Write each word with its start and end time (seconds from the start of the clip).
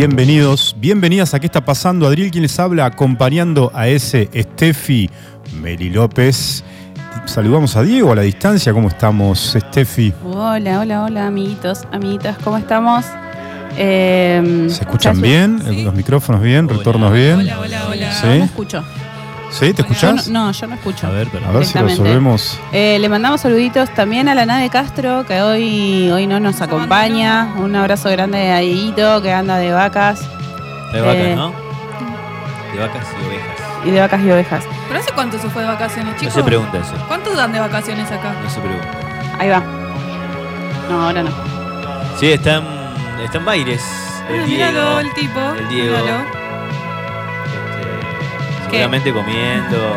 Bienvenidos, 0.00 0.74
bienvenidas 0.78 1.34
a 1.34 1.40
¿Qué 1.40 1.44
está 1.44 1.62
pasando? 1.62 2.06
Adriel 2.06 2.30
quien 2.30 2.40
les 2.40 2.58
habla 2.58 2.86
acompañando 2.86 3.70
a 3.74 3.86
ese 3.86 4.30
Steffi 4.34 5.10
Meli 5.60 5.90
López. 5.90 6.64
Saludamos 7.26 7.76
a 7.76 7.82
Diego 7.82 8.12
a 8.12 8.16
la 8.16 8.22
distancia. 8.22 8.72
¿Cómo 8.72 8.88
estamos, 8.88 9.54
Steffi? 9.54 10.14
Hola, 10.24 10.80
hola, 10.80 11.02
hola, 11.02 11.26
amiguitos, 11.26 11.82
amiguitas, 11.92 12.38
¿cómo 12.38 12.56
estamos? 12.56 13.04
Eh, 13.76 14.68
¿Se 14.70 14.84
escuchan 14.84 15.20
bien? 15.20 15.60
Sí. 15.68 15.84
¿Los 15.84 15.94
micrófonos 15.94 16.40
bien? 16.40 16.64
Hola, 16.64 16.78
¿Retornos 16.78 17.12
bien? 17.12 17.34
Hola, 17.40 17.60
hola, 17.60 17.88
hola. 17.90 18.12
Sí. 18.14 18.26
Me 18.26 18.44
escucho. 18.44 18.82
¿Sí? 19.50 19.72
¿Te 19.74 19.82
Yo 19.82 19.88
escuchás? 19.88 20.28
no, 20.28 20.46
no, 20.46 20.52
yo 20.52 20.66
no 20.68 20.74
escucho. 20.76 21.06
A 21.06 21.10
ver, 21.10 21.28
pero. 21.30 21.46
A 21.46 21.50
ver 21.52 21.66
si 21.66 21.76
resolvemos. 21.78 22.58
Eh, 22.72 22.98
le 23.00 23.08
mandamos 23.08 23.40
saluditos 23.40 23.90
también 23.94 24.28
a 24.28 24.34
la 24.34 24.46
nave 24.46 24.70
Castro, 24.70 25.24
que 25.26 25.42
hoy, 25.42 26.08
hoy 26.10 26.26
no 26.26 26.38
nos 26.40 26.60
acompaña. 26.60 27.54
Un 27.58 27.74
abrazo 27.74 28.10
grande 28.10 28.52
a 28.52 28.58
Dieguito, 28.58 29.20
que 29.22 29.32
anda 29.32 29.56
de 29.56 29.72
vacas 29.72 30.20
De 30.92 31.00
vacas, 31.00 31.16
Eh, 31.16 31.34
¿no? 31.36 31.52
De 32.72 32.78
vacas 32.80 33.06
y 33.20 33.26
ovejas. 33.26 33.56
y 33.86 33.90
de 33.90 34.00
vacas 34.00 34.20
y 34.22 34.30
ovejas. 34.30 34.64
¿Pero 34.88 35.00
hace 35.00 35.12
cuánto 35.12 35.38
se 35.38 35.48
fue 35.50 35.62
de 35.62 35.68
vacaciones, 35.68 36.14
No 36.14 36.18
chicos? 36.20 36.34
se 36.34 36.42
pregunta 36.44 36.78
eso. 36.78 36.94
¿Cuántos 37.08 37.36
dan 37.36 37.52
de 37.52 37.58
vacaciones 37.60 38.10
acá? 38.10 38.32
No 38.42 38.48
se 38.50 38.60
pregunta. 38.60 38.88
Ahí 39.38 39.48
va. 39.48 39.62
No, 40.88 41.06
ahora 41.06 41.22
no. 41.24 41.30
Sí, 42.18 42.30
están. 42.32 42.62
Están 43.24 43.44
Baires. 43.44 43.82
El 44.28 44.40
Ah, 44.40 44.44
Diego. 44.46 44.98
el 45.00 45.14
tipo. 45.14 45.40
el 45.58 45.68
Diego. 45.68 45.96
míralo. 45.98 46.39
Seguramente 48.70 49.12
comiendo, 49.12 49.96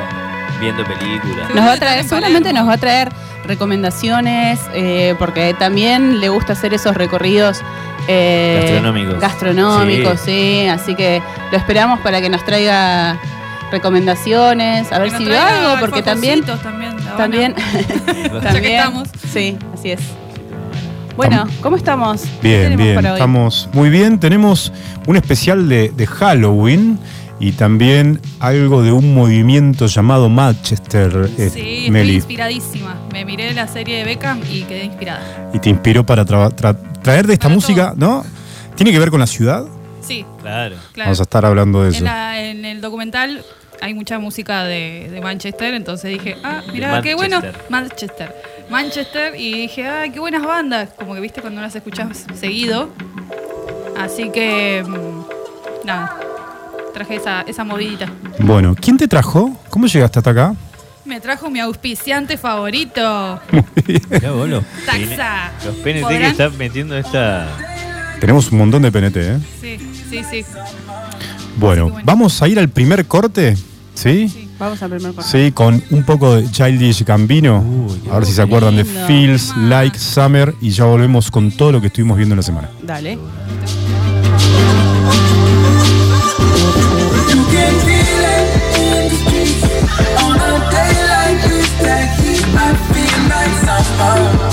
viendo 0.60 0.84
películas. 0.86 1.50
Nos 1.54 1.66
va 1.66 1.74
a 1.74 1.78
traer, 1.78 2.00
en 2.00 2.10
seguramente 2.10 2.54
nos 2.54 2.68
va 2.68 2.74
a 2.74 2.78
traer 2.78 3.10
recomendaciones, 3.46 4.60
eh, 4.74 5.16
porque 5.20 5.54
también 5.54 6.20
le 6.20 6.30
gusta 6.30 6.54
hacer 6.54 6.74
esos 6.74 6.96
recorridos 6.96 7.62
eh, 8.08 8.60
Gastronómicos. 8.62 9.20
gastronómicos, 9.20 10.20
sí. 10.22 10.66
Así 10.70 10.96
que 10.96 11.22
lo 11.52 11.58
esperamos 11.58 12.00
para 12.00 12.22
que 12.22 12.30
nos 12.30 12.44
traiga 12.46 13.18
recomendaciones, 13.72 14.92
a 14.92 15.00
ver 15.00 15.10
si 15.12 15.26
traiga 15.26 15.72
algo, 15.72 15.80
porque 15.80 16.02
también, 16.04 16.44
también. 16.44 16.94
También, 17.18 17.56
Ya 18.06 18.24
que 18.24 18.40
también, 18.40 18.74
estamos. 18.76 19.08
sí, 19.32 19.58
así 19.74 19.92
es. 19.92 20.00
Bueno, 21.16 21.46
¿cómo 21.62 21.76
estamos? 21.76 22.22
¿Qué 22.42 22.48
Bien, 22.48 22.62
tenemos 22.64 22.84
bien. 22.84 22.96
para 22.96 23.10
hoy? 23.12 23.18
Estamos 23.20 23.70
muy 23.74 23.90
bien. 23.90 24.20
Tenemos 24.20 24.72
un 25.06 25.16
especial 25.16 25.70
de, 25.70 25.90
de 25.96 26.08
Halloween 26.08 26.98
y 27.46 27.52
también 27.52 28.22
algo 28.40 28.82
de 28.84 28.92
un 28.94 29.14
movimiento 29.14 29.88
llamado 29.88 30.30
Manchester, 30.30 31.30
eh, 31.38 31.50
Sí, 31.54 31.60
estoy 31.78 31.92
Meli. 31.92 32.16
inspiradísima. 32.16 32.96
Me 33.12 33.26
miré 33.26 33.54
la 33.54 33.68
serie 33.68 33.98
de 33.98 34.06
Beckham 34.06 34.40
y 34.50 34.62
quedé 34.62 34.86
inspirada. 34.86 35.50
Y 35.54 35.60
te 35.60 35.70
inspiró 35.70 36.06
para 36.06 36.26
tra- 36.26 36.56
tra- 36.56 36.78
traer 37.02 37.28
de 37.28 37.34
esta 37.34 37.48
Para 37.50 37.56
música, 37.56 37.94
¿no? 37.98 38.24
¿Tiene 38.76 38.94
que 38.94 39.00
ver 39.00 39.12
con 39.12 39.20
la 39.20 39.28
ciudad? 39.28 39.66
Sí, 40.02 40.26
Claro. 40.42 40.78
claro. 40.94 41.08
Vamos 41.10 41.20
a 41.20 41.24
estar 41.24 41.46
hablando 41.46 41.84
de 41.84 41.90
eso. 41.90 41.98
En, 42.00 42.04
la- 42.06 42.42
en 42.42 42.64
el 42.64 42.80
documental 42.80 43.44
hay 43.82 43.94
mucha 43.94 44.20
música 44.20 44.64
de, 44.64 45.10
de 45.12 45.20
Manchester, 45.20 45.74
entonces 45.74 46.12
dije, 46.12 46.38
ah, 46.46 46.62
De 46.66 46.72
mira, 46.72 47.02
qué 47.02 47.14
bueno. 47.16 47.42
Manchester. 47.70 48.34
Manchester. 48.70 49.34
Y 49.38 49.54
dije, 49.64 49.86
ah, 49.86 50.04
qué 50.14 50.20
buenas 50.22 50.44
bandas. 50.46 50.90
Como 50.98 51.14
que 51.14 51.20
viste 51.20 51.42
cuando 51.42 51.60
las 51.60 51.76
escuchas 51.76 52.26
seguido. 52.40 52.88
Así 53.98 54.30
que, 54.30 54.84
mm, 54.88 55.86
nada, 55.86 56.18
traje 56.94 57.16
esa, 57.16 57.42
esa 57.42 57.64
movidita. 57.64 58.08
Bueno, 58.40 58.76
¿quién 58.80 58.98
te 58.98 59.08
trajo? 59.08 59.52
¿Cómo 59.70 59.88
llegaste 59.88 60.20
hasta 60.20 60.32
acá? 60.32 60.56
Me 61.06 61.20
trajo 61.20 61.50
mi 61.50 61.60
auspiciante 61.60 62.38
favorito, 62.38 63.40
Mirá 64.10 64.32
vos 64.32 64.48
los 64.48 64.64
pene- 64.90 65.08
Taxa. 65.18 65.52
Los 65.66 65.76
PNT 65.76 65.84
que 65.96 66.02
¿Podrán? 66.02 66.24
están 66.32 66.58
metiendo 66.58 66.98
esta. 66.98 67.48
Tenemos 68.22 68.50
un 68.54 68.60
montón 68.60 68.82
de 68.84 68.92
PNT, 68.92 69.18
¿eh? 69.18 69.38
Sí, 69.60 69.78
sí, 70.10 70.22
sí. 70.32 70.46
Bueno, 71.58 71.90
bueno. 71.90 72.02
vamos 72.06 72.42
a 72.42 72.48
ir 72.48 72.58
al 72.58 72.70
primer 72.70 73.06
corte, 73.06 73.58
¿sí? 73.96 74.30
Sí. 74.30 74.50
Vamos 74.58 74.82
al 74.82 74.92
primer 74.92 75.12
paso. 75.14 75.30
Sí, 75.30 75.52
con 75.52 75.84
un 75.90 76.04
poco 76.04 76.36
de 76.36 76.50
Childish 76.50 77.04
Gambino. 77.04 77.62
A 78.10 78.16
ver 78.20 78.26
si 78.26 78.32
se 78.32 78.42
acuerdan 78.42 78.78
de 78.78 78.84
lindo. 78.86 79.06
Feels 79.08 79.54
Like 79.58 80.00
Summer 80.00 80.56
y 80.62 80.70
ya 80.70 80.86
volvemos 80.86 81.30
con 81.30 81.52
todo 81.52 81.74
lo 81.74 81.82
que 81.82 81.88
estuvimos 81.88 82.16
viendo 82.16 82.34
en 82.34 82.38
la 82.38 82.44
semana. 82.44 82.70
Dale. 82.82 83.18
Like 93.92 94.53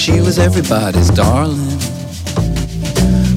She 0.00 0.20
was 0.20 0.38
everybody's 0.38 1.10
darling. 1.14 1.78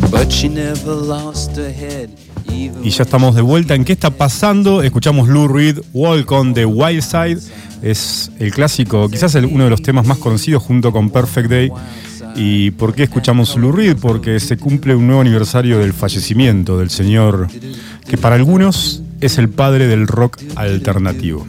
But 0.10 0.30
she 0.32 0.48
never 0.50 0.94
lost 0.96 1.58
her 1.58 1.72
head. 1.72 2.10
even 2.48 2.84
Y 2.86 2.90
ya 2.92 3.04
estamos 3.04 3.36
de 3.36 3.42
vuelta 3.42 3.74
en 3.76 3.84
qué 3.84 3.94
está 3.94 4.12
pasando. 4.12 4.82
Escuchamos 4.84 5.28
Lou 5.28 5.48
Reed, 5.48 5.80
Walk 5.94 6.32
on 6.32 6.54
the 6.54 6.66
Wild 6.66 7.02
Side. 7.02 7.40
Es 7.82 8.32
el 8.40 8.52
clásico, 8.54 9.10
quizás 9.10 9.36
el- 9.36 9.46
uno 9.46 9.66
de 9.66 9.70
los 9.70 9.82
temas 9.82 10.06
más 10.06 10.18
conocidos 10.20 10.64
junto 10.64 10.92
con 10.92 11.10
Perfect 11.10 11.50
Day. 11.50 11.72
¿Y 12.36 12.72
por 12.72 12.94
qué 12.96 13.04
escuchamos 13.04 13.56
Lou 13.58 13.72
Reed? 13.72 13.98
Porque 14.00 14.40
se 14.40 14.58
cumple 14.58 14.96
un 14.96 15.06
nuevo 15.08 15.22
aniversario 15.22 15.80
del 15.80 15.94
fallecimiento 15.94 16.78
del 16.80 16.90
señor 16.90 17.48
que 18.08 18.18
para 18.18 18.36
algunos 18.36 19.02
es 19.22 19.38
el 19.38 19.50
padre 19.50 19.88
del 19.88 20.08
rock 20.08 20.38
alternativo. 20.56 21.46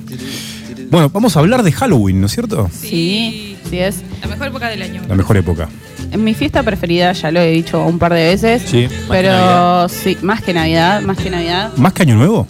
Bueno, 0.90 1.08
vamos 1.10 1.36
a 1.36 1.40
hablar 1.40 1.62
de 1.62 1.72
Halloween, 1.72 2.20
¿no 2.20 2.26
es 2.26 2.32
cierto? 2.32 2.68
Sí, 2.72 3.53
sí 3.68 3.78
es. 3.78 4.02
La 4.20 4.28
mejor 4.28 4.48
época 4.48 4.68
del 4.68 4.82
año. 4.82 5.02
La 5.08 5.14
mejor 5.14 5.36
época. 5.36 5.68
En 6.10 6.22
mi 6.22 6.34
fiesta 6.34 6.62
preferida, 6.62 7.12
ya 7.12 7.30
lo 7.30 7.40
he 7.40 7.50
dicho 7.50 7.80
un 7.84 7.98
par 7.98 8.12
de 8.12 8.24
veces. 8.24 8.62
Sí, 8.66 8.84
más 8.88 8.92
que 8.92 9.04
Pero 9.08 9.28
Navidad. 9.32 9.88
sí, 9.88 10.18
más 10.22 10.42
que 10.42 10.52
Navidad, 10.54 11.00
más 11.02 11.16
que 11.18 11.30
Navidad. 11.30 11.70
¿Más 11.76 11.92
que 11.92 12.02
Año 12.02 12.14
Nuevo? 12.16 12.46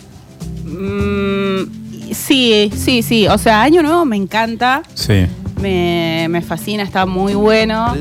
Mm, 0.65 2.13
sí, 2.13 2.71
sí, 2.77 3.03
sí. 3.03 3.27
O 3.29 3.39
sea, 3.39 3.63
Año 3.63 3.83
Nuevo 3.83 4.05
me 4.05 4.17
encanta. 4.17 4.83
Sí. 4.95 5.27
Me, 5.61 6.27
me 6.29 6.43
fascina, 6.43 6.83
está 6.83 7.07
muy 7.07 7.35
bueno. 7.35 7.95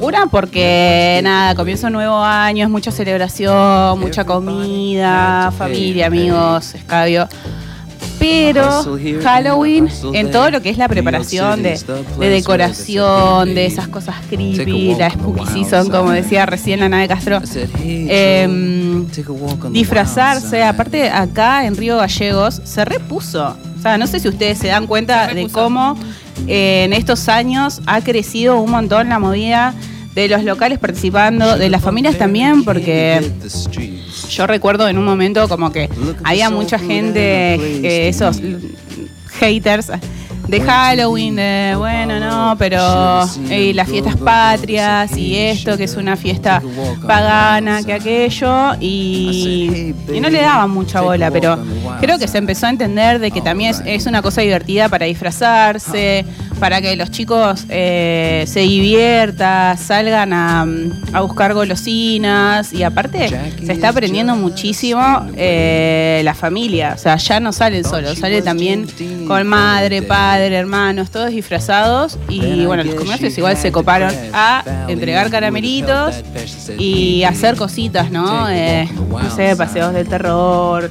Una 0.00 0.26
porque 0.26 1.20
nada, 1.24 1.54
comienza 1.56 1.88
un 1.88 1.94
nuevo 1.94 2.22
año, 2.22 2.64
es 2.64 2.70
mucha 2.70 2.92
celebración, 2.92 3.98
mucha 3.98 4.24
comida, 4.24 5.50
familia, 5.56 6.06
amigos, 6.06 6.74
escabio. 6.74 7.26
Pero 8.18 8.84
Halloween, 9.22 9.88
en 10.12 10.30
todo 10.30 10.50
lo 10.50 10.60
que 10.60 10.70
es 10.70 10.78
la 10.78 10.88
preparación 10.88 11.62
de, 11.62 11.78
de 12.18 12.28
decoración, 12.28 13.54
de 13.54 13.66
esas 13.66 13.88
cosas 13.88 14.16
creepy, 14.28 14.94
la 14.96 15.10
spooky 15.10 15.46
season, 15.46 15.88
como 15.88 16.10
decía 16.10 16.46
recién 16.46 16.80
la 16.80 16.88
nave 16.88 17.08
Castro, 17.08 17.40
Em, 17.84 19.06
disfrazarse, 19.70 20.62
aparte 20.62 21.08
acá 21.10 21.66
en 21.66 21.76
Río 21.76 21.96
Gallegos 21.98 22.60
se 22.64 22.84
repuso. 22.84 23.56
O 23.78 23.82
sea, 23.82 23.96
no 23.98 24.06
sé 24.06 24.20
si 24.20 24.28
ustedes 24.28 24.58
se 24.58 24.68
dan 24.68 24.86
cuenta 24.86 25.28
Se 25.28 25.34
de 25.34 25.48
cómo 25.48 25.96
eh, 26.46 26.84
en 26.84 26.92
estos 26.92 27.28
años 27.28 27.80
ha 27.86 28.00
crecido 28.00 28.60
un 28.60 28.70
montón 28.70 29.08
la 29.08 29.18
movida 29.18 29.74
de 30.14 30.28
los 30.28 30.42
locales 30.42 30.78
participando, 30.78 31.56
de 31.56 31.70
las 31.70 31.82
familias 31.82 32.18
también, 32.18 32.64
porque 32.64 33.20
yo 34.28 34.46
recuerdo 34.46 34.88
en 34.88 34.98
un 34.98 35.04
momento 35.04 35.48
como 35.48 35.72
que 35.72 35.88
había 36.24 36.50
mucha 36.50 36.78
gente, 36.78 37.54
eh, 37.54 38.08
esos 38.08 38.40
haters 39.38 39.92
de 40.48 40.60
Halloween, 40.62 41.36
de 41.36 41.74
bueno, 41.76 42.18
no, 42.18 42.56
pero 42.58 43.22
eh, 43.50 43.72
las 43.74 43.88
fiestas 43.88 44.16
patrias 44.16 45.16
y 45.16 45.36
esto, 45.36 45.76
que 45.76 45.84
es 45.84 45.96
una 45.96 46.16
fiesta 46.16 46.62
pagana, 47.06 47.82
que 47.82 47.92
aquello, 47.92 48.74
y, 48.80 49.94
no 50.20 50.30
le 50.30 50.40
daban 50.40 50.70
mucha 50.70 51.02
bola, 51.02 51.30
pero 51.30 51.58
creo 52.00 52.18
que 52.18 52.26
se 52.26 52.38
empezó 52.38 52.66
a 52.66 52.70
entender 52.70 53.18
de 53.18 53.30
que 53.30 53.42
también 53.42 53.70
es, 53.70 53.82
es 53.84 54.06
una 54.06 54.22
cosa 54.22 54.40
divertida 54.40 54.88
para 54.88 55.06
disfrazarse, 55.06 56.24
para 56.58 56.80
que 56.80 56.96
los 56.96 57.10
chicos 57.10 57.66
eh, 57.68 58.44
se 58.46 58.60
diviertan, 58.60 59.76
salgan 59.76 60.32
a, 60.32 60.66
a 61.12 61.20
buscar 61.20 61.52
golosinas, 61.52 62.72
y 62.72 62.82
aparte 62.82 63.28
se 63.64 63.72
está 63.72 63.90
aprendiendo 63.90 64.34
muchísimo 64.34 65.26
eh, 65.36 66.22
la 66.24 66.34
familia, 66.34 66.94
o 66.96 66.98
sea, 66.98 67.16
ya 67.16 67.38
no 67.38 67.52
salen 67.52 67.84
solos, 67.84 68.18
sale 68.18 68.40
también 68.40 68.86
con 69.26 69.46
madre, 69.46 70.02
padre, 70.02 70.37
hermanos, 70.42 71.10
todos 71.10 71.30
disfrazados 71.30 72.18
y 72.28 72.64
bueno, 72.66 72.84
los 72.84 72.94
comercios 72.94 73.36
igual 73.38 73.56
se 73.56 73.72
coparon 73.72 74.12
a 74.32 74.62
entregar 74.88 75.30
caramelitos 75.30 76.14
y 76.78 77.22
hacer 77.24 77.56
cositas, 77.56 78.10
¿no? 78.10 78.48
Eh, 78.50 78.88
no 79.10 79.30
sé, 79.34 79.54
paseos 79.56 79.92
del 79.94 80.08
terror, 80.08 80.90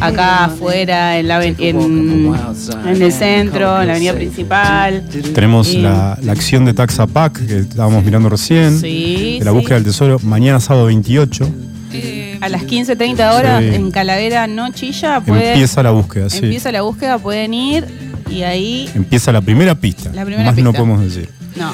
acá 0.00 0.44
afuera, 0.46 1.18
en, 1.18 1.28
la, 1.28 1.44
en, 1.44 1.56
en 1.60 3.02
el 3.02 3.12
centro, 3.12 3.80
en 3.80 3.86
la 3.86 3.92
avenida 3.94 4.14
principal. 4.14 5.04
Tenemos 5.34 5.72
Y- 5.72 5.78
la, 5.82 6.18
la 6.22 6.32
acción 6.32 6.64
de 6.64 6.74
Taxa 6.74 7.06
Pack 7.06 7.46
que 7.46 7.58
estábamos 7.58 8.04
mirando 8.04 8.28
recién. 8.28 8.78
Sí, 8.80 9.36
de 9.38 9.44
la 9.44 9.50
sí. 9.52 9.56
búsqueda 9.56 9.74
del 9.76 9.84
tesoro, 9.84 10.18
mañana 10.22 10.60
sábado 10.60 10.86
28. 10.86 11.48
Eh, 11.92 12.38
A 12.40 12.48
las 12.50 12.62
15.30 12.64 13.34
horas 13.34 13.62
Sí. 13.62 13.74
en 13.74 13.90
Calavera 13.90 14.46
no 14.46 14.70
chilla, 14.72 15.20
pueden- 15.20 15.52
Empieza 15.52 15.82
la 15.82 15.90
búsqueda, 15.90 16.28
sí. 16.30 16.38
empieza 16.42 16.70
la 16.70 16.82
búsqueda, 16.82 17.18
pueden 17.18 17.54
ir 17.54 17.86
y 18.30 18.42
ahí 18.42 18.90
Empieza 18.94 19.32
la 19.32 19.40
primera 19.40 19.74
pista. 19.74 20.10
La 20.12 20.24
primera 20.24 20.44
Más 20.50 20.56
no 20.58 20.72
podemos 20.72 21.00
decir. 21.02 21.28
no. 21.56 21.72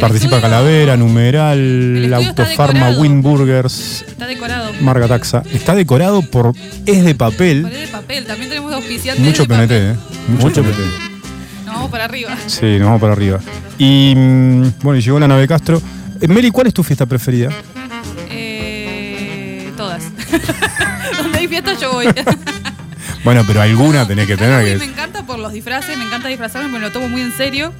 Participa 0.00 0.36
estudio- 0.36 0.42
Calavera, 0.42 0.96
Numeral, 0.96 2.12
Autofarma. 2.14 2.90
Winburgers, 2.90 4.04
está 4.06 4.26
decorado. 4.28 4.70
Marga 4.80 5.08
Taxa. 5.08 5.42
Está 5.52 5.74
decorado 5.74 6.22
por 6.22 6.52
Es 6.86 7.04
de 7.04 7.14
papel. 7.16 7.62
Pared 7.62 7.80
de 7.80 7.88
papel. 7.88 8.24
También 8.26 8.48
tenemos 8.48 8.72
auspiciantes 8.74 9.24
Mucho 9.24 9.42
de 9.42 9.48
PNT, 9.48 9.68
papel. 9.68 9.82
¿eh? 9.82 9.96
Mucho, 10.28 10.44
Mucho 10.46 10.62
PNT. 10.62 10.78
Nos 11.66 11.74
vamos 11.74 11.90
para 11.90 12.04
arriba. 12.04 12.36
Sí, 12.46 12.66
nos 12.78 12.82
vamos 12.84 13.00
para 13.00 13.12
arriba. 13.14 13.40
Y 13.78 14.14
mm, 14.14 14.62
bueno, 14.82 15.00
llegó 15.00 15.18
la 15.18 15.26
nave 15.26 15.48
Castro. 15.48 15.82
Eh, 16.20 16.28
Meli, 16.28 16.50
¿cuál 16.52 16.68
es 16.68 16.74
tu 16.74 16.84
fiesta 16.84 17.06
preferida? 17.06 17.48
Eh, 18.30 19.72
todas. 19.76 20.04
Donde 21.22 21.38
hay 21.38 21.48
fiesta 21.48 21.74
yo 21.80 21.92
voy. 21.92 22.06
Bueno, 23.24 23.42
pero 23.46 23.60
alguna 23.60 24.06
tenés 24.06 24.26
que 24.26 24.36
tener 24.36 24.52
Halloween 24.54 24.78
Me 24.78 24.84
que. 24.86 24.90
encanta 24.92 25.22
por 25.26 25.38
los 25.38 25.52
disfraces, 25.52 25.96
me 25.98 26.04
encanta 26.04 26.28
disfrazarme, 26.28 26.68
me 26.68 26.78
lo 26.78 26.90
tomo 26.92 27.08
muy 27.08 27.20
en 27.22 27.32
serio. 27.32 27.72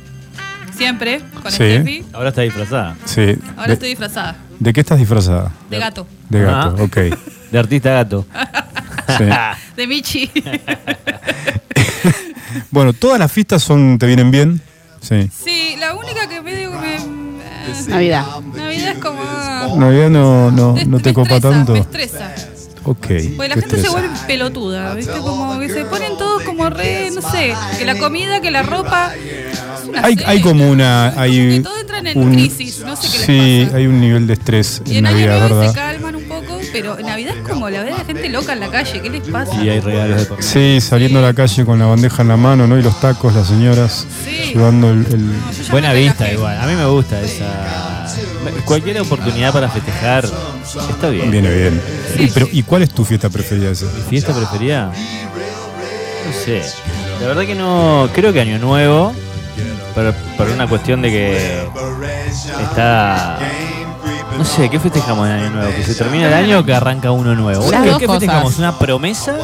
Siempre, 0.76 1.20
con 1.42 1.50
Sí. 1.50 1.56
Steffi. 1.56 2.04
Ahora 2.12 2.28
está 2.28 2.42
disfrazada. 2.42 2.96
Sí. 3.04 3.36
Ahora 3.56 3.66
de, 3.68 3.72
estoy 3.74 3.88
disfrazada. 3.90 4.36
¿De 4.60 4.72
qué 4.72 4.80
estás 4.80 4.98
disfrazada? 4.98 5.50
De 5.70 5.78
gato. 5.78 6.06
De 6.28 6.42
gato, 6.42 6.76
Ah. 6.78 6.82
ok. 6.82 6.96
De 7.52 7.58
artista 7.58 7.90
gato. 7.90 8.26
Sí. 9.16 9.24
De 9.76 9.86
Michi. 9.86 10.30
Bueno, 12.70 12.92
todas 12.92 13.18
las 13.18 13.32
fiestas 13.32 13.62
son, 13.62 13.98
te 13.98 14.06
vienen 14.06 14.30
bien. 14.30 14.60
Sí. 15.00 15.30
sí, 15.32 15.76
la 15.78 15.94
única 15.94 16.28
que 16.28 16.42
medio 16.42 16.70
que 16.72 16.76
me. 16.78 16.96
eh, 16.96 17.00
Navidad. 17.88 18.26
Navidad 18.54 18.92
es 18.92 18.98
como. 18.98 19.22
Navidad 19.78 20.10
no, 20.10 20.50
no, 20.50 20.74
no 20.86 20.98
te 21.00 21.14
copa 21.14 21.40
tanto. 21.40 21.72
Me 21.72 21.78
estresa. 21.78 22.34
Ok. 22.90 23.06
Porque 23.36 23.48
la 23.48 23.54
te 23.54 23.60
gente 23.60 23.82
se 23.82 23.88
vuelve 23.90 24.08
pelotuda, 24.26 24.94
¿viste? 24.94 25.12
Como 25.18 25.58
que 25.58 25.68
se 25.68 25.84
ponen 25.84 26.16
todos 26.16 26.42
como 26.42 26.68
re, 26.70 27.10
no 27.14 27.20
sé, 27.20 27.54
que 27.78 27.84
la 27.84 27.96
comida, 27.98 28.40
que 28.40 28.50
la 28.50 28.62
ropa. 28.62 29.12
Hay, 30.02 30.14
serie. 30.14 30.26
hay 30.26 30.40
como 30.40 30.68
una. 30.70 31.10
Como 31.14 31.22
Hay 31.22 31.32
que 31.56 31.60
todos 31.60 31.80
entran 31.80 32.06
en 32.06 32.32
crisis, 32.32 32.80
no 32.84 32.94
sé 32.96 33.08
qué 33.10 33.16
les 33.18 33.26
Sí, 33.26 33.64
pasa. 33.66 33.76
hay 33.78 33.86
un 33.86 34.00
nivel 34.00 34.26
de 34.26 34.32
estrés 34.34 34.82
Y 34.86 34.96
en 34.98 35.04
Navidad, 35.04 35.38
Nuevo 35.38 35.48
se 35.48 35.54
¿verdad? 35.68 35.74
calman 35.74 36.14
un 36.16 36.24
poco, 36.24 36.60
pero 36.72 36.98
en 36.98 37.06
Navidad 37.06 37.34
es 37.36 37.48
como 37.48 37.68
la 37.70 37.82
ve 37.82 37.90
la 37.90 38.04
gente 38.04 38.28
loca 38.28 38.52
en 38.52 38.60
la 38.60 38.70
calle, 38.70 39.00
¿qué 39.02 39.10
les 39.10 39.28
pasa? 39.28 39.54
Y 39.64 39.68
hay 39.68 39.80
regalos 39.80 40.20
de 40.20 40.26
por 40.26 40.42
Sí, 40.42 40.78
saliendo 40.80 41.18
a 41.20 41.22
la 41.22 41.34
calle 41.34 41.64
con 41.64 41.78
la 41.78 41.86
bandeja 41.86 42.22
en 42.22 42.28
la 42.28 42.36
mano, 42.36 42.66
¿no? 42.66 42.78
Y 42.78 42.82
los 42.82 43.00
tacos, 43.00 43.34
las 43.34 43.48
señoras 43.48 44.06
Sí. 44.24 44.52
llevando 44.54 44.90
el. 44.90 45.06
el- 45.06 45.26
No, 45.26 45.32
Buena 45.70 45.92
vista 45.92 46.30
igual. 46.32 46.58
A 46.60 46.66
mí 46.66 46.74
me 46.74 46.86
gusta 46.86 47.20
esa. 47.22 47.97
Cualquier 48.64 49.00
oportunidad 49.00 49.52
para 49.52 49.68
festejar 49.68 50.24
está 50.90 51.08
bien. 51.08 51.30
Viene 51.30 51.54
bien. 51.54 51.80
Y, 52.18 52.26
pero, 52.28 52.48
¿Y 52.52 52.62
cuál 52.62 52.82
es 52.82 52.90
tu 52.90 53.04
fiesta 53.04 53.28
preferida 53.30 53.70
esa? 53.70 53.86
¿Mi 53.86 54.02
fiesta 54.02 54.34
preferida? 54.34 54.92
No 56.26 56.32
sé. 56.44 56.62
La 57.20 57.28
verdad 57.28 57.46
que 57.46 57.54
no. 57.54 58.08
Creo 58.14 58.32
que 58.32 58.40
Año 58.40 58.58
Nuevo. 58.58 59.12
Pero 59.94 60.14
por 60.36 60.48
una 60.48 60.68
cuestión 60.68 61.02
de 61.02 61.10
que 61.10 61.62
está. 62.62 63.38
No 64.36 64.44
sé, 64.44 64.70
¿qué 64.70 64.78
festejamos 64.78 65.26
en 65.28 65.34
Año 65.34 65.50
Nuevo? 65.50 65.74
¿Que 65.74 65.82
se 65.82 65.94
termina 65.94 66.28
el 66.28 66.34
año 66.34 66.60
o 66.60 66.64
que 66.64 66.72
arranca 66.74 67.10
uno 67.10 67.34
nuevo? 67.34 67.70
Las 67.70 67.82
¿Qué, 67.82 67.88
dos 67.90 67.98
qué 67.98 68.06
cosas. 68.06 68.20
festejamos? 68.20 68.58
¿Una 68.58 68.78
promesa 68.78 69.36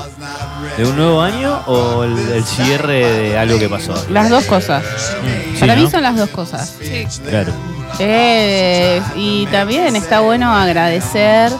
de 0.77 0.85
un 0.87 0.97
nuevo 0.97 1.21
año 1.23 1.61
o 1.67 2.05
el, 2.05 2.17
el 2.17 2.45
cierre 2.45 3.05
de 3.05 3.39
algo 3.39 3.59
que 3.59 3.69
pasó? 3.69 3.95
Las 4.11 4.31
dos 4.31 4.45
cosas. 4.45 4.83
Mm, 5.23 5.55
sí, 5.55 5.61
Para 5.61 5.75
¿no? 5.77 5.83
mí 5.83 5.91
son 5.91 6.03
las 6.03 6.17
dos 6.17 6.29
cosas. 6.31 6.75
Sí. 6.81 7.07
Claro. 7.29 7.53
Eh, 7.99 9.01
y 9.15 9.47
también 9.47 9.95
está 9.95 10.19
bueno 10.21 10.53
agradecer 10.53 11.53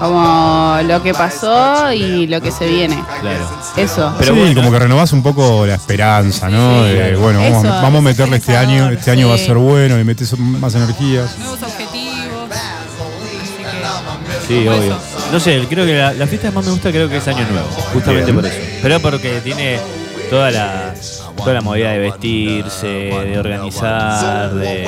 como 0.00 0.78
lo 0.86 1.02
que 1.02 1.12
pasó 1.12 1.92
y 1.92 2.26
lo 2.26 2.40
que 2.40 2.50
se 2.50 2.66
viene. 2.66 3.02
Claro. 3.20 3.46
Eso. 3.76 4.12
Pero 4.18 4.34
sí, 4.34 4.40
bueno. 4.40 4.54
como 4.54 4.70
que 4.72 4.78
renovás 4.78 5.12
un 5.12 5.22
poco 5.22 5.66
la 5.66 5.74
esperanza, 5.74 6.48
¿no? 6.48 6.84
Sí, 6.84 6.90
De, 6.90 7.16
bueno, 7.16 7.40
vamos, 7.40 7.64
Eso, 7.64 7.72
vamos 7.82 7.98
a 7.98 8.02
meterle 8.02 8.36
es 8.36 8.42
este 8.42 8.56
año, 8.56 8.88
este 8.90 9.10
año 9.10 9.28
va 9.28 9.34
a 9.34 9.38
ser 9.38 9.56
bueno, 9.56 9.96
le 9.96 10.04
metes 10.04 10.38
más 10.38 10.74
energías. 10.74 11.38
Nuevos 11.38 11.62
objetivos. 11.62 12.03
Sí, 14.46 14.66
obvio. 14.68 14.82
eso. 14.82 14.98
No 15.32 15.40
sé, 15.40 15.64
creo 15.68 15.86
que 15.86 15.94
la, 15.96 16.12
la 16.12 16.26
fiesta 16.26 16.48
que 16.48 16.54
más 16.54 16.64
me 16.64 16.70
gusta 16.72 16.90
creo 16.90 17.08
que 17.08 17.16
es 17.18 17.28
Año 17.28 17.46
Nuevo, 17.50 17.66
justamente 17.92 18.32
Bien. 18.32 18.36
por 18.36 18.46
eso. 18.46 18.58
Pero 18.82 19.00
porque 19.00 19.40
tiene 19.42 19.78
toda 20.30 20.50
la 20.50 20.94
toda 21.36 21.54
la 21.54 21.60
movida 21.62 21.90
de 21.90 21.98
vestirse, 21.98 22.86
de 22.86 23.38
organizar, 23.38 24.54
de 24.54 24.86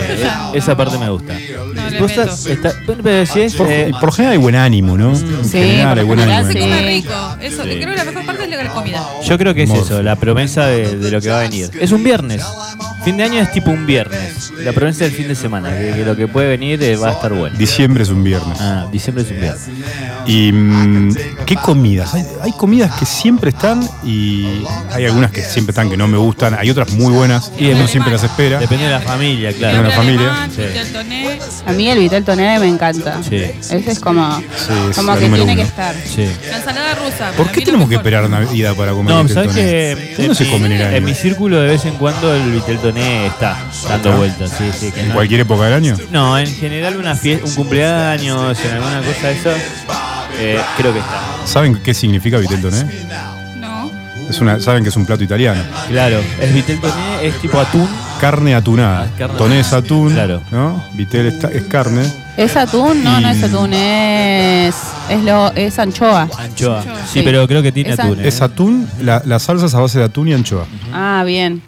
esa 0.55 0.77
parte 0.77 0.97
me 0.99 1.11
gusta. 1.11 1.35
No 1.35 2.01
Vos 2.01 2.11
meto. 2.11 2.23
estás- 2.23 2.47
está- 2.47 2.73
bueno, 2.87 3.01
pero 3.03 3.27
si 3.27 3.41
es, 3.41 3.55
Por, 3.55 3.71
eh, 3.71 3.91
por 4.01 4.13
general 4.13 4.33
hay 4.33 4.39
buen 4.39 4.55
ánimo, 4.55 4.97
¿no? 4.97 5.11
En 5.11 5.45
Sí, 5.45 5.59
general 5.59 5.99
hay 5.99 6.05
buen 6.05 6.21
ánimo. 6.21 6.47
Se 6.47 6.53
sí. 6.53 6.59
come 6.61 6.83
rico. 6.83 7.37
Eso, 7.41 7.63
Sí. 7.65 7.69
Creo 7.71 7.91
que 7.91 7.97
la 7.97 8.05
mejor 8.05 8.25
parte 8.27 8.45
es 8.45 8.51
la 8.51 8.69
comida. 8.71 9.07
yo 9.25 9.39
creo 9.39 9.55
que 9.55 9.63
es 9.65 9.71
eso, 9.71 10.03
la 10.03 10.17
promesa 10.17 10.67
de, 10.67 10.97
de 10.97 11.11
lo 11.11 11.21
que 11.21 11.29
va 11.31 11.39
a 11.41 11.43
venir. 11.43 11.71
Es 11.81 11.91
un 11.93 12.05
viernes. 12.05 12.43
Fin 13.07 13.17
de 13.17 13.23
año 13.23 13.41
es 13.41 13.53
tipo 13.53 13.71
un 13.71 13.87
viernes. 13.87 14.53
La 14.59 14.73
promesa 14.73 15.05
del 15.05 15.13
fin 15.13 15.29
de 15.29 15.37
semana, 15.37 15.71
que, 15.71 15.93
que 15.95 16.05
lo 16.05 16.17
que 16.17 16.27
puede 16.27 16.49
venir 16.49 16.83
eh, 16.83 16.97
va 16.97 17.11
a 17.11 17.13
estar 17.13 17.33
bueno. 17.33 17.57
Diciembre 17.57 18.03
es 18.03 18.09
un 18.09 18.25
viernes. 18.25 18.59
Ah, 18.61 18.89
diciembre 18.91 19.23
es 19.23 19.31
un 19.31 19.41
viernes. 19.41 19.63
¿Y 20.27 20.51
mm, 20.53 21.15
qué 21.47 21.55
comidas? 21.55 22.13
Hay, 22.15 22.25
hay 22.43 22.51
comidas 22.53 22.99
que 22.99 23.07
siempre 23.07 23.51
están 23.51 23.89
y 24.05 24.65
hay 24.93 25.05
algunas 25.05 25.31
que 25.31 25.41
siempre 25.43 25.71
están 25.71 25.89
que 25.89 25.97
no 25.97 26.09
me 26.09 26.19
gustan. 26.19 26.55
Hay 26.59 26.69
otras 26.69 26.91
muy 26.95 27.13
buenas 27.13 27.53
Y 27.57 27.67
uno 27.67 27.75
depende- 27.75 27.89
siempre 27.93 28.13
las 28.13 28.25
espera. 28.25 28.59
Depende 28.59 28.87
de 28.87 28.91
la 28.91 29.01
familia, 29.01 29.53
claro. 29.53 29.83
la 29.85 29.91
familia. 29.93 30.49
Sí. 30.55 30.63
toné. 30.93 31.39
A 31.65 31.73
mí 31.73 31.89
el 31.89 32.01
Vitel 32.01 32.25
Tonere 32.25 32.59
me 32.59 32.67
encanta. 32.67 33.23
Sí. 33.23 33.37
Ese 33.37 33.85
es 33.93 34.01
como, 34.01 34.37
Sí, 34.41 34.73
es 34.91 34.97
como 34.97 35.13
la 35.13 35.19
que 35.19 35.25
número 35.27 35.45
tiene 35.45 35.55
que 35.55 35.61
uno. 35.63 35.69
estar. 35.71 35.95
Sí. 36.05 36.29
La 36.51 36.57
ensalada 36.57 36.95
rusa. 36.97 37.31
¿Por 37.37 37.47
para 37.47 37.53
qué 37.53 37.61
mí 37.61 37.61
lo 37.61 37.67
tenemos 37.67 37.89
que 37.89 37.97
mejor. 37.99 38.07
esperar 38.07 38.29
Navidad 38.31 38.75
para 38.75 38.91
comer 38.93 39.15
No, 39.15 39.23
vitel 39.23 39.35
¿sabes 39.37 39.51
toné? 39.51 39.63
que 39.63 40.13
¿Cuándo 40.17 40.35
se 40.35 40.51
come 40.51 40.67
en 40.67 40.73
el 40.73 40.83
año? 40.87 40.97
En 40.97 41.05
mi 41.05 41.15
círculo 41.15 41.61
de 41.61 41.69
vez 41.69 41.85
en 41.85 41.95
cuando 41.95 42.35
el 42.35 42.51
Vitel 42.51 42.79
Está 42.97 43.57
dando 43.89 44.17
vueltas, 44.17 44.51
sí, 44.57 44.65
sí. 44.79 44.91
Que 44.93 45.01
¿En 45.03 45.09
no, 45.09 45.15
cualquier 45.15 45.41
época 45.41 45.65
del 45.65 45.75
año? 45.75 45.97
no, 46.11 46.39
en 46.39 46.47
general 46.47 46.97
una 46.97 47.15
fiesta, 47.15 47.47
un 47.47 47.55
cumpleaños, 47.55 48.59
en 48.65 48.71
alguna 48.73 49.01
cosa 49.03 49.27
de 49.29 49.33
eso, 49.33 49.51
eh, 50.39 50.61
creo 50.79 50.93
que 50.93 50.99
está. 51.01 51.21
¿Saben 51.45 51.77
qué 51.83 51.93
significa 51.95 52.39
vitel 52.39 52.61
toné? 52.63 52.85
No. 53.61 53.91
Es 54.31 54.41
una, 54.41 54.59
saben 54.61 54.83
que 54.83 54.89
es 54.89 54.97
un 54.97 55.05
plato 55.07 55.23
italiano. 55.23 55.63
Claro, 55.89 56.19
es 56.41 56.53
Vitel 56.55 56.81
Toné, 56.81 57.27
es 57.27 57.41
tipo 57.41 57.61
atún. 57.61 57.89
Carne 58.21 58.55
atunada. 58.55 59.03
Ah, 59.05 59.15
carne 59.19 59.37
Toné 59.39 59.61
es 59.61 59.73
atún, 59.73 60.13
Claro. 60.15 60.43
¿no? 60.51 60.83
Vitel 60.95 61.27
es, 61.27 61.63
carne. 61.65 62.03
¿Es 62.37 62.57
atún? 62.57 63.05
No, 63.05 63.21
Y- 63.21 63.23
no 63.23 63.29
es 63.31 63.43
atún, 63.45 63.73
es, 63.75 64.75
es, 65.11 65.23
lo, 65.23 65.53
es 65.55 65.79
anchoa. 65.79 66.29
Anchoa. 66.39 66.83
Sí, 66.83 66.89
Sí. 67.13 67.23
pero 67.23 67.47
creo 67.47 67.63
que 67.63 67.71
tiene 67.73 67.93
atún. 67.93 68.19
¿eh? 68.19 68.27
Es 68.29 68.41
atún, 68.41 68.89
la, 69.01 69.23
la 69.27 69.39
salsa 69.39 69.67
es 69.67 69.75
a 69.75 69.81
base 69.81 69.99
de 69.99 70.05
atún 70.07 70.29
y 70.29 70.33
anchoa. 70.35 70.65
Ah, 70.93 71.23
bien. 71.25 71.63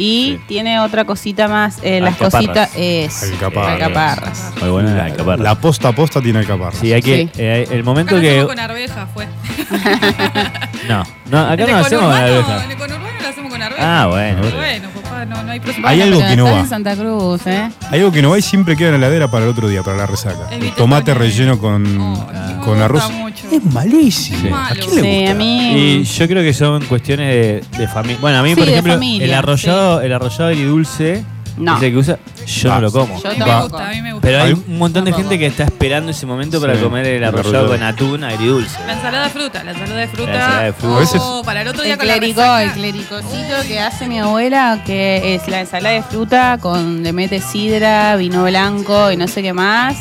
Y 0.00 0.36
tiene 0.46 0.78
otra 0.80 1.04
cosita 1.04 1.48
más, 1.48 1.78
eh, 1.82 2.00
las 2.00 2.12
Alcaparras. 2.20 2.32
cositas 2.46 2.70
es 2.76 3.22
Alcaparras. 3.24 3.72
alcaparras. 3.72 4.52
Muy 4.60 4.70
buena 4.70 4.94
la 4.94 5.04
alcaparra. 5.06 5.42
La 5.42 5.54
posta 5.56 5.88
a 5.88 5.92
posta 5.92 6.20
tiene 6.22 6.38
alcaparra. 6.38 6.72
Sí, 6.78 6.92
hay 6.92 7.02
que. 7.02 7.24
Sí. 7.24 7.30
eh, 7.36 7.66
el 7.70 7.80
Acá 7.80 7.84
momento 7.84 8.14
lo 8.14 8.20
que. 8.20 8.28
hacemos 8.30 8.48
con 8.48 8.58
arveja, 8.60 9.06
fue. 9.12 9.26
No, 10.88 11.02
no, 11.26 11.38
acá 11.40 11.56
no 11.66 11.78
el 11.78 11.84
hacemos 11.84 12.04
con 12.04 12.14
arveja. 12.14 12.64
El 12.64 12.76
conurbano 12.78 13.20
lo 13.20 13.28
hacemos 13.28 13.52
con 13.52 13.62
arveja. 13.62 14.02
Ah, 14.02 14.06
bueno. 14.06 14.40
Bueno, 14.54 14.88
papá, 14.90 15.07
no, 15.24 15.42
no 15.42 15.52
hay 15.52 15.60
presupuesto. 15.60 15.88
Hay 15.88 16.02
algo 16.02 16.20
que 16.20 16.36
no 16.36 16.44
va. 16.44 16.60
en 16.60 16.68
Santa 16.68 16.96
Cruz, 16.96 17.46
¿eh? 17.46 17.70
Hay 17.90 17.98
algo 18.00 18.12
que 18.12 18.22
no 18.22 18.30
va 18.30 18.38
y 18.38 18.42
siempre 18.42 18.76
queda 18.76 18.88
en 18.88 18.92
la 19.00 19.06
heladera 19.06 19.30
para 19.30 19.44
el 19.44 19.50
otro 19.50 19.68
día, 19.68 19.82
para 19.82 19.96
la 19.96 20.06
resaca. 20.06 20.48
El 20.50 20.70
tomate 20.72 21.14
relleno 21.14 21.58
con, 21.58 21.98
Oh, 22.00 22.28
con 22.64 22.80
arroz. 22.80 23.10
mucho. 23.12 23.46
Es 23.50 23.64
malísimo. 23.72 24.38
Sí. 24.40 24.48
¿A 24.52 24.68
quién 24.74 24.94
le 24.94 25.00
Sí, 25.02 25.16
gusta? 25.18 25.30
a 25.30 25.34
mí. 25.34 25.72
Y 26.00 26.04
yo 26.04 26.28
creo 26.28 26.42
que 26.42 26.52
son 26.54 26.84
cuestiones 26.86 27.28
de, 27.72 27.78
de 27.78 27.88
familia. 27.88 28.18
Bueno, 28.20 28.38
a 28.38 28.42
mí, 28.42 28.50
Sí, 28.50 28.56
por 28.56 28.68
ejemplo, 28.68 28.92
familia, 28.94 29.24
el 29.26 29.34
arrollado, 29.34 30.00
el 30.00 30.12
arrollado 30.12 30.46
agridulce, 30.48 31.24
No. 31.58 31.76
ese 31.76 31.90
que 31.90 31.96
usa, 31.96 32.18
yo 32.46 32.68
no 32.74 32.80
lo 32.80 32.92
como. 32.92 33.22
Yo 33.22 33.28
me 33.30 33.36
tampoco. 33.36 33.68
gusta, 33.68 33.88
a 33.88 33.92
mí 33.92 34.02
me 34.02 34.12
gusta. 34.12 34.26
Pero 34.28 34.42
hay 34.42 34.52
un 34.52 34.78
montón 34.78 35.04
de 35.04 35.12
gente 35.12 35.38
que 35.38 35.46
está 35.46 35.64
esperando 35.64 36.10
ese 36.10 36.26
momento 36.26 36.60
para 36.60 36.74
Sí, 36.76 36.82
comer 36.82 37.06
el 37.06 37.16
el 37.16 37.24
arrollado 37.24 37.48
arrollado. 37.48 37.68
con 37.68 37.82
atún 37.82 38.24
agridulce. 38.24 38.78
La 38.86 38.92
ensalada 38.94 39.24
de 39.24 39.30
fruta, 39.30 39.64
la 39.64 39.70
ensalada 39.72 40.00
de 40.00 40.08
fruta. 40.08 40.30
La 40.32 40.38
ensalada 40.38 40.62
de 40.64 40.72
fruta. 40.72 40.88
Oh, 40.94 40.96
A 40.96 41.00
veces- 41.00 41.22
para 41.44 41.62
el 41.62 41.68
otro 41.68 41.82
día 41.82 41.92
El 41.94 41.98
con 41.98 42.08
la 42.08 42.16
clericó, 42.18 42.40
resaca. 42.40 42.62
el 42.62 42.70
clericocito 42.72 43.54
que 43.66 43.80
hace 43.80 44.06
mi 44.08 44.18
abuela, 44.18 44.82
que 44.86 45.34
es 45.34 45.48
la 45.48 45.60
ensalada 45.60 45.94
de 45.94 46.02
fruta 46.02 46.58
con 46.60 47.02
le 47.02 47.12
mete 47.12 47.40
sidra, 47.40 48.16
vino 48.16 48.44
blanco 48.44 49.10
y 49.10 49.16
no 49.16 49.26
sé 49.28 49.42
qué 49.42 49.52
más. 49.52 49.96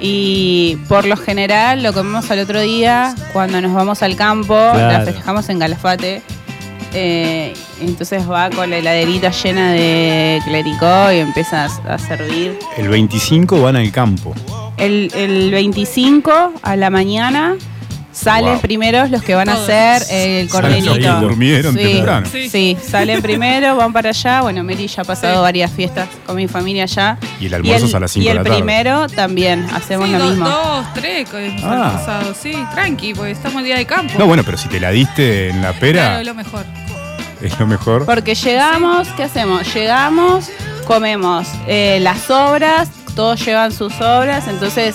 Y 0.00 0.76
por 0.88 1.04
lo 1.06 1.16
general 1.16 1.82
lo 1.82 1.92
comemos 1.92 2.30
al 2.30 2.38
otro 2.38 2.60
día 2.60 3.14
cuando 3.32 3.60
nos 3.60 3.74
vamos 3.74 4.02
al 4.02 4.14
campo, 4.14 4.54
la 4.54 4.72
Claro. 4.74 5.04
festejamos 5.06 5.48
en 5.48 5.58
Calafate. 5.58 6.22
Eh, 6.94 7.54
entonces 7.80 8.28
va 8.28 8.50
con 8.50 8.70
la 8.70 8.78
heladerita 8.78 9.30
llena 9.30 9.72
de 9.72 10.40
clericó 10.44 11.12
y 11.12 11.18
empiezas 11.18 11.80
a 11.86 11.98
servir. 11.98 12.58
El 12.76 12.88
25 12.88 13.60
van 13.60 13.76
al 13.76 13.92
campo. 13.92 14.34
El, 14.76 15.10
el 15.14 15.50
25 15.50 16.52
a 16.62 16.76
la 16.76 16.90
mañana 16.90 17.56
salen 18.12 18.52
Wow. 18.54 18.60
primero 18.60 19.06
los 19.06 19.22
que 19.22 19.34
van 19.34 19.48
a 19.48 19.52
Todos. 19.54 19.68
hacer 19.68 20.02
el 20.10 20.48
Salen 20.50 20.82
corderito. 20.84 21.20
durmieron 21.20 21.74
Sí. 21.74 21.78
temprano. 21.82 22.26
Sí. 22.30 22.48
Sí, 22.48 22.76
salen 22.82 23.22
primero, 23.22 23.76
van 23.76 23.92
para 23.92 24.10
allá. 24.10 24.40
Bueno, 24.42 24.64
Mary 24.64 24.86
ya 24.88 25.02
ha 25.02 25.04
pasado 25.04 25.34
Sí. 25.36 25.40
varias 25.42 25.70
fiestas 25.70 26.08
con 26.26 26.36
mi 26.36 26.48
familia 26.48 26.84
allá. 26.84 27.18
Y 27.40 27.46
el 27.46 27.54
almuerzo 27.54 27.86
es 27.86 27.94
a 27.94 28.00
las 28.00 28.10
5 28.10 28.22
Y 28.22 28.24
de 28.26 28.30
el 28.32 28.36
la 28.38 28.42
tarde. 28.44 28.56
primero 28.56 29.06
también 29.08 29.66
hacemos 29.74 30.06
Sí, 30.06 30.12
lo 30.12 30.18
dos, 30.18 30.30
mismo. 30.30 30.48
dos, 30.48 30.86
tres, 30.94 31.28
con 31.28 31.40
el 31.40 31.52
Ah. 31.64 31.92
pasado. 31.94 32.34
Sí, 32.40 32.52
tranqui, 32.74 33.14
porque 33.14 33.30
estamos 33.32 33.62
día 33.62 33.76
de 33.76 33.86
campo. 33.86 34.14
No, 34.18 34.26
bueno, 34.26 34.42
pero 34.44 34.58
si 34.58 34.68
te 34.68 34.80
la 34.80 34.90
diste 34.90 35.50
en 35.50 35.62
la 35.62 35.72
pera, 35.74 36.02
Claro, 36.02 36.20
es 36.20 36.26
lo 36.26 36.34
mejor. 36.34 36.64
es 37.40 37.58
lo 37.60 37.66
mejor. 37.66 38.04
Porque 38.06 38.34
llegamos, 38.34 39.08
¿qué 39.16 39.22
hacemos? 39.24 39.72
Llegamos, 39.74 40.50
comemos 40.86 41.46
eh, 41.66 41.98
las 42.00 42.20
sobras, 42.22 42.88
todos 43.14 43.44
llevan 43.44 43.72
sus 43.72 43.92
sobras, 43.94 44.48
entonces 44.48 44.94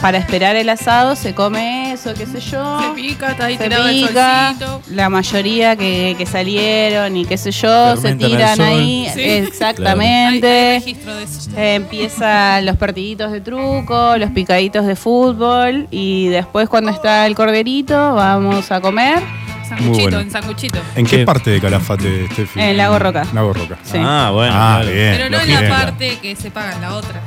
para 0.00 0.18
esperar 0.18 0.56
el 0.56 0.68
asado 0.68 1.16
se 1.16 1.34
come 1.34 1.92
eso, 1.92 2.14
qué 2.14 2.26
sé 2.26 2.40
yo. 2.40 2.80
Se 2.80 2.88
pica, 2.94 3.30
está 3.32 3.46
ahí 3.46 3.56
se 3.56 3.64
tirado 3.64 3.88
el 3.88 4.06
pica, 4.08 4.54
solcito. 4.58 4.82
la 4.94 5.08
mayoría 5.08 5.76
que, 5.76 6.14
que 6.18 6.26
salieron 6.26 7.16
y 7.16 7.24
qué 7.24 7.36
sé 7.36 7.50
yo, 7.50 7.96
se 7.96 8.14
tiran 8.14 8.60
ahí, 8.60 9.08
Sí. 9.14 9.20
Hay, 9.20 9.26
hay 9.30 9.46
exactamente. 9.46 10.78
registro 10.80 11.14
de 11.16 11.22
eso. 11.24 11.50
Eh, 11.56 11.74
empiezan 11.76 12.66
los 12.66 12.76
partiditos 12.76 13.32
de 13.32 13.40
truco, 13.40 14.16
los 14.16 14.30
picaditos 14.30 14.86
de 14.86 14.96
fútbol 14.96 15.86
y 15.90 16.28
después 16.28 16.68
cuando 16.68 16.90
está 16.90 17.26
el 17.26 17.34
corderito 17.34 18.14
vamos 18.14 18.70
a 18.72 18.80
comer 18.80 19.22
Sanguchito, 19.68 20.02
bueno. 20.02 20.20
en 20.20 20.30
sanguchito. 20.30 20.78
¿En 20.94 21.06
qué 21.06 21.24
parte 21.24 21.50
de 21.50 21.60
Calafate, 21.60 22.28
Steffi? 22.32 22.60
en 22.60 22.76
Lago 22.76 22.98
Roca. 23.00 23.24
Lago 23.34 23.52
Roca. 23.52 23.76
Sí. 23.82 23.98
Ah, 24.00 24.30
bueno. 24.32 24.52
ah, 24.54 24.78
claro. 24.80 24.94
bien. 24.96 25.12
Pero 25.16 25.30
no 25.30 25.40
en 25.40 25.54
la 25.68 25.68
parte 25.68 26.18
que 26.22 26.36
se 26.36 26.50
paga, 26.52 26.72
en 26.74 26.80
la 26.82 26.94
otra. 26.94 27.20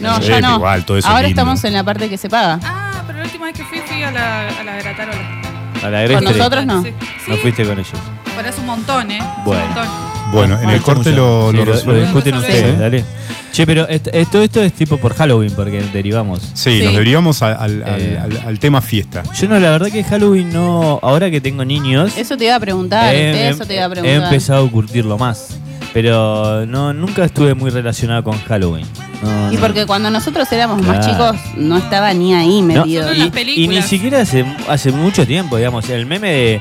No, 0.00 0.20
Sí, 0.20 0.28
ya 0.28 0.40
no. 0.40 0.56
igual, 0.56 0.84
todo 0.84 0.96
eso 0.98 1.08
Ahora 1.08 1.22
lindo. 1.22 1.40
estamos 1.40 1.62
en 1.64 1.72
la 1.74 1.84
parte 1.84 2.08
que 2.08 2.16
se 2.16 2.28
paga. 2.28 2.58
Ah, 2.62 3.02
pero 3.06 3.18
la 3.18 3.24
última 3.24 3.46
vez 3.46 3.54
que 3.56 3.64
fui, 3.64 3.78
fui 3.86 4.02
a 4.02 4.10
la, 4.10 4.48
a 4.48 4.64
la 4.64 4.76
gratarola. 4.76 5.40
A 5.82 5.88
la 5.90 6.14
Con 6.14 6.24
nosotros 6.24 6.66
no. 6.66 6.82
Sí, 6.82 6.90
No 7.28 7.34
Sí, 7.36 7.40
fuiste 7.42 7.64
con 7.64 7.78
ellos. 7.78 7.92
pero 8.36 8.48
es 8.48 8.58
un 8.58 8.66
montón, 8.66 9.10
¿eh? 9.10 9.18
Es 9.18 9.44
Bueno. 9.44 9.62
un 9.62 9.68
montón. 9.74 10.10
Bueno, 10.32 10.60
en 10.60 10.68
Ah, 10.68 10.74
el 10.74 10.80
corte 10.82 11.10
lo, 11.10 11.50
Sí, 11.50 11.56
lo 11.56 11.64
lo, 11.64 11.72
resuelven. 11.72 12.04
discuten 12.04 12.34
Sí. 12.34 12.40
ustedes, 12.40 12.78
dale. 12.78 13.04
Che, 13.52 13.66
pero 13.66 13.88
est- 13.88 14.08
esto, 14.12 14.40
esto 14.42 14.62
es 14.62 14.72
tipo 14.72 14.96
por 14.96 15.14
Halloween, 15.16 15.52
porque 15.56 15.82
derivamos. 15.92 16.40
Sí, 16.54 16.78
Sí. 16.78 16.84
nos 16.84 16.94
derivamos 16.94 17.42
al, 17.42 17.56
al- 17.58 17.82
al- 17.82 18.00
Eh. 18.00 18.18
al- 18.22 18.42
al 18.46 18.58
tema 18.60 18.80
fiesta. 18.80 19.24
Yo 19.40 19.48
no, 19.48 19.58
la 19.58 19.70
verdad 19.70 19.88
que 19.90 20.04
Halloween 20.04 20.52
no. 20.52 21.00
Ahora 21.02 21.30
que 21.32 21.40
tengo 21.40 21.64
niños. 21.64 22.16
Eso 22.16 22.36
te 22.36 22.44
iba 22.44 22.54
a 22.54 22.60
preguntar, 22.60 23.12
he, 23.12 23.48
eso 23.48 23.66
te 23.66 23.74
iba 23.74 23.84
a 23.84 23.86
he 23.86 23.90
preguntar. 23.90 24.22
empezado 24.24 24.66
a 24.66 24.70
curtirlo 24.70 25.18
más. 25.18 25.58
Pero 25.92 26.66
no, 26.66 26.92
nunca 26.92 27.24
estuve 27.24 27.54
muy 27.54 27.70
relacionado 27.70 28.22
con 28.22 28.38
Halloween. 28.44 28.86
No, 29.22 29.52
Y 29.52 29.56
no. 29.56 29.60
porque 29.60 29.86
cuando 29.86 30.10
nosotros 30.10 30.50
éramos 30.52 30.80
más 30.82 31.04
Claro. 31.04 31.34
chicos 31.34 31.56
no 31.56 31.76
estaba 31.76 32.14
ni 32.14 32.32
ahí 32.34 32.62
No, 32.62 32.68
metido. 32.84 33.10
En 33.10 33.32
y, 33.48 33.64
y 33.64 33.68
ni 33.68 33.82
siquiera 33.82 34.20
hace, 34.20 34.44
hace 34.68 34.92
mucho 34.92 35.26
tiempo, 35.26 35.56
digamos. 35.56 35.88
El 35.90 36.06
meme 36.06 36.30
de 36.30 36.60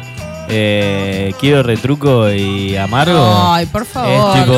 eh, 0.52 1.32
quiero 1.40 1.62
retruco 1.62 2.30
y 2.32 2.76
amargo. 2.76 3.22
Ay, 3.52 3.68
por 3.68 3.86
favor. 3.86 4.36
es 4.36 4.44
tipo. 4.44 4.56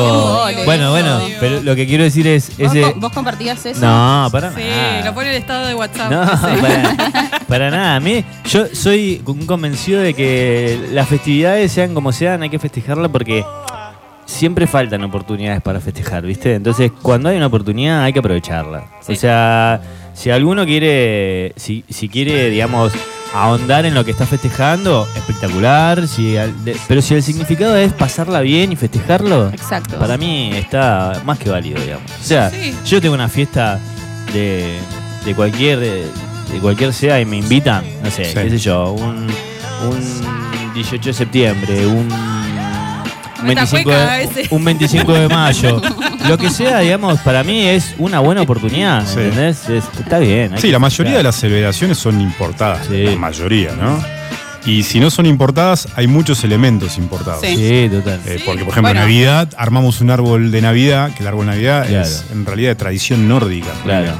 embole 0.48 0.64
Bueno, 0.64 0.90
bueno, 0.90 1.18
Dios. 1.18 1.32
pero 1.38 1.60
lo 1.62 1.76
que 1.76 1.86
quiero 1.86 2.02
decir 2.04 2.26
es. 2.26 2.48
¿Vos, 2.56 2.74
Ese, 2.74 2.80
co- 2.80 2.94
vos 2.98 3.12
compartías 3.12 3.64
eso? 3.66 3.80
no, 3.84 4.28
para 4.32 4.52
Sí, 4.54 4.60
nada. 4.66 5.04
lo 5.04 5.12
pone 5.14 5.28
el 5.28 5.36
estado 5.36 5.66
de 5.66 5.74
WhatsApp. 5.74 6.10
No, 6.10 6.24
Sí. 6.26 6.60
para, 6.62 7.30
para 7.46 7.70
nada. 7.70 7.96
A 7.96 8.00
mí, 8.00 8.24
yo 8.48 8.64
soy 8.72 9.20
un 9.26 9.44
convencido 9.44 10.00
de 10.00 10.14
que 10.14 10.88
las 10.92 11.06
festividades, 11.08 11.70
sean 11.70 11.92
como 11.92 12.10
sean, 12.10 12.42
hay 12.42 12.48
que 12.48 12.58
festejarlas 12.58 13.10
porque 13.10 13.44
siempre 14.32 14.66
faltan 14.66 15.02
oportunidades 15.04 15.60
para 15.62 15.80
festejar, 15.80 16.22
¿viste? 16.24 16.54
Entonces, 16.54 16.90
cuando 17.02 17.28
hay 17.28 17.36
una 17.36 17.46
oportunidad, 17.46 18.02
hay 18.02 18.12
que 18.12 18.18
aprovecharla. 18.18 18.86
Sí. 19.06 19.12
O 19.12 19.16
sea, 19.16 19.80
si 20.14 20.30
alguno 20.30 20.64
quiere, 20.64 21.52
si, 21.56 21.84
si 21.88 22.08
quiere, 22.08 22.50
digamos, 22.50 22.92
ahondar 23.34 23.86
en 23.86 23.94
lo 23.94 24.04
que 24.04 24.10
está 24.10 24.26
festejando, 24.26 25.06
espectacular. 25.16 26.06
Si 26.06 26.36
al- 26.36 26.64
de- 26.64 26.76
pero 26.88 27.00
si 27.00 27.14
el 27.14 27.22
significado 27.22 27.76
es 27.76 27.92
pasarla 27.92 28.40
bien 28.40 28.72
y 28.72 28.76
festejarlo, 28.76 29.48
Exacto. 29.50 29.98
para 29.98 30.16
mí 30.18 30.50
está 30.54 31.22
más 31.24 31.38
que 31.38 31.48
válido, 31.50 31.80
digamos. 31.80 32.10
O 32.20 32.24
sea, 32.24 32.50
Sí. 32.50 32.74
yo 32.86 33.00
tengo 33.00 33.14
una 33.14 33.28
fiesta 33.28 33.78
de, 34.32 34.76
de 35.24 35.34
cualquier 35.34 35.78
de 35.80 36.58
cualquier 36.60 36.92
sea 36.92 37.18
y 37.20 37.24
me 37.24 37.38
invitan, 37.38 37.82
no 38.02 38.10
sé, 38.10 38.26
Sí. 38.26 38.34
qué 38.34 38.50
sé 38.50 38.58
yo, 38.58 38.92
un, 38.92 39.26
un 39.88 40.74
18 40.74 41.08
de 41.08 41.12
septiembre, 41.14 41.86
un 41.86 42.06
Una 43.42 43.54
25 43.54 43.82
cueca 43.90 44.12
de, 44.14 44.24
ese. 44.24 44.46
un 44.54 44.64
25 44.64 45.12
de 45.12 45.28
mayo, 45.28 45.82
lo 46.28 46.38
que 46.38 46.50
sea, 46.50 46.78
digamos, 46.80 47.18
para 47.20 47.42
mí 47.44 47.66
es 47.66 47.94
una 47.98 48.20
buena 48.20 48.42
oportunidad, 48.42 49.06
Sí. 49.06 49.20
¿entendés? 49.20 49.68
Es- 49.68 49.84
está 49.98 50.18
bien. 50.18 50.52
Sí, 50.58 50.70
la 50.70 50.78
mayoría 50.78 51.16
de 51.16 51.22
las 51.22 51.36
celebraciones 51.36 51.98
son 51.98 52.20
importadas. 52.20 52.86
Sí. 52.86 53.04
La 53.04 53.16
mayoría, 53.16 53.72
¿no? 53.72 54.02
Y 54.64 54.84
si 54.84 55.00
no 55.00 55.10
son 55.10 55.26
importadas, 55.26 55.88
hay 55.96 56.06
muchos 56.06 56.44
elementos 56.44 56.96
importados. 56.96 57.40
Sí. 57.40 57.56
Sí, 57.56 57.88
total. 57.90 58.20
Eh, 58.26 58.40
porque, 58.46 58.64
por 58.64 58.72
ejemplo, 58.72 58.76
en 58.78 58.82
Bueno. 58.82 59.00
Navidad 59.00 59.48
armamos 59.56 60.00
un 60.00 60.10
árbol 60.10 60.52
de 60.52 60.62
Navidad, 60.62 61.12
que 61.14 61.22
el 61.22 61.26
árbol 61.26 61.46
de 61.46 61.52
Navidad 61.52 61.86
Claro. 61.88 62.04
es 62.04 62.24
en 62.32 62.46
realidad 62.46 62.70
de 62.70 62.74
tradición 62.76 63.26
nórdica. 63.26 63.70
Claro. 63.82 64.12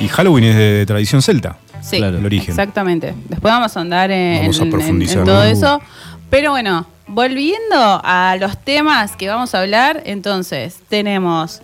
Y 0.00 0.08
Halloween 0.08 0.44
es 0.46 0.56
de, 0.56 0.62
de 0.72 0.86
tradición 0.86 1.22
celta. 1.22 1.58
Sí, 1.80 1.98
Claro. 1.98 2.18
El 2.18 2.24
origen. 2.26 2.50
exactamente. 2.50 3.14
Después 3.28 3.52
vamos 3.54 3.76
a 3.76 3.80
andar 3.80 4.10
en, 4.10 4.40
Vamos 4.40 4.58
a 4.58 4.62
en- 4.64 4.70
profundizar, 4.70 5.18
en 5.18 5.24
todo 5.26 5.36
¿no? 5.36 5.42
eso. 5.44 5.80
Pero 6.28 6.50
bueno, 6.50 6.86
volviendo 7.06 8.00
a 8.04 8.36
los 8.40 8.56
temas 8.58 9.16
que 9.16 9.28
vamos 9.28 9.54
a 9.54 9.60
hablar, 9.60 10.02
entonces 10.06 10.78
tenemos 10.88 11.60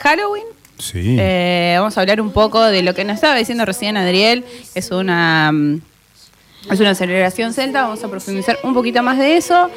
Halloween. 0.00 0.44
Sí. 0.78 1.16
Eh, 1.18 1.76
vamos 1.78 1.96
a 1.96 2.00
hablar 2.00 2.20
un 2.20 2.32
poco 2.32 2.62
de 2.64 2.82
lo 2.82 2.94
que 2.94 3.04
nos 3.04 3.14
estaba 3.16 3.34
diciendo 3.36 3.64
recién 3.64 3.96
Adriel. 3.96 4.44
Es 4.74 4.90
una, 4.90 5.52
mm, 5.52 5.80
es 6.70 6.80
una 6.80 6.94
celebración 6.94 7.52
celta. 7.52 7.82
Vamos 7.82 8.02
a 8.02 8.08
profundizar 8.08 8.58
un 8.64 8.74
poquito 8.74 9.02
más 9.02 9.18
de 9.18 9.36
eso. 9.36 9.70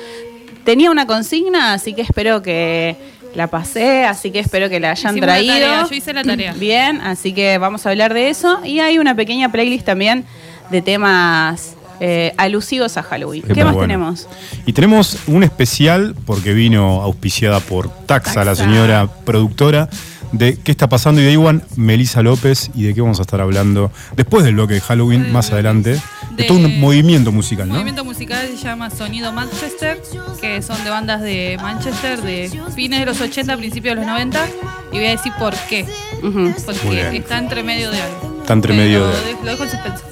Tenía 0.64 0.90
una 0.90 1.06
consigna, 1.06 1.74
así 1.74 1.94
que 1.94 2.02
espero 2.02 2.42
que 2.42 2.96
la 3.36 3.48
pasé, 3.48 4.06
así 4.06 4.32
que 4.32 4.40
espero 4.40 4.68
que 4.70 4.80
la 4.80 4.92
hayan 4.92 5.14
Hicimos 5.14 5.28
la 5.28 5.34
traído. 5.34 5.54
tarea, 5.54 5.88
yo 5.88 5.96
hice 5.96 6.14
la 6.14 6.24
tarea. 6.24 6.54
Bien, 6.54 7.02
así 7.02 7.34
que 7.34 7.60
vamos 7.60 7.86
a 7.86 7.90
hablar 7.92 8.14
de 8.14 8.30
eso. 8.30 8.62
Y 8.64 8.80
hay 8.80 8.98
una 8.98 9.14
pequeña 9.14 9.52
playlist 9.52 9.86
también 9.86 10.26
de 10.72 10.82
temas 10.82 11.75
eh, 12.00 12.34
alusivos 12.38 12.98
a 12.98 13.04
Halloween. 13.04 13.44
Qué 13.44 13.54
¿Qué, 13.54 13.64
más 13.64 13.74
bueno. 13.74 13.88
tenemos? 13.88 14.28
Y 14.66 14.74
tenemos 14.74 15.18
un 15.28 15.44
especial, 15.44 16.16
porque 16.26 16.54
vino 16.54 17.02
auspiciada 17.02 17.60
por 17.60 17.90
Taxa, 18.06 18.44
la 18.46 18.56
señora 18.56 19.08
productora, 19.26 19.90
de 20.32 20.58
qué 20.58 20.72
está 20.72 20.90
pasando 20.90 21.22
y 21.22 21.24
de 21.24 21.32
Iwan, 21.34 21.64
Melisa 21.78 22.22
López, 22.22 22.70
y 22.76 22.84
de 22.84 22.94
qué 22.94 23.00
vamos 23.02 23.20
a 23.20 23.22
estar 23.22 23.40
hablando 23.40 23.90
después 24.18 24.44
del 24.44 24.56
bloque 24.56 24.74
de 24.74 24.82
Halloween, 24.82 25.32
más 25.32 25.52
adelante. 25.52 25.92
De, 25.92 26.00
De- 26.36 26.44
todo 26.46 26.58
un 26.58 26.82
movimiento 26.82 27.32
musical, 27.32 27.64
El 27.64 27.70
¿no? 27.70 27.74
movimiento 27.76 28.04
musical 28.04 28.46
se 28.58 28.64
llama 28.64 28.90
Sonido 28.90 29.32
Manchester, 29.32 30.02
que 30.42 30.62
son 30.62 30.84
de 30.84 30.90
bandas 30.90 31.22
de 31.22 31.58
Manchester 31.62 32.22
de 32.22 32.52
fines 32.76 33.00
de 33.00 33.06
los 33.06 33.22
80, 33.22 33.56
principios 33.56 33.96
de 33.96 34.02
los 34.02 34.08
90. 34.12 34.46
Y 34.92 34.98
voy 34.98 35.06
a 35.06 35.10
decir 35.12 35.32
por 35.40 35.54
qué. 35.70 35.86
Porque 36.22 37.18
está 37.18 37.38
entre 37.38 37.64
medio 37.64 37.92
de 37.92 38.02
algo. 38.02 38.38
Está 38.42 38.54
entre 38.54 38.74
medio 38.74 39.08
de- 39.08 39.14
de- 39.14 39.34
Lo 39.44 39.52
dejo 39.52 39.64
en 39.64 39.70
suspenso. 39.72 40.04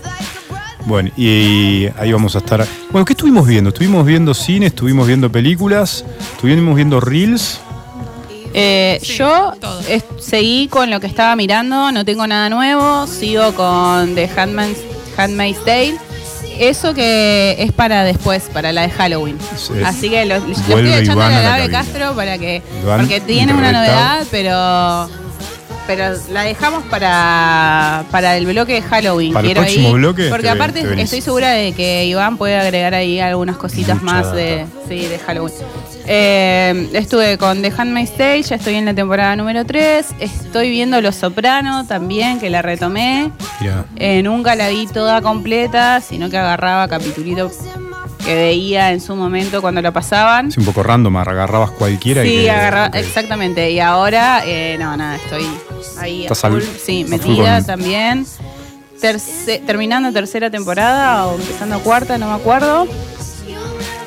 Bueno, 0.85 1.11
y 1.15 1.87
ahí 1.97 2.11
vamos 2.11 2.35
a 2.35 2.39
estar. 2.39 2.65
Bueno, 2.91 3.05
¿qué 3.05 3.13
estuvimos 3.13 3.47
viendo? 3.47 3.69
Estuvimos 3.69 4.05
viendo 4.05 4.33
cine, 4.33 4.65
estuvimos 4.67 5.07
viendo 5.07 5.31
películas, 5.31 6.03
estuvimos 6.35 6.75
viendo 6.75 6.99
reels. 6.99 7.59
Eh, 8.53 8.99
Sí, 9.01 9.15
yo 9.17 9.53
es- 9.87 10.03
seguí 10.19 10.67
con 10.67 10.89
lo 10.91 10.99
que 10.99 11.07
estaba 11.07 11.35
mirando, 11.35 11.91
no 11.91 12.05
tengo 12.05 12.27
nada 12.27 12.49
nuevo, 12.49 13.07
sigo 13.07 13.53
con 13.53 14.13
The 14.13 14.29
Handmaid's, 14.35 14.79
Handmaid's 15.17 15.63
Tale. 15.65 15.95
Eso 16.59 16.93
que 16.93 17.55
es 17.57 17.71
para 17.71 18.03
después, 18.03 18.43
para 18.53 18.71
la 18.71 18.83
de 18.83 18.89
Halloween. 18.91 19.37
Sí. 19.57 19.73
Así 19.83 20.09
que 20.09 20.23
lo, 20.25 20.37
lo 20.37 20.51
estoy 20.51 20.87
echando 20.93 21.13
Iván 21.13 21.33
a 21.33 21.41
la 21.41 21.57
la. 21.57 21.69
Castro 21.69 22.13
para 22.15 22.37
que. 22.37 22.61
Iván, 22.83 22.99
porque 22.99 23.21
tiene 23.21 23.53
una 23.55 23.71
novedad, 23.71 24.23
pero. 24.29 25.22
Pero 25.85 26.15
la 26.31 26.43
dejamos 26.43 26.83
para, 26.85 28.05
para 28.09 28.37
el 28.37 28.45
bloque 28.45 28.73
de 28.73 28.81
Halloween. 28.81 29.33
Para 29.33 29.41
el 29.41 29.53
quiero 29.53 29.61
próximo 29.61 29.89
ir, 29.89 29.95
bloque 29.95 30.29
Porque 30.29 30.43
te- 30.43 30.49
aparte 30.49 30.81
te 30.83 31.01
estoy 31.01 31.19
segura 31.21 31.49
de 31.51 31.73
que 31.73 32.05
Iván 32.05 32.37
puede 32.37 32.57
agregar 32.57 32.93
ahí 32.93 33.19
algunas 33.19 33.57
cositas 33.57 34.01
Mucha 34.01 34.05
más 34.15 34.25
data. 34.27 34.35
de, 34.37 34.65
sí, 34.87 35.05
de 35.07 35.19
Halloween. 35.19 35.53
Eh, 36.05 36.89
estuve 36.93 37.37
con 37.37 37.61
The 37.61 37.71
Handmaid's 37.77 38.15
Tale, 38.17 38.43
ya 38.43 38.55
estoy 38.57 38.75
en 38.75 38.85
la 38.85 38.93
temporada 38.93 39.35
número 39.35 39.65
3. 39.65 40.07
Estoy 40.19 40.69
viendo 40.69 40.99
Los 41.01 41.15
Soprano 41.15 41.85
también, 41.85 42.39
que 42.39 42.49
la 42.49 42.61
retomé. 42.61 43.31
Eh, 43.97 44.21
nunca 44.23 44.55
la 44.55 44.69
vi 44.69 44.87
toda 44.87 45.21
completa, 45.21 46.01
sino 46.01 46.29
que 46.29 46.37
agarraba 46.37 46.87
capitulito 46.87 47.49
que 48.25 48.35
veía 48.35 48.91
en 48.91 49.01
su 49.01 49.15
momento 49.17 49.61
cuando 49.61 49.81
la 49.81 49.91
pasaban. 49.91 50.47
es 50.47 50.57
un 50.57 50.63
poco 50.65 50.81
random, 50.83 51.17
agarrabas 51.17 51.71
cualquiera 51.71 52.23
y. 52.23 52.29
Sí, 52.29 52.35
que- 52.43 52.51
agarraba, 52.51 52.87
ok. 52.87 52.95
exactamente. 52.95 53.71
Y 53.71 53.79
ahora, 53.81 54.43
eh, 54.45 54.77
no, 54.79 54.95
nada, 54.97 55.15
estoy 55.17 55.45
ahí 55.97 56.25
a 56.27 56.33
full, 56.35 56.61
sí, 56.83 57.05
metida 57.07 57.61
también. 57.63 58.25
Terce- 59.01 59.59
terminando 59.65 60.11
tercera 60.13 60.49
temporada 60.49 61.27
o 61.27 61.35
empezando 61.35 61.79
cuarta, 61.81 62.17
no 62.17 62.27
me 62.27 62.33
acuerdo. 62.35 62.87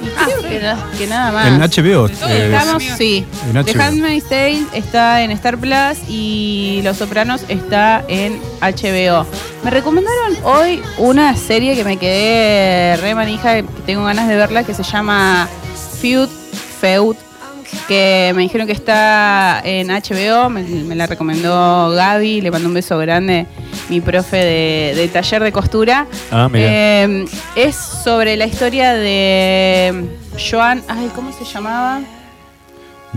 Y 0.03 0.09
creo 0.09 0.43
que, 0.43 0.59
na- 0.61 0.91
que 0.97 1.07
nada 1.07 1.33
más. 1.33 1.47
En 1.49 1.61
HBO. 1.61 2.07
eh, 2.09 2.51
Estamos, 2.55 2.83
sí. 2.97 3.27
En 3.49 3.65
The 3.65 3.73
HBO. 3.75 3.83
Handmaid's 3.83 4.29
Tale 4.29 4.63
está 4.73 5.23
en 5.23 5.31
Star 5.33 5.59
Plus 5.59 6.09
y 6.09 6.81
Los 6.85 6.97
Sopranos 6.99 7.43
está 7.49 8.05
en 8.09 8.41
HBO. 8.61 9.27
Me 9.65 9.71
recomendaron 9.71 10.37
hoy 10.45 10.81
una 10.99 11.37
serie 11.37 11.75
que 11.75 11.85
me 11.85 11.97
quedé 11.99 12.97
re 12.99 13.15
manija, 13.15 13.57
que 13.57 13.63
tengo 13.85 14.05
ganas 14.05 14.29
de 14.29 14.37
verla, 14.37 14.65
que 14.65 14.75
se 14.75 14.83
llama 14.83 15.49
Feud, 16.01 16.29
Feud, 16.81 17.17
que 17.89 18.33
me 18.35 18.43
dijeron 18.43 18.67
que 18.67 18.73
está 18.73 19.61
en 19.65 19.89
HBO, 19.89 20.49
me, 20.51 20.63
me 20.63 20.95
la 20.95 21.07
recomendó 21.07 21.91
Gaby, 21.91 22.41
le 22.41 22.51
mando 22.51 22.69
un 22.69 22.75
beso 22.75 22.99
grande, 22.99 23.47
mi 23.89 24.01
profe 24.01 24.37
de, 24.37 24.93
de 24.97 25.09
taller 25.09 25.43
de 25.43 25.53
costura. 25.53 26.07
Ah, 26.31 26.49
mira. 26.51 26.67
Eh, 26.69 27.25
es 27.55 27.77
sobre 27.77 28.37
la 28.37 28.47
historia 28.47 28.95
de 28.95 30.17
Joan, 30.39 30.83
ay, 30.89 31.11
¿cómo 31.15 31.33
se 31.33 31.45
llamaba? 31.45 32.01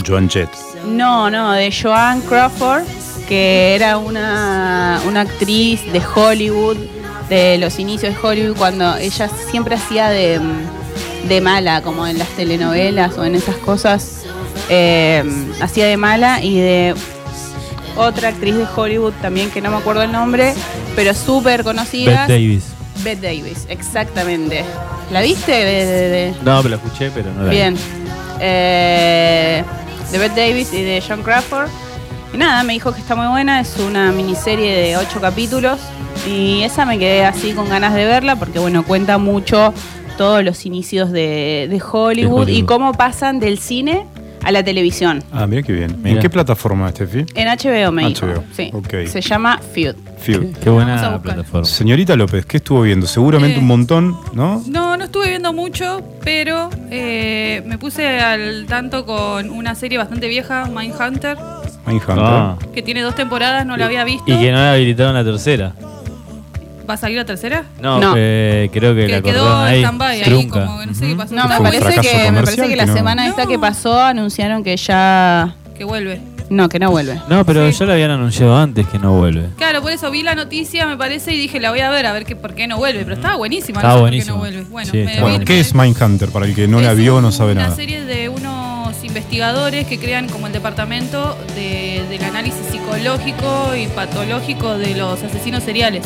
Joan 0.05 0.29
Jett. 0.29 0.49
No, 0.85 1.29
no, 1.29 1.51
de 1.53 1.71
Joan 1.71 2.21
Crawford, 2.21 2.83
que 3.27 3.75
era 3.75 3.97
una, 3.97 5.01
una 5.07 5.21
actriz 5.21 5.91
de 5.91 6.01
Hollywood, 6.15 6.77
de 7.27 7.57
los 7.57 7.79
inicios 7.79 8.15
de 8.15 8.27
Hollywood, 8.27 8.57
cuando 8.57 8.95
ella 8.95 9.29
siempre 9.49 9.75
hacía 9.75 10.09
de, 10.09 10.39
de 11.27 11.41
mala, 11.41 11.81
como 11.81 12.07
en 12.07 12.17
las 12.17 12.29
telenovelas 12.29 13.17
o 13.17 13.25
en 13.25 13.35
esas 13.35 13.55
cosas, 13.57 14.25
eh, 14.69 15.23
hacía 15.61 15.85
de 15.87 15.97
mala 15.97 16.43
y 16.43 16.57
de 16.59 16.95
otra 17.97 18.29
actriz 18.29 18.55
de 18.55 18.65
Hollywood 18.75 19.13
también, 19.21 19.49
que 19.51 19.61
no 19.61 19.71
me 19.71 19.77
acuerdo 19.77 20.03
el 20.03 20.11
nombre, 20.11 20.53
pero 20.95 21.13
súper 21.13 21.63
conocida. 21.63 22.27
Bette 22.27 22.33
Davis. 22.33 22.63
Bette 23.03 23.21
Davis, 23.21 23.65
exactamente. 23.69 24.63
¿La 25.11 25.21
viste? 25.21 25.51
De- 25.51 25.85
de- 25.85 26.09
de- 26.09 26.31
No, 26.43 26.57
pero 26.61 26.69
la 26.69 26.75
escuché, 26.75 27.11
pero 27.11 27.31
no 27.33 27.43
la 27.43 27.49
vi. 27.49 27.55
Bien. 27.55 27.75
Eh, 28.39 29.63
de 30.11 30.17
Bette 30.17 30.35
Davis 30.47 30.73
y 30.73 30.81
de 30.83 31.03
John 31.07 31.21
Crawford. 31.23 31.69
Y 32.33 32.37
nada, 32.37 32.63
me 32.63 32.73
dijo 32.73 32.93
que 32.93 32.99
está 32.99 33.15
muy 33.15 33.27
buena. 33.27 33.59
Es 33.59 33.75
una 33.79 34.11
miniserie 34.11 34.75
de 34.75 34.97
ocho 34.97 35.19
capítulos. 35.19 35.79
Y 36.27 36.63
esa 36.63 36.85
me 36.85 36.99
quedé 36.99 37.25
así 37.25 37.53
con 37.53 37.69
ganas 37.69 37.93
de 37.93 38.05
verla 38.05 38.35
porque, 38.35 38.59
bueno, 38.59 38.83
cuenta 38.83 39.17
mucho 39.17 39.73
todos 40.17 40.43
los 40.43 40.65
inicios 40.65 41.11
de, 41.11 41.67
de 41.69 41.75
Hollywood, 41.81 42.41
Hollywood. 42.41 42.47
y 42.49 42.63
cómo 42.63 42.93
pasan 42.93 43.39
del 43.39 43.57
cine 43.57 44.05
a 44.49 44.51
la 44.51 44.63
televisión. 44.63 45.23
Ah, 45.31 45.45
mira 45.47 45.61
qué 45.61 45.71
bien. 45.71 45.95
¿En 46.03 46.19
qué 46.19 46.29
plataforma, 46.29 46.89
Steffi? 46.89 47.25
En 47.35 47.47
HBO 47.47 47.91
me 47.91 48.07
dijo. 48.07 48.25
HBO, 48.25 48.43
Sí. 48.55 48.71
Se 49.07 49.21
llama 49.21 49.59
Feud. 49.59 49.95
Feud. 50.17 50.55
Qué 50.61 50.69
buena 50.69 51.21
plataforma. 51.21 51.65
Señorita 51.65 52.15
López, 52.15 52.45
¿qué 52.45 52.57
estuvo 52.57 52.81
viendo? 52.81 53.05
Seguramente 53.07 53.57
Eh, 53.57 53.59
un 53.59 53.67
montón, 53.67 54.17
¿no? 54.33 54.61
No, 54.67 54.97
no 54.97 55.03
estuve 55.05 55.29
viendo 55.29 55.53
mucho, 55.53 56.01
pero 56.23 56.69
eh, 56.89 57.61
me 57.67 57.77
puse 57.77 58.19
al 58.19 58.65
tanto 58.67 59.05
con 59.05 59.49
una 59.51 59.75
serie 59.75 59.97
bastante 59.97 60.27
vieja, 60.27 60.65
Mindhunter, 60.65 61.37
Mindhunter. 61.85 62.17
Ah. 62.19 62.57
que 62.73 62.81
tiene 62.81 63.01
dos 63.01 63.15
temporadas, 63.15 63.65
no 63.67 63.77
la 63.77 63.85
había 63.85 64.03
visto. 64.03 64.23
Y 64.31 64.37
que 64.39 64.51
no 64.51 64.57
la 64.57 64.73
habilitaron 64.73 65.13
la 65.13 65.23
tercera. 65.23 65.73
¿Va 66.89 66.95
a 66.95 66.97
salir 66.97 67.17
la 67.17 67.25
tercera? 67.25 67.65
No, 67.79 67.99
No. 67.99 68.13
eh, 68.17 68.69
creo 68.73 68.95
que, 68.95 69.07
la 69.07 69.17
Que 69.17 69.31
quedó 69.31 69.47
en 69.67 69.73
ahí. 69.73 69.79
stand-by 69.83 70.21
ahí, 70.21 70.23
trunca. 70.23 70.65
como 70.65 70.79
que 70.79 70.85
no 70.87 70.93
sé 70.95 71.07
qué 71.07 71.15
pasó. 71.15 71.35
No, 71.35 71.43
me 71.43 71.47
Fue 71.49 71.57
un 71.57 71.63
parece, 71.65 71.83
fracaso 71.85 72.01
que, 72.01 72.07
me 72.07 72.13
parece 72.23 72.33
comercial 72.33 72.69
que 72.69 72.75
la 72.75 72.83
que 72.85 72.89
no- 72.89 72.97
semana 72.97 73.27
esta 73.27 73.45
que 73.45 73.53
No. 73.55 73.61
pasó 73.61 74.01
anunciaron 74.01 74.63
que 74.63 74.75
ya... 74.75 75.55
Que 75.77 75.83
vuelve. 75.83 76.19
No, 76.49 76.67
que 76.67 76.79
no 76.79 76.89
vuelve. 76.89 77.21
No, 77.29 77.45
pero 77.45 77.71
Sí. 77.71 77.77
ya 77.77 77.85
lo 77.85 77.93
habían 77.93 78.09
anunciado 78.09 78.57
antes 78.57 78.87
que 78.87 78.97
no 78.97 79.13
vuelve. 79.13 79.49
Claro, 79.55 79.83
por 79.83 79.91
eso 79.91 80.09
vi 80.09 80.23
la 80.23 80.33
noticia, 80.33 80.87
me 80.87 80.97
parece, 80.97 81.31
y 81.31 81.37
dije, 81.37 81.59
la 81.59 81.69
voy 81.69 81.81
a 81.81 81.91
ver, 81.91 82.07
a 82.07 82.11
ver 82.11 82.25
qué, 82.25 82.35
por 82.35 82.55
qué 82.55 82.65
no 82.67 82.77
vuelve. 82.77 83.03
Pero 83.03 83.13
estaba 83.13 83.35
buenísima, 83.35 83.77
Estaba 83.81 83.93
no 83.93 83.97
sé 83.99 84.01
buenísima. 84.01 84.37
por 84.39 84.45
qué 84.47 84.51
no 84.51 84.57
vuelve. 84.63 84.71
Bueno, 84.71 84.91
Sí, 84.91 84.97
me 84.97 85.03
está 85.03 85.11
vi- 85.13 85.21
Bueno, 85.21 85.35
buenísimo. 85.37 85.45
¿qué 85.45 85.59
es 85.59 85.75
Mindhunter? 85.75 86.29
Para 86.29 86.45
el 86.47 86.55
que 86.55 86.67
no 86.67 86.81
la 86.81 86.93
Es 86.93 86.97
vio, 86.97 87.21
no 87.21 87.31
sabe 87.31 87.51
una 87.51 87.63
nada. 87.65 87.75
serie 87.75 88.03
de 88.03 88.29
unos 88.29 88.95
investigadores 89.03 89.85
que 89.85 89.99
crean 89.99 90.27
como 90.27 90.47
el 90.47 90.53
departamento 90.53 91.37
de- 91.55 92.03
del 92.09 92.23
análisis 92.23 92.65
psicológico 92.71 93.75
y 93.75 93.85
patológico 93.87 94.75
de 94.79 94.95
los 94.95 95.21
asesinos 95.21 95.61
seriales. 95.63 96.03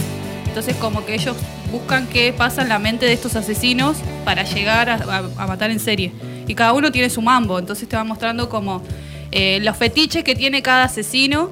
Entonces 0.54 0.76
como 0.76 1.04
que 1.04 1.16
ellos 1.16 1.36
buscan 1.72 2.06
qué 2.06 2.32
pasa 2.32 2.62
en 2.62 2.70
la 2.70 2.78
mente 2.78 3.08
de 3.08 3.14
estos 3.14 3.36
asesinos 3.36 3.98
para 4.24 4.44
llegar 4.44 4.88
a, 4.88 5.48
matar 5.48 5.72
en 5.72 5.80
serie. 5.80 6.12
Y 6.48 6.54
cada 6.54 6.74
uno 6.74 6.92
tiene 6.92 7.10
su 7.10 7.24
mambo, 7.24 7.58
entonces 7.58 7.90
te 7.90 7.96
va 7.96 8.04
mostrando 8.04 8.50
como 8.50 8.84
eh, 9.32 9.58
los 9.64 9.76
fetiches 9.76 10.24
que 10.24 10.36
tiene 10.36 10.62
cada 10.62 10.84
asesino. 10.84 11.50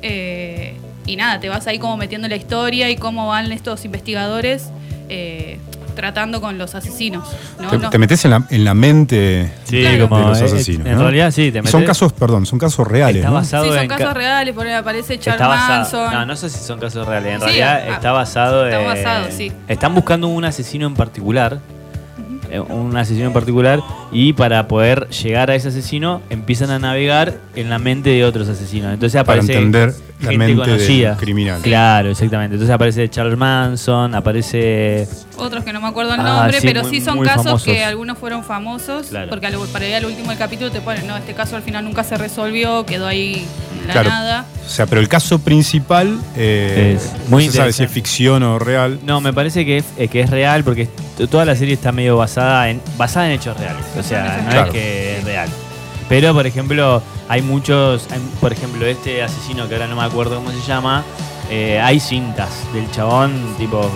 eh, 0.00 0.76
y 1.04 1.16
nada, 1.16 1.40
te 1.40 1.50
vas 1.50 1.66
ahí 1.66 1.78
como 1.78 1.98
metiendo 1.98 2.24
en 2.26 2.30
la 2.30 2.36
historia 2.36 2.88
y 2.88 2.96
cómo 2.96 3.26
van 3.28 3.52
estos 3.52 3.84
investigadores 3.84 4.70
eh, 5.10 5.58
tratando 5.94 6.40
con 6.40 6.58
los 6.58 6.74
asesinos. 6.74 7.28
¿no? 7.60 7.68
Te, 7.70 7.78
No- 7.78 7.90
te 7.90 7.98
metes 7.98 8.24
en 8.24 8.30
la, 8.32 8.44
en 8.50 8.64
la 8.64 8.74
mente 8.74 9.52
Sí, 9.64 9.80
Claro. 9.80 10.08
como 10.08 10.20
de 10.22 10.26
los 10.28 10.40
eh, 10.40 10.44
asesinos. 10.44 10.86
En 10.86 10.94
¿no? 10.94 11.02
realidad 11.02 11.30
sí, 11.30 11.50
te 11.52 11.60
metes. 11.60 11.70
Son 11.70 11.84
casos, 11.84 12.12
perdón, 12.12 12.46
son 12.46 12.58
casos 12.58 12.86
reales, 12.86 13.16
Está 13.16 13.28
¿no? 13.28 13.34
basado 13.34 13.64
Sí, 13.64 13.70
son 13.70 13.78
en 13.80 13.88
casos 13.88 14.06
ca- 14.08 14.14
reales, 14.14 14.54
por 14.54 14.66
ahí 14.66 14.72
aparece 14.72 15.18
Charles. 15.18 15.46
Manson. 15.46 16.12
No, 16.12 16.26
no 16.26 16.36
sé 16.36 16.50
si 16.50 16.58
son 16.64 16.78
casos 16.78 17.06
reales. 17.06 17.34
En 17.34 17.40
Sí, 17.40 17.44
realidad 17.46 17.82
ah, 17.88 17.94
está 17.94 18.12
basado 18.12 18.66
está 18.66 18.80
en- 18.80 18.86
basado, 18.86 19.26
sí. 19.30 19.52
Están 19.68 19.94
buscando 19.94 20.28
un 20.28 20.44
asesino 20.44 20.86
en 20.86 20.94
particular. 20.94 21.58
eh, 22.50 22.60
Un 22.60 22.94
asesino 22.96 23.26
en 23.28 23.32
particular. 23.32 23.80
Y 24.12 24.34
para 24.34 24.68
poder 24.68 25.08
llegar 25.08 25.50
a 25.50 25.54
ese 25.54 25.68
asesino, 25.68 26.20
empiezan 26.28 26.70
a 26.70 26.78
navegar 26.78 27.34
en 27.56 27.70
la 27.70 27.78
mente 27.78 28.10
de 28.10 28.24
otros 28.26 28.46
asesinos. 28.48 28.92
Entonces 28.92 29.22
Para 29.24 29.40
aparece. 29.40 29.54
entender 29.58 29.94
la 30.22 30.30
gente 30.30 30.38
mente 30.46 30.60
del 30.62 30.70
conocida. 30.70 31.16
criminal. 31.16 31.60
Claro, 31.62 32.10
exactamente. 32.10 32.54
Entonces 32.54 32.74
aparece 32.74 33.08
Charles 33.08 33.36
Manson, 33.36 34.14
aparece. 34.14 35.06
Otros 35.36 35.64
que 35.64 35.72
no 35.72 35.80
me 35.80 35.88
acuerdo 35.88 36.14
el 36.14 36.20
Ah, 36.20 36.22
nombre, 36.24 36.60
sí, 36.60 36.66
pero 36.66 36.82
muy- 36.82 36.90
sí 36.90 37.00
son 37.00 37.20
casos 37.24 37.44
famosos. 37.44 37.64
que 37.64 37.84
algunos 37.84 38.18
fueron 38.18 38.44
famosos. 38.44 39.06
Claro. 39.08 39.28
Porque 39.30 39.46
al- 39.46 39.56
para 39.72 39.86
ir 39.88 39.94
al 39.94 40.04
último 40.04 40.28
del 40.30 40.38
capítulo 40.38 40.70
te 40.70 40.80
ponen, 40.80 41.06
no, 41.06 41.16
este 41.16 41.34
caso 41.34 41.56
al 41.56 41.62
final 41.62 41.84
nunca 41.84 42.04
se 42.04 42.16
resolvió, 42.16 42.84
quedó 42.86 43.06
ahí 43.06 43.46
en 43.80 43.86
la 43.88 43.92
Claro. 43.94 44.08
nada. 44.10 44.46
O 44.64 44.68
sea, 44.68 44.86
pero 44.86 45.00
el 45.00 45.08
caso 45.08 45.38
principal 45.40 46.18
eh, 46.36 46.94
Es 46.96 47.12
no 47.24 47.30
muy 47.30 47.46
se 47.46 47.52
sabe 47.58 47.72
si 47.72 47.82
es 47.82 47.90
ficción 47.90 48.42
o 48.42 48.58
real. 48.58 49.00
No, 49.04 49.20
me 49.20 49.32
parece 49.32 49.64
que 49.66 49.78
es, 49.78 49.84
eh, 49.98 50.08
que 50.08 50.20
es 50.20 50.30
real 50.30 50.62
porque 50.64 50.88
toda 51.30 51.44
la 51.44 51.56
serie 51.56 51.74
está 51.74 51.92
medio 51.92 52.16
basada 52.16 52.68
en 52.70 52.80
basada 52.96 53.26
en 53.26 53.32
hechos 53.32 53.56
reales. 53.58 53.84
O 53.98 54.02
sea, 54.02 54.40
no 54.44 54.50
Claro. 54.50 54.66
es 54.66 54.72
que 54.72 55.18
es 55.18 55.24
real. 55.24 55.48
Pero, 56.12 56.34
por 56.34 56.46
ejemplo, 56.46 57.02
hay 57.26 57.40
muchos, 57.40 58.06
hay- 58.12 58.20
por 58.38 58.52
ejemplo, 58.52 58.84
este 58.84 59.22
asesino 59.22 59.66
que 59.66 59.76
ahora 59.76 59.86
no 59.86 59.96
me 59.96 60.02
acuerdo 60.02 60.36
cómo 60.36 60.50
se 60.50 60.60
llama, 60.60 61.04
eh, 61.48 61.80
hay 61.80 61.98
cintas 62.00 62.50
del 62.74 62.90
chabón, 62.90 63.32
tipo, 63.56 63.90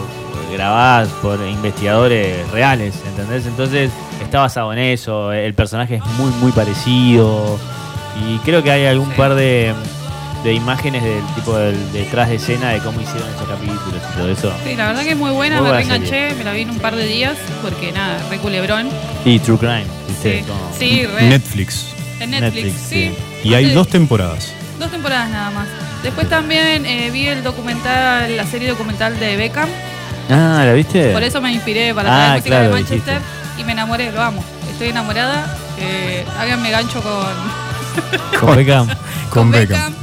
grabadas 0.50 1.08
por 1.20 1.38
investigadores 1.46 2.50
reales, 2.52 2.94
¿entendés? 3.06 3.44
Entonces, 3.44 3.90
está 4.24 4.40
basado 4.40 4.72
en 4.72 4.78
eso, 4.78 5.30
el 5.30 5.52
personaje 5.52 5.96
es 5.96 6.04
muy, 6.18 6.30
muy 6.40 6.52
parecido 6.52 7.58
y 8.26 8.38
creo 8.38 8.62
que 8.62 8.70
hay 8.70 8.86
algún 8.86 9.10
Sí. 9.10 9.14
par 9.14 9.34
de, 9.34 9.74
de 10.42 10.54
imágenes 10.54 11.02
del 11.02 11.22
tipo 11.34 11.54
del 11.54 11.92
detrás 11.92 12.30
de 12.30 12.36
escena 12.36 12.70
de 12.70 12.78
cómo 12.78 12.98
hicieron 12.98 13.28
esos 13.28 13.46
capítulos 13.46 14.00
y 14.14 14.16
todo 14.16 14.30
eso. 14.30 14.52
Sí, 14.64 14.74
la 14.74 14.86
verdad 14.86 15.02
que 15.02 15.10
es 15.10 15.16
muy 15.18 15.32
buena, 15.32 15.60
Muy 15.60 15.68
me 15.70 15.76
reenganché, 15.76 16.34
me 16.34 16.44
la 16.44 16.52
vi 16.52 16.62
en 16.62 16.70
un 16.70 16.78
par 16.78 16.96
de 16.96 17.04
días, 17.06 17.36
porque 17.60 17.92
nada, 17.92 18.18
re 18.30 18.38
culebrón. 18.38 18.88
Y 19.26 19.38
True 19.38 19.58
Crime, 19.58 19.84
¿viste? 20.08 20.38
Sí, 20.38 20.44
Como- 20.46 20.72
sí, 20.78 21.04
re. 21.04 21.28
Netflix. 21.28 21.88
En 22.26 22.40
Netflix, 22.42 22.64
Netflix, 22.64 22.88
sí. 22.88 23.14
Y 23.44 23.54
hay 23.54 23.70
dos 23.72 23.88
temporadas. 23.88 24.52
Dos 24.78 24.90
temporadas 24.90 25.30
nada 25.30 25.50
más. 25.50 25.68
Después 26.02 26.28
también 26.28 26.84
eh, 26.86 27.10
vi 27.10 27.26
el 27.26 27.42
documental, 27.42 28.36
la 28.36 28.46
serie 28.46 28.68
documental 28.68 29.18
de 29.18 29.36
Beckham. 29.36 29.68
Ah, 30.30 30.62
¿la 30.64 30.72
viste? 30.72 31.10
Por 31.12 31.22
eso 31.22 31.40
me 31.40 31.52
inspiré 31.52 31.94
para 31.94 32.08
Ah, 32.10 32.16
traer 32.16 32.32
música 32.32 32.48
claro, 32.50 32.64
de 32.64 32.72
Manchester 32.72 33.20
y 33.58 33.64
me 33.64 33.72
enamoré, 33.72 34.12
lo 34.12 34.22
amo. 34.22 34.44
Estoy 34.70 34.88
enamorada. 34.88 35.56
Eh, 35.78 36.24
háganme 36.38 36.70
gancho 36.70 37.00
con, 37.02 38.40
Con 38.40 38.56
Beckham. 38.56 38.88
Con 39.30 39.50
Beckham. 39.50 39.94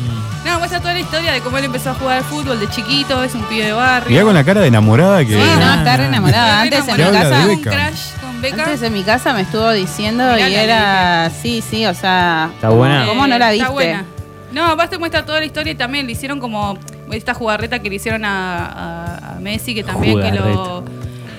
No, 0.45 0.59
muestra 0.59 0.79
toda 0.79 0.93
la 0.93 0.99
historia 0.99 1.31
de 1.31 1.39
cómo 1.41 1.57
él 1.57 1.65
empezó 1.65 1.91
a 1.91 1.93
jugar 1.93 2.17
al 2.17 2.23
fútbol 2.25 2.59
de 2.59 2.69
chiquito, 2.69 3.23
es 3.23 3.33
un 3.33 3.43
pibe 3.43 3.65
de 3.65 3.73
barrio. 3.73 4.09
Mirá 4.09 4.23
con 4.23 4.33
la 4.33 4.43
cara 4.43 4.61
de 4.61 4.67
enamorada 4.67 5.19
que. 5.19 5.33
Sí, 5.33 5.59
no, 5.59 5.73
está 5.73 5.97
re 5.97 6.05
enamorada. 6.07 6.61
Antes 6.61 6.87
en 6.87 6.97
mi 6.97 7.03
casa. 7.03 7.47
un 7.47 7.61
crash 7.61 7.99
Beckham. 8.43 8.59
Antes 8.61 8.81
en 8.83 8.93
mi 8.93 9.03
casa 9.03 9.33
me 9.33 9.41
estuvo 9.41 9.71
diciendo 9.71 10.37
y 10.37 10.41
era. 10.53 11.29
Sí, 11.41 11.61
sí, 11.67 11.85
o 11.85 11.93
sea. 11.93 12.49
Está 12.53 12.69
buena. 12.69 13.05
¿Cómo 13.07 13.25
no 13.25 13.37
la 13.39 13.51
Eh, 13.53 13.57
Está 13.57 13.69
viste? 13.69 13.73
buena. 13.73 14.05
No, 14.51 14.65
aparte 14.65 14.99
muestra 14.99 15.25
toda 15.25 15.39
la 15.39 15.45
historia 15.45 15.71
y 15.73 15.75
también 15.75 16.05
le 16.05 16.11
hicieron 16.11 16.39
como 16.39 16.77
esta 17.11 17.33
jugarreta 17.33 17.79
que 17.79 17.89
le 17.89 17.95
hicieron 17.95 18.23
a, 18.23 18.65
a- 18.65 19.35
a 19.35 19.39
Messi, 19.39 19.73
que 19.73 19.83
también 19.83 20.21
que 20.21 20.31
lo, 20.31 20.83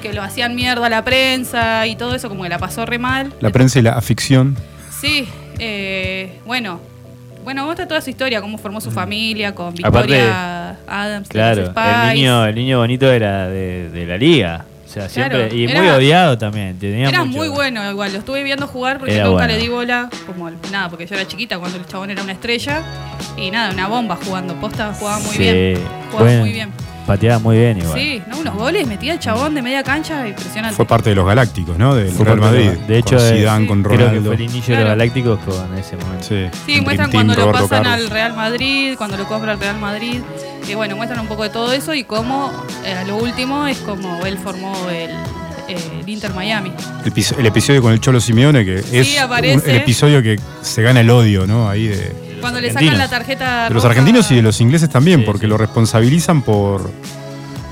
que 0.02 0.12
lo 0.12 0.22
hacían 0.22 0.56
mierda 0.56 0.86
a 0.86 0.90
la 0.90 1.04
prensa 1.04 1.86
y 1.86 1.94
todo 1.94 2.14
eso, 2.16 2.28
como 2.28 2.42
que 2.42 2.48
la 2.48 2.58
pasó 2.58 2.84
re 2.86 2.98
mal. 2.98 3.32
La 3.40 3.50
prensa 3.50 3.78
y 3.78 3.82
la 3.82 3.92
aficción. 3.92 4.56
Sí, 5.00 5.28
eh, 5.60 6.40
bueno. 6.44 6.80
Bueno, 7.44 7.66
muestra 7.66 7.86
toda 7.86 8.00
su 8.00 8.08
historia, 8.08 8.40
cómo 8.40 8.56
formó 8.56 8.80
su 8.80 8.90
familia 8.90 9.54
con 9.54 9.74
Mm. 9.74 9.84
Aparte, 9.84 10.12
Victoria 10.14 10.78
Adams. 10.88 11.28
Claro, 11.28 11.72
el 11.76 12.14
niño, 12.14 12.46
el 12.46 12.54
niño 12.54 12.78
bonito 12.78 13.12
era 13.12 13.48
de, 13.48 13.90
de 13.90 14.06
la 14.06 14.16
liga. 14.16 14.64
O 14.94 15.00
sea, 15.00 15.08
siempre. 15.08 15.38
Claro, 15.40 15.54
y 15.56 15.64
era- 15.64 15.80
muy 15.80 15.88
odiado 15.90 16.38
también. 16.38 16.78
Tenía 16.78 17.08
Era 17.08 17.24
mucho- 17.24 17.38
muy 17.38 17.48
bueno 17.48 17.90
igual, 17.90 18.12
lo 18.12 18.18
estuve 18.20 18.44
viendo 18.44 18.66
jugar 18.68 18.98
porque 18.98 19.14
Era 19.14 19.24
nunca 19.24 19.38
bueno. 19.44 19.52
le 19.54 19.58
di 19.58 19.68
bola, 19.68 20.08
como 20.26 20.48
nada, 20.70 20.88
porque 20.88 21.04
yo 21.06 21.16
era 21.16 21.26
chiquita 21.26 21.58
cuando 21.58 21.78
el 21.78 21.86
chabón 21.86 22.10
era 22.10 22.22
una 22.22 22.32
estrella 22.32 22.82
y 23.36 23.50
nada, 23.50 23.72
una 23.72 23.88
bomba 23.88 24.16
jugando, 24.24 24.54
posta 24.60 24.92
jugaba 24.96 25.18
muy 25.18 25.32
Sí, 25.34 25.38
bien. 25.42 25.78
Jugaba 26.10 26.24
bueno, 26.28 26.40
muy 26.42 26.52
bien. 26.52 26.70
Pateaba 27.06 27.38
muy 27.38 27.58
bien 27.58 27.78
igual. 27.78 27.98
Sí, 27.98 28.22
no, 28.28 28.38
unos 28.38 28.54
goles, 28.54 28.86
metía 28.86 29.12
el 29.12 29.18
chabón 29.18 29.54
de 29.54 29.60
media 29.62 29.82
cancha, 29.82 30.26
impresionante. 30.26 30.74
Fue 30.76 30.86
parte 30.86 31.10
de 31.10 31.16
los 31.16 31.26
Galácticos, 31.26 31.76
¿no? 31.76 31.94
Del 31.94 32.16
Real 32.16 32.36
de- 32.36 32.40
Madrid. 32.40 32.70
de 32.88 32.98
hecho, 32.98 33.16
con 33.16 33.24
eh, 33.26 33.36
Zidane, 33.38 33.60
sí. 33.62 33.68
con 33.68 33.82
Creo 33.82 33.96
que 33.98 34.04
Ronaldo. 34.04 34.24
fue 34.26 34.34
el 34.36 34.40
inicio 34.40 34.74
de 34.74 34.80
los 34.80 34.88
Galácticos 34.90 35.38
con 35.40 35.78
ese 35.78 35.96
momento. 35.96 36.24
Sí, 36.26 36.46
Sí, 36.66 36.80
muestran 36.80 37.10
Team, 37.10 37.26
cuando 37.26 37.34
lo 37.46 37.52
pasan 37.52 37.82
Carlos. 37.82 37.92
al 38.06 38.10
Real 38.10 38.34
Madrid, 38.34 38.94
cuando 38.96 39.16
lo 39.18 39.24
compra 39.26 39.52
el 39.52 39.60
Real 39.60 39.78
Madrid. 39.78 40.20
Y 40.68 40.74
bueno, 40.74 40.96
muestran 40.96 41.20
un 41.20 41.26
poco 41.26 41.42
de 41.42 41.50
todo 41.50 41.72
eso 41.74 41.92
y 41.94 42.04
cómo 42.04 42.50
eh, 42.86 42.94
a 42.94 43.04
lo 43.04 43.16
último 43.16 43.66
es 43.66 43.76
como 43.78 44.24
él 44.24 44.38
formó 44.38 44.74
el, 44.88 45.10
el 45.68 46.08
Inter 46.08 46.32
Miami. 46.32 46.72
El, 47.04 47.12
pis- 47.12 47.34
el 47.38 47.44
episodio 47.44 47.82
con 47.82 47.92
el 47.92 48.00
Cholo 48.00 48.18
Simeone, 48.18 48.64
que 48.64 48.76
es 48.76 49.18
un- 49.18 49.62
el 49.70 49.76
episodio 49.76 50.22
que 50.22 50.40
se 50.62 50.80
gana 50.82 51.00
el 51.00 51.10
odio, 51.10 51.46
¿no? 51.46 51.68
Ahí 51.68 51.88
de, 51.88 52.12
Cuando 52.44 52.60
le 52.60 52.72
sacan 52.72 52.98
la 52.98 53.08
tarjeta. 53.08 53.68
de 53.68 53.74
los 53.74 53.84
argentinos 53.84 54.30
y 54.30 54.36
de 54.36 54.42
los 54.42 54.60
ingleses 54.60 54.88
también, 54.90 55.20
Sí, 55.20 55.26
porque 55.26 55.42
sí. 55.42 55.46
lo 55.48 55.56
responsabilizan 55.56 56.42
por 56.42 56.90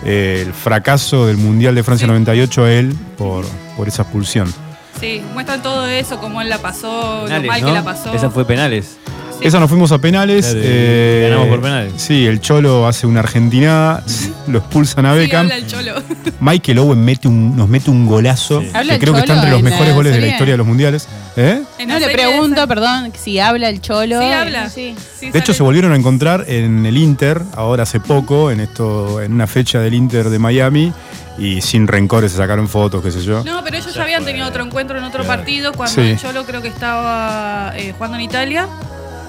eh, 0.04 0.42
el 0.46 0.52
fracaso 0.52 1.26
del 1.26 1.36
Mundial 1.36 1.74
de 1.74 1.82
Francia 1.82 2.06
Sí. 2.06 2.10
98 2.10 2.64
a 2.64 2.72
él 2.72 2.94
por, 3.18 3.44
por 3.76 3.86
esa 3.88 4.02
expulsión. 4.02 4.52
Sí, 5.00 5.22
muestran 5.34 5.62
todo 5.62 5.86
eso, 5.86 6.18
cómo 6.18 6.40
él 6.42 6.48
la 6.48 6.58
pasó, 6.58 7.22
Penales, 7.24 7.42
lo 7.42 7.48
mal 7.52 7.60
¿no? 7.60 7.66
que 7.68 7.72
la 7.72 7.84
pasó. 7.84 8.12
Esa 8.14 8.30
fue 8.30 8.44
penales. 8.46 8.96
Sí. 9.42 9.48
Esa 9.48 9.60
nos 9.60 9.68
fuimos 9.68 9.90
a 9.92 9.98
penales. 9.98 10.46
Claro, 10.46 10.60
eh, 10.64 11.20
ganamos 11.28 11.48
por 11.48 11.60
penales. 11.62 11.92
Sí, 11.96 12.26
el 12.26 12.40
Cholo 12.40 12.86
hace 12.86 13.06
una 13.06 13.20
argentina, 13.20 14.02
lo 14.46 14.58
expulsan 14.58 15.06
a 15.06 15.12
Sí, 15.14 15.18
Beckham. 15.20 15.40
habla 15.42 15.56
el 15.56 15.66
cholo. 15.66 15.94
Michael 16.40 16.78
Owen 16.78 17.04
mete 17.04 17.28
un, 17.28 17.56
nos 17.56 17.68
mete 17.68 17.90
un 17.90 18.06
golazo, 18.06 18.60
Sí. 18.60 18.68
Que 18.88 18.98
creo 18.98 19.14
que 19.14 19.20
está 19.20 19.34
entre 19.34 19.50
los 19.50 19.62
mejores 19.62 19.94
goles 19.94 20.12
de 20.14 20.20
la 20.20 20.26
historia 20.28 20.54
de 20.54 20.58
los 20.58 20.66
mundiales. 20.66 21.08
¿Eh? 21.36 21.62
No 21.86 21.98
le 21.98 22.08
pregunto, 22.10 22.66
perdón, 22.68 23.12
si 23.18 23.38
habla 23.38 23.68
el 23.68 23.80
cholo. 23.80 24.20
Sí, 24.20 24.26
habla. 24.26 24.68
Sí. 24.70 24.94
Sí, 25.18 25.30
De 25.30 25.38
hecho, 25.38 25.54
se 25.54 25.62
volvieron 25.62 25.92
a 25.92 25.96
encontrar 25.96 26.44
en 26.48 26.84
el 26.86 26.96
Inter, 26.96 27.40
ahora 27.56 27.84
hace 27.84 28.00
poco, 28.00 28.50
en 28.50 28.60
esto, 28.60 29.20
en 29.22 29.32
una 29.32 29.46
fecha 29.46 29.80
del 29.80 29.94
Inter 29.94 30.28
de 30.30 30.38
Miami, 30.38 30.92
y 31.38 31.60
sin 31.62 31.86
rencores 31.88 32.32
se 32.32 32.38
sacaron 32.38 32.68
fotos, 32.68 33.02
qué 33.02 33.10
sé 33.10 33.22
yo. 33.22 33.42
No, 33.44 33.62
pero 33.64 33.78
ellos 33.78 33.94
ya 33.94 34.02
habían 34.02 34.24
tenido 34.24 34.46
otro 34.46 34.62
encuentro 34.64 34.98
en 34.98 35.04
otro 35.04 35.24
Claro. 35.24 35.38
partido 35.40 35.72
cuando 35.72 35.94
Sí. 35.94 36.00
el 36.10 36.18
Cholo 36.18 36.44
creo 36.44 36.60
que 36.60 36.68
estaba 36.68 37.72
eh, 37.76 37.92
jugando 37.96 38.16
en 38.18 38.22
Italia. 38.24 38.68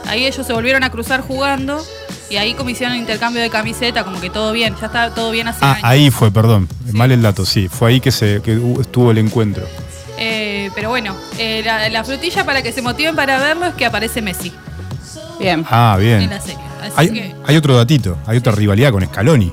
Ahí 0.08 0.26
ellos 0.26 0.46
se 0.46 0.54
volvieron 0.54 0.84
a 0.84 0.90
cruzar 0.90 1.22
jugando 1.22 1.82
y 2.30 2.36
ahí 2.38 2.54
como 2.54 2.70
hicieron 2.70 2.96
intercambio 2.98 3.42
de 3.42 3.50
camiseta, 3.50 4.04
como 4.04 4.20
que 4.20 4.30
todo 4.30 4.52
bien, 4.52 4.76
ya 4.80 4.88
está 4.88 5.14
todo 5.14 5.32
bien 5.32 5.48
hace 5.48 5.60
Ah, 5.62 5.72
años. 5.74 5.84
ahí 5.84 6.12
fue, 6.12 6.32
perdón, 6.32 6.68
Sí. 6.90 6.94
mal 6.98 7.12
el 7.12 7.22
dato, 7.22 7.46
sí, 7.46 7.68
fue 7.70 7.90
ahí 7.92 8.00
que, 8.00 8.12
se, 8.12 8.42
que 8.42 8.60
estuvo 8.82 9.12
el 9.12 9.18
encuentro. 9.20 9.64
Eh, 10.18 10.70
pero 10.76 10.90
bueno, 10.90 11.16
eh, 11.38 11.62
la, 11.66 11.90
la 11.90 12.04
frutilla 12.04 12.46
para 12.46 12.62
que 12.62 12.72
se 12.72 12.82
motiven 12.82 13.16
para 13.16 13.40
verlo 13.40 13.66
es 13.66 13.74
que 13.76 13.86
aparece 13.86 14.22
Messi 14.22 14.52
Bien. 15.40 15.66
Ah, 15.70 15.96
en 16.00 16.04
bien. 16.20 16.30
la 16.30 16.40
serie. 16.40 16.60
Así 16.82 16.94
Hay, 16.96 17.10
que 17.10 17.36
hay 17.46 17.56
otro 17.58 17.76
datito, 17.76 18.18
hay 18.28 18.38
otra 18.38 18.52
rivalidad 18.54 18.92
con 18.92 19.04
Scaloni. 19.06 19.50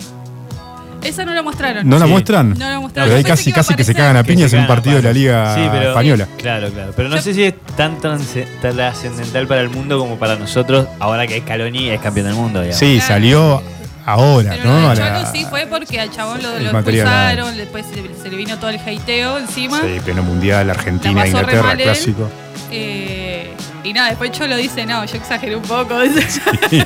Esa 1.02 1.24
no 1.24 1.34
la 1.34 1.42
mostraron. 1.42 1.88
¿No 1.88 1.98
la 1.98 2.04
Sí. 2.06 2.10
muestran? 2.10 2.50
No 2.58 2.68
la 2.70 2.80
mostraron. 2.80 3.08
Pero 3.08 3.16
ahí 3.18 3.22
pensé 3.24 3.28
casi, 3.28 3.44
que 3.44 3.50
iba 3.50 3.54
a 3.54 3.56
casi 3.64 3.74
que 3.74 3.84
se 3.84 3.90
aparecer. 3.92 3.96
cagan 3.96 4.16
a 4.16 4.22
Que 4.22 4.28
piñas 4.32 4.50
se 4.50 4.56
en 4.56 4.62
un 4.62 4.66
cagan 4.66 4.78
a 4.78 4.82
partido 4.82 4.96
de 4.96 5.02
la. 5.02 5.12
Liga 5.12 5.54
Sí, 5.54 5.68
pero- 5.72 5.88
Española. 5.90 6.28
Claro, 6.38 6.70
claro. 6.70 6.92
Pero 6.96 7.08
no 7.08 7.16
Yo- 7.16 7.22
sé 7.22 7.34
si 7.34 7.42
es 7.44 7.54
tan 7.76 7.98
trascendental 8.00 9.46
para 9.46 9.60
el 9.60 9.70
mundo 9.70 9.98
como 9.98 10.16
para 10.18 10.36
nosotros, 10.36 10.86
ahora 10.98 11.26
que 11.26 11.40
Scaloni 11.40 11.90
es 11.90 12.00
campeón 12.00 12.26
del 12.26 12.34
mundo. 12.36 12.60
digamos. 12.60 12.78
Sí, 12.78 12.94
Claro. 12.96 13.08
salió 13.08 13.62
ahora, 14.06 14.50
Pero 14.56 14.64
¿no? 14.64 14.80
lo 14.80 14.88
A 14.88 14.94
del 14.94 15.04
la- 15.04 15.18
Cholo 15.22 15.32
sí 15.32 15.46
fue 15.48 15.66
porque 15.66 16.00
al 16.00 16.10
chabón 16.10 16.42
lo, 16.42 16.56
el 16.56 16.64
lo 16.64 16.72
material, 16.72 17.06
expulsaron, 17.06 17.56
después 17.56 17.86
se, 17.86 18.22
se 18.22 18.28
le 18.30 18.36
vino 18.36 18.56
todo 18.58 18.70
el 18.70 18.76
hateo 18.78 19.38
encima. 19.38 19.80
Sí, 19.80 20.00
pleno 20.04 20.22
mundial, 20.22 20.68
Argentina, 20.70 21.14
La 21.14 21.20
pasó 21.20 21.32
re 21.32 21.40
Inglaterra, 21.40 21.62
mal 21.68 21.78
él. 21.80 21.84
clásico. 21.84 22.28
Eh, 22.72 23.50
y 23.84 23.92
nada, 23.92 24.08
después 24.10 24.30
Cholo 24.32 24.56
dice, 24.56 24.86
no, 24.86 25.04
yo 25.04 25.16
exageré 25.16 25.56
un 25.56 25.62
poco. 25.62 26.00
dice. 26.00 26.40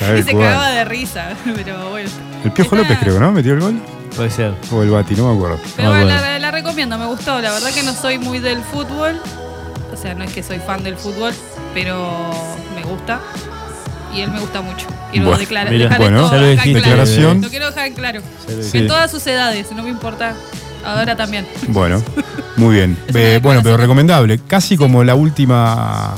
Tal 0.00 0.18
y 0.18 0.22
se 0.22 0.32
cual. 0.32 0.44
cagaba 0.44 0.70
de 0.70 0.84
risa. 0.84 1.28
Pero 1.54 1.90
bueno. 1.90 2.10
El 2.44 2.50
Piojo 2.52 2.74
López 2.76 2.98
creo, 3.00 3.20
¿no? 3.20 3.30
¿Metió 3.32 3.52
el 3.54 3.60
gol? 3.60 3.80
Puede 4.16 4.30
ser. 4.30 4.54
O 4.72 4.82
el 4.82 4.90
Bati, 4.90 5.14
no 5.14 5.28
me 5.30 5.36
acuerdo. 5.36 5.58
Pero 5.76 5.88
No 5.88 5.94
me 5.94 6.00
bueno, 6.04 6.14
acuerdo. 6.18 6.32
la, 6.32 6.38
la 6.40 6.50
recomiendo, 6.50 6.98
me 6.98 7.06
gustó. 7.06 7.40
La 7.40 7.52
verdad 7.52 7.70
que 7.72 7.82
no 7.82 7.92
soy 7.94 8.18
muy 8.18 8.38
del 8.40 8.60
fútbol. 8.62 9.20
O 9.92 9.96
sea, 9.96 10.14
no 10.14 10.24
es 10.24 10.32
que 10.32 10.42
soy 10.42 10.58
fan 10.58 10.82
del 10.82 10.96
fútbol, 10.96 11.32
pero 11.74 12.30
me 12.74 12.82
gusta. 12.82 13.20
y 14.14 14.20
él 14.22 14.30
me 14.30 14.40
gusta 14.40 14.60
mucho. 14.62 14.86
Quiero 15.10 15.26
Bueno, 15.26 15.38
declarar, 15.40 15.70
mira, 15.72 15.84
dejar 15.84 16.00
bueno, 16.00 16.24
esto 16.24 16.36
ya 16.36 16.42
lo 16.42 16.54
claro. 16.54 16.72
Declaración. 16.74 17.40
Lo 17.42 17.48
quiero 17.48 17.66
dejar 17.66 17.86
en 17.86 17.94
claro. 17.94 18.20
Sí. 18.62 18.78
En 18.78 18.86
todas 18.88 19.10
sus 19.10 19.26
edades, 19.26 19.70
no 19.72 19.82
me 19.82 19.90
importa. 19.90 20.34
Ahora 20.84 21.14
también. 21.16 21.46
Bueno, 21.68 22.02
muy 22.56 22.76
bien. 22.76 22.96
Eh, 23.14 23.38
bueno, 23.42 23.60
pero 23.62 23.76
recomendable. 23.76 24.40
Casi 24.46 24.76
como 24.76 25.04
la 25.04 25.14
última. 25.14 26.14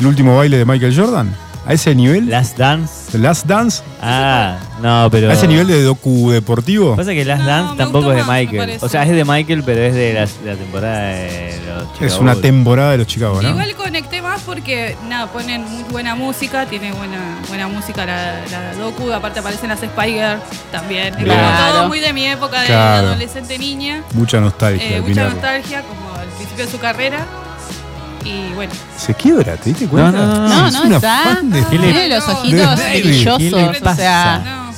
El 0.00 0.06
último 0.06 0.36
baile 0.36 0.58
de 0.58 0.64
Michael 0.64 0.94
Jordan. 0.96 1.34
A 1.64 1.72
ese 1.74 1.94
nivel. 1.94 2.28
Last 2.28 2.58
Dance. 2.58 3.16
Last 3.18 3.46
Dance. 3.46 3.82
Ah, 4.02 4.58
no, 4.80 5.08
pero. 5.12 5.30
A 5.30 5.34
ese 5.34 5.46
nivel 5.46 5.68
de 5.68 5.80
docu 5.82 6.30
deportivo. 6.30 6.96
Pasa 6.96 7.12
que 7.12 7.24
Last 7.24 7.42
No, 7.42 7.46
Dance 7.48 7.76
tampoco 7.76 8.10
es 8.12 8.16
de 8.26 8.32
Michael. 8.32 8.78
O 8.80 8.88
sea, 8.88 9.04
es 9.04 9.10
de 9.10 9.24
Michael, 9.24 9.62
pero 9.64 9.80
es 9.82 9.94
de 9.94 10.12
la, 10.14 10.56
temporada 10.56 10.98
de 11.08 11.60
los 11.66 11.82
Es 11.84 11.92
Chicago 11.98 12.20
una 12.20 12.32
Bulls. 12.32 12.42
temporada 12.42 12.90
de 12.92 12.98
los 12.98 13.06
Chicago, 13.06 13.40
¿no? 13.40 13.48
Igual 13.48 13.74
conecté 13.76 14.22
más 14.22 14.40
porque, 14.42 14.96
nada, 15.08 15.26
ponen 15.30 15.62
muy 15.70 15.82
buena 15.84 16.14
música, 16.16 16.66
tiene 16.66 16.92
buena 16.92 17.36
buena 17.48 17.68
música 17.68 18.06
la, 18.06 18.40
la 18.50 18.74
docu, 18.74 19.12
aparte 19.12 19.38
aparecen 19.40 19.68
las 19.68 19.80
Spiger 19.80 20.38
también. 20.72 21.14
Es 21.14 21.26
como 21.26 21.72
todo 21.72 21.88
muy 21.88 22.00
de 22.00 22.12
mi 22.12 22.26
época 22.26 22.60
de 22.62 22.66
Claro. 22.66 23.08
adolescente 23.08 23.58
niña. 23.58 24.02
Mucha 24.14 24.40
nostalgia. 24.40 24.96
Eh, 24.96 25.00
mucha 25.00 25.24
nostalgia, 25.28 25.82
como 25.82 26.12
al 26.18 26.26
principio 26.28 26.64
de 26.66 26.70
su 26.72 26.78
carrera. 26.78 27.26
Y 28.24 28.52
bueno, 28.54 28.72
Se 28.96 29.14
quiebra, 29.14 29.56
¿te 29.56 29.70
diste 29.70 29.86
cuenta? 29.88 30.12
No, 30.12 30.26
no, 30.26 30.34
no, 30.34 30.48
No, 30.48 30.66
Es 30.68 30.74
no, 30.74 30.82
una 30.84 30.96
está. 30.96 31.22
fan 31.24 31.50
de- 31.50 31.64
¿Qué 31.70 31.78
le- 31.78 31.92
Tiene 31.92 32.08
los 32.08 32.28
ojitos 32.28 32.60
David. 32.78 32.92
¿Qué 32.92 33.02
brillosos. 33.08 33.76
O 33.82 33.94
sea, 33.94 34.42
no. 34.44 34.70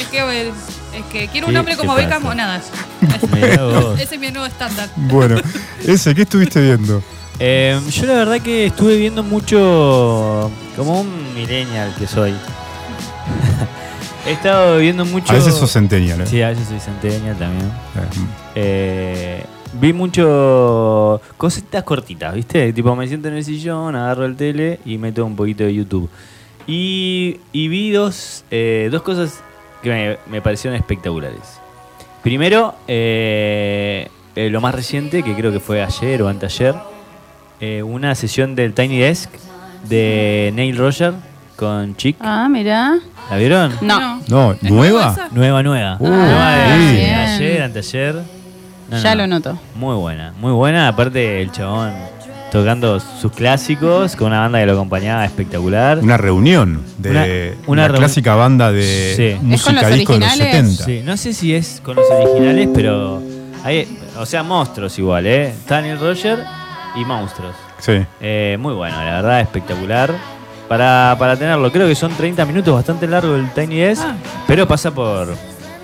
Es 0.00 0.06
que, 0.08 0.48
es 0.48 1.04
que 1.12 1.28
quiero 1.28 1.46
un 1.48 1.52
¿Qué 1.52 1.58
hombre 1.58 1.76
como? 1.76 1.94
Beckham 1.94 2.24
o 2.26 2.34
nada. 2.34 2.60
Vos. 3.58 3.98
Ese 4.00 4.14
es 4.14 4.20
mi 4.20 4.30
nuevo 4.30 4.46
estándar. 4.46 4.88
Bueno, 4.96 5.36
ese, 5.84 6.14
¿qué 6.14 6.22
estuviste 6.22 6.60
viendo? 6.60 7.02
Eh, 7.38 7.80
yo 7.90 8.04
la 8.06 8.14
verdad 8.14 8.40
que 8.40 8.66
estuve 8.66 8.96
viendo 8.96 9.22
mucho, 9.22 10.50
como 10.76 11.00
un 11.00 11.34
millennial 11.34 11.94
que 11.98 12.06
soy. 12.06 12.34
He 14.26 14.32
estado 14.32 14.76
viendo 14.78 15.06
mucho... 15.06 15.32
A 15.32 15.36
veces 15.36 15.54
sos 15.54 15.72
centennial, 15.72 16.20
¿eh? 16.20 16.26
Sí, 16.26 16.42
a 16.42 16.48
veces 16.50 16.68
soy 16.68 16.78
centennial 16.78 17.36
también. 17.38 17.66
Eh, 18.54 19.42
Eh, 19.42 19.46
vi 19.74 19.92
mucho 19.92 21.20
cositas 21.36 21.82
cortitas, 21.84 22.34
¿viste? 22.34 22.72
Tipo, 22.72 22.94
me 22.96 23.06
siento 23.06 23.28
en 23.28 23.34
el 23.34 23.44
sillón, 23.44 23.94
agarro 23.96 24.24
el 24.24 24.36
tele 24.36 24.80
y 24.84 24.98
meto 24.98 25.24
un 25.24 25.36
poquito 25.36 25.64
de 25.64 25.74
YouTube. 25.74 26.08
Y, 26.66 27.38
y 27.52 27.68
vi 27.68 27.90
dos, 27.90 28.44
eh, 28.50 28.88
dos 28.90 29.02
cosas 29.02 29.40
que 29.82 29.90
me, 29.90 30.18
me 30.30 30.42
parecieron 30.42 30.76
espectaculares. 30.78 31.60
Primero, 32.22 32.74
eh, 32.86 34.08
eh, 34.36 34.50
lo 34.50 34.60
más 34.60 34.74
reciente, 34.74 35.22
que 35.22 35.34
creo 35.34 35.52
que 35.52 35.60
fue 35.60 35.82
ayer 35.82 36.22
o 36.22 36.28
anteayer, 36.28 36.74
eh, 37.60 37.82
una 37.82 38.14
sesión 38.14 38.54
del 38.54 38.74
Tiny 38.74 38.98
Desk 38.98 39.30
de 39.88 40.52
Neil 40.54 40.76
Roger 40.76 41.14
con 41.56 41.96
Chick. 41.96 42.16
ah, 42.20 42.48
mira. 42.50 42.98
¿La 43.30 43.36
vieron? 43.36 43.72
No. 43.80 44.20
No, 44.28 44.52
¿Es 44.52 44.62
¿nueva? 44.62 45.28
Nueva, 45.32 45.62
nueva. 45.62 45.96
Uh, 46.00 46.08
nueva 46.08 46.50
de 46.56 46.96
sí. 46.96 47.04
ayer, 47.04 47.62
anteayer. 47.62 48.39
No, 48.90 48.98
ya 48.98 49.14
no. 49.14 49.22
lo 49.22 49.26
noto. 49.28 49.58
Muy 49.76 49.94
buena, 49.96 50.32
muy 50.40 50.52
buena. 50.52 50.88
Aparte, 50.88 51.40
el 51.42 51.50
chabón 51.52 51.92
tocando 52.50 52.98
sus 52.98 53.30
clásicos 53.32 54.16
con 54.16 54.28
una 54.28 54.40
banda 54.40 54.58
que 54.58 54.66
lo 54.66 54.72
acompañaba 54.72 55.24
espectacular. 55.24 55.98
Una 55.98 56.16
reunión 56.16 56.82
de 56.98 57.10
Una- 57.10 57.26
una 57.68 57.82
la 57.82 57.88
reun- 57.94 57.98
clásica 57.98 58.34
banda 58.34 58.72
de 58.72 59.12
Sí. 59.16 59.24
¿Es 59.24 59.36
con 59.38 59.46
música 59.48 59.82
los 59.88 59.94
disco 59.94 60.12
de 60.14 60.18
los 60.20 60.28
originales? 60.30 60.76
70. 60.76 60.84
Sí, 60.84 61.02
no 61.04 61.16
sé 61.16 61.32
si 61.32 61.54
es 61.54 61.80
con 61.84 61.94
los 61.96 62.06
originales, 62.10 62.68
pero 62.74 63.22
hay, 63.62 63.98
o 64.18 64.26
sea, 64.26 64.42
monstruos 64.42 64.98
igual, 64.98 65.26
¿eh? 65.26 65.54
Daniel 65.68 66.00
Roger 66.00 66.42
y 66.96 67.04
monstruos. 67.04 67.54
Sí. 67.78 67.92
Eh, 68.20 68.56
muy 68.58 68.74
bueno, 68.74 68.96
la 68.96 69.12
verdad, 69.22 69.40
espectacular. 69.40 70.12
Para, 70.68 71.16
para 71.18 71.36
tenerlo, 71.36 71.70
creo 71.72 71.88
que 71.88 71.94
son 71.96 72.12
30 72.14 72.44
minutos, 72.44 72.72
bastante 72.74 73.06
largo 73.08 73.34
el 73.34 73.50
Tiny 73.50 73.76
Desk, 73.76 74.02
Ah. 74.04 74.14
pero 74.46 74.66
pasa 74.68 74.92
por. 74.92 75.34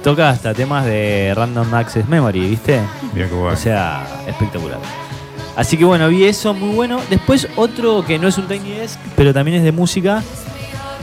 Toca 0.07 0.31
hasta 0.31 0.55
temas 0.55 0.85
de 0.85 1.33
Random 1.35 1.75
Access 1.75 2.07
Memory, 2.07 2.51
¿viste? 2.51 2.81
Mira 3.13 3.27
qué 3.27 3.35
bueno. 3.35 3.53
O 3.53 3.57
sea, 3.57 4.07
espectacular. 4.29 4.79
Así 5.57 5.77
que 5.77 5.85
bueno, 5.85 6.07
vi 6.07 6.23
eso 6.23 6.55
muy 6.55 6.77
bueno. 6.77 7.01
Después 7.11 7.49
otro 7.57 8.05
que 8.07 8.17
no 8.17 8.29
es 8.29 8.39
un 8.39 8.47
Tiny 8.47 8.71
Desk, 8.71 9.01
pero 9.17 9.35
también 9.35 9.57
es 9.57 9.65
de 9.65 9.73
música, 9.73 10.23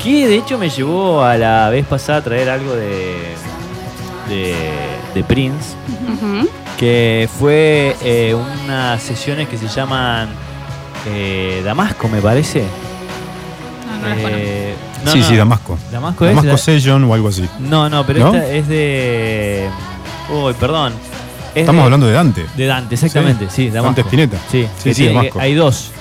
que 0.01 0.25
de 0.25 0.37
hecho 0.37 0.57
me 0.57 0.69
llevó 0.69 1.21
a 1.21 1.35
la 1.35 1.69
vez 1.69 1.85
pasada 1.85 2.19
a 2.19 2.23
traer 2.23 2.49
algo 2.49 2.73
de, 2.75 3.17
de, 4.29 4.55
de 5.13 5.23
Prince, 5.25 5.75
que 6.77 7.27
fue 7.37 7.97
eh, 8.05 8.33
unas 8.33 9.03
sesiones 9.03 9.49
que 9.49 9.57
se 9.57 9.67
llaman 9.67 10.29
eh, 11.07 11.61
Damasco, 11.65 12.07
me 12.07 12.21
parece. 12.21 12.63
No, 13.85 13.97
no 13.97 14.15
las. 14.15 14.17
Eh, 14.31 14.75
no, 15.05 15.11
sí, 15.11 15.19
no, 15.19 15.25
sí, 15.27 15.35
Damasco. 15.35 15.77
Damasco 15.91 16.25
es 16.25 16.35
Damasco 16.35 16.57
Session 16.57 17.03
o 17.03 17.13
algo 17.13 17.27
así. 17.29 17.47
No, 17.59 17.89
no, 17.89 18.05
pero 18.05 18.19
¿No? 18.31 18.35
esta 18.35 18.47
es 18.51 18.67
de... 18.67 19.69
Uy, 20.31 20.53
perdón. 20.53 20.93
Es 21.53 21.61
Estamos 21.61 21.81
de- 21.81 21.83
hablando 21.83 22.07
de 22.07 22.13
Dante. 22.13 22.45
De 22.55 22.65
Dante, 22.65 22.95
exactamente, 22.95 23.47
sí, 23.49 23.67
Damasco. 23.69 23.85
Dante 23.87 24.01
Spinetta. 24.01 24.37
Sí, 24.49 24.67
Sí, 24.77 24.93
sí, 24.93 25.07
Damasco. 25.07 25.39
hay 25.39 25.53
dos. 25.53 25.91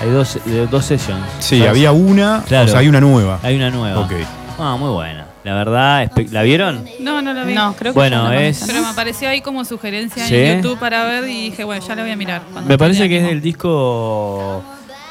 Hay 0.00 0.10
dos, 0.10 0.38
dos 0.70 0.84
sessions. 0.84 1.20
Sí, 1.40 1.58
¿Sabes? 1.58 1.70
había 1.70 1.92
una, 1.92 2.42
Claro. 2.46 2.66
o 2.66 2.68
sea, 2.68 2.80
hay 2.80 2.88
una 2.88 3.00
nueva. 3.00 3.38
Hay 3.42 3.56
una 3.56 3.70
nueva. 3.70 4.00
Ok. 4.00 4.12
Ah, 4.58 4.76
muy 4.78 4.90
buena. 4.90 5.26
La 5.44 5.54
verdad, 5.54 6.10
¿la 6.30 6.42
vieron? 6.42 6.84
No, 7.00 7.22
no 7.22 7.32
la 7.32 7.44
vi. 7.44 7.54
No, 7.54 7.74
creo 7.74 7.92
que 7.92 7.98
Bueno, 7.98 8.30
es- 8.32 8.64
Pero 8.66 8.80
me 8.82 8.88
apareció 8.88 9.28
ahí 9.28 9.40
como 9.40 9.64
sugerencia 9.64 10.26
¿Sí? 10.26 10.34
en 10.36 10.62
YouTube 10.62 10.78
para 10.78 11.04
ver 11.04 11.24
y 11.28 11.50
dije, 11.50 11.64
bueno, 11.64 11.84
ya 11.86 11.94
la 11.94 12.02
voy 12.02 12.10
a 12.10 12.16
mirar. 12.16 12.42
Me 12.66 12.76
parece 12.76 13.08
que 13.08 13.18
es 13.18 13.24
del 13.24 13.40
disco 13.40 14.62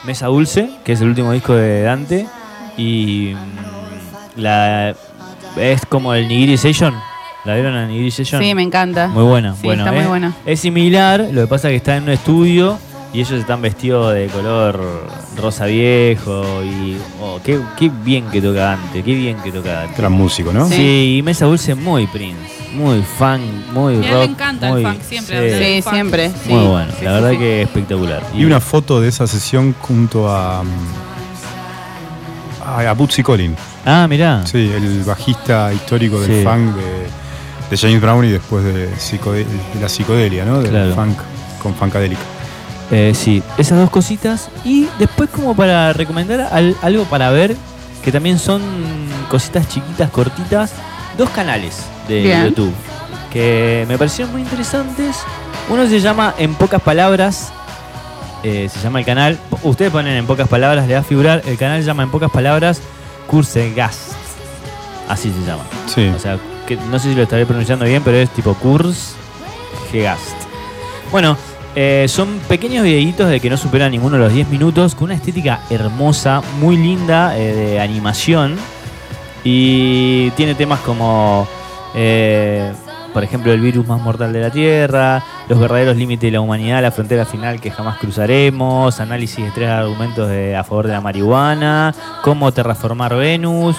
Mesa 0.04 0.28
Dulce, 0.28 0.70
que 0.84 0.94
es 0.94 1.02
el 1.02 1.08
último 1.10 1.32
disco 1.32 1.54
de 1.54 1.82
Dante. 1.84 2.28
Y 2.78 3.34
la 4.36 4.96
es 5.58 5.86
como 5.88 6.14
el 6.14 6.28
Nigiri 6.28 6.58
Session. 6.58 6.94
¿La 7.46 7.54
vieron 7.56 7.76
el 7.76 7.88
Nigiri 7.88 8.12
Session? 8.12 8.42
Sí, 8.42 8.54
me 8.54 8.62
encanta. 8.62 9.08
Muy 9.08 9.24
buena, 9.24 9.54
Sí, 9.56 9.62
bueno, 9.64 9.84
está 9.84 9.92
muy 9.92 10.02
es, 10.02 10.08
buena. 10.08 10.34
es 10.46 10.60
similar, 10.60 11.28
lo 11.32 11.42
que 11.42 11.48
pasa 11.48 11.70
es 11.70 11.72
que 11.74 11.78
está 11.78 11.96
en 11.98 12.04
un 12.04 12.10
estudio 12.10 12.78
y 13.14 13.22
ellos 13.22 13.32
están 13.40 13.62
vestidos 13.62 14.14
de 14.14 14.28
color 14.28 14.80
rosa 15.38 15.66
viejo 15.66 16.44
y 16.64 16.98
oh, 17.22 17.40
qué, 17.44 17.60
qué 17.78 17.90
bien 18.04 18.26
que 18.26 18.42
toca 18.42 18.60
Dante, 18.62 19.02
qué 19.02 19.16
bien 19.16 19.38
que 19.38 19.52
toca 19.52 19.72
Dante. 19.72 19.96
Gran 19.98 20.12
músico, 20.12 20.52
¿no? 20.52 20.68
Sí. 20.68 20.76
Sí, 20.76 21.16
y 21.20 21.22
Mesa 21.24 21.46
Dulce 21.46 21.74
muy 21.74 22.06
Prince, 22.08 22.38
muy 22.74 23.02
fan, 23.02 23.40
muy 23.74 23.94
Y 23.94 23.98
a 23.98 24.00
él 24.00 24.12
rock. 24.12 24.20
le 24.20 24.32
encanta 24.32 24.70
el 24.70 24.84
funk, 24.86 25.02
siempre 25.02 25.76
sí, 25.82 25.90
siempre. 25.90 26.30
sí. 26.30 26.50
Muy 26.54 26.68
bueno, 26.68 26.92
Sí, 27.00 27.06
la 27.06 27.10
sí, 27.12 27.16
verdad 27.16 27.32
sí. 27.32 27.38
que 27.38 27.62
espectacular. 27.62 28.24
Y 28.36 28.44
una 28.44 28.60
foto 28.60 29.00
de 29.00 29.08
esa 29.08 29.26
sesión 29.26 29.74
junto 29.80 30.30
a. 30.30 30.64
mm, 30.64 30.68
A, 32.86 32.90
a 32.90 32.94
Bootsy 32.94 33.24
Collins. 33.24 33.58
Ah, 33.86 34.06
mirá. 34.10 34.46
Sí, 34.46 34.72
el 34.76 35.04
bajista 35.04 35.74
histórico 35.74 36.20
del 36.20 36.40
Sí. 36.40 36.44
funk 36.44 36.76
de, 36.76 37.08
de 37.72 37.78
James 37.78 38.02
Brown 38.02 38.26
y 38.26 38.30
después 38.30 38.64
de, 38.64 38.90
psicode- 38.96 39.46
de 39.74 39.82
la 39.82 39.90
psicodelia, 39.90 40.46
¿no? 40.46 40.60
Del 40.62 40.70
Claro. 40.72 40.96
funk 40.96 41.18
con 41.62 41.74
funkadélica. 41.76 42.22
Eh, 42.92 43.14
sí, 43.16 43.42
esas 43.58 43.78
dos 43.80 43.90
cositas. 43.90 44.50
Y 44.64 44.88
después 45.00 45.30
como 45.30 45.56
para 45.56 45.92
recomendar 45.94 46.48
al- 46.52 46.76
algo 46.82 47.04
para 47.06 47.30
ver, 47.32 47.56
que 48.04 48.12
también 48.12 48.40
son 48.40 48.62
cositas 49.30 49.68
chiquitas, 49.68 50.10
cortitas, 50.12 50.72
dos 51.18 51.30
canales 51.32 51.84
de 52.08 52.22
Bien. 52.22 52.46
YouTube 52.46 52.74
que 53.34 53.86
me 53.90 53.98
parecieron 53.98 54.32
muy 54.32 54.42
interesantes. 54.42 55.18
Uno 55.70 55.86
se 55.88 56.00
llama 56.00 56.34
En 56.38 56.56
pocas 56.56 56.82
palabras, 56.82 57.52
eh, 58.44 58.70
se 58.72 58.80
llama 58.82 59.00
el 59.00 59.06
canal, 59.06 59.40
ustedes 59.64 59.92
ponen 59.92 60.16
En 60.16 60.26
pocas 60.26 60.48
palabras, 60.48 60.88
le 60.88 60.94
va 60.94 61.00
a 61.02 61.04
figurar, 61.04 61.42
el 61.46 61.58
canal 61.58 61.80
se 61.82 61.88
llama 61.88 62.04
En 62.04 62.12
pocas 62.12 62.32
palabras 62.32 62.82
Kursegast, 63.28 64.14
así 65.08 65.32
se 65.32 65.46
llama. 65.46 65.64
Sí. 65.88 66.08
O 66.16 66.20
sea, 66.20 66.40
que 66.66 66.76
no 66.76 67.00
sé 67.00 67.10
si 67.10 67.16
lo 67.16 67.24
estaré 67.24 67.46
pronunciando 67.46 67.86
bien, 67.86 68.02
pero 68.04 68.18
es 68.18 68.30
tipo 68.30 68.54
Kurs 68.56 69.16
Gegast. 69.92 70.36
Bueno, 71.12 71.38
eh, 71.76 72.08
son 72.08 72.40
pequeños 72.48 72.84
videitos 72.84 73.30
de 73.30 73.40
que 73.40 73.50
no 73.50 73.58
superan 73.58 73.92
ninguno 73.92 74.18
de 74.18 74.24
los 74.24 74.34
10 74.34 74.50
minutos, 74.50 74.96
con 74.96 75.06
una 75.06 75.14
estética 75.14 75.62
hermosa, 75.70 76.42
muy 76.60 76.76
linda 76.76 77.38
eh, 77.38 77.54
de 77.54 77.80
animación. 77.80 78.58
Y 79.44 80.32
tiene 80.32 80.56
temas 80.56 80.80
como, 80.80 81.48
eh, 81.96 82.74
por 83.14 83.24
ejemplo, 83.24 83.54
el 83.54 83.62
virus 83.62 83.88
más 83.88 84.02
mortal 84.02 84.34
de 84.34 84.42
la 84.42 84.50
Tierra, 84.50 85.24
los 85.50 85.60
verdaderos 85.60 85.96
límites 85.96 86.28
de 86.28 86.32
la 86.32 86.42
humanidad, 86.42 86.82
la 86.82 86.92
frontera 86.92 87.26
final 87.26 87.60
que 87.62 87.72
jamás 87.72 87.98
cruzaremos, 88.00 89.00
análisis 89.00 89.46
de 89.46 89.52
tres 89.52 89.70
argumentos 89.70 90.28
de- 90.30 90.56
a 90.56 90.64
favor 90.64 90.88
de 90.88 90.94
la 90.94 91.02
marihuana, 91.02 91.94
cómo 92.24 92.52
terraformar 92.52 93.16
Venus, 93.16 93.76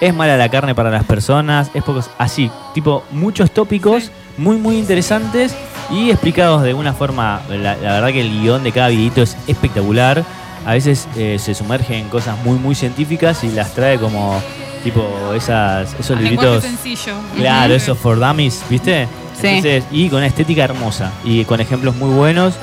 es 0.00 0.12
mala 0.14 0.36
la 0.36 0.48
carne 0.48 0.74
para 0.74 0.90
las 0.90 1.04
personas, 1.04 1.70
es 1.74 1.82
pocos, 1.84 2.10
así, 2.18 2.50
tipo 2.74 3.04
muchos 3.12 3.50
tópicos 3.52 4.10
muy 4.36 4.56
muy 4.56 4.76
interesantes 4.78 5.54
y 5.90 6.10
explicados 6.10 6.62
de 6.62 6.74
una 6.74 6.92
forma, 6.92 7.40
la, 7.48 7.76
la 7.76 7.92
verdad 7.92 8.08
que 8.08 8.20
el 8.22 8.30
guion 8.40 8.64
de 8.64 8.72
cada 8.72 8.88
videito 8.88 9.22
es 9.22 9.36
espectacular, 9.46 10.24
a 10.66 10.72
veces 10.72 11.06
eh, 11.16 11.38
se 11.38 11.54
sumerge 11.54 11.96
en 11.98 12.08
cosas 12.08 12.36
muy 12.44 12.58
muy 12.58 12.74
científicas 12.74 13.44
y 13.44 13.50
las 13.50 13.74
trae 13.74 13.98
como 13.98 14.40
tipo 14.82 15.04
esas, 15.36 15.94
esos 16.00 16.18
libritos 16.20 16.62
sencillo. 16.64 17.14
Claro, 17.36 17.74
esos 17.74 17.96
for 17.98 18.18
dummies, 18.18 18.62
¿viste? 18.68 19.06
Sí. 19.42 19.48
Entonces, 19.48 19.84
y 19.90 20.08
con 20.08 20.18
una 20.18 20.26
estética 20.26 20.64
hermosa 20.64 21.12
y 21.24 21.44
con 21.44 21.60
ejemplos 21.60 21.96
muy 21.96 22.10
buenos. 22.10 22.54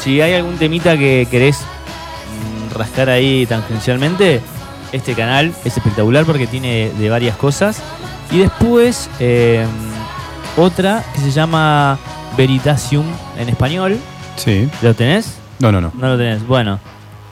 Si 0.00 0.20
hay 0.20 0.34
algún 0.34 0.56
temita 0.56 0.96
que 0.98 1.26
querés 1.30 1.60
mm, 1.60 2.74
rascar 2.76 3.08
ahí 3.08 3.46
tangencialmente, 3.46 4.40
este 4.92 5.14
canal 5.14 5.54
es 5.64 5.76
espectacular 5.76 6.24
porque 6.24 6.46
tiene 6.46 6.90
de 6.98 7.10
varias 7.10 7.36
cosas. 7.36 7.80
Y 8.30 8.38
después 8.38 9.08
eh, 9.18 9.64
otra 10.56 11.04
que 11.14 11.20
se 11.20 11.30
llama 11.30 11.98
Veritasium 12.36 13.06
en 13.38 13.48
español. 13.48 13.98
Sí. 14.36 14.68
¿Lo 14.82 14.94
tenés? 14.94 15.38
No, 15.58 15.72
no, 15.72 15.80
no. 15.80 15.92
No 15.94 16.08
lo 16.08 16.18
tenés. 16.18 16.46
Bueno, 16.46 16.78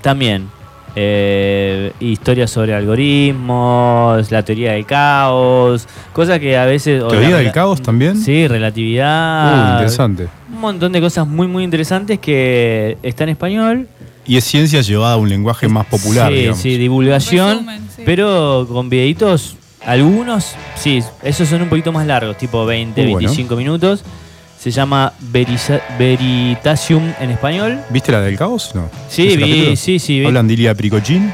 también 0.01 0.49
eh, 0.97 1.93
historias 2.01 2.51
sobre 2.51 2.75
algoritmos, 2.75 4.31
la 4.31 4.43
teoría 4.45 4.73
del 4.73 4.87
caos, 4.87 5.87
cosas 6.13 6.39
que 6.39 6.57
a 6.57 6.65
veces... 6.67 7.07
¿Teoría 7.09 7.31
la- 7.31 7.37
del 7.39 7.53
caos 7.53 7.81
también? 7.83 8.17
Sí, 8.17 8.43
Uy, 8.43 8.49
relatividad. 8.49 9.73
interesante. 9.75 10.29
Un 10.53 10.61
montón 10.61 10.93
de 10.93 11.01
cosas 11.01 11.27
muy, 11.27 11.47
muy 11.47 11.65
interesantes 11.65 12.19
que 12.19 12.99
está 13.03 13.25
en 13.25 13.31
español. 13.31 13.89
Y 14.27 14.37
es 14.37 14.45
ciencia 14.45 14.81
llevada 14.83 15.15
a 15.15 15.17
un 15.17 15.29
lenguaje 15.29 15.67
más 15.69 15.87
popular, 15.87 16.31
Sí, 16.31 16.39
digamos. 16.39 16.61
sí, 16.61 16.77
divulgación. 16.79 17.51
Resumen, 17.59 17.81
sí. 17.97 18.03
Pero 18.05 18.67
con 18.69 18.89
videitos, 18.91 19.57
algunos, 19.85 20.55
sí, 20.77 21.03
esos 21.23 21.49
son 21.49 21.63
un 21.63 21.69
poquito 21.69 21.91
más 21.93 22.07
largos, 22.07 22.37
tipo 22.37 22.65
20, 22.67 23.01
Muy 23.03 23.13
bueno. 23.13 23.29
25 23.29 23.57
minutos. 23.57 24.05
Se 24.61 24.71
llama 24.71 25.15
Verisa- 25.33 25.81
Veritasium 25.99 27.15
en 27.19 27.31
español. 27.31 27.81
¿Viste 27.89 28.13
la 28.13 28.21
del 28.21 28.37
caos? 28.37 28.75
No. 28.75 28.91
Sí, 29.09 29.29
¿Ese 29.29 29.37
vi, 29.39 29.75
sí, 29.77 29.99
sí, 29.99 30.21
vi. 30.21 30.27
Hablan 30.27 30.47
de 30.49 30.53
Ilia. 30.53 30.77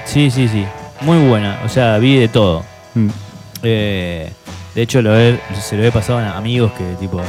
Sí, 0.05 0.31
sí, 0.31 0.47
sí. 0.47 0.65
Muy 1.01 1.19
buena. 1.27 1.61
O 1.65 1.69
sea, 1.69 1.99
vi 1.99 2.17
de 2.19 2.29
todo. 2.29 2.65
Mm. 2.95 3.09
Eh, 3.65 4.31
de 4.77 4.83
hecho, 4.83 5.03
lo 5.03 5.19
he- 5.19 5.41
se 5.61 5.77
lo 5.77 5.83
he 5.83 5.91
pasado 5.91 6.21
a 6.21 6.37
amigos 6.37 6.71
que 6.79 6.85
tipo. 7.01 7.21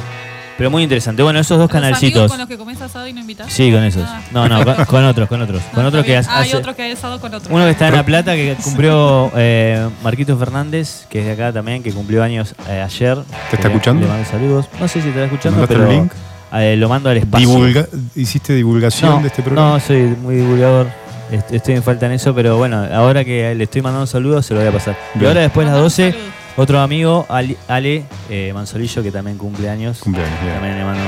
Pero 0.57 0.71
muy 0.71 0.81
interesante. 0.83 1.21
Bueno, 1.21 1.39
esos 1.39 1.57
dos 1.59 1.67
¿Los 1.71 1.75
amigos 1.75 1.97
canalcitos. 1.99 2.31
con 2.31 2.39
los 2.39 2.47
que 2.47 2.57
comes 2.57 2.81
asado 2.81 3.07
y 3.07 3.13
no 3.13 3.21
invitas? 3.21 3.51
Sí, 3.53 3.71
con 3.71 3.83
esos. 3.83 4.03
Ah. 4.05 4.21
No, 4.31 4.49
no, 4.49 4.63
con, 4.65 4.85
con 4.85 5.05
otros, 5.05 5.29
con 5.29 5.41
otros. 5.41 5.61
Con 5.73 5.85
Ah, 5.85 5.87
otros 5.89 6.03
que 6.05 6.17
hace. 6.17 6.29
Ah, 6.31 6.39
hay 6.39 6.53
otro 6.53 6.75
que 6.75 6.81
hay 6.81 6.91
asado 6.93 7.19
con 7.21 7.33
otro. 7.33 7.53
Uno 7.53 7.63
que 7.65 7.71
está 7.71 7.87
en 7.89 7.93
La 7.95 8.03
Plata, 8.05 8.33
que 8.35 8.55
cumplió 8.63 9.31
eh, 9.35 9.87
Marquito 10.03 10.35
Fernández, 10.37 11.05
que 11.09 11.19
es 11.19 11.25
de 11.25 11.31
acá 11.33 11.53
también, 11.53 11.83
que 11.83 11.91
cumplió 11.93 12.23
años 12.23 12.55
eh, 12.67 12.81
ayer. 12.81 13.17
¿Te 13.51 13.55
está 13.57 13.67
le- 13.67 13.75
escuchando? 13.75 14.01
Le 14.01 14.07
mando 14.11 14.29
saludos. 14.29 14.65
No 14.79 14.87
sé 14.87 14.95
si 14.95 15.03
te 15.03 15.09
está 15.09 15.23
escuchando, 15.25 15.59
¿Mandaste 15.59 15.75
pero 15.75 15.91
el 15.91 15.95
link? 15.97 16.11
eh, 16.53 16.75
lo 16.77 16.89
mando 16.89 17.09
al 17.09 17.17
espacio. 17.17 17.47
Divulga- 17.47 17.87
¿Hiciste 18.15 18.53
divulgación 18.55 19.11
no, 19.11 19.21
de 19.21 19.27
este 19.27 19.43
programa? 19.43 19.73
No, 19.73 19.79
soy 19.79 20.01
muy 20.21 20.35
divulgador. 20.37 20.87
Est- 21.31 21.51
Estoy 21.53 21.75
en 21.75 21.83
falta 21.83 22.05
en 22.07 22.13
eso, 22.13 22.33
pero 22.33 22.57
bueno, 22.57 22.83
ahora 22.93 23.23
que 23.25 23.53
le 23.53 23.65
estoy 23.65 23.81
mandando 23.81 24.07
saludos, 24.07 24.45
se 24.45 24.53
lo 24.53 24.61
voy 24.61 24.69
a 24.69 24.71
pasar. 24.71 24.97
Y 25.19 25.25
ahora 25.25 25.41
después 25.41 25.67
de 25.67 25.73
las 25.73 25.81
12, 25.81 26.11
Saludos. 26.13 26.33
Otro 26.57 26.79
amigo, 26.81 27.25
Ali- 27.29 27.55
Ale 27.69 28.03
eh, 28.29 28.51
Manzolillo, 28.53 29.01
que 29.03 29.11
también 29.11 29.37
cumple 29.37 29.69
años. 29.69 29.99
Cumpleaños, 29.99 30.41
bien. 30.41 30.53
También 30.55 30.77
le 30.77 30.83
mando 30.83 31.01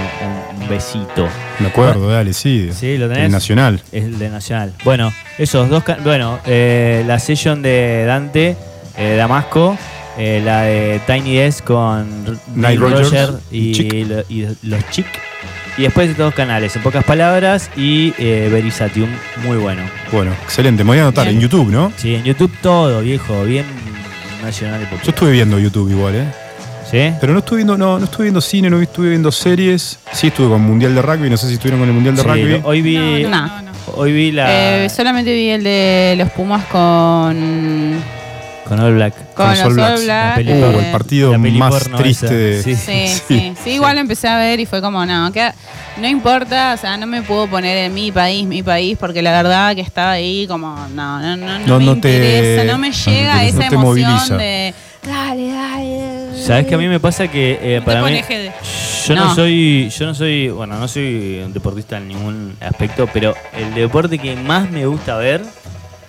un, 0.56 0.62
un 0.64 0.70
besito. 0.70 1.28
Me 1.60 1.68
acuerdo, 1.68 2.10
dale, 2.10 2.32
sí. 2.34 2.70
Sí, 2.74 2.98
¿lo 2.98 3.08
tenés? 3.10 3.26
El 3.26 3.32
Nacional. 3.32 3.82
Es 3.92 4.04
el 4.06 4.18
de 4.18 4.30
Nacional. 4.30 4.74
Bueno, 4.86 5.12
esos 5.38 5.68
dos. 5.70 5.84
Bueno, 6.04 6.40
eh, 6.46 7.04
la 7.06 7.20
session 7.20 7.62
de 7.62 8.06
Dante, 8.06 8.56
eh, 8.98 9.16
Damasco, 9.18 9.78
la 10.18 10.62
de 10.64 11.00
Tiny 11.08 11.36
Desk 11.38 11.64
con 11.64 12.08
R- 12.28 12.38
Nile 12.56 12.68
Nile 12.70 12.76
Rodgers 12.78 13.12
Roger 13.12 13.30
y, 13.52 13.82
y 13.96 14.06
lo- 14.06 14.24
y 14.30 14.48
los 14.64 14.90
Chic. 14.92 15.06
Y 15.78 15.84
después 15.84 16.10
de 16.10 16.22
dos 16.22 16.34
canales, 16.34 16.76
en 16.76 16.82
pocas 16.82 17.06
palabras, 17.06 17.70
y 17.78 18.14
eh, 18.18 18.50
Verisatium, 18.52 19.10
muy 19.46 19.56
bueno. 19.56 19.82
Bueno, 20.12 20.34
excelente. 20.44 20.84
Me 20.84 20.90
voy 20.90 20.98
a 21.00 21.04
anotar 21.04 21.24
Bien. 21.26 21.38
en 21.38 21.42
YouTube, 21.42 21.70
¿no? 21.72 21.94
Sí, 21.96 22.16
en 22.16 22.26
YouTube 22.26 22.52
todo, 22.62 23.00
viejo, 23.02 23.46
bien 23.46 23.64
nacional 24.42 24.82
y 24.82 24.86
popular. 24.86 25.04
Yo 25.06 25.10
estuve 25.12 25.32
viendo 25.32 25.60
YouTube 25.60 25.90
igual, 25.92 26.16
¿eh? 26.16 26.26
¿Sí? 26.90 27.14
Pero 27.22 27.34
no 27.34 27.40
estuve 27.40 27.58
viendo, 27.58 27.78
no, 27.78 28.00
no 28.00 28.06
estuve 28.06 28.24
viendo 28.26 28.42
cine, 28.42 28.70
no 28.70 28.82
estuve 28.82 29.10
viendo 29.10 29.32
series. 29.32 30.00
Sí 30.12 30.28
estuve 30.28 30.50
con 30.50 30.62
Mundial 30.62 30.96
de 30.96 31.02
Rugby, 31.04 31.30
no 31.30 31.38
sé 31.38 31.48
si 31.48 31.54
estuvieron 31.54 31.80
con 31.82 31.88
el 31.90 31.94
Mundial 31.94 32.16
de 32.16 32.22
Sí, 32.24 32.28
Rugby. 32.28 32.62
hoy 32.64 32.82
vi, 32.82 32.96
No, 32.98 33.30
no, 33.30 33.30
No. 33.30 33.48
no, 33.48 33.62
no. 33.62 33.72
hoy 33.96 34.12
vi 34.12 34.32
la 34.32 34.86
Eh, 34.86 34.90
solamente 34.90 35.32
vi 35.34 35.50
el 35.50 35.64
de 35.64 36.16
los 36.18 36.30
Pumas 36.32 36.66
con. 36.66 38.19
Con 38.68 38.80
All 38.80 38.94
Black. 38.96 39.34
Con 39.34 39.48
los 39.50 39.58
los 39.58 39.68
All 39.68 39.74
Blacks. 39.74 40.00
All 40.00 40.04
Blacks, 40.06 40.08
La 40.30 40.36
peli 40.36 40.52
eh, 40.52 40.64
Oh, 40.76 40.80
el 40.80 40.92
partido 40.92 41.32
la 41.32 41.40
peli 41.42 41.58
más 41.58 41.84
triste 41.98 42.26
esa. 42.26 42.34
de... 42.36 42.64
Sí. 42.64 42.76
Sí, 42.76 43.08
Sí. 43.08 43.22
sí, 43.28 43.54
sí, 43.64 43.70
igual 43.72 43.96
lo 43.96 44.02
empecé 44.02 44.28
a 44.28 44.38
ver 44.38 44.60
y 44.60 44.66
fue 44.66 44.82
como, 44.82 45.06
no, 45.06 45.32
que 45.32 45.50
no 45.98 46.08
importa, 46.08 46.74
o 46.74 46.78
sea, 46.78 46.98
no 46.98 47.08
me 47.08 47.22
puedo 47.24 47.48
poner 47.48 47.78
en 47.78 47.94
mi 47.94 48.12
país, 48.12 48.46
mi 48.46 48.62
país, 48.64 48.98
porque 49.00 49.22
la 49.22 49.32
verdad 49.32 49.76
que 49.76 49.82
estaba 49.82 50.12
ahí 50.12 50.46
como, 50.48 50.76
no, 50.94 51.20
no, 51.20 51.36
no, 51.38 51.60
no, 51.60 51.68
No, 51.68 51.80
me 51.80 51.86
no 51.86 51.92
te- 52.00 52.14
interesa, 52.16 52.72
no 52.72 52.78
me 52.78 52.90
no 52.90 52.96
te 52.96 53.12
llega 53.12 53.44
esa 53.46 53.54
no 53.64 53.70
te 53.70 53.76
emoción 53.76 53.82
moviliza. 54.12 54.38
de, 54.38 54.74
dale, 55.08 55.48
dale. 55.52 56.44
¿Sabes 56.44 56.68
que 56.68 56.76
a 56.76 56.78
mí 56.78 56.88
me 56.88 57.00
pasa 57.00 57.28
que 57.28 57.60
eh, 57.62 57.80
No 57.80 57.86
te 57.86 57.86
para 57.86 58.04
mí 58.04 58.22
yo 59.08 59.16
no. 59.16 59.26
No. 59.26 59.36
soy 59.36 59.90
yo 59.90 60.06
no 60.06 60.14
soy 60.14 60.50
bueno 60.50 60.78
no 60.78 60.88
soy 60.88 61.42
un 61.44 61.52
deportista 61.54 61.98
en 61.98 62.08
ningún 62.10 62.56
aspecto 62.62 63.10
pero 63.12 63.34
el 63.58 63.74
deporte 63.74 64.20
que 64.20 64.36
más 64.36 64.70
me 64.70 64.86
gusta 64.86 65.18
ver 65.18 65.42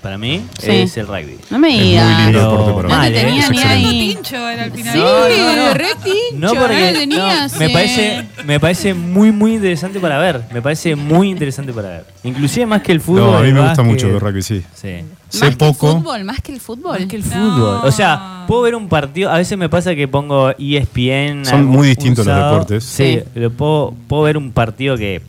para 0.03 0.17
mí 0.19 0.43
Sí. 0.59 0.71
es 0.71 0.97
el 0.97 1.07
rugby. 1.07 1.37
No 1.51 1.59
me 1.59 1.69
Es 1.69 1.75
muy 1.77 1.85
digas. 1.91 2.19
lindo 2.27 2.39
Pero 2.39 2.51
deporte 2.51 2.73
para 2.75 2.89
No 2.97 3.03
ver. 3.03 3.13
te 3.13 3.19
¿eh? 3.21 3.25
tenía 3.25 3.49
ni 3.51 3.59
ahí. 3.59 4.15
Tincho 4.15 4.49
era 4.49 4.63
al 4.65 4.73
final. 4.73 4.93
Sí, 4.95 4.99
No, 4.99 5.29
no, 5.57 5.57
no. 5.67 5.75
re 5.75 5.87
tincho, 6.03 6.15
No 6.55 6.55
porque 6.55 6.89
eh, 6.89 6.93
tenía, 6.95 7.47
no, 7.49 7.59
me 7.59 7.67
sí. 7.67 7.73
parece 7.73 8.27
me 8.45 8.61
parece 8.61 8.95
muy 8.95 9.31
muy 9.33 9.55
interesante 9.55 10.01
para 10.01 10.19
ver, 10.19 10.43
me 10.53 10.63
parece 10.63 10.97
muy 10.97 11.31
interesante 11.31 11.73
para 11.73 11.89
ver. 11.89 12.05
Inclusive 12.25 12.67
más 12.67 12.83
que 12.83 12.93
el 12.93 13.01
fútbol. 13.01 13.31
No, 13.33 13.37
a 13.37 13.41
mí 13.43 13.49
el 13.49 13.55
me 13.55 13.61
gusta 13.61 13.83
mucho 13.83 14.09
ver 14.09 14.23
rugby, 14.23 14.43
sí. 14.43 14.63
Sí. 14.75 14.89
Sé 15.29 15.41
Más 15.45 15.51
que 15.51 15.57
poco. 15.57 15.91
el 15.93 15.97
fútbol, 15.99 16.25
más 16.25 16.41
que 16.41 16.53
el 16.53 16.61
fútbol. 16.61 16.99
Más 16.99 17.09
que 17.09 17.17
el 17.17 17.23
No. 17.23 17.31
fútbol. 17.31 17.81
O 17.85 17.93
sea, 17.93 18.45
puedo 18.49 18.63
ver 18.63 18.75
un 18.75 18.89
partido. 18.89 19.31
A 19.31 19.37
veces 19.39 19.57
me 19.57 19.69
pasa 19.69 19.95
que 19.95 20.09
pongo 20.09 20.51
ESPN. 20.59 21.45
Son 21.45 21.61
algún- 21.61 21.77
muy 21.77 21.89
distintos 21.89 22.27
los 22.27 22.35
deportes. 22.37 22.83
Sí, 22.85 23.21
Sí. 23.21 23.39
lo 23.41 23.51
puedo, 23.53 23.95
puedo 24.09 24.23
ver 24.25 24.37
un 24.37 24.51
partido 24.51 24.97
que, 24.97 25.23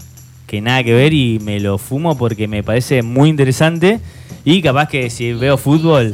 que 0.52 0.60
nada 0.62 0.84
que 0.84 0.94
ver 0.94 1.14
y 1.14 1.40
me 1.40 1.62
lo 1.62 1.78
fumo 1.78 2.18
porque 2.18 2.46
me 2.50 2.62
parece 2.62 3.04
muy 3.04 3.30
interesante. 3.30 4.02
Y 4.44 4.62
capaz 4.62 4.90
que 4.90 5.10
si 5.10 5.32
veo 5.32 5.58
fútbol, 5.58 6.14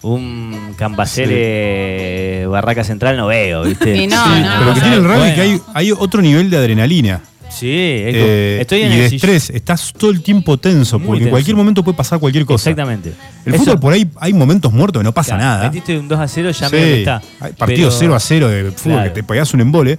un 0.00 0.74
Campacere 0.78 2.46
Barraca 2.46 2.82
Central 2.84 3.16
no 3.18 3.26
veo, 3.26 3.64
¿viste? 3.64 3.94
Y 3.96 4.06
no, 4.06 4.24
Sí, 4.24 4.40
no. 4.42 4.48
pero 4.58 4.64
lo 4.64 4.74
que 4.74 4.80
tiene 4.80 4.96
el 4.96 5.04
rugby 5.04 5.12
es 5.14 5.18
bueno. 5.20 5.34
que 5.34 5.40
hay, 5.42 5.60
hay 5.74 5.92
otro 5.92 6.22
nivel 6.22 6.48
de 6.50 6.56
adrenalina. 6.56 7.20
Sí, 7.50 7.68
eh, 7.70 8.58
estoy 8.60 8.82
en 8.82 8.90
y 8.92 8.94
el 8.94 9.10
de 9.10 9.16
estrés. 9.16 9.50
Estás 9.50 9.92
todo 9.92 10.10
el 10.10 10.22
tiempo 10.22 10.56
tenso, 10.56 10.98
Muy 10.98 11.06
porque 11.08 11.24
en 11.24 11.30
cualquier 11.30 11.54
momento 11.56 11.84
puede 11.84 11.96
pasar 11.96 12.18
cualquier 12.18 12.44
cosa. 12.46 12.70
Exactamente. 12.70 13.12
El 13.44 13.54
Eso- 13.54 13.64
fútbol 13.64 13.80
por 13.80 13.92
ahí 13.92 14.08
hay 14.18 14.32
momentos 14.32 14.72
muertos 14.72 15.00
que 15.00 15.04
no 15.04 15.12
pasa 15.12 15.36
Claro, 15.36 15.44
nada. 15.44 15.64
Metiste 15.70 15.96
un 15.98 16.08
2 16.08 16.18
a 16.18 16.26
0, 16.26 16.50
ya 16.50 16.68
Sí, 16.68 16.74
que 16.76 16.98
está. 17.00 17.22
Hay 17.40 17.52
partidos 17.52 17.94
Pero- 17.94 17.98
0 18.00 18.14
a 18.16 18.20
0 18.20 18.48
de 18.48 18.70
fútbol 18.72 18.92
Claro. 18.96 19.12
que 19.14 19.20
te 19.20 19.22
pegás 19.22 19.52
un 19.54 19.60
embole. 19.60 19.98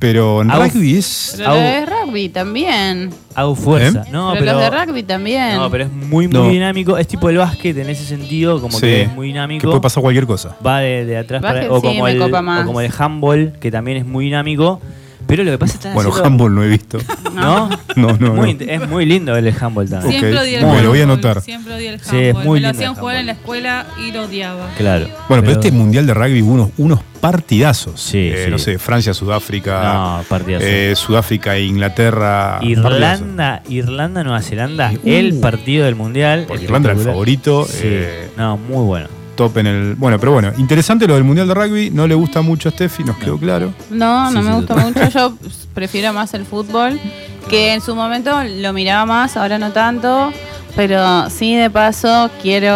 Pero 0.00 0.40
en 0.42 0.50
Hago- 0.50 0.64
rugby 0.64 0.96
es. 0.96 1.34
Pero 1.36 1.50
Au. 1.50 1.54
los 1.54 1.62
de 1.62 1.86
rugby 1.86 2.28
también. 2.30 3.10
Hago 3.34 3.54
fuerza. 3.54 4.02
¿Eh? 4.06 4.10
No, 4.10 4.30
pero, 4.32 4.44
pero, 4.46 4.52
los 4.58 4.62
de 4.70 4.84
rugby 4.86 5.02
también. 5.02 5.56
No, 5.56 5.70
pero 5.70 5.84
es 5.84 5.92
muy, 5.92 6.26
muy 6.26 6.28
No. 6.28 6.48
dinámico. 6.48 6.96
Es 6.98 7.06
tipo 7.06 7.28
el 7.28 7.36
básquet 7.36 7.76
en 7.76 7.90
ese 7.90 8.04
sentido, 8.04 8.60
como 8.62 8.74
Sí, 8.78 8.80
que 8.80 9.02
es 9.02 9.08
muy 9.14 9.26
Que 9.28 9.32
dinámico. 9.34 9.68
puede 9.68 9.80
pasar 9.82 10.02
cualquier 10.02 10.26
cosa. 10.26 10.56
Va 10.66 10.80
de, 10.80 11.04
de 11.04 11.18
atrás 11.18 11.42
para 11.42 11.54
Básquet 11.54 11.70
o 11.70 11.80
sí, 11.80 11.86
como, 11.86 12.04
me 12.04 12.12
el, 12.12 12.18
copa 12.18 12.40
más. 12.42 12.62
o 12.64 12.66
como 12.66 12.80
el 12.80 12.90
handball, 12.98 13.52
que 13.60 13.70
también 13.70 13.98
es 13.98 14.06
muy 14.06 14.24
dinámico. 14.24 14.80
Pero 15.30 15.44
lo 15.44 15.50
que 15.52 15.58
pasa 15.58 15.74
es 15.74 15.80
que 15.80 15.88
Bueno, 15.92 16.10
haciendo- 16.10 16.26
handball 16.28 16.54
no 16.54 16.64
he 16.64 16.68
visto. 16.68 16.98
¿No? 17.32 17.68
No, 17.96 18.16
no, 18.18 18.34
Muy 18.34 18.54
no. 18.54 18.64
Es 18.70 18.88
muy 18.88 19.06
lindo 19.06 19.36
el 19.36 19.46
handball 19.48 19.88
también. 19.88 20.10
Siempre 20.20 20.38
odié 20.38 20.58
el 20.58 20.66
me 20.66 20.82
lo 20.82 20.88
voy 20.90 20.98
a 20.98 21.02
handball, 21.04 21.18
anotar. 21.18 21.40
Siempre 21.42 21.74
odié 21.74 21.88
el 21.94 22.00
Sí, 22.00 22.16
es 22.16 22.26
handball. 22.28 22.44
muy 22.46 22.60
Me 22.60 22.66
lo 22.66 22.70
hacían 22.72 22.94
jugar 22.96 23.16
en 23.16 23.26
la 23.26 23.32
handball. 23.32 23.42
escuela 23.58 23.86
y 24.06 24.12
lo 24.12 24.22
odiaba. 24.24 24.68
Claro. 24.76 25.06
Bueno, 25.28 25.42
pero, 25.44 25.52
este 25.60 25.70
mundial 25.72 26.06
de 26.06 26.14
rugby 26.14 26.42
hubo 26.42 26.52
unos, 26.54 26.68
unos 26.78 27.00
partidazos. 27.20 28.00
Sí, 28.00 28.18
Eh, 28.32 28.42
sí. 28.46 28.50
No 28.50 28.58
sé, 28.58 28.78
Francia, 28.78 29.14
Sudáfrica. 29.14 29.82
No, 29.94 30.24
eh, 30.60 30.94
Sudáfrica 30.96 31.56
e 31.56 31.64
Inglaterra. 31.64 32.56
partidazo. 32.58 32.88
Irlanda, 32.94 33.62
Irlanda, 33.68 34.24
Nueva 34.24 34.42
Zelanda, 34.42 34.92
el 35.04 35.38
partido 35.40 35.84
del 35.84 35.94
mundial. 35.94 36.44
Porque 36.48 36.64
Irlanda 36.64 36.90
era 36.90 36.98
el 37.00 37.04
favorito. 37.06 37.64
Sí. 37.66 37.78
eh, 37.84 38.30
no, 38.36 38.56
muy 38.56 38.84
bueno. 38.84 39.08
Top 39.40 39.56
en 39.56 39.66
el. 39.66 39.94
Bueno, 39.94 40.18
pero 40.18 40.32
bueno, 40.32 40.52
interesante 40.58 41.06
lo 41.06 41.14
del 41.14 41.24
mundial 41.24 41.48
de 41.48 41.54
rugby. 41.54 41.90
No 41.90 42.06
le 42.06 42.14
gusta 42.14 42.42
mucho 42.42 42.68
a 42.68 42.72
Steffi, 42.72 43.04
nos 43.04 43.16
quedó 43.16 43.38
claro. 43.38 43.72
No, 43.88 44.30
no 44.30 44.40
Sí, 44.42 44.46
me 44.46 44.50
sí, 44.52 44.56
gusta 44.58 44.76
mucho. 44.76 45.08
Yo 45.08 45.32
prefiero 45.72 46.12
más 46.12 46.34
el 46.34 46.44
fútbol, 46.44 47.00
que 47.48 47.72
en 47.72 47.80
su 47.80 47.94
momento 47.94 48.30
lo 48.44 48.72
miraba 48.74 49.06
más, 49.06 49.38
ahora 49.38 49.58
no 49.58 49.72
tanto. 49.72 50.30
Pero 50.76 51.30
sí, 51.30 51.56
de 51.56 51.70
paso, 51.70 52.30
quiero 52.42 52.70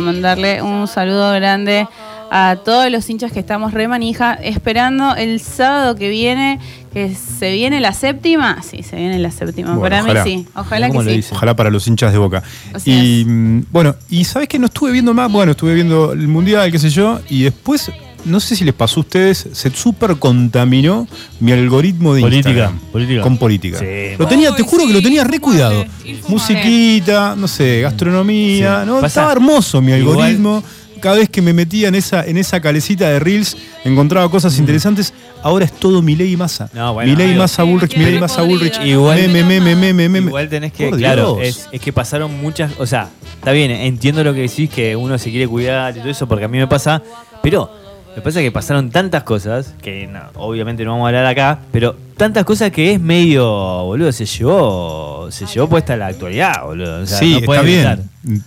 mandarle 0.00 0.62
un 0.62 0.86
saludo 0.86 1.32
grande 1.32 1.88
a 2.36 2.56
todos 2.56 2.90
los 2.90 3.08
hinchas 3.08 3.30
que 3.30 3.38
estamos 3.38 3.72
re 3.74 3.86
manija, 3.86 4.34
esperando 4.34 5.14
el 5.14 5.38
sábado 5.38 5.94
que 5.94 6.08
viene, 6.08 6.58
que 6.92 7.14
se 7.14 7.52
viene 7.52 7.78
la 7.80 7.92
séptima. 7.92 8.60
Sí, 8.68 8.82
se 8.82 8.96
viene 8.96 9.20
la 9.20 9.30
séptima. 9.30 9.76
Bueno, 9.76 9.82
Para 9.82 10.02
ojalá. 10.02 10.24
mí 10.24 10.30
sí, 10.44 10.46
ojalá 10.56 10.88
¿Cómo 10.88 11.04
que 11.04 11.10
sí. 11.10 11.16
dice? 11.16 11.28
Ojalá 11.32 11.54
para 11.54 11.70
los 11.70 11.86
hinchas 11.86 12.10
de 12.10 12.18
boca. 12.18 12.42
Y 12.84 13.24
mm, 13.24 13.66
bueno, 13.70 13.94
y 14.10 14.24
sabes 14.24 14.48
que 14.48 14.58
no 14.58 14.66
estuve 14.66 14.90
viendo 14.90 15.14
más. 15.14 15.30
Bueno, 15.30 15.52
estuve 15.52 15.74
viendo 15.74 16.10
el 16.10 16.26
mundial, 16.26 16.72
qué 16.72 16.78
sé 16.80 16.90
yo. 16.90 17.20
Y 17.28 17.44
después, 17.44 17.92
no 18.24 18.40
sé 18.40 18.56
si 18.56 18.64
les 18.64 18.74
pasó 18.74 18.98
a 18.98 19.02
ustedes, 19.02 19.46
se 19.52 19.70
súper 19.70 20.16
contaminó 20.16 21.06
mi 21.38 21.52
algoritmo 21.52 22.14
de 22.14 22.20
Política, 22.22 22.48
Instagram. 22.50 22.78
política. 22.90 23.22
Con 23.22 23.38
política. 23.38 23.78
Sí, 23.78 24.16
lo 24.18 24.26
tenía, 24.26 24.52
te 24.56 24.64
juro 24.64 24.88
que 24.88 24.92
lo 24.92 25.00
tenía 25.02 25.22
re 25.22 25.36
infumable, 25.36 25.40
cuidado. 25.40 25.84
infumable. 26.04 26.28
Musiquita, 26.30 27.36
no 27.36 27.46
sé, 27.46 27.80
gastronomía. 27.82 28.80
Sí. 28.80 28.86
¿no? 28.88 28.94
Pasa- 28.96 29.06
Estaba 29.06 29.32
hermoso 29.34 29.80
mi 29.80 29.92
Igual- 29.92 30.16
algoritmo. 30.18 30.64
Cada 31.04 31.16
vez 31.16 31.28
que 31.28 31.42
me 31.42 31.52
metía 31.52 31.88
en 31.88 31.96
esa, 31.96 32.24
en 32.24 32.38
esa 32.38 32.62
calecita 32.62 33.10
de 33.10 33.18
Reels, 33.18 33.58
encontraba 33.84 34.30
cosas 34.30 34.58
interesantes. 34.58 35.12
Ahora 35.42 35.66
es 35.66 35.72
todo 35.72 36.00
Milei 36.00 36.32
y 36.32 36.36
Massa. 36.38 36.70
Mm. 36.72 36.76
No, 36.78 36.94
bueno, 36.94 37.10
Milei, 37.10 37.36
Massa, 37.36 37.62
Bullrich, 37.62 37.94
Milei, 37.94 38.18
Massa. 38.18 38.40
Bullrich. 38.40 38.80
Igual-. 38.82 39.20
Igual 39.20 40.48
tenés 40.48 40.72
que, 40.72 40.88
Por 40.88 40.96
claro, 40.96 41.42
es, 41.42 41.68
es 41.70 41.78
que 41.78 41.92
pasaron 41.92 42.40
muchas, 42.40 42.72
o 42.78 42.86
sea, 42.86 43.10
está 43.34 43.52
bien, 43.52 43.70
entiendo 43.70 44.24
lo 44.24 44.32
que 44.32 44.40
decís, 44.40 44.70
que 44.70 44.96
uno 44.96 45.18
se 45.18 45.30
quiere 45.30 45.46
cuidar 45.46 45.94
y 45.94 46.00
todo 46.00 46.08
eso, 46.08 46.26
porque 46.26 46.46
a 46.46 46.48
mí 46.48 46.56
me 46.56 46.66
pasa, 46.66 47.02
pero 47.42 47.83
me 48.16 48.22
pasa 48.22 48.40
que 48.40 48.52
pasaron 48.52 48.90
tantas 48.90 49.22
cosas, 49.24 49.74
que 49.82 50.06
no, 50.06 50.20
obviamente 50.36 50.84
no 50.84 50.92
vamos 50.92 51.04
a 51.06 51.08
hablar 51.08 51.26
acá, 51.26 51.58
pero 51.72 51.96
tantas 52.16 52.44
cosas 52.44 52.70
que 52.70 52.92
es 52.92 53.00
medio, 53.00 53.44
boludo, 53.84 54.12
se 54.12 54.24
llevó, 54.26 55.28
se 55.30 55.46
llevó 55.46 55.68
puesta 55.68 55.96
la 55.96 56.06
actualidad, 56.08 56.62
boludo. 56.64 57.02
O 57.02 57.06
sea, 57.06 57.18
sí, 57.18 57.30
no 57.30 57.36
está 57.38 57.46
puede 57.46 57.62
bien. 57.64 57.78
evitar. 57.78 57.98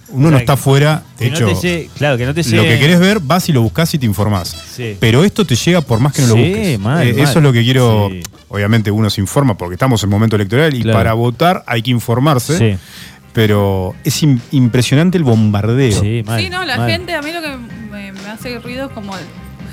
Uno 0.10 0.28
O 0.30 0.32
no 0.32 0.38
está 0.38 0.58
fuera. 0.58 1.04
De 1.20 1.26
Que 1.26 1.32
no 1.32 1.36
hecho, 1.50 1.62
llegue- 1.62 1.90
claro, 1.98 2.18
que 2.18 2.26
no 2.26 2.34
te 2.34 2.44
lo 2.44 2.64
que 2.64 2.80
querés 2.80 3.00
ver, 3.00 3.20
vas 3.20 3.48
y 3.50 3.54
lo 3.54 3.62
buscas 3.62 3.94
y 3.94 4.00
te 4.00 4.06
informás. 4.06 4.50
Sí. 4.50 4.96
Pero 5.00 5.24
esto 5.24 5.46
te 5.46 5.56
llega 5.56 5.82
por 5.82 6.00
más 6.00 6.14
que 6.14 6.22
no 6.24 6.30
lo 6.30 6.36
busques. 6.36 6.80
mal, 6.80 7.06
Eh, 7.08 7.14
mal. 7.14 7.20
Eso 7.20 7.40
es 7.40 7.44
lo 7.44 7.52
que 7.54 7.64
quiero. 7.64 8.10
Sí. 8.10 8.24
Obviamente 8.50 8.90
uno 8.90 9.10
se 9.10 9.20
informa 9.22 9.58
porque 9.58 9.74
estamos 9.76 10.02
en 10.04 10.10
momento 10.10 10.36
electoral 10.38 10.74
y 10.74 10.82
Claro. 10.82 10.98
para 10.98 11.14
votar 11.14 11.64
hay 11.68 11.82
que 11.82 11.92
informarse. 11.92 12.58
Sí, 12.58 12.78
Pero 13.34 13.94
es 14.04 14.24
im- 14.24 14.40
impresionante 14.52 15.18
el 15.18 15.24
bombardeo. 15.24 16.00
sí, 16.02 16.24
mal, 16.26 16.42
sí, 16.42 16.50
no, 16.50 16.64
la 16.66 16.78
mal. 16.78 16.90
gente, 16.90 17.14
a 17.14 17.22
mí 17.22 17.32
lo 17.32 17.42
que 17.42 17.56
me, 17.92 18.12
me 18.14 18.30
hace 18.32 18.58
ruido 18.60 18.86
es 18.88 18.92
como 18.94 19.14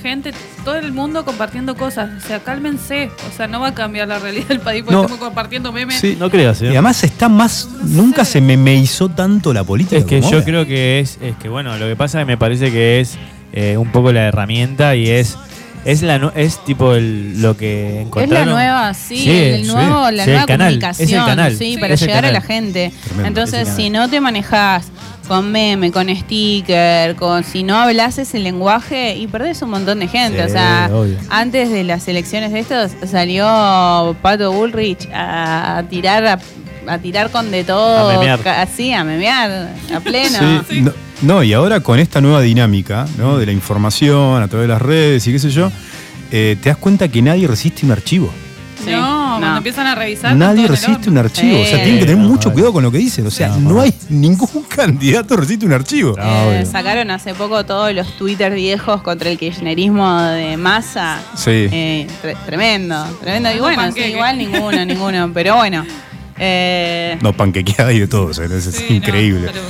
gente, 0.04 0.32
todo 0.66 0.76
el 0.76 0.92
mundo 0.92 1.24
compartiendo 1.24 1.74
cosas. 1.76 2.10
O 2.22 2.26
sea, 2.26 2.40
cálmense. 2.40 3.10
O 3.32 3.36
sea, 3.36 3.48
no 3.48 3.58
va 3.60 3.68
a 3.68 3.74
cambiar 3.74 4.06
la 4.06 4.18
realidad 4.18 4.48
del 4.48 4.60
país 4.60 4.82
porque 4.84 4.94
No. 4.96 5.02
estamos 5.02 5.18
compartiendo 5.18 5.72
memes. 5.72 5.98
Sí. 5.98 6.14
No 6.20 6.30
creas, 6.30 6.60
¿eh? 6.60 6.66
Y 6.66 6.68
además 6.68 7.02
está 7.04 7.28
más. 7.30 7.68
Nunca 7.84 8.24
se 8.26 8.40
memeizó 8.42 9.08
tanto 9.08 9.52
la 9.54 9.64
política. 9.64 9.96
Es 9.96 10.04
que 10.04 10.18
como 10.20 10.30
yo 10.30 10.36
ahora. 10.38 10.44
creo 10.44 10.66
que 10.66 11.00
es, 11.00 11.18
es 11.22 11.34
que 11.36 11.48
bueno, 11.48 11.76
lo 11.78 11.86
que 11.86 11.96
pasa 11.96 12.20
es 12.20 12.22
que 12.22 12.26
me 12.26 12.36
parece 12.36 12.70
que 12.70 13.00
es 13.00 13.16
eh, 13.54 13.76
un 13.78 13.90
poco 13.90 14.12
la 14.12 14.22
herramienta 14.28 14.94
y 14.94 15.08
es 15.08 15.36
es 15.86 16.00
la 16.02 16.32
es 16.34 16.64
tipo 16.64 16.94
el, 16.94 17.42
lo 17.42 17.56
que 17.58 18.06
Es 18.22 18.28
la 18.30 18.46
nueva, 18.46 18.94
sí, 18.94 19.16
Sí, 19.18 19.30
el 19.30 19.64
sí. 19.66 19.72
nuevo, 19.72 20.10
la 20.10 20.24
Sí, 20.24 20.30
el 20.30 20.34
nueva 20.36 20.46
canal, 20.46 20.66
comunicación, 20.68 21.08
es 21.08 21.12
el 21.14 21.24
canal. 21.24 21.52
sí, 21.56 21.74
Sí, 21.74 21.78
para 21.78 21.94
es 21.94 22.00
el 22.02 22.08
llegar 22.08 22.24
a 22.24 22.32
la 22.32 22.40
gente. 22.40 22.92
Tremendo. 23.04 23.28
Entonces, 23.28 23.68
si 23.74 23.90
no 23.90 24.08
te 24.08 24.18
manejas 24.20 24.86
con 25.26 25.50
meme, 25.50 25.90
con 25.90 26.08
sticker, 26.14 27.14
con 27.16 27.44
si 27.44 27.62
no 27.62 27.76
hablas 27.76 28.18
ese 28.18 28.38
lenguaje 28.38 29.16
y 29.16 29.26
perdés 29.26 29.62
un 29.62 29.70
montón 29.70 30.00
de 30.00 30.08
gente. 30.08 30.38
Sí, 30.38 30.44
o 30.46 30.48
sea, 30.50 30.90
obvio. 30.92 31.16
antes 31.30 31.70
de 31.70 31.84
las 31.84 32.06
elecciones 32.08 32.52
de 32.52 32.60
estos 32.60 32.92
salió 33.10 34.14
Pato 34.22 34.52
Bullrich 34.52 35.08
a, 35.14 35.82
tirar 35.88 36.26
a, 36.26 36.38
a 36.86 36.98
tirar 36.98 37.30
con 37.30 37.50
de 37.50 37.64
todo, 37.64 38.10
A 38.10 38.12
memear. 38.18 38.46
así, 38.48 38.92
a 38.92 39.04
memear, 39.04 39.70
a 39.94 40.00
pleno. 40.00 40.38
Sí, 40.68 40.80
no, 40.82 40.92
no, 41.22 41.42
y 41.42 41.52
ahora 41.52 41.80
con 41.80 41.98
esta 41.98 42.20
nueva 42.20 42.40
dinámica 42.42 43.06
¿no? 43.16 43.38
de 43.38 43.46
la 43.46 43.52
información 43.52 44.42
a 44.42 44.48
través 44.48 44.68
de 44.68 44.72
las 44.74 44.82
redes 44.82 45.26
y 45.26 45.32
qué 45.32 45.38
sé 45.38 45.50
yo, 45.50 45.70
eh, 46.30 46.56
te 46.62 46.68
das 46.68 46.78
cuenta 46.78 47.08
que 47.08 47.22
nadie 47.22 47.46
resiste 47.46 47.86
un 47.86 47.92
archivo. 47.92 48.30
Sí, 48.84 48.90
no, 48.90 49.13
no. 49.34 49.40
cuando 49.40 49.56
empiezan 49.58 49.86
a 49.86 49.94
revisar. 49.94 50.34
Nadie 50.36 50.66
resiste 50.68 51.08
un 51.10 51.18
archivo. 51.18 51.60
O 51.60 51.64
sea, 51.64 51.82
tienen 51.82 52.00
que 52.00 52.06
tener 52.06 52.18
No, 52.22 52.28
mucho 52.28 52.48
no. 52.48 52.52
cuidado 52.54 52.72
con 52.72 52.82
lo 52.82 52.90
que 52.92 52.98
dicen. 52.98 53.26
O 53.26 53.30
sea, 53.30 53.48
No, 53.48 53.80
hay 53.80 53.92
ningún 54.08 54.62
candidato 54.68 55.36
resiste 55.36 55.66
un 55.66 55.72
archivo. 55.72 56.14
Ah, 56.18 56.44
Eh, 56.46 56.56
obvio. 56.60 56.70
sacaron 56.70 57.10
hace 57.10 57.34
poco 57.34 57.64
todos 57.64 57.92
los 57.94 58.16
Twitter 58.16 58.52
viejos 58.54 59.02
contra 59.02 59.30
el 59.30 59.38
kirchnerismo 59.38 60.20
de 60.22 60.56
masa. 60.56 61.20
Sí. 61.36 61.68
Eh, 61.70 62.06
tre- 62.22 62.36
tremendo, 62.46 63.04
tremendo. 63.20 63.50
Y 63.52 63.56
No 63.56 63.62
bueno, 63.62 63.92
sí, 63.92 64.00
igual 64.00 64.38
ninguno, 64.38 64.84
ninguno. 64.84 65.30
Pero 65.32 65.56
bueno. 65.56 65.84
Eh, 66.38 67.16
No, 67.22 67.32
panquequeada 67.32 67.92
y 67.92 68.00
de 68.00 68.08
todo. 68.08 68.26
o 68.26 68.34
sea, 68.34 68.46
es 68.46 68.64
Sí, 68.64 68.94
increíble. 68.94 69.46
no, 69.46 69.52
pero 69.52 69.62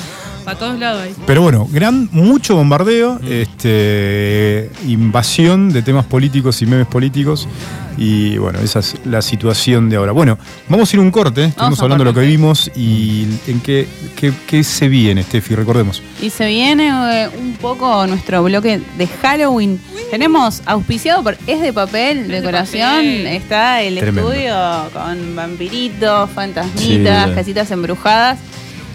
para 0.45 0.59
todos 0.59 0.79
lados 0.79 1.03
ahí. 1.03 1.15
Pero 1.27 1.43
bueno, 1.43 1.67
gran, 1.73 2.09
mucho 2.13 2.55
bombardeo, 2.57 3.19
este, 3.29 4.71
invasión 4.87 5.73
de 5.73 5.83
temas 5.83 6.05
políticos 6.07 6.61
y 6.63 6.67
memes 6.67 6.87
políticos. 6.87 7.49
Y 7.97 8.39
bueno, 8.39 8.59
esa 8.59 8.81
es 8.81 8.97
la 9.05 9.23
situación 9.23 9.89
de 9.89 9.95
ahora. 9.97 10.11
Bueno, 10.11 10.37
vamos 10.69 10.93
a 10.93 10.97
ir 10.97 10.99
a 11.01 11.03
un 11.03 11.13
corte. 11.13 11.45
Estuvimos 11.45 11.79
a 11.79 11.85
un 11.85 11.93
hablando 11.93 12.05
de 12.05 12.11
lo 12.13 12.21
que 12.21 12.27
vimos 12.27 12.69
y 12.75 13.25
en 13.47 13.61
qué, 13.61 13.87
qué, 14.17 14.33
qué 14.49 14.65
se 14.65 14.89
viene, 14.89 15.23
Steffi, 15.23 15.55
recordemos. 15.55 16.03
y 16.21 16.29
se 16.31 16.45
viene 16.49 16.89
eh, 16.89 17.29
un 17.39 17.55
poco 17.55 18.05
nuestro 18.09 18.43
bloque 18.43 18.81
de 18.99 19.07
Halloween. 19.07 19.81
Tenemos 20.11 20.63
auspiciado 20.67 21.23
por 21.23 21.39
Es 21.47 21.61
de 21.61 21.73
Papel, 21.73 22.27
de 22.27 22.41
decoración. 22.41 22.89
Papel. 22.97 23.27
Está 23.29 23.81
el 23.83 23.97
Tremendo. 23.99 24.33
estudio 24.33 24.57
con 24.93 25.37
vampiritos, 25.37 26.31
fantasmitas, 26.31 27.29
Sí. 27.29 27.35
casitas 27.37 27.71
embrujadas. 27.71 28.39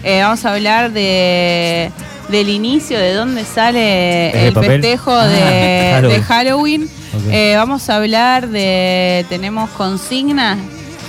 Eh, 0.04 0.20
vamos 0.22 0.44
a 0.44 0.54
hablar 0.54 0.92
de 0.92 1.90
del 2.28 2.48
inicio, 2.48 2.96
de 2.98 3.12
dónde 3.12 3.44
sale 3.44 4.28
¿Es 4.28 4.32
de 4.34 4.46
el 4.48 4.54
papel? 4.54 4.70
festejo 4.82 5.10
Ah, 5.12 5.26
de, 5.26 6.08
de 6.08 6.22
Halloween. 6.22 6.88
Eh, 7.30 7.54
vamos 7.56 7.88
a 7.90 7.96
hablar 7.96 8.48
de. 8.48 9.26
Tenemos 9.28 9.68
consignas. 9.70 10.58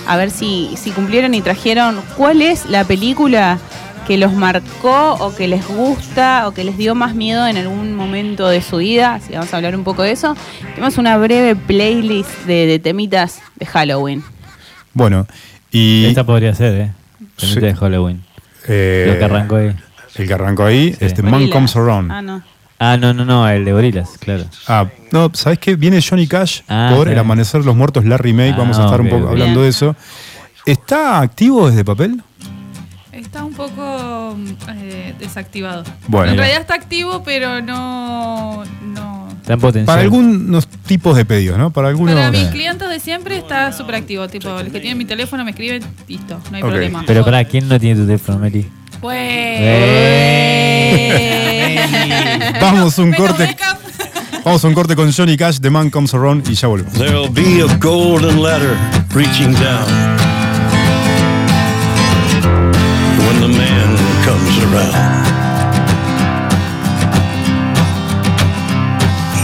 A 0.08 0.16
ver 0.16 0.30
si, 0.32 0.70
si 0.76 0.90
cumplieron 0.90 1.32
y 1.34 1.40
trajeron. 1.42 2.00
¿Cuál 2.16 2.42
es 2.42 2.66
la 2.66 2.82
película 2.84 3.58
que 4.08 4.18
los 4.18 4.32
marcó 4.32 5.12
o 5.20 5.32
que 5.32 5.46
les 5.46 5.64
gusta 5.68 6.48
o 6.48 6.52
que 6.52 6.64
les 6.64 6.76
dio 6.76 6.96
más 6.96 7.14
miedo 7.14 7.46
en 7.46 7.56
algún 7.56 7.94
momento 7.94 8.48
de 8.48 8.60
su 8.62 8.78
vida? 8.78 9.14
Así 9.14 9.28
que 9.28 9.34
vamos 9.38 9.54
a 9.54 9.56
hablar 9.58 9.76
un 9.76 9.84
poco 9.84 10.02
de 10.02 10.10
eso. 10.10 10.36
Tenemos 10.74 10.98
una 10.98 11.16
breve 11.18 11.54
playlist 11.54 12.30
de, 12.46 12.66
de 12.66 12.78
temitas 12.80 13.40
de 13.54 13.66
Halloween. 13.66 14.24
Bueno, 14.92 15.28
y. 15.70 16.04
Esta 16.06 16.24
podría 16.26 16.52
ser, 16.52 16.74
¿eh? 16.80 16.90
Sí. 17.36 17.46
Temita 17.46 17.66
de 17.66 17.74
Halloween. 17.76 18.24
Eh, 18.68 19.04
Lo 19.12 19.18
que 19.18 19.24
arrancó 19.24 19.56
ahí. 19.56 19.74
El 20.16 20.26
que 20.28 20.34
arrancó 20.34 20.64
ahí, 20.64 20.92
Sí. 20.92 20.98
este 21.04 21.22
Man. 21.22 21.48
Comes 21.48 21.74
Around. 21.76 22.10
Ah, 22.12 22.22
no. 22.22 22.42
Ah, 22.78 22.96
no, 22.96 23.14
no, 23.14 23.24
no, 23.24 23.48
el 23.48 23.64
de 23.64 23.72
Gorilas, 23.72 24.10
claro. 24.18 24.44
Ah, 24.66 24.86
no, 25.12 25.30
¿sabes 25.34 25.58
qué? 25.60 25.76
Viene 25.76 26.00
Johnny 26.02 26.26
Cash 26.26 26.62
Ah, 26.68 26.92
por 26.96 27.06
sí. 27.06 27.12
El 27.12 27.18
Amanecer 27.20 27.60
de 27.60 27.66
los 27.66 27.76
Muertos, 27.76 28.04
la 28.04 28.18
remake. 28.18 28.54
Ah, 28.54 28.58
Vamos 28.58 28.78
a 28.78 28.84
estar 28.86 29.00
un 29.00 29.08
poco 29.08 29.28
hablando 29.28 29.60
Bien. 29.60 29.62
de 29.62 29.68
eso. 29.68 29.94
¿Está 30.66 31.20
activo 31.20 31.68
desde 31.68 31.84
papel? 31.84 32.22
Está 33.12 33.44
un 33.44 33.52
poco 33.54 34.36
eh, 34.74 35.14
desactivado. 35.18 35.84
Bueno. 36.08 36.32
en 36.32 36.38
realidad 36.38 36.60
está 36.60 36.74
activo, 36.74 37.22
pero 37.24 37.60
no. 37.62 38.64
no. 38.82 39.21
Está 39.54 39.66
en 39.66 39.70
potencial. 39.72 39.86
Para 39.86 40.02
algunos 40.02 40.66
tipos 40.86 41.16
de 41.16 41.24
pedidos, 41.24 41.58
¿no? 41.58 41.70
Para 41.70 41.88
algunos. 41.88 42.14
Para 42.14 42.30
mis 42.30 42.48
clientes 42.48 42.88
de 42.88 43.00
siempre 43.00 43.36
está 43.36 43.72
súper 43.72 43.96
activo. 43.96 44.28
Tipo, 44.28 44.48
los 44.50 44.64
que 44.72 44.80
tienen 44.80 44.98
mi 44.98 45.04
teléfono 45.04 45.44
me 45.44 45.50
escriben, 45.50 45.82
listo, 46.08 46.40
no 46.50 46.56
hay 46.56 46.62
Ok. 46.62 46.68
problema. 46.68 47.04
Pero 47.06 47.24
para 47.24 47.44
¿quién 47.44 47.68
no 47.68 47.78
tiene 47.78 48.00
tu 48.00 48.06
teléfono, 48.06 48.38
Meli? 48.38 48.66
Pues. 49.00 49.60
Vamos 52.60 52.98
a 52.98 53.02
un 53.02 53.12
corte. 53.12 53.56
Vamos 54.44 54.64
a 54.64 54.68
un 54.68 54.74
corte 54.74 54.96
con 54.96 55.12
Johnny 55.12 55.36
Cash, 55.36 55.58
The 55.60 55.70
Man 55.70 55.88
Comes 55.90 56.14
Around 56.14 56.48
y 56.48 56.54
ya 56.54 56.68
volvemos. 56.68 56.94
There'll 56.94 57.28
be 57.30 57.62
a 57.62 57.76
golden 57.78 58.42
ladder 58.42 58.76
reaching 59.14 59.52
down 59.54 59.86
when 63.18 63.40
the 63.40 63.48
man 63.48 63.96
comes 64.24 64.58
around. 64.72 65.41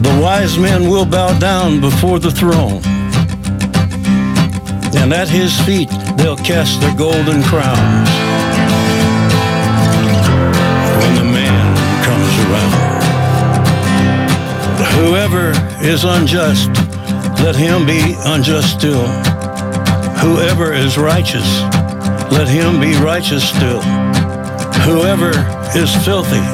The 0.00 0.20
wise 0.22 0.56
men 0.56 0.88
will 0.88 1.04
bow 1.04 1.36
down 1.38 1.80
before 1.80 2.20
the 2.20 2.30
throne. 2.30 2.80
And 4.94 5.12
at 5.12 5.28
his 5.28 5.58
feet 5.62 5.90
they'll 6.16 6.36
cast 6.36 6.80
their 6.80 6.94
golden 6.96 7.42
crowns. 7.42 8.08
When 11.00 11.14
the 11.16 11.24
man 11.24 11.76
comes 12.06 12.34
around. 12.46 12.88
Whoever 14.98 15.50
is 15.84 16.04
unjust, 16.04 16.70
let 17.42 17.56
him 17.56 17.84
be 17.84 18.14
unjust 18.24 18.78
still. 18.78 19.06
Whoever 20.18 20.72
is 20.72 20.96
righteous, 20.96 21.60
let 22.30 22.48
him 22.48 22.80
be 22.80 22.94
righteous 22.96 23.48
still. 23.48 23.80
Whoever 24.82 25.30
is 25.76 25.94
filthy, 26.04 26.44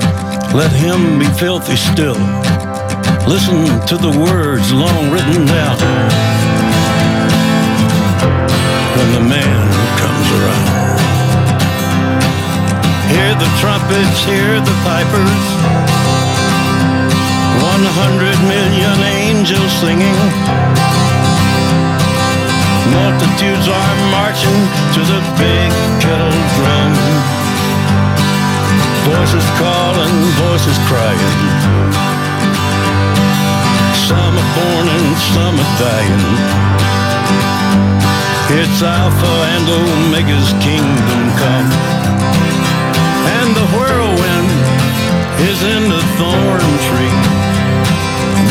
let 0.56 0.72
him 0.72 1.18
be 1.18 1.26
filthy 1.38 1.76
still. 1.76 2.16
Listen 3.26 3.64
to 3.86 3.96
the 3.96 4.12
words 4.20 4.70
long 4.70 5.10
written 5.10 5.46
down 5.46 5.78
when 8.94 9.08
the 9.16 9.24
man 9.24 9.64
comes 9.96 10.28
around. 10.38 10.68
Hear 13.08 13.32
the 13.34 13.50
trumpets, 13.60 14.18
hear 14.28 14.60
the 14.60 14.76
pipers. 14.84 15.44
One 17.64 17.86
hundred 17.96 18.36
million 18.44 18.98
angels 19.24 19.72
singing. 19.80 20.20
Multitudes 22.92 23.66
are 23.72 23.96
marching 24.12 24.60
to 24.94 25.00
the 25.00 25.20
big 25.40 25.72
kettle 26.04 26.38
drum. 26.60 26.92
Voices 29.08 29.48
calling, 29.56 30.16
voices 30.44 30.78
crying. 30.86 31.83
Some 35.34 35.54
are 35.58 35.74
dying. 35.78 36.84
It's 38.60 38.82
Alpha 38.82 39.34
and 39.54 39.66
Omega's 39.68 40.50
kingdom 40.62 41.22
come. 41.40 41.70
And 43.38 43.50
the 43.56 43.66
whirlwind 43.74 44.50
is 45.48 45.58
in 45.62 45.82
the 45.88 46.02
thorn 46.16 46.68
tree. 46.86 47.16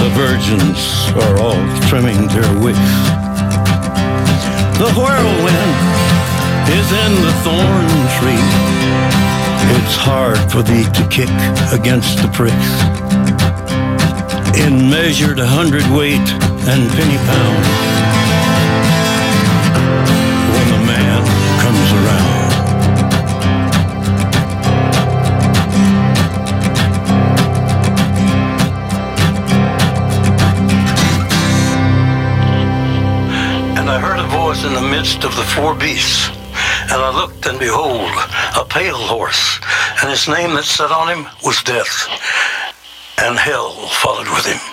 The 0.01 0.09
virgins 0.16 0.82
are 1.24 1.39
all 1.39 1.64
trimming 1.88 2.28
their 2.28 2.51
wicks. 2.59 2.93
The 4.82 4.91
whirlwind 4.97 5.74
is 6.70 6.88
in 7.03 7.14
the 7.22 7.34
thorn 7.43 7.88
tree. 8.18 8.43
It's 9.78 9.95
hard 9.95 10.39
for 10.51 10.61
thee 10.61 10.84
to 10.84 11.07
kick 11.09 11.30
against 11.72 12.22
the 12.22 12.30
pricks. 12.34 12.72
In 14.57 14.89
measured 14.89 15.39
hundredweight 15.39 16.52
and 16.66 16.89
penny 16.91 17.18
pound. 17.18 17.66
When 20.53 20.68
the 20.72 20.82
man 20.88 21.22
comes 21.59 21.89
around. 21.99 22.51
And 33.78 33.89
I 33.89 33.99
heard 33.99 34.20
a 34.20 34.28
voice 34.28 34.64
in 34.64 34.74
the 34.74 34.82
midst 34.82 35.26
of 35.26 35.36
the 35.36 35.43
four 35.43 35.76
beasts. 35.76 36.30
And 36.84 37.01
I 37.01 37.11
looked, 37.14 37.45
and 37.45 37.59
behold, 37.59 38.11
a 38.55 38.64
pale 38.64 38.95
horse, 38.95 39.59
and 40.01 40.09
his 40.09 40.30
name 40.30 40.53
that 40.55 40.64
sat 40.64 40.91
on 40.91 41.09
him 41.09 41.28
was 41.43 41.61
Death, 41.64 42.07
and 43.18 43.38
hell 43.38 43.74
followed 44.01 44.30
with 44.30 44.45
him. 44.45 44.72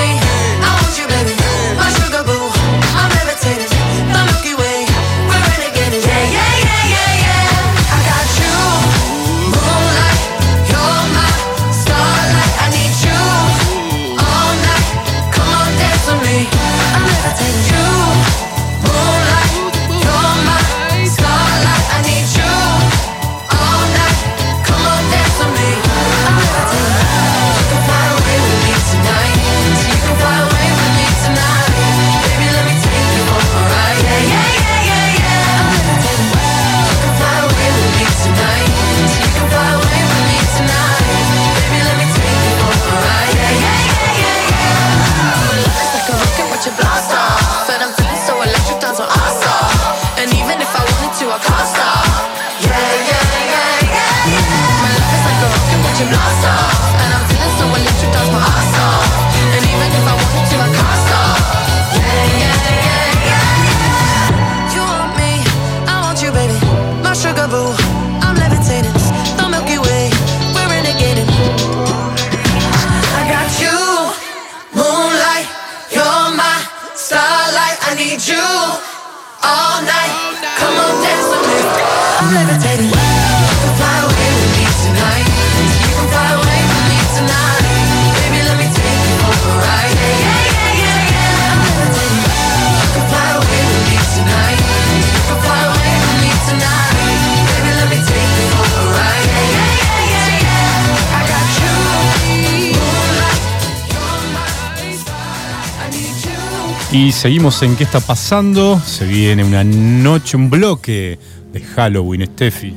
Y 107.01 107.11
seguimos 107.13 107.63
en 107.63 107.75
qué 107.75 107.83
está 107.83 107.99
pasando. 107.99 108.79
Se 108.79 109.05
viene 109.07 109.43
una 109.43 109.63
noche, 109.63 110.37
un 110.37 110.51
bloque 110.51 111.17
de 111.51 111.59
Halloween, 111.61 112.27
Steffi. 112.27 112.75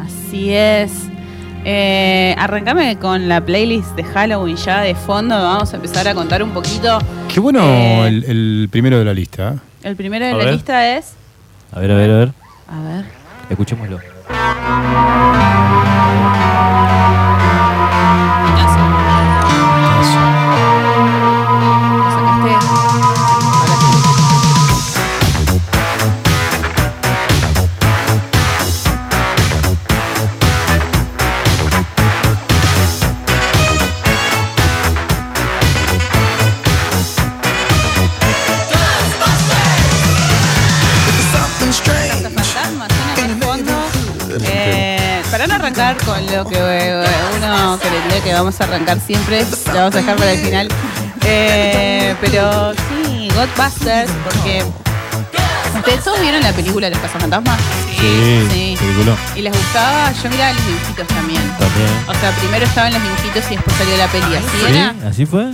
Así 0.00 0.52
es. 0.52 0.90
Eh, 1.64 2.34
arrancame 2.38 2.98
con 2.98 3.28
la 3.28 3.40
playlist 3.44 3.94
de 3.94 4.02
Halloween 4.02 4.56
ya 4.56 4.80
de 4.80 4.96
fondo. 4.96 5.36
Vamos 5.36 5.72
a 5.72 5.76
empezar 5.76 6.08
a 6.08 6.14
contar 6.14 6.42
un 6.42 6.50
poquito. 6.50 6.98
Qué 7.32 7.38
bueno 7.38 7.60
Eh, 7.62 8.08
el, 8.08 8.24
el 8.24 8.68
primero 8.68 8.98
de 8.98 9.04
la 9.04 9.14
lista. 9.14 9.54
¿eh? 9.54 9.58
El 9.88 9.94
primero 9.94 10.24
de 10.26 10.32
A 10.32 10.36
la 10.38 10.44
ver. 10.44 10.54
lista 10.54 10.96
es. 10.96 11.12
A 11.70 11.78
ver, 11.78 11.92
a 11.92 11.94
ver, 11.94 12.10
a 12.10 12.16
ver. 12.16 12.32
A 12.66 12.82
ver. 12.82 13.04
Escuchémoslo. 13.48 14.00
Lo 46.32 46.44
que 46.48 46.56
eh, 46.58 47.04
uno 47.36 47.78
creería 47.80 48.22
que 48.24 48.32
vamos 48.32 48.60
a 48.60 48.64
arrancar 48.64 48.98
siempre, 49.00 49.44
lo 49.66 49.74
vamos 49.74 49.94
a 49.94 49.98
dejar 49.98 50.16
para 50.16 50.32
el 50.32 50.38
final. 50.38 50.68
Eh, 51.24 52.14
pero 52.20 52.72
sí, 52.74 53.28
Godbusters, 53.34 54.10
porque. 54.24 54.64
¿Ustedes 55.78 56.04
todos 56.04 56.20
vieron 56.20 56.42
la 56.42 56.52
película 56.52 56.86
de 56.88 56.92
los 56.94 57.00
cazafantasmas? 57.02 57.58
Sí, 57.98 58.46
Sí. 58.52 58.76
película. 58.78 59.16
¿Y 59.34 59.42
les 59.42 59.52
gustaba? 59.52 60.12
Yo 60.12 60.30
miraba 60.30 60.52
los 60.52 60.66
dibujitos 60.66 61.06
también. 61.08 61.42
También. 61.58 61.90
O 62.06 62.14
sea, 62.14 62.30
primero 62.40 62.64
estaban 62.66 62.92
los 62.92 63.02
dibujitos 63.02 63.44
y 63.50 63.54
después 63.56 63.76
salió 63.76 63.96
la 63.96 64.06
peli. 64.08 64.34
¿Así 64.36 64.46
¿Sí? 64.60 64.72
era? 64.72 64.94
¿Así 65.08 65.26
fue? 65.26 65.44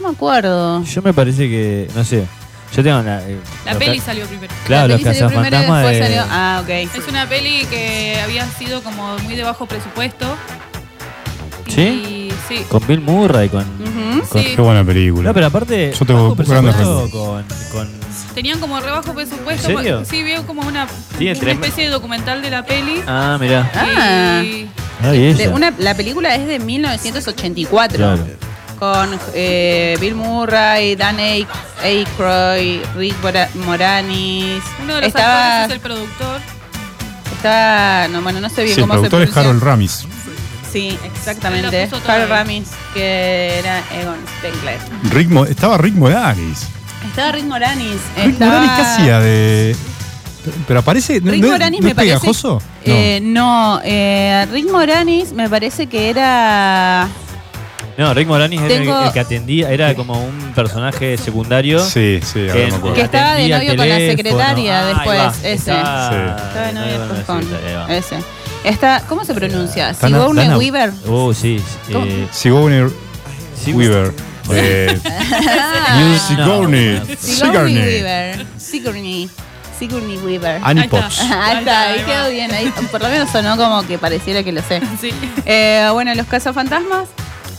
No 0.00 0.08
me 0.08 0.14
acuerdo. 0.14 0.82
Yo 0.82 1.02
me 1.02 1.12
parece 1.12 1.48
que, 1.48 1.88
no 1.94 2.04
sé. 2.04 2.26
Yo 2.74 2.82
tengo 2.82 2.98
una. 3.00 3.20
eh, 3.22 3.38
La 3.64 3.74
peli 3.78 4.00
salió 4.00 4.26
primero. 4.26 4.52
Claro, 4.66 4.88
La 4.88 4.94
los 4.94 5.02
peli 5.02 5.14
salió 5.18 5.28
primero 5.28 5.48
y 5.48 5.50
cazafantasmas 5.50 5.82
después 5.84 6.10
de. 6.10 6.16
salió- 6.16 6.32
Ah, 6.32 6.60
ok. 6.62 6.68
Es 6.70 7.08
una 7.08 7.28
peli 7.28 7.64
que 7.66 8.20
había 8.22 8.46
sido 8.50 8.82
como 8.82 9.18
muy 9.20 9.34
de 9.36 9.42
bajo 9.44 9.66
presupuesto. 9.66 10.26
¿Sí? 11.68 11.80
Y 11.82 12.32
sí. 12.48 12.64
Con 12.68 12.86
Bill 12.86 13.00
Murray, 13.00 13.48
con. 13.48 13.62
Ujú. 13.62 14.28
con- 14.28 14.42
Sí. 14.42 14.52
Qué 14.54 14.60
buena 14.62 14.84
película. 14.84 15.28
No, 15.28 15.34
pero 15.34 15.46
aparte. 15.46 15.92
Yo 15.98 16.04
tengo 16.06 16.34
bajo 16.34 16.50
grandes 16.50 16.74
presupuesto 16.74 17.18
con, 17.18 17.44
con. 17.72 17.96
Tenían 18.34 18.60
como 18.60 18.78
re 18.80 18.90
bajo 18.90 19.14
presupuesto. 19.14 19.70
¿En 19.70 19.76
serio? 19.78 20.04
Sí, 20.04 20.22
veo 20.22 20.46
como 20.46 20.62
una, 20.62 20.86
Tiene 21.18 21.32
una 21.32 21.40
tres- 21.40 21.54
especie 21.54 21.84
de 21.84 21.90
documental 21.90 22.42
de 22.42 22.50
la 22.50 22.64
peli. 22.64 23.00
Ah, 23.06 23.36
mirá. 23.40 23.70
Ah. 23.74 24.42
Y 24.44 24.68
Ay, 25.02 25.18
De 25.34 25.44
ella. 25.44 25.50
una, 25.50 25.72
la 25.78 25.94
película 25.94 26.34
es 26.34 26.46
de 26.46 26.58
1984. 26.58 27.96
Claro. 27.98 28.26
Con 28.78 29.18
eh, 29.34 29.96
Bill 30.00 30.14
Murray, 30.14 30.94
Dan 30.96 31.18
Aykroyd, 31.82 32.80
Rick 32.96 33.16
Mora- 33.22 33.48
Moranis. 33.54 34.62
Uno 34.82 34.94
de 34.94 35.00
los 35.02 35.08
estaba, 35.08 35.62
actores 35.62 35.68
es 35.68 35.72
el 35.74 35.80
productor. 35.80 36.40
estaba- 37.34 38.08
no, 38.08 38.22
bueno, 38.22 38.40
no 38.40 38.48
sé 38.48 38.62
bien 38.64 38.74
Sí, 38.74 38.80
el 38.80 38.86
cómo 38.88 38.94
se 38.94 39.08
productor 39.10 39.22
es 39.22 39.30
pronuncia. 39.30 39.50
Harold 39.50 39.62
Ramis. 39.62 40.04
Sí, 40.72 40.98
exactamente. 41.04 41.88
Harold. 42.06 42.28
Ramis, 42.28 42.68
que 42.92 43.58
era 43.58 43.78
Egon 43.98 44.18
Spengler. 44.38 44.78
Rick 45.10 45.50
estaba 45.50 45.78
Rick 45.78 45.94
Moranis. 45.94 46.66
Estaba 47.08 47.32
Rick 47.32 47.44
Moranis. 47.44 48.00
Rick 48.16 48.32
estaba- 48.32 48.50
Moranis 48.60 48.70
¿qué 48.76 48.82
hacía 48.82 49.20
de...? 49.20 49.76
Pero 50.68 50.80
aparece... 50.80 51.20
¿no- 51.20 51.32
Rick 51.32 51.42
no, 51.42 51.48
Moranis 51.50 51.80
no 51.80 51.84
me 51.84 51.90
es 51.90 51.94
parece. 51.96 52.14
pegajoso? 52.18 52.60
No. 52.60 52.92
Eh, 52.92 53.20
no, 53.22 53.80
eh, 53.84 54.46
Rick 54.52 54.70
Moranis 54.70 55.32
me 55.32 55.48
parece 55.48 55.86
que 55.88 56.10
era. 56.10 57.08
No, 57.98 58.12
Rick 58.12 58.28
Moranis 58.28 58.60
era 58.60 58.74
el- 58.74 58.82
Tengo- 58.82 59.04
el, 59.06 59.12
que 59.12 59.20
atendía, 59.20 59.70
era 59.70 59.94
como 59.94 60.22
un 60.22 60.52
personaje 60.54 61.16
secundario. 61.16 61.80
Sí, 61.84 62.20
sí, 62.22 62.40
ahora 62.48 62.52
que, 62.54 62.66
me 62.70 62.74
acuerdo. 62.76 62.94
Que 62.94 63.00
estaba 63.02 63.24
de 63.34 63.54
atendía 63.54 63.56
novio 63.58 63.68
con 63.70 63.76
la 63.88 63.94
teléfono. 63.96 64.16
secretaria 64.16 64.78
Ah, 64.78 64.86
ahí 64.88 64.94
después, 64.94 65.18
va, 65.18 65.28
ese. 65.38 65.52
Estaba, 65.52 66.08
Sí. 66.10 66.16
Estaba 66.46 66.66
de 66.66 66.72
novio 66.74 66.98
después 66.98 67.24
con 67.24 67.26
con. 67.26 67.36
la 67.36 67.42
secretaria, 67.42 67.80
ahí 67.82 67.86
va. 67.88 67.96
Ese. 67.96 68.16
Está, 68.64 69.02
¿Cómo 69.08 69.24
se 69.24 69.32
pronuncia? 69.34 69.94
Sigourney 69.94 70.44
Dana- 70.44 70.58
Weaver. 70.58 70.92
Uh, 71.06 71.32
sí. 71.32 71.62
eh, 71.88 72.26
Sigourney 72.32 72.90
sí, 73.64 73.72
Weaver. 73.72 74.12
Eh, 74.52 74.96
Ah, 75.32 76.18
Sigourney. 76.28 77.00
Sigourney 77.16 77.16
Sigourney. 77.18 77.74
Weaver. 77.76 78.46
Sigourney. 78.58 79.30
Sigourney 79.78 80.18
Weaver. 80.18 80.60
Annie 80.62 80.82
Ahí 80.82 80.86
está. 80.86 81.00
Potts. 81.02 81.20
Ahí 81.32 81.58
está, 81.58 81.82
ahí 81.82 81.92
Ahí 81.98 82.00
va. 82.00 82.06
quedó 82.06 82.30
bien. 82.30 82.52
Ahí, 82.52 82.72
por 82.90 83.02
lo 83.02 83.08
menos 83.08 83.28
sonó 83.30 83.56
como 83.56 83.84
que 83.86 83.98
pareciera 83.98 84.42
que 84.44 84.52
lo 84.52 84.62
sé. 84.62 84.80
Sí. 85.00 85.10
Eh, 85.46 85.88
bueno, 85.92 86.14
Los 86.14 86.26
Cazafantasmas 86.26 87.08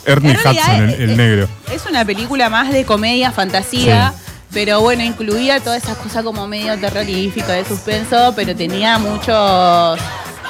Ernie 0.07 0.33
Hudson, 0.35 0.89
el, 0.89 1.01
el 1.01 1.17
negro. 1.17 1.47
Es 1.71 1.85
una 1.85 2.03
película 2.05 2.49
más 2.49 2.71
de 2.71 2.85
comedia, 2.85 3.31
fantasía, 3.31 4.13
pero 4.53 4.81
bueno, 4.81 5.03
incluía 5.03 5.59
todas 5.59 5.83
esas 5.83 5.97
cosas 5.97 6.23
como 6.23 6.47
medio 6.47 6.77
terrorífica, 6.79 7.51
de 7.53 7.65
suspenso, 7.65 8.33
pero 8.35 8.55
tenía 8.55 8.97
muchos, 8.97 9.99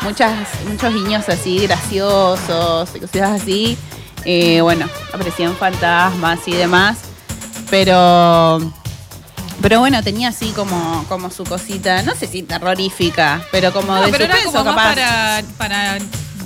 muchas, 0.01 0.33
muchos 0.69 0.93
guiños 0.93 1.27
así 1.27 1.59
graciosos, 1.59 2.89
cosas 2.89 3.41
así. 3.41 3.77
Eh, 4.25 4.61
bueno, 4.61 4.87
aparecían 5.13 5.55
fantasmas 5.55 6.39
y 6.47 6.51
demás, 6.51 6.97
pero 7.69 8.59
pero 9.61 9.79
bueno, 9.79 10.03
tenía 10.03 10.29
así 10.29 10.51
como, 10.51 11.03
como 11.09 11.31
su 11.31 11.43
cosita, 11.43 12.03
no 12.03 12.13
sé 12.15 12.27
si 12.27 12.43
terrorífica, 12.43 13.41
pero 13.51 13.73
como 13.73 13.95
No, 13.95 14.03
de 14.03 14.11
pero 14.11 14.25
era 14.25 14.35
suspenso 14.35 14.59
como 14.59 14.69
capaz. 14.75 14.85
más 14.85 14.95
para, 14.95 15.43
para 15.57 15.97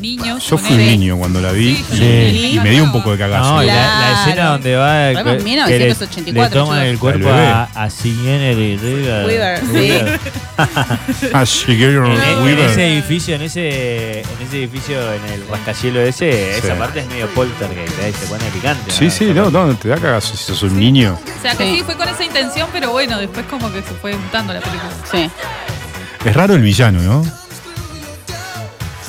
niños. 0.02 0.48
Yo 0.50 0.58
fui 0.58 0.76
un 0.76 0.86
niño 0.86 1.18
cuando 1.18 1.40
la 1.42 1.52
vi 1.52 1.76
Sí, 1.76 1.84
y, 1.94 1.98
sí. 1.98 2.52
y 2.56 2.60
me 2.60 2.72
dio 2.72 2.84
un 2.84 2.92
poco 2.92 3.12
de 3.12 3.18
cagazo. 3.20 3.54
No, 3.56 3.64
y 3.64 3.68
la, 3.68 4.22
escena 4.26 4.46
donde 4.50 4.76
va 4.76 5.12
Fue 5.24 5.32
en 5.32 5.38
que- 5.38 5.44
1984, 5.44 6.26
que 6.26 6.32
le, 6.32 6.42
le 6.42 6.50
toman 6.50 6.82
el 6.84 7.00
cuerpo 7.00 7.30
a, 7.30 7.64
a 7.76 7.90
Sigourney 7.90 8.78
Weaver. 8.78 9.26
Weaver, 9.28 9.60
sí. 9.60 9.74
Weaver. 9.74 10.20
Ah, 11.34 11.46
Sigourney 11.46 12.18
En, 12.52 12.60
ese 12.60 12.94
edificio, 12.94 13.36
en 13.36 13.42
ese, 13.44 14.20
en 14.22 14.26
ese 14.48 14.58
edificio, 14.58 15.14
en 15.14 15.24
el 15.34 15.48
rascacielos 15.48 16.08
ese, 16.08 16.32
Sí. 16.62 16.68
esa 16.68 16.76
parte 16.78 17.00
es 17.02 17.08
medio 17.08 17.28
poltergeist, 17.30 18.00
ahí 18.04 18.14
se 18.14 18.26
pone 18.28 18.44
picante. 18.52 18.92
Sí, 18.92 19.10
sí, 19.10 19.32
no, 19.34 19.50
no, 19.50 19.76
te 19.76 19.88
da 19.90 19.98
cagazo 19.98 20.36
si 20.36 20.44
sos 20.46 20.64
un 20.64 20.80
niño. 20.80 21.18
O 21.38 21.42
sea 21.42 21.56
que 21.56 21.64
Sí. 21.66 21.78
sí. 21.78 21.84
fue 21.84 21.96
con 21.96 22.08
esa 22.10 22.24
intención, 22.24 22.68
pero 22.72 22.92
bueno, 22.92 23.18
después 23.20 23.46
como 23.48 23.72
que 23.72 23.80
se 23.82 23.94
fue 24.02 24.16
mutando 24.16 24.54
la 24.54 24.60
película. 24.62 24.92
Sí. 25.12 25.30
Es 26.26 26.36
raro 26.36 26.54
el 26.56 26.62
villano, 26.62 27.02
¿no? 27.02 27.41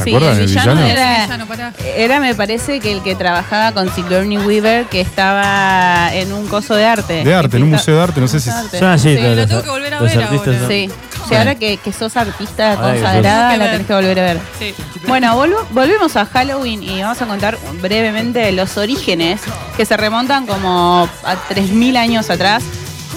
¿Se 0.04 0.10
Sí, 0.10 0.16
acuerdan 0.16 0.38
el 0.40 0.46
villano 0.46 0.74
villano? 0.74 1.72
era- 1.96 2.20
me 2.20 2.34
parece, 2.34 2.80
que 2.80 2.92
el 2.92 3.02
que 3.02 3.14
trabajaba 3.14 3.72
con 3.72 3.92
Sigourney 3.94 4.38
Weaver, 4.38 4.86
que 4.86 5.00
estaba 5.00 6.14
en 6.14 6.32
un 6.32 6.46
coso 6.46 6.74
de 6.74 6.84
arte. 6.86 7.24
De 7.24 7.34
arte, 7.34 7.56
en 7.56 7.64
un 7.64 7.70
museo 7.70 7.96
de 7.96 8.02
arte, 8.02 8.20
no 8.20 8.28
sé 8.28 8.40
si. 8.40 8.50
Así, 8.50 9.16
Sí, 9.16 9.22
lo 9.22 9.46
tengo 9.46 9.62
que 9.62 9.70
volver 9.70 9.94
a 9.94 10.00
ver 10.00 10.18
artistas 10.18 10.46
ahora. 10.48 10.58
son- 10.60 10.68
Sí. 10.68 10.90
Sí, 11.28 11.34
ahora 11.36 11.54
que, 11.54 11.76
que 11.76 11.92
sos 11.92 12.16
artista 12.16 12.76
consagrada, 12.76 13.56
la 13.56 13.70
tenés 13.70 13.86
que 13.86 13.94
volver 13.94 14.18
a 14.18 14.22
ver. 14.22 14.40
Sí. 14.58 14.74
Bueno, 15.06 15.34
volvo- 15.36 15.64
volvemos 15.70 16.16
a 16.16 16.26
Halloween 16.26 16.82
y 16.82 17.00
vamos 17.00 17.22
a 17.22 17.26
contar 17.26 17.56
brevemente 17.80 18.50
los 18.52 18.76
orígenes 18.76 19.40
que 19.76 19.84
se 19.86 19.96
remontan 19.96 20.46
como 20.46 21.08
a 21.24 21.36
3.000 21.48 21.96
años 21.96 22.28
atrás, 22.28 22.62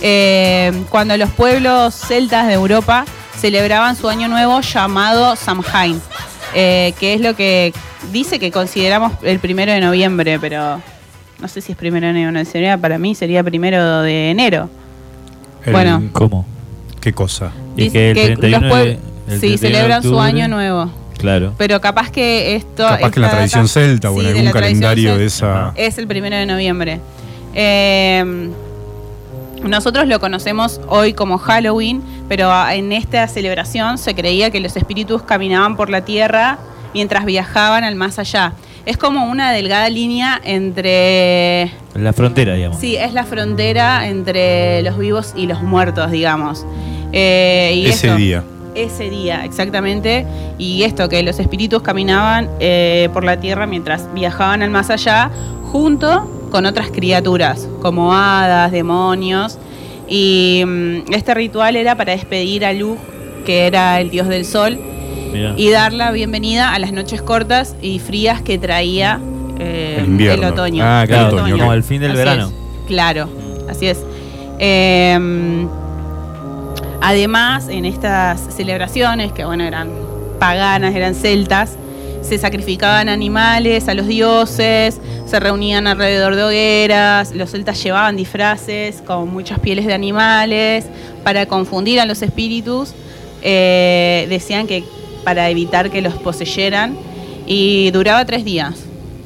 eh, 0.01 0.71
cuando 0.89 1.17
los 1.17 1.29
pueblos 1.31 1.95
celtas 1.95 2.47
de 2.47 2.53
Europa 2.53 3.05
celebraban 3.39 3.95
su 3.95 4.07
año 4.07 4.27
nuevo 4.27 4.61
llamado 4.61 5.35
Samhain, 5.35 6.01
eh, 6.55 6.93
que 6.99 7.13
es 7.13 7.21
lo 7.21 7.35
que 7.35 7.73
dice 8.11 8.39
que 8.39 8.49
consideramos 8.49 9.11
el 9.21 9.37
primero 9.39 9.71
de 9.71 9.79
noviembre, 9.81 10.39
pero 10.39 10.81
no 11.39 11.47
sé 11.47 11.61
si 11.61 11.73
es 11.73 11.77
primero 11.77 12.07
de 12.07 12.13
noviembre, 12.13 12.77
para 12.79 12.97
mí 12.97 13.13
sería 13.13 13.43
primero 13.43 14.01
de 14.01 14.31
enero. 14.31 14.69
El- 15.65 15.73
Bueno. 15.73 16.01
¿Cómo? 16.13 16.45
¿Qué 17.01 17.13
cosa? 17.13 17.51
Y 17.75 17.83
Dice 17.83 17.93
que 17.93 18.09
el 18.11 18.15
que 18.15 18.25
31 18.37 18.59
los 18.61 18.71
pueblos- 18.71 18.97
de- 19.27 19.33
el 19.33 19.39
sí, 19.41 19.47
31 19.47 19.59
de 19.59 19.67
celebran 19.67 20.03
su 20.03 20.19
año 20.19 20.47
nuevo. 20.47 20.89
Claro. 21.17 21.53
Pero 21.57 21.79
capaz 21.81 22.09
que 22.11 22.55
esto. 22.55 22.83
Capaz 22.87 23.11
que 23.11 23.19
la 23.19 23.29
tradición 23.29 23.63
data- 23.63 23.73
celta 23.73 24.11
o 24.11 24.15
en 24.15 24.21
Sí, 24.21 24.27
algún 24.37 24.51
calendario 24.51 25.17
de 25.17 25.25
esa. 25.25 25.73
Es 25.75 25.97
el 25.97 26.07
primero 26.07 26.35
de 26.35 26.45
noviembre. 26.45 26.99
Eh, 27.53 28.49
nosotros 29.63 30.07
lo 30.07 30.19
conocemos 30.19 30.79
hoy 30.87 31.13
como 31.13 31.37
Halloween, 31.37 32.01
pero 32.27 32.51
en 32.69 32.91
esta 32.91 33.27
celebración 33.27 33.97
se 33.97 34.15
creía 34.15 34.49
que 34.51 34.59
los 34.59 34.75
espíritus 34.75 35.21
caminaban 35.23 35.75
por 35.75 35.89
la 35.89 36.01
tierra 36.01 36.57
mientras 36.93 37.25
viajaban 37.25 37.83
al 37.83 37.95
más 37.95 38.19
allá. 38.19 38.53
Es 38.85 38.97
como 38.97 39.25
una 39.25 39.51
delgada 39.51 39.89
línea 39.89 40.39
entre. 40.43 41.71
La 41.95 42.13
frontera, 42.13 42.53
digamos. 42.53 42.79
Sí, 42.79 42.95
es 42.95 43.13
la 43.13 43.23
frontera 43.23 44.07
entre 44.07 44.81
los 44.83 44.97
vivos 44.97 45.33
y 45.35 45.47
los 45.47 45.61
muertos, 45.63 46.11
digamos. 46.11 46.65
Eh, 47.11 47.73
y 47.75 47.85
ese 47.87 48.07
esto- 48.07 48.17
día. 48.17 48.43
ese 48.75 49.09
día, 49.09 49.43
exactamente. 49.43 50.25
Y 50.59 50.83
esto, 50.83 51.09
que 51.09 51.23
los 51.23 51.39
espíritus 51.39 51.81
caminaban 51.81 52.47
eh, 52.59 53.09
por 53.13 53.23
la 53.23 53.39
tierra 53.39 53.65
mientras 53.65 54.13
viajaban 54.13 54.61
al 54.61 54.69
más 54.69 54.89
allá, 54.91 55.31
junto 55.71 56.47
con 56.51 56.65
otras 56.65 56.89
criaturas, 56.91 57.67
como 57.81 58.13
hadas, 58.13 58.71
demonios. 58.71 59.57
Y 60.07 60.63
mm, 60.65 61.13
este 61.13 61.33
ritual 61.33 61.75
era 61.75 61.95
para 61.95 62.13
despedir 62.13 62.65
a 62.65 62.73
Luz, 62.73 62.97
que 63.45 63.67
era 63.67 63.99
el 64.01 64.09
dios 64.09 64.27
del 64.27 64.45
sol, 64.45 64.77
Mirá. 65.33 65.53
y 65.57 65.69
dar 65.69 65.93
la 65.93 66.11
bienvenida 66.11 66.73
a 66.73 66.79
las 66.79 66.91
noches 66.91 67.21
cortas 67.21 67.75
y 67.81 67.99
frías 67.99 68.41
que 68.41 68.57
traía 68.57 69.19
eh, 69.59 69.97
El 69.99 70.05
invierno. 70.05 70.47
otoño. 70.49 70.83
Ah, 70.85 71.03
Claro, 71.07 71.29
el 71.29 71.33
otoño, 71.35 71.57
como 71.57 71.73
el 71.73 71.83
fin 71.83 72.01
del 72.01 72.11
Así 72.11 72.17
verano. 72.17 72.47
es, 72.47 72.53
claro, 72.87 73.29
así 73.69 73.87
es. 73.87 73.99
Eh, 74.59 75.65
además, 77.01 77.67
en 77.69 77.85
estas 77.85 78.41
celebraciones, 78.55 79.31
que 79.31 79.45
bueno, 79.45 79.63
eran 79.63 79.89
paganas, 80.39 80.95
eran 80.95 81.15
celtas, 81.15 81.77
se 82.27 82.37
sacrificaban 82.37 83.07
animales 83.09 83.87
a 83.87 83.93
los 83.93 84.07
dioses, 84.07 84.99
se 85.25 85.39
reunían 85.39 85.87
alrededor 85.87 86.35
de 86.35 86.43
hogueras, 86.43 87.33
los 87.35 87.51
celtas 87.51 87.81
llevaban 87.83 88.15
disfraces 88.17 89.01
con 89.05 89.31
muchas 89.31 89.59
pieles 89.59 89.85
de 89.85 89.93
animales 89.93 90.85
para 91.23 91.45
confundir 91.45 91.99
a 91.99 92.05
los 92.05 92.21
espíritus. 92.21 92.93
Eh, 93.41 94.25
decían 94.29 94.65
que 94.67 94.83
para 95.23 95.49
evitar 95.49 95.91
que 95.91 96.01
los 96.01 96.15
poseyeran 96.15 96.97
y 97.45 97.91
duraba 97.91 98.25
tres 98.25 98.43
días. 98.43 98.75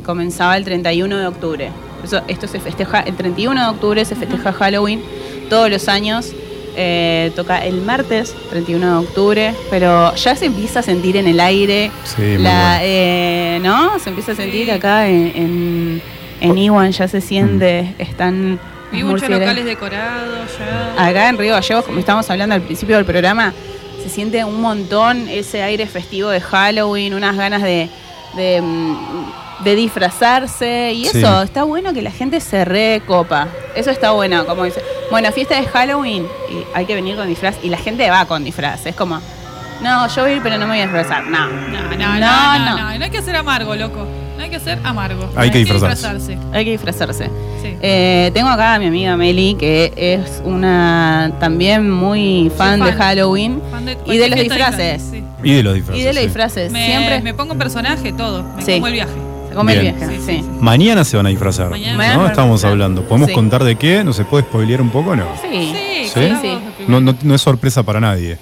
Comenzaba 0.05 0.57
el 0.57 0.65
31 0.65 1.17
de 1.17 1.27
octubre. 1.27 1.69
Eso- 2.03 2.21
esto 2.27 2.47
se 2.47 2.59
festeja, 2.59 3.01
el 3.01 3.15
31 3.15 3.61
de 3.63 3.69
octubre 3.69 4.03
se 4.05 4.15
festeja 4.15 4.51
Halloween 4.51 5.01
todos 5.49 5.69
los 5.69 5.87
años. 5.87 6.31
Eh, 6.75 7.31
toca 7.35 7.57
el 7.65 7.81
martes 7.81 8.33
31 8.49 8.87
de 9.01 9.07
octubre, 9.07 9.53
pero 9.69 10.13
ya 10.15 10.35
se 10.35 10.45
empieza 10.45 10.79
a 10.79 10.83
sentir 10.83 11.17
en 11.17 11.27
el 11.27 11.39
aire, 11.39 11.91
Sí, 12.03 12.37
la, 12.37 12.79
eh, 12.81 13.59
¿no? 13.61 13.99
Se 13.99 14.09
empieza 14.09 14.31
a 14.31 14.35
sentir 14.35 14.65
Sí. 14.65 14.71
acá 14.71 15.07
en, 15.07 15.31
en, 15.35 16.01
en 16.41 16.57
Iwan, 16.57 16.91
ya 16.91 17.07
se 17.07 17.21
siente, 17.21 17.95
están 17.97 18.59
Vi 18.91 18.97
muchos 19.03 19.09
murciélagos. 19.11 19.41
locales 19.47 19.65
decorados 19.65 20.49
ya. 20.57 21.05
Acá 21.07 21.29
en 21.29 21.37
Río 21.37 21.53
Gallegos, 21.53 21.85
como 21.85 21.99
estábamos 21.99 22.29
hablando 22.29 22.55
al 22.55 22.61
principio 22.61 22.95
del 22.95 23.05
programa, 23.05 23.53
se 24.01 24.09
siente 24.09 24.43
un 24.45 24.61
montón 24.61 25.27
ese 25.27 25.61
aire 25.61 25.85
festivo 25.87 26.29
de 26.29 26.39
Halloween, 26.39 27.13
unas 27.13 27.35
ganas 27.35 27.61
de, 27.61 27.89
de, 28.37 28.61
mm, 28.61 28.95
de 29.63 29.75
disfrazarse. 29.75 30.93
Y 30.93 31.05
Sí. 31.05 31.17
eso, 31.19 31.41
está 31.43 31.63
bueno 31.63 31.93
que 31.93 32.01
la 32.01 32.11
gente 32.11 32.39
se 32.39 32.65
recopa. 32.65 33.47
Eso 33.75 33.91
está 33.91 34.11
bueno, 34.11 34.45
como 34.45 34.63
dice. 34.63 34.81
Bueno, 35.11 35.31
fiesta 35.31 35.59
de 35.59 35.67
Halloween 35.67 36.23
y 36.51 36.63
hay 36.73 36.85
que 36.85 36.95
venir 36.95 37.15
con 37.15 37.27
disfraz. 37.27 37.55
Y 37.63 37.69
la 37.69 37.77
gente 37.77 38.09
va 38.09 38.25
con 38.25 38.43
disfraz. 38.43 38.85
Es 38.85 38.95
como, 38.95 39.19
no, 39.81 40.07
yo 40.07 40.21
voy 40.23 40.31
a 40.31 40.35
ir, 40.35 40.41
pero 40.43 40.57
no 40.57 40.65
me 40.67 40.73
voy 40.73 40.79
a 40.79 40.83
disfrazar. 40.83 41.25
No, 41.25 41.47
No, 41.47 41.81
no, 41.81 41.95
no, 41.97 42.19
no, 42.19 42.75
no, 42.77 42.97
no 42.97 43.03
hay 43.05 43.09
que 43.11 43.21
ser 43.21 43.35
amargo, 43.35 43.75
loco. 43.75 44.05
No 44.37 44.43
hay 44.45 44.49
que 44.51 44.59
ser 44.61 44.79
amargo. 44.85 45.29
Hay 45.35 45.51
que 45.51 45.59
disfrazarse. 45.59 46.37
Hay 46.53 46.63
que 46.63 46.71
disfrazarse. 46.71 47.25
Sí. 47.61 47.75
Eh, 47.81 48.31
tengo 48.33 48.47
acá 48.49 48.75
a 48.75 48.79
mi 48.79 48.87
amiga 48.87 49.17
Meli, 49.17 49.55
que 49.59 49.91
es 49.97 50.41
una 50.45 51.33
también 51.41 51.89
muy 51.91 52.49
fan, 52.55 52.79
de. 52.79 52.93
Halloween 52.93 53.61
Fan 53.69 53.85
de 53.85 53.97
y 54.05 54.17
de 54.17 54.29
los 54.29 54.39
disfraces. 54.39 55.01
sí. 55.11 55.23
Y 55.43 55.53
de 55.55 55.63
los 55.63 55.73
disfraces. 55.73 56.01
Y 56.01 56.05
de 56.05 56.13
los 56.13 56.21
sí. 56.21 56.25
disfraces. 56.27 56.71
Me, 56.71 56.85
Siempre. 56.85 57.21
me 57.21 57.33
pongo 57.33 57.51
un 57.53 57.59
personaje, 57.59 58.13
todo. 58.13 58.43
Me 58.55 58.61
Sí. 58.61 58.73
como 58.75 58.87
el 58.87 58.93
viaje. 58.93 59.11
Come 59.55 59.73
el 59.73 59.81
Bien. 59.81 59.95
vieja, 59.97 60.11
sí. 60.25 60.43
Mañana 60.59 61.03
se 61.03 61.17
van 61.17 61.25
a 61.25 61.29
disfrazar. 61.29 61.69
Mañana. 61.69 62.15
¿no? 62.15 62.27
Estamos 62.27 62.63
hablando. 62.63 63.03
¿Podemos 63.03 63.29
Sí. 63.29 63.33
contar 63.35 63.63
de 63.63 63.75
qué? 63.75 64.03
¿No 64.03 64.13
se 64.13 64.25
puede 64.25 64.43
spoilear 64.43 64.81
un 64.81 64.89
poco 64.89 65.11
o 65.11 65.15
no? 65.15 65.25
Sí. 65.41 65.73
Sí, 66.13 66.33
¿Sí? 66.41 66.57
No, 66.87 66.99
no, 66.99 67.15
no 67.21 67.35
es 67.35 67.41
sorpresa 67.41 67.83
para 67.83 67.99
nadie. 67.99 68.37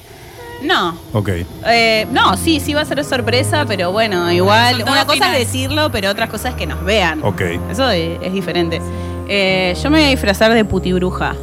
No. 0.63 0.97
Ok. 1.13 1.29
Eh, 1.67 2.07
no, 2.11 2.35
sí, 2.37 2.59
sí 2.59 2.73
va 2.73 2.81
a 2.81 2.85
ser 2.85 3.03
sorpresa, 3.03 3.65
pero 3.67 3.91
bueno, 3.91 4.31
igual. 4.31 4.75
Resultado 4.77 4.91
Una 4.95 5.05
cosa 5.05 5.13
final. 5.25 5.35
es 5.35 5.39
decirlo, 5.51 5.91
pero 5.91 6.09
otra 6.09 6.27
cosa 6.29 6.49
es 6.49 6.55
que 6.55 6.65
nos 6.65 6.83
vean. 6.83 7.19
Ok. 7.23 7.41
Eso 7.71 7.89
es, 7.91 8.17
es 8.21 8.33
diferente. 8.33 8.81
Eh, 9.27 9.75
yo 9.81 9.89
me 9.89 9.97
voy 9.99 10.07
a 10.07 10.09
disfrazar 10.11 10.53
de 10.53 10.63
puti 10.65 10.93
bruja. 10.93 11.35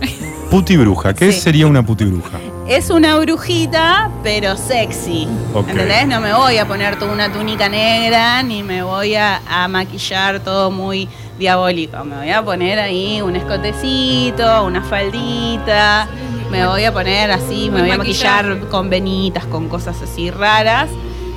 Puti 0.51 0.77
bruja. 0.77 1.15
¿Qué 1.15 1.31
Sí. 1.33 1.41
sería 1.41 1.67
una 1.67 1.85
puti 1.85 2.05
bruja? 2.05 2.39
Es 2.67 2.89
una 2.89 3.19
brujita, 3.19 4.11
pero 4.23 4.57
sexy. 4.57 5.29
Ok. 5.53 5.69
¿Entendés? 5.69 6.07
No 6.07 6.21
me 6.23 6.33
voy 6.33 6.57
a 6.57 6.67
poner 6.67 6.99
toda 6.99 7.13
una 7.13 7.31
túnica 7.31 7.69
negra, 7.69 8.43
ni 8.43 8.63
me 8.63 8.83
voy 8.83 9.17
a, 9.17 9.43
a 9.47 9.69
maquillar 9.69 10.41
todo 10.41 10.71
muy 10.71 11.07
diabólico. 11.39 12.03
Me 12.05 12.17
voy 12.17 12.31
a 12.31 12.43
poner 12.43 12.79
ahí 12.79 13.21
un 13.21 13.37
escotecito, 13.37 14.65
una 14.65 14.83
faldita. 14.83 16.09
Me 16.51 16.67
voy 16.67 16.85
a 16.85 16.93
poner 16.93 17.31
así, 17.33 17.69
me 17.69 17.83
voy 17.83 17.91
a 17.91 17.99
maquillar 17.99 18.59
con 18.71 18.89
venitas, 18.89 19.45
con 19.45 19.69
cosas 19.69 20.01
así 20.01 20.31
raras. 20.31 20.89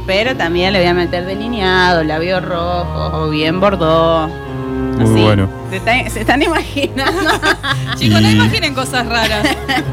Pero 0.06 0.38
también 0.38 0.72
le 0.72 0.80
voy 0.80 0.88
a 0.88 0.94
meter 0.94 1.26
delineado, 1.26 2.06
labios 2.06 2.42
rojos 2.42 3.12
o 3.14 3.30
bien 3.30 3.60
bordó. 3.60 4.47
Muy 4.98 5.14
Así. 5.14 5.24
bueno. 5.24 5.50
Se 5.70 5.78
están, 5.78 6.12
se 6.12 6.20
están 6.22 6.42
imaginando. 6.42 7.32
Chicos, 7.98 8.22
no 8.22 8.30
imaginen 8.30 8.74
cosas 8.74 9.06
raras. 9.08 9.48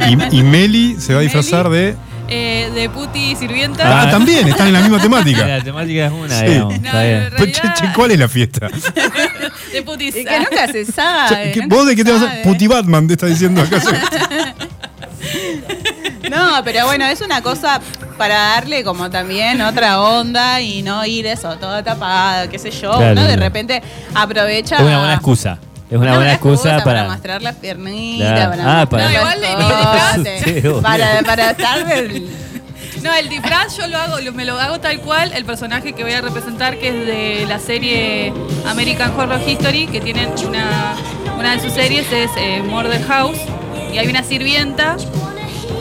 Y, 0.09 0.39
y 0.39 0.43
Meli 0.43 0.97
se 0.99 1.13
va 1.15 1.21
a 1.21 1.23
disfrazar 1.23 1.69
de. 1.69 1.95
Eh, 2.27 2.71
de 2.75 2.89
puti 2.89 3.37
sirvienta. 3.37 4.03
Ah, 4.03 4.11
también, 4.11 4.49
están 4.49 4.69
en 4.69 4.73
la 4.73 4.81
misma 4.81 4.99
temática. 4.99 5.47
La 5.47 5.63
temática 5.63 6.07
es 6.07 6.13
una, 6.13 6.39
Sí. 6.41 6.47
digamos. 6.47 6.81
No, 6.81 6.87
está 6.87 7.03
bien. 7.03 7.15
en 7.17 7.23
che, 7.31 7.37
realidad- 7.37 7.75
che, 7.75 7.93
¿Cuál 7.95 8.11
es 8.13 8.19
la 8.19 8.29
fiesta? 8.29 8.69
De 9.73 9.83
putis. 9.83 10.17
Y 10.17 10.25
que 10.25 10.39
nunca 10.39 10.67
se 10.69 10.85
sabe. 10.87 11.29
Che, 11.29 11.53
¿qué- 11.53 11.61
nunca 11.63 11.77
¿Vos 11.77 11.87
de 11.87 11.97
qué 11.97 12.05
te 12.05 12.13
vas 12.13 12.23
a. 12.23 12.43
Puti 12.43 12.67
Batman 12.67 13.07
te 13.07 13.13
está 13.15 13.27
diciendo 13.27 13.61
acaso? 13.61 13.91
No, 16.31 16.63
pero 16.65 16.87
bueno, 16.87 17.05
es 17.07 17.21
una 17.21 17.43
cosa 17.43 17.81
para 18.17 18.35
darle 18.35 18.85
como 18.85 19.11
también 19.11 19.61
otra 19.63 20.01
onda 20.01 20.61
y 20.61 20.83
no 20.83 21.05
ir 21.05 21.27
eso, 21.27 21.57
todo 21.57 21.83
tapado, 21.83 22.49
qué 22.49 22.59
sé 22.59 22.71
yo. 22.71 22.93
Claro, 22.97 23.13
Uno 23.13 23.25
de 23.25 23.37
repente 23.37 23.83
aprovecha. 24.15 24.77
Es 24.77 24.83
una 24.83 24.99
buena 24.99 25.15
excusa. 25.15 25.59
Es 25.91 25.99
una 25.99 26.15
buena 26.17 26.33
excusa 26.33 26.83
para. 26.83 27.05
mostrar 27.05 27.43
las 27.43 27.57
piernitas, 27.57 28.33
Claro. 28.33 28.51
para 28.53 28.81
Ah, 28.81 28.87
para- 28.87 29.05
No, 29.05 29.11
igual 29.13 29.41
de- 29.41 30.71
para, 30.83 31.23
para 31.23 31.51
estar 31.51 31.87
del- 31.87 32.29
No, 33.03 33.13
el 33.15 33.29
disfraz 33.29 33.77
yo 33.77 33.87
lo 33.89 33.99
hago, 33.99 34.19
lo- 34.21 34.33
me 34.33 34.45
lo 34.47 34.59
hago 34.59 34.81
tal 34.81 34.99
cual, 35.01 35.33
el 35.35 35.45
personaje 35.45 35.93
que 35.93 36.03
voy 36.05 36.13
a 36.15 36.23
representar, 36.23 36.79
que 36.79 36.89
es 36.89 37.07
de 37.07 37.45
la 37.47 37.59
serie 37.59 38.33
American 38.67 39.13
Horror 39.19 39.41
History, 39.47 39.87
que 39.89 40.01
tienen 40.01 40.31
una, 40.47 40.95
una 41.39 41.53
de 41.53 41.61
sus 41.61 41.73
series 41.75 42.11
es 42.13 42.31
eh, 42.39 42.63
Murder 42.63 43.05
House, 43.07 43.37
y 43.93 43.99
hay 43.99 44.09
una 44.09 44.23
sirvienta 44.23 44.97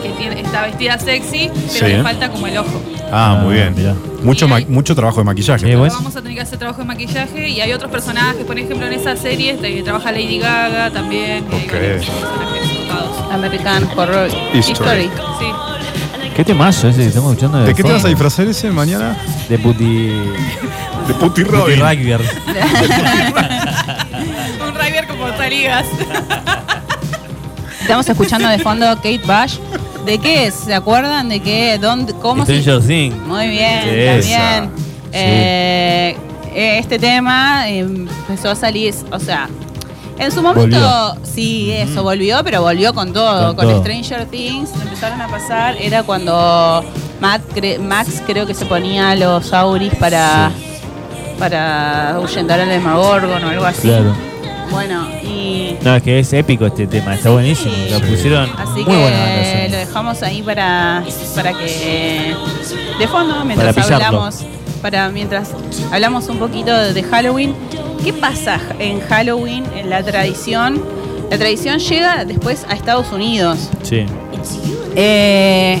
que 0.02 0.08
tiene, 0.10 0.40
está 0.40 0.62
vestida 0.62 0.98
sexy, 0.98 1.50
pero 1.54 1.68
Sí. 1.70 1.84
le 1.84 2.02
falta 2.02 2.28
como 2.30 2.46
el 2.46 2.58
ojo. 2.58 2.82
Ah, 3.12 3.38
muy 3.42 3.54
bien. 3.54 3.74
mirá. 3.76 3.94
Mucho, 4.22 4.48
ma- 4.48 4.60
mucho 4.68 4.94
trabajo 4.94 5.18
de 5.18 5.24
maquillaje. 5.24 5.76
Bueno. 5.76 5.94
Vamos 5.94 6.16
a 6.16 6.22
tener 6.22 6.36
que 6.36 6.42
hacer 6.42 6.58
trabajo 6.58 6.80
de 6.80 6.86
maquillaje 6.86 7.48
y 7.48 7.60
hay 7.60 7.72
otros 7.72 7.90
personajes, 7.90 8.44
por 8.44 8.58
ejemplo, 8.58 8.86
en 8.86 8.94
esa 8.94 9.14
serie 9.16 9.54
trabaja 9.84 10.10
Lady 10.12 10.38
Gaga 10.38 10.90
también. 10.90 11.44
y 11.50 11.54
hay 11.54 11.64
Ok. 11.66 11.72
varios 11.72 12.06
personajes 12.06 12.70
copados. 12.88 13.32
American 13.32 13.88
Horror 13.96 14.28
History. 14.54 14.72
History. 14.72 15.10
Sí. 15.38 15.46
¿Qué 16.34 16.44
temazo 16.44 16.88
ese 16.88 17.00
que 17.02 17.06
estamos 17.08 17.32
escuchando? 17.32 17.58
¿De 17.64 17.74
qué 17.74 17.82
te 17.84 17.92
vas 17.92 18.04
a 18.04 18.08
disfrazar 18.08 18.46
ese 18.48 18.70
mañana? 18.70 19.16
De 19.48 19.58
puti. 19.58 20.08
De 21.06 21.14
Puti 21.20 21.44
Puti 21.44 21.44
Robin. 21.44 21.80
rugby. 21.80 22.12
Un 24.66 24.74
Rider 24.74 25.06
con 25.06 25.18
portaligas. 25.18 25.84
Estamos 27.84 28.08
escuchando 28.08 28.48
de 28.48 28.58
fondo 28.58 28.86
Kate 28.96 29.20
Bush. 29.26 29.58
¿De 30.06 30.18
qué 30.18 30.46
es? 30.46 30.54
¿Se 30.54 30.74
acuerdan 30.74 31.28
de 31.28 31.40
qué? 31.40 31.78
¿Dónde? 31.78 32.14
¿Cómo 32.14 32.44
se. 32.46 32.52
Muy 33.26 33.48
bien, 33.48 33.80
también. 34.22 34.70
Eh, 35.12 36.16
este 36.54 36.98
tema 36.98 37.68
eh, 37.68 37.80
empezó 37.80 38.50
a 38.50 38.54
salir, 38.54 38.94
o 39.12 39.18
sea, 39.18 39.48
en 40.18 40.32
su 40.32 40.40
momento, 40.42 40.76
Volvió. 40.76 41.16
sí, 41.24 41.72
eso, 41.72 42.02
volvió, 42.02 42.40
pero 42.42 42.62
volvió 42.62 42.94
con 42.94 43.12
todo. 43.12 43.48
Con 43.48 43.56
Con, 43.56 43.68
todo. 43.68 43.80
Stranger 43.82 44.26
Things 44.26 44.70
empezaron 44.80 45.20
a 45.20 45.28
pasar, 45.28 45.76
era 45.78 46.02
cuando 46.04 46.82
Matt 47.20 47.42
cre- 47.54 47.78
Max 47.78 48.22
creo 48.26 48.46
que 48.46 48.54
se 48.54 48.64
ponía 48.66 49.14
los 49.14 49.52
auris 49.52 49.94
para, 49.96 50.50
para 51.38 52.14
ahuyentar 52.14 52.60
al 52.60 52.68
Demagorgon 52.68 53.44
o 53.44 53.48
algo 53.48 53.64
así. 53.66 53.88
Claro. 53.88 54.14
Bueno, 54.70 55.08
y 55.22 55.76
No, 55.82 55.96
es 55.96 56.02
que 56.02 56.18
es 56.18 56.32
épico 56.32 56.66
este 56.66 56.86
tema, 56.86 57.14
está 57.14 57.30
buenísimo. 57.30 57.74
Sí. 57.74 57.90
Lo 57.90 58.00
pusieron 58.00 58.50
Así 58.56 58.84
muy 58.84 58.96
que 58.96 59.68
lo 59.70 59.76
dejamos 59.76 60.22
ahí 60.22 60.42
para, 60.42 61.04
para 61.34 61.52
que 61.52 62.34
de 62.98 63.08
fondo 63.08 63.44
mientras 63.44 63.74
Para 63.74 63.94
hablamos 63.96 64.44
para 64.82 65.08
mientras 65.08 65.50
hablamos 65.90 66.28
un 66.28 66.38
poquito 66.38 66.76
de, 66.76 66.92
de 66.92 67.02
Halloween. 67.02 67.54
¿Qué 68.02 68.12
pasa 68.12 68.60
en 68.78 69.00
Halloween 69.00 69.64
en 69.74 69.88
la 69.88 70.02
tradición? 70.02 70.82
La 71.30 71.38
tradición 71.38 71.78
llega 71.78 72.24
después 72.26 72.66
a 72.68 72.74
Estados 72.74 73.10
Unidos. 73.10 73.70
Sí. 73.82 74.04
Eh, 74.94 75.80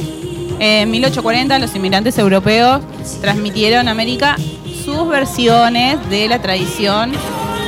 en 0.58 0.90
1840 0.90 1.58
los 1.58 1.74
inmigrantes 1.74 2.16
europeos 2.18 2.80
transmitieron 3.20 3.88
a 3.88 3.90
América 3.90 4.36
sus 4.84 5.06
versiones 5.08 5.98
de 6.10 6.28
la 6.28 6.40
tradición 6.40 7.12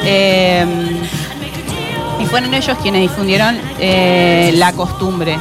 eh, 0.05 0.65
y 2.21 2.25
fueron 2.27 2.55
ellos 2.55 2.77
quienes 2.83 3.03
difundieron 3.03 3.59
eh, 3.79 4.53
la 4.55 4.73
costumbre 4.73 5.39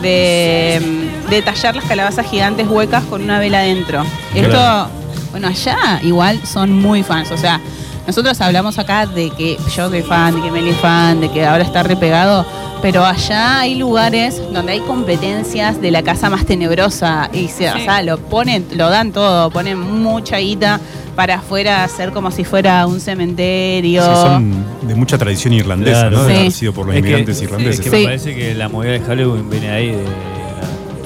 de, 0.00 1.10
de 1.28 1.42
tallar 1.42 1.76
las 1.76 1.84
calabazas 1.84 2.26
gigantes 2.26 2.66
huecas 2.68 3.04
con 3.04 3.22
una 3.22 3.38
vela 3.38 3.60
adentro. 3.60 4.04
Esto, 4.34 4.88
bueno, 5.30 5.48
allá 5.48 6.00
igual 6.02 6.40
son 6.46 6.72
muy 6.72 7.02
fans, 7.02 7.30
o 7.30 7.36
sea, 7.36 7.60
nosotros 8.06 8.40
hablamos 8.40 8.78
acá 8.78 9.06
de 9.06 9.30
que 9.30 9.56
yo 9.76 9.88
soy 9.88 10.02
fan, 10.02 10.34
de 10.36 10.42
que 10.42 10.50
Meli 10.50 10.70
es 10.70 10.76
fan, 10.76 11.20
de 11.20 11.30
que 11.30 11.44
ahora 11.46 11.62
está 11.64 11.82
repegado, 11.82 12.44
pero 12.82 13.04
allá 13.04 13.60
hay 13.60 13.76
lugares 13.76 14.42
donde 14.52 14.72
hay 14.72 14.80
competencias 14.80 15.80
de 15.80 15.90
la 15.92 16.02
casa 16.02 16.28
más 16.30 16.44
tenebrosa 16.44 17.30
y 17.32 17.48
se, 17.48 17.70
o 17.70 17.78
sea, 17.78 18.02
lo 18.02 18.18
ponen, 18.18 18.66
lo 18.74 18.90
dan 18.90 19.12
todo, 19.12 19.50
ponen 19.50 19.78
mucha 19.78 20.38
guita 20.38 20.80
para 21.14 21.36
afuera 21.36 21.84
hacer 21.84 22.10
como 22.10 22.30
si 22.30 22.42
fuera 22.44 22.86
un 22.86 22.98
cementerio. 23.00 24.02
Sí, 24.02 24.20
son 24.22 24.64
de 24.82 24.94
mucha 24.94 25.16
tradición 25.18 25.52
irlandesa, 25.52 26.08
Claro. 26.08 26.16
¿no? 26.18 26.24
De 26.24 26.32
Sí. 26.34 26.38
haber 26.40 26.52
sido 26.52 26.72
por 26.72 26.86
los 26.86 26.94
Es 26.96 27.02
que- 27.02 27.08
inmigrantes 27.08 27.36
Es 27.36 27.42
irlandeses. 27.42 27.80
que 27.82 27.90
Sí. 27.90 27.96
me 27.96 28.04
parece 28.04 28.34
que 28.34 28.54
la 28.54 28.68
movida 28.68 28.92
de 28.92 29.00
Halloween 29.00 29.48
viene 29.50 29.70
ahí 29.70 29.86
de. 29.88 30.04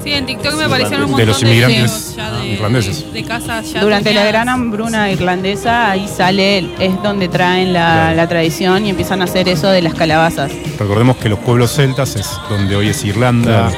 Sí, 0.07 0.13
en 0.13 0.25
TikTok 0.25 0.53
me 0.55 0.63
aparecieron 0.63 1.01
un 1.11 1.17
de 1.17 1.25
montón 1.25 1.27
los 1.27 1.41
de 1.41 1.47
inmigrantes 1.47 1.81
videos 1.81 2.15
ya 2.15 2.31
de, 2.39 2.47
irlandeses. 2.47 3.11
de 3.13 3.23
casas 3.25 3.73
ya 3.73 3.81
Durante 3.81 4.13
la 4.13 4.23
gran 4.23 4.47
hambruna 4.47 5.11
irlandesa, 5.11 5.91
ahí 5.91 6.07
sale, 6.07 6.59
es 6.79 7.03
donde 7.03 7.27
traen 7.27 7.73
la, 7.73 7.79
Claro. 7.87 8.15
la 8.15 8.29
tradición 8.29 8.85
y 8.85 8.89
empiezan 8.91 9.19
a 9.21 9.25
hacer 9.25 9.49
eso 9.49 9.67
de 9.67 9.81
las 9.81 9.93
calabazas. 9.95 10.49
Recordemos 10.79 11.17
que 11.17 11.27
los 11.27 11.39
pueblos 11.39 11.73
celtas 11.75 12.15
es 12.15 12.29
donde 12.49 12.77
hoy 12.77 12.87
es 12.87 13.03
Irlanda, 13.03 13.69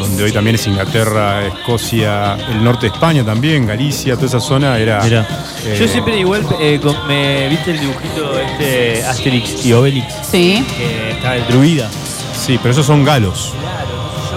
donde 0.00 0.24
hoy 0.24 0.32
también 0.32 0.56
es 0.56 0.66
Inglaterra, 0.66 1.46
Escocia, 1.46 2.34
el 2.50 2.64
norte 2.64 2.88
de 2.88 2.92
España 2.92 3.24
también, 3.24 3.64
Galicia, 3.68 4.16
toda 4.16 4.26
esa 4.26 4.40
zona 4.40 4.78
era. 4.78 5.06
Eh, 5.06 5.76
Yo 5.78 5.86
siempre 5.86 6.18
igual 6.18 6.44
eh, 6.60 6.80
con- 6.82 7.06
me 7.06 7.48
viste 7.48 7.70
el 7.70 7.78
dibujito 7.78 8.40
este 8.40 9.04
Asterix 9.04 9.64
y 9.64 9.72
Obelix 9.72 10.12
Sí. 10.28 10.64
que 10.76 11.12
estaba 11.12 11.36
el 11.36 11.46
druida. 11.46 11.88
Sí, 12.34 12.58
pero 12.60 12.72
esos 12.72 12.86
son 12.86 13.04
galos. 13.04 13.52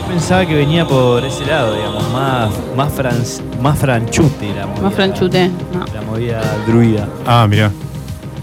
Yo 0.10 0.16
pensaba 0.16 0.44
que 0.46 0.56
venía 0.56 0.86
por 0.88 1.24
ese 1.24 1.46
lado, 1.46 1.76
digamos, 1.76 2.04
más 2.12 2.50
más 2.76 2.92
franc- 2.92 3.60
más 3.62 3.78
franchute 3.78 4.54
la 4.56 4.66
movida. 4.66 4.82
Más 4.82 4.94
franchute. 4.96 5.52
no. 5.72 5.86
La 5.94 6.02
movida 6.02 6.42
druida, 6.66 7.08
Ah, 7.28 7.46
mirá, 7.48 7.72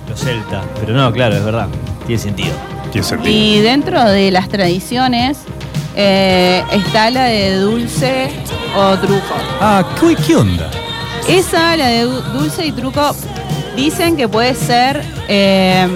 los 0.08 0.20
celtas. 0.20 0.64
Pero 0.80 0.92
no, 0.94 1.12
claro, 1.12 1.34
es 1.34 1.44
verdad. 1.44 1.66
Tiene 2.06 2.22
sentido. 2.22 2.54
tiene 2.92 3.04
sentido. 3.06 3.30
Y 3.34 3.58
dentro 3.60 4.04
de 4.04 4.30
las 4.30 4.48
tradiciones 4.48 5.38
eh, 5.96 6.62
está 6.70 7.10
la 7.10 7.24
de 7.24 7.56
dulce 7.58 8.30
o 8.76 8.96
truco. 8.98 9.34
Ah, 9.60 9.84
¿qué, 10.00 10.14
qué 10.24 10.36
onda? 10.36 10.70
Esa, 11.28 11.76
la 11.76 11.88
de 11.88 12.02
du- 12.02 12.22
dulce 12.38 12.64
y 12.64 12.70
truco, 12.72 13.12
dicen 13.74 14.16
que 14.16 14.28
puede 14.28 14.54
ser. 14.54 15.02
eh, 15.26 15.88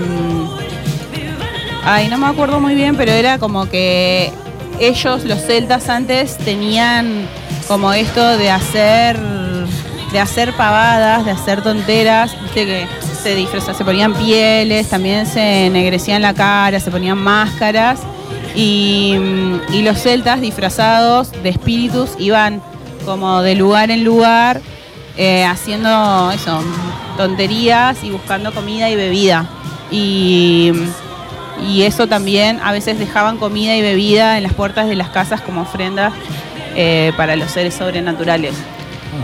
ay, 1.84 2.08
no 2.08 2.18
me 2.18 2.26
acuerdo 2.26 2.58
muy 2.58 2.74
bien, 2.74 2.96
pero 2.96 3.12
era 3.12 3.38
como 3.38 3.66
que 3.70 4.32
ellos, 4.80 5.24
los 5.24 5.40
celtas, 5.42 5.88
antes 5.88 6.36
tenían 6.38 7.28
como 7.68 7.92
esto 7.92 8.36
de 8.36 8.50
hacer. 8.50 9.18
de 10.12 10.18
hacer 10.18 10.52
pavadas, 10.54 11.24
de 11.24 11.30
hacer 11.30 11.62
tonteras, 11.62 12.32
viste 12.42 12.66
que 12.66 12.86
se 13.22 13.36
disfrazaban, 13.36 13.76
se 13.76 13.84
ponían 13.84 14.14
pieles, 14.14 14.88
también 14.88 15.24
se 15.26 15.66
ennegrecían 15.66 16.20
la 16.20 16.34
cara, 16.34 16.80
se 16.80 16.90
ponían 16.90 17.18
máscaras. 17.18 18.00
Y, 18.56 19.14
los 19.82 19.98
celtas 19.98 20.40
disfrazados 20.40 21.30
de 21.42 21.50
espíritus 21.50 22.10
iban 22.18 22.60
como 23.04 23.42
de 23.42 23.54
lugar 23.54 23.90
en 23.90 24.04
lugar 24.04 24.60
eh, 25.16 25.44
haciendo 25.44 26.30
eso, 26.32 26.60
tonterías 27.16 28.02
y 28.02 28.10
buscando 28.10 28.52
comida 28.52 28.90
y 28.90 28.96
bebida. 28.96 29.46
Y, 29.90 30.72
y 31.66 31.82
eso 31.82 32.06
también, 32.06 32.60
a 32.62 32.72
veces 32.72 32.98
dejaban 32.98 33.36
comida 33.38 33.76
y 33.76 33.82
bebida 33.82 34.36
en 34.36 34.42
las 34.42 34.54
puertas 34.54 34.88
de 34.88 34.96
las 34.96 35.08
casas 35.10 35.40
como 35.40 35.62
ofrendas 35.62 36.12
eh, 36.76 37.12
para 37.16 37.36
los 37.36 37.50
seres 37.50 37.74
sobrenaturales. 37.74 38.54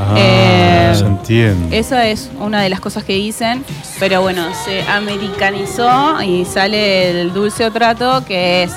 Ah, 0.00 0.14
Eh, 0.16 0.92
se 0.94 1.06
entiende. 1.06 1.78
Esa 1.78 2.06
es 2.08 2.30
una 2.40 2.60
de 2.60 2.68
las 2.68 2.80
cosas 2.80 3.04
que 3.04 3.14
dicen, 3.14 3.64
pero 4.00 4.20
bueno, 4.20 4.42
se 4.64 4.82
americanizó 4.88 6.20
y 6.22 6.44
sale 6.44 7.20
el 7.22 7.32
dulce 7.32 7.64
o 7.66 7.70
trato, 7.70 8.24
que 8.26 8.64
es 8.64 8.72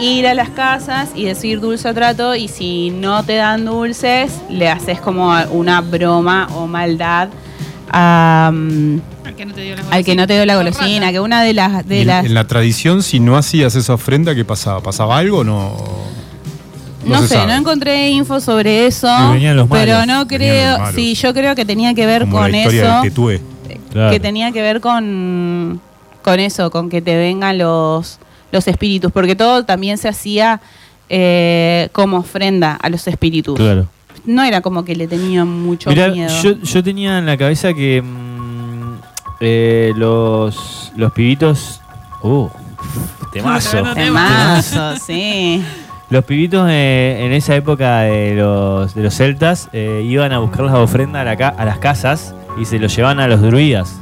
ir 0.00 0.26
a 0.26 0.34
las 0.34 0.48
casas 0.50 1.10
y 1.14 1.24
decir 1.24 1.60
dulce 1.60 1.88
o 1.88 1.94
trato, 1.94 2.34
y 2.34 2.48
si 2.48 2.90
no 2.90 3.22
te 3.24 3.36
dan 3.36 3.64
dulces, 3.64 4.32
le 4.48 4.68
haces 4.68 5.00
como 5.00 5.32
una 5.50 5.80
broma 5.80 6.48
o 6.54 6.66
maldad 6.66 7.28
a, 7.90 8.50
mm, 8.52 9.00
que 9.38 9.46
no 9.46 9.54
te 9.54 9.62
dio 9.62 9.76
la 9.76 9.82
al 9.90 10.04
que 10.04 10.14
no 10.16 10.26
te 10.26 10.34
dio 10.34 10.44
la 10.44 10.56
golosina, 10.56 11.12
que 11.12 11.20
una 11.20 11.42
de 11.42 11.54
las... 11.54 11.86
De 11.86 12.02
en, 12.02 12.06
las 12.08 12.26
en 12.26 12.34
la 12.34 12.46
tradición, 12.46 13.02
si 13.02 13.20
no 13.20 13.36
hacías 13.36 13.74
esa 13.76 13.94
ofrenda, 13.94 14.34
¿qué 14.34 14.44
pasaba? 14.44 14.82
¿Pasaba 14.82 15.16
algo 15.16 15.38
o 15.38 15.44
no? 15.44 15.76
No, 17.04 17.22
sé, 17.22 17.28
sabe. 17.36 17.46
no 17.46 17.54
encontré 17.54 18.10
info 18.10 18.40
sobre 18.40 18.86
eso, 18.86 19.06
malos, 19.06 19.68
pero 19.70 20.04
no 20.04 20.26
creo, 20.26 20.78
sí, 20.94 21.14
yo 21.14 21.32
creo 21.32 21.54
que 21.54 21.64
tenía 21.64 21.94
que 21.94 22.04
ver 22.04 22.22
Como 22.22 22.38
con 22.38 22.50
la 22.50 22.58
historia 22.58 22.82
eso. 22.82 22.92
del 22.94 23.02
Tetué. 23.02 23.40
Claro. 23.92 24.10
que 24.10 24.20
tenía 24.20 24.52
que 24.52 24.60
ver 24.60 24.80
con, 24.82 25.80
con 26.22 26.40
eso, 26.40 26.70
con 26.70 26.90
que 26.90 27.00
te 27.00 27.16
vengan 27.16 27.56
los, 27.56 28.18
los 28.52 28.68
espíritus, 28.68 29.10
porque 29.12 29.34
todo 29.36 29.64
también 29.64 29.96
se 29.96 30.08
hacía 30.08 30.60
eh, 31.08 31.88
como 31.92 32.18
ofrenda 32.18 32.74
a 32.74 32.90
los 32.90 33.06
espíritus. 33.06 33.56
Claro. 33.56 33.86
No 34.26 34.42
era 34.42 34.60
como 34.60 34.84
que 34.84 34.94
le 34.94 35.06
tenían 35.06 35.48
mucho 35.48 35.88
Mirá, 35.88 36.08
miedo. 36.08 36.28
yo, 36.42 36.60
yo 36.60 36.82
tenía 36.82 37.18
en 37.18 37.24
la 37.24 37.38
cabeza 37.38 37.72
que 37.72 38.02
mm, 38.02 38.37
eh, 39.40 39.92
los, 39.96 40.92
los 40.96 41.12
pibitos. 41.12 41.80
Uh, 42.22 42.48
temazo. 43.32 43.82
Temazo, 43.94 44.96
sí. 45.04 45.64
Los 46.10 46.24
pibitos 46.24 46.66
eh, 46.70 47.18
en 47.26 47.32
esa 47.32 47.54
época 47.54 47.98
de 48.00 48.34
los, 48.34 48.94
de 48.94 49.02
los 49.02 49.14
celtas 49.14 49.68
eh, 49.72 50.02
iban 50.06 50.32
a 50.32 50.38
buscar 50.38 50.62
las 50.64 50.74
ofrendas 50.74 51.20
a, 51.22 51.24
la 51.24 51.36
ca- 51.36 51.54
a 51.56 51.64
las 51.66 51.78
casas 51.78 52.34
y 52.58 52.64
se 52.64 52.78
los 52.78 52.94
llevaban 52.96 53.20
a 53.20 53.28
los 53.28 53.42
druidas. 53.42 54.00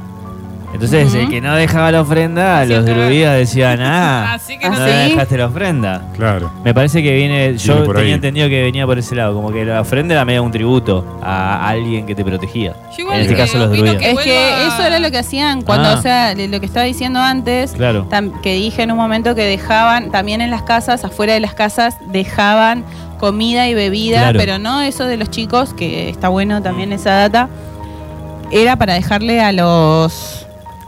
Entonces, 0.73 1.13
el 1.15 1.29
que 1.29 1.39
no 1.41 1.55
dejaba 1.55 1.91
la 1.91 2.01
ofrenda, 2.01 2.63
los 2.65 2.85
druidas 2.85 3.35
decían, 3.37 3.79
ah, 3.81 4.33
Así 4.33 4.57
que 4.59 4.69
no 4.69 4.77
no 4.77 4.83
¿Ah, 4.83 4.87
sí? 4.87 5.09
dejaste 5.11 5.37
la 5.37 5.45
ofrenda. 5.47 6.01
Claro. 6.15 6.51
Me 6.63 6.73
parece 6.73 7.01
que 7.01 7.15
viene, 7.15 7.57
yo 7.57 7.83
tenía 7.83 8.01
ahí. 8.01 8.11
entendido 8.11 8.49
que 8.49 8.61
venía 8.63 8.85
por 8.85 8.99
ese 8.99 9.15
lado, 9.15 9.33
como 9.33 9.51
que 9.51 9.63
la 9.65 9.79
ofrenda 9.81 10.13
era 10.13 10.25
medio 10.25 10.43
un 10.43 10.51
tributo 10.51 11.19
a 11.23 11.67
alguien 11.69 12.05
que 12.05 12.13
te 12.15 12.23
protegía. 12.23 12.73
Yo 12.95 13.03
igual 13.03 13.15
En 13.15 13.21
este 13.21 13.35
que 13.35 13.41
caso 13.41 13.57
los 13.57 13.69
druidas. 13.71 13.95
que 13.95 14.11
Es 14.11 14.19
que 14.19 14.67
eso 14.67 14.83
era 14.83 14.99
lo 14.99 15.09
que 15.09 15.17
hacían 15.17 15.61
cuando, 15.61 15.89
Ah. 15.89 15.95
o 15.97 16.01
sea, 16.01 16.35
lo 16.35 16.59
que 16.59 16.65
estaba 16.65 16.85
diciendo 16.85 17.19
antes, 17.21 17.71
Claro. 17.71 18.07
que 18.43 18.53
dije 18.53 18.83
en 18.83 18.91
un 18.91 18.97
momento 18.97 19.35
que 19.35 19.43
dejaban, 19.45 20.11
también 20.11 20.41
en 20.41 20.51
las 20.51 20.63
casas, 20.63 21.03
afuera 21.05 21.33
de 21.33 21.39
las 21.39 21.53
casas, 21.53 21.95
dejaban 22.11 22.83
comida 23.19 23.67
y 23.67 23.73
bebida, 23.73 24.19
Claro. 24.19 24.37
pero 24.39 24.59
no 24.59 24.81
eso 24.81 25.05
de 25.05 25.17
los 25.17 25.31
chicos, 25.31 25.73
que 25.73 26.09
está 26.09 26.27
bueno 26.27 26.61
también 26.61 26.91
esa 26.93 27.11
data, 27.11 27.49
era 28.51 28.75
para 28.75 28.93
dejarle 28.93 29.41
a 29.41 29.51
los, 29.51 30.46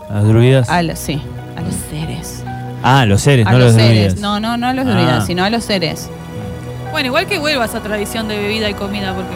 Las 0.10 0.24
druidas. 0.28 0.70
a 0.70 0.82
los, 0.82 0.98
sí, 1.00 1.22
a 1.58 1.62
los 1.62 1.76
seres. 1.90 2.44
ah, 2.84 3.06
los 3.06 3.22
seres, 3.22 3.46
A 3.48 3.52
no 3.52 3.58
los 3.60 3.68
los 3.74 3.76
seres, 3.76 4.16
druidas. 4.16 4.20
no, 4.20 4.40
no, 4.40 4.58
no 4.58 4.68
a 4.68 4.74
los 4.74 4.86
Ah. 4.88 4.92
druidas, 4.92 5.26
sino 5.26 5.44
a 5.44 5.50
los 5.50 5.64
seres. 5.64 6.10
Bueno, 6.92 7.08
igual 7.08 7.28
que 7.28 7.38
vuelva 7.38 7.66
esa 7.66 7.82
tradición 7.82 8.28
de 8.28 8.38
bebida 8.38 8.70
y 8.70 8.74
comida, 8.74 9.14
porque 9.14 9.36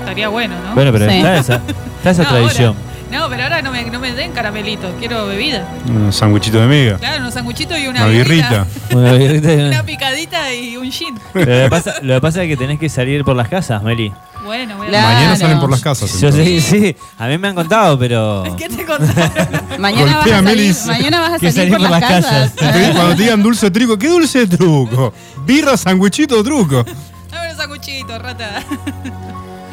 estaría 0.00 0.28
bueno, 0.28 0.54
¿no? 0.66 0.74
Bueno, 0.74 0.92
pero 0.92 1.08
Sí. 1.10 1.16
está 1.16 1.36
esa, 1.36 1.60
está 1.98 2.10
esa 2.10 2.22
No, 2.24 2.28
tradición. 2.30 2.68
ahora- 2.76 2.91
no, 3.12 3.28
pero 3.28 3.42
ahora 3.42 3.60
no 3.60 3.70
me, 3.70 3.84
no 3.84 4.00
me 4.00 4.12
den 4.14 4.32
caramelitos, 4.32 4.90
quiero 4.98 5.26
bebida. 5.26 5.68
Un 5.86 6.10
sanguichito 6.12 6.58
de 6.60 6.66
miga. 6.66 6.96
Claro, 6.96 7.18
unos 7.20 7.34
sanguchitos 7.34 7.78
y 7.78 7.86
una, 7.86 8.04
Una 8.04 8.08
birrita. 8.08 8.66
Una 8.90 9.12
birrita 9.12 9.52
y 9.52 9.56
una- 9.56 9.68
Una 9.68 9.82
picadita 9.84 10.54
y 10.54 10.76
un 10.78 10.90
gin. 10.90 11.14
Lo 11.34 11.44
que, 11.44 11.66
pasa, 11.68 11.94
lo 12.00 12.14
que 12.14 12.20
pasa 12.22 12.42
es 12.42 12.48
que 12.48 12.56
tenés 12.56 12.78
que 12.78 12.88
salir 12.88 13.22
por 13.22 13.36
las 13.36 13.48
casas, 13.48 13.82
Meli. 13.82 14.10
Bueno, 14.44 14.78
voy 14.78 14.86
a 14.86 14.90
Claro. 14.90 15.08
Mañana 15.08 15.36
salen 15.36 15.60
por 15.60 15.70
las 15.70 15.82
casas. 15.82 16.20
Yo 16.20 16.32
sé, 16.32 16.60
sí, 16.62 16.96
a 17.18 17.26
mí 17.28 17.36
me 17.36 17.48
han 17.48 17.54
contado, 17.54 17.98
pero. 17.98 18.44
¿Qué 18.58 18.68
te 18.68 18.84
contaron? 18.84 19.60
Mañana 19.78 20.16
vas, 20.16 20.26
a 20.26 20.42
salir, 20.42 20.74
mañana 20.86 21.20
vas 21.20 21.32
a 21.34 21.52
salir, 21.52 21.70
por, 21.70 21.80
las 21.82 22.00
casas. 22.00 22.52
Cuando 22.56 23.14
te 23.14 23.22
digan 23.24 23.42
dulce 23.42 23.66
de 23.66 23.78
truco, 23.78 23.98
¿qué 23.98 24.08
dulce 24.08 24.46
de 24.46 24.56
truco? 24.56 25.12
Birra, 25.44 25.76
sanguichito 25.76 26.38
de 26.38 26.44
truco. 26.44 26.84
Dame 27.30 27.46
unos 27.46 27.56
sanguchitos, 27.58 28.20
rata. 28.22 28.62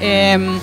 Eh, 0.02 0.60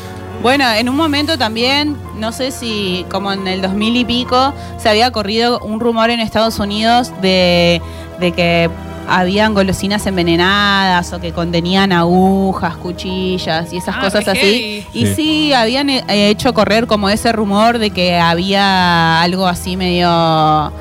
bueno, 0.46 0.64
en 0.72 0.88
un 0.88 0.94
momento 0.94 1.36
también, 1.36 1.96
no 2.14 2.30
sé 2.30 2.52
si 2.52 3.04
como 3.10 3.32
en 3.32 3.48
el 3.48 3.60
2000 3.62 3.96
y 3.96 4.04
pico, 4.04 4.54
se 4.78 4.88
había 4.88 5.10
corrido 5.10 5.58
un 5.58 5.80
rumor 5.80 6.08
en 6.10 6.20
Estados 6.20 6.60
Unidos 6.60 7.10
de, 7.20 7.82
de 8.20 8.30
que 8.30 8.70
habían 9.08 9.54
golosinas 9.54 10.06
envenenadas 10.06 11.12
o 11.12 11.18
que 11.20 11.32
contenían 11.32 11.90
agujas, 11.90 12.76
cuchillas 12.76 13.72
y 13.72 13.78
esas 13.78 13.96
Ah, 13.98 14.02
cosas 14.02 14.28
así. 14.28 14.86
Y 14.92 15.06
Sí. 15.06 15.14
sí, 15.16 15.52
habían 15.52 15.90
eh, 15.90 16.04
hecho 16.30 16.54
correr 16.54 16.86
como 16.86 17.08
ese 17.08 17.32
rumor 17.32 17.78
de 17.80 17.90
que 17.90 18.16
había 18.16 19.20
algo 19.22 19.48
así 19.48 19.76
medio... 19.76 20.72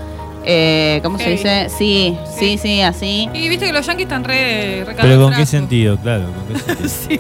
eh, 0.46 1.00
¿Cómo 1.02 1.18
se 1.18 1.32
dice? 1.32 1.70
Sí, 1.76 2.16
sí, 2.38 2.60
sí, 2.60 2.82
así. 2.82 3.28
Y 3.34 3.50
viste 3.50 3.66
que 3.66 3.74
los 3.74 3.84
yankees 3.88 4.04
están 4.06 4.24
re, 4.26 4.84
re 4.86 4.96
Pero 5.02 5.20
¿con 5.24 5.34
qué 5.34 5.48
sentido? 5.48 5.98
Claro, 5.98 6.26
¿con 6.36 6.54
qué 6.54 6.60
sentido? 6.88 6.88
Sí, 6.88 7.20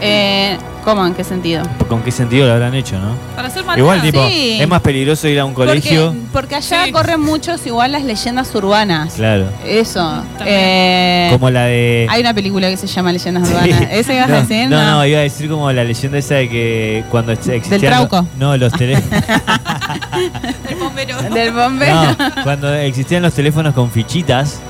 Eh, 0.00 0.56
¿Cómo? 0.84 1.04
¿En 1.04 1.14
qué 1.14 1.24
sentido? 1.24 1.64
¿Con 1.88 2.00
qué 2.02 2.12
sentido 2.12 2.46
lo 2.46 2.52
habrán 2.52 2.72
hecho, 2.74 2.96
no? 2.98 3.10
para 3.34 3.48
hacer 3.48 3.64
maldad. 3.64 3.82
Igual, 3.82 4.02
tipo, 4.02 4.24
Sí. 4.28 4.58
es 4.60 4.68
más 4.68 4.80
peligroso 4.82 5.26
ir 5.26 5.40
a 5.40 5.44
un 5.44 5.52
colegio. 5.52 6.06
Porque, 6.12 6.20
porque 6.32 6.54
allá 6.54 6.84
Sí. 6.84 6.92
corren 6.92 7.20
muchos 7.20 7.66
igual 7.66 7.90
las 7.92 8.04
leyendas 8.04 8.54
urbanas. 8.54 9.14
Claro. 9.14 9.46
Eso. 9.66 10.00
También. 10.38 10.46
Eh, 10.60 11.28
Como 11.32 11.50
la 11.50 11.64
de. 11.64 12.06
hay 12.08 12.20
una 12.20 12.32
película 12.34 12.68
que 12.68 12.76
se 12.76 12.86
llama 12.86 13.10
Leyendas 13.12 13.48
Sí. 13.48 13.54
Urbanas. 13.54 13.82
¿Esa 13.90 14.14
ibas 14.14 14.28
no, 14.28 14.34
a 14.36 14.40
decir? 14.42 14.68
No, 14.68 14.84
no, 14.84 15.06
iba 15.06 15.18
a 15.18 15.22
decir 15.22 15.50
como 15.50 15.72
la 15.72 15.82
leyenda 15.82 16.18
esa 16.18 16.34
de 16.36 16.48
que 16.48 17.04
cuando 17.10 17.32
ex- 17.32 17.48
existían. 17.48 17.80
Trauco. 17.92 18.16
los- 18.18 18.26
no, 18.38 18.56
los 18.56 18.72
teléfonos. 18.72 19.24
El 20.70 20.76
bombero. 20.76 21.22
Del 21.22 21.52
bombero. 21.52 21.94
no, 21.94 22.42
cuando 22.44 22.72
existían 22.74 23.22
los 23.22 23.34
teléfonos 23.34 23.74
con 23.74 23.90
fichitas. 23.90 24.60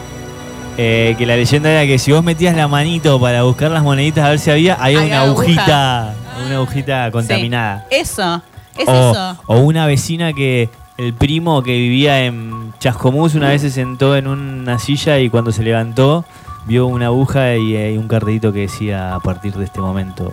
Eh, 0.77 1.15
que 1.17 1.25
la 1.27 1.37
leyenda 1.37 1.71
era 1.71 1.87
que 1.87 1.99
si 1.99 2.13
vos 2.13 2.23
metías 2.23 2.55
la 2.57 2.69
manito 2.69 3.19
para 3.21 3.43
buscar 3.45 3.71
las 3.71 3.83
moneditas 3.83 4.25
a 4.25 4.29
ver 4.31 4.39
si 4.39 4.51
había, 4.51 4.75
había 4.75 5.01
Hay 5.01 5.07
una 5.07 5.23
aguja. 5.23 5.43
agujita, 5.43 6.15
una 6.47 6.57
agujita 6.57 7.11
contaminada. 7.11 7.87
Eso. 7.91 8.43
Es 8.77 8.87
o, 8.89 9.11
eso. 9.11 9.37
o 9.47 9.59
una 9.61 9.87
vecina 9.87 10.33
que 10.35 10.69
el 10.99 11.15
primo 11.15 11.63
que 11.63 11.73
vivía 11.73 12.25
en 12.25 12.75
Chascomús 12.79 13.35
una 13.35 13.49
vez 13.49 13.63
se 13.63 13.71
sentó 13.71 14.17
en 14.17 14.27
una 14.27 14.79
silla 14.79 15.19
y 15.19 15.31
cuando 15.31 15.51
se 15.53 15.63
levantó 15.63 16.25
vio 16.67 16.87
una 16.87 17.07
aguja 17.07 17.57
y, 17.57 17.75
eh, 17.77 17.97
un 17.99 18.09
cartelito 18.09 18.53
que 18.53 18.61
decía 18.61 19.15
a 19.15 19.21
partir 19.21 19.55
de 19.55 19.65
este 19.65 19.81
momento 19.81 20.31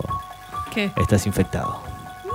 ¿Qué? 0.74 0.90
estás 0.96 1.26
infectado. 1.26 1.80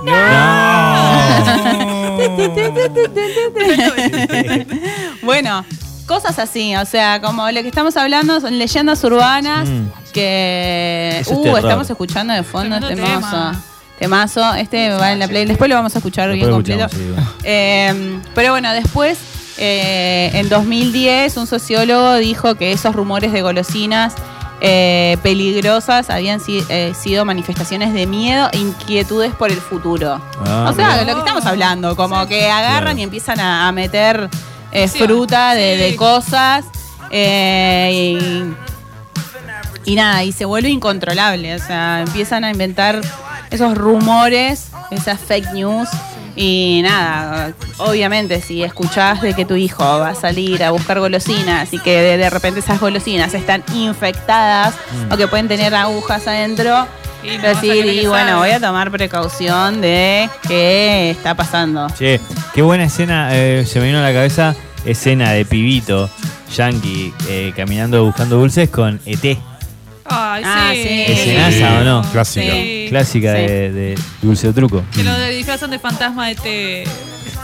bueno, 5.22 5.64
cosas 6.10 6.38
así. 6.40 6.74
O 6.76 6.84
sea, 6.84 7.20
como 7.20 7.48
lo 7.50 7.62
que 7.62 7.68
estamos 7.68 7.96
hablando 7.96 8.40
son 8.40 8.58
leyendas 8.58 9.02
urbanas 9.04 9.68
Mm. 9.68 9.86
que. 10.12 11.18
Eso 11.20 11.36
uh, 11.38 11.56
estamos 11.56 11.88
escuchando 11.88 12.32
de 12.34 12.42
fondo 12.42 12.76
este 12.76 12.96
tema. 12.96 13.06
temazo. 13.08 13.60
Temazo. 13.98 14.54
Este 14.54 14.90
va 14.90 15.12
en 15.12 15.18
la 15.20 15.28
play. 15.28 15.44
Después 15.46 15.68
lo 15.70 15.76
vamos 15.76 15.94
a 15.94 15.98
escuchar 15.98 16.32
bien 16.32 16.50
completo. 16.50 16.86
escuchamos, 16.86 17.06
sí, 17.06 17.12
bueno. 17.14 17.30
Eh, 17.44 18.20
pero 18.34 18.50
bueno, 18.52 18.72
después, 18.72 19.18
eh, 19.58 20.30
en 20.34 20.48
2010, 20.48 21.36
un 21.36 21.46
sociólogo 21.46 22.14
dijo 22.16 22.54
que 22.56 22.72
esos 22.72 22.94
rumores 22.94 23.30
de 23.32 23.42
golosinas 23.42 24.14
eh, 24.62 25.16
peligrosas 25.22 26.10
habían 26.10 26.38
si- 26.40 26.62
eh, 26.68 26.92
sido 26.98 27.24
manifestaciones 27.24 27.94
de 27.94 28.06
miedo 28.06 28.48
e 28.52 28.58
inquietudes 28.58 29.32
por 29.34 29.50
el 29.50 29.56
futuro. 29.60 30.20
Ah, 30.44 30.68
o 30.70 30.74
sea, 30.74 30.88
mira. 30.90 31.04
lo 31.04 31.14
que 31.14 31.18
estamos 31.20 31.46
hablando, 31.46 31.96
como 31.96 32.26
que 32.26 32.50
agarran 32.50 32.82
Claro. 32.82 32.98
y 32.98 33.02
empiezan 33.02 33.40
a, 33.40 33.68
a 33.68 33.72
meter 33.72 34.28
eh, 34.72 34.88
fruta 34.88 35.54
de, 35.54 35.76
de 35.76 35.96
cosas 35.96 36.64
eh, 37.10 38.18
y, 39.84 39.92
y 39.92 39.94
nada, 39.96 40.24
y 40.24 40.32
se 40.32 40.44
vuelve 40.44 40.68
incontrolable. 40.70 41.54
O 41.54 41.58
sea, 41.58 42.00
empiezan 42.06 42.44
a 42.44 42.50
inventar 42.50 43.00
esos 43.50 43.76
rumores, 43.76 44.68
esas 44.90 45.18
fake 45.20 45.52
news. 45.52 45.88
Y 46.36 46.80
nada, 46.84 47.52
obviamente 47.78 48.40
si 48.40 48.62
escuchás 48.62 49.20
de 49.20 49.34
que 49.34 49.44
tu 49.44 49.56
hijo 49.56 49.82
va 49.82 50.10
a 50.10 50.14
salir 50.14 50.62
a 50.62 50.70
buscar 50.70 51.00
golosinas 51.00 51.72
y 51.74 51.78
que 51.80 52.00
de, 52.00 52.16
de 52.18 52.30
repente 52.30 52.60
esas 52.60 52.78
golosinas 52.80 53.34
están 53.34 53.64
infectadas 53.74 54.74
Mm. 54.92 55.12
o 55.12 55.16
que 55.16 55.26
pueden 55.26 55.48
tener 55.48 55.74
agujas 55.74 56.26
adentro, 56.28 56.86
Y 57.22 57.36
decir, 57.36 57.86
y 57.86 58.06
bueno, 58.06 58.38
voy 58.38 58.50
a 58.50 58.60
tomar 58.60 58.90
precaución 58.90 59.80
de 59.80 60.28
qué 60.46 61.10
está 61.10 61.34
pasando. 61.34 61.86
Che, 61.98 62.20
qué 62.54 62.62
buena 62.62 62.84
escena, 62.84 63.28
eh, 63.32 63.64
se 63.66 63.78
me 63.80 63.86
vino 63.86 63.98
a 63.98 64.02
la 64.02 64.12
cabeza, 64.12 64.54
escena 64.84 65.32
de 65.32 65.44
pibito, 65.44 66.08
yankee, 66.54 67.12
eh, 67.28 67.52
caminando 67.54 68.04
buscando 68.04 68.36
dulces 68.36 68.70
con 68.70 69.00
ET. 69.04 69.38
Ay, 70.04 70.42
Ah, 70.44 70.70
sí. 70.72 70.82
sí. 70.82 71.12
Escenaza, 71.12 71.80
¿o 71.80 71.84
no? 71.84 72.02
Clásica. 72.12 72.52
Sí. 72.52 72.86
Clásica 72.88 73.32
Sí. 73.36 73.42
de, 73.42 73.72
de 73.72 73.94
Dulce 74.22 74.48
o 74.48 74.52
Truco. 74.54 74.82
Que 74.94 75.04
lo 75.04 75.18
disfrazan 75.28 75.70
de 75.70 75.78
fantasma 75.78 76.26
de 76.26 76.32
este. 76.32 76.84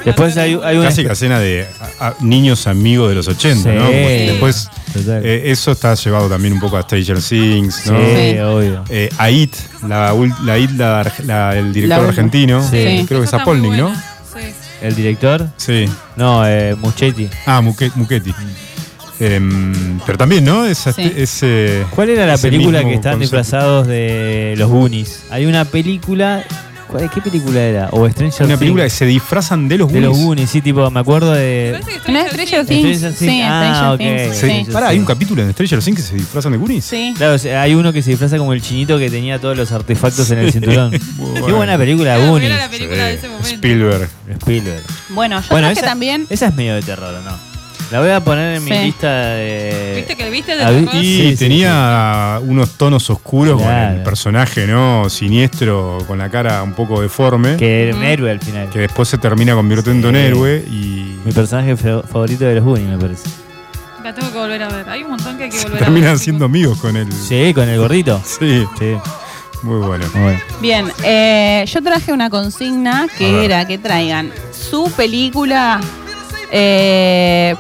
Después 0.05 0.37
hay, 0.37 0.59
hay 0.63 0.77
una. 0.77 0.87
Clásica 0.89 1.13
escena 1.13 1.39
de 1.41 1.67
a- 2.01 2.09
a- 2.09 2.15
niños 2.21 2.67
amigos 2.67 3.09
de 3.09 3.15
los 3.17 3.27
80, 3.29 3.73
¿no? 3.73 3.85
Porque 3.87 4.27
después 4.31 4.69
Total. 4.93 5.25
eh, 5.25 5.51
eso 5.51 5.73
está 5.73 5.95
llevado 5.95 6.29
también 6.29 6.55
un 6.55 6.61
poco 6.61 6.77
a 6.77 6.83
Stranger 6.83 7.21
Things, 7.21 7.87
¿no? 7.87 7.99
Sí, 7.99 8.39
obvio. 8.39 8.85
Eh, 8.89 9.09
Ait, 9.19 9.55
la, 9.89 10.15
ul- 10.15 10.37
la, 10.45 10.59
It, 10.59 10.71
la 10.73 11.13
la- 11.25 11.57
el 11.57 11.73
director 11.73 12.03
La- 12.03 12.09
argentino, 12.09 12.63
Sí. 12.63 13.05
creo 13.07 13.07
que 13.07 13.15
Esa 13.15 13.15
es 13.17 13.25
está 13.25 13.37
muy 13.39 13.43
Apolnik, 13.43 13.73
¿no? 13.73 13.87
buena, 13.89 14.05
Sí. 14.33 14.55
El 14.83 14.95
director. 14.95 15.49
Sí. 15.57 15.87
No, 16.17 16.47
eh, 16.47 16.77
Muchetti. 16.79 17.29
Ah, 17.47 17.61
Muque- 17.61 17.91
Muchetti. 17.97 18.33
Em, 19.19 19.99
pero 20.05 20.19
también, 20.19 20.45
¿no? 20.45 20.67
Esa- 20.67 20.93
Sí. 20.93 21.11
ese, 21.17 21.85
¿Cuál 21.95 22.11
era 22.11 22.27
la 22.27 22.37
película 22.39 22.83
que 22.85 22.95
estaban 22.95 23.19
concepto. 23.19 23.37
disfrazados 23.39 23.87
de 23.87 24.55
los 24.59 24.69
Goonies? 24.71 25.25
Hay 25.31 25.47
una 25.47 25.65
película. 25.65 26.45
¿cuál- 26.89 27.11
¿Qué 27.11 27.21
película 27.21 27.61
era? 27.61 27.89
O 27.93 28.09
Stranger 28.09 28.47
Una 28.47 28.57
película 28.59 28.85
que 28.85 28.91
se 28.91 29.07
disfrazan 29.07 29.69
de 29.69 29.79
los 29.79 29.91
de 29.93 30.01
los 30.03 30.11
Goonies. 30.11 30.25
Goonies, 30.27 30.51
sí, 30.51 30.61
tipo, 30.61 30.89
me 30.91 31.01
acuerdo 31.01 31.33
de. 31.33 31.81
Que 32.05 32.13
¿No 32.13 32.19
es 32.21 32.27
Stranger 32.31 32.65
Stranger 32.65 32.67
Things. 32.67 33.19
Sí. 33.19 33.41
Ah, 33.43 33.95
Stranger 33.97 34.17
ok. 34.17 34.23
Things. 34.27 34.37
Sí. 34.37 34.65
Sí. 34.67 34.71
Pará, 34.73 34.89
hay 34.89 34.99
un 34.99 35.05
capítulo 35.07 35.43
en 35.43 35.53
Stranger 35.53 35.83
Things 35.83 35.97
que 35.97 36.03
se 36.03 36.15
disfrazan 36.15 36.53
de 36.53 36.59
Goonies. 36.59 36.85
Sí. 36.85 37.15
Claro, 37.17 37.37
hay 37.59 37.75
uno 37.75 37.93
que 37.93 38.03
se 38.03 38.11
disfraza 38.11 38.37
como 38.39 38.53
el 38.53 38.61
chinito 38.63 38.99
que 38.99 39.09
tenía 39.11 39.41
todos 39.41 39.57
los 39.57 39.73
artefactos 39.73 40.31
en 40.31 40.39
el 40.41 40.53
cinturón. 40.53 40.91
Qué 41.47 41.53
buena 41.53 41.77
película, 41.79 42.17
Claro, 42.17 42.31
Goonies. 42.33 42.51
era 42.53 42.59
la 42.65 42.71
película 42.71 43.05
de 43.05 43.15
ese 43.15 43.29
momento. 43.29 43.49
Spielberg. 43.49 44.09
Spielberg. 44.41 44.83
Bueno, 45.09 45.41
yo 45.41 45.47
Bueno, 45.51 45.67
traje 45.69 45.81
esa, 45.81 45.89
también. 45.89 46.27
esa 46.29 46.47
es 46.49 46.55
medio 46.55 46.75
de 46.75 46.83
terror, 46.83 47.15
¿o 47.15 47.23
¿no? 47.23 47.56
La 47.93 48.01
voy 48.01 48.11
a 48.11 48.21
poner 48.21 48.57
en 48.57 48.65
mi 48.65 48.71
Sí. 48.73 48.79
lista 48.79 49.09
de. 49.35 49.93
¿Viste 49.97 50.17
que 50.17 50.29
viste 50.31 50.57
de 50.57 50.65
Ah, 50.65 50.71
vi-? 50.73 50.89
Y 50.99 51.03
Sí, 51.03 51.31
sí, 51.31 51.37
tenía 51.37 52.41
unos 52.43 52.71
tonos 52.73 53.09
oscuros 53.11 53.55
con 53.57 53.65
Claro. 53.71 53.97
el 53.97 54.03
personaje, 54.03 54.67
¿no? 54.67 55.09
Siniestro, 55.09 55.99
con 56.09 56.19
la 56.19 56.29
cara 56.29 56.63
un 56.65 56.73
poco 56.73 57.01
deforme. 57.01 57.51
Que, 57.53 57.57
Que 57.59 57.89
era 57.89 57.97
un 57.97 58.03
héroe 58.03 58.31
al 58.33 58.41
final. 58.41 58.69
después 58.75 59.09
se 59.09 59.19
termina 59.19 59.55
convirtiendo 59.55 60.09
en 60.09 60.17
Sí. 60.17 60.21
héroe 60.21 60.65
y 60.69 61.17
Mi 61.25 61.31
personaje 61.33 61.77
fa- 61.77 62.03
favorito 62.03 62.45
de 62.45 62.57
los 62.57 62.65
Goonies, 62.65 62.89
me 62.91 62.99
parece. 62.99 63.29
La 64.03 64.13
tengo 64.15 64.33
que 64.33 64.39
volver 64.39 64.63
a 64.65 64.69
ver. 64.69 64.89
Hay 64.89 65.03
un 65.05 65.11
montón 65.11 65.37
que 65.37 65.45
hay 65.45 65.51
que 65.51 65.57
se 65.57 65.63
volver 65.65 65.77
a 65.77 65.81
ver. 65.81 65.85
terminan 65.87 66.11
chicos. 66.15 66.23
siendo 66.23 66.45
amigos 66.45 66.79
con 66.81 66.97
él. 66.97 67.07
Sí, 67.13 67.53
con 67.55 67.69
el 67.69 67.79
gordito. 67.79 68.21
Sí, 68.39 68.65
Sí, 68.81 68.97
muy 69.63 69.79
bueno. 69.79 70.05
muy 70.15 70.23
bueno. 70.23 70.41
Bien, 70.61 70.87
eh, 71.05 71.65
yo 71.73 71.83
traje 71.83 72.13
una 72.13 72.31
consigna 72.31 73.05
A 73.05 73.09
que 73.17 73.31
ver. 73.33 73.45
era 73.45 73.65
que 73.67 73.79
traigan 73.79 74.31
su 74.53 74.91
película 74.97 75.81
eh, 76.53 77.57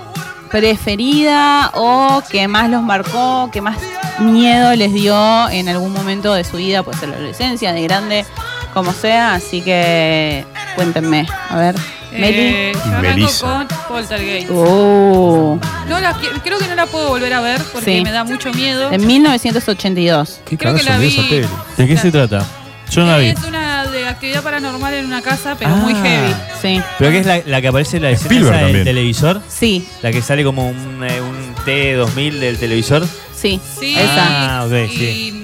preferida 0.61 1.71
o 1.75 2.23
que 2.31 2.49
más 2.49 2.71
los 2.71 2.83
marcó, 2.83 3.51
que 3.53 3.61
más 3.61 3.77
miedo 4.19 4.75
les 4.75 4.93
dio 4.95 5.49
en 5.51 5.69
algún 5.69 5.93
momento 5.93 6.33
de 6.35 6.45
su 6.45 6.57
vida, 6.57 6.83
pues 6.83 7.03
en 7.03 7.11
la 7.11 7.17
adolescencia, 7.17 7.73
de 7.73 7.83
grande, 7.83 8.25
como 8.73 8.93
sea. 8.93 9.35
Así 9.35 9.61
que 9.61 10.45
cuéntenme, 10.75 11.27
a 11.51 11.57
ver. 11.59 11.75
Meli. 12.13 12.39
Eh, 12.39 12.73
yo 12.75 12.81
arranco 12.93 13.03
Melissa. 13.03 13.47
con 13.47 13.69
Poltergeist. 13.89 14.51
Oh, 14.51 15.59
No 15.89 16.01
la, 16.01 16.15
creo 16.43 16.59
que 16.59 16.67
no 16.69 16.75
la 16.75 16.87
puedo 16.87 17.09
volver 17.11 17.35
a 17.35 17.41
ver 17.43 17.61
porque 17.73 17.97
Sí. 17.99 18.03
me 18.03 18.11
da 18.13 18.25
mucho 18.25 18.51
miedo. 18.55 18.89
de 18.91 18.99
1982. 18.99 20.41
¿Qué 20.47 20.57
Creo 20.57 20.75
que 20.75 20.83
la 20.85 20.99
de 20.99 21.07
vi. 21.07 21.47
qué 21.77 21.97
se 21.99 22.11
trata? 22.11 22.45
Yo 22.91 23.03
no 23.05 23.11
la 23.13 23.19
vi. 23.19 23.27
Es 23.29 23.45
una 23.45 23.66
de 24.07 24.13
actividad 24.13 24.43
paranormal 24.43 24.95
en 24.95 25.07
una 25.07 25.23
casa, 25.23 25.57
pero 25.59 25.71
Ah. 25.73 25.77
muy 25.77 25.95
heavy. 25.95 26.35
Sí, 26.63 26.81
¿Pero 26.99 27.11
qué 27.11 27.19
es 27.21 27.27
la, 27.27 27.41
la 27.47 27.61
que 27.61 27.69
aparece 27.69 27.97
en 27.99 28.05
la 28.05 28.11
escena 28.11 28.27
Spielberg 28.31 28.55
esa 28.55 28.65
del 28.65 28.67
también. 28.67 28.85
televisor? 28.85 29.43
sí, 29.49 29.89
La 30.03 30.11
que 30.13 30.23
sale 30.23 30.43
como 30.45 30.69
un, 30.69 31.05
eh, 31.09 31.21
un 31.21 31.55
T2000 31.65 32.39
del 32.41 32.59
televisor. 32.59 33.07
sí. 33.35 33.61
Sí, 33.79 33.97
Esa. 33.99 34.59
Ah, 34.61 34.65
ok, 34.67 34.73
y, 34.91 34.97
sí. 34.97 35.43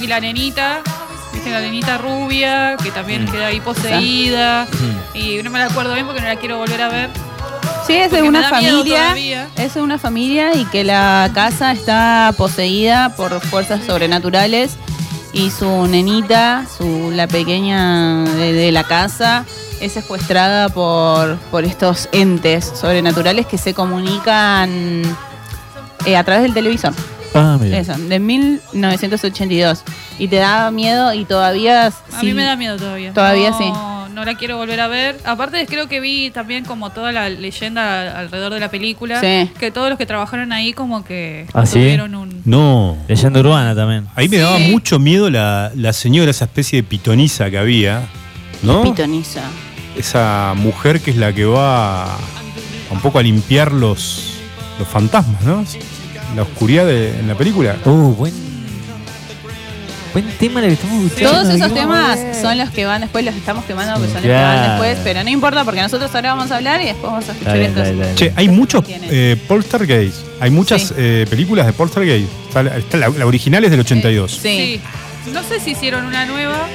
y 0.00 0.06
la 0.06 0.20
nenita, 0.20 0.80
viste 1.32 1.50
la 1.50 1.60
nenita 1.60 1.98
rubia, 1.98 2.76
que 2.82 2.90
también 2.90 3.24
Mm. 3.24 3.30
queda 3.32 3.46
ahí 3.46 3.60
poseída. 3.60 4.66
Mm. 4.70 5.16
Y 5.16 5.42
no 5.42 5.50
me 5.50 5.58
la 5.58 5.66
acuerdo 5.66 5.94
bien 5.94 6.06
porque 6.06 6.20
no 6.20 6.28
la 6.28 6.36
quiero 6.36 6.58
volver 6.58 6.82
a 6.82 6.88
ver. 6.88 7.10
Sí, 7.86 7.94
es 7.94 8.10
de 8.12 8.18
Porque 8.18 8.22
me 8.22 8.28
una 8.28 8.42
da 8.42 8.60
miedo 8.60 8.78
familia. 8.78 8.98
todavía. 9.02 9.48
Es 9.56 9.74
de 9.74 9.82
una 9.82 9.98
familia 9.98 10.54
y 10.54 10.64
que 10.66 10.84
la 10.84 11.28
casa 11.34 11.72
está 11.72 12.32
poseída 12.36 13.08
por 13.16 13.40
fuerzas 13.40 13.80
sobrenaturales 13.84 14.76
y 15.32 15.50
su 15.50 15.86
nenita, 15.86 16.66
su 16.76 17.10
la 17.10 17.26
pequeña 17.26 18.24
de, 18.24 18.52
de 18.52 18.72
la 18.72 18.84
casa, 18.84 19.44
es 19.80 19.92
secuestrada 19.92 20.68
por, 20.68 21.36
por 21.50 21.64
estos 21.64 22.08
entes 22.12 22.72
sobrenaturales 22.74 23.46
que 23.46 23.58
se 23.58 23.74
comunican 23.74 25.02
eh, 26.06 26.16
a 26.16 26.24
través 26.24 26.44
del 26.44 26.54
televisor. 26.54 26.92
Ah, 27.34 27.56
mira. 27.60 27.78
Eso, 27.78 27.94
de 27.96 28.20
1982. 28.20 29.82
Y 30.18 30.28
te 30.28 30.36
da 30.36 30.70
miedo 30.70 31.12
y 31.14 31.24
todavía... 31.24 31.86
A 31.86 31.90
sí, 31.90 32.26
mí 32.26 32.34
me 32.34 32.44
da 32.44 32.56
miedo 32.56 32.76
todavía. 32.76 33.12
Todavía 33.12 33.50
no, 33.50 33.58
sí. 33.58 33.72
No 34.14 34.24
la 34.24 34.34
quiero 34.34 34.56
volver 34.56 34.80
a 34.80 34.88
ver. 34.88 35.18
Aparte, 35.24 35.64
creo 35.66 35.88
que 35.88 36.00
vi 36.00 36.30
también 36.30 36.64
como 36.64 36.90
toda 36.90 37.12
la 37.12 37.28
leyenda 37.28 38.18
alrededor 38.18 38.52
de 38.54 38.60
la 38.60 38.70
película. 38.70 39.20
Sí. 39.20 39.50
Que 39.58 39.70
todos 39.70 39.88
los 39.88 39.98
que 39.98 40.06
trabajaron 40.06 40.52
ahí 40.52 40.72
como 40.72 41.04
que 41.04 41.46
¿Ah, 41.54 41.64
sí? 41.66 41.74
tuvieron 41.74 42.14
un... 42.14 42.42
No. 42.44 42.96
Leyenda 43.08 43.40
urbana 43.40 43.74
también. 43.74 44.06
Ahí 44.14 44.28
me 44.28 44.36
Sí. 44.36 44.42
daba 44.42 44.58
mucho 44.58 44.98
miedo 44.98 45.30
la, 45.30 45.72
la 45.74 45.92
señora, 45.92 46.30
esa 46.30 46.44
especie 46.44 46.82
de 46.82 46.88
pitoniza 46.88 47.50
que 47.50 47.58
había, 47.58 48.02
¿no? 48.62 48.82
Pitoniza. 48.82 49.42
Esa 49.96 50.54
mujer 50.56 51.00
que 51.00 51.10
es 51.10 51.16
la 51.16 51.32
que 51.34 51.44
va 51.44 52.04
a, 52.14 52.18
un 52.90 53.00
poco 53.00 53.18
a 53.18 53.22
limpiar 53.22 53.72
los, 53.72 54.34
los 54.78 54.88
fantasmas, 54.88 55.42
¿no? 55.44 55.64
La 56.36 56.42
oscuridad 56.42 56.86
de, 56.86 57.18
en 57.18 57.28
la 57.28 57.34
película. 57.34 57.76
Uh, 57.84 58.14
buen. 58.14 58.51
Buen 60.12 60.26
tema 60.38 60.60
el 60.60 60.66
que 60.66 60.72
estamos 60.74 61.04
escuchando. 61.06 61.32
Todos 61.42 61.54
esos 61.54 61.72
temas 61.74 62.18
son 62.40 62.58
los 62.58 62.68
que 62.70 62.84
van 62.84 63.00
después, 63.00 63.24
los 63.24 63.34
estamos 63.34 63.64
quemando, 63.64 63.94
porque 63.94 64.08
son 64.08 64.16
los 64.16 64.24
que 64.24 64.30
van 64.32 64.68
después, 64.70 64.98
pero 65.02 65.24
no 65.24 65.30
importa 65.30 65.64
porque 65.64 65.80
nosotros 65.80 66.14
ahora 66.14 66.34
vamos 66.34 66.50
a 66.50 66.56
hablar 66.56 66.80
y 66.82 66.84
después 66.84 67.10
vamos 67.12 67.26
a 67.28 67.32
escuchar 67.32 67.58
bien, 67.58 67.76
estos. 67.78 68.14
Che, 68.16 68.32
hay 68.36 68.48
muchos 68.48 68.84
eh, 68.88 69.36
Poltergeist. 69.48 70.18
Hay 70.40 70.50
muchas 70.50 70.82
Sí. 70.82 70.94
eh, 70.98 71.26
películas 71.30 71.64
de 71.66 71.72
Poltergeist. 71.72 72.28
Está, 72.48 72.62
la, 72.62 72.76
está 72.76 72.98
la- 72.98 73.08
la 73.08 73.26
original 73.26 73.64
es 73.64 73.70
del 73.70 73.80
82. 73.80 74.32
Sí. 74.32 74.38
Sí. 74.42 74.80
No 75.32 75.42
sé 75.42 75.60
si 75.60 75.70
hicieron 75.70 76.04
una 76.04 76.26
nueva. 76.26 76.66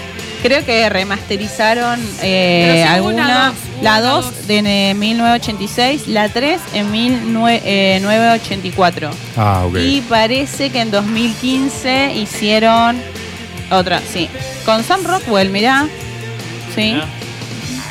Creo 0.42 0.64
que 0.66 0.88
remasterizaron 0.90 2.00
eh, 2.22 2.64
Pero 2.68 2.76
sí, 2.76 2.82
alguna. 2.94 3.26
una, 3.26 3.48
dos, 3.50 3.56
la 3.82 4.00
una, 4.00 4.10
2 4.10 4.26
dos. 4.26 4.48
de 4.48 4.90
eh, 4.90 4.94
1986, 4.94 6.08
la 6.08 6.30
3 6.30 6.60
en 6.74 6.92
1984. 6.92 9.10
Ah, 9.36 9.64
ok. 9.68 9.78
Y 9.78 10.02
parece 10.02 10.70
que 10.70 10.80
en 10.82 10.92
2015 10.92 12.14
hicieron 12.16 12.98
otra, 13.72 14.02
sí. 14.02 14.30
Con 14.65 14.84
Sam 14.84 15.03
Rockwell, 15.03 15.49
mirá. 15.49 15.88
Sí. 16.76 16.94
Mirá. 16.94 17.06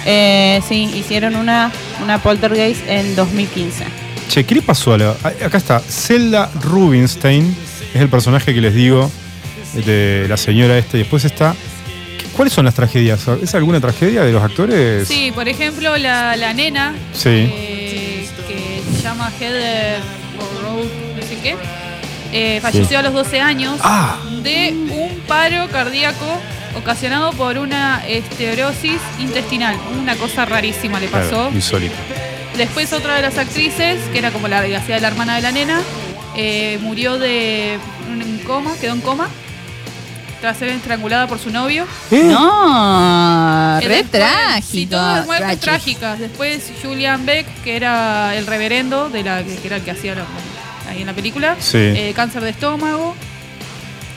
Eh, 0.05 0.61
sí, 0.69 0.85
hicieron 0.95 1.35
una, 1.37 1.73
una 2.03 2.23
Poltergeist 2.23 2.83
en 2.89 3.17
2015. 3.17 3.85
Che, 4.29 4.45
¿qué 4.45 4.55
le 4.57 4.63
pasó 4.63 4.95
a 4.95 4.99
la.? 4.99 5.11
Acá 5.45 5.57
está. 5.59 5.81
Zelda 5.81 6.51
Rubinstein 6.63 7.57
es 7.95 8.01
el 8.01 8.09
personaje 8.09 8.55
que 8.55 8.61
les 8.61 8.75
digo 8.75 9.11
de 9.85 10.27
la 10.29 10.37
señora 10.37 10.79
esta. 10.79 10.97
Y 10.97 11.01
después 11.01 11.25
está. 11.25 11.55
¿Cuáles 12.37 12.53
son 12.53 12.67
las 12.67 12.75
tragedias? 12.75 13.27
¿Es 13.43 13.55
alguna 13.55 13.81
tragedia 13.81 14.23
de 14.23 14.31
los 14.33 14.43
actores? 14.43 15.09
Sí, 15.09 15.33
por 15.35 15.49
ejemplo, 15.49 15.97
la, 15.97 16.37
la 16.37 16.53
nena, 16.53 16.95
Sí. 17.15 17.31
eh, 17.31 18.29
que 18.47 18.83
se 18.97 19.03
llama 19.03 19.33
Heather 19.41 20.01
no 20.63 21.23
sé 21.27 21.37
qué, 21.43 21.57
eh, 22.33 22.59
falleció 22.61 22.99
a 22.99 23.03
los 23.03 23.13
12 23.13 23.41
años 23.41 23.79
Ah, 23.83 24.17
de 24.43 24.71
un 24.91 25.21
paro 25.27 25.69
cardíaco 25.69 26.25
ocasionado 26.79 27.33
por 27.33 27.59
una 27.59 28.07
esterosis 28.07 29.01
intestinal. 29.19 29.77
Una 30.01 30.15
cosa 30.17 30.45
rarísima 30.45 31.01
le 31.01 31.09
pasó. 31.09 31.29
claro, 31.31 31.51
insólito. 31.55 31.95
Después 32.57 32.93
otra 32.93 33.17
de 33.17 33.23
las 33.23 33.39
actrices, 33.39 33.99
que 34.13 34.19
era 34.19 34.31
como 34.31 34.49
la 34.49 34.61
hacía 34.61 34.99
la 34.99 35.09
hermana 35.09 35.37
de 35.37 35.43
la 35.43 35.53
nena, 35.53 35.81
eh, 36.37 36.79
murió 36.83 37.19
de 37.19 37.79
un 38.09 38.39
coma, 38.47 38.73
quedó 38.81 38.93
en 38.93 39.01
coma, 39.01 39.29
tras 40.41 40.59
ser 40.59 40.69
estrangulada 40.69 41.27
por 41.27 41.39
su 41.39 41.51
novio. 41.51 41.87
¿Eh? 42.11 42.25
No, 42.25 43.79
Eh, 43.81 43.89
re 43.89 43.95
después- 43.97 44.11
trágico. 44.23 44.67
Sí, 44.71 44.87
todas 44.87 45.27
muertes 45.27 45.61
trágicas. 45.61 46.19
Después 46.19 46.73
Julian 46.83 47.25
Beck, 47.25 47.47
que 47.63 47.77
era 47.77 48.35
el 48.37 48.47
reverendo, 48.47 49.09
de 49.09 49.23
la, 49.23 49.43
que 49.43 49.61
era 49.67 49.77
el 49.77 49.83
que 49.83 49.91
hacía 49.93 50.15
lo- 50.15 50.25
ahí 50.89 51.01
en 51.01 51.07
la 51.07 51.13
película, 51.15 51.57
Sí. 51.59 51.79
eh, 51.79 52.13
cáncer 52.15 52.43
de 52.43 52.51
estómago, 52.51 53.15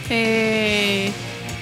eh, 0.10 1.12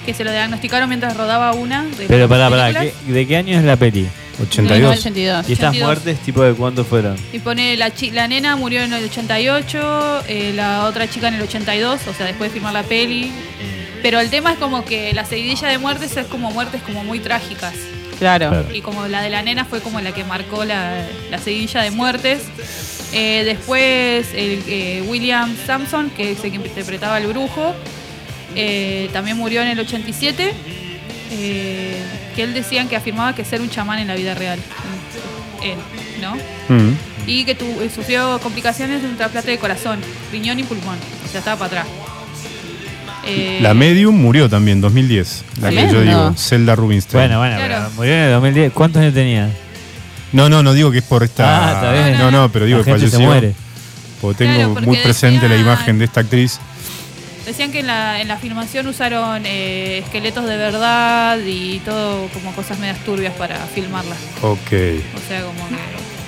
que 0.06 0.14
se 0.14 0.24
lo 0.24 0.30
diagnosticaron 0.32 0.88
mientras 0.88 1.16
rodaba 1.16 1.52
una. 1.52 1.84
De 1.84 2.06
Pero 2.06 2.28
pará, 2.28 2.48
pará. 2.48 2.72
¿qué- 2.72 2.94
¿De 3.06 3.26
qué 3.26 3.36
año 3.36 3.58
es 3.58 3.64
la 3.64 3.76
peli? 3.76 4.08
82. 4.40 4.78
1982. 4.78 5.48
¿Y 5.48 5.52
estas 5.52 5.68
82. 5.70 5.86
muertes, 5.86 6.18
tipo 6.20 6.42
de 6.42 6.54
cuánto 6.54 6.84
fueron? 6.84 7.16
Y 7.32 7.40
pone 7.40 7.76
la, 7.76 7.90
chi- 7.92 8.10
la 8.12 8.28
nena 8.28 8.54
murió 8.56 8.82
en 8.82 8.92
el 8.92 9.04
88, 9.04 10.22
eh, 10.28 10.52
la 10.54 10.84
otra 10.84 11.10
chica 11.10 11.28
en 11.28 11.34
el 11.34 11.42
82, 11.42 12.00
o 12.06 12.14
sea, 12.14 12.24
después 12.26 12.50
de 12.50 12.54
filmar 12.54 12.72
la 12.72 12.84
peli. 12.84 13.32
Pero 14.00 14.20
el 14.20 14.30
tema 14.30 14.52
es 14.52 14.58
como 14.58 14.84
que 14.84 15.12
la 15.12 15.24
seguidilla 15.24 15.66
de 15.68 15.78
muertes 15.78 16.16
es 16.16 16.26
como 16.26 16.52
muertes 16.52 16.80
como 16.82 17.02
muy 17.02 17.18
trágicas. 17.18 17.74
Claro. 18.20 18.48
Claro. 18.50 18.74
Y 18.74 18.80
como 18.80 19.06
la 19.08 19.22
de 19.22 19.30
la 19.30 19.42
nena 19.42 19.64
fue 19.64 19.80
como 19.80 20.00
la 20.00 20.12
que 20.12 20.22
marcó 20.24 20.64
la, 20.64 21.04
la 21.30 21.38
seguidilla 21.38 21.82
de 21.82 21.90
muertes. 21.90 22.42
Eh, 23.12 23.42
después 23.44 24.28
el, 24.34 24.62
eh, 24.68 25.04
William 25.08 25.54
Sampson, 25.66 26.10
que 26.10 26.32
es 26.32 26.44
el 26.44 26.50
que 26.50 26.56
interpretaba 26.56 27.16
al 27.16 27.26
brujo, 27.26 27.74
eh, 28.54 29.08
también 29.12 29.36
murió 29.36 29.62
en 29.62 29.68
el 29.68 29.80
87. 29.80 30.52
eh, 31.30 31.96
que 32.34 32.42
él 32.42 32.54
decían 32.54 32.88
que 32.88 32.96
afirmaba 32.96 33.34
que 33.34 33.44
ser 33.44 33.60
un 33.60 33.68
chamán 33.68 33.98
en 33.98 34.06
la 34.08 34.14
vida 34.14 34.34
real. 34.34 34.58
Él, 35.62 35.74
¿no? 36.22 36.34
Mm. 36.74 36.94
Y 37.26 37.44
que 37.44 37.54
tu- 37.54 37.66
eh, 37.82 37.90
sufrió 37.94 38.38
complicaciones 38.40 39.02
de 39.02 39.08
un 39.08 39.16
trasplante 39.16 39.50
de 39.50 39.58
corazón, 39.58 39.98
riñón 40.32 40.58
y 40.58 40.62
pulmón. 40.62 40.96
O 41.26 41.28
sea, 41.30 41.40
estaba 41.40 41.58
para 41.68 41.82
atrás. 41.82 41.94
Eh, 43.26 43.58
La 43.60 43.74
Medium 43.74 44.16
murió 44.16 44.48
también, 44.48 44.80
2010. 44.80 45.44
La 45.60 45.68
que 45.70 45.88
yo 45.92 46.00
digo, 46.00 46.32
Zelda 46.38 46.74
Rubinstein. 46.74 47.20
Bueno, 47.24 47.38
bueno, 47.40 47.56
Claro. 47.56 47.74
pero 47.84 47.90
murió 47.96 48.14
en 48.14 48.20
el 48.20 48.30
2010. 48.32 48.72
¿Cuántos 48.72 49.02
años 49.02 49.12
tenía? 49.14 49.50
No, 50.32 50.48
no, 50.48 50.62
no 50.62 50.72
digo 50.74 50.90
que 50.90 50.98
es 50.98 51.04
por 51.04 51.22
esta. 51.22 51.44
Ah, 51.70 51.72
está 51.74 51.92
bien. 51.92 52.18
No, 52.18 52.30
no, 52.30 52.50
pero 52.50 52.64
digo 52.66 52.78
La 52.78 52.84
que 52.84 52.90
gente 52.92 53.06
se 53.06 53.12
falleció. 53.12 53.28
muere. 53.28 53.54
Porque 54.20 54.38
tengo 54.44 54.54
Claro, 54.54 54.72
porque 54.74 54.86
muy 54.86 54.96
presente 54.98 55.48
la 55.48 55.54
decían- 55.54 55.60
imagen 55.72 55.98
de 55.98 56.04
esta 56.04 56.20
actriz. 56.20 56.58
Decían 57.46 57.72
que 57.72 57.80
en 57.80 57.86
la, 57.86 58.20
en 58.20 58.28
la 58.28 58.36
filmación 58.36 58.86
usaron 58.88 59.42
eh, 59.46 59.98
esqueletos 60.04 60.44
de 60.44 60.56
verdad 60.58 61.38
y 61.46 61.78
todo 61.78 62.28
como 62.28 62.52
cosas 62.52 62.78
medias 62.78 62.98
turbias 63.04 63.32
para 63.34 63.56
filmarla. 63.74 64.14
Ok. 64.42 64.58
O 64.60 65.28
sea, 65.28 65.42
como 65.44 65.66
que... 65.68 65.76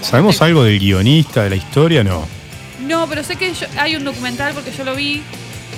¿Sabemos 0.02 0.40
algo 0.40 0.64
del 0.64 0.78
guionista, 0.78 1.42
de 1.44 1.50
la 1.50 1.56
historia? 1.56 2.02
No. 2.02 2.26
No, 2.86 3.06
pero 3.06 3.22
sé 3.22 3.36
que 3.36 3.52
yo- 3.52 3.66
hay 3.78 3.96
un 3.96 4.04
documental 4.04 4.54
porque 4.54 4.72
yo 4.72 4.82
lo 4.84 4.94
vi. 4.94 5.22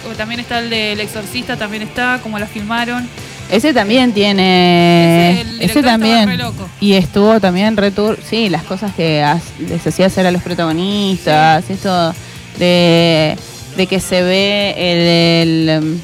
como 0.05 0.15
También 0.15 0.39
está 0.40 0.61
el 0.61 0.70
del 0.70 1.01
exorcista, 1.01 1.57
también 1.57 1.82
está, 1.82 2.20
como 2.23 2.39
la 2.39 2.47
filmaron. 2.47 3.09
Ese 3.53 3.74
también 3.74 4.12
tiene. 4.12 5.43
Ese, 5.61 5.83
también. 5.83 6.27
re 6.27 6.37
loco. 6.39 6.66
Y 6.81 6.95
estuvo 6.95 7.39
también 7.39 7.77
retur. 7.77 8.19
Sí, 8.29 8.49
las 8.49 8.62
cosas 8.65 8.95
que 8.95 9.23
has- 9.23 9.61
les 9.61 9.87
hacía 9.87 10.07
hacer 10.07 10.27
a 10.27 10.31
los 10.31 10.43
protagonistas. 10.43 11.69
Esto 11.69 12.15
de, 12.59 13.37
de 13.77 13.87
que 13.87 14.01
se 14.01 14.23
ve 14.23 14.74
el, 14.79 15.69
el, 15.69 15.83
um, 15.85 15.99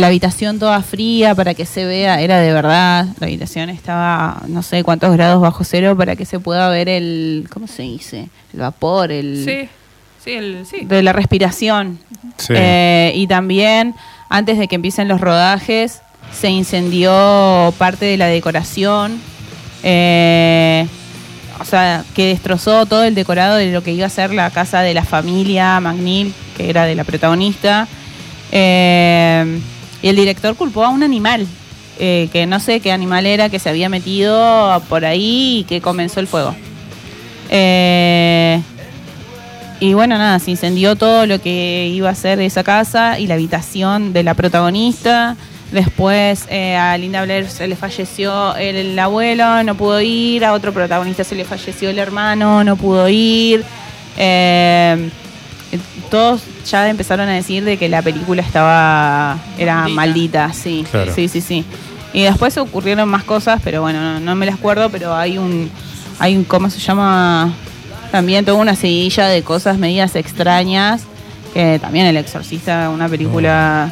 la 0.00 0.08
habitación 0.08 0.58
toda 0.58 0.82
fría 0.82 1.34
para 1.36 1.54
que 1.54 1.64
se 1.64 1.84
vea. 1.84 2.20
Era 2.20 2.40
de 2.40 2.52
verdad. 2.52 3.06
La 3.20 3.26
habitación 3.28 3.70
estaba 3.70 4.42
no 4.48 4.62
sé 4.64 4.82
cuántos 4.82 5.12
grados 5.12 5.40
bajo 5.40 5.62
cero 5.62 5.96
para 5.96 6.16
que 6.16 6.26
se 6.26 6.40
pueda 6.40 6.68
ver 6.70 6.88
el. 6.88 7.46
¿Cómo 7.52 7.68
se 7.68 7.82
dice? 7.82 8.28
El 8.52 8.60
vapor, 8.60 9.12
el. 9.12 9.44
Sí, 9.44 9.68
sí, 10.24 10.32
el, 10.32 10.66
sí. 10.66 10.84
de 10.86 11.02
la 11.04 11.12
respiración. 11.12 12.00
Sí. 12.36 12.52
Eh, 12.56 13.12
y 13.14 13.28
también, 13.28 13.94
antes 14.28 14.58
de 14.58 14.66
que 14.66 14.74
empiecen 14.74 15.06
los 15.06 15.20
rodajes, 15.20 16.00
se 16.38 16.50
incendió 16.50 17.72
parte 17.78 18.06
de 18.06 18.16
la 18.16 18.26
decoración. 18.26 19.20
eh, 19.82 20.86
o 21.60 21.64
sea, 21.64 22.04
que 22.14 22.26
destrozó 22.26 22.86
todo 22.86 23.04
el 23.04 23.14
decorado 23.14 23.56
de 23.56 23.70
lo 23.70 23.82
que 23.82 23.92
iba 23.92 24.06
a 24.06 24.10
ser 24.10 24.32
la 24.32 24.50
casa 24.50 24.80
de 24.80 24.94
la 24.94 25.04
familia 25.04 25.78
McNeil, 25.80 26.34
que 26.56 26.68
era 26.70 26.84
de 26.86 26.96
la 26.96 27.04
protagonista. 27.04 27.86
Eh, 28.50 29.60
y 30.02 30.08
el 30.08 30.16
director 30.16 30.56
culpó 30.56 30.84
a 30.84 30.88
un 30.88 31.04
animal, 31.04 31.46
eh, 32.00 32.28
que 32.32 32.46
no 32.46 32.58
sé 32.58 32.80
qué 32.80 32.90
animal 32.90 33.26
era, 33.26 33.48
que 33.48 33.60
se 33.60 33.68
había 33.68 33.88
metido 33.88 34.82
por 34.88 35.04
ahí 35.04 35.58
y 35.60 35.64
que 35.64 35.80
comenzó 35.80 36.18
el 36.18 36.26
fuego. 36.26 36.56
Y 39.82 39.94
bueno, 39.94 40.16
nada, 40.16 40.38
se 40.38 40.52
incendió 40.52 40.94
todo 40.94 41.26
lo 41.26 41.40
que 41.40 41.90
iba 41.92 42.08
a 42.08 42.14
ser 42.14 42.40
esa 42.40 42.62
casa 42.62 43.18
y 43.18 43.26
la 43.26 43.34
habitación 43.34 44.12
de 44.12 44.22
la 44.22 44.34
protagonista. 44.34 45.36
Después 45.72 46.44
eh, 46.50 46.76
a 46.76 46.96
Linda 46.98 47.22
Blair 47.24 47.48
se 47.48 47.66
le 47.66 47.76
falleció 47.76 48.54
el, 48.56 48.76
el 48.76 48.98
abuelo, 48.98 49.62
no 49.64 49.74
pudo 49.74 50.00
ir. 50.02 50.44
A 50.44 50.52
otro 50.52 50.72
protagonista 50.72 51.24
se 51.24 51.34
le 51.34 51.44
falleció 51.44 51.88
el 51.90 51.98
hermano, 51.98 52.62
no 52.62 52.76
pudo 52.76 53.08
ir. 53.08 53.64
Eh, 54.18 55.08
todos 56.10 56.42
ya 56.70 56.88
empezaron 56.90 57.28
a 57.28 57.32
decir 57.32 57.64
de 57.64 57.78
que 57.78 57.88
la 57.88 58.02
película 58.02 58.42
estaba 58.42 59.38
era 59.58 59.88
Maldita. 59.88 59.94
maldita, 60.48 60.52
sí, 60.52 60.84
Claro. 60.90 61.14
sí, 61.14 61.28
sí, 61.28 61.40
sí. 61.40 61.64
Y 62.12 62.22
después 62.22 62.58
ocurrieron 62.58 63.08
más 63.08 63.24
cosas, 63.24 63.58
pero 63.64 63.80
bueno, 63.80 63.98
no, 64.00 64.20
no 64.20 64.34
me 64.34 64.44
las 64.44 64.56
acuerdo, 64.56 64.90
pero 64.90 65.16
hay 65.16 65.38
un, 65.38 65.70
hay 66.18 66.36
un, 66.36 66.44
¿cómo 66.44 66.68
se 66.68 66.78
llama? 66.78 67.54
También 68.10 68.44
toda 68.44 68.58
una 68.58 68.76
seguilla 68.76 69.28
de 69.28 69.42
cosas 69.42 69.78
medidas 69.78 70.14
extrañas, 70.16 71.04
que 71.54 71.78
también 71.80 72.04
El 72.04 72.18
Exorcista, 72.18 72.90
una 72.90 73.08
película 73.08 73.90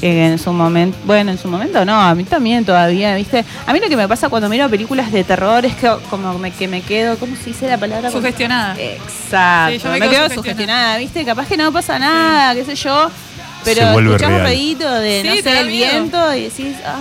que 0.00 0.26
en 0.26 0.38
su 0.38 0.52
momento, 0.52 0.96
bueno, 1.04 1.30
en 1.30 1.38
su 1.38 1.48
momento 1.48 1.84
no, 1.84 2.00
a 2.00 2.14
mí 2.14 2.24
también 2.24 2.64
todavía, 2.64 3.14
¿viste? 3.14 3.44
A 3.66 3.72
mí 3.72 3.80
lo 3.80 3.88
que 3.88 3.96
me 3.96 4.06
pasa 4.08 4.28
cuando 4.28 4.48
miro 4.48 4.68
películas 4.68 5.10
de 5.12 5.24
terror 5.24 5.64
es 5.64 5.74
que 5.76 5.90
como 6.10 6.36
me, 6.38 6.50
que 6.50 6.68
me 6.68 6.82
quedo, 6.82 7.16
¿cómo 7.18 7.36
se 7.36 7.44
dice 7.46 7.68
la 7.68 7.78
palabra? 7.78 8.10
Sugestionada. 8.10 8.76
Exacto, 8.78 9.72
Sí, 9.72 9.78
yo 9.84 9.90
me, 9.90 10.00
me 10.00 10.08
quedo 10.08 10.10
quedo 10.10 10.34
sugestionada. 10.34 10.34
sugestionada, 10.34 10.96
¿viste? 10.98 11.24
Capaz 11.24 11.46
que 11.48 11.56
no 11.56 11.72
pasa 11.72 11.98
nada, 11.98 12.54
qué 12.54 12.64
sé 12.64 12.74
yo. 12.74 13.10
Pero 13.64 13.98
escuchás 13.98 14.30
un 14.30 14.40
ruidito 14.40 14.92
de, 14.92 15.22
Sí, 15.22 15.28
no 15.28 15.34
sé, 15.42 15.60
el 15.60 15.66
miedo. 15.68 15.90
viento 15.92 16.34
y 16.34 16.42
decís, 16.42 16.76
ah, 16.84 16.98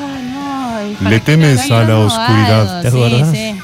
no. 1.02 1.10
Le 1.10 1.20
temes 1.20 1.70
a 1.70 1.84
la 1.84 1.98
oscuridad. 1.98 2.78
algo, 2.78 2.82
¿Te 2.82 2.92
sí, 2.92 2.98
acordás? 3.04 3.32
sí. 3.32 3.56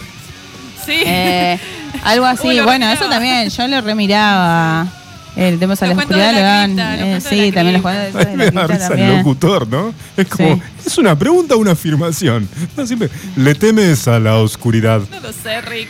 Sí. 0.86 1.04
Eh, 1.06 1.60
algo 2.04 2.26
así, 2.26 2.48
Uy, 2.50 2.60
bueno, 2.62 2.90
eso 2.90 3.06
también, 3.08 3.50
yo 3.50 3.68
lo 3.68 3.80
remiraba. 3.82 4.88
El 5.36 5.58
tema 5.60 5.76
la 5.80 5.92
oscuridad 5.94 6.34
lo 6.34 6.40
dan. 6.42 6.80
eh, 6.80 7.22
sí, 7.22 7.52
también 7.52 7.74
los 7.74 7.82
cuentos 7.82 8.14
de 8.14 8.36
la 8.36 8.44
da 8.46 8.52
cripta 8.52 8.68
risa 8.68 8.84
el 8.84 8.90
también. 8.90 9.18
locutor, 9.18 9.68
¿no? 9.68 9.94
Es 10.18 10.28
como, 10.28 10.56
Sí. 10.56 10.62
¿es 10.88 10.98
una 10.98 11.18
pregunta 11.18 11.56
o 11.56 11.60
una 11.60 11.72
afirmación? 11.72 12.48
No, 12.76 12.86
siempre, 12.86 13.10
le 13.38 13.56
temes 13.56 14.08
a 14.08 14.20
la 14.20 14.36
oscuridad. 14.38 15.02
No 15.12 15.20
lo 15.22 15.32
sé, 15.32 15.62
Rick. 15.62 15.88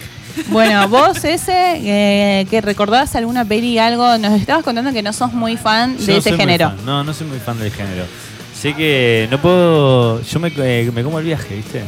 Bueno, 0.49 0.88
vos 0.90 1.24
ese, 1.24 1.52
eh, 1.84 2.45
que 2.49 2.61
recordás 2.61 3.16
alguna 3.16 3.44
peli, 3.45 3.80
algo, 3.80 4.18
nos 4.18 4.40
estabas 4.40 4.64
contando 4.64 4.94
que 4.94 5.02
no 5.02 5.14
sos 5.14 5.34
muy 5.34 5.57
fan 5.57 5.98
Yo 5.98 6.06
de 6.06 6.11
ese 6.18 6.22
soy 6.30 6.32
muy 6.34 6.40
género. 6.41 6.70
fan. 6.70 6.86
No, 6.86 7.03
no 7.03 7.14
soy 7.14 7.28
muy 7.28 7.40
fan 7.40 7.57
del 7.60 7.72
género. 7.72 8.06
Sé 8.53 8.74
que 8.76 9.28
no 9.32 9.40
puedo. 9.41 10.22
Yo 10.22 10.40
me, 10.40 10.52
eh, 10.57 10.91
me 10.94 11.02
como 11.03 11.18
el 11.20 11.26
viaje, 11.26 11.56
¿viste? 11.56 11.82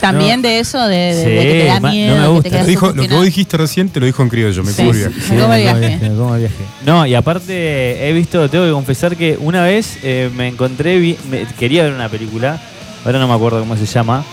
También 0.00 0.42
No. 0.42 0.48
de 0.48 0.58
eso, 0.60 0.86
de, 0.86 0.96
de- 0.96 1.24
Sí, 1.24 1.30
de 1.30 1.42
que 1.42 1.60
te 1.60 1.64
da 1.66 1.80
ma- 1.80 1.88
no 1.94 2.16
me 2.16 2.28
gusta. 2.28 2.50
Te 2.50 2.64
dijo, 2.64 2.92
lo 2.92 3.02
que 3.08 3.14
vos 3.14 3.24
dijiste 3.24 3.56
recién 3.56 3.88
te 3.88 4.00
lo 4.00 4.06
dijo 4.06 4.22
en 4.22 4.28
criollo, 4.28 4.62
me 4.64 4.70
Sí, 4.72 4.76
como 4.78 4.90
el 4.90 4.96
sí. 4.96 5.08
viaje. 5.08 5.32
Me 5.34 5.40
como 5.40 5.54
el 5.54 5.64
me 5.64 5.78
viaje. 5.80 5.98
me 6.10 6.16
como 6.16 6.34
el 6.34 6.40
viaje. 6.40 6.64
No, 6.84 7.06
y 7.06 7.14
aparte 7.14 8.08
he 8.08 8.12
visto, 8.12 8.48
tengo 8.50 8.64
que 8.66 8.72
confesar 8.72 9.16
que 9.16 9.36
una 9.40 9.62
vez 9.62 9.98
eh, 10.02 10.30
me 10.36 10.48
encontré, 10.48 10.98
vi- 10.98 11.16
me- 11.30 11.46
quería 11.58 11.82
ver 11.84 11.92
una 11.94 12.08
película, 12.08 12.60
ahora 13.04 13.18
no 13.18 13.28
me 13.28 13.34
acuerdo 13.34 13.60
cómo 13.60 13.76
se 13.76 13.86
llama, 13.86 14.24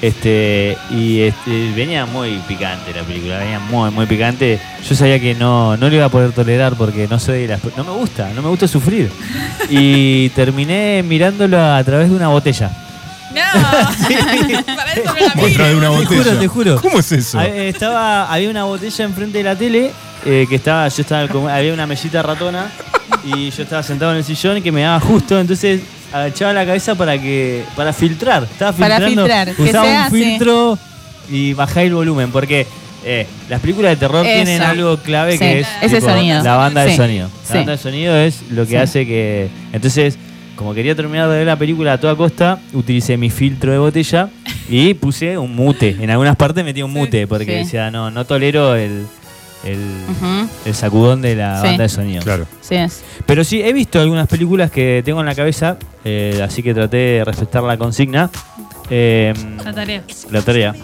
este 0.00 0.76
y 0.90 1.22
este, 1.22 1.72
venía 1.74 2.06
muy 2.06 2.38
picante 2.46 2.92
la 2.94 3.02
película, 3.02 3.38
venía 3.38 3.58
muy, 3.58 3.90
muy 3.90 4.06
picante. 4.06 4.60
Yo 4.88 4.94
sabía 4.94 5.18
que 5.18 5.34
no, 5.34 5.76
no 5.76 5.88
lo 5.88 5.94
iba 5.96 6.04
a 6.04 6.08
poder 6.08 6.30
tolerar 6.32 6.74
porque 6.76 7.08
no 7.08 7.18
soy 7.18 7.42
de 7.42 7.48
las, 7.48 7.60
no 7.76 7.82
me 7.84 7.90
gusta, 7.90 8.30
no 8.34 8.42
me 8.42 8.48
gusta 8.48 8.68
sufrir. 8.68 9.10
Y 9.68 10.28
terminé 10.30 11.02
mirándolo 11.02 11.60
a 11.60 11.82
través 11.82 12.10
de 12.10 12.16
una 12.16 12.28
botella. 12.28 12.70
No. 13.34 13.40
Para 14.76 14.92
eso 14.92 15.14
me 15.14 15.20
la 15.20 15.34
miro. 15.34 15.48
Otra 15.48 15.68
de 15.68 15.76
una 15.76 15.88
Te 15.90 15.96
botella. 15.96 16.22
juro, 16.24 16.38
te 16.38 16.46
juro. 16.48 16.80
¿Cómo 16.80 16.98
es 17.00 17.12
eso? 17.12 17.38
Ah, 17.38 17.46
eh, 17.46 17.68
Estaba, 17.68 18.32
había 18.32 18.50
una 18.50 18.64
botella 18.64 19.04
enfrente 19.04 19.38
de 19.38 19.44
la 19.44 19.56
tele 19.56 19.90
eh, 20.24 20.46
que 20.48 20.56
estaba, 20.56 20.88
yo 20.88 21.02
estaba 21.02 21.28
como- 21.28 21.48
había 21.48 21.72
una 21.74 21.86
mesita 21.86 22.22
ratona 22.22 22.66
y 23.24 23.50
yo 23.50 23.62
estaba 23.62 23.82
sentado 23.82 24.12
en 24.12 24.18
el 24.18 24.24
sillón 24.24 24.58
y 24.58 24.62
que 24.62 24.72
me 24.72 24.82
daba 24.82 25.00
justo, 25.00 25.38
entonces 25.38 25.80
agachaba 26.12 26.52
la 26.52 26.64
cabeza 26.66 26.94
para 26.94 27.18
que, 27.20 27.64
para 27.76 27.92
filtrar, 27.92 28.44
estaba 28.44 28.72
Para 28.72 28.96
filtrando, 28.96 29.22
filtrar, 29.24 29.54
que 29.54 29.62
usaba 29.62 30.04
un 30.06 30.10
filtro 30.12 30.78
y 31.30 31.52
bajé 31.52 31.82
el 31.86 31.94
volumen 31.94 32.30
porque 32.32 32.66
eh, 33.04 33.26
las 33.48 33.60
películas 33.60 33.90
de 33.92 33.96
terror 33.96 34.26
Eso. 34.26 34.34
tienen 34.34 34.62
algo 34.62 34.96
clave 34.98 35.32
Sí, 35.32 35.38
que 35.38 35.60
es 35.60 35.68
ese 35.82 36.00
sonido. 36.00 36.42
la 36.42 36.56
banda 36.56 36.82
de 36.84 36.90
Sí, 36.92 36.96
sonido. 36.96 37.28
La 37.28 37.46
sí. 37.46 37.54
banda 37.58 37.72
de 37.72 37.78
sonido 37.78 38.16
es 38.16 38.42
lo 38.50 38.64
que 38.64 38.70
Sí. 38.70 38.76
hace 38.76 39.06
que, 39.06 39.48
entonces 39.72 40.16
como 40.58 40.74
quería 40.74 40.96
terminar 40.96 41.28
de 41.30 41.38
ver 41.38 41.46
la 41.46 41.56
película 41.56 41.92
a 41.92 42.00
toda 42.00 42.16
costa, 42.16 42.58
utilicé 42.72 43.16
mi 43.16 43.30
filtro 43.30 43.70
de 43.70 43.78
botella 43.78 44.28
y 44.68 44.92
puse 44.94 45.38
un 45.38 45.54
mute. 45.54 45.96
En 46.00 46.10
algunas 46.10 46.34
partes 46.34 46.64
metí 46.64 46.82
un 46.82 46.92
mute 46.92 47.28
porque 47.28 47.44
Sí. 47.44 47.52
decía, 47.52 47.92
no, 47.92 48.10
no 48.10 48.24
tolero 48.24 48.74
el, 48.74 49.06
el, 49.64 50.74
sacudón 50.74 51.22
de 51.22 51.36
la 51.36 51.60
Sí. 51.60 51.66
banda 51.68 51.82
de 51.84 51.88
sonido. 51.88 52.22
Claro. 52.24 52.46
Sí 52.60 52.74
es. 52.74 53.04
Pero 53.24 53.44
sí, 53.44 53.62
he 53.62 53.72
visto 53.72 54.00
algunas 54.00 54.26
películas 54.26 54.72
que 54.72 55.00
tengo 55.04 55.20
en 55.20 55.26
la 55.26 55.36
cabeza, 55.36 55.76
eh, 56.04 56.40
así 56.44 56.60
que 56.64 56.74
traté 56.74 56.96
de 56.96 57.24
respetar 57.24 57.62
la 57.62 57.76
consigna. 57.76 58.28
Eh, 58.90 59.32
La 59.64 59.72
tarea. 59.72 60.02
la 60.32 60.42
tarea. 60.42 60.74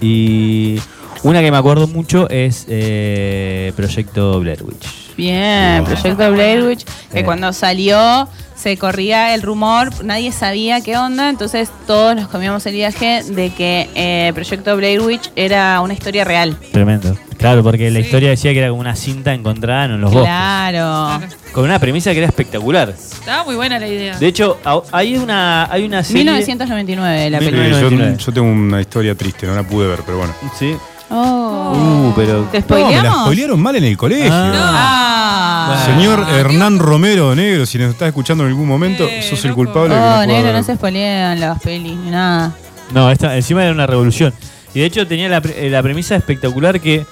Y 0.00 0.76
una 1.22 1.42
que 1.42 1.50
me 1.50 1.58
acuerdo 1.58 1.86
mucho 1.86 2.30
es 2.30 2.64
eh, 2.68 3.72
Proyecto 3.76 4.40
Blair 4.40 4.62
Witch. 4.62 5.05
Bien, 5.16 5.84
Proyecto 5.84 6.32
Blair 6.32 6.62
Witch, 6.64 6.84
que 7.12 7.20
Eh. 7.20 7.24
cuando 7.24 7.52
salió 7.52 8.28
se 8.54 8.76
corría 8.78 9.34
el 9.34 9.42
rumor, 9.42 10.04
nadie 10.04 10.32
sabía 10.32 10.80
qué 10.80 10.96
onda, 10.96 11.28
entonces 11.28 11.70
todos 11.86 12.16
nos 12.16 12.28
comíamos 12.28 12.64
el 12.66 12.74
viaje 12.74 13.22
de 13.22 13.50
que 13.50 13.88
eh, 13.94 14.32
Proyecto 14.34 14.74
Blair 14.76 15.00
Witch 15.00 15.30
era 15.36 15.80
una 15.82 15.92
historia 15.94 16.24
real. 16.24 16.56
Tremendo. 16.72 17.16
Claro, 17.38 17.62
porque 17.62 17.90
la 17.90 17.98
historia 18.00 18.30
decía 18.30 18.52
que 18.54 18.58
era 18.60 18.68
como 18.70 18.80
una 18.80 18.96
cinta 18.96 19.34
encontrada 19.34 19.84
en 19.84 20.00
los 20.00 20.10
bosques. 20.10 20.26
Claro. 20.26 21.18
Claro. 21.18 21.32
Con 21.52 21.64
una 21.64 21.78
premisa 21.78 22.12
que 22.12 22.18
era 22.18 22.26
espectacular. 22.28 22.88
Estaba 22.90 23.44
muy 23.44 23.56
buena 23.56 23.78
la 23.78 23.86
idea. 23.88 24.16
De 24.18 24.26
hecho, 24.26 24.58
hay 24.90 25.16
una, 25.16 25.70
hay 25.70 25.84
una 25.84 26.02
serie. 26.02 26.24
1999 26.24 27.30
la 27.30 27.38
película. 27.38 27.62
Sí, 27.64 27.70
yo, 27.72 27.90
1999. 27.90 28.24
yo 28.24 28.32
tengo 28.32 28.48
una 28.50 28.80
historia 28.80 29.14
triste, 29.14 29.46
no 29.46 29.54
la 29.54 29.62
pude 29.64 29.86
ver, 29.86 30.00
pero 30.04 30.16
bueno. 30.18 30.34
Sí. 30.58 30.74
Oh. 31.10 31.72
Uh, 32.10 32.12
pero. 32.16 32.42
¿Te 32.50 32.60
No, 32.60 32.66
me 32.68 32.80
la 32.82 32.88
spoileamos? 32.88 33.20
spoilearon 33.22 33.60
mal 33.62 33.76
en 33.76 33.84
el 33.84 33.96
colegio. 33.96 34.30
Ah. 34.32 35.82
Señor 35.86 36.26
Hernán 36.30 36.78
Romero 36.78 37.34
Negro, 37.34 37.66
si 37.66 37.78
nos 37.78 37.90
estás 37.90 38.08
escuchando 38.08 38.44
en 38.44 38.50
algún 38.50 38.66
momento, 38.68 39.04
Eh, 39.08 39.22
sos 39.22 39.44
el 39.44 39.50
loco. 39.50 39.64
culpable 39.64 39.94
Oh, 39.94 39.98
no 40.20 40.26
negro, 40.26 40.52
no 40.52 40.62
se 40.62 40.74
spoilean 40.74 41.38
las 41.40 41.60
pelis 41.60 41.96
ni 41.96 42.10
nada. 42.10 42.52
No, 42.92 43.10
esta 43.10 43.34
encima 43.36 43.62
era 43.64 43.72
una 43.72 43.86
revolución. 43.86 44.32
Y 44.74 44.80
de 44.80 44.86
hecho 44.86 45.06
tenía 45.06 45.28
la, 45.28 45.40
pre- 45.40 45.66
eh, 45.66 45.70
la 45.70 45.82
premisa 45.82 46.14
espectacular 46.16 46.80
que, 46.80 47.04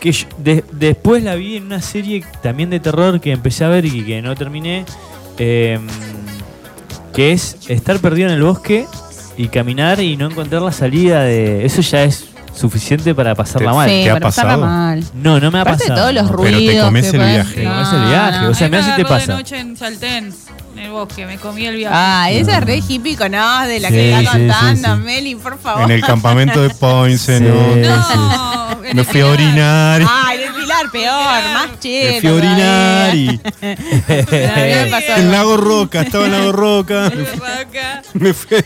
que 0.00 0.12
yo- 0.12 0.26
de- 0.38 0.64
después 0.72 1.22
la 1.22 1.34
vi 1.34 1.56
en 1.56 1.64
una 1.66 1.82
serie 1.82 2.24
también 2.42 2.70
de 2.70 2.80
terror 2.80 3.20
que 3.20 3.32
empecé 3.32 3.64
a 3.64 3.68
ver 3.68 3.84
y 3.84 4.02
que 4.04 4.22
no 4.22 4.34
terminé. 4.34 4.84
eh, 5.38 5.78
que 7.14 7.32
es 7.32 7.56
estar 7.68 7.98
perdido 7.98 8.28
en 8.28 8.34
el 8.34 8.42
bosque 8.42 8.86
y 9.36 9.48
caminar 9.48 10.00
y 10.00 10.16
no 10.16 10.26
encontrar 10.26 10.62
la 10.62 10.72
salida 10.72 11.22
de. 11.24 11.64
Eso 11.66 11.80
ya 11.82 12.04
es 12.04 12.26
suficiente 12.54 13.14
para 13.14 13.34
pasarla 13.34 13.72
mal. 13.72 13.88
sí, 13.88 14.02
¿te 14.04 14.10
ha 14.10 14.14
para 14.14 14.26
pasarla 14.26 14.52
pasado? 14.54 14.66
mal. 14.66 15.04
No, 15.14 15.40
no 15.40 15.50
me 15.50 15.58
ha 15.58 15.62
Aparte 15.62 15.84
de 15.84 15.88
pasado. 15.90 16.00
todos 16.10 16.14
los 16.14 16.30
No. 16.30 16.36
Pero 16.42 16.58
te 16.58 16.64
ruidos. 16.66 16.84
comes 16.86 17.10
que 17.10 17.16
el 17.16 17.22
podés- 17.22 17.32
viaje. 17.34 17.54
Te 17.54 17.64
comes 17.64 17.92
el 17.92 18.04
viaje, 18.08 18.46
o 18.46 18.54
sea, 18.54 18.68
mirá 18.68 18.82
si 18.84 18.90
te 18.96 19.04
pasa. 19.04 19.26
de 19.32 19.38
noche 19.38 19.58
en 19.58 19.76
Chaltén, 19.76 20.34
en 20.74 20.78
el 20.78 20.90
bosque, 20.90 21.26
me 21.26 21.36
comí 21.38 21.66
el 21.66 21.76
viaje. 21.76 21.94
Ah, 21.96 22.30
esa 22.30 22.58
es 22.58 22.64
re 22.64 22.82
hippie 22.86 23.16
no, 23.30 23.60
de 23.66 23.80
la 23.80 23.88
Sí, 23.88 23.94
que 23.94 24.10
está 24.18 24.32
sí, 24.32 24.38
contando, 24.38 24.96
sí. 24.96 25.02
Meli, 25.02 25.34
por 25.36 25.58
favor. 25.58 25.82
En 25.84 25.90
el 25.90 26.00
campamento 26.02 26.60
de 26.62 26.70
Poinsen, 26.70 27.38
Sí. 27.44 27.44
¿no? 27.48 27.76
no, 27.76 28.84
en 28.84 28.96
Me 28.96 29.02
el 29.02 29.06
fui 29.06 29.20
a 29.20 29.26
orinar. 29.26 30.02
Ay, 30.08 30.38
peor, 30.90 31.42
más 31.52 31.78
chido. 31.80 32.12
Me 32.12 32.20
fui 32.20 32.28
a 32.30 32.34
orinar 32.34 33.14
y. 33.14 33.40
En 34.08 35.30
Lago 35.32 35.56
Roca, 35.56 36.02
estaba 36.02 36.26
en 36.26 36.32
Lago 36.32 36.52
Roca. 36.52 37.10
Me 38.14 38.34
fui. 38.34 38.56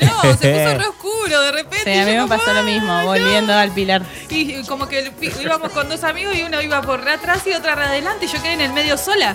No, 0.00 0.22
se 0.36 0.52
puso 0.52 0.78
re 0.78 0.86
oscuro 0.86 1.40
de 1.42 1.52
repente. 1.52 1.92
Sí, 1.92 1.98
a 1.98 2.04
mí 2.04 2.12
me 2.12 2.16
como, 2.18 2.28
pasó 2.28 2.52
lo 2.52 2.62
mismo, 2.62 3.04
volviendo 3.04 3.52
al 3.52 3.70
Pilar. 3.70 4.02
Y 4.28 4.62
como 4.64 4.88
que 4.88 5.12
íbamos 5.42 5.70
con 5.72 5.88
dos 5.88 6.04
amigos 6.04 6.36
y 6.36 6.42
uno 6.42 6.60
iba 6.60 6.82
por 6.82 7.06
atrás 7.08 7.40
y 7.46 7.52
otra 7.52 7.72
adelante 7.72 8.26
y 8.26 8.28
yo 8.28 8.42
quedé 8.42 8.54
en 8.54 8.60
el 8.60 8.72
medio 8.72 8.96
sola. 8.98 9.34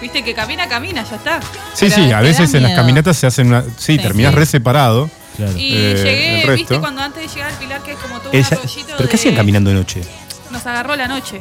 Viste 0.00 0.24
que 0.24 0.34
camina, 0.34 0.68
camina, 0.68 1.04
ya 1.08 1.16
está. 1.16 1.40
Sí, 1.74 1.86
Pero 1.88 1.94
sí, 1.94 2.12
a 2.12 2.20
veces 2.20 2.52
en 2.54 2.64
las 2.64 2.72
caminatas 2.72 3.16
se 3.16 3.26
hacen 3.26 3.48
una. 3.48 3.64
Sí, 3.76 3.98
terminás 3.98 4.32
sí. 4.32 4.38
re 4.38 4.46
separado. 4.46 5.08
Claro. 5.36 5.52
Y 5.56 5.74
Eh, 5.74 5.94
llegué, 6.42 6.54
viste, 6.54 6.78
cuando 6.78 7.02
antes 7.02 7.22
de 7.22 7.28
llegar 7.28 7.50
al 7.52 7.58
Pilar, 7.58 7.82
que 7.82 7.92
es 7.92 7.98
como 7.98 8.18
todo 8.20 8.30
un 8.32 8.44
arroyito 8.44 8.94
¿Pero 8.96 9.08
qué 9.08 9.16
hacían 9.16 9.34
caminando 9.34 9.70
de 9.70 9.76
noche? 9.76 10.02
Nos 10.52 10.66
agarró 10.66 10.94
la 10.96 11.08
noche. 11.08 11.40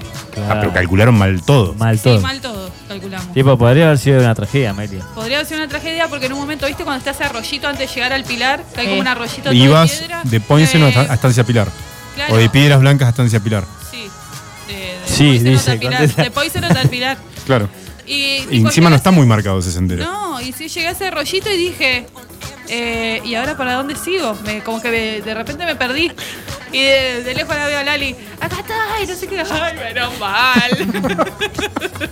Ah, 0.49 0.55
pero 0.59 0.71
calcularon 0.73 1.15
mal 1.17 1.41
todo. 1.43 1.73
Mal 1.75 1.97
Sí, 1.97 2.03
todo. 2.05 2.21
mal 2.21 2.39
todo, 2.41 2.71
calculamos. 2.88 3.33
Tipo, 3.33 3.57
podría 3.57 3.85
haber 3.88 3.97
sido 3.97 4.19
una 4.21 4.33
tragedia, 4.33 4.73
Meli. 4.73 4.99
Podría 5.13 5.38
haber 5.38 5.47
sido 5.47 5.59
una 5.59 5.67
tragedia 5.69 6.07
porque 6.07 6.27
en 6.27 6.33
un 6.33 6.39
momento, 6.39 6.65
viste, 6.65 6.83
cuando 6.83 6.99
está 6.99 7.11
ese 7.11 7.25
arroyito 7.25 7.67
antes 7.67 7.89
de 7.89 7.93
llegar 7.95 8.13
al 8.13 8.23
Pilar, 8.23 8.63
que 8.73 8.79
hay 8.81 8.88
como 8.88 8.95
Sí. 8.95 9.01
un 9.01 9.07
arroyito 9.07 9.51
Ibas 9.53 9.91
de 9.91 9.97
piedra. 9.97 10.21
de 10.23 10.39
Poinsen 10.39 10.83
Eh, 10.83 11.07
a 11.09 11.13
Estancia 11.13 11.43
Pilar. 11.43 11.67
claro, 12.15 12.33
O 12.33 12.38
de 12.38 12.49
Piedras 12.49 12.79
Blancas 12.79 13.07
a 13.07 13.09
Estancia 13.09 13.39
Pilar. 13.41 13.65
Sí. 13.91 14.07
De, 14.67 14.73
de 14.73 14.99
Sí, 15.05 15.39
dice, 15.39 15.75
Pilar. 15.77 16.07
De 16.07 16.31
Poisson 16.31 16.63
hasta 16.63 16.81
el 16.81 16.89
Pilar. 16.89 17.17
Claro. 17.45 17.69
Y, 18.11 18.57
encima 18.57 18.89
no 18.89 18.95
está 18.95 19.11
muy 19.11 19.25
marcado 19.25 19.59
ese 19.59 19.71
sendero. 19.71 20.03
No, 20.03 20.41
y 20.41 20.51
sí 20.51 20.67
llegué 20.67 20.88
a 20.88 20.91
ese 20.91 21.09
rollito 21.11 21.49
y 21.51 21.57
dije, 21.57 22.05
eh, 22.67 23.21
¿y 23.23 23.35
ahora 23.35 23.55
para 23.55 23.75
dónde 23.75 23.95
sigo? 23.95 24.35
Me, 24.45 24.61
como 24.63 24.81
que 24.81 24.89
me- 24.91 25.21
de 25.21 25.33
repente 25.33 25.65
me 25.65 25.75
perdí. 25.75 26.11
Y 26.73 26.81
de, 26.81 27.23
de 27.23 27.33
lejos 27.35 27.55
la 27.55 27.67
veo 27.67 27.79
a 27.79 27.83
Lali, 27.83 28.15
acá 28.39 28.57
está, 28.59 28.75
y 29.03 29.07
no 29.07 29.15
sé 29.15 29.27
qué. 29.27 29.39
Ay, 29.49 29.75
menos 29.77 30.19
mal. 30.19 30.71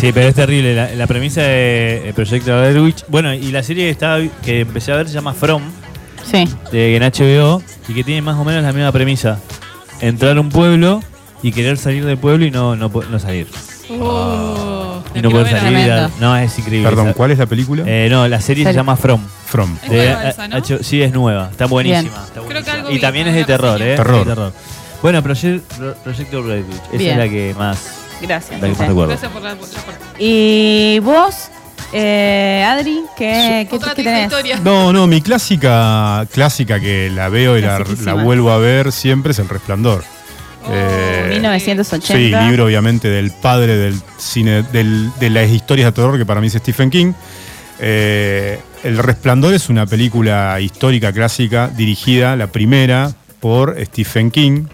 Sí, 0.00 0.10
pero 0.12 0.28
es 0.28 0.34
terrible. 0.34 0.74
La, 0.74 0.94
la 0.94 1.06
premisa 1.06 1.42
de 1.42 2.12
proyecto 2.14 2.52
Witch. 2.82 3.04
Bueno, 3.08 3.34
y 3.34 3.52
la 3.52 3.62
serie 3.62 3.84
que, 3.84 3.90
estaba, 3.90 4.20
que 4.42 4.60
empecé 4.60 4.90
a 4.92 4.96
ver 4.96 5.06
se 5.08 5.14
llama 5.14 5.34
From, 5.34 5.62
Sí. 6.30 6.48
de, 6.70 6.96
en 6.96 7.02
HBO, 7.02 7.62
y 7.88 7.94
que 7.94 8.02
tiene 8.02 8.22
más 8.22 8.38
o 8.38 8.44
menos 8.44 8.62
la 8.62 8.72
misma 8.72 8.90
premisa. 8.90 9.38
Entrar 10.00 10.36
a 10.36 10.40
un 10.40 10.48
pueblo 10.48 11.02
y 11.42 11.52
querer 11.52 11.76
salir 11.76 12.04
del 12.04 12.16
pueblo 12.16 12.46
y 12.46 12.50
no, 12.50 12.74
no, 12.74 12.88
no 12.88 13.18
salir. 13.18 13.48
Oh, 13.90 14.81
Y 15.14 15.22
no 15.22 15.30
poder 15.30 15.48
salir. 15.58 15.62
Tremendo. 15.84 16.10
no, 16.20 16.36
es 16.36 16.58
increíble. 16.58 16.88
Perdón, 16.88 17.06
Esa- 17.08 17.14
¿cuál 17.16 17.30
es 17.32 17.38
la 17.38 17.46
película? 17.46 17.82
Eh, 17.86 18.08
no, 18.10 18.26
la 18.28 18.40
serie 18.40 18.64
se 18.64 18.68
Serie. 18.68 18.76
llama 18.80 18.96
From. 18.96 19.20
From. 19.46 19.76
Es 19.82 19.90
De 19.90 19.96
nueva 20.08 20.28
esa, 20.28 20.48
¿no? 20.48 20.56
H- 20.56 20.78
sí, 20.84 21.02
es 21.02 21.12
nueva. 21.12 21.48
Está 21.50 21.66
buenísima. 21.66 22.00
Bien. 22.02 22.12
está 22.14 22.32
Creo 22.32 22.42
que 22.42 22.52
buenísima. 22.52 22.74
algo 22.76 22.90
y 22.90 22.94
vi, 22.94 23.00
también 23.00 23.26
es 23.26 23.32
una 23.32 23.38
de 23.40 23.44
terror, 23.44 23.72
reseña. 23.78 23.92
¿eh? 23.92 23.96
Terror. 23.96 24.52
De. 24.52 24.52
Bueno, 25.02 25.22
Proye- 25.22 25.60
Pro- 25.76 25.94
Proyecto 26.04 26.42
Blair 26.42 26.64
Witch. 26.64 26.76
Esa 26.88 26.96
Bien. 26.96 27.10
es 27.12 27.16
la 27.18 27.28
que 27.28 27.54
más, 27.58 27.78
Gracias. 28.22 28.60
la 28.60 28.66
que 28.66 28.68
más 28.68 28.76
José. 28.78 28.88
recuerdo. 28.88 29.08
Gracias 29.10 29.32
por 29.32 29.42
la, 29.42 29.54
por 29.56 29.68
la 29.68 29.80
parte. 29.80 30.00
Y 30.18 30.98
vos, 31.00 31.34
eh, 31.92 32.64
Adri, 32.66 33.02
¿qué, 33.16 33.66
qué, 33.68 33.76
Otra 33.76 33.88
qué 33.90 33.94
triste 33.96 34.10
tenés? 34.12 34.24
historia. 34.26 34.60
No, 34.64 34.92
no, 34.92 35.06
mi 35.06 35.20
clásica, 35.20 36.26
clásica 36.32 36.80
que 36.80 37.10
la 37.10 37.28
veo 37.28 37.58
y 37.58 37.62
la, 37.62 37.76
Clasiquísima. 37.78 38.14
la 38.14 38.22
vuelvo 38.22 38.50
a 38.52 38.58
ver 38.58 38.92
siempre 38.92 39.32
es 39.32 39.38
El 39.40 39.48
Resplandor. 39.48 40.04
Eh, 40.70 41.26
1980. 41.30 42.40
Sí, 42.40 42.46
libro 42.48 42.66
obviamente 42.66 43.08
del 43.08 43.30
padre 43.30 43.76
del 43.76 43.94
cine, 44.18 44.62
del- 44.72 45.10
de 45.18 45.30
las 45.30 45.50
historias 45.50 45.86
de 45.88 45.92
terror 45.92 46.18
que 46.18 46.26
para 46.26 46.40
mí 46.40 46.46
es 46.48 46.52
Stephen 46.54 46.90
King. 46.90 47.12
Eh, 47.80 48.58
el 48.84 48.98
Resplandor 48.98 49.54
es 49.54 49.68
una 49.68 49.86
película 49.86 50.58
histórica 50.60 51.12
clásica 51.12 51.68
dirigida, 51.68 52.36
la 52.36 52.46
primera, 52.48 53.12
por 53.40 53.76
Stephen 53.86 54.30
King, 54.30 54.64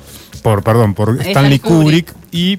por, 0.43 0.63
perdón, 0.63 0.95
por 0.95 1.21
Stanley 1.21 1.59
Kubrick. 1.59 2.13
Kubrick. 2.13 2.33
y 2.33 2.59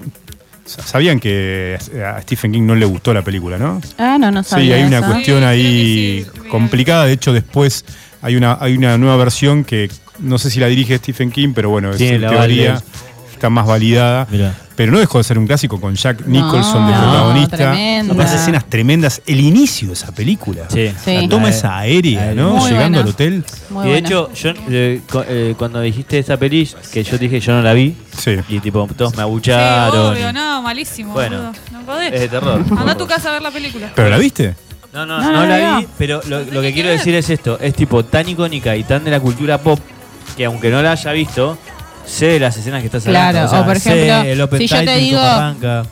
sabían 0.64 1.18
que 1.20 1.78
a 2.04 2.20
Stephen 2.22 2.52
King 2.52 2.62
no 2.66 2.74
le 2.74 2.84
gustó 2.86 3.12
la 3.14 3.22
película, 3.22 3.58
¿no? 3.58 3.80
Ah, 3.98 4.16
no, 4.20 4.30
no 4.30 4.42
sabía 4.42 4.76
Sí, 4.76 4.80
hay 4.80 4.86
una 4.88 4.98
eso. 4.98 5.06
cuestión 5.12 5.44
ahí 5.44 6.26
sí, 6.32 6.48
complicada. 6.48 7.06
De 7.06 7.12
hecho, 7.12 7.32
después 7.32 7.84
hay 8.22 8.36
una, 8.36 8.56
hay 8.60 8.76
una 8.76 8.96
nueva 8.98 9.16
versión 9.16 9.64
que 9.64 9.88
no 10.18 10.38
sé 10.38 10.50
si 10.50 10.60
la 10.60 10.66
dirige 10.66 10.96
Stephen 10.98 11.30
King, 11.30 11.52
pero 11.54 11.70
bueno, 11.70 11.90
es 11.90 11.96
Tiene 11.96 12.16
en 12.16 12.22
la 12.22 12.30
teoría. 12.30 12.82
Está 13.40 13.48
más 13.48 13.66
validada. 13.66 14.26
Mirá. 14.30 14.54
Pero 14.76 14.92
no 14.92 14.98
dejó 14.98 15.18
de 15.18 15.24
ser 15.24 15.38
un 15.38 15.46
clásico 15.46 15.80
con 15.80 15.94
Jack 15.94 16.26
Nicholson 16.26 16.86
de 16.86 16.92
No, 16.92 17.00
protagonista. 17.00 17.56
tremenda. 17.56 18.14
Unas 18.14 18.34
escenas 18.34 18.64
tremendas. 18.66 19.22
El 19.26 19.40
inicio 19.40 19.88
de 19.88 19.94
esa 19.94 20.12
película. 20.12 20.64
Sí. 20.68 20.90
Sí. 21.04 21.14
La 21.22 21.28
toma 21.28 21.48
esa 21.50 21.78
aérea, 21.78 22.34
¿no? 22.34 22.50
Muy 22.56 22.70
Llegando 22.70 22.98
buena. 22.98 23.00
al 23.00 23.08
hotel. 23.08 23.44
Muy 23.70 23.84
y 23.84 23.86
de 23.88 23.92
buena. 23.92 24.08
hecho, 24.08 24.32
yo 24.34 24.50
eh, 24.70 25.00
eh, 25.28 25.54
cuando 25.58 25.80
dijiste 25.80 26.18
esta 26.18 26.36
peli, 26.36 26.68
que 26.92 27.02
yo 27.02 27.16
dije 27.18 27.40
yo 27.40 27.52
no 27.52 27.62
la 27.62 27.72
vi, 27.72 27.94
Sí. 28.16 28.36
y 28.48 28.60
tipo 28.60 28.86
todos 28.96 29.12
me 29.12 29.16
Sí, 29.16 29.22
abucharon. 29.22 30.12
obvio, 30.14 30.30
y- 30.30 30.32
no, 30.32 30.62
malísimo. 30.62 31.12
Bueno. 31.14 31.52
No 31.72 31.80
podés. 31.82 32.12
Es 32.12 32.20
de 32.20 32.28
terror. 32.28 32.62
Anda 32.76 32.92
a 32.92 32.96
tu 32.96 33.06
casa 33.06 33.30
a 33.30 33.32
ver 33.32 33.42
la 33.42 33.50
película. 33.50 33.90
¿Pero 33.94 34.08
la 34.10 34.18
viste? 34.18 34.54
No, 34.92 35.04
no, 35.06 35.18
No, 35.20 35.32
no, 35.32 35.40
no, 35.42 35.46
la 35.46 35.70
no. 35.72 35.78
vi, 35.80 35.86
pero 35.98 36.20
lo, 36.26 36.40
lo 36.40 36.60
que 36.60 36.68
que 36.68 36.72
quiero 36.74 36.88
ver. 36.90 36.98
decir 36.98 37.14
es 37.14 37.28
esto: 37.30 37.58
es 37.60 37.74
tipo 37.74 38.02
tan 38.04 38.28
icónica 38.28 38.74
y 38.76 38.84
tan 38.84 39.04
de 39.04 39.10
la 39.10 39.20
cultura 39.20 39.58
pop 39.58 39.78
que 40.36 40.44
aunque 40.46 40.70
no 40.70 40.80
la 40.82 40.92
haya 40.92 41.12
visto, 41.12 41.58
sé 42.10 42.38
las 42.40 42.56
escenas 42.56 42.80
que 42.80 42.86
estás 42.86 43.06
hablando. 43.06 43.32
Claro, 43.32 43.46
O, 43.46 43.50
sea, 43.50 43.60
o 43.60 43.64
por 43.66 43.78
sé 43.78 43.90
ejemplo, 43.90 44.30
el 44.30 44.40
open 44.40 44.58
si 44.58 44.66
yo 44.66 44.84
te 44.84 44.96
digo-. 44.96 45.20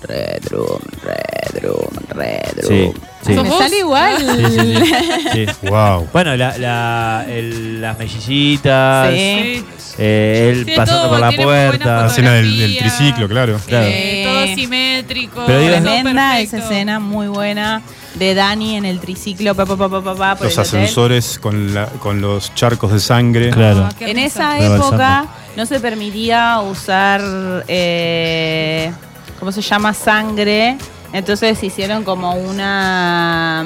Red 0.03 0.45
Room, 0.51 0.81
Red 1.05 1.63
Room, 1.63 1.89
Red 2.11 2.65
Sí, 2.67 2.83
Room. 2.85 2.95
sí. 2.95 3.33
Ay, 3.33 3.37
me 3.43 3.49
¿Sos 3.49 3.59
sale 3.59 3.79
igual. 3.79 4.17
Sí, 4.19 4.45
sí, 4.47 4.77
sí, 4.77 5.47
sí. 5.47 5.47
Wow. 5.69 6.09
Bueno, 6.13 6.37
la, 6.37 6.57
la, 6.59 7.27
el- 7.29 7.81
las 7.81 7.99
mellicitas, 7.99 9.11
Sí. 9.11 9.65
eh, 9.99 10.53
él 10.67 10.73
pasando 10.77 11.03
todo, 11.03 11.11
por 11.11 11.21
la 11.21 11.33
puerta. 11.33 12.01
La 12.03 12.07
escena 12.07 12.33
del, 12.33 12.77
triciclo, 12.79 13.29
claro. 13.29 13.59
Claro. 13.67 13.87
Todo 14.25 14.55
simétrico. 14.55 15.45
Pero 15.47 15.59
digo, 15.61 15.75
todo 15.75 15.83
Tremenda 15.85 16.41
esa 16.41 16.59
escena, 16.59 16.99
muy 17.01 17.29
buena. 17.29 17.83
De 18.15 18.35
Dani 18.35 18.77
en 18.77 18.85
el 18.85 18.99
triciclo, 19.01 19.55
pa, 19.55 19.65
pa, 19.67 19.77
pa, 19.77 19.89
pa, 19.89 20.03
pa, 20.03 20.15
pa, 20.17 20.35
por 20.37 20.47
Los 20.47 20.59
ascensores 20.59 21.39
con, 21.39 21.73
la- 21.75 21.87
con 21.87 22.21
los 22.21 22.53
charcos 22.55 22.93
de 22.93 23.01
sangre. 23.01 23.51
Claro. 23.51 23.89
Ah, 23.91 23.95
En 24.01 24.19
esa 24.19 24.59
época 24.59 25.27
no 25.59 25.67
se 25.67 25.81
permitía 25.81 26.61
usar, 26.61 27.21
eh, 27.67 28.93
¿cómo 29.41 29.51
se 29.53 29.61
llama? 29.61 29.93
Sangre. 29.93 30.79
Entonces 31.13 31.61
hicieron 31.65 32.05
como 32.05 32.33
una... 32.35 33.65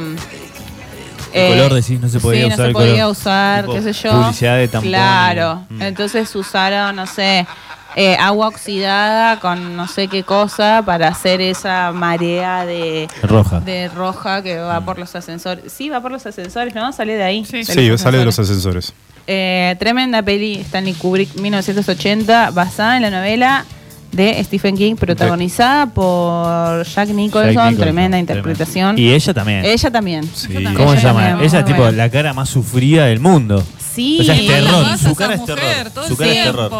El 1.34 1.52
color, 1.58 1.74
decís, 1.74 2.00
no 2.00 2.08
se 2.08 2.18
podía 2.20 2.42
sí, 2.42 2.46
usar 2.48 2.58
no 2.58 2.62
se 2.64 2.68
el 2.68 2.72
podía 2.74 2.92
color. 3.04 3.10
usar, 3.10 3.60
Tipo, 3.64 3.74
qué 3.74 3.82
sé 3.82 3.92
yo. 3.92 4.10
publicidad 4.12 4.56
de 4.56 4.68
tampón 4.68 4.88
Claro. 4.90 5.64
mm. 5.70 5.82
Entonces 5.82 6.34
usaron, 6.36 6.96
no 6.96 7.06
sé, 7.06 7.46
eh, 7.96 8.16
agua 8.20 8.48
oxidada 8.48 9.38
con 9.40 9.76
no 9.76 9.86
sé 9.88 10.08
qué 10.08 10.24
cosa 10.24 10.82
para 10.84 11.08
hacer 11.08 11.40
esa 11.42 11.90
marea 11.92 12.64
de, 12.66 13.08
Roja. 13.22 13.60
de 13.60 13.88
roja 13.88 14.42
que 14.42 14.58
va 14.58 14.80
por 14.82 14.98
los 14.98 15.14
ascensores. 15.14 15.70
Sí, 15.72 15.88
va 15.90 16.00
por 16.00 16.10
los 16.12 16.24
ascensores, 16.26 16.74
¿no? 16.74 16.90
Sale 16.92 17.14
de 17.16 17.22
ahí. 17.22 17.44
Sí. 17.46 17.64
Sí, 17.64 17.98
sale 17.98 18.18
de 18.18 18.24
los 18.26 18.38
ascensores. 18.38 18.92
Eh, 19.26 19.76
tremenda 19.78 20.22
peli, 20.22 20.56
Stanley 20.60 20.94
Kubrick, 20.94 21.34
1980, 21.36 22.50
basada 22.50 22.96
en 22.96 23.02
la 23.02 23.10
novela 23.10 23.64
de 24.10 24.42
Stephen 24.44 24.76
King, 24.76 24.96
protagonizada 24.96 25.86
por 25.86 26.84
Jack 26.84 27.08
Nicholson, 27.10 27.52
Jack 27.54 27.64
Nicholson, 27.64 27.76
tremenda 27.76 28.18
interpretación. 28.18 28.98
Y 28.98 29.12
ella 29.12 29.32
también. 29.32 29.64
Ella 29.64 29.90
también. 29.90 30.30
Sí. 30.34 30.48
¿Cómo 30.52 30.92
Ella 30.92 31.00
se 31.00 31.06
llama? 31.06 31.38
Ella 31.42 31.58
es 31.60 31.64
tipo 31.64 31.90
la 31.90 32.10
cara 32.10 32.34
más 32.34 32.48
sufrida 32.48 33.06
del 33.06 33.20
mundo. 33.20 33.62
Sí. 33.94 34.18
O 34.20 34.24
sea, 34.24 34.34
es 34.34 34.46
terror. 34.46 34.86
Su 34.98 35.06
esa 35.08 35.14
cara 35.14 35.34
es 35.34 35.44
terror. 35.44 35.90
Todo 35.94 36.06
Su 36.06 36.12
el 36.12 36.18
cara 36.18 36.32
es 36.32 36.42
terror. 36.44 36.70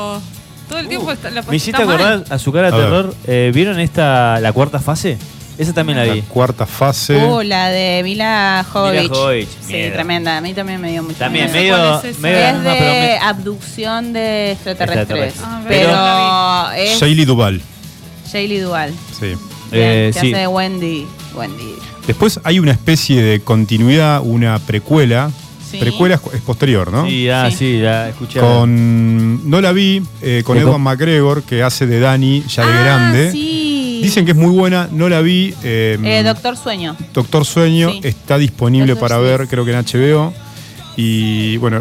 Todo 0.69 0.79
el 0.79 0.89
tiempo 0.89 1.13
está, 1.13 1.31
la 1.31 1.43
Me 1.43 1.57
hiciste 1.57 1.71
está 1.83 1.85
mal. 1.87 1.97
acordar 1.97 2.25
a 2.35 2.39
su 2.39 2.53
cara 2.53 2.71
de 2.71 2.77
A 2.77 2.81
terror. 2.81 3.15
eh, 3.27 3.51
¿Vieron 3.55 3.79
esta, 3.79 4.41
la 4.41 4.53
cuarta 4.53 4.79
fase? 4.79 5.19
Esa 5.63 5.73
también 5.75 5.99
la 5.99 6.05
La 6.07 6.15
vi. 6.15 6.23
cuarta 6.23 6.67
fase. 6.67 7.17
Uh, 7.17 7.43
la 7.43 7.69
de 7.71 8.03
Mila 8.03 8.65
Jovovich. 8.73 9.03
Mila 9.03 9.15
Jovovich, 9.15 9.49
Sí, 9.67 9.73
mierda. 9.73 9.95
tremenda. 9.95 10.37
A 10.39 10.41
mí 10.41 10.55
también 10.55 10.81
me 10.81 10.91
dio 10.91 11.03
mucho 11.03 11.19
También 11.19 11.51
miedo. 11.53 11.77
medio, 11.77 12.03
es 12.03 12.19
medio 12.19 12.39
Es 12.39 12.63
de 12.63 12.71
me- 12.71 13.19
abducción 13.23 14.13
de 14.13 14.53
extraterrestres. 14.53 15.35
Extraterrestres. 15.35 15.45
Ah, 15.45 16.73
pero 16.75 16.83
es 16.83 16.99
Shaylee 17.01 17.25
Duval. 17.25 17.61
Shaylee 18.33 18.61
Duval. 18.61 18.93
Sí. 19.19 19.27
Bien, 19.27 19.37
Eh, 19.73 20.11
que 20.13 20.21
sí. 20.21 20.33
hace 20.33 20.41
de 20.41 20.47
Wendy. 20.47 21.07
Wendy. 21.35 21.75
Después 22.07 22.41
hay 22.45 22.59
una 22.59 22.73
especie 22.73 23.23
de 23.23 23.41
continuidad, 23.41 24.21
una 24.25 24.59
precuela. 24.59 25.31
Sí. 25.71 25.79
Precuela 25.79 26.21
es, 26.35 26.41
posterior, 26.43 26.93
¿no? 26.93 27.07
Sí, 27.07 27.31
ah, 27.31 27.47
Sí. 27.51 27.57
sí, 27.57 27.79
la 27.79 28.11
escuché. 28.11 28.41
Con. 28.41 29.49
No 29.49 29.61
la 29.63 29.73
vi, 29.73 30.03
eh, 30.21 30.43
con 30.45 30.57
¿De 30.57 30.63
Ewan 30.65 30.75
con- 30.75 30.83
McGregor, 30.83 31.43
que 31.45 31.63
hace 31.63 31.87
de 31.87 31.99
Dani, 32.01 32.43
ya 32.47 32.67
de 32.67 32.73
Ah, 32.73 32.83
grande. 32.83 33.33
sí. 33.33 33.72
Dicen 34.03 34.25
que 34.25 34.33
es 34.33 34.37
muy 34.37 34.51
buena, 34.55 34.89
no 34.93 35.09
la 35.09 35.21
vi. 35.21 35.55
eh, 35.63 35.99
Eh, 36.03 36.23
Doctor 36.25 36.57
Sueño. 36.57 36.97
Doctor 37.15 37.45
Sueño 37.45 37.91
Sí. 37.93 38.01
está 38.05 38.39
disponible 38.39 38.89
Doctor 38.95 39.09
para 39.09 39.21
ver, 39.21 39.47
creo 39.49 39.65
que 39.65 39.73
en 39.73 39.79
HBO. 39.79 40.33
Y 40.97 41.57
bueno, 41.59 41.81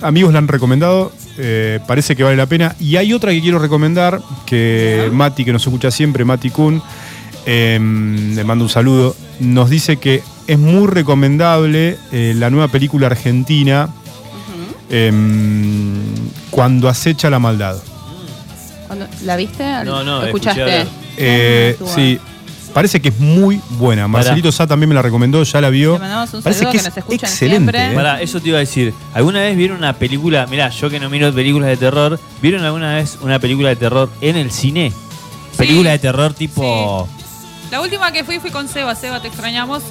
amigos 0.00 0.32
la 0.32 0.38
han 0.38 0.48
recomendado, 0.48 1.12
eh, 1.38 1.78
parece 1.86 2.16
que 2.16 2.22
vale 2.24 2.36
la 2.36 2.46
pena. 2.46 2.74
Y 2.80 2.96
hay 2.96 3.12
otra 3.12 3.32
que 3.32 3.40
quiero 3.40 3.58
recomendar, 3.58 4.20
que 4.46 5.08
Mati, 5.12 5.44
que 5.44 5.52
nos 5.52 5.62
escucha 5.64 5.90
siempre, 5.90 6.24
Mati 6.24 6.50
Kun, 6.50 6.82
eh, 7.46 7.78
le 8.34 8.44
mando 8.44 8.64
un 8.64 8.70
saludo, 8.70 9.14
nos 9.40 9.68
dice 9.70 9.96
que 9.98 10.22
es 10.46 10.58
muy 10.58 10.86
recomendable 10.88 11.98
eh, 12.12 12.34
la 12.36 12.50
nueva 12.50 12.68
película 12.68 13.06
argentina, 13.08 13.88
em, 14.90 16.00
Cuando 16.50 16.88
acecha 16.88 17.30
la 17.30 17.38
maldad. 17.38 17.76
¿La 19.24 19.36
viste? 19.36 19.64
No, 19.86 20.04
no, 20.04 20.22
¿Escuchaste? 20.22 20.80
escuché. 20.80 21.01
Eh, 21.16 21.76
sí, 21.94 22.18
parece 22.72 23.00
que 23.00 23.10
es 23.10 23.18
muy 23.20 23.60
buena. 23.70 24.08
Marcelito 24.08 24.50
Sá 24.52 24.66
también 24.66 24.88
me 24.88 24.94
la 24.94 25.02
recomendó, 25.02 25.42
ya 25.42 25.60
la 25.60 25.68
vio. 25.70 25.94
Le 25.94 25.98
mandamos 26.00 26.32
un 26.34 26.42
Parece 26.42 26.60
saludo 26.60 26.72
que, 26.72 26.78
que 26.78 26.80
es 26.82 26.88
nos 26.88 26.96
escuchan 26.98 27.30
excelente. 27.30 27.72
siempre. 27.78 27.92
¿eh? 27.92 27.94
Pará, 27.94 28.20
eso 28.22 28.40
te 28.40 28.48
iba 28.48 28.56
a 28.58 28.60
decir. 28.60 28.94
¿Alguna 29.14 29.40
vez 29.40 29.56
vieron 29.56 29.78
una 29.78 29.92
película? 29.94 30.46
Mirá, 30.46 30.68
yo 30.70 30.88
que 30.90 30.98
no 31.00 31.10
miro 31.10 31.32
películas 31.34 31.68
de 31.68 31.76
terror, 31.76 32.18
¿vieron 32.40 32.64
alguna 32.64 32.94
vez 32.94 33.18
una 33.22 33.38
película 33.38 33.68
de 33.68 33.76
terror 33.76 34.10
en 34.20 34.36
el 34.36 34.50
cine? 34.50 34.92
Película 35.56 35.90
de 35.90 35.98
terror 35.98 36.32
tipo. 36.34 37.08
La 37.70 37.80
última 37.80 38.10
que 38.12 38.24
fui 38.24 38.38
fui 38.38 38.50
con 38.50 38.68
Seba. 38.68 38.94
Seba, 38.94 39.20
te 39.20 39.28
extrañamos. 39.28 39.82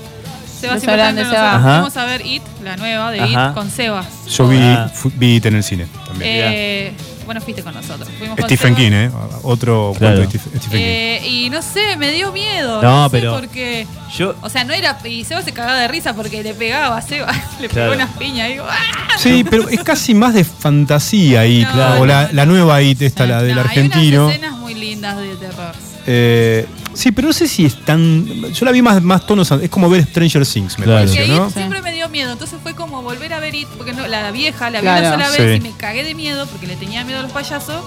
Seba 0.60 0.74
Nos 0.74 0.84
siempre 0.84 1.08
entre 1.10 1.26
Seba. 1.26 1.56
Ajá. 1.56 1.74
Fuimos 1.78 1.98
a 1.98 2.06
ver 2.06 2.24
It, 2.26 2.44
la 2.64 2.78
nueva 2.78 3.10
de 3.12 3.20
Ajá. 3.20 3.50
It, 3.50 3.54
con 3.56 3.70
Seba. 3.72 4.06
Yo 4.30 4.48
vi, 4.48 4.58
Ah. 4.60 4.92
fu- 4.94 5.12
vi 5.16 5.36
It 5.38 5.46
en 5.48 5.56
el 5.56 5.64
cine 5.64 5.88
también. 6.06 6.30
Eh, 6.32 6.94
bueno, 7.32 7.42
fuiste 7.42 7.64
con 7.64 7.74
nosotros. 7.74 8.10
Fuimos 8.18 8.36
con 8.38 8.46
Stephen. 8.46 8.76
King, 8.76 8.92
¿eh? 8.92 9.12
Otro 9.44 9.94
Claro. 9.98 10.18
cuento 10.18 10.34
de 10.34 10.40
Stephen 10.40 10.60
King. 10.60 10.70
Eh, 10.74 11.28
y 11.28 11.50
no 11.50 11.62
sé, 11.62 11.96
me 11.98 12.12
dio 12.12 12.32
miedo. 12.34 12.82
No, 12.82 13.04
No, 13.04 13.10
sé 13.10 13.18
pero- 13.18 13.34
porque. 13.40 13.88
Yo. 14.18 14.36
O 14.42 14.50
sea, 14.50 14.64
no 14.66 14.74
era. 14.74 14.98
Y 15.06 15.24
Seba 15.24 15.42
se 15.42 15.54
cagaba 15.54 15.80
de 15.80 15.88
risa 15.88 16.14
porque 16.14 16.44
le 16.44 16.54
pegaba 16.54 16.98
a 16.98 17.02
Seba. 17.02 17.32
Le 17.62 17.70
Claro. 17.70 17.92
pegó 17.92 18.04
unas 18.04 18.18
piñas. 18.18 18.50
Y 18.50 18.52
digo, 18.54 18.66
¡ah! 18.70 19.18
Sí, 19.18 19.46
pero 19.50 19.70
es 19.70 19.82
casi 19.84 20.14
más 20.14 20.34
de 20.34 20.44
fantasía 20.44 21.46
It. 21.46 21.68
No, 21.70 22.00
o 22.02 22.06
la, 22.06 22.24
no, 22.28 22.30
la 22.34 22.46
nueva 22.46 22.82
It, 22.82 23.02
esta, 23.02 23.26
la 23.26 23.42
del 23.42 23.56
No, 23.56 23.62
argentino. 23.62 24.02
Hay 24.02 24.18
unas 24.18 24.36
escenas 24.36 24.58
muy 24.60 24.74
lindas 24.74 25.18
de 25.18 25.36
terror. 25.36 25.74
Eh, 26.08 26.66
sí, 26.94 27.12
pero 27.12 27.28
no 27.30 27.34
sé 27.34 27.48
si 27.48 27.66
es 27.66 27.84
tan. 27.86 28.26
Yo 28.54 28.66
la 28.66 28.72
vi 28.72 28.82
más, 28.82 29.02
más 29.02 29.26
tonos. 29.26 29.50
Es 29.52 29.70
como 29.70 29.90
ver 29.90 30.04
Stranger 30.06 30.46
Things, 30.46 30.78
me 30.80 30.86
Claro. 30.86 31.10
Que 31.12 31.16
parece, 31.18 31.34
¿no? 31.36 31.50
siempre 31.50 31.82
me 31.82 31.92
dio 31.94 32.08
miedo. 32.10 32.32
Entonces 32.32 32.60
fue 32.62 32.74
como 32.76 33.02
volver 33.02 33.34
a 33.34 33.40
ver 33.40 33.56
It. 33.56 33.68
Porque 33.78 33.94
no, 33.94 34.08
la 34.08 34.32
vieja 34.32 34.70
la 34.70 34.80
vi 34.80 34.84
Claro. 34.84 35.16
una 35.16 35.26
sola 35.26 35.36
Sí. 35.36 35.42
vez 35.44 35.58
y 35.60 35.62
me 35.62 35.72
cagué 35.78 36.04
de 36.04 36.14
miedo 36.16 36.46
porque 36.48 36.68
le 36.68 36.76
tenía 36.76 37.04
miedo 37.04 37.20
a 37.20 37.24
los 37.24 37.32
payasos. 37.32 37.84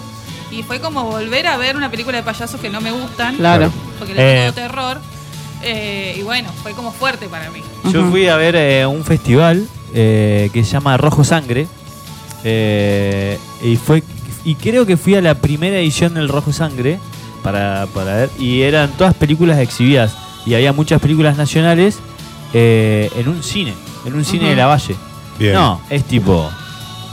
Y 0.51 0.63
fue 0.63 0.79
como 0.81 1.05
volver 1.05 1.47
a 1.47 1.57
ver 1.57 1.77
una 1.77 1.91
película 1.91 2.17
de 2.17 2.23
payasos 2.23 2.61
que 2.61 2.71
no 2.71 2.81
me 2.81 2.93
gustan. 2.93 3.37
Claro. 3.37 3.73
Porque 3.99 4.15
le 4.15 4.21
tengo 4.21 4.49
Eh. 4.49 4.53
terror. 4.53 5.01
Eh, 5.63 6.17
y 6.19 6.23
bueno, 6.23 6.51
fue 6.63 6.73
como 6.73 6.93
fuerte 6.93 7.27
para 7.29 7.51
mí. 7.51 7.61
Yo 7.93 8.09
fui 8.11 8.29
a 8.29 8.37
ver 8.37 8.55
eh, 8.57 8.85
un 8.87 9.03
festival 9.05 9.67
eh, 9.95 10.51
que 10.53 10.63
se 10.65 10.73
llama 10.73 10.97
Rojo 10.97 11.25
Sangre. 11.25 11.67
eh, 12.45 13.39
y 13.63 13.77
fue 13.77 14.03
y 14.45 14.55
creo 14.57 14.85
que 14.85 14.97
fui 14.99 15.15
a 15.15 15.23
la 15.23 15.35
primera 15.37 15.79
edición 15.79 16.13
del 16.15 16.29
Rojo 16.29 16.53
Sangre 16.53 16.99
para, 17.45 17.87
para 17.95 18.16
ver. 18.16 18.31
Y 18.41 18.62
eran 18.62 18.91
todas 18.99 19.15
películas 19.15 19.59
exhibidas. 19.61 20.16
Y 20.47 20.55
había 20.55 20.73
muchas 20.73 21.01
películas 21.01 21.37
nacionales 21.37 21.99
eh, 22.53 23.09
en 23.16 23.29
un 23.29 23.43
cine. 23.45 23.75
En 24.05 24.15
un 24.15 24.25
cine 24.25 24.49
de 24.49 24.57
la 24.57 24.66
Valle. 24.66 24.97
Bien. 25.39 25.53
No, 25.55 25.81
es 25.91 26.03
tipo 26.05 26.51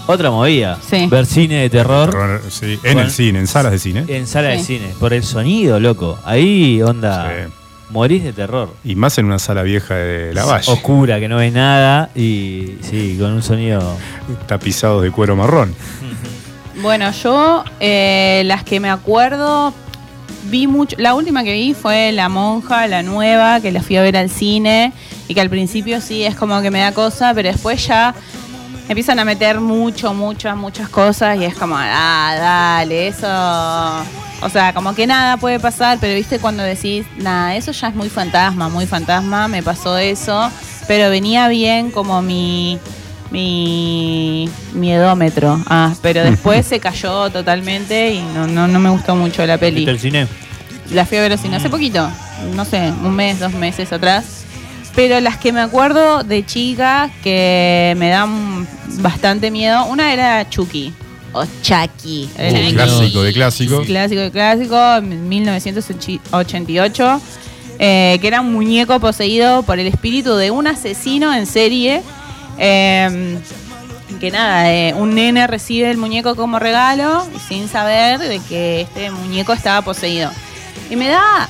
otra 0.08 0.32
movida. 0.32 0.78
Sí. 0.90 1.08
Ver 1.08 1.26
cine 1.26 1.56
de 1.62 1.70
terror 1.70 2.10
Terror, 2.10 2.42
sí, 2.50 2.80
en 2.84 2.96
Con- 2.96 3.04
el 3.06 3.12
cine, 3.12 3.40
en 3.40 3.48
salas 3.48 3.72
de 3.72 3.80
cine. 3.80 4.06
en 4.08 4.26
sala 4.28 4.50
de 4.50 4.60
cine. 4.64 4.94
Por 5.00 5.14
el 5.14 5.24
sonido, 5.24 5.80
loco. 5.80 6.18
Ahí, 6.26 6.82
onda, 6.82 7.30
Sí. 7.30 7.54
morís 7.92 8.24
de 8.24 8.34
terror. 8.34 8.74
Y 8.84 8.96
más 8.96 9.18
en 9.18 9.26
una 9.28 9.40
sala 9.40 9.64
vieja 9.64 9.96
de 9.96 10.34
la 10.34 10.44
Valle. 10.46 10.70
Oscura, 10.72 11.20
que 11.20 11.30
no 11.30 11.38
ves 11.38 11.54
nada. 11.54 12.10
Y 12.16 12.74
sí, 12.82 13.16
con 13.20 13.32
un 13.32 13.42
sonido... 13.44 13.96
Tapizados 14.48 15.02
de 15.04 15.12
cuero 15.12 15.36
marrón. 15.38 15.74
Bueno, 16.82 17.12
yo 17.12 17.64
eh, 17.80 18.44
las 18.46 18.64
que 18.64 18.80
me 18.80 18.90
acuerdo 18.90 19.74
vi 20.44 20.68
mucho. 20.68 20.96
La 21.00 21.14
última 21.14 21.44
que 21.44 21.54
vi 21.54 21.74
fue 21.74 22.12
La 22.12 22.30
Monja, 22.30 22.88
la 22.88 23.04
nueva, 23.04 23.60
que 23.60 23.72
la 23.72 23.82
fui 23.82 23.98
a 23.98 24.02
ver 24.02 24.18
al 24.18 24.30
cine 24.30 24.94
y 25.28 25.34
que 25.34 25.42
al 25.42 25.50
principio 25.50 26.02
sí 26.02 26.24
es 26.24 26.36
como 26.36 26.62
que 26.62 26.72
me 26.72 26.80
da 26.80 26.92
cosa, 26.92 27.34
pero 27.34 27.50
después 27.50 27.86
ya 27.86 28.14
empiezan 28.88 29.20
a 29.20 29.26
meter 29.26 29.60
mucho, 29.60 30.14
muchas, 30.14 30.56
muchas 30.58 30.90
cosas 30.90 31.38
y 31.40 31.46
es 31.46 31.56
como, 31.56 31.76
ah, 31.78 32.36
dale, 32.38 33.08
eso. 33.08 33.28
O 34.44 34.50
sea, 34.50 34.74
como 34.74 34.96
que 34.96 35.06
nada 35.06 35.38
puede 35.38 35.60
pasar, 35.60 36.00
pero 36.02 36.16
viste 36.16 36.40
cuando 36.40 36.64
decís, 36.64 37.06
nada, 37.18 37.56
eso 37.56 37.72
ya 37.72 37.90
es 37.90 37.96
muy 37.96 38.10
fantasma, 38.10 38.70
muy 38.70 38.88
fantasma, 38.88 39.48
me 39.48 39.62
pasó 39.62 39.98
eso, 39.98 40.52
pero 40.88 41.10
venía 41.10 41.48
bien 41.48 41.92
como 41.92 42.22
mi 42.22 42.80
mi 43.32 44.50
miedómetro. 44.74 45.60
Ah, 45.68 45.94
pero 46.02 46.24
después 46.24 46.66
se 46.68 46.80
cayó 46.80 47.30
totalmente 47.30 48.14
y 48.14 48.22
no, 48.22 48.48
no, 48.48 48.68
no 48.68 48.80
me 48.80 48.90
gustó 48.90 49.16
mucho 49.16 49.46
la 49.46 49.58
peli. 49.58 49.78
¿Viste 49.78 49.92
el 49.92 50.00
cine? 50.00 50.28
La 50.94 51.06
fui 51.06 51.18
a 51.18 51.22
ver 51.22 51.32
al 51.32 51.40
cine 51.40 51.56
hace 51.56 51.70
poquito, 51.70 52.10
no 52.54 52.66
sé, 52.66 52.92
un 53.04 53.16
mes, 53.16 53.40
dos 53.40 53.54
meses 53.54 53.92
atrás. 53.94 54.44
Pero 54.94 55.22
las 55.22 55.38
que 55.38 55.54
me 55.54 55.62
acuerdo 55.62 56.24
de 56.24 56.46
chica 56.46 57.10
que 57.24 57.96
me 57.98 58.10
dan 58.10 58.68
bastante 59.00 59.50
miedo, 59.50 59.86
una 59.86 60.12
era 60.12 60.50
Chucky. 60.50 60.94
O 61.32 61.46
Chucky. 61.62 62.30
Era 62.38 62.60
Uh, 62.68 62.74
clásico 62.74 63.24
de 63.24 63.32
clásico. 63.32 63.82
Clásico 63.84 64.20
de 64.20 64.32
clásico, 64.32 64.96
en 64.98 65.30
1988. 65.30 67.22
eh, 67.80 68.18
que 68.22 68.28
era 68.28 68.42
un 68.42 68.52
muñeco 68.52 69.00
poseído 69.00 69.64
por 69.64 69.80
el 69.80 69.88
espíritu 69.88 70.36
de 70.36 70.52
un 70.52 70.68
asesino 70.68 71.34
en 71.34 71.46
serie. 71.46 72.02
Eh, 72.62 73.38
que 74.20 74.30
nada, 74.30 74.72
eh, 74.72 74.94
un 74.94 75.16
nene 75.16 75.48
recibe 75.48 75.90
el 75.90 75.98
muñeco 75.98 76.36
como 76.36 76.60
regalo 76.60 77.26
sin 77.48 77.68
saber 77.68 78.20
de 78.20 78.40
que 78.40 78.82
este 78.82 79.10
muñeco 79.10 79.52
estaba 79.54 79.82
poseído. 79.82 80.30
Y 80.90 80.96
me 80.96 81.08
da 81.08 81.50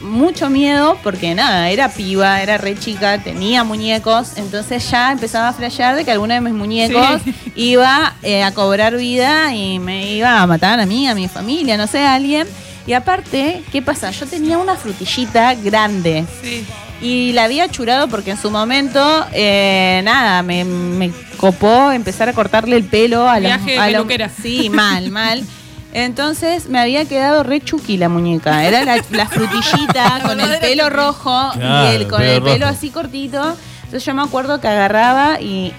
mucho 0.00 0.48
miedo 0.50 0.96
porque 1.02 1.34
nada, 1.34 1.70
era 1.70 1.88
piba, 1.88 2.42
era 2.42 2.56
re 2.58 2.76
chica, 2.78 3.18
tenía 3.18 3.62
muñecos, 3.64 4.36
entonces 4.36 4.88
ya 4.90 5.12
empezaba 5.12 5.48
a 5.48 5.52
flashear 5.52 5.96
de 5.96 6.04
que 6.04 6.10
alguno 6.12 6.34
de 6.34 6.40
mis 6.40 6.54
muñecos 6.54 7.20
Sí. 7.24 7.34
iba 7.54 8.14
eh, 8.22 8.42
a 8.42 8.52
cobrar 8.52 8.96
vida 8.96 9.54
y 9.54 9.78
me 9.78 10.12
iba 10.12 10.40
a 10.40 10.46
matar 10.46 10.80
a 10.80 10.86
mí, 10.86 11.06
a 11.08 11.14
mi 11.14 11.28
familia, 11.28 11.76
no 11.76 11.86
sé, 11.86 12.00
a 12.00 12.14
alguien. 12.14 12.46
Y 12.86 12.94
aparte, 12.94 13.62
¿qué 13.70 13.82
pasa? 13.82 14.10
Yo 14.12 14.26
tenía 14.26 14.56
una 14.58 14.74
frutillita 14.76 15.54
grande 15.54 16.24
Sí. 16.42 16.64
Y 17.00 17.32
la 17.32 17.44
había 17.44 17.68
churado 17.68 18.08
porque 18.08 18.32
en 18.32 18.38
su 18.38 18.50
momento, 18.50 19.26
eh, 19.32 20.00
nada, 20.04 20.42
me, 20.42 20.64
me 20.64 21.12
copó 21.36 21.92
empezar 21.92 22.28
a 22.28 22.32
cortarle 22.32 22.76
el 22.76 22.84
pelo 22.84 23.28
a 23.28 23.34
los... 23.40 23.64
Viaje 23.64 23.72
de 23.72 24.24
a 24.24 24.28
sí, 24.42 24.68
mal, 24.70 25.10
mal. 25.10 25.44
Entonces 25.92 26.68
me 26.68 26.78
había 26.78 27.04
quedado 27.06 27.42
re 27.44 27.60
chuki 27.60 27.96
la 27.96 28.08
muñeca. 28.08 28.64
Era 28.66 28.84
la, 28.84 29.02
la 29.10 29.26
frutillita 29.26 30.20
con 30.26 30.40
el 30.40 30.58
pelo 30.58 30.90
rojo 30.90 31.50
Claro, 31.54 31.92
y 31.92 31.96
el, 31.96 32.08
con 32.08 32.20
pelo 32.20 32.32
el 32.32 32.42
pelo 32.42 32.66
rojo. 32.66 32.76
así 32.76 32.90
cortito. 32.90 33.56
Entonces 33.84 34.04
yo 34.04 34.12
me 34.12 34.22
acuerdo 34.22 34.60
que 34.60 34.68
agarraba 34.68 35.40
y 35.40 35.72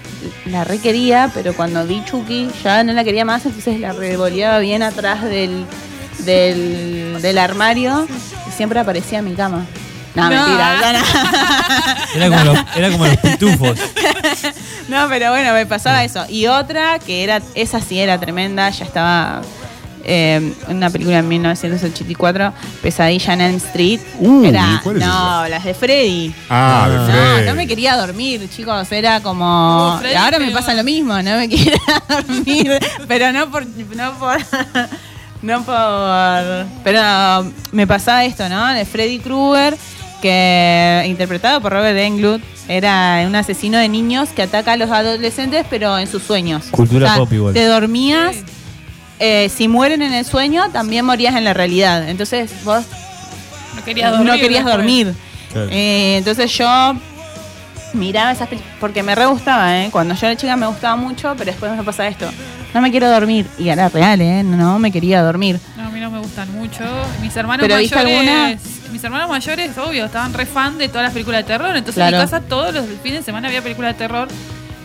la 0.46 0.64
re 0.64 0.78
quería, 0.78 1.30
pero 1.32 1.54
cuando 1.54 1.86
vi 1.86 2.02
Chucky 2.04 2.48
ya 2.64 2.82
no 2.82 2.92
la 2.92 3.04
quería 3.04 3.24
más, 3.24 3.46
entonces 3.46 3.78
la 3.78 3.92
revoleaba 3.92 4.58
bien 4.58 4.82
atrás 4.82 5.22
del, 5.22 5.64
del, 6.24 7.22
del 7.22 7.38
armario 7.38 8.08
y 8.48 8.50
siempre 8.50 8.80
aparecía 8.80 9.20
en 9.20 9.26
mi 9.26 9.34
cama. 9.34 9.64
No, 10.14 10.24
No. 10.24 10.30
mentira. 10.30 10.76
no, 10.80 10.92
no. 10.92 11.04
Era 12.14 12.28
como 12.28 12.44
los, 12.44 12.58
era 12.76 12.90
como 12.90 13.06
los 13.06 13.16
pitufos. 13.18 13.78
No, 14.88 15.08
pero 15.08 15.30
bueno, 15.30 15.52
me 15.52 15.66
pasaba 15.66 16.02
eso. 16.02 16.24
Y 16.28 16.46
otra 16.48 16.98
que 16.98 17.22
era, 17.22 17.40
esa 17.54 17.80
sí 17.80 18.00
era 18.00 18.18
tremenda, 18.18 18.68
ya 18.70 18.84
estaba 18.84 19.40
eh, 20.02 20.52
una 20.66 20.90
película 20.90 21.18
en 21.18 21.28
1984, 21.28 22.52
Pesadilla 22.82 23.34
en 23.34 23.40
Elm 23.40 23.56
Street. 23.58 24.00
Uh, 24.18 24.44
era, 24.46 24.80
¿cuál 24.82 24.96
es 24.96 25.06
no, 25.06 25.46
las 25.48 25.62
de 25.62 25.74
Freddy. 25.74 26.34
Ah, 26.48 26.88
de 26.90 26.96
No, 26.96 27.04
Freddy. 27.06 27.46
no 27.48 27.54
me 27.54 27.68
quería 27.68 27.96
dormir, 27.96 28.48
chicos. 28.50 28.90
Era 28.90 29.20
como. 29.20 29.94
Uh, 29.94 29.98
Freddy, 30.00 30.16
ahora 30.16 30.38
me 30.40 30.50
pasa 30.50 30.74
lo 30.74 30.82
mismo, 30.82 31.14
no 31.22 31.36
me 31.36 31.48
quería 31.48 31.78
dormir. 32.08 32.80
Pero 33.06 33.30
no 33.32 33.48
por. 33.48 33.64
No 33.94 34.12
por. 34.18 34.38
No 35.42 35.62
por. 35.62 36.66
Pero 36.82 37.52
me 37.70 37.86
pasaba 37.86 38.24
esto, 38.24 38.48
¿no? 38.48 38.66
De 38.74 38.84
Freddy 38.84 39.20
Krueger. 39.20 39.76
Que 40.20 41.04
interpretado 41.06 41.60
por 41.60 41.72
Robert 41.72 41.98
Englund 41.98 42.42
era 42.68 43.22
un 43.26 43.34
asesino 43.34 43.78
de 43.78 43.88
niños 43.88 44.28
que 44.30 44.42
ataca 44.42 44.72
a 44.72 44.76
los 44.76 44.90
adolescentes 44.90 45.66
pero 45.68 45.98
en 45.98 46.06
sus 46.06 46.22
sueños. 46.22 46.66
Cultura 46.70 47.16
pop 47.16 47.32
igual. 47.32 47.54
Te 47.54 47.64
dormías, 47.64 48.36
eh, 49.18 49.48
si 49.54 49.68
mueren 49.68 50.02
en 50.02 50.12
el 50.12 50.24
sueño 50.24 50.70
también 50.70 51.04
morías 51.04 51.34
en 51.36 51.44
la 51.44 51.52
realidad. 51.54 52.08
Entonces 52.08 52.50
vos 52.64 52.84
No 53.76 53.84
querías 53.84 54.10
dormir. 54.12 54.26
no 54.28 54.34
querías 54.34 54.64
después. 54.64 54.76
dormir. 54.76 55.14
Claro. 55.52 55.68
Eh, 55.72 56.16
entonces 56.18 56.52
yo 56.56 56.94
miraba 57.92 58.30
esas 58.30 58.46
películas 58.48 58.76
porque 58.78 59.02
me 59.02 59.14
re 59.16 59.26
gustaba, 59.26 59.80
¿eh? 59.82 59.88
Cuando 59.90 60.14
yo 60.14 60.26
era 60.26 60.36
chica 60.36 60.56
me 60.56 60.66
gustaba 60.66 60.94
mucho, 60.96 61.34
pero 61.36 61.50
después 61.50 61.72
me 61.76 61.82
pasa 61.82 62.06
esto. 62.06 62.30
No 62.72 62.80
me 62.80 62.92
quiero 62.92 63.10
dormir. 63.10 63.46
Y 63.58 63.68
era 63.68 63.88
real, 63.88 64.20
¿eh? 64.20 64.44
No 64.44 64.78
me 64.78 64.92
quería 64.92 65.22
dormir. 65.22 65.58
No, 65.76 65.86
a 65.86 65.90
mí 65.90 65.98
no 65.98 66.08
me 66.08 66.20
gustan 66.20 66.52
mucho. 66.52 66.84
Mis 67.20 67.34
hermanos 67.36 67.64
¿Pero 67.66 67.78
viste 67.78 67.96
mayores. 67.96 68.28
alguna? 68.28 68.58
Mis 68.92 69.02
hermanos 69.04 69.28
mayores, 69.28 69.76
obvio, 69.78 70.04
estaban 70.06 70.32
re 70.32 70.46
fan 70.46 70.78
de 70.78 70.88
todas 70.88 71.04
las 71.04 71.12
películas 71.12 71.40
de 71.40 71.44
terror. 71.44 71.68
Entonces 71.76 71.94
Claro. 71.94 72.16
en 72.16 72.22
mi 72.22 72.30
casa 72.30 72.40
todos 72.40 72.74
los 72.74 72.84
fines 73.02 73.20
de 73.20 73.24
semana 73.24 73.48
había 73.48 73.62
películas 73.62 73.94
de 73.94 73.98
terror. 73.98 74.28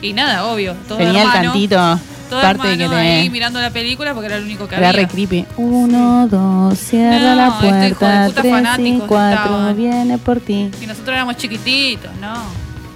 Y 0.02 0.14
nada, 0.14 0.46
obvio. 0.46 0.76
Todo 0.88 0.98
Tenía 1.00 1.12
el 1.24 1.28
hermano, 1.28 1.52
cantito. 1.52 2.00
Todo 2.30 2.42
parte 2.42 2.74
hermano 2.74 2.90
que 2.92 2.96
ahí 2.98 3.30
mirando 3.30 3.62
la 3.62 3.70
película 3.70 4.14
porque 4.14 4.28
era 4.28 4.38
el 4.38 4.44
único 4.46 4.68
que 4.68 4.76
Era 4.76 4.90
había. 4.90 5.02
re 5.04 5.08
creepy. 5.08 5.46
Uno, 5.58 6.28
dos, 6.28 6.78
cierra 6.80 7.20
No, 7.20 7.36
la 7.36 7.48
este 7.48 7.66
hijo 7.68 7.76
de 7.76 7.96
puerta. 7.96 8.26
puta 8.28 8.42
Tres 8.42 8.80
y 8.88 9.00
cuatro, 9.08 9.74
viene 9.76 10.18
por 10.18 10.40
ti. 10.40 10.72
Y 10.82 10.86
nosotros 10.88 11.14
éramos 11.16 11.38
chiquititos, 11.38 12.12
no. 12.20 12.34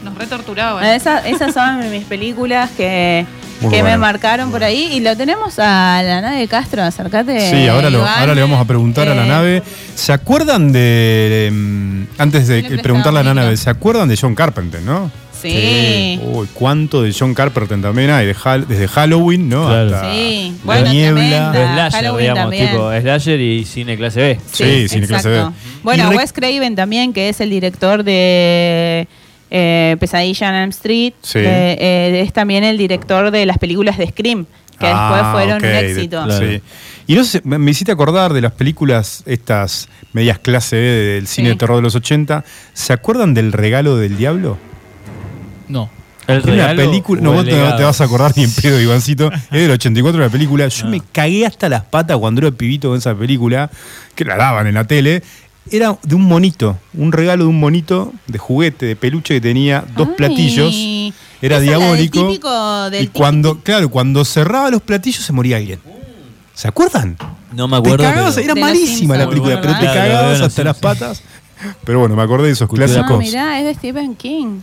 Nos 0.03 0.15
retorturaban. 0.17 0.83
Esa- 0.85 1.27
esas 1.27 1.53
son 1.53 1.89
mis 1.91 2.05
películas 2.05 2.69
que, 2.75 3.25
Muy 3.61 3.71
que 3.71 3.83
me 3.83 3.97
marcaron 3.97 4.51
por 4.51 4.63
ahí. 4.63 4.89
Y 4.93 4.99
lo 5.01 5.15
tenemos 5.17 5.59
a 5.59 6.01
la 6.03 6.21
nave 6.21 6.37
de 6.39 6.47
Castro, 6.47 6.81
acércate. 6.83 7.49
Sí, 7.51 7.67
ahora, 7.67 7.89
lo- 7.89 8.05
ahora 8.05 8.33
le 8.33 8.41
vamos 8.41 8.59
a 8.59 8.65
preguntar 8.65 9.07
a 9.09 9.15
la 9.15 9.25
Eh, 9.25 9.27
nave. 9.29 9.63
¿Se 9.95 10.13
acuerdan 10.13 10.71
de. 10.71 11.49
mm, 11.51 12.03
antes 12.17 12.47
de 12.47 12.63
preguntarle 12.81 13.19
a 13.19 13.23
la 13.23 13.33
nave, 13.33 13.57
¿se 13.57 13.69
acuerdan 13.69 14.07
de 14.09 14.17
John 14.17 14.35
Carpenter, 14.35 14.81
no? 14.81 15.11
Sí. 15.41 16.19
Uy, 16.21 16.47
cuánto 16.53 17.01
de 17.01 17.15
John 17.17 17.33
Carpenter 17.33 17.79
también 17.81 18.09
hay, 18.09 18.25
de 18.25 18.35
desde 18.67 18.87
Halloween, 18.89 19.47
¿no? 19.47 19.67
Claro. 19.67 19.95
Hasta 19.95 20.11
Sí. 20.11 20.53
La 20.57 20.63
Bueno, 20.65 20.91
niebla. 20.91 21.21
tremenda. 21.51 21.73
Slasher, 21.73 21.91
Halloween 21.91 22.19
digamos, 22.23 22.43
también. 22.43 22.69
tipo 22.71 22.91
slasher 23.01 23.39
y 23.39 23.63
cine 23.65 23.95
clase 23.97 24.19
B. 24.19 24.39
Sí, 24.51 24.89
cine 24.89 25.07
clase 25.07 25.29
exacto. 25.29 25.51
B. 25.51 25.79
Bueno, 25.83 26.09
Wes 26.09 26.33
Craven 26.33 26.75
también, 26.75 27.13
que 27.13 27.29
es 27.29 27.39
el 27.39 27.49
director 27.51 28.03
de 28.03 29.07
eh, 29.51 29.97
Pesadilla 29.99 30.49
en 30.49 30.55
Elm 30.55 30.69
Street, 30.69 31.13
Sí. 31.21 31.39
eh, 31.39 31.77
eh, 31.79 32.21
es 32.25 32.33
también 32.33 32.63
el 32.63 32.77
director 32.77 33.31
de 33.31 33.45
las 33.45 33.57
películas 33.57 33.97
de 33.97 34.07
Scream, 34.07 34.45
que 34.79 34.85
después 34.87 34.93
Ah, 35.21 35.31
fueron 35.33 35.57
ok, 35.57 35.63
un 35.63 35.69
éxito. 35.75 36.23
Claro. 36.23 36.47
sí. 36.47 36.61
Y 37.07 37.15
no 37.15 37.23
sé, 37.23 37.41
me, 37.43 37.71
hiciste 37.71 37.91
acordar 37.91 38.33
de 38.33 38.41
las 38.41 38.51
películas, 38.51 39.23
estas 39.25 39.89
medias 40.13 40.37
clase 40.39 40.75
B 40.75 40.81
del 40.81 41.27
cine 41.27 41.47
Sí. 41.49 41.53
de 41.53 41.57
terror 41.57 41.77
de 41.77 41.81
los 41.81 41.95
80. 41.95 42.43
¿Se 42.73 42.93
acuerdan 42.93 43.33
del 43.33 43.51
regalo 43.51 43.97
del 43.97 44.15
diablo? 44.17 44.57
No. 45.67 45.89
El 46.27 46.47
una 46.47 46.75
película, 46.75 47.21
no 47.21 47.31
vos 47.33 47.43
te, 47.43 47.51
legado. 47.53 47.75
te 47.77 47.83
vas 47.83 47.99
a 48.01 48.03
acordar 48.03 48.33
ni 48.37 48.43
en 48.43 48.53
pedo, 48.53 48.79
Ivancito. 48.79 49.31
Es 49.51 49.61
del 49.63 49.71
84 49.71 50.19
la 50.21 50.29
película. 50.29 50.67
Yo 50.67 50.85
Ah. 50.85 50.89
me 50.89 51.01
cagué 51.11 51.47
hasta 51.47 51.67
las 51.69 51.83
patas 51.85 52.17
cuando 52.17 52.41
era 52.45 52.51
pibito 52.55 52.89
con 52.89 52.97
esa 52.99 53.15
película, 53.15 53.71
que 54.13 54.25
la 54.25 54.35
daban 54.37 54.67
en 54.67 54.75
la 54.75 54.83
tele. 54.83 55.23
Era 55.71 55.97
de 56.03 56.15
un 56.15 56.23
monito, 56.23 56.77
un 56.93 57.11
regalo 57.11 57.43
de 57.43 57.49
un 57.49 57.59
monito 57.59 58.11
de 58.27 58.37
juguete, 58.39 58.85
de 58.87 58.95
peluche 58.95 59.35
que 59.35 59.41
tenía 59.41 59.83
dos 59.95 60.07
Ay, 60.09 60.15
platillos. 60.17 60.73
Era 61.41 61.59
del 61.59 61.69
diabólico. 61.69 62.27
típico 62.27 62.89
del 62.89 63.03
y 63.05 63.07
cuando, 63.07 63.59
claro, 63.59 63.89
cuando 63.89 64.25
cerraba 64.25 64.69
los 64.71 64.81
platillos 64.81 65.23
se 65.23 65.31
moría 65.31 65.57
alguien. 65.57 65.79
¿Se 66.53 66.67
acuerdan? 66.67 67.17
No 67.53 67.67
me 67.67 67.77
Te 67.81 67.87
acuerdo. 67.89 68.03
cagabas, 68.05 68.35
pero- 68.35 68.45
era 68.45 68.53
De 68.55 68.61
malísima 68.61 69.15
la 69.17 69.29
película, 69.29 69.61
pero 69.61 69.73
te 69.75 69.79
claro, 69.79 69.99
cagabas 69.99 70.41
hasta 70.41 70.63
las 70.63 70.77
patas. 70.77 71.23
Pero 71.85 71.99
bueno, 71.99 72.15
me 72.15 72.23
acordé 72.23 72.47
de 72.47 72.53
esos 72.53 72.69
Ah, 72.69 72.73
clásicos. 72.75 73.17
mirá, 73.19 73.59
es 73.59 73.65
de 73.65 73.73
Stephen 73.75 74.15
King. 74.15 74.59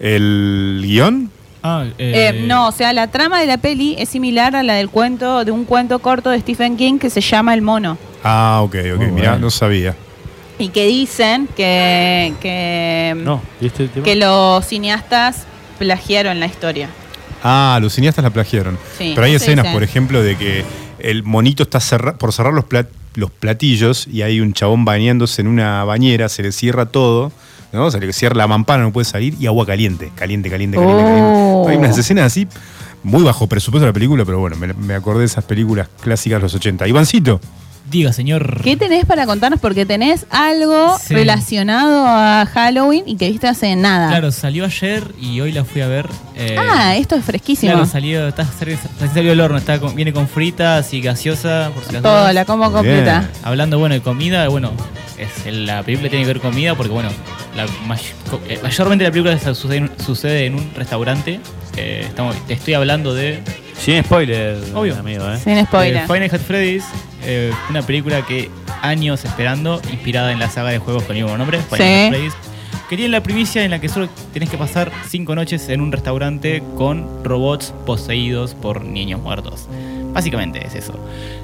El 0.00 0.80
guion, 0.84 1.30
Ah, 1.68 1.84
Eh, 1.98 2.30
eh, 2.32 2.44
no, 2.46 2.68
o 2.68 2.72
sea, 2.72 2.92
la 2.92 3.08
trama 3.08 3.40
de 3.40 3.46
la 3.46 3.56
peli 3.58 3.96
es 3.98 4.08
similar 4.10 4.54
a 4.54 4.62
la 4.62 4.74
del 4.74 4.88
cuento, 4.88 5.44
de 5.44 5.50
un 5.50 5.64
cuento 5.64 5.98
corto 5.98 6.30
de 6.30 6.38
Stephen 6.38 6.76
King 6.76 6.98
que 6.98 7.10
se 7.10 7.20
llama 7.20 7.54
El 7.54 7.62
Mono. 7.62 7.98
Ah, 8.22 8.60
ok, 8.62 8.76
ok, 8.94 9.00
mirá, 9.00 9.30
bueno. 9.32 9.38
no 9.38 9.50
sabía. 9.50 9.96
Y 10.58 10.68
que 10.68 10.86
dicen 10.86 11.48
que, 11.56 12.32
que, 12.40 13.14
No, 13.18 13.42
¿viste 13.60 13.84
el 13.84 13.90
tema? 13.90 14.04
que 14.04 14.16
los 14.16 14.66
cineastas 14.66 15.44
plagiaron 15.78 16.40
la 16.40 16.46
historia. 16.46 16.88
Ah, 17.42 17.78
los 17.82 17.92
cineastas 17.92 18.22
la 18.24 18.30
plagiaron. 18.30 18.78
Sí, 18.98 19.12
Pero 19.14 19.26
hay 19.26 19.34
escenas, 19.34 19.66
por 19.72 19.82
ejemplo, 19.82 20.22
de 20.22 20.36
que 20.36 20.64
el 20.98 21.22
monito 21.22 21.62
está 21.64 21.78
cerra- 21.80 22.16
por 22.16 22.32
cerrar 22.32 22.54
los, 22.54 22.64
plat- 22.64 22.88
los 23.14 23.30
platillos 23.30 24.06
y 24.10 24.22
hay 24.22 24.40
un 24.40 24.54
chabón 24.54 24.84
bañándose 24.86 25.42
en 25.42 25.48
una 25.48 25.84
bañera, 25.84 26.28
se 26.30 26.42
le 26.42 26.52
cierra 26.52 26.86
todo, 26.86 27.30
¿no? 27.72 27.90
Se 27.90 28.00
le 28.00 28.10
cierra 28.14 28.36
la 28.36 28.46
mampana, 28.46 28.82
no 28.84 28.92
puede 28.92 29.04
salir, 29.04 29.34
y 29.38 29.46
agua 29.46 29.66
caliente, 29.66 30.10
caliente, 30.16 30.48
caliente, 30.48 30.78
caliente. 30.78 30.96
Oh. 30.98 31.64
caliente. 31.66 31.70
Hay 31.72 31.76
unas 31.76 31.98
escenas 31.98 32.24
así, 32.24 32.48
muy 33.02 33.22
bajo 33.22 33.46
presupuesto 33.46 33.84
de 33.84 33.90
la 33.90 33.92
película, 33.94 34.24
pero 34.24 34.38
bueno, 34.40 34.56
me, 34.56 34.72
me 34.72 34.94
acordé 34.94 35.20
de 35.20 35.26
esas 35.26 35.44
películas 35.44 35.88
clásicas 36.00 36.38
de 36.38 36.42
los 36.44 36.54
80. 36.54 36.88
Ivancito, 36.88 37.40
diga, 37.90 38.12
señor. 38.12 38.60
¿Qué 38.62 38.76
tenés 38.76 39.04
para 39.04 39.26
contarnos? 39.26 39.60
Porque 39.60 39.86
tenés 39.86 40.26
algo 40.30 40.96
Sí. 40.98 41.14
relacionado 41.14 42.04
a 42.06 42.46
Halloween 42.46 43.04
y 43.06 43.16
que 43.16 43.30
viste 43.30 43.46
hace 43.48 43.74
nada. 43.76 44.08
Claro, 44.08 44.30
salió 44.32 44.64
ayer 44.64 45.04
y 45.20 45.40
hoy 45.40 45.52
la 45.52 45.64
fui 45.64 45.80
a 45.82 45.86
ver. 45.88 46.06
eh, 46.38 46.56
Ah, 46.58 46.96
esto 46.96 47.14
es 47.16 47.24
fresquísimo. 47.24 47.72
Claro, 47.72 47.86
salió, 47.86 48.28
está, 48.28 48.46
recién 48.60 48.78
salió 49.14 49.30
del 49.30 49.40
horno, 49.40 49.56
está 49.56 49.80
con- 49.80 49.94
viene 49.94 50.12
con 50.12 50.28
fritas 50.28 50.92
y 50.92 51.00
gaseosa, 51.00 51.70
por 51.74 51.82
si 51.84 51.94
Todo, 52.02 52.30
la 52.32 52.44
como 52.44 52.70
completa. 52.70 53.20
Bien. 53.20 53.30
Hablando, 53.42 53.78
bueno, 53.78 53.94
de 53.94 54.02
comida, 54.02 54.46
bueno, 54.48 54.72
es, 55.16 55.52
la 55.52 55.82
película 55.82 56.10
tiene 56.10 56.24
que 56.26 56.32
ver 56.34 56.40
comida 56.42 56.74
porque, 56.74 56.92
bueno, 56.92 57.08
la 57.56 57.66
may- 57.86 57.98
co- 58.30 58.40
eh, 58.48 58.60
mayormente 58.62 59.04
la 59.04 59.10
película 59.10 59.38
se- 59.38 59.54
sucede, 59.54 59.76
en- 59.78 59.90
sucede 60.04 60.44
en 60.46 60.56
un 60.56 60.70
restaurante. 60.74 61.40
Eh, 61.78 62.04
estamos, 62.06 62.36
te 62.46 62.52
estoy 62.52 62.74
hablando 62.74 63.14
de 63.14 63.40
Sin 63.78 64.02
spoiler, 64.02 64.56
Obvio. 64.74 64.96
amigo, 64.96 65.24
¿eh? 65.30 65.38
Sin 65.38 65.64
spoiler. 65.64 65.96
eh, 65.96 66.06
Final 66.06 66.20
Night 66.20 66.34
at 66.34 66.40
Freddy's, 66.40 66.84
eh, 67.24 67.52
una 67.70 67.82
película 67.82 68.22
que 68.26 68.50
años 68.82 69.24
esperando, 69.24 69.80
inspirada 69.90 70.32
en 70.32 70.38
la 70.38 70.48
saga 70.50 70.70
de 70.70 70.78
juegos 70.78 71.04
con 71.04 71.16
el 71.16 71.22
mismo 71.22 71.36
nombre, 71.38 71.58
Final 71.58 71.78
Sí. 71.78 71.84
Night 71.84 72.06
at 72.06 72.10
Freddy's. 72.10 72.34
Quería 72.88 73.08
la 73.08 73.20
primicia 73.22 73.64
en 73.64 73.70
la 73.72 73.80
que 73.80 73.88
solo 73.88 74.08
tenés 74.32 74.48
que 74.48 74.56
pasar 74.56 74.92
cinco 75.08 75.34
noches 75.34 75.68
en 75.68 75.80
un 75.80 75.90
restaurante 75.90 76.62
con 76.76 77.24
robots 77.24 77.74
poseídos 77.84 78.54
por 78.54 78.84
niños 78.84 79.20
muertos. 79.20 79.68
Básicamente 80.16 80.66
es 80.66 80.74
eso. 80.74 80.94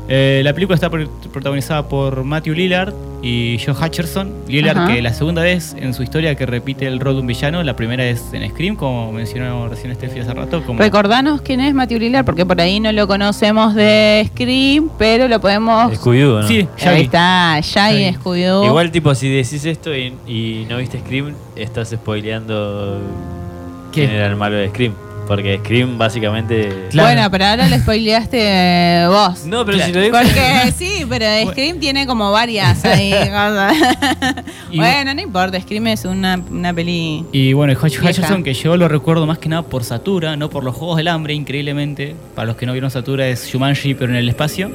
Eh, 0.09 0.41
la 0.43 0.53
película 0.55 0.75
está 0.75 0.89
pro- 0.91 1.09
protagonizada 1.33 1.87
por 1.89 2.25
Matthew 2.25 2.55
Lillard 2.55 2.93
y 3.23 3.59
Joe 3.65 3.75
Hutcherson. 3.75 4.33
Lillard, 4.49 4.77
Ajá. 4.79 4.87
que 4.95 5.03
la 5.03 5.13
segunda 5.13 5.43
vez 5.43 5.77
en 5.79 5.93
su 5.95 6.03
historia 6.03 6.35
que 6.35 6.45
repite 6.47 6.87
el 6.87 6.99
rol 6.99 7.15
de 7.17 7.21
un 7.21 7.27
villano, 7.27 7.63
la 7.63 7.77
primera 7.77 8.05
es 8.05 8.33
en 8.33 8.49
Scream, 8.51 8.75
como 8.77 9.13
mencionó 9.13 9.69
recién 9.69 9.95
Steffi 9.95 10.21
hace 10.21 10.33
rato. 10.35 10.63
Como 10.65 10.79
Recordanos 10.81 11.43
quién 11.43 11.61
es 11.61 11.75
Matthew 11.75 11.99
Lillard, 12.01 12.25
porque 12.25 12.45
por 12.47 12.61
ahí 12.61 12.81
no 12.81 12.91
lo 12.93 13.07
conocemos 13.07 13.75
de 13.75 14.25
Scream, 14.29 14.91
pero 14.99 15.29
lo 15.29 15.39
podemos. 15.41 15.93
Scooby-Doo, 15.93 16.41
¿no? 16.43 16.49
Sí, 16.49 16.61
Ahí 16.61 16.85
Shaggy. 16.85 17.03
está, 17.03 17.61
Shaggy 17.61 18.03
Shaggy. 18.05 18.17
Scooby-Doo. 18.19 18.67
Igual, 18.67 18.91
tipo, 18.91 19.15
si 19.15 19.29
decís 19.29 19.65
esto 19.67 19.95
y, 19.95 20.15
y 20.27 20.67
no 20.69 20.79
viste 20.79 20.99
Scream, 20.99 21.35
estás 21.55 21.91
spoileando 21.91 22.99
¿Qué? 23.93 24.07
quién 24.07 24.17
era 24.17 24.27
el 24.27 24.37
malo 24.37 24.57
de 24.57 24.69
Scream. 24.71 24.95
Porque 25.27 25.59
Scream, 25.59 25.97
básicamente. 25.97 26.87
Claro. 26.91 27.09
Bueno, 27.09 27.31
pero 27.31 27.45
ahora 27.47 27.69
lo 27.69 27.79
spoileaste 27.79 28.39
eh, 28.41 29.07
vos. 29.09 29.47
No, 29.47 29.65
pero 29.65 29.79
si 29.79 29.93
lo 29.93 30.01
digo. 30.01 30.19
Porque 30.19 30.73
sí, 30.77 31.07
pero 31.09 31.25
Scream 31.51 31.79
tiene 31.79 32.07
como 32.07 32.31
varias 32.33 32.85
ahí 32.85 33.11
cosas. 33.31 33.75
Y- 34.71 34.77
bueno, 34.77 35.15
no 35.15 35.21
importa, 35.23 35.59
Scream 35.61 35.87
es 35.87 36.05
una, 36.05 36.39
una 36.51 36.75
peli. 36.75 37.25
Y 37.33 37.53
bueno. 37.53 37.73
Hutcherson, 37.81 38.43
que 38.45 38.53
yo 38.55 38.77
lo 38.77 38.89
recuerdo 38.89 39.27
más 39.27 39.39
que 39.39 39.49
nada 39.49 39.63
por 39.63 39.85
Satura, 39.85 40.37
no 40.37 40.51
por 40.51 40.65
los 40.65 40.75
Juegos 40.75 40.97
del 40.99 41.09
Hambre, 41.09 41.33
increíblemente. 41.35 42.15
Para 42.35 42.47
los 42.49 42.57
que 42.57 42.67
no 42.67 42.73
vieron 42.73 42.91
Satura 42.91 43.27
es 43.29 43.47
Shumanji, 43.51 43.95
pero 43.95 44.11
en 44.13 44.17
el 44.19 44.29
espacio. 44.29 44.71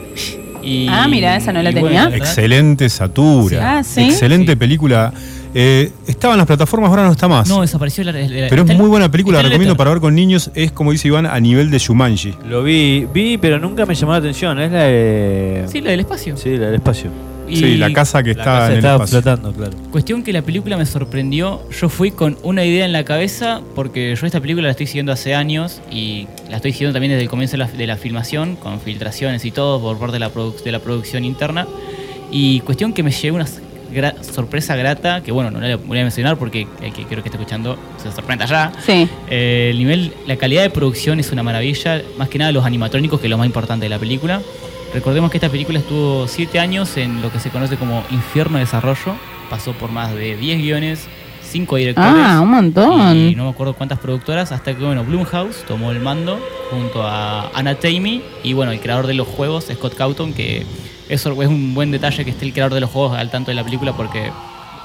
Y, 0.63 0.87
Ah, 0.89 1.07
mira, 1.07 1.35
esa 1.35 1.53
no 1.53 1.61
la 1.61 1.71
tenía. 1.71 2.09
excelente 2.13 2.89
Satura. 2.89 3.77
Ah, 3.79 3.83
¿sí? 3.83 4.01
Excelente 4.05 4.53
Sí. 4.53 4.55
película. 4.57 5.13
Eh, 5.59 5.91
estaba 6.05 6.35
en 6.35 6.37
las 6.37 6.45
plataformas, 6.45 6.89
ahora 6.91 7.03
no 7.05 7.11
está 7.13 7.27
más. 7.27 7.49
No, 7.49 7.61
desapareció 7.61 8.03
la, 8.03 8.11
la- 8.11 8.47
pero 8.47 8.61
es 8.63 8.77
muy 8.77 8.87
buena 8.87 9.09
película, 9.09 9.37
la 9.37 9.43
recomiendo 9.43 9.71
Letter. 9.73 9.77
para 9.77 9.89
ver 9.89 9.99
con 9.99 10.13
niños. 10.13 10.51
Es 10.53 10.71
como 10.71 10.91
dice 10.91 11.07
Iván, 11.07 11.25
a 11.25 11.39
nivel 11.39 11.71
de 11.71 11.79
Shumanji. 11.79 12.35
Lo 12.47 12.61
vi, 12.61 13.07
vi, 13.11 13.39
pero 13.39 13.57
nunca 13.59 13.85
me 13.87 13.95
llamó 13.95 14.11
la 14.11 14.19
atención. 14.19 14.59
Es 14.59 14.71
la 14.71 14.83
de. 14.83 15.65
Sí, 15.71 15.81
la 15.81 15.89
del 15.91 16.01
espacio. 16.01 16.37
Sí, 16.37 16.57
la 16.57 16.67
del 16.67 16.75
espacio. 16.75 17.09
Y 17.49 17.55
Sí, 17.55 17.77
la 17.77 17.91
casa 17.93 18.21
que 18.21 18.33
La 18.35 18.41
está 18.41 18.43
casa 18.43 18.65
en 18.65 18.71
el 18.73 18.77
estaba 18.79 18.93
espacio. 19.05 19.21
flotando, 19.21 19.53
claro. 19.53 19.71
Cuestión 19.89 20.21
que 20.21 20.31
la 20.33 20.41
película 20.43 20.77
me 20.77 20.85
sorprendió. 20.85 21.61
Yo 21.81 21.87
fui 21.89 22.11
con 22.11 22.37
una 22.43 22.63
idea 22.63 22.85
en 22.85 22.91
la 22.91 23.03
cabeza, 23.03 23.61
porque 23.73 24.15
yo 24.19 24.25
esta 24.27 24.39
película 24.41 24.65
la 24.65 24.71
estoy 24.71 24.85
siguiendo 24.85 25.11
hace 25.13 25.33
años 25.33 25.81
y 25.89 26.27
la 26.51 26.57
estoy 26.57 26.73
siguiendo 26.73 26.93
también 26.93 27.11
desde 27.13 27.23
el 27.23 27.29
comienzo 27.29 27.53
de 27.53 27.59
la, 27.59 27.67
de 27.67 27.87
la 27.87 27.95
filmación, 27.97 28.57
con 28.57 28.79
filtraciones 28.81 29.43
y 29.45 29.51
todo 29.51 29.81
por 29.81 29.97
parte 29.97 30.13
de 30.13 30.19
la, 30.19 30.31
produ- 30.31 30.61
de 30.61 30.71
la 30.71 30.79
producción 30.79 31.23
interna. 31.25 31.65
Y 32.29 32.59
cuestión 32.59 32.91
que 32.91 33.01
me 33.01 33.11
llegó 33.11 33.37
una 33.37 33.47
gra- 33.93 34.21
sorpresa 34.23 34.75
grata, 34.75 35.21
que 35.23 35.31
bueno, 35.31 35.51
no 35.51 35.59
la 35.59 35.75
voy 35.77 35.99
a 35.99 36.03
mencionar 36.03 36.37
porque 36.37 36.67
el 36.81 36.93
que 36.93 37.03
creo 37.05 37.21
que 37.23 37.29
está 37.29 37.37
escuchando 37.37 37.77
se 38.01 38.11
sorprenda 38.11 38.45
ya. 38.45 38.71
Sí. 38.85 39.07
Eh, 39.29 39.69
el 39.71 39.77
nivel, 39.77 40.13
la 40.25 40.35
calidad 40.37 40.63
de 40.63 40.69
producción 40.69 41.19
es 41.19 41.31
una 41.31 41.43
maravilla, 41.43 42.01
más 42.17 42.29
que 42.29 42.37
nada 42.39 42.51
los 42.51 42.65
animatrónicos, 42.65 43.19
que 43.19 43.27
es 43.27 43.31
lo 43.31 43.37
más 43.37 43.47
importante 43.47 43.85
de 43.85 43.89
la 43.89 43.99
película. 43.99 44.41
Recordemos 44.93 45.29
que 45.31 45.37
esta 45.37 45.49
película 45.49 45.79
estuvo 45.79 46.27
siete 46.27 46.59
años 46.59 46.95
en 46.97 47.21
lo 47.21 47.31
que 47.31 47.39
se 47.39 47.49
conoce 47.49 47.75
como 47.77 48.03
infierno 48.09 48.57
de 48.57 48.63
desarrollo, 48.63 49.15
pasó 49.49 49.73
por 49.73 49.91
más 49.91 50.13
de 50.15 50.37
10 50.37 50.59
guiones, 50.59 51.07
5 51.43 51.75
directores. 51.77 52.11
Ah, 52.15 52.39
un 52.41 52.51
montón. 52.51 53.15
Y 53.15 53.35
no 53.35 53.45
me 53.45 53.49
acuerdo 53.51 53.73
cuántas 53.73 53.99
productoras, 53.99 54.51
hasta 54.51 54.75
que 54.75 54.83
bueno, 54.83 55.03
Blumhouse 55.03 55.63
tomó 55.67 55.91
el 55.91 55.99
mando 55.99 56.39
junto 56.71 57.03
a 57.03 57.49
Anna 57.53 57.75
Taimi 57.75 58.21
y 58.43 58.53
bueno, 58.53 58.71
el 58.71 58.79
creador 58.79 59.07
de 59.07 59.13
los 59.13 59.27
juegos, 59.27 59.65
Scott 59.73 59.93
Cawthon, 59.95 60.33
que 60.33 60.65
eso 61.09 61.41
es 61.41 61.47
un 61.47 61.73
buen 61.73 61.91
detalle 61.91 62.23
que 62.25 62.31
esté 62.31 62.45
el 62.45 62.53
creador 62.53 62.73
de 62.73 62.81
los 62.81 62.89
juegos 62.89 63.17
al 63.17 63.29
tanto 63.29 63.51
de 63.51 63.55
la 63.55 63.63
película 63.63 63.93
porque 63.93 64.31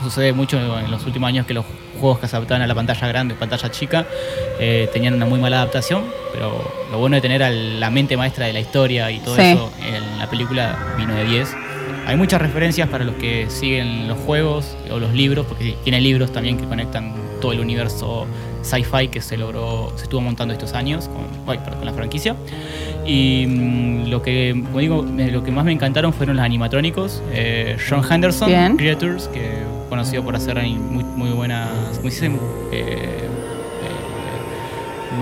sucede 0.03 0.33
mucho 0.33 0.59
en 0.79 0.91
los 0.91 1.05
últimos 1.07 1.29
años 1.29 1.47
que 1.47 1.55
los 1.55 1.65
juegos 2.01 2.19
que 2.19 2.27
se 2.29 2.35
adaptaban 2.37 2.63
a 2.63 2.67
la 2.67 2.75
pantalla 2.75 3.07
grande, 3.07 3.35
pantalla 3.35 3.71
chica, 3.71 4.05
eh, 4.59 4.89
tenían 4.93 5.15
una 5.15 5.27
muy 5.27 5.39
mala 5.39 5.59
adaptación, 5.59 6.03
pero 6.33 6.73
lo 6.91 6.99
bueno 6.99 7.15
de 7.17 7.23
tener 7.23 7.43
a 7.43 7.51
la 7.51 7.89
mente 7.91 8.17
maestra 8.17 8.47
de 8.47 8.53
la 8.53 8.61
historia 8.61 9.11
y 9.13 9.19
todo 9.21 9.37
Sí. 9.37 9.43
eso 9.43 9.73
en 9.87 10.19
la 10.19 10.29
película 10.29 10.95
vino 10.99 11.15
de 11.15 11.25
10. 11.25 11.55
Hay 12.07 12.17
muchas 12.17 12.43
referencias 12.43 12.89
para 12.89 13.05
los 13.05 13.15
que 13.15 13.47
siguen 13.49 14.09
los 14.09 14.19
juegos 14.19 14.77
o 14.91 14.99
los 14.99 15.13
libros, 15.13 15.47
porque 15.47 15.77
tiene 15.85 16.01
libros 16.01 16.33
también 16.33 16.59
que 16.59 16.65
conectan 16.65 17.15
todo 17.41 17.53
el 17.53 17.61
universo 17.61 18.27
sci-fi 18.63 19.09
que 19.09 19.21
se 19.21 19.37
logró, 19.37 19.93
se 19.97 20.05
estuvo 20.05 20.21
montando 20.21 20.55
estos 20.55 20.73
años 20.75 21.09
con, 21.09 21.25
perdón, 21.59 21.77
con 21.79 21.87
la 21.87 21.93
franquicia. 21.93 22.35
Y 23.07 23.47
mm, 23.49 24.09
lo 24.09 24.23
que, 24.23 24.53
como 24.65 24.79
digo, 24.79 25.03
me- 25.03 25.31
lo 25.31 25.43
que 25.45 25.51
más 25.51 25.65
me 25.65 25.73
encantaron 25.73 26.13
fueron 26.13 26.37
los 26.37 26.45
animatrónicos. 26.45 27.23
Eh, 27.33 27.77
John 27.89 28.03
Henderson, 28.09 28.49
Bien. 28.49 28.77
Creatures, 28.77 29.29
que 29.29 29.51
conocido 29.89 30.23
por 30.25 30.35
hacer 30.37 30.57
muy, 30.63 31.05
muy 31.05 31.31
buenas, 31.31 31.69
¿cómo 31.99 32.11
se 32.11 32.29
dice? 32.29 32.39
Eh, 32.73 33.29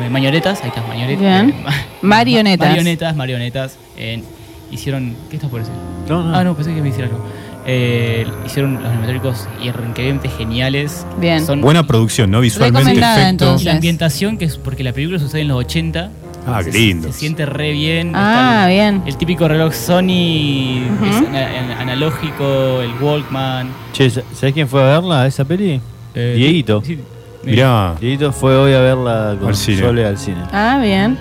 eh, 0.04 0.10
marionetas, 0.10 0.62
ahí 0.62 0.68
está, 0.68 0.82
marionetas. 0.82 1.20
Bien. 1.20 1.54
Marionetas. 2.02 2.68
Marionetas, 2.68 3.16
marionetas. 3.16 3.78
eh, 3.96 4.22
hicieron, 4.70 5.14
¿qué 5.28 5.36
estás 5.36 5.50
por 5.50 5.60
decir? 5.60 5.74
No, 6.08 6.22
no. 6.24 6.34
Ah, 6.36 6.44
no, 6.44 6.54
pensé 6.54 6.74
que 6.74 6.80
me 6.80 6.88
hiciera 6.90 7.08
algo. 7.08 7.24
Eh, 7.66 8.26
hicieron 8.46 8.74
los 8.74 8.84
animatrónicos 8.86 9.46
increíblemente 9.62 10.28
geniales. 10.30 11.06
Bien. 11.20 11.44
Son 11.44 11.60
Buena 11.60 11.86
producción, 11.86 12.30
¿no? 12.30 12.40
Visualmente, 12.40 12.92
efectos. 13.00 13.62
y 13.62 13.64
la 13.66 13.72
ambientación, 13.72 14.38
que 14.38 14.46
es 14.46 14.56
porque 14.56 14.82
la 14.82 14.92
película 14.92 15.18
sucede 15.18 15.42
en 15.42 15.48
los 15.48 15.58
80. 15.58 16.10
Ah, 16.46 16.62
qué 16.64 16.72
se- 16.72 16.78
lindo. 16.78 17.08
Se 17.12 17.18
siente 17.18 17.44
re 17.44 17.72
bien. 17.72 18.12
Ah, 18.14 18.64
el- 18.66 18.70
bien. 18.74 19.02
El 19.06 19.16
típico 19.18 19.46
reloj 19.46 19.74
Sony 19.74 20.78
es 21.04 21.78
analógico, 21.78 22.80
el 22.82 22.92
Walkman. 23.00 23.68
Che, 23.92 24.10
¿sabes 24.10 24.54
quién 24.54 24.66
fue 24.68 24.80
a 24.82 24.98
verla, 25.00 25.26
esa 25.26 25.44
peli? 25.44 25.80
Eh, 26.14 26.34
Dieguito. 26.36 26.82
sí, 26.84 26.98
Mirá, 27.44 27.94
Dieguito 28.00 28.32
fue 28.32 28.56
hoy 28.56 28.72
a 28.72 28.80
verla 28.80 29.36
con 29.38 29.48
Al 29.48 29.54
cine. 29.56 29.78
Sole 29.80 30.06
al 30.06 30.18
cine. 30.18 30.38
Ah, 30.52 30.78
bien. 30.82 31.18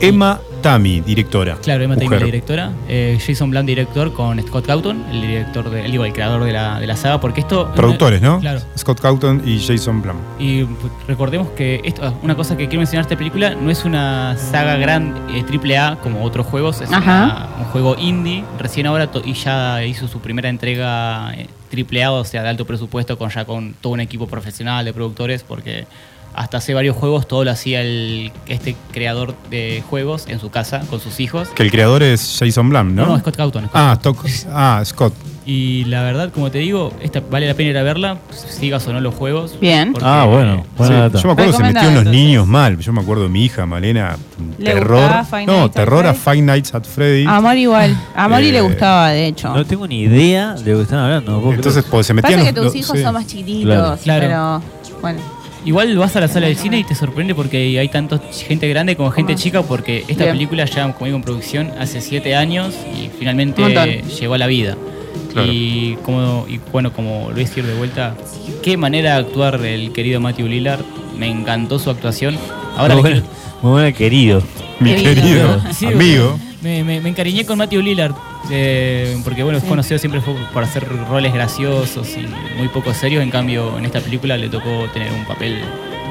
Emma 0.00 0.40
Tami, 0.62 1.00
directora. 1.00 1.56
Claro, 1.62 1.84
Emma 1.84 1.94
la 1.96 2.18
directora. 2.18 2.72
Eh, 2.88 3.18
Jason 3.24 3.50
Blunt, 3.50 3.66
director, 3.66 4.12
con 4.12 4.40
Scott 4.42 4.66
Cawthon, 4.66 5.04
el 5.12 5.20
director, 5.20 5.70
de, 5.70 5.84
el, 5.84 5.90
digo, 5.92 6.04
el 6.04 6.12
creador 6.12 6.44
de 6.44 6.52
la, 6.52 6.80
de 6.80 6.86
la 6.86 6.96
saga. 6.96 7.20
Porque 7.20 7.40
esto. 7.40 7.72
Productores, 7.74 8.20
¿no? 8.20 8.40
Claro. 8.40 8.60
Scott 8.76 9.00
Cawthon 9.00 9.42
y 9.46 9.58
Jason 9.64 10.02
Blum. 10.02 10.16
Y 10.38 10.64
pues, 10.64 10.92
recordemos 11.06 11.48
que 11.50 11.80
esto, 11.84 12.02
ah, 12.04 12.12
una 12.22 12.34
cosa 12.34 12.56
que 12.56 12.66
quiero 12.66 12.80
mencionar 12.80 13.02
esta 13.04 13.16
película 13.16 13.54
no 13.54 13.70
es 13.70 13.84
una 13.84 14.36
saga 14.36 14.76
gran 14.76 15.14
eh, 15.34 15.42
triple 15.46 15.78
A 15.78 15.96
como 16.02 16.22
otros 16.24 16.46
juegos, 16.46 16.80
es 16.80 16.92
Ajá. 16.92 17.24
una- 17.24 17.48
un 17.60 17.64
juego 17.72 17.96
indie. 17.98 18.44
Recién 18.58 18.86
ahora 18.86 19.08
y 19.24 19.32
ya 19.34 19.84
hizo 19.84 20.08
su 20.08 20.20
primera 20.20 20.48
entrega 20.48 21.32
eh, 21.34 21.46
triple 21.70 22.02
A, 22.04 22.12
o 22.12 22.24
sea, 22.24 22.42
de 22.42 22.48
alto 22.48 22.64
presupuesto, 22.66 23.16
con 23.18 23.30
ya 23.30 23.44
con 23.44 23.74
todo 23.80 23.92
un 23.92 24.00
equipo 24.00 24.26
profesional 24.26 24.84
de 24.84 24.92
productores, 24.92 25.42
porque 25.42 25.86
hasta 26.38 26.58
hace 26.58 26.72
varios 26.72 26.96
juegos 26.96 27.26
todo 27.26 27.44
lo 27.44 27.50
hacía 27.50 27.80
el, 27.82 28.30
este 28.46 28.76
creador 28.92 29.34
de 29.50 29.82
juegos 29.90 30.26
en 30.28 30.38
su 30.38 30.50
casa 30.50 30.80
con 30.88 31.00
sus 31.00 31.18
hijos. 31.18 31.48
Que 31.48 31.64
el 31.64 31.70
creador 31.72 32.02
es 32.04 32.36
Jason 32.38 32.68
Blum, 32.70 32.94
¿no? 32.94 33.06
No, 33.06 33.12
no, 33.14 33.18
Scott 33.18 33.36
Cawthon. 33.36 33.64
Scott 33.68 33.74
Ah, 33.74 33.98
ah, 34.78 34.82
Scott. 34.84 35.12
Y 35.44 35.84
la 35.86 36.02
verdad, 36.02 36.30
como 36.30 36.50
te 36.50 36.58
digo, 36.58 36.92
esta 37.00 37.20
vale 37.28 37.46
la 37.48 37.54
pena 37.54 37.70
ir 37.70 37.78
a 37.78 37.82
verla, 37.82 38.18
sigas 38.30 38.86
o 38.86 38.92
no 38.92 39.00
los 39.00 39.14
juegos. 39.14 39.58
Bien. 39.58 39.92
porque- 39.92 40.06
Ah, 40.06 40.26
bueno, 40.26 40.64
buena 40.76 40.94
Sí, 40.94 41.00
data. 41.00 41.18
yo 41.22 41.26
me 41.28 41.32
acuerdo 41.32 41.50
que 41.52 41.56
se 41.56 41.68
en 41.68 41.74
los 41.74 41.84
entonces. 41.86 42.12
niños 42.12 42.46
mal. 42.46 42.78
Yo 42.78 42.92
me 42.92 43.00
acuerdo 43.00 43.22
de 43.24 43.28
mi 43.30 43.44
hija, 43.46 43.64
Malena, 43.66 44.16
¿Le 44.58 44.64
terror. 44.74 45.10
No, 45.46 45.70
terror 45.70 46.06
a? 46.06 46.12
Five 46.14 46.42
Nights 46.42 46.74
at 46.74 46.84
Freddy. 46.84 47.24
A 47.26 47.40
Mori 47.40 47.62
igual. 47.62 47.96
A 48.14 48.28
Mori 48.28 48.48
Eh, 48.48 48.52
le 48.52 48.60
gustaba, 48.60 49.08
de 49.08 49.26
hecho. 49.26 49.48
No 49.54 49.64
tengo 49.64 49.88
ni 49.88 50.02
idea 50.02 50.52
de 50.52 50.70
lo 50.72 50.76
que 50.78 50.82
están 50.84 50.98
hablando. 50.98 51.52
Entonces, 51.52 51.82
pues 51.90 52.06
se 52.06 52.14
Pasa 52.14 52.28
metían 52.36 52.40
que 52.54 52.60
los- 52.60 52.66
tus 52.72 52.74
los- 52.80 52.84
hijos 52.84 52.96
sí. 52.98 53.02
son 53.02 53.14
más 53.14 53.26
chiquititos, 53.26 53.64
Claro. 53.64 53.98
Claro. 54.02 54.62
pero 54.84 55.00
bueno. 55.00 55.37
Igual 55.64 55.96
vas 55.98 56.14
a 56.16 56.20
la 56.20 56.28
sala 56.28 56.46
del 56.46 56.56
cine 56.56 56.78
y 56.78 56.84
te 56.84 56.94
sorprende 56.94 57.34
porque 57.34 57.78
hay 57.78 57.88
tanto 57.88 58.20
gente 58.46 58.68
grande 58.68 58.96
como 58.96 59.10
gente 59.10 59.34
chica 59.34 59.62
porque 59.62 60.04
esta 60.08 60.24
Bien. 60.24 60.36
película 60.36 60.64
ya, 60.64 60.92
como 60.92 61.06
digo, 61.06 61.16
en 61.16 61.22
producción 61.22 61.72
hace 61.78 62.00
siete 62.00 62.34
años 62.36 62.74
y 62.96 63.10
finalmente 63.18 64.02
llegó 64.20 64.34
a 64.34 64.38
la 64.38 64.46
vida. 64.46 64.76
Claro. 65.32 65.52
Y 65.52 65.98
como 66.04 66.46
y 66.48 66.58
bueno, 66.72 66.92
como 66.92 67.28
lo 67.28 67.34
voy 67.34 67.42
a 67.42 67.46
decir 67.46 67.64
de 67.66 67.74
vuelta, 67.74 68.14
qué 68.62 68.76
manera 68.76 69.14
de 69.14 69.18
actuar 69.20 69.56
el 69.64 69.92
querido 69.92 70.20
Matthew 70.20 70.46
Lillard. 70.46 70.80
Me 71.18 71.28
encantó 71.28 71.78
su 71.78 71.90
actuación. 71.90 72.36
Ahora 72.76 72.94
muy, 72.94 73.02
bueno, 73.02 73.22
muy 73.60 73.70
bueno, 73.72 73.96
querido. 73.96 74.42
Mi 74.80 74.94
Querido. 74.94 75.14
querido 75.14 75.62
Sí, 75.72 75.86
amigo. 75.86 76.38
Me, 76.62 76.82
me- 76.84 77.00
me 77.00 77.08
encariñé 77.08 77.44
con 77.44 77.58
Matthew 77.58 77.82
Lillard, 77.82 78.12
eh, 78.50 79.20
porque 79.24 79.42
bueno, 79.42 79.58
es 79.58 79.64
conocido 79.64 79.98
siempre 79.98 80.20
fue 80.20 80.34
por 80.52 80.62
hacer 80.62 80.88
roles 81.08 81.32
graciosos 81.32 82.16
y 82.16 82.26
muy 82.56 82.68
poco 82.68 82.94
serios. 82.94 83.22
En 83.22 83.30
cambio, 83.30 83.78
en 83.78 83.84
esta 83.84 84.00
película 84.00 84.36
le 84.36 84.48
tocó 84.48 84.86
tener 84.92 85.12
un 85.12 85.24
papel 85.24 85.60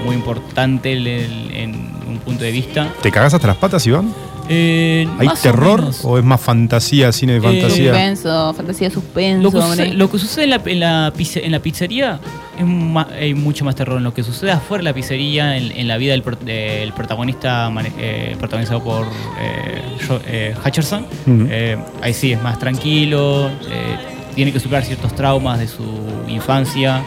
muy 0.04 0.16
importante 0.16 0.94
en, 0.94 1.56
en 1.56 1.76
un 2.08 2.20
punto 2.20 2.44
de 2.44 2.52
vista. 2.52 2.94
¿Te 3.02 3.12
cagás 3.12 3.34
hasta 3.34 3.48
las 3.48 3.58
patas, 3.58 3.86
Iván? 3.88 4.14
Eh, 4.50 5.08
¿Hay 5.20 5.28
más 5.28 5.40
o 5.40 5.44
terror 5.44 5.84
o, 6.04 6.18
es 6.18 6.24
más 6.24 6.40
fantasía, 6.40 7.12
cine 7.12 7.34
de 7.34 7.40
Eh, 7.40 7.42
fantasía? 7.62 7.92
Suspenso, 7.92 8.54
fantasía 8.54 8.90
suspenso. 8.90 9.44
Lo 9.44 9.52
que, 9.52 9.62
sucede, 9.62 9.94
lo 9.94 10.12
que 10.12 10.20
sucede 10.20 10.44
en 10.46 10.50
la, 10.52 10.62
en 10.66 10.80
la 10.80 11.14
pizze- 11.14 11.42
en 11.44 11.52
la 11.52 11.60
pizzería 11.60 12.20
es 12.58 12.66
ma- 12.66 13.08
hay 13.20 13.34
mucho 13.34 13.66
más 13.66 13.76
terror. 13.76 13.98
En 13.98 14.04
lo 14.06 14.14
que 14.14 14.24
sucede 14.24 14.52
afuera 14.52 14.80
de 14.82 14.90
la 14.90 14.94
pizzería, 14.94 15.58
en, 15.58 15.72
en 15.72 15.88
la 15.88 15.98
vida 15.98 16.14
del, 16.14 16.24
pro- 16.24 16.38
del 16.38 16.94
protagonista, 16.94 17.72
eh, 18.00 18.36
protagonizado 18.40 18.82
por 18.84 19.06
eh, 19.40 19.82
eh, 20.28 20.56
Hutcherson, 20.66 21.06
eh, 21.50 21.78
ahí 22.02 22.14
sí 22.14 22.32
es 22.32 22.42
más 22.42 22.58
tranquilo, 22.58 23.48
eh, 23.70 23.98
tiene 24.34 24.54
que 24.54 24.60
superar 24.60 24.84
ciertos 24.86 25.14
traumas 25.16 25.60
de 25.60 25.68
su 25.68 25.84
infancia. 26.28 27.04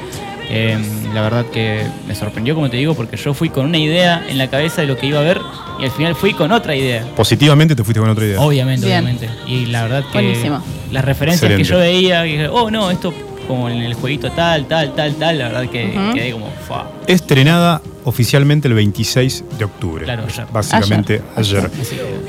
Eh, 0.53 0.77
la 1.15 1.23
verdad 1.23 1.47
que 1.47 1.83
me 2.09 2.15
sorprendió, 2.15 2.55
como 2.57 2.69
te 2.69 2.77
digo, 2.77 2.95
porque 2.95 3.17
yo 3.17 3.35
fui 3.35 3.51
con 3.51 3.67
una 3.67 3.79
idea 3.79 4.25
en 4.29 4.37
la 4.37 4.49
cabeza 4.51 4.81
de 4.83 4.89
lo 4.89 4.97
que 4.97 5.07
iba 5.07 5.21
a 5.21 5.23
ver 5.23 5.41
y 5.81 5.85
al 5.85 5.91
final 5.93 6.15
fui 6.17 6.33
con 6.35 6.51
otra 6.51 6.75
idea. 6.75 7.07
Positivamente 7.15 7.77
te 7.77 7.85
fuiste 7.85 8.01
con 8.01 8.11
otra 8.11 8.25
idea. 8.25 8.41
Obviamente, 8.41 8.87
Bien. 8.87 9.05
obviamente. 9.05 9.29
Y 9.47 9.67
la 9.67 9.83
verdad 9.83 10.05
que 10.11 10.13
Buenísimo. 10.13 10.61
las 10.91 11.05
referencias 11.05 11.51
Excelente. 11.53 11.63
que 11.63 11.69
yo 11.73 11.79
veía, 11.79 12.23
dije, 12.23 12.49
oh 12.49 12.71
no, 12.71 12.91
esto 12.91 13.15
como 13.51 13.69
en 13.69 13.79
el 13.83 13.95
jueguito 13.95 14.31
tal, 14.31 14.67
tal, 14.67 14.95
tal, 14.95 15.15
tal, 15.17 15.39
la 15.39 15.49
verdad 15.49 15.69
que 15.69 15.87
Ujú. 15.97 16.15
quedé 16.15 16.33
como, 16.33 16.51
fa. 16.69 16.87
Estrenada 17.07 17.83
oficialmente 18.05 18.67
el 18.69 18.75
26 18.75 19.45
de 19.59 19.65
octubre. 19.65 20.05
Claro, 20.05 20.23
ayer. 20.27 20.47
Básicamente 20.53 21.21
ayer. 21.37 21.69
Que- 21.71 21.83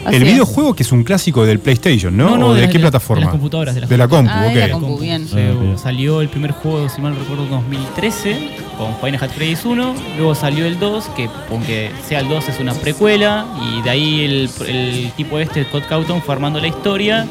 Así 0.06 0.16
el 0.18 0.24
videojuego 0.24 0.74
que 0.74 0.84
es 0.84 0.92
un 0.92 1.04
clásico 1.04 1.46
del 1.46 1.60
PlayStation, 1.60 2.16
¿no? 2.18 2.32
No, 2.32 2.38
no, 2.38 2.48
¿O 2.48 2.54
de, 2.54 2.62
de 2.62 2.68
qué 2.68 2.74
de 2.74 2.80
plataforma? 2.80 3.22
las 3.26 3.32
computadoras, 3.32 3.76
de 3.76 3.82
las 3.82 3.90
De 3.90 3.98
la 3.98 4.08
compu, 4.08 4.32
Ah, 4.34 4.46
de 4.48 4.68
la 4.68 4.76
ok. 4.76 4.82
compu. 4.82 4.98
bien. 5.00 5.28
Se- 5.28 5.50
Ah, 5.52 5.78
salió 5.78 6.22
el 6.22 6.30
primer 6.30 6.52
juego, 6.52 6.90
si 6.90 7.00
mal 7.02 7.16
recuerdo, 7.16 7.44
en 7.46 7.52
2013, 7.52 8.50
con 8.78 8.96
Final 8.98 9.20
Fantasy 9.20 9.36
Freddy's 9.38 9.64
1. 9.66 9.94
Luego 10.18 10.36
salió 10.36 10.66
el 10.66 10.80
2, 10.80 11.06
que 11.16 11.30
aunque 11.50 11.92
sea 12.08 12.20
el 12.20 12.28
2 12.28 12.50
es 12.50 12.60
una 12.60 12.74
precuela. 12.74 13.46
Y 13.78 13.82
de 13.84 13.90
ahí 13.92 14.26
el, 14.26 14.50
el 14.68 15.12
tipo 15.16 15.40
este, 15.40 15.64
Scott 15.66 15.88
Cawthon, 15.88 16.22
fue 16.22 16.34
armando 16.36 16.60
la 16.60 16.68
historia. 16.68 17.28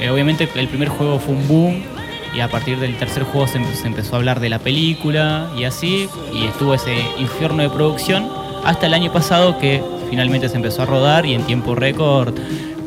Eh, 0.00 0.08
obviamente 0.10 0.48
el 0.54 0.68
primer 0.68 0.88
juego 0.88 1.18
fue 1.18 1.34
un 1.34 1.48
boom. 1.48 1.82
Y 2.36 2.40
a 2.40 2.48
partir 2.48 2.78
del 2.78 2.96
tercer 2.96 3.22
juego 3.24 3.46
se, 3.46 3.56
em- 3.58 3.72
se 3.74 3.86
empezó 3.86 4.14
a 4.14 4.18
hablar 4.18 4.40
de 4.40 4.48
la 4.50 4.58
película 4.58 5.48
y 5.58 5.64
así. 5.64 6.08
Y 6.34 6.44
estuvo 6.44 6.74
ese 6.74 6.94
infierno 7.18 7.62
de 7.62 7.70
producción. 7.70 8.28
Hasta 8.64 8.86
el 8.86 8.94
año 8.94 9.10
pasado 9.12 9.58
que 9.58 9.82
finalmente 10.10 10.48
se 10.48 10.56
empezó 10.56 10.82
a 10.82 10.86
rodar 10.86 11.24
y 11.24 11.34
en 11.34 11.42
tiempo 11.42 11.74
récord, 11.74 12.34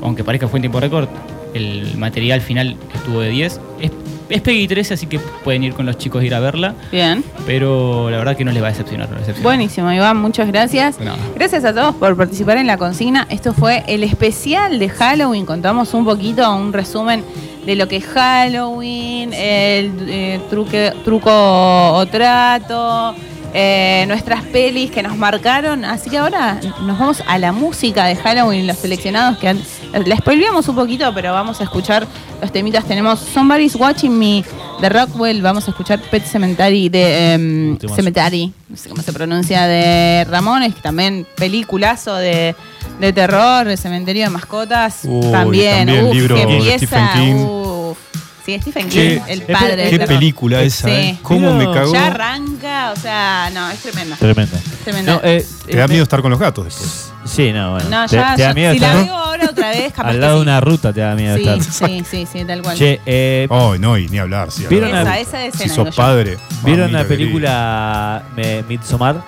aunque 0.02 0.24
parezca 0.24 0.48
fue 0.48 0.58
en 0.60 0.64
tiempo 0.64 0.80
récord, 0.80 1.08
el 1.54 1.98
material 1.98 2.42
final 2.42 2.76
estuvo 2.94 3.22
de 3.22 3.30
10. 3.30 3.60
Es, 3.82 3.92
es 4.30 4.42
Peggy 4.42 4.68
13, 4.68 4.94
así 4.94 5.08
que 5.08 5.18
pueden 5.20 5.64
ir 5.64 5.74
con 5.74 5.86
los 5.88 5.98
chicos 5.98 6.22
a 6.22 6.26
ir 6.26 6.36
a 6.36 6.40
verla, 6.40 6.76
Bien. 6.92 7.24
pero 7.48 8.10
la 8.12 8.18
verdad 8.18 8.38
que 8.38 8.46
no 8.46 8.52
les 8.52 8.62
va 8.62 8.68
a 8.68 8.72
decepcionar. 8.72 9.08
no 9.10 9.16
les 9.16 9.22
decepcionar. 9.28 9.44
Buenísimo, 9.58 9.92
Iván, 9.92 10.18
muchas 10.18 10.48
gracias. 10.48 11.00
No. 11.00 11.14
Gracias 11.36 11.66
a 11.66 11.74
todos 11.74 11.96
por 11.96 12.16
participar 12.16 12.58
en 12.58 12.68
la 12.68 12.78
consigna. 12.78 13.26
Esto 13.30 13.54
fue 13.54 13.84
el 13.88 14.04
especial 14.04 14.78
de 14.80 14.90
Halloween. 14.90 15.46
Contamos 15.46 15.94
un 15.96 16.06
poquito, 16.06 16.54
un 16.56 16.72
resumen 16.74 17.24
de 17.70 17.76
lo 17.76 17.88
que 17.88 17.98
es 17.98 18.06
Halloween, 18.06 19.32
el 19.32 19.92
eh, 20.10 20.40
truque, 20.50 20.92
truco 21.06 21.30
o 21.32 22.04
trato, 22.08 23.14
eh, 23.54 24.06
nuestras 24.08 24.44
pelis 24.46 24.90
que 24.90 25.04
nos 25.04 25.16
marcaron. 25.16 25.86
Así 25.86 26.10
que 26.10 26.18
ahora 26.18 26.60
nos 26.86 26.98
vamos 26.98 27.24
a 27.28 27.38
la 27.38 27.52
música 27.52 28.06
de 28.06 28.16
Halloween, 28.16 28.66
los 28.66 28.78
seleccionados 28.78 29.38
que 29.38 29.50
han- 29.50 29.62
la 30.06 30.16
spoileamos 30.18 30.68
un 30.68 30.76
poquito, 30.76 31.12
pero 31.14 31.32
vamos 31.34 31.62
a 31.62 31.64
escuchar 31.64 32.08
los 32.42 32.52
temitas. 32.52 32.86
Tenemos 32.86 33.20
Somebody's 33.20 33.76
Watching 33.76 34.18
Me 34.18 34.44
de 34.82 34.90
Rockwell, 34.90 35.42
vamos 35.42 35.68
a 35.68 35.72
escuchar 35.72 36.00
Pet 36.00 36.24
Cemetery 36.24 36.90
de 36.90 37.76
Temazo. 37.80 37.96
Cemetery, 37.96 38.52
no 38.68 38.78
sé 38.78 38.90
cómo 38.90 39.02
se 39.04 39.14
pronuncia, 39.14 39.68
de 39.68 40.26
Ramones, 40.26 40.74
que 40.76 40.82
también 40.82 41.26
peliculazo 41.36 42.16
de, 42.16 42.56
de 43.00 43.14
terror, 43.14 43.68
el 43.68 43.78
cementerio 43.80 44.26
de 44.26 44.30
mascotas, 44.30 45.00
Uy, 45.06 45.32
también, 45.32 45.88
también, 45.88 46.06
uf, 46.06 46.14
libro 46.14 46.36
que 46.36 46.46
de 46.46 46.54
empieza, 46.58 46.86
Stephen 46.86 47.08
King. 47.14 47.34
uf, 47.46 47.59
Sí, 48.46 48.58
Stephen 48.62 48.90
King, 48.90 48.90
Qué- 49.00 49.22
el 49.28 49.46
qué 49.46 49.54
padre. 49.54 49.90
Qué 49.90 50.00
terror. 50.00 50.08
película 50.16 50.62
esa, 50.64 50.88
Sí. 50.88 50.94
¿eh? 50.94 51.18
¿Cómo 51.22 51.54
me 51.54 51.66
cagó? 51.66 51.94
Ya 51.94 52.08
arranca, 52.08 52.92
o 52.92 52.96
sea, 53.00 53.50
no, 53.54 53.70
es 53.70 53.80
tremendo. 53.80 54.16
Tremendo. 54.18 54.58
Tremendo. 54.84 55.14
No, 55.14 55.22
eh, 55.24 55.46
Te 55.68 55.78
da 55.78 55.86
eh, 55.86 55.88
miedo 55.88 56.04
estar 56.04 56.22
con 56.22 56.32
los 56.32 56.40
gatos 56.40 56.66
después. 56.66 57.12
Sí, 57.26 57.52
no, 57.52 57.72
bueno. 57.74 57.90
No, 57.90 58.08
te, 58.08 58.16
ya, 58.16 58.36
te 58.36 58.42
da 58.44 58.54
miedo 58.54 58.74
si 58.74 58.80
la 58.80 58.96
veo 58.96 59.16
ahora 59.16 59.46
otra 59.52 59.70
vez, 59.70 59.94
capaz 59.94 60.10
al 60.10 60.20
lado 60.22 60.34
de 60.36 60.40
sí. 60.40 60.42
una 60.44 60.62
ruta, 60.62 60.94
te 60.94 61.02
da 61.02 61.14
miedo 61.16 61.36
Sí, 61.38 61.48
estar. 61.48 61.90
sí, 61.90 62.04
sí, 62.10 62.28
sí, 62.32 62.46
tal 62.46 62.62
cual. 62.64 62.76
Che, 62.78 63.02
eh, 63.06 63.46
Oh, 63.52 63.76
no, 63.78 63.98
y 63.98 64.08
ni 64.10 64.18
hablar. 64.18 64.50
Sí, 64.52 64.66
¿Vieron 64.68 64.92
la- 64.92 65.20
esa, 65.20 65.38
Si 65.52 65.70
sos 65.70 65.96
padre. 65.96 66.38
¿Vieron 66.64 66.92
la 66.92 67.04
película 67.04 68.24
eh, 68.38 68.64
Midsommar? 68.68 69.22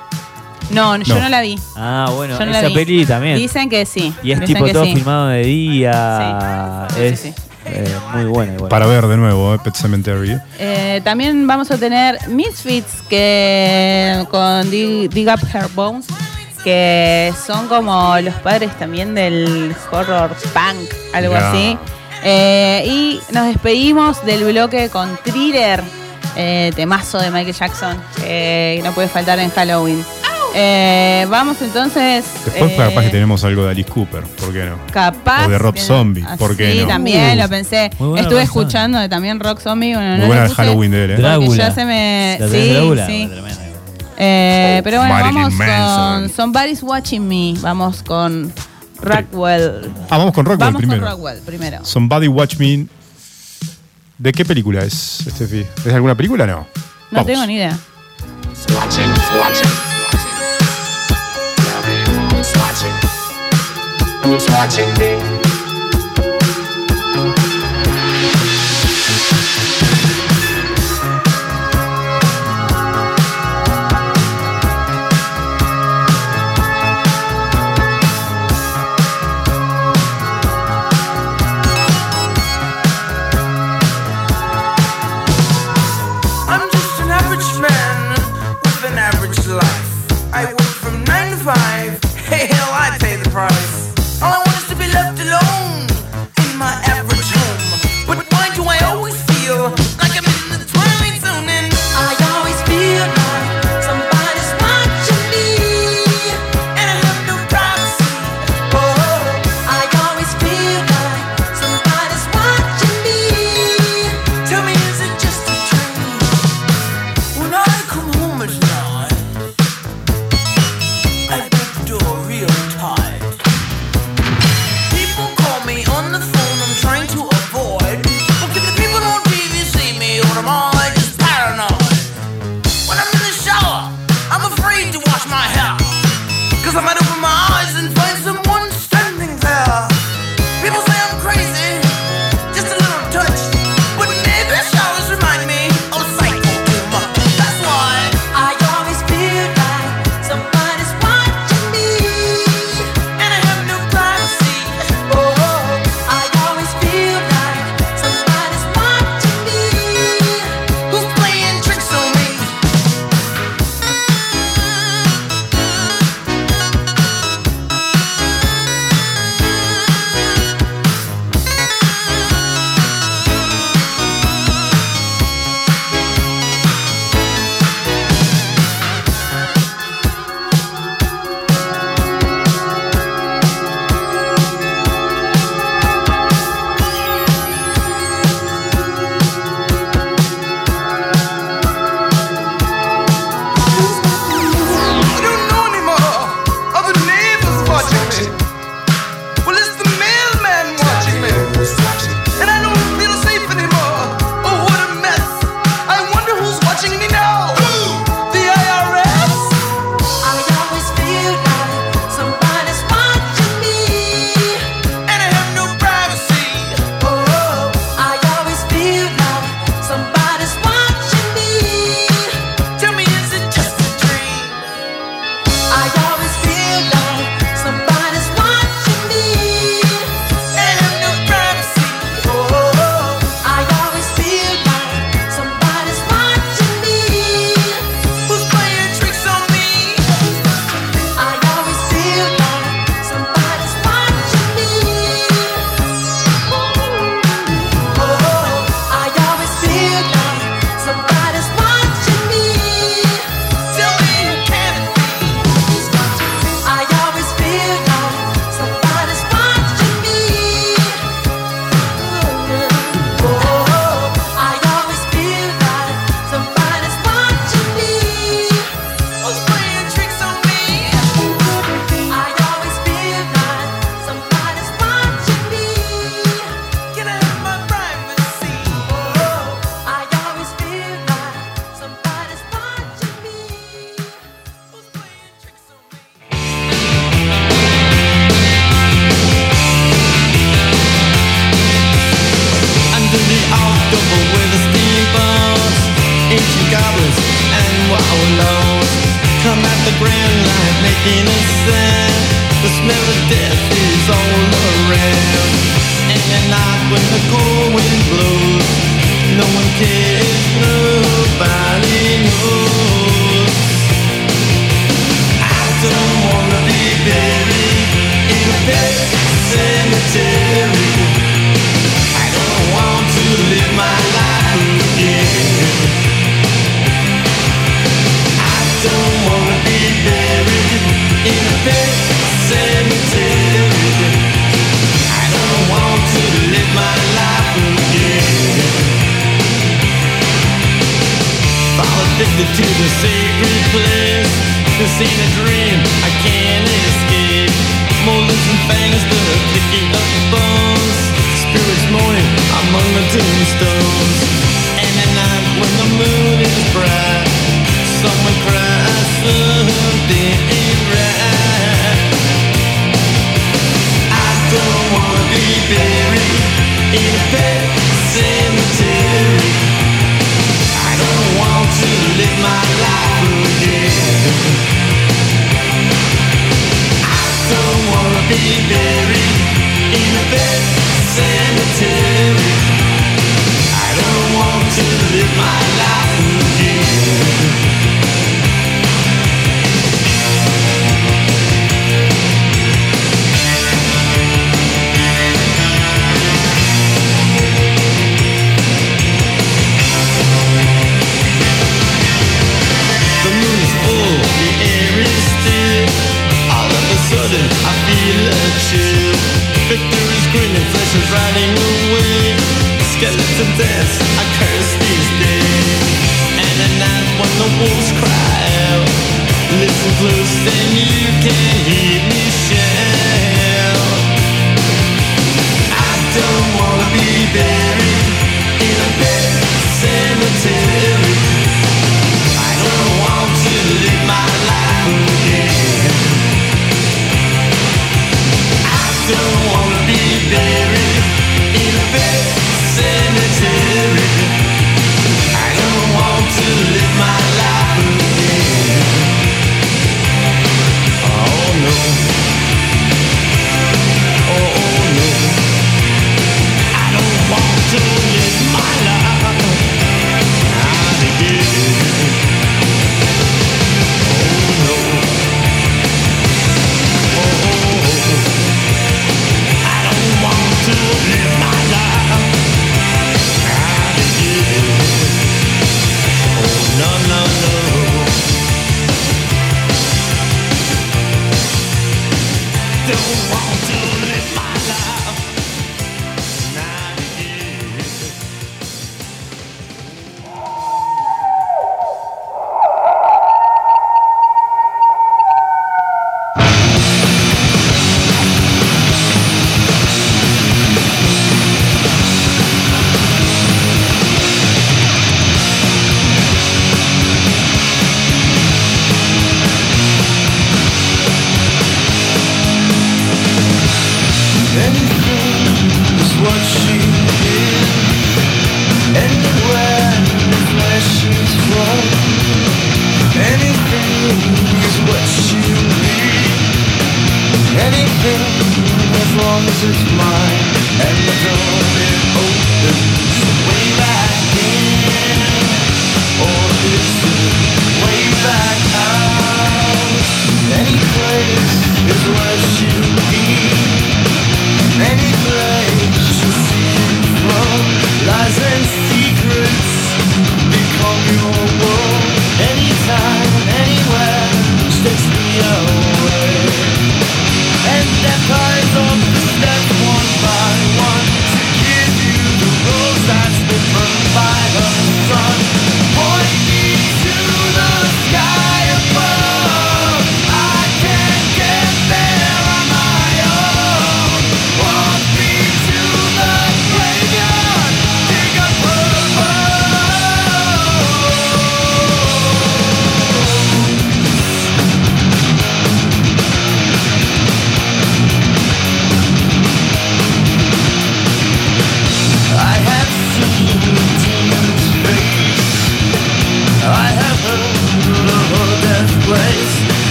No, 0.71 0.95
yo 0.97 1.19
No. 1.19 1.27
la 1.29 1.41
vi. 1.41 1.59
Ah, 1.75 2.09
bueno, 2.15 2.39
Yo 2.39 2.45
no 2.45 2.51
esa 2.53 2.69
peli 2.73 3.05
también. 3.05 3.35
Dicen 3.37 3.69
que 3.69 3.85
sí. 3.85 4.13
y 4.23 4.31
es 4.31 4.39
dicen 4.39 4.55
tipo 4.55 4.67
todo 4.71 4.85
sí. 4.85 4.93
filmado 4.95 5.27
de 5.27 5.43
día. 5.43 6.87
Sí, 6.89 6.95
sí, 6.95 7.03
es 7.03 7.19
sí. 7.19 7.33
Eh, 7.65 7.95
muy 8.13 8.25
buena 8.25 8.53
igual. 8.53 8.69
Para 8.69 8.85
ver 8.85 9.07
de 9.07 9.17
nuevo, 9.17 9.53
eh, 9.53 9.59
Pet 9.63 9.75
Cemetery. 9.75 10.37
Eh, 10.59 11.01
también 11.03 11.45
vamos 11.47 11.71
a 11.71 11.77
tener 11.77 12.17
Misfits 12.27 13.01
que 13.09 14.25
con 14.29 14.69
Dig, 14.69 15.09
Dig 15.09 15.27
Up 15.27 15.39
Her 15.53 15.67
Bones, 15.73 16.07
que 16.63 17.33
son 17.45 17.67
como 17.67 18.17
los 18.19 18.35
padres 18.35 18.71
también 18.77 19.13
del 19.15 19.75
horror 19.91 20.35
punk, 20.53 20.89
algo 21.13 21.35
así. 21.35 21.77
Eh, 22.23 22.83
y 22.85 23.19
nos 23.33 23.47
despedimos 23.47 24.23
del 24.25 24.43
bloque 24.43 24.89
con 24.89 25.17
Thriller, 25.23 25.83
temazo 26.75 27.19
de 27.19 27.31
Michael 27.31 27.55
Jackson, 27.55 27.97
que 28.17 28.79
no 28.83 28.91
puede 28.91 29.07
faltar 29.07 29.39
en 29.39 29.49
Halloween. 29.49 30.03
Eh, 30.53 31.25
vamos 31.29 31.61
entonces. 31.61 32.25
Después 32.45 32.71
eh, 32.71 32.75
capaz 32.77 33.03
que 33.03 33.09
tenemos 33.09 33.43
algo 33.45 33.63
de 33.63 33.71
Alice 33.71 33.89
Cooper, 33.89 34.23
¿por 34.23 34.51
qué 34.51 34.65
no? 34.65 34.77
Capaz. 34.91 35.47
O 35.47 35.49
de 35.49 35.57
Rob. 35.57 35.77
Zombie, 35.77 36.25
Ah, 36.27 36.35
¿por 36.37 36.57
qué 36.57 36.73
sí, 36.73 36.79
no? 36.81 36.87
también 36.87 37.37
Uh, 37.37 37.41
lo 37.43 37.49
pensé. 37.49 37.85
Estuve 37.85 38.41
escuchando 38.43 38.99
de 38.99 39.07
también 39.07 39.39
Rock 39.39 39.59
Zombie. 39.61 39.93
Bueno, 39.95 40.09
Muy 40.11 40.19
no 40.19 40.27
buena 40.27 40.49
Halloween 40.49 40.91
de 40.91 41.05
él, 41.05 41.11
¿eh? 41.11 41.15
Drácula. 41.17 41.55
ya 41.57 41.71
se 41.73 41.85
me. 41.85 42.37
¿La 42.39 42.47
tenés 42.47 42.63
Sí, 42.67 42.73
Drácula? 42.73 43.07
sí. 43.07 43.27
Tremenda. 43.31 43.61
Eh, 44.23 44.81
pero 44.83 44.97
bueno, 44.97 45.13
Marilyn 45.13 45.35
vamos 45.43 45.53
Manson. 45.53 46.21
con 46.21 46.29
Somebody's 46.35 46.83
Watching 46.83 47.27
Me. 47.27 47.53
Vamos 47.61 48.03
con 48.03 48.53
Rockwell. 48.99 49.91
Ah, 50.09 50.17
vamos 50.17 50.33
con 50.33 50.45
Rockwell 50.45 50.59
Vamos 50.67 50.79
primero. 50.81 51.01
con 51.01 51.11
Rockwell 51.11 51.39
primero. 51.39 51.85
Somebody 51.85 52.27
Watch 52.27 52.57
Me. 52.57 52.85
¿De 54.17 54.31
qué 54.31 54.45
película 54.45 54.83
es, 54.83 55.23
Steffi? 55.27 55.61
¿Es 55.77 55.83
de 55.85 55.95
alguna 55.95 56.13
película 56.15 56.43
o 56.43 56.47
no? 56.47 56.53
No 56.57 56.67
Vamos. 57.11 57.25
tengo 57.25 57.45
ni 57.47 57.55
idea. 57.55 57.75
Who's 58.49 58.75
watching 58.77 59.90
me? 64.99 65.15
I'm 65.15 65.30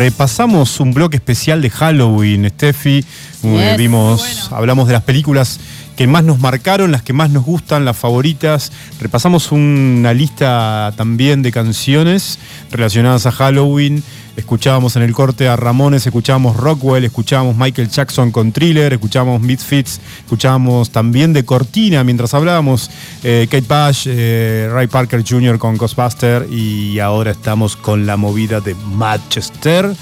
Repasamos 0.00 0.80
un 0.80 0.94
bloque 0.94 1.16
especial 1.16 1.60
de 1.60 1.68
Halloween, 1.68 2.48
Steffi. 2.48 3.04
Yes. 3.42 3.76
vimos, 3.76 4.50
hablamos 4.50 4.86
de 4.86 4.94
las 4.94 5.02
películas 5.02 5.60
que 5.94 6.06
más 6.06 6.24
nos 6.24 6.38
marcaron, 6.38 6.90
las 6.90 7.02
que 7.02 7.12
más 7.12 7.28
nos 7.28 7.44
gustan, 7.44 7.84
las 7.84 7.98
favoritas. 7.98 8.72
Repasamos 8.98 9.52
una 9.52 10.14
lista 10.14 10.94
también 10.96 11.42
de 11.42 11.52
canciones 11.52 12.38
relacionadas 12.70 13.26
a 13.26 13.32
Halloween. 13.32 14.02
Escuchábamos 14.36 14.96
en 14.96 15.02
el 15.02 15.12
corte 15.12 15.48
a 15.48 15.56
Ramones, 15.56 16.06
escuchábamos 16.06 16.56
Rockwell, 16.56 17.04
escuchábamos 17.04 17.56
Michael 17.56 17.90
Jackson 17.90 18.30
con 18.30 18.52
Thriller, 18.52 18.92
escuchábamos 18.92 19.40
Misfits, 19.42 20.00
escuchábamos 20.20 20.90
también 20.90 21.32
de 21.32 21.44
Cortina 21.44 22.04
mientras 22.04 22.32
hablábamos 22.32 22.90
eh, 23.22 23.48
Kate 23.50 23.66
Bush, 23.68 24.06
eh, 24.08 24.68
Ray 24.72 24.86
Parker 24.86 25.24
Jr. 25.28 25.58
con 25.58 25.76
Ghostbuster 25.76 26.46
y 26.50 26.98
ahora 27.00 27.32
estamos 27.32 27.76
con 27.76 28.06
la 28.06 28.16
movida 28.16 28.60
de 28.60 28.74
Manchester. 28.74 29.94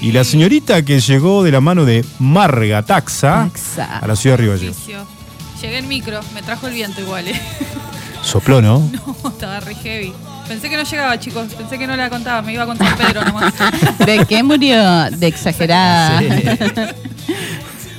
Y 0.00 0.12
la 0.12 0.24
señorita 0.24 0.84
que 0.84 1.00
llegó 1.00 1.42
de 1.42 1.52
la 1.52 1.60
mano 1.60 1.84
de 1.84 2.04
Marga 2.18 2.82
Taxa 2.82 3.48
Taxa. 3.52 3.98
a 3.98 4.06
la 4.06 4.16
ciudad 4.16 4.38
de 4.38 4.56
Río. 4.56 4.72
Llegué 5.60 5.78
en 5.78 5.88
micro, 5.88 6.20
me 6.34 6.42
trajo 6.42 6.66
el 6.66 6.74
viento 6.74 7.00
igual, 7.00 7.28
¿eh? 7.28 7.40
Sopló, 8.22 8.60
¿no? 8.60 8.90
No, 9.22 9.30
estaba 9.30 9.60
re 9.60 9.74
heavy. 9.74 10.12
Pensé 10.48 10.68
que 10.68 10.76
no 10.76 10.82
llegaba, 10.82 11.18
chicos. 11.18 11.54
Pensé 11.54 11.78
que 11.78 11.86
no 11.86 11.96
la 11.96 12.10
contaba. 12.10 12.42
Me 12.42 12.52
iba 12.52 12.64
a 12.64 12.66
contar 12.66 12.96
Pedro 12.96 13.24
nomás. 13.24 13.54
¿De 14.06 14.24
qué 14.26 14.42
murió? 14.42 15.10
De 15.10 15.26
exagerada. 15.26 16.20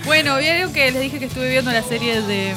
bueno, 0.06 0.38
vieron 0.38 0.72
que 0.72 0.92
les 0.92 1.02
dije 1.02 1.20
que 1.20 1.26
estuve 1.26 1.50
viendo 1.50 1.72
la 1.72 1.82
serie 1.84 2.22
de 2.22 2.54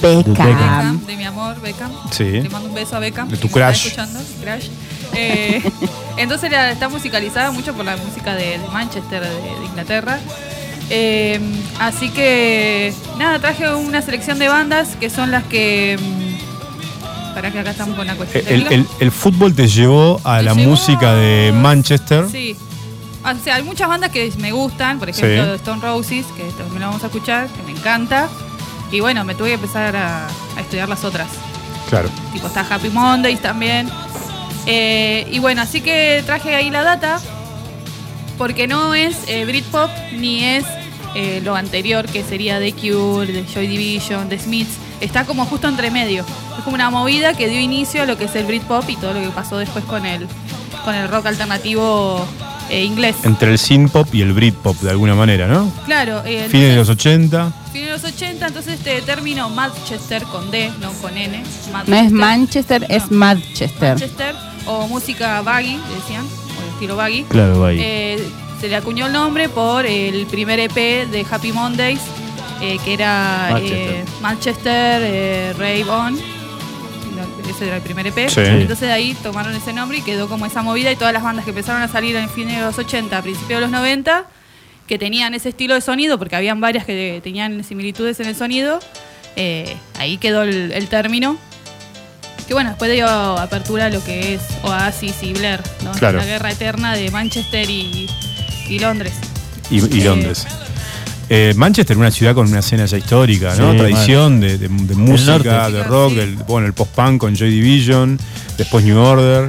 Beckham. 0.00 0.34
Beckham, 0.34 1.06
de 1.06 1.16
mi 1.16 1.24
amor, 1.24 1.60
Beckham. 1.60 1.90
Sí. 2.10 2.24
Le 2.24 2.48
mando 2.48 2.68
un 2.68 2.74
beso 2.74 2.96
a 2.96 3.00
Beckham. 3.00 3.28
De 3.28 3.36
tu 3.36 3.48
me 3.48 3.52
está 3.52 3.70
escuchando, 3.70 4.20
crush. 4.42 4.68
Eh, 5.14 5.62
entonces 6.16 6.50
la- 6.50 6.70
está 6.70 6.88
musicalizada 6.88 7.50
mucho 7.50 7.74
por 7.74 7.84
la 7.84 7.96
música 7.96 8.34
de, 8.34 8.58
de 8.58 8.68
Manchester, 8.72 9.22
de, 9.22 9.28
de 9.30 9.66
Inglaterra. 9.66 10.18
Eh, 10.90 11.40
así 11.78 12.10
que, 12.10 12.92
nada, 13.18 13.38
traje 13.38 13.74
una 13.74 14.02
selección 14.02 14.38
de 14.38 14.48
bandas 14.48 14.90
que 15.00 15.10
son 15.10 15.30
las 15.30 15.42
que. 15.44 15.98
Para 17.34 17.50
que 17.50 17.58
acá 17.60 17.70
estamos 17.70 17.96
con 17.96 18.06
la 18.06 18.14
cuestión. 18.14 18.44
El, 18.46 18.66
el- 18.72 18.86
el 19.00 19.10
fútbol 19.10 19.54
te 19.54 19.66
llevó 19.68 20.20
a 20.24 20.36
Me 20.38 20.42
la 20.44 20.54
llevó 20.54 20.70
música 20.70 21.14
de 21.14 21.52
Manchester. 21.52 22.26
Sí. 22.30 22.56
O 23.24 23.44
sea, 23.44 23.54
hay 23.56 23.62
muchas 23.62 23.88
bandas 23.88 24.10
que 24.10 24.32
me 24.38 24.52
gustan, 24.52 24.98
por 24.98 25.08
ejemplo 25.08 25.44
Sí. 25.44 25.50
Stone 25.56 25.80
Roses, 25.80 26.26
que 26.36 26.42
también 26.58 26.80
lo 26.80 26.86
vamos 26.88 27.02
a 27.04 27.06
escuchar, 27.06 27.48
que 27.48 27.62
me 27.62 27.70
encanta. 27.78 28.28
Y 28.90 29.00
bueno, 29.00 29.24
me 29.24 29.34
tuve 29.34 29.48
que 29.48 29.54
empezar 29.54 29.94
a, 29.96 30.26
a 30.26 30.60
estudiar 30.60 30.88
las 30.88 31.04
otras. 31.04 31.28
Claro. 31.88 32.10
Tipo, 32.32 32.48
está 32.48 32.66
Happy 32.68 32.88
Mondays 32.90 33.40
también. 33.40 33.88
Eh, 34.66 35.26
y 35.30 35.38
bueno, 35.38 35.62
así 35.62 35.80
que 35.80 36.22
traje 36.26 36.54
ahí 36.54 36.68
la 36.70 36.82
data, 36.82 37.20
porque 38.38 38.66
no 38.66 38.94
es 38.94 39.16
eh, 39.28 39.44
Britpop 39.44 39.90
ni 40.18 40.44
es 40.44 40.64
eh, 41.14 41.40
lo 41.44 41.54
anterior, 41.54 42.06
que 42.06 42.22
sería 42.24 42.58
The 42.58 42.72
Cure, 42.72 43.26
The 43.32 43.44
Joy 43.52 43.66
Division, 43.66 44.28
The 44.28 44.38
Smiths. 44.38 44.76
Está 45.02 45.24
como 45.24 45.44
justo 45.46 45.68
entre 45.68 45.90
medio. 45.90 46.24
Es 46.56 46.64
como 46.64 46.76
una 46.76 46.88
movida 46.90 47.34
que 47.34 47.48
dio 47.48 47.60
inicio 47.60 48.02
a 48.02 48.06
lo 48.06 48.16
que 48.16 48.24
es 48.24 48.34
el 48.36 48.44
Britpop 48.46 48.88
y 48.88 48.96
todo 48.96 49.12
lo 49.14 49.20
que 49.20 49.28
pasó 49.30 49.58
después 49.58 49.84
con 49.84 50.06
el, 50.06 50.28
con 50.84 50.94
el 50.94 51.08
rock 51.08 51.26
alternativo 51.26 52.24
eh, 52.70 52.84
inglés. 52.84 53.16
Entre 53.24 53.50
el 53.50 53.58
synth-pop 53.58 54.14
y 54.14 54.22
el 54.22 54.32
Britpop, 54.32 54.76
de 54.80 54.90
alguna 54.90 55.14
manera, 55.14 55.48
¿no? 55.48 55.70
Claro, 55.84 56.22
eh, 56.24 56.46
Fines 56.48 56.70
de 56.70 56.76
los 56.76 56.88
80. 56.88 57.52
fines 57.72 57.86
de 57.88 57.92
los 57.92 58.04
80, 58.04 58.46
entonces 58.46 58.74
este 58.74 59.02
término 59.02 59.50
Manchester 59.50 60.22
con 60.24 60.50
D, 60.50 60.70
no 60.80 60.92
con 60.92 61.16
N. 61.16 61.42
No 61.86 61.96
es 61.96 62.12
Manchester, 62.12 62.86
es 62.88 63.10
Manchester. 63.10 63.90
Manchester 63.90 64.34
o 64.66 64.86
música 64.86 65.42
baggy, 65.42 65.78
decían, 65.98 66.24
o 66.58 66.62
el 66.62 66.68
estilo 66.74 66.96
baggy. 66.96 67.24
Claro, 67.24 67.60
baggy. 67.60 67.78
Eh, 67.80 68.28
se 68.60 68.68
le 68.68 68.76
acuñó 68.76 69.06
el 69.06 69.12
nombre 69.12 69.48
por 69.48 69.84
el 69.84 70.26
primer 70.26 70.60
EP 70.60 70.74
de 71.10 71.26
Happy 71.28 71.50
Mondays, 71.52 72.00
eh, 72.62 72.78
que 72.84 72.94
era 72.94 73.48
Manchester. 73.50 73.78
eh, 73.90 74.04
Manchester 74.22 75.02
eh, 75.04 75.52
Rave 75.58 75.84
On. 75.90 76.18
Ese 77.48 77.66
era 77.66 77.76
el 77.76 77.82
primer 77.82 78.06
EP. 78.06 78.28
Sí. 78.30 78.40
Entonces 78.40 78.88
de 78.88 78.92
ahí 78.92 79.14
tomaron 79.22 79.54
ese 79.54 79.72
nombre 79.72 79.98
y 79.98 80.02
quedó 80.02 80.28
como 80.28 80.46
esa 80.46 80.62
movida 80.62 80.90
y 80.90 80.96
todas 80.96 81.12
las 81.12 81.22
bandas 81.22 81.44
que 81.44 81.50
empezaron 81.50 81.82
a 81.82 81.88
salir 81.88 82.16
en 82.16 82.28
fines 82.30 82.56
de 82.56 82.62
los 82.62 82.78
80, 82.78 83.18
a 83.18 83.22
principios 83.22 83.58
de 83.58 83.60
los 83.62 83.70
90, 83.70 84.24
que 84.86 84.98
tenían 84.98 85.34
ese 85.34 85.50
estilo 85.50 85.74
de 85.74 85.80
sonido, 85.80 86.18
porque 86.18 86.36
habían 86.36 86.60
varias 86.60 86.84
que 86.86 87.20
tenían 87.22 87.62
similitudes 87.64 88.18
en 88.20 88.26
el 88.28 88.36
sonido, 88.36 88.78
eh, 89.36 89.76
ahí 89.98 90.16
quedó 90.18 90.42
el, 90.42 90.72
el 90.72 90.88
término. 90.88 91.36
Que 92.46 92.54
bueno, 92.54 92.70
después 92.70 92.90
dio 92.92 93.06
apertura 93.08 93.86
a 93.86 93.90
lo 93.90 94.02
que 94.02 94.34
es 94.34 94.42
Oasis 94.62 95.22
y 95.22 95.32
Blair, 95.32 95.60
¿no? 95.84 95.92
Claro. 95.92 96.18
La 96.18 96.24
guerra 96.24 96.50
eterna 96.50 96.94
de 96.94 97.10
Manchester 97.10 97.68
y, 97.68 98.08
y 98.68 98.78
Londres. 98.78 99.14
y, 99.70 99.76
y 99.76 100.00
Londres. 100.02 100.46
Eh, 100.48 100.61
Manchester, 101.56 101.96
una 101.96 102.10
ciudad 102.10 102.34
con 102.34 102.46
una 102.48 102.58
escena 102.60 102.84
ya 102.86 102.96
histórica, 102.98 103.54
¿no? 103.56 103.72
Sí, 103.72 103.78
Tradición 103.78 104.40
de, 104.40 104.58
de- 104.58 104.68
de 104.68 104.94
música, 104.94 105.38
norte. 105.38 105.72
de 105.72 105.82
rock, 105.84 106.10
Sí. 106.10 106.16
del, 106.16 106.34
bueno, 106.36 106.66
el 106.66 106.72
post-punk 106.74 107.18
con 107.20 107.34
Joy 107.34 107.50
Division, 107.50 108.18
después 108.58 108.84
New 108.84 108.98
Order. 108.98 109.48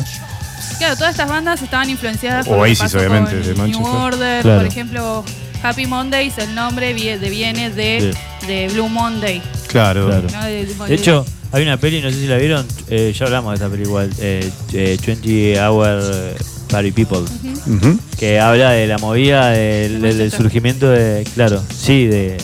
Claro, 0.77 0.95
todas 0.95 1.11
estas 1.11 1.29
bandas 1.29 1.61
estaban 1.61 1.89
influenciadas 1.89 2.47
por 2.47 2.57
Oasis, 2.59 2.93
obviamente, 2.95 3.31
con 3.31 3.41
de 3.47 3.53
Manchester. 3.55 3.85
New 3.85 3.95
Order, 3.95 4.41
Claro. 4.41 4.59
por 4.61 4.67
ejemplo, 4.67 5.25
Happy 5.61 5.85
Mondays, 5.85 6.37
el 6.39 6.55
nombre 6.55 6.93
de- 6.93 7.29
viene 7.29 7.69
de, 7.69 8.13
de 8.47 8.67
Blue 8.73 8.89
Monday. 8.89 9.41
Claro. 9.67 10.07
Claro. 10.07 10.27
¿no? 10.31 10.43
De, 10.45 10.65
De 10.87 10.95
hecho, 10.95 11.25
hay 11.51 11.63
una 11.63 11.77
peli, 11.77 12.01
no 12.01 12.09
sé 12.09 12.15
si 12.17 12.27
la 12.27 12.37
vieron, 12.37 12.65
eh, 12.89 13.13
ya 13.17 13.25
hablamos 13.25 13.51
de 13.51 13.55
esta 13.55 13.69
peli 13.69 13.83
igual, 13.83 14.09
eh, 14.19 14.49
eh, 14.73 14.97
20 15.05 15.59
Hour 15.61 16.35
Party 16.69 16.91
People, 16.91 17.19
que 18.19 18.39
habla 18.39 18.71
de 18.71 18.87
la 18.87 18.97
movida, 18.97 19.49
del, 19.49 20.01
del- 20.01 20.17
del 20.17 20.31
surgimiento 20.31 20.89
de, 20.89 21.23
claro, 21.35 21.61
sí, 21.75 22.05
de, 22.05 22.37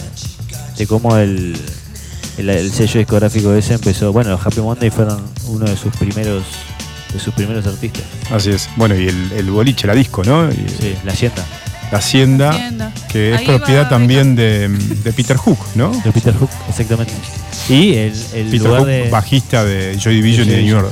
de 0.77 0.87
cómo 0.87 1.17
el, 1.17 1.55
el, 2.37 2.49
el 2.49 2.71
sello 2.71 2.99
discográfico 2.99 3.53
ese 3.53 3.73
empezó, 3.75 4.11
bueno, 4.13 4.31
los 4.31 4.45
Happy 4.45 4.61
Monday 4.61 4.89
fueron 4.89 5.21
uno 5.47 5.65
de 5.65 5.75
sus 5.77 5.95
primeros 5.95 6.43
de 7.13 7.19
sus 7.19 7.33
primeros 7.33 7.65
artistas, 7.65 8.03
Así 8.31 8.51
es. 8.51 8.69
Bueno, 8.75 8.93
y 8.95 9.07
el, 9.07 9.31
el 9.35 9.49
boliche, 9.49 9.87
la 9.87 9.95
disco, 9.95 10.23
¿no? 10.23 10.47
Y- 10.51 10.53
sí, 10.79 10.95
la 11.03 11.11
hacienda. 11.13 11.43
La 11.91 11.97
Hacienda, 11.97 12.45
La 12.51 12.55
Hacienda. 12.55 12.93
que 13.11 13.33
es 13.33 13.39
Ahí 13.39 13.45
propiedad 13.47 13.85
va 13.85 13.89
también 13.89 14.35
de, 14.35 14.67
de 14.67 15.11
Peter 15.11 15.35
Hook, 15.37 15.57
¿no? 15.73 15.89
De 16.05 16.11
Peter 16.11 16.35
Hook, 16.35 16.51
exactamente. 16.69 17.13
Y 17.67 17.95
el, 17.95 18.13
el 18.35 18.45
Peter 18.45 18.59
lugar 18.61 18.79
Hook, 18.81 18.87
de. 18.89 19.09
bajista 19.09 19.65
de 19.65 19.97
Joy 19.99 20.17
Division 20.17 20.47
y 20.47 20.51
Joy 20.51 20.55
de 20.59 20.63
New. 20.65 20.77
Order. 20.77 20.91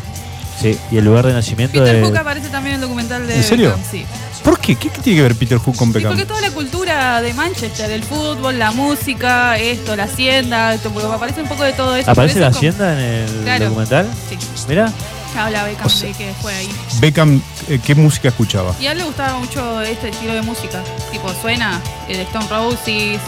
Sí, 0.59 0.77
y 0.91 0.97
el 0.97 1.05
lugar 1.05 1.25
de 1.27 1.33
nacimiento 1.33 1.79
Peter 1.79 1.95
de. 1.97 2.01
Hook 2.03 2.17
aparece 2.17 2.49
también 2.49 2.75
en 2.75 2.81
el 2.81 2.87
documental 2.87 3.27
de 3.27 3.35
¿En 3.35 3.43
serio? 3.43 3.69
Beckham, 3.69 3.85
sí. 3.91 4.05
¿Por 4.43 4.59
qué? 4.59 4.75
¿Qué, 4.75 4.89
qué 4.89 5.01
tiene 5.01 5.17
que 5.17 5.23
ver 5.23 5.35
Peter 5.35 5.57
Hook 5.59 5.75
con 5.75 5.87
Sí, 5.89 5.93
Beckham? 5.95 6.11
porque 6.13 6.25
toda 6.25 6.41
la 6.41 6.51
cultura 6.51 7.21
de 7.21 7.33
Manchester, 7.33 7.91
el 7.91 8.03
fútbol, 8.03 8.57
la 8.57 8.71
música, 8.71 9.57
esto, 9.59 9.95
la 9.95 10.03
hacienda, 10.05 10.73
esto, 10.73 10.89
porque 10.91 11.07
aparece 11.13 11.41
un 11.43 11.47
poco 11.47 11.63
de 11.63 11.73
todo 11.73 11.95
eso. 11.95 12.09
¿Aparece 12.09 12.39
la 12.39 12.47
hacienda 12.47 12.93
en 12.93 12.99
el 12.99 13.43
Claro. 13.43 13.65
documental? 13.65 14.07
Sí. 14.29 14.37
Mira, 14.67 14.91
Habla 15.37 15.63
Beckham 15.65 15.87
de 16.01 16.11
que 16.13 16.33
fue 16.41 16.53
ahí. 16.53 16.69
Beckham, 16.99 17.41
eh, 17.69 17.79
¿qué 17.85 17.93
música 17.95 18.29
escuchaba? 18.29 18.73
Y 18.81 18.87
a 18.87 18.91
él 18.93 18.97
le 18.97 19.03
gustaba 19.03 19.37
mucho 19.39 19.81
este 19.81 20.09
estilo 20.09 20.33
de 20.33 20.41
música. 20.41 20.83
Tipo, 21.11 21.31
suena 21.41 21.79
de 22.07 22.21
Stone 22.23 22.47
Roses, 22.49 23.19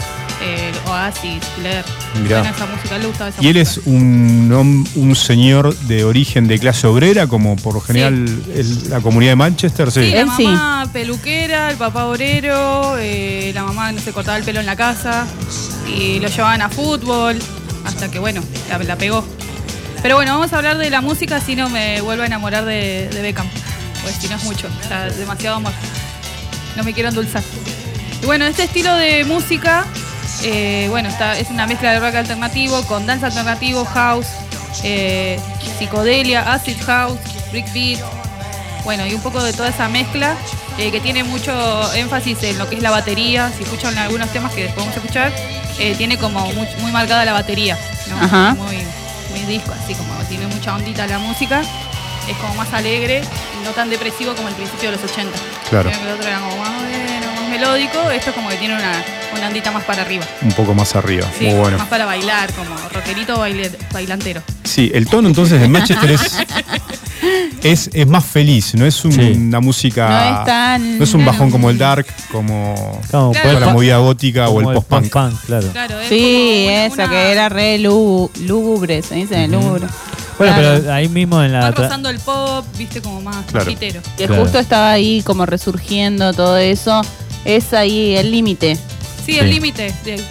eh, 0.42 0.72
Oasis, 0.86 1.40
Blair. 1.58 1.84
Mirá. 2.22 2.40
Suena 2.42 2.50
esa 2.56 2.66
música, 2.66 2.94
a 2.94 2.96
él 2.96 3.02
le 3.02 3.08
gustaba 3.08 3.30
esa 3.30 3.42
Y 3.42 3.48
él 3.48 3.58
música. 3.58 3.80
es 3.80 3.86
un, 3.86 4.88
un 4.96 5.14
señor 5.16 5.74
de 5.80 6.04
origen 6.04 6.48
de 6.48 6.58
clase 6.58 6.86
obrera, 6.88 7.26
como 7.28 7.54
por 7.56 7.74
lo 7.74 7.80
general 7.80 8.14
el- 8.54 8.90
la 8.90 9.00
comunidad 9.00 9.32
de 9.32 9.36
Manchester, 9.36 9.92
sí. 9.92 10.02
Sí, 10.02 10.10
la 10.10 10.20
Él 10.22 10.28
sí. 10.36 10.44
mamá 10.44 10.88
peluquera, 10.92 11.70
el 11.70 11.76
papá 11.76 12.06
obrero, 12.06 12.96
eh, 12.98 13.52
la 13.54 13.62
mamá 13.62 13.92
no 13.92 14.00
se 14.00 14.12
cortaba 14.12 14.36
el 14.36 14.44
pelo 14.44 14.58
en 14.60 14.66
la 14.66 14.74
casa 14.76 15.26
y 15.86 16.18
lo 16.18 16.28
llevaban 16.28 16.60
a 16.62 16.68
fútbol 16.68 17.38
hasta 17.84 18.10
que, 18.10 18.18
bueno, 18.18 18.42
la, 18.68 18.78
la 18.78 18.96
pegó. 18.96 19.24
Pero 20.02 20.16
bueno, 20.16 20.32
vamos 20.32 20.52
a 20.52 20.56
hablar 20.56 20.78
de 20.78 20.88
la 20.90 21.00
música, 21.00 21.36
así 21.36 21.54
no 21.56 21.68
me 21.68 22.00
vuelvo 22.00 22.22
a 22.22 22.26
enamorar 22.26 22.64
de, 22.64 23.08
de 23.08 23.22
Beckham. 23.22 23.46
Pues 24.02 24.16
si 24.16 24.28
no 24.28 24.36
es 24.36 24.44
mucho, 24.44 24.68
ya 24.88 25.10
demasiado 25.10 25.56
amor. 25.56 25.72
No 26.76 26.84
me 26.84 26.94
quiero 26.94 27.10
endulzar. 27.10 27.42
Y 28.22 28.26
bueno, 28.26 28.46
este 28.46 28.64
estilo 28.64 28.94
de 28.96 29.24
música, 29.24 29.84
eh, 30.42 30.86
bueno, 30.88 31.08
está, 31.08 31.38
es 31.38 31.50
una 31.50 31.66
mezcla 31.66 31.92
de 31.92 32.00
rock 32.00 32.14
alternativo 32.14 32.82
con 32.86 33.06
dance 33.06 33.26
alternativo, 33.26 33.84
house, 33.84 34.26
eh, 34.84 35.38
psicodelia, 35.78 36.52
acid 36.52 36.76
house, 36.86 37.18
breakbeat, 37.50 38.00
bueno, 38.84 39.06
y 39.06 39.14
un 39.14 39.20
poco 39.20 39.42
de 39.42 39.52
toda 39.52 39.68
esa 39.68 39.88
mezcla 39.88 40.36
eh, 40.78 40.90
que 40.90 41.00
tiene 41.00 41.24
mucho 41.24 41.52
énfasis 41.94 42.42
en 42.42 42.58
lo 42.58 42.68
que 42.68 42.76
es 42.76 42.82
la 42.82 42.90
batería. 42.90 43.50
Si 43.56 43.64
escuchan 43.64 43.96
algunos 43.98 44.30
temas 44.30 44.52
que 44.52 44.68
podemos 44.68 44.96
escuchar, 44.96 45.32
eh, 45.78 45.94
tiene 45.96 46.16
como 46.16 46.40
muy, 46.52 46.66
muy 46.80 46.92
marcada 46.92 47.24
la 47.24 47.32
batería, 47.32 47.78
¿no? 48.08 48.16
Ajá. 48.24 48.54
Muy, 48.54 48.78
disco, 49.46 49.72
así 49.72 49.94
como 49.94 50.12
tiene 50.28 50.46
mucha 50.46 50.74
ondita 50.74 51.06
la 51.06 51.18
música. 51.18 51.62
Es 52.28 52.36
como 52.36 52.54
más 52.54 52.72
alegre 52.72 53.22
y 53.60 53.64
no 53.64 53.70
tan 53.72 53.90
depresivo 53.90 54.34
como 54.34 54.48
el 54.48 54.54
principio 54.54 54.90
de 54.90 54.96
los 54.96 55.10
80. 55.10 55.36
Claro. 55.68 55.90
El 55.90 56.08
otro 56.14 56.28
era 56.28 56.38
como 56.40 56.56
más, 56.58 56.70
bueno, 56.80 57.32
más 57.40 57.48
melódico. 57.50 58.10
Esto 58.10 58.30
es 58.30 58.36
como 58.36 58.48
que 58.50 58.56
tiene 58.56 58.74
una, 58.74 59.02
una 59.36 59.48
ondita 59.48 59.70
más 59.72 59.82
para 59.84 60.02
arriba. 60.02 60.24
Un 60.42 60.52
poco 60.52 60.74
más 60.74 60.94
arriba. 60.94 61.26
Sí, 61.36 61.46
Muy 61.46 61.54
bueno. 61.58 61.78
más 61.78 61.88
para 61.88 62.04
bailar, 62.04 62.52
como 62.52 62.76
rockerito 62.92 63.36
baile- 63.38 63.76
bailantero. 63.92 64.42
Sí, 64.64 64.92
el 64.94 65.06
tono 65.08 65.28
entonces 65.28 65.60
de 65.60 65.66
Manchester 65.68 66.10
es, 66.12 66.36
es, 67.62 67.90
es 67.92 68.06
más 68.06 68.24
feliz, 68.24 68.74
no 68.74 68.84
es 68.86 69.04
un- 69.04 69.12
Sí. 69.12 69.20
una 69.36 69.60
música. 69.60 70.08
No 70.08 70.40
es 70.40 70.46
tan- 70.46 70.98
no 70.98 71.04
es 71.04 71.14
un 71.14 71.20
claro. 71.22 71.32
bajón 71.32 71.50
como 71.50 71.70
el 71.70 71.78
dark, 71.78 72.06
como, 72.32 73.00
Claro. 73.10 73.60
la 73.60 73.68
movida 73.72 73.98
gótica 73.98 74.48
o 74.48 74.54
como 74.54 74.70
el 74.72 74.76
post-punk. 74.82 75.40
claro. 75.46 75.68
Claro, 75.72 76.00
es 76.00 76.08
Sí, 76.08 76.18
como 76.20 76.66
una- 76.76 76.86
esa 76.86 76.94
una- 76.94 77.08
que 77.10 77.32
era 77.32 77.48
re 77.48 77.78
lúgu- 77.78 78.30
lúgubre, 78.40 79.02
se 79.02 79.14
dice 79.16 79.48
lúgubre. 79.48 79.86
Bueno, 80.38 80.54
Claro. 80.56 80.78
pero 80.80 80.92
ahí 80.94 81.08
mismo 81.08 81.42
en 81.42 81.52
la. 81.52 81.60
Va 81.60 81.70
tra- 81.74 81.82
rozando 81.84 82.08
el 82.08 82.18
pop, 82.20 82.64
viste, 82.78 83.02
como 83.02 83.20
más 83.20 83.44
Claro. 83.46 83.66
pitero. 83.66 84.00
Que 84.16 84.26
Claro. 84.26 84.42
justo 84.42 84.58
estaba 84.58 84.90
ahí 84.92 85.22
como 85.22 85.44
resurgiendo 85.44 86.32
todo 86.32 86.56
eso. 86.56 87.02
Es 87.44 87.72
ahí 87.74 88.16
el 88.16 88.30
límite. 88.30 88.78
Sí, 89.24 89.38
el 89.38 89.46
Sí. 89.48 89.52
límite. 89.54 89.94
de- 90.04 90.24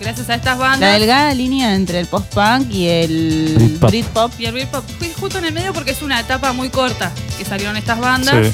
Gracias 0.00 0.28
a 0.28 0.34
estas 0.34 0.58
La 0.58 0.64
bandas. 0.68 0.92
delgada 0.98 1.32
línea 1.34 1.74
entre 1.74 2.00
el 2.00 2.06
post-punk 2.06 2.70
y 2.70 2.86
el 2.88 3.54
Britpop. 3.56 3.90
Britpop. 3.90 4.32
Y 4.40 4.46
el 4.46 4.52
Britpop. 4.52 4.84
Fui 4.98 5.10
justo 5.18 5.38
en 5.38 5.46
el 5.46 5.52
medio 5.52 5.72
porque 5.72 5.92
es 5.92 6.02
una 6.02 6.20
etapa 6.20 6.52
muy 6.52 6.68
corta 6.68 7.10
que 7.38 7.44
salieron 7.44 7.76
estas 7.76 7.98
bandas. 7.98 8.48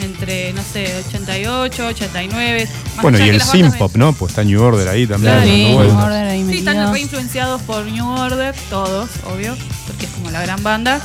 Entre, 0.00 0.52
no 0.52 0.62
sé, 0.72 0.92
88, 1.08 1.86
89. 1.86 2.68
más 2.96 3.02
Bueno, 3.02 3.18
y 3.18 3.28
el 3.28 3.40
synth-pop, 3.40 3.94
¿no? 3.96 4.12
Pues 4.12 4.30
está 4.32 4.42
New 4.44 4.60
Order 4.60 4.88
ahí 4.88 5.06
también. 5.06 5.34
Claro. 5.34 5.48
Sí, 5.50 5.72
vueltas. 5.72 5.96
New 5.96 6.04
Order 6.06 6.26
ahí 6.26 6.38
Sí, 6.40 6.44
metido. 6.44 6.70
están 6.72 6.92
re 6.92 7.00
influenciados 7.00 7.62
por 7.62 7.84
New 7.86 8.08
Order, 8.08 8.54
todos, 8.70 9.08
obvio, 9.32 9.56
porque 9.86 10.06
es 10.06 10.12
como 10.12 10.30
la 10.30 10.42
gran 10.42 10.62
banda. 10.62 11.00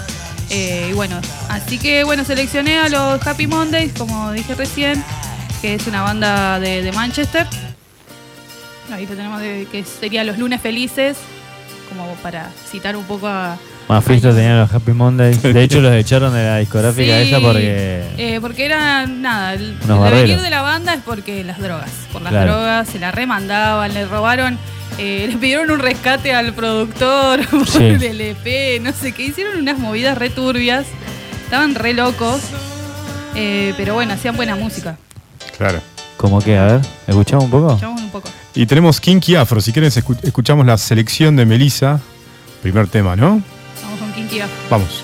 Eh, 0.49 0.87
y 0.89 0.93
bueno, 0.93 1.21
así 1.49 1.77
que 1.77 2.03
bueno, 2.03 2.25
seleccioné 2.25 2.79
a 2.79 2.89
los 2.89 3.25
Happy 3.25 3.45
Mondays, 3.45 3.91
como 3.95 4.31
dije 4.31 4.55
recién, 4.55 5.03
que 5.61 5.75
es 5.75 5.85
una 5.85 6.01
banda 6.01 6.59
de, 6.59 6.81
de 6.81 6.91
Manchester. 6.91 7.45
Ahí 8.91 9.05
lo 9.05 9.15
tenemos, 9.15 9.39
de, 9.41 9.67
que 9.71 9.83
sería 9.83 10.23
Los 10.23 10.37
Lunes 10.37 10.61
Felices, 10.61 11.17
como 11.89 12.13
para 12.15 12.49
citar 12.69 12.95
un 12.95 13.03
poco 13.05 13.27
a... 13.27 13.57
Más 13.87 14.03
fiestas 14.05 14.35
tenían 14.35 14.59
los 14.59 14.71
Happy 14.71 14.91
Mondays. 14.91 15.41
De 15.41 15.63
hecho, 15.63 15.81
los 15.81 15.93
echaron 15.93 16.31
de 16.33 16.43
la 16.43 16.57
discográfica 16.57 17.21
Sí, 17.23 17.29
esa 17.29 17.39
porque. 17.39 18.03
eh, 18.17 18.37
porque 18.39 18.65
era 18.65 19.07
nada, 19.07 19.53
el, 19.55 19.75
Unos 19.83 20.05
el 20.07 20.13
devenir 20.15 20.41
de 20.41 20.49
la 20.51 20.61
banda 20.61 20.93
es 20.93 21.01
porque 21.03 21.43
las 21.43 21.57
drogas. 21.59 21.89
Por 22.13 22.21
las 22.21 22.31
Claro. 22.31 22.51
drogas, 22.53 22.87
se 22.87 22.99
la 22.99 23.11
remandaban, 23.11 23.91
le 23.93 24.05
robaron, 24.05 24.59
eh, 24.99 25.25
le 25.31 25.37
pidieron 25.37 25.71
un 25.71 25.79
rescate 25.79 26.33
al 26.33 26.53
productor 26.53 27.47
por 27.49 27.67
Sí. 27.67 27.83
el 27.83 28.03
LP, 28.03 28.79
no 28.81 28.91
sé 28.93 29.11
qué, 29.11 29.23
hicieron 29.23 29.57
unas 29.57 29.79
movidas 29.79 30.17
re 30.17 30.29
turbias, 30.29 30.85
estaban 31.45 31.73
re 31.73 31.93
locos, 31.93 32.41
eh, 33.35 33.73
pero 33.77 33.95
bueno, 33.95 34.13
hacían 34.13 34.35
buena 34.35 34.55
música. 34.55 34.97
Claro. 35.57 35.79
¿Cómo 36.17 36.39
que? 36.41 36.57
A 36.57 36.65
ver, 36.65 36.81
¿escuchamos 37.07 37.45
un 37.45 37.51
poco? 37.51 37.67
Escuchamos 37.69 38.01
un 38.01 38.09
poco. 38.11 38.29
Y 38.55 38.65
tenemos 38.65 38.99
Kinky 38.99 39.35
Afro. 39.35 39.61
Si 39.61 39.71
quieren, 39.71 39.91
escu- 39.91 40.17
escuchamos 40.23 40.65
la 40.65 40.77
selección 40.77 41.35
de 41.35 41.45
Melissa. 41.45 41.99
Primer 42.61 42.87
tema, 42.87 43.15
¿no? 43.15 43.41
Vamos 43.83 43.99
con 43.99 44.11
Kinky 44.13 44.41
Afro. 44.41 44.55
Vamos. 44.69 45.03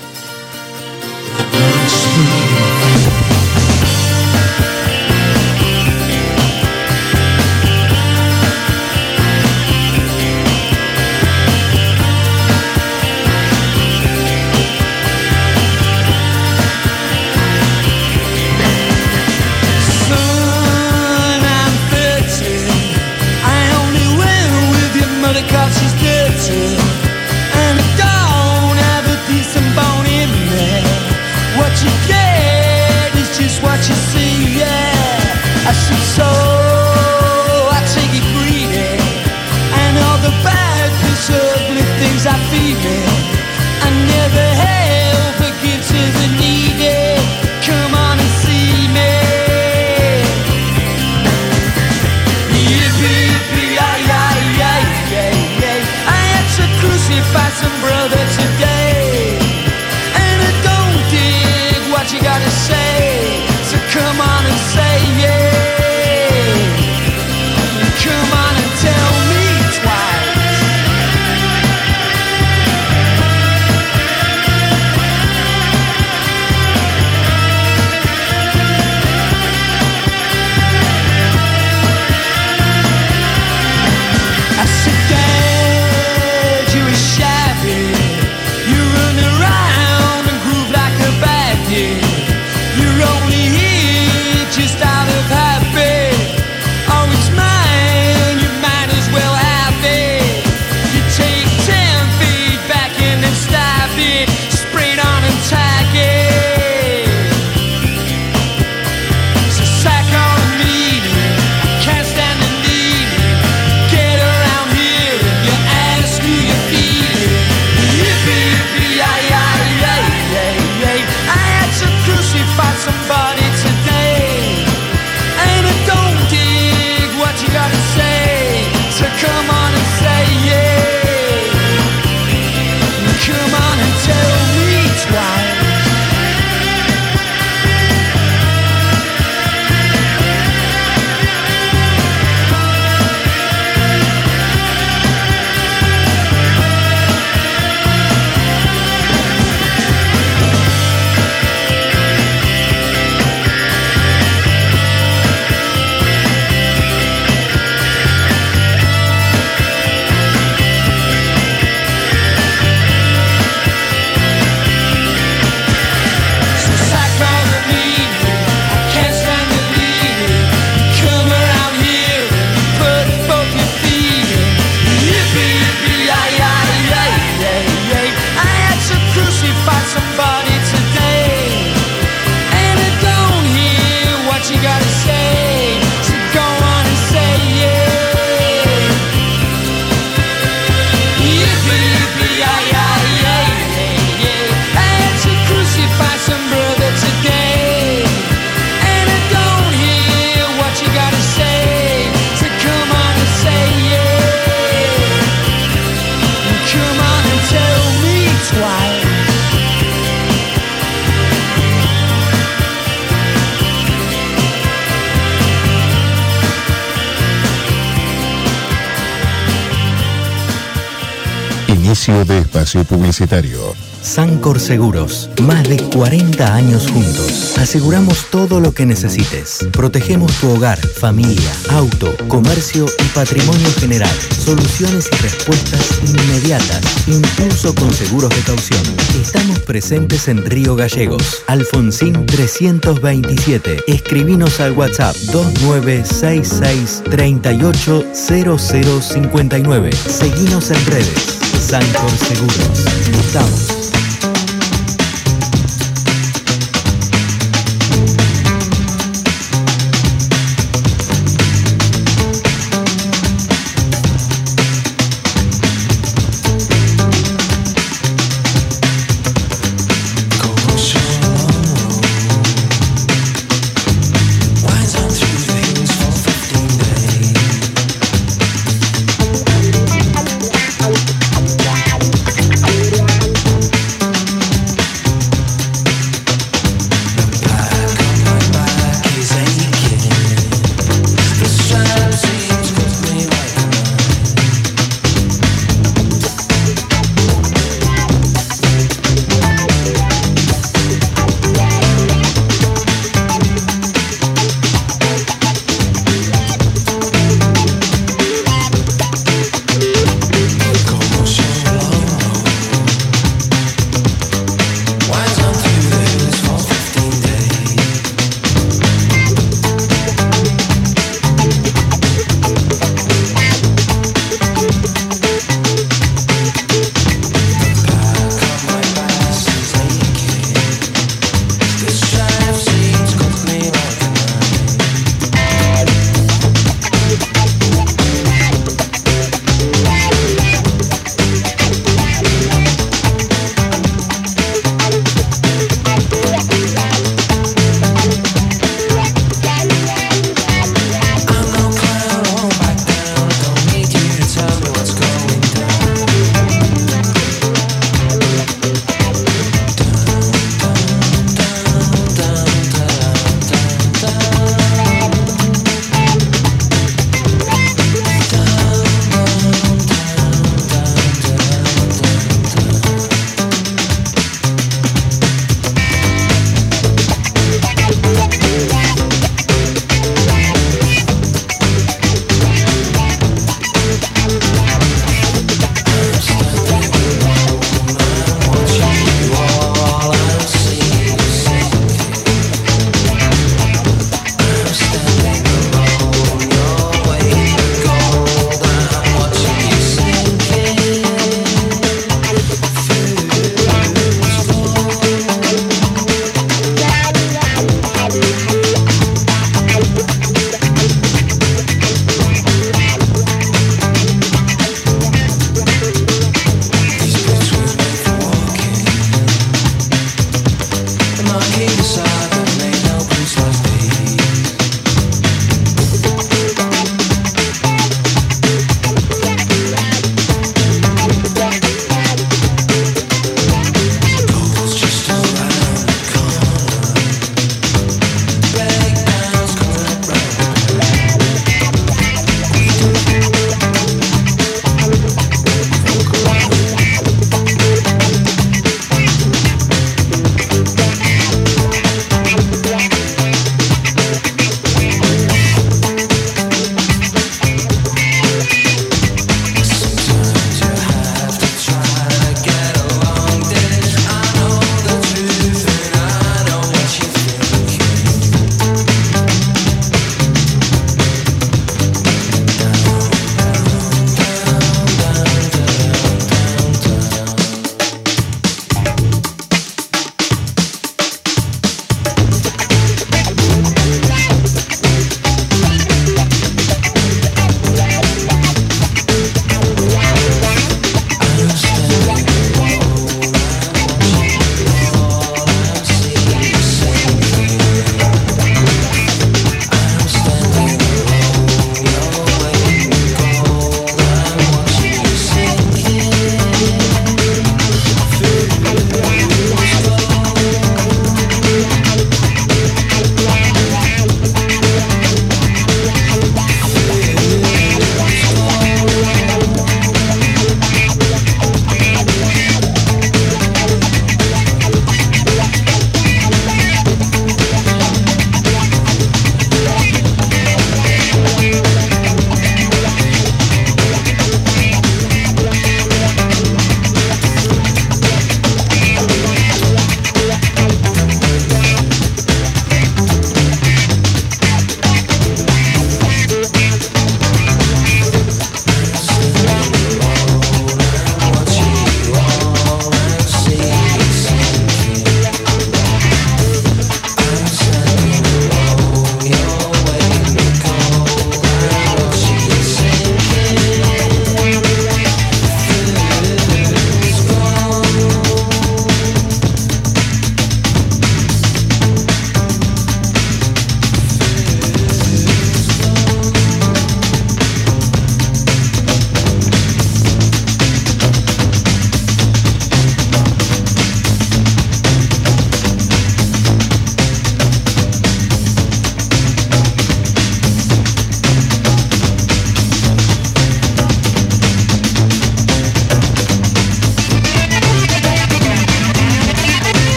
Publicitario. 223.06 223.72
Sancor 224.02 224.58
Seguros, 224.58 225.30
más 225.42 225.62
de 225.68 225.76
40 225.76 226.54
años 226.54 226.90
juntos. 226.90 227.56
Aseguramos 227.56 228.26
todo 228.30 228.58
lo 228.60 228.72
que 228.72 228.84
necesites. 228.84 229.68
Protegemos 229.72 230.32
tu 230.40 230.50
hogar, 230.50 230.76
familia, 230.78 231.52
auto, 231.70 232.12
comercio 232.26 232.86
y 232.86 233.04
patrimonio 233.14 233.70
general. 233.78 234.10
Soluciones 234.44 235.08
y 235.12 235.16
respuestas 235.22 236.00
inmediatas, 236.04 236.82
incluso 237.06 237.72
con 237.76 237.92
seguros 237.92 238.30
de 238.30 238.40
caución. 238.42 238.82
Estamos 239.20 239.60
presentes 239.60 240.26
en 240.26 240.44
Río 240.44 240.74
Gallegos, 240.74 241.44
Alfonsín 241.46 242.26
327. 242.26 243.84
Escribinos 243.86 244.58
al 244.60 244.72
WhatsApp 244.72 245.14
2966 245.32 247.04
380059. 247.08 249.92
Seguinos 249.92 250.72
en 250.72 250.86
redes. 250.86 251.45
Sancor 251.60 252.10
Seguros. 252.10 253.85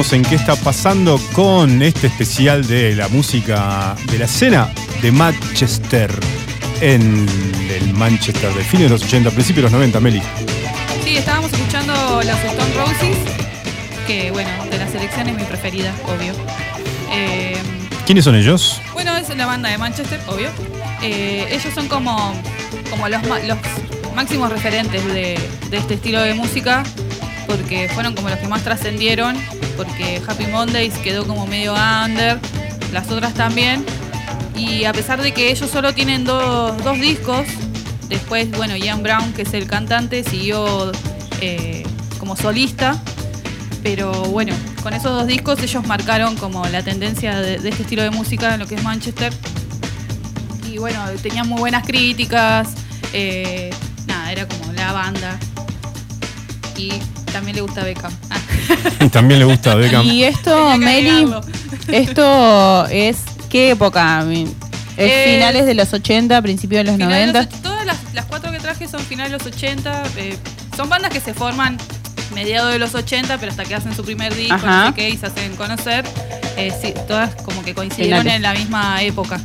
Estamos. 0.00 0.12
en 0.12 0.22
qué 0.22 0.34
está 0.36 0.56
pasando 0.56 1.20
con 1.34 1.82
este 1.82 2.06
especial 2.06 2.66
de 2.66 2.96
la 2.96 3.08
música 3.08 3.94
de 4.10 4.18
la 4.18 4.24
escena 4.24 4.72
de 5.02 5.12
Manchester 5.12 6.10
en 6.80 7.26
el 7.68 7.92
Manchester 7.92 8.50
de 8.54 8.64
fines 8.64 8.86
de 8.86 8.90
los 8.90 9.02
80, 9.02 9.30
principios 9.30 9.56
de 9.56 9.62
los 9.62 9.72
90, 9.72 10.00
Meli. 10.00 10.22
Sí, 11.04 11.18
estábamos 11.18 11.52
escuchando 11.52 11.92
los 11.92 12.26
Stone 12.26 12.74
Roses, 12.76 13.16
que 14.06 14.30
bueno, 14.30 14.50
de 14.70 14.78
la 14.78 14.88
selección 14.88 15.28
es 15.28 15.36
mi 15.36 15.44
preferida, 15.44 15.92
obvio. 16.06 16.32
Eh, 17.12 17.58
¿Quiénes 18.06 18.24
son 18.24 18.36
ellos? 18.36 18.80
bueno, 18.94 19.14
es 19.18 19.28
la 19.36 19.44
banda 19.44 19.68
de 19.68 19.76
Manchester, 19.76 20.18
obvio. 20.28 20.48
Eh, 21.02 21.46
ellos 21.50 21.74
son 21.74 21.88
como, 21.88 22.32
como 22.88 23.06
los, 23.08 23.22
los 23.22 23.58
máximos 24.14 24.50
referentes 24.50 25.04
de, 25.12 25.38
de 25.68 25.76
este 25.76 25.94
estilo 25.94 26.22
de 26.22 26.32
música, 26.32 26.84
porque 27.50 27.88
fueron 27.92 28.14
como 28.14 28.28
los 28.28 28.38
que 28.38 28.46
más 28.46 28.62
trascendieron, 28.62 29.36
porque 29.76 30.22
Happy 30.26 30.46
Mondays 30.46 30.94
quedó 30.98 31.26
como 31.26 31.46
medio 31.46 31.74
under, 31.74 32.38
las 32.92 33.10
otras 33.10 33.34
también. 33.34 33.84
Y 34.54 34.84
a 34.84 34.92
pesar 34.92 35.20
de 35.20 35.32
que 35.32 35.50
ellos 35.50 35.68
solo 35.68 35.92
tienen 35.92 36.24
dos, 36.24 36.76
dos 36.84 37.00
discos, 37.00 37.46
después, 38.08 38.50
bueno, 38.52 38.76
Ian 38.76 39.02
Brown, 39.02 39.32
que 39.32 39.42
es 39.42 39.52
el 39.54 39.66
cantante, 39.66 40.22
siguió 40.22 40.92
eh, 41.40 41.82
como 42.18 42.36
solista. 42.36 43.02
Pero 43.82 44.12
bueno, 44.12 44.54
con 44.82 44.92
esos 44.92 45.10
dos 45.10 45.26
discos 45.26 45.60
ellos 45.60 45.84
marcaron 45.86 46.36
como 46.36 46.66
la 46.66 46.82
tendencia 46.82 47.40
de, 47.40 47.54
este 47.56 47.82
estilo 47.82 48.02
de 48.02 48.10
música 48.10 48.54
en 48.54 48.60
lo 48.60 48.66
que 48.66 48.76
es 48.76 48.82
Manchester. 48.84 49.32
Y 50.70 50.78
bueno, 50.78 51.02
tenían 51.20 51.48
muy 51.48 51.58
buenas 51.58 51.84
críticas. 51.84 52.68
eh, 53.12 53.70
nada, 54.06 54.30
era 54.30 54.46
como 54.46 54.72
la 54.72 54.92
banda. 54.92 55.38
Y 56.76 56.92
también 57.30 57.56
le 57.56 57.62
gusta 57.62 57.82
Beckham. 57.84 58.12
Ah. 58.30 58.38
Y 59.04 59.08
también 59.10 59.40
le 59.40 59.46
gusta 59.46 59.74
Beckham. 59.74 60.04
Y 60.06 60.24
esto, 60.24 60.76
Meli, 60.78 61.26
esto 61.88 62.86
es 62.86 63.18
qué 63.48 63.70
época? 63.70 64.24
¿Es 64.30 64.48
Es- 64.96 65.32
finales 65.34 65.66
de 65.66 65.74
los 65.74 65.92
80, 65.92 66.40
principios 66.42 66.80
de 66.80 66.84
los 66.84 66.94
Finales 66.96 67.26
de 67.26 67.32
90? 67.32 67.38
los 67.42 67.46
och- 67.60 67.62
todas 67.62 67.86
las, 67.86 67.96
las 68.14 68.24
cuatro 68.26 68.52
que 68.52 68.58
traje 68.58 68.86
son 68.88 69.00
finales 69.00 69.32
de 69.32 69.38
los 69.38 69.46
80. 69.46 70.02
eh, 70.18 70.36
son 70.76 70.88
bandas 70.88 71.12
que 71.12 71.20
se 71.20 71.34
forman 71.34 71.78
mediados 72.34 72.72
de 72.72 72.78
los 72.78 72.94
80, 72.94 73.38
pero 73.38 73.50
hasta 73.50 73.64
que 73.64 73.74
hacen 73.74 73.94
su 73.94 74.04
primer 74.04 74.34
disco, 74.34 74.56
no 74.64 74.86
sé 74.88 74.94
qué, 74.94 75.10
y 75.10 75.16
se 75.16 75.26
hacen 75.26 75.56
conocer. 75.56 76.04
eh, 76.56 76.72
sí, 76.80 76.94
todas 77.08 77.34
como 77.42 77.62
que 77.64 77.74
coincidieron 77.74 78.20
Finales. 78.20 78.36
en 78.36 78.42
la 78.42 78.52
misma 78.54 79.02
época. 79.02 79.40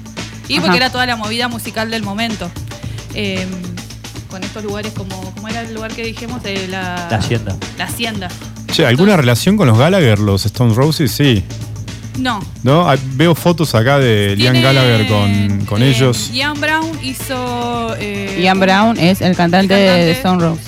Y 0.47 0.59
porque 0.59 0.77
era 0.77 0.91
toda 0.91 1.05
la 1.07 1.15
movida 1.15 1.47
musical 1.47 1.89
del 1.89 2.03
momento. 2.03 2.51
Con 4.35 4.43
estos 4.43 4.65
lugares 4.65 4.91
como, 4.91 5.33
¿cómo 5.33 5.47
era 5.47 5.61
el 5.61 5.73
lugar 5.73 5.93
que 5.93 6.03
dijimos? 6.03 6.43
De 6.43 6.67
la, 6.67 7.07
La 7.09 7.17
Hacienda. 7.19 7.55
La 7.77 7.85
Hacienda. 7.85 8.27
Che, 8.69 8.85
¿alguna 8.85 9.15
relación 9.15 9.55
con 9.55 9.65
los 9.65 9.77
Gallagher, 9.77 10.19
los 10.19 10.45
Stone 10.45 10.73
Roses? 10.73 11.09
Sí. 11.13 11.41
No. 12.17 12.43
¿No? 12.61 12.89
Ah, 12.89 12.97
Veo 13.13 13.33
fotos 13.33 13.73
acá 13.75 13.97
de 13.97 14.35
Liam 14.35 14.51
Tiene, 14.51 14.61
Gallagher 14.61 15.07
con, 15.07 15.65
con 15.65 15.81
eh, 15.81 15.89
ellos. 15.91 16.31
Ian 16.33 16.59
Brown 16.59 16.99
hizo. 17.01 17.95
eh, 17.97 18.41
Ian 18.43 18.59
Brown 18.59 18.97
es 18.99 19.21
el 19.21 19.37
cantante, 19.37 19.73
el 19.73 19.85
cantante. 19.87 20.05
de 20.05 20.11
Stone 20.11 20.41
Rose. 20.43 20.61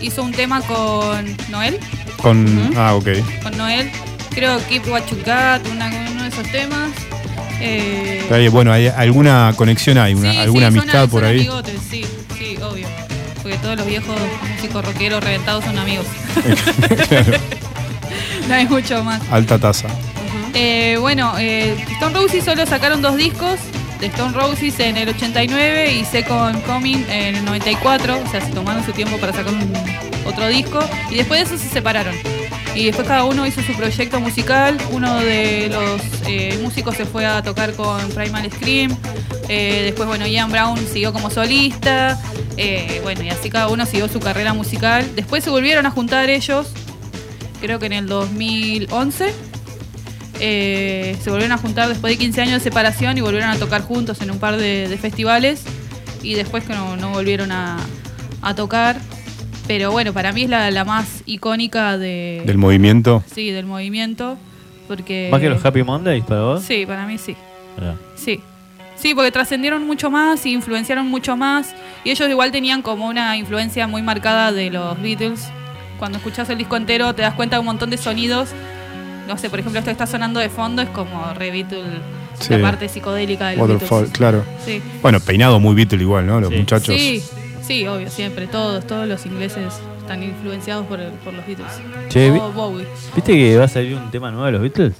Hizo 0.00 0.24
un 0.24 0.32
tema 0.32 0.60
con 0.62 1.24
Noel. 1.48 1.78
Con. 2.20 2.72
Ah, 2.76 2.94
ok. 2.96 3.06
Con 3.44 3.56
Noel. 3.56 3.88
Creo 4.30 4.58
Keep 4.68 4.88
What 4.88 5.02
You 5.12 5.18
Got, 5.18 5.70
una- 5.72 5.92
uno 6.10 6.22
de 6.24 6.28
esos 6.28 6.50
temas. 6.50 6.90
Eh, 7.60 8.48
Bueno, 8.50 8.72
hay 8.72 8.88
alguna 8.88 9.52
conexión 9.54 9.96
hay, 9.98 10.14
una, 10.14 10.32
sí, 10.32 10.38
alguna 10.38 10.72
sí, 10.72 10.78
amistad 10.78 11.08
por 11.08 11.20
son 11.22 11.30
ahí. 11.30 11.36
amigotes, 11.38 11.74
sí, 11.88 12.04
todos 13.62 13.76
los 13.76 13.86
viejos 13.86 14.16
músicos 14.54 14.84
rockeros 14.84 15.22
reventados 15.24 15.64
son 15.64 15.78
amigos. 15.78 16.06
Claro, 17.08 17.32
no 18.48 18.54
hay 18.54 18.66
mucho 18.66 19.02
más. 19.04 19.22
alta 19.30 19.58
tasa. 19.58 19.88
Eh, 20.54 20.96
bueno, 21.00 21.32
eh, 21.38 21.74
Stone 21.94 22.14
Roses 22.14 22.44
solo 22.44 22.66
sacaron 22.66 23.00
dos 23.00 23.16
discos 23.16 23.58
de 24.00 24.06
Stone 24.08 24.32
Roses 24.36 24.78
en 24.80 24.96
el 24.98 25.08
89 25.08 25.94
y 25.94 26.04
Second 26.04 26.62
Coming 26.64 27.04
en 27.08 27.36
el 27.36 27.44
94. 27.44 28.20
O 28.22 28.30
sea, 28.30 28.40
se 28.40 28.50
tomaron 28.52 28.84
su 28.84 28.92
tiempo 28.92 29.16
para 29.18 29.32
sacar 29.32 29.54
un- 29.54 29.72
otro 30.26 30.48
disco. 30.48 30.80
Y 31.10 31.14
después 31.16 31.48
de 31.48 31.54
eso 31.54 31.62
se 31.64 31.70
separaron. 31.70 32.14
Y 32.74 32.86
después 32.86 33.06
cada 33.06 33.24
uno 33.24 33.46
hizo 33.46 33.62
su 33.62 33.74
proyecto 33.74 34.20
musical. 34.20 34.78
Uno 34.90 35.20
de 35.20 35.68
los 35.68 36.00
eh, 36.26 36.58
músicos 36.62 36.96
se 36.96 37.04
fue 37.04 37.26
a 37.26 37.42
tocar 37.42 37.74
con 37.74 38.08
Primal 38.10 38.50
Scream. 38.50 38.96
Eh, 39.48 39.82
después, 39.84 40.08
bueno, 40.08 40.26
Ian 40.26 40.50
Brown 40.50 40.78
siguió 40.86 41.12
como 41.12 41.30
solista. 41.30 42.18
Eh, 42.56 43.00
bueno, 43.02 43.22
y 43.22 43.28
así 43.28 43.50
cada 43.50 43.68
uno 43.68 43.84
siguió 43.84 44.08
su 44.08 44.20
carrera 44.20 44.54
musical. 44.54 45.14
Después 45.14 45.44
se 45.44 45.50
volvieron 45.50 45.84
a 45.84 45.90
juntar 45.90 46.30
ellos, 46.30 46.68
creo 47.60 47.78
que 47.78 47.86
en 47.86 47.92
el 47.92 48.06
2011. 48.06 49.34
Eh, 50.40 51.16
se 51.22 51.30
volvieron 51.30 51.52
a 51.52 51.58
juntar 51.58 51.88
después 51.88 52.12
de 52.12 52.18
15 52.18 52.40
años 52.40 52.54
de 52.54 52.60
separación 52.60 53.16
y 53.16 53.20
volvieron 53.20 53.50
a 53.50 53.58
tocar 53.58 53.82
juntos 53.82 54.20
en 54.22 54.30
un 54.30 54.38
par 54.38 54.56
de, 54.56 54.98
festivales. 55.00 55.62
Y 56.22 56.34
después 56.34 56.64
que 56.64 56.74
no, 56.74 57.10
volvieron 57.10 57.52
a 57.52 57.76
tocar. 58.56 58.96
Pero 59.66 59.90
bueno, 59.92 60.12
para 60.12 60.32
mí 60.32 60.42
es 60.42 60.50
la, 60.50 60.70
la 60.70 60.84
más 60.84 61.22
icónica 61.26 61.96
de, 61.98 62.42
Del 62.46 62.58
movimiento. 62.58 63.22
Sí, 63.32 63.50
del 63.50 63.66
movimiento. 63.66 64.36
Porque. 64.88 65.28
¿Más 65.30 65.40
que 65.40 65.48
los 65.48 65.64
Happy 65.64 65.82
Mondays 65.82 66.24
para 66.24 66.42
vos? 66.42 66.62
Sí, 66.62 66.84
para 66.86 67.06
mí 67.06 67.18
sí. 67.18 67.36
Sí. 68.16 68.40
Sí, 68.96 69.14
porque 69.14 69.32
trascendieron 69.32 69.84
mucho 69.86 70.10
más 70.10 70.44
y 70.46 70.52
influenciaron 70.52 71.06
mucho 71.08 71.36
más. 71.36 71.74
Y 72.04 72.10
ellos 72.10 72.28
igual 72.28 72.52
tenían 72.52 72.82
como 72.82 73.06
una 73.06 73.36
influencia 73.36 73.86
muy 73.86 74.02
marcada 74.02 74.52
de 74.52 74.70
los 74.70 75.00
Beatles. 75.00 75.48
Cuando 75.98 76.18
escuchas 76.18 76.48
el 76.50 76.58
disco 76.58 76.76
entero 76.76 77.12
te 77.14 77.22
das 77.22 77.34
cuenta 77.34 77.56
de 77.56 77.60
un 77.60 77.66
montón 77.66 77.90
de 77.90 77.96
sonidos. 77.96 78.50
No 79.26 79.38
sé, 79.38 79.48
por 79.50 79.60
ejemplo, 79.60 79.78
esto 79.78 79.88
que 79.88 79.92
está 79.92 80.06
sonando 80.06 80.40
de 80.40 80.48
fondo 80.50 80.82
es 80.82 80.88
como 80.90 81.32
re 81.34 81.50
Beatle, 81.50 81.82
Sí. 82.38 82.54
la 82.54 82.60
parte 82.62 82.88
psicodélica 82.88 83.48
de 83.48 83.56
los 83.56 83.68
Waterfall, 83.68 83.98
Beatles. 84.04 84.18
claro. 84.18 84.44
Sí. 84.64 84.82
Bueno, 85.00 85.20
peinado 85.20 85.60
muy 85.60 85.74
Beatle 85.74 86.02
igual, 86.02 86.26
¿no? 86.26 86.40
Los 86.40 86.50
muchachos. 86.52 86.94
Sí, 86.96 87.22
sí, 87.62 87.86
obvio, 87.86 88.10
siempre. 88.10 88.46
Todos, 88.46 88.86
todos 88.86 89.06
los 89.08 89.24
ingleses 89.26 89.72
están 90.00 90.22
influenciados 90.22 90.86
por, 90.86 91.00
el- 91.00 91.12
por 91.12 91.32
los 91.34 91.46
Beatles. 91.46 91.72
Che, 92.08 92.30
vi- 92.30 92.38
O 92.38 92.52
Bowie. 92.52 92.86
¿Viste 93.14 93.32
que 93.32 93.56
va 93.56 93.64
a 93.64 93.68
salir 93.68 93.96
un 93.96 94.10
tema 94.10 94.30
nuevo 94.30 94.46
de 94.46 94.52
los 94.52 94.62
Beatles? 94.62 94.94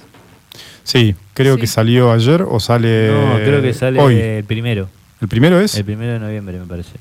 Sí, 0.83 1.15
creo 1.33 1.55
Sí. 1.55 1.61
que 1.61 1.67
salió 1.67 2.11
ayer 2.11 2.41
o 2.41 2.59
sale. 2.59 3.09
no, 3.11 3.35
creo 3.35 3.61
que 3.61 3.73
sale 3.73 3.99
hoy. 3.99 4.15
el 4.19 4.43
primero. 4.43 4.89
¿El 5.21 5.27
primero 5.29 5.59
es? 5.61 5.75
El 5.75 5.85
primero 5.85 6.11
de 6.13 6.19
noviembre, 6.19 6.59
me 6.59 6.65
parece. 6.65 6.91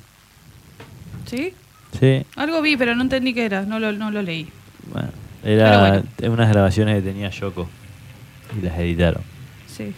¿Sí? 1.26 1.55
Sí, 1.99 2.24
Algo 2.36 2.62
vi, 2.62 2.76
pero 2.76 2.94
no 2.94 3.02
entendí 3.02 3.34
qué 3.34 3.44
era. 3.44 3.62
No 3.62 3.78
lo, 3.78 3.92
no 3.92 4.10
lo 4.10 4.23
leí. 4.23 4.49
bueno. 4.92 5.08
Pero 5.42 5.55
Era 5.60 6.02
bueno. 6.18 6.34
unas 6.34 6.49
grabaciones 6.50 6.94
que 6.97 7.02
tenía 7.02 7.28
Yoko. 7.31 7.68
Y 8.60 8.65
las 8.65 8.78
editaron. 8.78 9.23
Sí. 9.66 9.92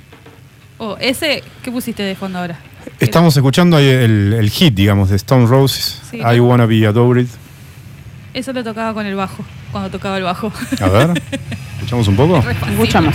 Oh, 0.78 0.96
ese, 1.00 1.42
¿qué 1.62 1.70
pusiste 1.70 2.02
de 2.02 2.14
fondo 2.14 2.38
ahora? 2.38 2.58
Estamos 3.00 3.36
escuchando 3.36 3.76
ahí 3.76 3.86
el, 3.86 4.32
el 4.32 4.50
hit, 4.50 4.74
digamos, 4.74 5.10
de 5.10 5.16
Stone 5.16 5.46
Roses. 5.46 6.00
Sí, 6.10 6.18
I 6.18 6.36
¿no? 6.38 6.44
Wanna 6.44 6.66
Be 6.66 6.86
Adored. 6.86 7.26
Eso 8.32 8.52
lo 8.52 8.64
tocaba 8.64 8.94
con 8.94 9.06
el 9.06 9.14
bajo, 9.14 9.44
cuando 9.70 9.90
tocaba 9.90 10.16
el 10.18 10.24
bajo. 10.24 10.52
A 10.80 10.88
ver, 10.88 11.22
escuchamos 11.76 12.08
un 12.08 12.16
poco. 12.16 12.42
Escuchamos. 12.70 13.14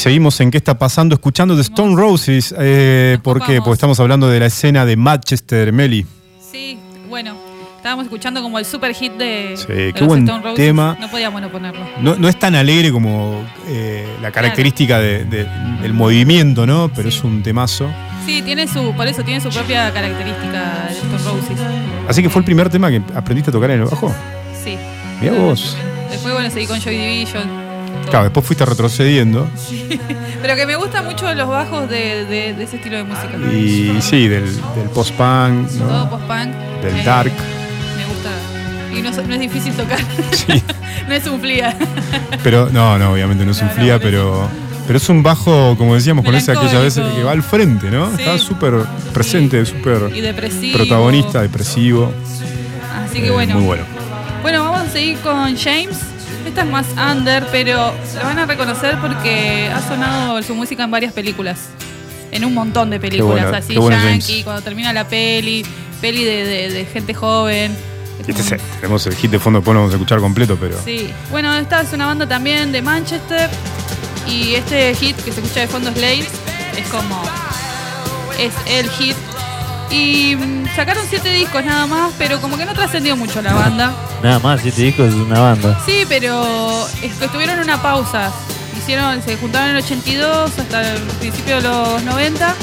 Seguimos 0.00 0.40
en 0.40 0.50
qué 0.50 0.56
está 0.58 0.78
pasando, 0.78 1.14
escuchando 1.14 1.54
The 1.54 1.60
Stone 1.62 1.94
Roses. 1.96 2.54
Eh, 2.58 3.18
¿Por 3.22 3.44
qué? 3.44 3.58
Porque 3.58 3.74
estamos 3.74 4.00
hablando 4.00 4.28
de 4.28 4.40
la 4.40 4.46
escena 4.46 4.84
de 4.86 4.96
Manchester, 4.96 5.72
Meli. 5.72 6.06
Sí, 6.50 6.78
bueno, 7.08 7.36
estábamos 7.76 8.04
escuchando 8.06 8.42
como 8.42 8.58
el 8.58 8.64
super 8.64 8.94
hit 8.94 9.12
de, 9.12 9.54
Sí, 9.56 9.66
de 9.72 9.92
qué 9.92 10.00
los 10.00 10.08
buen 10.08 10.22
Stone 10.24 10.42
Roses. 10.42 10.56
tema. 10.56 10.96
No 11.00 11.08
podíamos 11.10 11.40
no 11.42 11.50
ponerlo. 11.50 11.84
No, 12.00 12.16
no 12.16 12.28
es 12.28 12.38
tan 12.38 12.54
alegre 12.54 12.90
como 12.92 13.44
eh, 13.68 14.06
la 14.22 14.30
característica 14.30 14.98
de- 14.98 15.24
de- 15.24 15.46
del 15.82 15.92
movimiento, 15.92 16.66
¿no? 16.66 16.90
Pero 16.94 17.08
es 17.08 17.22
un 17.22 17.42
temazo. 17.42 17.88
Sí, 18.26 18.42
tiene 18.42 18.66
su, 18.68 18.94
por 18.94 19.06
eso 19.06 19.22
tiene 19.22 19.40
su 19.40 19.48
propia 19.50 19.92
característica 19.92 20.86
de 20.88 20.92
Stone 20.94 21.18
Roses. 21.24 21.58
Así 22.08 22.22
que 22.22 22.30
fue 22.30 22.40
el 22.40 22.44
primer 22.44 22.68
tema 22.70 22.90
que 22.90 23.02
aprendiste 23.14 23.50
a 23.50 23.52
tocar 23.52 23.70
en 23.70 23.80
el 23.80 23.84
bajo. 23.86 24.14
Sí. 24.64 24.76
Mirá 25.20 25.34
vos. 25.34 25.76
Después, 26.10 26.32
bueno, 26.34 26.50
seguí 26.50 26.66
con 26.66 26.80
Joy 26.80 26.96
Division. 26.96 27.59
Claro, 28.10 28.24
después 28.24 28.44
fuiste 28.46 28.64
retrocediendo. 28.66 29.48
Pero 30.42 30.56
que 30.56 30.66
me 30.66 30.76
gustan 30.76 31.04
mucho 31.04 31.32
los 31.34 31.48
bajos 31.48 31.88
de, 31.88 32.24
de- 32.24 32.54
de 32.54 32.64
ese 32.64 32.76
estilo 32.76 32.96
de 32.96 33.04
música. 33.04 33.36
Y 33.52 34.00
sí, 34.02 34.26
del, 34.28 34.44
del 34.74 34.88
post-punk, 34.94 35.68
Todo 35.78 36.04
¿no? 36.04 36.10
post-punk. 36.10 36.48
Del 36.82 36.96
eh, 36.96 37.02
dark. 37.04 37.32
Me 37.96 38.04
gusta. 38.06 38.30
Y 38.98 39.02
no, 39.02 39.10
es- 39.10 39.28
no 39.28 39.34
es 39.34 39.40
difícil 39.40 39.72
tocar. 39.74 39.98
Sí. 40.32 40.62
no 41.08 41.14
es 41.14 41.26
un 41.26 41.40
flia. 41.40 41.76
Pero, 42.42 42.68
no, 42.72 42.98
no, 42.98 43.12
obviamente 43.12 43.44
no 43.44 43.52
es 43.52 43.60
un 43.62 43.70
flia, 43.70 43.98
pero, 43.98 44.48
pero 44.86 44.96
es 44.96 45.08
un 45.08 45.22
bajo, 45.22 45.76
como 45.76 45.94
decíamos 45.94 46.24
con 46.24 46.34
ese 46.34 46.52
aquella 46.52 46.80
vez, 46.80 46.94
que 46.94 47.22
va 47.22 47.32
al 47.32 47.42
frente, 47.42 47.90
¿no? 47.90 48.08
Sí. 48.16 48.22
Está 48.22 48.38
súper 48.38 48.74
presente, 49.12 49.64
súper 49.66 50.10
protagonista, 50.72 51.42
depresivo. 51.42 52.12
Así 53.04 53.20
que 53.20 53.28
Eh, 53.28 53.30
bueno. 53.30 53.54
Muy 53.56 53.64
bueno. 53.66 53.84
Bueno, 54.42 54.64
vamos 54.64 54.80
a 54.88 54.90
seguir 54.90 55.18
con 55.18 55.56
James. 55.56 55.98
Esta 56.50 56.62
es 56.62 56.68
más 56.68 56.86
under, 57.12 57.46
pero 57.52 57.92
la 58.16 58.22
van 58.24 58.38
a 58.40 58.46
reconocer 58.46 58.98
porque 59.00 59.70
ha 59.72 59.80
sonado 59.86 60.42
su 60.42 60.54
música 60.54 60.82
en 60.84 60.90
varias 60.90 61.12
películas. 61.12 61.68
En 62.32 62.44
un 62.44 62.54
montón 62.54 62.90
de 62.90 62.98
películas, 63.00 63.42
bueno, 63.44 63.56
así 63.56 63.76
bueno, 63.76 63.96
yankee, 64.02 64.26
James. 64.32 64.44
cuando 64.44 64.62
termina 64.62 64.92
la 64.92 65.06
peli, 65.06 65.64
peli 66.00 66.24
de, 66.24 66.44
de- 66.44 66.70
de 66.70 66.84
gente 66.86 67.14
joven. 67.14 67.76
Este 68.18 68.32
es- 68.32 68.62
tenemos 68.80 69.06
el 69.06 69.14
hit 69.14 69.30
de 69.30 69.38
fondo, 69.38 69.60
después 69.60 69.74
lo 69.74 69.80
vamos 69.80 69.92
a 69.94 69.96
escuchar 69.96 70.18
completo, 70.20 70.56
pero. 70.60 70.76
Sí. 70.84 71.10
Bueno, 71.30 71.54
esta 71.56 71.80
es 71.82 71.92
una 71.92 72.06
banda 72.06 72.26
también 72.28 72.72
de 72.72 72.82
Manchester. 72.82 73.48
Y 74.26 74.54
este 74.54 74.94
hit 74.94 75.16
que 75.16 75.32
se 75.32 75.40
escucha 75.40 75.60
de 75.60 75.68
fondo 75.68 75.90
Slade 75.92 76.26
es 76.76 76.88
como. 76.90 77.22
Es 78.38 78.52
el 78.66 78.88
hit. 78.90 79.16
Y 79.90 80.36
mm, 80.36 80.66
sacaron 80.76 81.04
siete 81.08 81.30
discos 81.32 81.64
nada 81.64 81.86
más, 81.86 82.12
pero 82.18 82.40
como 82.40 82.56
que 82.56 82.64
no 82.64 82.74
trascendió 82.74 83.16
mucho 83.16 83.40
la 83.42 83.54
banda. 83.54 83.92
Nada 84.22 84.38
más, 84.40 84.60
siete 84.62 84.82
discos 84.82 85.08
es 85.08 85.14
una 85.14 85.40
banda. 85.40 85.80
Sí, 85.86 86.04
pero 86.08 86.86
estuvieron 87.20 87.56
en 87.56 87.64
una 87.64 87.80
pausa. 87.80 88.30
Hicieron, 88.78 89.22
se 89.22 89.36
juntaron 89.36 89.70
en 89.70 89.76
el 89.76 89.82
82 89.84 90.58
hasta 90.58 90.92
el 90.94 91.00
principio 91.20 91.56
de 91.56 91.62
los 91.62 92.02
90. 92.02 92.54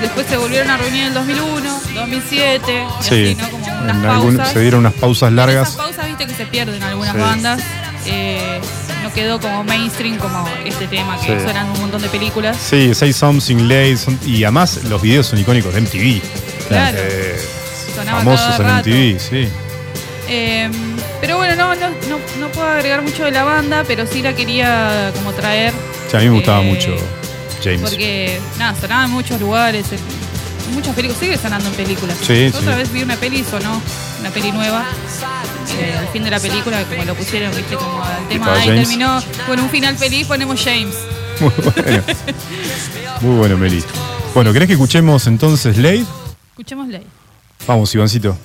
Después 0.00 0.26
se 0.26 0.36
volvieron 0.36 0.70
a 0.70 0.76
reunir 0.76 1.02
en 1.02 1.08
el 1.08 1.14
2001, 1.14 1.80
2007. 1.94 2.86
y 3.00 3.02
Sí, 3.04 3.14
así, 3.14 3.34
¿no? 3.34 3.50
Como 3.50 3.64
unas 3.66 3.96
en 3.96 4.06
algún- 4.06 4.36
pausas. 4.36 4.52
se 4.54 4.60
dieron 4.60 4.80
unas 4.80 4.92
pausas 4.94 5.32
largas. 5.32 5.68
Esas 5.68 5.76
pausas, 5.80 6.06
viste, 6.06 6.26
que 6.26 6.34
se 6.34 6.46
pierden 6.46 6.82
algunas 6.82 7.14
Sí. 7.14 7.20
bandas. 7.20 7.60
Eh, 8.06 8.60
no 9.02 9.12
quedó 9.12 9.40
como 9.40 9.64
mainstream 9.64 10.16
como 10.18 10.48
este 10.64 10.86
tema 10.86 11.16
que 11.20 11.36
Sí. 11.38 11.44
suena 11.44 11.62
en 11.62 11.70
un 11.70 11.80
montón 11.80 12.00
de 12.00 12.08
películas. 12.08 12.56
Sí, 12.56 12.94
Say 12.94 13.12
Something 13.12 13.62
Late, 13.68 13.96
son- 13.96 14.18
y 14.24 14.44
además 14.44 14.84
los 14.84 15.02
videos 15.02 15.26
son 15.26 15.38
icónicos 15.40 15.74
de 15.74 15.80
MTV. 15.80 16.22
Claro. 16.68 16.96
Eh, 17.00 17.48
famosos 18.06 18.60
en 18.60 18.62
rato. 18.66 18.88
MTV, 18.88 19.18
sí. 19.18 19.48
Eh, 20.28 20.70
pero 21.20 21.36
bueno, 21.38 21.56
no, 21.56 21.74
no, 21.74 21.88
no, 22.08 22.18
no 22.38 22.48
puedo 22.52 22.66
agregar 22.68 23.02
mucho 23.02 23.24
de 23.24 23.30
la 23.30 23.44
banda, 23.44 23.84
pero 23.86 24.06
sí 24.06 24.22
la 24.22 24.34
quería 24.34 25.10
como 25.16 25.32
traer. 25.32 25.72
Sí, 26.10 26.16
a 26.16 26.20
mí 26.20 26.26
me 26.26 26.34
gustaba 26.36 26.62
Eh, 26.62 26.72
mucho 26.72 26.96
James. 27.64 27.80
Porque, 27.80 28.40
nada, 28.58 28.78
sonaba 28.78 29.04
en 29.06 29.10
muchos 29.10 29.40
lugares, 29.40 29.86
en, 29.92 30.74
muchas 30.74 30.94
películas, 30.94 31.18
sigue 31.20 31.36
sonando 31.38 31.68
en 31.70 31.74
películas. 31.74 32.16
Sí, 32.22 32.48
Otra 32.54 32.72
sí. 32.72 32.78
vez 32.78 32.92
vi 32.92 33.02
una 33.02 33.16
peli 33.16 33.38
y 33.40 33.44
sonó, 33.44 33.80
una 34.20 34.30
peli 34.30 34.52
nueva. 34.52 34.84
eh, 35.80 35.94
al 35.98 36.08
fin 36.08 36.22
de 36.24 36.30
la 36.30 36.40
película, 36.40 36.82
como 36.84 37.04
lo 37.04 37.14
pusieron, 37.14 37.54
viste, 37.56 37.74
como 37.76 38.02
el 38.22 38.28
tema 38.28 38.54
ahí 38.54 38.68
terminó 38.68 39.22
con 39.46 39.58
un 39.60 39.70
final 39.70 39.96
feliz, 39.96 40.26
ponemos 40.26 40.60
James. 40.62 40.94
Muy 41.40 41.52
bueno. 41.56 42.02
Muy 43.20 43.36
bueno, 43.38 43.56
Meli. 43.56 43.82
Bueno, 44.34 44.52
¿querés 44.52 44.66
que 44.68 44.74
escuchemos 44.74 45.26
entonces 45.26 45.76
Late? 45.78 46.04
Escuchémosle. 46.50 47.02
Vamos, 47.66 47.94
Ivancito. 47.94 48.36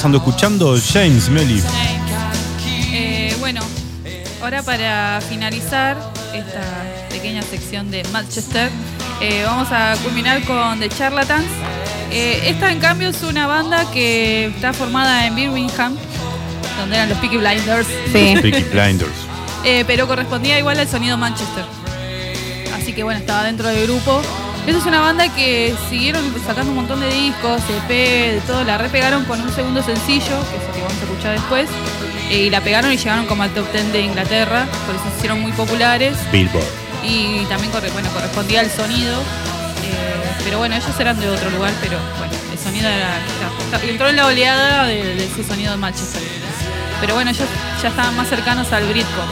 Pasando? 0.00 0.16
Escuchando 0.16 0.78
James 0.94 1.28
Melly. 1.28 1.62
Eh, 2.94 3.36
bueno, 3.38 3.60
ahora 4.42 4.62
para 4.62 5.20
finalizar 5.20 5.94
esta 6.32 6.62
pequeña 7.10 7.42
sección 7.42 7.90
de 7.90 8.02
Manchester, 8.04 8.70
eh, 9.20 9.42
vamos 9.44 9.68
a 9.70 9.94
culminar 10.02 10.42
con 10.44 10.80
The 10.80 10.88
Charlatans. 10.88 11.48
Eh, 12.10 12.44
esta, 12.46 12.72
en 12.72 12.80
cambio, 12.80 13.10
es 13.10 13.22
una 13.22 13.46
banda 13.46 13.90
que 13.90 14.46
está 14.46 14.72
formada 14.72 15.26
en 15.26 15.34
Birmingham, 15.34 15.94
donde 16.78 16.96
eran 16.96 17.10
los 17.10 17.18
Peaky 17.18 17.36
Blinders. 17.36 17.86
Peaky 18.10 18.62
Blinders. 18.72 19.12
Eh, 19.64 19.84
pero 19.86 20.08
correspondía 20.08 20.58
igual 20.58 20.78
al 20.78 20.88
sonido 20.88 21.18
Manchester. 21.18 21.66
Así 22.74 22.94
que 22.94 23.02
bueno, 23.02 23.20
estaba 23.20 23.44
dentro 23.44 23.68
del 23.68 23.86
grupo. 23.86 24.22
Esa 24.66 24.78
es 24.78 24.86
una 24.86 25.00
banda 25.00 25.28
que 25.34 25.74
siguieron 25.88 26.22
sacando 26.46 26.70
un 26.70 26.76
montón 26.76 27.00
de 27.00 27.08
discos, 27.12 27.60
EP, 27.68 27.88
de 27.88 28.40
todo. 28.46 28.62
La 28.64 28.78
repegaron 28.78 29.24
con 29.24 29.40
un 29.40 29.52
segundo 29.52 29.82
sencillo, 29.82 30.38
que 30.50 30.56
es 30.56 30.62
el 30.68 30.72
que 30.74 30.82
vamos 30.82 30.96
a 31.00 31.04
escuchar 31.04 31.32
después. 31.32 31.68
eh, 32.30 32.42
y 32.46 32.50
la 32.50 32.60
pegaron 32.60 32.92
y 32.92 32.96
llegaron 32.96 33.26
como 33.26 33.42
al 33.42 33.50
top 33.50 33.70
10 33.72 33.92
de 33.92 34.00
Inglaterra. 34.02 34.66
Por 34.86 34.94
eso 34.94 35.04
se 35.10 35.16
hicieron 35.16 35.40
muy 35.40 35.50
populares. 35.52 36.16
Billboard. 36.30 36.64
Y 37.02 37.44
también 37.46 37.72
bueno, 37.72 38.08
correspondía 38.12 38.60
al 38.60 38.70
sonido. 38.70 39.18
eh, 39.20 40.30
pero 40.44 40.58
bueno, 40.58 40.76
ellos 40.76 41.00
eran 41.00 41.18
de 41.18 41.28
otro 41.28 41.50
lugar, 41.50 41.72
pero 41.80 41.98
bueno, 42.18 42.32
el 42.52 42.58
sonido 42.58 42.88
era. 42.88 43.08
era- 43.72 43.82
entró 43.90 44.08
en 44.08 44.16
la 44.16 44.26
oleada 44.26 44.86
de, 44.86 45.02
de 45.16 45.24
ese 45.24 45.42
sonido 45.42 45.72
de 45.72 45.78
Manchester. 45.78 46.22
Pero 47.00 47.14
bueno, 47.14 47.30
ellos 47.30 47.48
ya 47.82 47.88
estaban 47.88 48.14
más 48.16 48.28
cercanos 48.28 48.70
al 48.72 48.84
Britpop. 48.86 49.30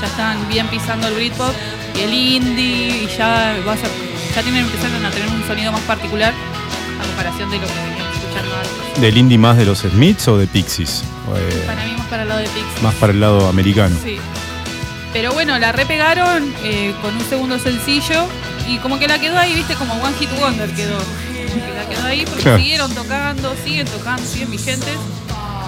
Ya 0.00 0.06
estaban 0.06 0.48
bien 0.48 0.66
pisando 0.68 1.08
el 1.08 1.14
Britpop 1.14 1.52
y 1.98 2.00
el 2.02 2.14
indie 2.14 3.04
y 3.04 3.08
ya 3.18 3.56
va 3.66 3.72
a 3.72 3.76
ser- 3.76 4.09
ya 4.34 4.42
tienen 4.42 4.64
empezaron 4.64 5.04
a 5.04 5.10
tener 5.10 5.28
un 5.28 5.46
sonido 5.46 5.72
más 5.72 5.82
particular 5.82 6.32
a 7.00 7.06
comparación 7.06 7.50
de 7.50 7.58
lo 7.58 7.66
que 7.66 7.72
veníamos 7.74 8.16
escuchando 8.16 8.54
antes. 8.56 9.00
¿Del 9.00 9.16
indie 9.16 9.38
más 9.38 9.56
de 9.56 9.64
los 9.66 9.78
Smiths 9.80 10.28
o 10.28 10.36
de 10.38 10.46
Pixies? 10.46 11.02
Eh, 11.36 11.64
Para 11.66 11.84
mí 11.84 11.92
más 11.96 12.06
para 12.08 12.22
el 12.22 12.28
lado 12.28 12.40
de 12.40 12.48
Pix. 12.48 12.82
más 12.82 12.94
para 12.96 13.12
el 13.12 13.20
lado 13.20 13.48
americano. 13.48 13.96
Sí. 14.02 14.18
Pero 15.12 15.32
bueno, 15.32 15.58
la 15.58 15.72
repegaron 15.72 16.52
eh, 16.62 16.94
con 17.02 17.16
un 17.16 17.24
segundo 17.28 17.58
sencillo 17.58 18.26
y 18.68 18.78
como 18.78 18.98
que 18.98 19.08
la 19.08 19.18
quedó 19.18 19.38
ahí, 19.38 19.54
viste, 19.54 19.74
como 19.74 19.94
One 19.94 20.14
Hit 20.18 20.30
Wonder 20.38 20.70
quedó. 20.72 20.98
Que 20.98 21.74
la 21.74 21.88
quedó 21.88 22.06
ahí 22.06 22.24
porque 22.24 22.42
Claro. 22.42 22.58
siguieron 22.58 22.94
tocando, 22.94 23.54
siguen 23.64 23.86
tocando, 23.88 24.22
siguen 24.24 24.50
vigentes. 24.52 24.94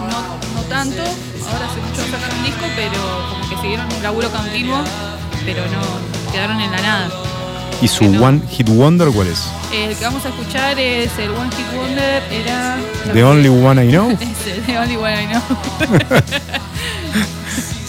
No, 0.09 0.21
no 0.55 0.63
tanto, 0.69 1.03
ahora 1.03 1.67
mucho 1.67 2.03
no 2.07 2.13
sacaron 2.19 2.39
un 2.39 2.45
disco, 2.45 2.65
pero 2.77 3.29
como 3.31 3.49
que 3.49 3.57
siguieron 3.63 3.87
un 3.93 4.03
laburo 4.03 4.31
continuo, 4.31 4.83
pero 5.45 5.63
no 5.67 6.33
quedaron 6.33 6.61
en 6.61 6.71
la 6.71 6.81
nada. 6.81 7.09
¿Y 7.83 7.89
su 7.89 8.05
One 8.05 8.41
Hit 8.49 8.69
Wonder 8.69 9.09
cuál 9.09 9.27
es? 9.27 9.43
El 9.75 9.97
que 9.97 10.05
vamos 10.05 10.25
a 10.25 10.29
escuchar 10.29 10.79
es 10.79 11.11
el 11.19 11.31
One 11.31 11.51
Hit 11.57 11.77
Wonder, 11.77 12.23
era... 12.33 12.79
The 13.13 13.25
Only 13.25 13.49
One 13.49 13.85
I 13.85 13.89
Know. 13.91 14.17
The 14.67 14.79
Only 14.79 14.97
One 14.97 15.23
I 15.23 15.27
Know. 15.27 15.43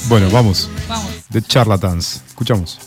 Bueno, 0.10 0.30
vamos. 0.30 0.70
Vamos. 0.88 1.12
The 1.32 1.42
Charlatans. 1.42 2.22
Escuchamos. 2.28 2.78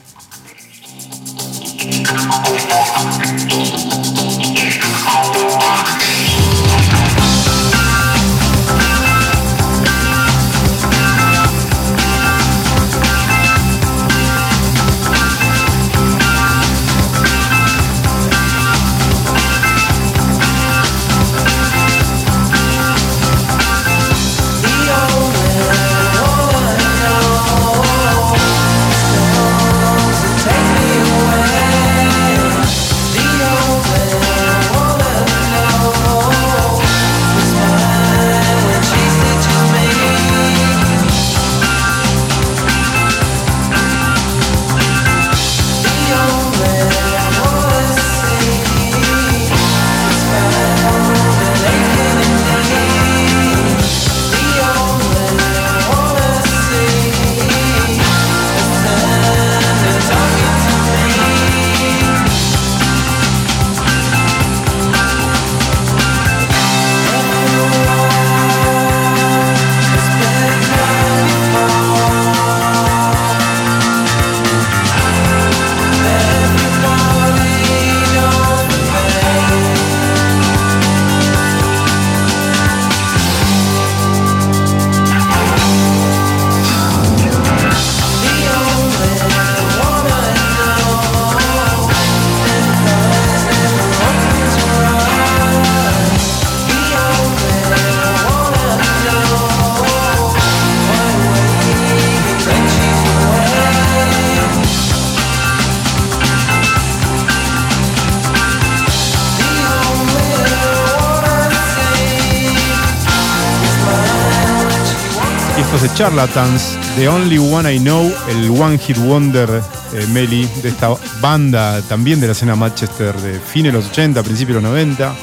Charlatans, 116.07 116.79
The 116.95 117.09
Only 117.09 117.37
One 117.37 117.75
I 117.75 117.81
Know, 117.81 118.09
el 118.29 118.49
One 118.51 118.79
Hit 118.79 118.97
Wonder 118.97 119.61
eh, 119.93 120.07
Melly 120.13 120.49
de 120.63 120.69
esta 120.69 120.95
banda 121.21 121.83
también 121.83 122.21
de 122.21 122.29
la 122.29 122.33
escena 122.33 122.55
Manchester 122.55 123.13
de 123.17 123.41
fines 123.41 123.73
de 123.73 123.79
los 123.81 123.89
80, 123.91 124.23
principios 124.23 124.59
de 124.59 124.63
los 124.63 124.71
90. 124.71 125.17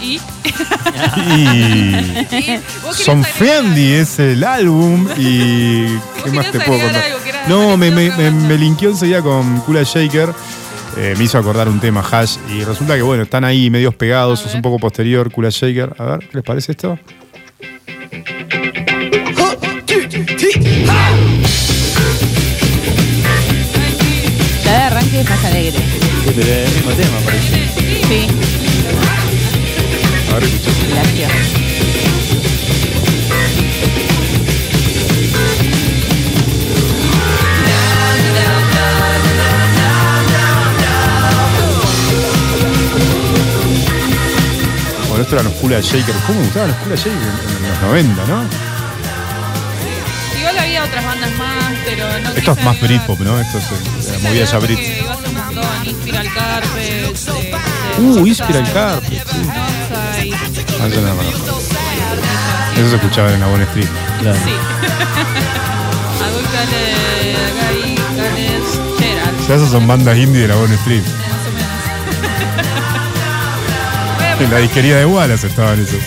Y... 0.00 0.18
Y 1.26 2.00
¿Vos 2.82 2.96
querías 2.96 2.96
Son 2.96 3.22
Friendly 3.22 3.92
es 3.92 4.18
el 4.20 4.42
álbum 4.42 5.06
y 5.18 5.84
¿qué 6.24 6.30
más 6.32 6.50
te 6.50 6.58
puedo 6.60 6.80
contar? 6.80 7.04
No, 7.46 7.76
me, 7.76 7.90
me, 7.90 8.10
me, 8.16 8.30
me 8.30 8.56
linkeó 8.56 8.88
enseguida 8.88 9.20
con 9.20 9.60
Kula 9.60 9.82
Shaker. 9.82 10.32
eh, 10.96 11.14
me 11.18 11.24
hizo 11.24 11.36
acordar 11.36 11.68
un 11.68 11.78
tema 11.78 12.02
hash 12.10 12.38
y 12.48 12.64
resulta 12.64 12.96
que 12.96 13.02
bueno, 13.02 13.24
están 13.24 13.44
ahí 13.44 13.68
medios 13.68 13.94
pegados, 13.94 14.46
es 14.46 14.54
un 14.54 14.62
poco 14.62 14.78
posterior 14.78 15.30
Kula 15.30 15.50
Shaker. 15.50 15.94
A 15.98 16.04
ver, 16.04 16.20
¿qué 16.20 16.36
les 16.38 16.42
parece 16.42 16.72
esto? 16.72 16.98
La 25.20 25.26
de 25.26 25.30
arranque 25.30 25.30
es 25.30 25.30
más 25.30 25.44
alegre. 25.44 25.78
Sí, 26.24 26.32
pero 26.34 26.40
es 26.40 26.68
el 26.68 26.74
mismo 26.76 26.92
tema, 26.92 27.18
parece. 27.24 27.68
Sí, 28.08 28.26
A 30.30 30.34
ver, 30.34 30.44
escuchamos. 30.44 30.88
gracias. 30.88 32.40
Bueno, 45.08 45.22
esto 45.24 45.34
eran 45.34 45.46
los 45.46 45.54
Kula 45.54 45.80
Shaker. 45.80 46.14
¿Cómo 46.26 46.38
me 46.38 46.44
gustaban 46.46 46.68
los 46.68 46.76
Kula 46.78 46.94
Shaker 46.96 47.12
en, 47.12 47.64
en 47.64 47.70
los 47.70 47.80
90, 47.82 48.26
no? 48.26 48.44
Igual 50.38 50.58
había 50.58 50.84
otras 50.84 51.04
bandas 51.04 51.32
más, 51.32 51.72
pero 51.84 52.04
no 52.20 52.30
Esto 52.30 52.52
es 52.52 52.64
más. 52.64 52.80
Britpop, 52.80 53.20
¿no? 53.20 53.40
Esto 53.40 53.58
es 53.58 53.64
eh, 54.08 54.18
movida 54.22 54.44
ya 54.44 54.58
Brit 54.58 54.78
carpet. 56.50 57.14
Uh, 57.98 58.26
Inspira 58.26 58.58
el 58.60 58.72
carpet. 58.72 59.22
Sí. 59.28 60.32
Ah, 60.80 60.88
no. 60.88 61.22
Eso 62.80 62.88
se 62.90 62.96
escuchaba 62.96 63.32
en 63.32 63.40
la 63.40 63.46
Wall 63.48 63.62
Street. 63.62 63.88
Claro. 64.20 64.38
Sí. 64.44 64.50
Adult 66.24 66.52
Ganes, 66.52 67.38
Gerald. 68.98 69.48
Ya 69.48 69.54
esas 69.54 69.70
son 69.70 69.86
bandas 69.86 70.16
indie 70.16 70.42
de 70.42 70.48
la 70.48 70.56
Wall 70.56 70.72
Street. 70.72 71.02
Más 71.02 71.46
o 71.46 71.50
menos. 74.32 74.40
En 74.40 74.50
la 74.50 74.58
disquería 74.58 74.96
de 74.96 75.06
Wallace 75.06 75.46
estaban 75.46 75.80
esos. 75.80 76.00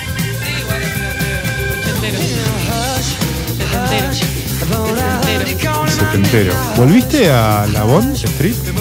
Setentero. 5.87 6.53
¿Volviste 6.75 7.31
a 7.31 7.67
la 7.71 7.83
Bond 7.83 8.15
Street? 8.15 8.72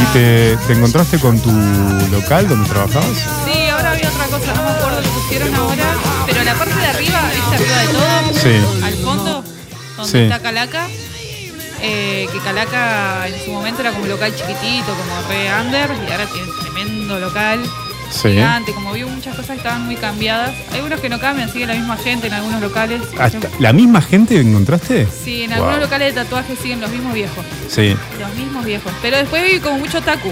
¿Y 0.00 0.04
te, 0.12 0.56
te 0.66 0.72
encontraste 0.72 1.18
con 1.18 1.38
tu 1.40 1.50
local 2.10 2.48
donde 2.48 2.68
trabajabas? 2.68 3.16
Sí, 3.44 3.68
ahora 3.70 3.92
había 3.92 4.08
otra 4.08 4.26
cosa, 4.26 4.54
no 4.54 4.62
me 4.64 4.70
acuerdo 4.70 5.00
lo 5.00 5.08
pusieron 5.10 5.54
ahora, 5.54 5.84
pero 6.26 6.42
la 6.44 6.54
parte 6.54 6.74
de 6.74 6.86
arriba, 6.86 7.20
¿viste? 7.34 7.54
Arriba 7.56 7.78
de 7.78 7.88
todo, 7.88 8.40
Sí. 8.40 8.84
al 8.84 8.94
fondo, 8.94 9.44
donde 9.96 10.10
Sí. 10.12 10.18
está 10.18 10.38
Calaca, 10.40 10.86
eh, 11.80 12.26
que 12.32 12.38
Calaca 12.40 13.26
en 13.28 13.44
su 13.44 13.52
momento 13.52 13.80
era 13.82 13.90
como 13.92 14.04
un 14.04 14.08
local 14.10 14.34
chiquitito, 14.34 14.86
como 14.94 15.28
re 15.28 15.48
under, 15.60 15.90
y 16.08 16.12
ahora 16.12 16.26
tiene 16.26 16.48
tremendo 16.60 17.18
local, 17.20 17.60
Sí. 18.12 18.28
gigante, 18.28 18.72
como 18.72 18.92
vio 18.92 19.08
muchas 19.08 19.34
cosas 19.34 19.52
que 19.52 19.56
estaban 19.56 19.86
muy 19.86 19.96
cambiadas. 19.96 20.52
Hay 20.72 20.80
unos 20.80 21.00
que 21.00 21.08
no 21.08 21.18
cambian, 21.18 21.50
sigue 21.50 21.66
la 21.66 21.74
misma 21.74 21.96
gente 21.96 22.26
en 22.26 22.34
algunos 22.34 22.60
locales. 22.60 23.00
Hasta- 23.18 23.48
¿La 23.58 23.72
misma 23.72 24.02
gente 24.02 24.38
encontraste? 24.40 25.06
Sí, 25.24 25.42
en 25.42 25.50
Wow. 25.50 25.58
algunos 25.58 25.80
locales 25.80 26.14
de 26.14 26.22
tatuajes 26.22 26.58
siguen 26.58 26.80
los 26.80 26.90
mismos 26.90 27.14
viejos, 27.14 27.44
Sí. 27.68 27.96
los 28.20 28.34
mismos 28.36 28.64
viejos. 28.64 28.92
Pero 29.00 29.16
después 29.16 29.42
vi 29.50 29.58
como 29.60 29.78
mucho 29.78 30.00
taku. 30.02 30.30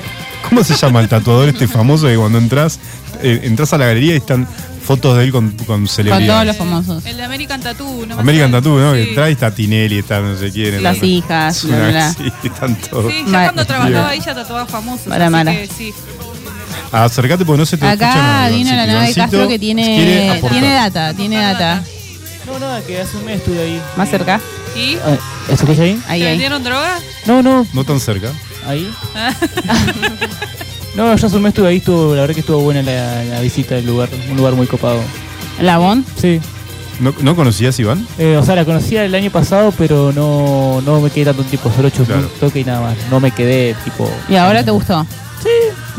¿Cómo 0.49 0.63
se 0.65 0.75
llama 0.75 1.01
el 1.01 1.09
tatuador 1.09 1.49
este 1.49 1.69
famoso 1.69 2.07
que 2.07 2.17
cuando 2.17 2.39
entras, 2.39 2.79
eh, 3.23 3.41
entras 3.45 3.73
a 3.73 3.79
la 3.79 3.87
galería 3.87 4.15
y 4.15 4.17
están 4.19 4.47
fotos 4.83 5.17
de 5.19 5.25
él 5.25 5.33
con, 5.33 5.51
con 5.51 5.67
Con 5.67 5.89
celebridades? 5.89 6.27
todos 6.29 6.47
los 6.47 6.57
famosos. 6.57 7.07
El 7.07 7.17
de 7.19 7.25
American 7.25 7.61
Tattoo, 7.61 8.07
¿no? 8.07 8.17
me 8.17 8.23
American. 8.23 8.51
Tattoo, 8.51 8.79
¿no? 8.79 8.93
Que 8.95 9.05
Sí. 9.07 9.15
trae 9.15 9.33
está 9.33 9.55
Tinelli, 9.55 9.99
está 9.99 10.21
no 10.21 10.37
sé 10.37 10.51
quién. 10.51 10.83
Las 10.83 11.03
hijas, 11.03 11.65
bla, 11.67 11.89
bla. 11.89 12.13
Sí, 12.19 12.33
están 12.45 12.75
todos. 12.77 13.13
Sí, 13.13 13.23
ya 13.27 13.31
Ma- 13.31 13.43
cuando 13.45 13.67
trabajaba 13.67 14.09
ahí 14.09 14.21
ya 14.21 14.35
tatuaba 14.35 14.67
famosos. 14.67 15.13
Así 15.13 15.31
Mara. 15.31 15.53
que 15.53 15.67
sí. 15.69 15.95
Acércate 16.93 17.45
porque 17.45 17.59
no 17.61 17.67
se 17.67 17.77
te 17.77 17.87
escucha 17.87 18.11
Acá 18.11 18.21
nada. 18.23 18.49
vino 18.49 18.75
la 18.75 18.87
nave 18.87 19.07
de 19.09 19.15
Castro 19.15 19.41
que 19.49 19.59
quiere 19.59 19.59
tiene, 19.85 20.31
aportar. 20.31 20.51
tiene 20.51 20.75
data, 20.75 21.15
tiene 21.15 21.37
data. 21.41 21.83
No, 22.47 22.59
nada, 22.59 22.81
que 22.83 23.01
hace 23.01 23.17
un 23.17 23.25
mes 23.25 23.37
estuve 23.39 23.61
ahí. 23.63 23.81
Más 23.97 24.09
cerca. 24.11 24.41
¿Y? 24.75 24.97
Ah, 25.05 25.17
¿Se 25.47 25.55
escucha 25.55 25.83
ahí? 25.83 26.01
Ahí, 26.09 26.21
¿Te 26.21 26.27
ahí. 26.27 26.31
vendieron 26.33 26.65
droga? 26.65 26.99
No, 27.27 27.43
no, 27.43 27.67
No 27.73 27.85
tan 27.85 28.01
cerca. 28.01 28.29
ahí. 28.67 28.91
No, 30.97 31.15
yo 31.17 31.27
hace 31.27 31.37
un 31.37 31.43
mes 31.43 31.51
estuve 31.51 31.69
ahí, 31.69 31.77
estuvo, 31.77 32.15
la 32.17 32.23
verdad 32.23 32.35
que 32.35 32.41
estuvo 32.41 32.59
buena 32.63 32.83
la, 32.83 33.23
la 33.25 33.41
visita 33.41 33.77
del 33.77 33.87
lugar, 33.87 34.09
un 34.29 34.37
lugar 34.37 34.55
muy 34.55 34.67
copado. 34.67 35.01
¿La 35.61 35.79
Bond? 35.79 36.05
Sí. 36.21 36.41
¿No, 36.99 37.15
¿no 37.21 37.37
conocías 37.37 37.79
Iván? 37.79 38.07
Eh, 38.19 38.37
o 38.37 38.45
sea, 38.45 38.57
la 38.57 38.65
conocía 38.65 39.05
el 39.05 39.15
año 39.15 39.31
pasado, 39.31 39.73
pero 39.79 40.13
no, 40.13 40.83
no 40.85 41.01
me 41.01 41.09
quedé 41.11 41.27
tanto 41.27 41.45
tiempo, 41.45 41.73
solo 41.75 41.91
Claro. 41.93 42.23
un 42.23 42.29
toque 42.41 42.61
y 42.61 42.65
nada 42.65 42.81
más. 42.81 42.97
No 43.09 43.21
me 43.21 43.31
quedé 43.31 43.75
tipo. 43.85 44.11
¿Y 44.29 44.35
ahora 44.35 44.65
te 44.65 44.73
gustó? 44.73 45.07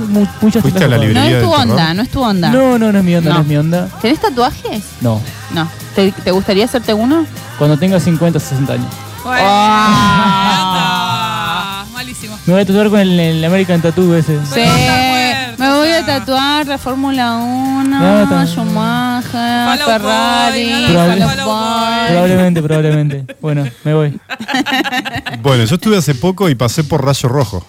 Mu- 0.07 0.27
muchas 0.41 0.61
¿Fuiste 0.61 0.83
a 0.83 0.88
la 0.88 0.97
librería? 0.97 1.21
No 1.21 1.27
es 1.27 1.43
tu 1.43 1.49
terror? 1.49 1.69
onda, 1.69 1.93
no 1.93 2.01
es 2.03 2.09
tu 2.09 2.21
onda. 2.21 2.49
No, 2.49 2.77
no, 2.80 2.91
no 2.91 2.97
es 2.99 3.03
mi 3.05 3.15
onda, 3.15 3.30
no, 3.30 3.35
No. 3.38 3.41
es 3.41 3.47
mi 3.47 3.57
onda. 3.57 3.88
¿Tenés 4.01 4.19
tatuajes? 4.19 4.83
No. 5.01 5.21
No. 5.53 5.67
¿Te, 5.95 6.11
te 6.11 6.31
gustaría 6.31 6.65
hacerte 6.65 6.93
uno? 6.93 7.25
Cuando 7.57 7.77
tenga 7.77 7.99
50, 7.99 8.39
60 8.39 8.73
años. 8.73 8.88
Bueno, 9.23 9.47
anda. 10.71 11.85
Malísimo. 11.93 12.38
Me 12.45 12.53
voy 12.53 12.61
a 12.61 12.65
tatuar 12.65 12.89
con 12.89 12.99
el, 12.99 13.19
el 13.19 13.43
American 13.45 13.81
Tattoo 13.81 14.15
ese. 14.15 14.39
Sí. 14.45 14.61
Me 15.57 15.69
voy 15.75 15.89
a 15.91 16.03
tatuar 16.05 16.65
la 16.65 16.77
Fórmula 16.80 17.35
1, 17.35 17.83
No, 18.25 18.47
Schumacher, 18.47 19.77
Follow 19.77 19.85
Ferrari, 19.85 20.71
boy, 20.88 21.17
boy. 21.45 22.07
Probablemente, 22.09 22.61
probablemente. 22.63 23.25
Bueno, 23.41 23.65
me 23.83 23.93
voy. 23.93 24.19
Bueno, 25.43 25.65
yo 25.65 25.75
estuve 25.75 25.97
hace 25.97 26.15
poco 26.15 26.49
y 26.49 26.55
pasé 26.55 26.83
por 26.83 27.05
Rayo 27.05 27.30
Rojo. 27.30 27.63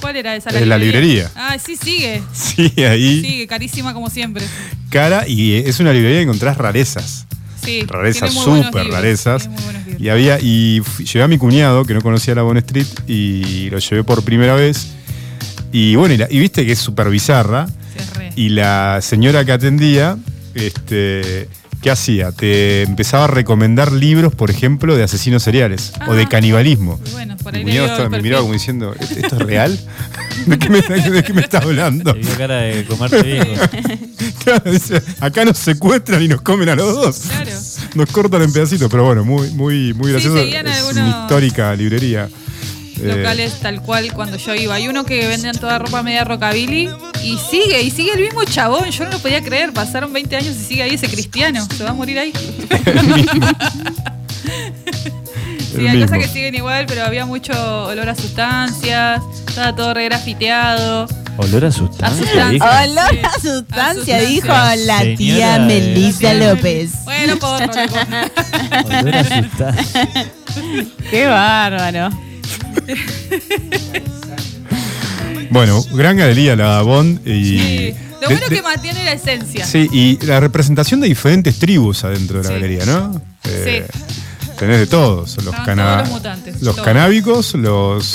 ¿Cuál 0.00 0.16
era 0.16 0.34
esa? 0.36 0.50
Es 0.50 0.66
la 0.66 0.78
librería. 0.78 1.30
Ah, 1.36 1.56
sí, 1.64 1.76
sigue. 1.76 2.22
Sí, 2.32 2.72
ahí. 2.84 3.20
Sigue, 3.22 3.46
carísima 3.46 3.94
como 3.94 4.10
siempre. 4.10 4.44
Cara, 4.90 5.26
y 5.28 5.54
es 5.54 5.80
una 5.80 5.92
librería 5.92 6.18
que 6.18 6.22
encontrás 6.24 6.56
rarezas. 6.58 7.26
Sí. 7.64 7.82
Rarezas, 7.86 8.32
súper 8.34 8.88
rarezas. 8.88 9.48
Y 9.98 10.08
había, 10.08 10.38
y 10.40 10.82
llevé 11.04 11.22
a 11.24 11.28
mi 11.28 11.38
cuñado, 11.38 11.84
que 11.84 11.94
no 11.94 12.00
conocía 12.02 12.34
la 12.34 12.42
Bond 12.42 12.58
Street, 12.58 12.86
y 13.06 13.70
lo 13.70 13.78
llevé 13.78 14.02
por 14.02 14.24
primera 14.24 14.54
vez. 14.54 14.88
Y 15.72 15.94
bueno, 15.94 16.14
y, 16.14 16.18
la- 16.18 16.26
y 16.28 16.38
viste 16.40 16.66
que 16.66 16.72
es 16.72 16.78
súper 16.80 17.08
bizarra. 17.08 17.66
Sí, 17.68 17.74
es 17.98 18.14
re. 18.14 18.32
Y 18.34 18.48
la 18.48 18.98
señora 19.00 19.44
que 19.44 19.52
atendía, 19.52 20.16
este, 20.54 21.48
¿qué 21.82 21.90
hacía? 21.90 22.32
Te 22.32 22.82
empezaba 22.82 23.24
a 23.24 23.26
recomendar 23.26 23.92
libros, 23.92 24.34
por 24.34 24.50
ejemplo, 24.50 24.96
de 24.96 25.02
asesinos 25.02 25.42
seriales 25.42 25.92
o 26.06 26.14
de 26.14 26.22
Ah. 26.22 26.28
canibalismo. 26.28 26.98
Bueno, 27.12 27.36
por 27.36 27.52
Mi 27.52 27.58
ahí 27.58 27.64
cuñado 27.64 27.86
estaba- 27.88 28.08
me 28.08 28.22
miraba 28.22 28.40
como 28.42 28.54
diciendo, 28.54 28.94
¿esto 28.98 29.14
esto 29.18 29.36
es 29.36 29.42
real? 29.42 29.78
¿De 30.46 30.58
qué 30.58 30.68
me, 30.70 30.80
de 30.80 31.22
qué 31.24 31.32
me 31.34 31.42
está 31.42 31.58
hablando? 31.58 32.14
Te 32.14 32.20
cara 32.38 32.56
de 32.62 32.84
comerte 32.86 33.22
viejo. 33.22 33.46
Claro, 34.44 34.72
dice, 34.72 35.00
acá 35.20 35.44
nos 35.44 35.56
secuestran 35.58 36.20
y 36.22 36.26
nos 36.26 36.40
comen 36.42 36.68
a 36.68 36.74
los 36.74 36.94
dos. 36.96 37.18
Claro. 37.28 37.50
Nos 37.94 38.10
cortan 38.10 38.42
en 38.42 38.52
pedacitos, 38.52 38.90
pero 38.90 39.04
bueno, 39.04 39.24
muy, 39.24 39.50
muy, 39.50 39.94
muy 39.94 40.06
Sí, 40.08 40.12
gracioso. 40.12 40.36
seguían 40.38 40.66
es 40.66 40.78
algunos 40.78 40.96
una 40.96 41.08
histórica 41.22 41.74
librería. 41.76 42.28
Eh, 43.02 43.16
Locales 43.16 43.58
tal 43.60 43.82
cual 43.82 44.12
cuando 44.12 44.36
yo 44.36 44.54
iba. 44.54 44.74
Hay 44.74 44.88
uno 44.88 45.04
que 45.04 45.26
venden 45.26 45.56
toda 45.58 45.78
ropa 45.78 46.02
media 46.02 46.24
rockabilly 46.24 46.88
y 47.22 47.36
sigue, 47.50 47.82
y 47.82 47.90
sigue 47.90 48.12
el 48.12 48.20
mismo 48.20 48.44
chabón. 48.44 48.90
Yo 48.90 49.04
no 49.04 49.10
lo 49.10 49.18
podía 49.18 49.42
creer. 49.42 49.72
Pasaron 49.72 50.12
20 50.12 50.36
años 50.36 50.56
y 50.56 50.64
sigue 50.64 50.82
ahí 50.82 50.94
ese 50.94 51.08
cristiano. 51.08 51.66
Se 51.76 51.84
va 51.84 51.90
a 51.90 51.94
morir 51.94 52.18
ahí. 52.18 52.32
Sí, 55.74 55.86
hay 55.86 56.02
cosas 56.02 56.18
que 56.18 56.28
siguen 56.28 56.54
igual, 56.54 56.84
pero 56.86 57.02
había 57.02 57.24
mucho 57.24 57.52
olor 57.86 58.06
a 58.08 58.14
sustancias. 58.14 59.22
Estaba 59.48 59.74
todo 59.74 59.94
regrafiteado. 59.94 61.06
Olor 61.38 61.64
a 61.64 61.68
A 61.68 61.72
sustancia. 61.72 62.46
Olor 62.46 63.10
Sí. 63.10 63.18
a 63.24 63.40
sustancia, 63.40 64.16
A 64.16 64.20
dijo 64.20 64.48
la 64.48 64.98
Señora 64.98 65.16
tía 65.16 65.58
Melissa 65.60 66.34
López. 66.34 66.92
Bueno, 67.04 67.34
loco. 67.34 67.46
Olor 67.56 69.16
a 69.16 69.24
sustancia. 69.24 70.06
Qué 71.10 71.26
bárbaro. 71.26 72.10
Bueno, 75.50 75.82
gran 75.92 76.16
galería 76.16 76.56
la 76.56 76.80
Bond 76.82 77.26
y. 77.26 77.58
Sí. 77.58 77.94
Lo 78.22 78.28
de- 78.28 78.34
bueno 78.34 78.48
de- 78.48 78.56
que 78.56 78.62
mantiene 78.62 79.04
la 79.04 79.12
esencia. 79.12 79.66
Sí, 79.66 79.88
y 79.92 80.18
la 80.24 80.40
representación 80.40 81.00
de 81.00 81.08
diferentes 81.08 81.58
tribus 81.58 82.04
adentro 82.04 82.38
de 82.38 82.44
la 82.44 82.48
Sí. 82.48 82.54
galería, 82.54 82.86
¿no? 82.86 83.20
Eh, 83.44 83.84
Sí. 83.92 84.00
Tenés 84.62 84.78
de 84.78 84.86
todos. 84.86 85.34
Los, 85.38 85.46
Estaban 85.46 85.64
cana- 85.66 85.84
todos 85.94 85.98
los 86.02 86.08
mutantes, 86.10 86.62
los 86.62 86.74
todos. 86.76 86.86
canábicos, 86.86 87.54
los. 87.54 88.14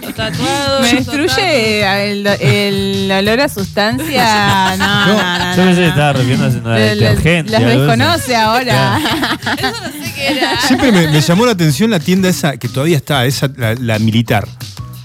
Los 0.00 0.14
tatuados. 0.14 0.80
Me 0.80 0.94
destruye 0.94 2.10
el, 2.10 2.26
el 2.26 3.12
olor 3.12 3.40
a 3.42 3.48
sustancia. 3.50 4.74
No, 4.78 4.86
no, 4.86 5.06
no. 5.06 5.56
Yo 5.56 5.62
no, 5.62 5.64
pensé 5.66 5.80
que 5.82 5.88
estaba 5.88 6.12
refiriéndose 6.14 6.56
a 6.56 6.60
una 6.62 6.78
Las- 6.78 6.90
detergente. 6.98 7.52
Las 7.52 7.62
desconoce 7.66 8.36
ahora. 8.36 8.98
Eso 9.58 9.70
no 9.82 10.04
sé 10.04 10.12
qué 10.14 10.28
era. 10.38 10.60
Siempre 10.62 10.90
me, 10.92 11.08
me 11.08 11.20
llamó 11.20 11.44
la 11.44 11.52
atención 11.52 11.90
la 11.90 12.00
tienda 12.00 12.30
esa 12.30 12.56
que 12.56 12.68
todavía 12.70 12.96
está, 12.96 13.26
esa, 13.26 13.50
la, 13.56 13.74
la 13.74 13.98
militar. 13.98 14.48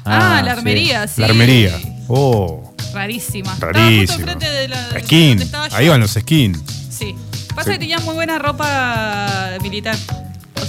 Ah, 0.06 0.38
Ah, 0.38 0.42
la 0.44 0.54
sí. 0.54 0.58
armería, 0.60 1.08
sí. 1.10 1.20
La 1.22 1.28
armería. 1.28 1.78
Oh, 2.08 2.74
Rarísima. 2.94 3.54
Rarísimo. 3.60 3.60
Estaba 3.60 3.90
justo 3.90 4.14
enfrente 4.14 4.50
de 4.50 4.68
la. 4.70 5.00
skin. 5.02 5.52
Ahí 5.74 5.90
van 5.90 6.00
los 6.00 6.12
skin. 6.12 6.56
Sí. 6.90 7.16
Pasa 7.54 7.66
Sí. 7.66 7.74
que 7.74 7.80
tenían 7.80 8.04
muy 8.06 8.16
buena 8.16 8.40
ropa 8.40 9.50
militar. 9.62 9.96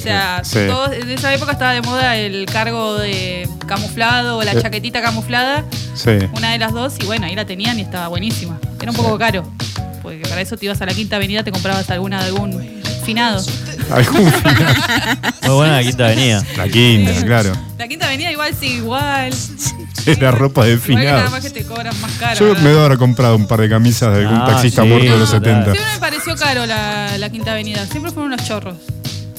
O 0.05 0.07
sea, 0.07 0.41
Sí. 0.45 0.59
todos- 0.69 0.93
en 0.93 1.11
esa 1.11 1.33
época 1.35 1.53
estaba 1.53 1.73
de 1.73 1.81
moda 1.83 2.17
el 2.17 2.45
cargo 2.47 2.99
de 2.99 3.49
camuflado 3.67 4.37
o 4.39 4.43
la 4.45 4.61
chaquetita 4.61 5.01
camuflada, 5.01 5.65
Sí. 5.95 6.11
una 6.37 6.53
de 6.53 6.59
las 6.59 6.73
dos, 6.73 6.95
y 7.01 7.07
bueno, 7.07 7.27
ahí 7.27 7.35
la 7.35 7.47
tenían 7.47 7.79
y 7.79 7.83
estaba 7.83 8.09
buenísima. 8.09 8.59
Era 8.81 8.91
un 8.91 8.97
poco 8.97 9.17
caro, 9.19 9.51
porque 10.03 10.19
para 10.29 10.41
eso 10.43 10.57
te 10.59 10.67
ibas 10.67 10.81
a 10.83 10.87
la 10.87 10.93
Quinta 10.93 11.17
Avenida, 11.17 11.43
te 11.43 11.51
comprabas 11.53 11.89
alguna 11.91 12.21
de 12.21 12.27
algún 12.27 12.83
finado. 13.07 13.43
Algún 13.91 14.31
final. 14.33 14.77
Muy 15.43 15.55
buena 15.55 15.77
la 15.77 15.83
quinta 15.83 16.05
avenida. 16.07 16.43
La 16.57 16.69
quinta, 16.69 17.25
claro. 17.27 17.53
La 17.79 17.89
Quinta 17.89 18.07
Avenida 18.07 18.31
igual 18.33 18.55
sí, 18.59 18.67
igual. 18.77 19.33
Era 20.07 20.31
ropa 20.31 20.65
de 20.65 20.73
Igual 20.75 20.87
que 20.87 20.95
nada 20.95 21.17
finado. 21.17 21.31
más 21.31 21.43
que 21.43 21.51
te 21.51 21.65
cobran 21.65 21.99
más 22.01 22.13
caro. 22.13 22.39
Yo 22.41 22.47
¿verdad? 22.49 22.63
me 22.63 22.69
debo 22.71 22.83
haber 22.85 22.99
comprado 22.99 23.37
un 23.37 23.47
par 23.47 23.61
de 23.61 23.69
camisas 23.71 24.15
de 24.15 24.23
algún 24.27 24.39
Ah, 24.41 24.47
taxista 24.47 24.83
sí, 24.83 24.89
muerto 24.89 25.13
de 25.13 25.19
los 25.19 25.31
claro. 25.31 25.45
70. 25.45 25.65
Siempre 25.73 25.93
me 25.95 25.99
pareció 25.99 26.37
caro 26.37 26.67
la, 26.67 27.17
la 27.19 27.29
Quinta 27.31 27.53
Avenida. 27.53 27.87
Siempre 27.87 28.11
fueron 28.13 28.33
unos 28.33 28.47
chorros. 28.47 28.77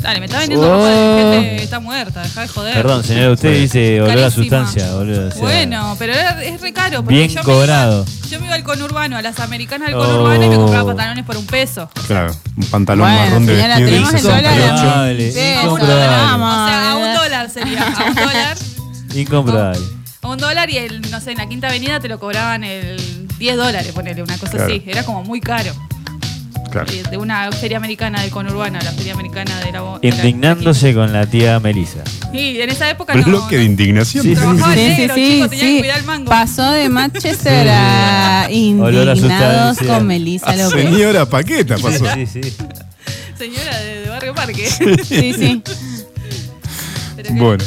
Dale, 0.06 0.20
me 0.20 0.28
está 0.28 0.38
vendiendo 0.40 0.70
ropa 0.72 0.88
de 0.88 1.34
gente 1.34 1.56
que 1.58 1.64
está 1.64 1.80
muerta. 1.80 2.22
Deja 2.22 2.42
de 2.42 2.48
joder. 2.48 2.74
Perdón, 2.76 3.04
señora, 3.04 3.32
usted 3.32 3.54
Sí. 3.56 3.60
dice 3.62 4.02
olor 4.04 4.24
a 4.24 4.30
sustancia. 4.30 4.96
Olor, 4.96 5.20
o 5.28 5.32
sea, 5.32 5.42
Bueno, 5.42 5.96
pero 5.98 6.14
era- 6.14 6.44
es 6.44 6.62
re 6.62 6.72
caro. 6.74 7.02
Porque 7.04 7.16
Bien 7.16 7.30
yo 7.30 7.42
cobrado. 7.42 8.06
Me 8.06 8.12
iba, 8.12 8.28
yo 8.30 8.40
me 8.40 8.46
iba 8.46 8.56
al 8.56 8.64
conurbano, 8.64 9.18
a 9.18 9.24
las 9.24 9.40
americanas 9.40 9.88
del 9.88 9.98
Oh. 9.98 10.06
conurbano 10.06 10.44
y 10.46 10.50
me 10.50 10.56
compraba 10.58 10.86
pantalones 10.86 11.26
por 11.26 11.38
un 11.38 11.48
peso. 11.48 11.90
Claro, 12.06 12.36
un 12.56 12.66
pantalón 12.68 13.08
Bueno, 13.10 13.20
marrón 13.26 13.46
de 13.48 13.56
señora, 13.56 13.68
vestir 13.80 13.86
del 13.86 13.94
tenemos 13.96 14.14
el 14.14 14.22
dólar. 14.22 14.44
68. 14.44 14.76
Incomprobable, 14.76 15.32
Sí, 15.32 15.40
incomprobable. 15.64 16.06
O 16.06 16.68
sea, 16.68 16.92
a 16.92 16.96
un 16.98 17.14
dólar 17.16 17.50
sería. 17.50 17.84
A 17.88 18.04
un 18.04 18.16
dólar. 18.16 18.58
Incomprobable. 19.16 19.86
A 20.22 20.28
un 20.28 20.38
dólar 20.38 20.70
y 20.70 20.78
el, 20.78 21.02
no 21.12 21.20
sé, 21.20 21.32
en 21.32 21.38
la 21.40 21.48
quinta 21.50 21.68
avenida 21.68 22.00
te 22.00 22.08
lo 22.08 22.20
cobraban 22.20 22.64
el 22.64 23.28
10 23.40 23.58
dólares, 23.58 23.92
ponele, 23.94 24.22
una 24.24 24.38
cosa 24.38 24.52
Claro. 24.54 24.66
así. 24.74 24.84
Era 24.86 25.04
como 25.04 25.24
muy 25.24 25.42
caro. 25.42 25.72
Claro. 26.76 26.92
Eh, 26.92 27.04
De 27.10 27.18
una 27.18 27.50
feria 27.54 27.78
americana 27.78 28.22
del 28.22 28.32
conurbano, 28.32 28.78
la 28.84 28.92
feria 28.92 29.14
americana 29.14 29.58
de 29.62 29.72
la. 29.72 29.82
de 30.02 30.10
la- 30.10 30.16
Indignándose 30.16 30.94
con 30.94 31.14
la 31.14 31.26
tía 31.26 31.60
Melissa. 31.62 32.00
Sí, 32.34 32.60
en 32.60 32.70
esa 32.70 32.90
época 32.90 33.16
no. 33.16 33.24
Bloque 33.24 33.58
de 33.58 33.64
indignación. 33.64 34.24
Sí, 34.24 34.30
sí, 34.30 34.36
Trabajaba 34.36 34.74
Sí, 34.74 34.80
el 34.82 34.92
sí, 34.96 34.98
negro, 35.02 35.16
sí, 35.16 35.32
chicos, 35.36 35.50
tenía 35.52 35.64
que 35.66 35.72
sí. 35.72 35.80
cuidar 35.80 36.00
el 36.00 36.06
mango. 36.06 36.30
Pasó 36.30 36.72
de 36.72 36.90
Manchester 36.90 37.68
a 37.70 38.48
Olor 38.50 39.10
a 39.10 39.14
indignados 39.16 39.78
sustancia. 39.78 39.88
con 39.98 40.08
Melissa 40.08 40.46
A 40.48 40.56
López. 40.58 40.82
señora 40.84 41.26
Paqueta 41.30 41.78
pasó. 41.78 42.06
Sí, 42.14 42.26
sí. 42.26 42.42
Señora 43.38 43.80
de, 43.80 44.10
Barrio 44.10 44.34
Parque. 44.36 44.70
Sí, 45.04 45.34
sí. 45.34 45.62
Bueno. 47.32 47.64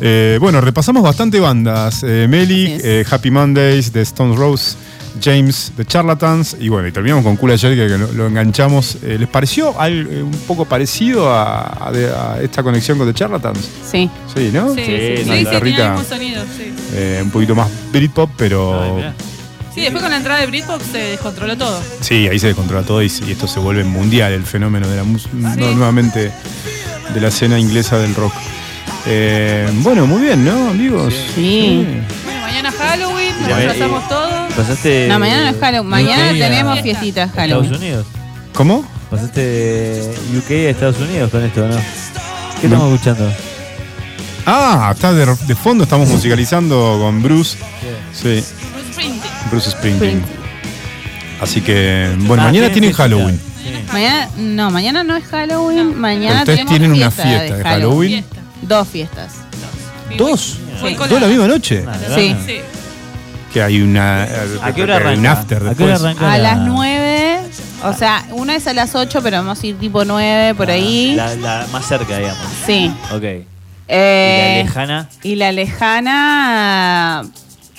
Eh, 0.00 0.38
bueno, 0.40 0.60
repasamos 0.60 1.02
bastante 1.02 1.38
bandas. 1.38 2.02
Eh, 2.02 2.26
Melik, 2.28 2.80
eh, 2.82 3.04
Happy 3.08 3.30
Mondays, 3.30 3.92
The 3.92 4.00
Stones 4.02 4.36
Rose, 4.36 4.76
James, 5.20 5.72
The 5.76 5.84
Charlatans. 5.84 6.56
Y 6.60 6.68
bueno, 6.68 6.88
y 6.88 6.92
terminamos 6.92 7.24
con 7.24 7.36
Cool 7.36 7.52
ayer 7.52 7.74
que 7.76 7.98
lo, 7.98 8.12
lo 8.12 8.26
enganchamos. 8.26 8.96
Eh, 9.02 9.16
¿Les 9.18 9.28
pareció 9.28 9.78
al- 9.80 10.06
eh, 10.10 10.22
un 10.22 10.30
poco 10.46 10.64
parecido 10.64 11.32
a, 11.32 11.88
a 11.88 11.92
de- 11.92 12.10
a 12.10 12.38
esta 12.42 12.62
conexión 12.62 12.98
con 12.98 13.06
The 13.06 13.14
Charlatans? 13.14 13.60
Sí. 13.90 14.08
Sí, 14.34 14.50
¿no? 14.52 14.74
Sí, 14.74 14.82
sí, 14.84 14.84
sí, 15.24 15.30
el 15.30 15.62
mismo 15.62 16.04
sonido, 16.08 16.44
eh, 16.94 17.20
un 17.22 17.30
poquito 17.30 17.54
más 17.54 17.68
Britpop, 17.92 18.30
pero. 18.36 19.00
Sí, 19.74 19.80
después 19.80 20.02
con 20.02 20.10
la 20.10 20.18
entrada 20.18 20.40
de 20.40 20.46
Britpop 20.48 20.82
se 20.92 20.98
descontroló 20.98 21.56
todo. 21.56 21.80
Sí, 22.02 22.28
ahí 22.28 22.38
se 22.38 22.48
descontrola 22.48 22.82
todo 22.86 23.02
y, 23.02 23.10
y 23.26 23.32
esto 23.32 23.46
se 23.46 23.58
vuelve 23.58 23.84
mundial 23.84 24.32
el 24.32 24.44
fenómeno 24.44 24.86
de 24.86 24.96
la 24.96 25.02
música, 25.04 25.30
nuevamente 25.34 26.30
de 27.14 27.20
la 27.20 27.28
escena 27.28 27.58
inglesa 27.58 27.96
del 27.98 28.14
rock. 28.14 28.34
Eh, 29.06 29.66
bueno, 29.76 30.06
muy 30.06 30.20
bien, 30.22 30.44
¿no, 30.44 30.68
amigos? 30.70 31.14
Sí. 31.34 31.86
Bueno, 32.52 32.70
mañana 32.70 32.72
Halloween, 32.72 33.34
nos 33.40 33.48
Ya, 33.48 33.56
disfrazamos 33.58 34.08
todos. 34.08 34.52
Pasaste. 34.54 35.08
No, 35.08 35.18
mañana 35.18 35.44
no 35.50 35.56
es 35.56 35.60
Halloween. 35.60 35.90
Mañana 35.90 36.24
UK 36.24 36.28
a- 36.30 36.32
tenemos 36.48 36.80
fiestitas 36.80 37.30
a 37.30 37.32
Halloween. 37.32 37.64
Estados 37.64 37.82
Unidos. 37.82 38.06
¿Cómo? 38.54 38.84
Pasaste 39.10 40.14
UK 40.36 40.50
a 40.50 40.70
Estados 40.70 40.98
Unidos 40.98 41.30
con 41.30 41.42
esto, 41.44 41.66
¿no? 41.66 41.76
¿Qué 42.60 42.66
estamos 42.66 42.92
escuchando? 42.92 43.32
Ah, 44.44 44.90
está 44.94 45.12
de, 45.12 45.24
de 45.46 45.54
fondo, 45.54 45.84
estamos 45.84 46.08
musicalizando 46.08 46.98
con 47.00 47.22
Bruce. 47.22 47.56
Sí, 48.12 48.44
Bruce 49.50 49.70
Springsteen. 49.70 50.22
Así 51.40 51.60
que, 51.60 52.10
bueno, 52.20 52.42
Ah, 52.42 52.46
mañana 52.46 52.68
tienen 52.70 52.90
fiesta. 52.90 53.04
Halloween. 53.04 53.40
Mañana, 53.92 54.28
no, 54.36 54.70
mañana 54.70 55.04
no 55.04 55.16
es 55.16 55.24
Halloween. 55.24 55.98
Mañana 55.98 56.40
Ustedes 56.40 56.58
tenemos 56.58 56.70
tienen 56.70 56.92
una 56.92 57.10
fiesta 57.10 57.22
fiesta 57.40 57.56
de 57.56 57.62
Halloween. 57.64 58.24
Dos 58.62 58.88
fiestas. 58.88 59.32
¿Dos? 60.16 60.58
Sí. 60.88 60.94
¿Dos 61.08 61.20
la 61.20 61.26
misma 61.28 61.46
noche? 61.48 61.84
Sí. 62.14 62.36
Que 63.52 63.62
hay 63.62 63.82
una. 63.82 64.22
¿A 64.62 64.72
qué 64.74 64.82
hora 64.84 64.96
Un 64.96 65.02
arranca? 65.02 65.32
after 65.32 65.58
¿A 65.58 65.60
qué 65.60 65.66
después. 65.84 66.00
hora 66.00 66.10
arranca? 66.10 66.32
A 66.32 66.38
la- 66.38 66.54
las 66.56 66.66
9, 66.66 67.38
o 67.84 67.92
sea, 67.92 68.24
una 68.30 68.56
es 68.56 68.66
a 68.66 68.72
las 68.72 68.94
8, 68.94 69.20
pero 69.22 69.36
vamos 69.38 69.62
a 69.62 69.66
ir 69.66 69.78
tipo 69.78 70.04
9 70.04 70.54
por 70.54 70.70
ahí. 70.70 71.14
La, 71.14 71.34
la 71.36 71.66
más 71.70 71.86
cerca, 71.86 72.16
digamos. 72.18 72.42
Sí. 72.66 72.90
Ok. 73.14 73.22
Eh, 73.88 74.54
¿Y 74.54 74.56
la 74.58 74.64
lejana? 74.64 75.08
Y 75.22 75.34
la 75.36 75.52
lejana, 75.52 77.22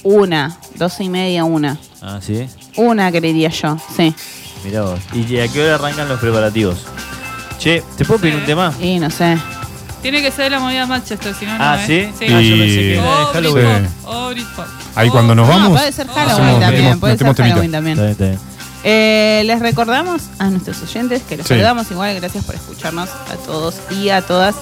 una, 0.04 0.58
doce 0.76 1.04
y 1.06 1.10
media, 1.10 1.44
una. 1.44 1.78
Ah, 2.02 2.20
sí. 2.22 2.48
Una 2.76 3.12
creería 3.12 3.50
yo, 3.50 3.78
sí. 3.96 4.14
Mirá 4.64 4.84
vos. 4.84 5.00
¿Y 5.14 5.40
a 5.40 5.48
qué 5.48 5.64
hora 5.64 5.76
arrancan 5.76 6.08
los 6.08 6.20
preparativos? 6.20 6.86
Che, 7.58 7.82
¿te 7.98 8.06
puedo 8.06 8.20
pedir 8.20 8.36
un 8.36 8.46
tema? 8.46 8.74
Y 8.82 9.00
no 9.00 9.10
sé. 9.10 9.38
Tiene 10.04 10.22
que 10.22 10.30
ser 10.32 10.52
la 10.52 10.60
movida 10.60 10.86
Manchester, 10.86 11.34
si 11.34 11.46
no, 11.48 11.58
no 11.58 11.64
Ah, 11.64 11.78
es. 11.82 11.88
¿sí? 11.88 12.08
Sí. 12.20 12.26
Ah, 12.26 12.42
yo 12.42 12.58
pensé 12.58 12.78
que 12.78 12.94
era 12.94 13.02
de 13.04 13.10
O 13.10 13.26
Halloween. 13.34 13.66
Britpop, 13.66 13.90
Sí. 13.90 13.96
o 14.06 14.30
Britpop. 14.30 14.66
Ahí 14.96 15.10
cuando 15.10 15.34
nos 15.34 15.48
No, 15.48 15.54
vamos. 15.54 15.80
puede 15.80 15.92
ser 15.92 16.06
Halloween 16.08 16.30
hacemos- 16.32 16.60
también, 16.60 16.84
metemos- 16.84 17.00
puede 17.00 17.14
ser 17.18 17.28
metemos 17.28 17.36
temita. 17.36 17.54
Halloween 17.56 17.72
también. 17.72 17.94
Está 17.98 18.04
bien, 18.04 18.12
está 18.12 18.26
bien. 18.26 18.40
Eh, 18.86 19.44
les 19.46 19.60
recordamos 19.62 20.24
a 20.40 20.50
nuestros 20.50 20.82
oyentes 20.84 21.22
que 21.24 21.38
los 21.38 21.48
Sí. 21.48 21.54
saludamos 21.54 21.90
igual, 21.90 22.14
gracias 22.20 22.44
por 22.44 22.54
escucharnos 22.56 23.08
a 23.10 23.36
todos 23.46 23.76
y 23.92 24.10
a 24.10 24.22
todas, 24.22 24.56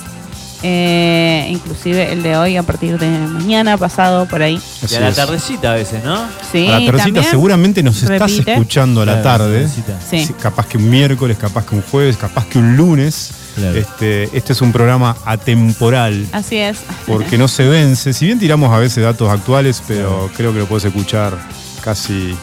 eh, 0.64 1.48
inclusive 1.50 2.12
el 2.12 2.22
de 2.24 2.36
hoy 2.38 2.58
a 2.58 2.64
partir 2.64 2.98
de 3.00 3.08
mañana, 3.10 3.78
pasado, 3.78 4.26
por 4.28 4.42
ahí. 4.42 4.62
Y 4.82 4.86
Así 4.86 4.96
a 4.96 5.00
la 5.02 5.10
es. 5.10 5.16
tardecita 5.16 5.72
a 5.72 5.76
veces, 5.76 6.04
¿no? 6.04 6.18
Sí, 6.52 6.68
a 6.68 6.72
la 6.80 6.86
tardecita 6.86 6.98
también 7.04 7.24
seguramente 7.26 7.82
nos 7.84 8.02
estás 8.04 8.32
repite. 8.32 8.52
escuchando 8.52 9.02
a 9.02 9.06
la 9.06 9.22
Claro, 9.22 9.46
tarde. 9.46 9.68
Sí. 10.10 10.26
Sí, 10.26 10.34
Capaz 10.42 10.68
que 10.68 10.78
un 10.78 10.90
miércoles, 10.90 11.38
capaz 11.38 11.66
que 11.66 11.76
un 11.76 11.82
jueves, 11.82 12.18
capaz 12.18 12.46
que 12.48 12.58
un 12.60 12.76
lunes. 12.78 13.32
Claro. 13.56 13.78
Este, 13.78 14.24
este 14.38 14.54
es 14.54 14.62
un 14.62 14.72
programa 14.72 15.18
atemporal. 15.26 16.26
Así 16.32 16.58
es. 16.58 16.78
Porque 17.08 17.38
no 17.40 17.48
se 17.48 17.68
vence. 17.68 18.14
Si 18.14 18.26
bien 18.26 18.40
tiramos 18.40 18.72
a 18.72 18.78
veces 18.80 19.04
datos 19.04 19.30
actuales, 19.30 19.82
pero 19.88 20.30
creo 20.38 20.54
que 20.54 20.60
lo 20.60 20.66
puedes 20.66 20.86
escuchar 20.86 21.38
casi. 21.82 22.36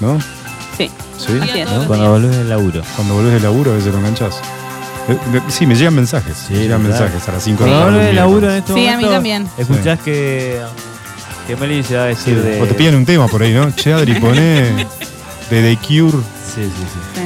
¿No? 0.00 0.18
Sí. 0.76 0.90
¿Sí? 1.18 1.38
Así 1.42 1.58
es. 1.60 1.70
¿No? 1.70 1.86
Cuando 1.86 2.10
volvés 2.10 2.36
del 2.36 2.48
laburo. 2.48 2.82
Cuando 2.96 3.14
volvés 3.14 3.32
del 3.34 3.42
laburo 3.42 3.72
a 3.72 3.74
veces 3.74 3.92
lo 3.92 3.98
enganchás. 3.98 4.36
Eh, 5.08 5.40
Sí, 5.48 5.66
me 5.66 5.74
llegan 5.74 5.94
mensajes. 5.94 6.46
me 6.50 6.58
llegan 6.58 6.82
¿verdad? 6.82 7.00
mensajes 7.00 7.28
a 7.28 7.32
las 7.32 7.42
5 7.42 7.64
de 7.64 7.70
la 7.70 7.80
tarde. 7.80 8.12
laburo 8.12 8.50
en 8.50 8.56
este 8.58 8.74
Sí, 8.74 8.86
a 8.88 8.96
mí 8.96 9.04
también. 9.04 9.48
Escuchás 9.56 9.98
que. 10.00 10.60
Que 11.46 11.56
Meli 11.56 11.82
se 11.82 11.96
va 11.96 12.02
a 12.02 12.06
decir 12.06 12.42
de. 12.42 12.60
O 12.60 12.66
te 12.66 12.74
piden 12.74 12.94
un 12.94 13.06
tema 13.06 13.26
por 13.26 13.42
ahí, 13.42 13.52
¿no? 13.54 13.70
Che, 13.70 13.92
Adri, 13.92 14.14
poné 14.20 14.86
de 15.50 15.76
The 15.76 15.78
Cure. 15.78 16.18
Sí, 16.54 16.64
sí, 16.64 16.70
sí. 16.92 17.20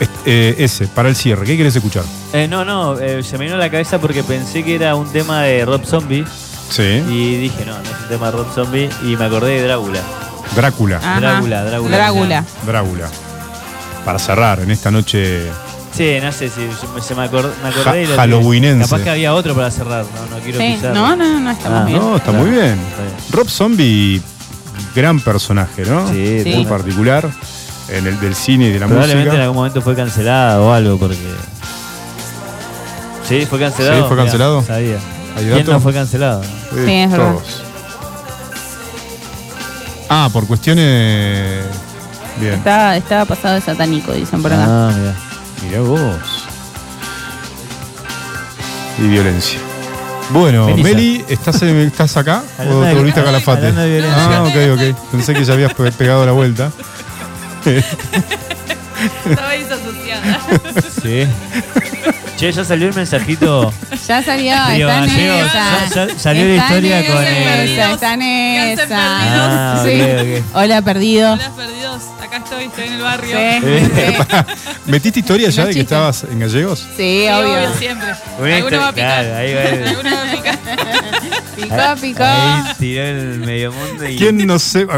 Este, 0.00 0.18
eh, 0.24 0.54
ese, 0.58 0.88
para 0.88 1.08
el 1.08 1.14
cierre. 1.14 1.44
¿Qué 1.44 1.56
querés 1.56 1.76
escuchar? 1.76 2.02
Eh, 2.32 2.48
no, 2.48 2.64
no, 2.64 2.98
eh, 2.98 3.22
se 3.22 3.36
me 3.38 3.44
vino 3.44 3.56
a 3.56 3.58
la 3.58 3.70
cabeza 3.70 4.00
porque 4.00 4.24
pensé 4.24 4.64
que 4.64 4.74
era 4.74 4.94
un 4.96 5.12
tema 5.12 5.42
de 5.42 5.64
Rob 5.64 5.84
Zombie. 5.84 6.24
Sí. 6.70 6.82
Y 7.08 7.36
dije, 7.36 7.64
no, 7.66 7.74
no 7.74 7.82
es 7.82 8.00
un 8.02 8.08
tema 8.08 8.26
de 8.26 8.32
Rob 8.32 8.52
Zombie. 8.54 8.88
Y 9.04 9.16
me 9.16 9.26
acordé 9.26 9.60
de 9.60 9.68
Drácula. 9.68 10.00
Drácula. 10.56 10.98
Drácula, 10.98 11.64
Drácula. 11.64 11.96
Drácula. 11.96 12.44
Drácula. 12.66 13.08
Para 14.04 14.18
cerrar 14.18 14.60
en 14.60 14.70
esta 14.70 14.90
noche. 14.90 15.42
Sí, 15.92 16.18
no 16.22 16.30
sé 16.32 16.48
si 16.48 16.60
se- 16.70 17.02
se 17.06 17.14
me, 17.14 17.22
acor- 17.28 17.50
me 17.62 17.68
acordé. 17.68 18.06
Ja- 18.06 18.16
halloweenense. 18.16 18.88
Capaz 18.88 19.02
que 19.02 19.10
había 19.10 19.34
otro 19.34 19.54
para 19.54 19.70
cerrar, 19.70 20.04
no, 20.04 20.36
no 20.36 20.42
quiero 20.42 20.58
Sí, 20.60 20.74
pisar. 20.76 20.94
no, 20.94 21.16
no, 21.16 21.40
no, 21.40 21.50
estamos 21.50 21.80
Ah, 21.80 21.84
bien. 21.84 21.98
No, 21.98 22.16
está 22.16 22.30
Claro, 22.30 22.44
muy 22.46 22.50
bien. 22.54 22.78
está 22.78 23.02
bien. 23.02 23.14
Rob 23.32 23.48
Zombie, 23.50 24.22
gran 24.94 25.20
personaje, 25.20 25.84
¿no? 25.84 26.08
Sí, 26.08 26.40
Sí. 26.44 26.54
Muy 26.54 26.64
particular. 26.66 27.28
En 27.88 28.06
el 28.06 28.20
del 28.20 28.36
cine 28.36 28.66
y 28.66 28.70
de 28.72 28.78
la 28.78 28.86
Probablemente 28.86 29.34
en 29.34 29.40
algún 29.40 29.56
momento 29.56 29.82
fue 29.82 29.96
cancelado 29.96 30.64
o 30.68 30.72
algo 30.72 30.96
porque. 30.96 31.18
Sí, 33.28 33.46
fue 33.46 33.58
cancelado. 33.58 33.96
Sí, 33.96 34.00
fue 34.02 34.10
Mirá, 34.10 34.22
cancelado. 34.22 34.62
sabía. 34.62 34.98
¿Hay 35.36 35.44
¿Quién 35.44 35.66
no 35.66 35.80
fue 35.80 35.92
cancelado? 35.92 36.42
Sí, 36.42 36.92
es 36.92 37.10
verdad. 37.10 37.32
todos. 37.32 37.62
Ah, 40.08 40.28
por 40.32 40.46
cuestiones. 40.46 41.64
Bien. 42.40 42.54
Estaba, 42.54 42.96
estaba 42.96 43.24
pasado 43.24 43.54
de 43.56 43.60
satánico, 43.60 44.12
dicen 44.12 44.40
por 44.40 44.52
acá. 44.52 44.64
Ah, 44.66 44.92
mira. 44.96 45.14
Mirá 45.62 45.80
vos. 45.80 46.00
Y 48.98 49.02
violencia. 49.08 49.58
Bueno. 50.30 50.68
Meli, 50.76 51.24
¿estás, 51.28 51.60
en- 51.62 51.78
¿estás 51.80 52.16
acá? 52.16 52.42
Hablando 52.58 52.78
¿O 52.80 52.82
de- 52.84 52.90
te 52.90 52.96
volviste 52.96 53.20
a 53.20 53.24
Calafate? 53.24 53.66
hablando 53.68 53.82
de 53.82 54.04
Ah, 54.08 54.42
ok, 54.44 54.56
ok. 54.94 55.10
Pensé 55.10 55.34
que 55.34 55.44
ya 55.44 55.54
habías 55.54 55.74
pe- 55.74 55.92
pegado 55.92 56.24
la 56.24 56.32
vuelta. 56.32 56.70
Estaba 59.28 59.52
disasociada. 59.52 60.40
Sí. 61.02 61.26
Che, 62.40 62.50
ya 62.52 62.64
salió 62.64 62.88
el 62.88 62.94
mensajito. 62.94 63.72
Ya 64.08 64.22
salió, 64.22 64.54
Río 64.70 64.88
está 64.88 65.04
en 65.04 65.06
Gallegos, 65.06 65.46
esa. 65.46 65.54
ya- 65.94 66.06
ya 66.08 66.18
salió 66.18 66.44
la 66.44 66.54
Está 66.54 66.64
historia 66.66 66.98
en 67.00 67.06
con 67.12 67.24
el- 67.24 67.78
Está 67.92 68.14
en 68.14 68.22
esa. 68.22 68.86
Ah, 68.90 69.82
Sí. 69.84 70.00
ok, 70.00 70.44
Hola, 70.54 70.82
perdido. 70.82 71.32
Hola, 71.34 71.50
perdidos. 71.54 72.02
Acá 72.22 72.36
estoy, 72.38 72.64
estoy 72.64 72.84
en 72.86 72.92
el 72.94 73.02
barrio. 73.02 73.36
Sí, 73.36 73.42
Eh, 73.42 73.90
sí. 73.94 74.12
pará, 74.18 74.46
¿Metiste 74.86 75.20
historia 75.20 75.50
ya 75.50 75.62
No 75.62 75.68
de 75.68 75.74
que 75.74 75.80
estabas 75.80 76.24
en 76.24 76.38
Gallegos? 76.40 76.78
Sí, 76.78 76.86
Sí, 76.96 77.28
obvio. 77.28 77.52
obvio, 77.52 77.74
siempre. 77.78 78.08
Una 78.38 78.56
Alguno 78.56 78.78
va 78.78 78.86
a 78.86 78.90
histo- 78.90 78.94
picar. 78.94 79.24
claro, 79.24 79.36
ahí 79.36 79.54
va 79.54 79.62
el- 79.62 79.88
Alguno 79.88 80.10
va 80.10 80.22
a 80.22 80.32
picar. 80.34 80.58
Picó, 81.56 82.00
picó. 82.00 82.24
Ahí 82.24 82.62
tiró 82.78 83.02
el 83.04 83.38
medio 83.40 83.72
mundo 83.72 84.08
y. 84.08 84.16
¿Quién 84.16 84.46
no 84.46 84.58
sé? 84.58 84.86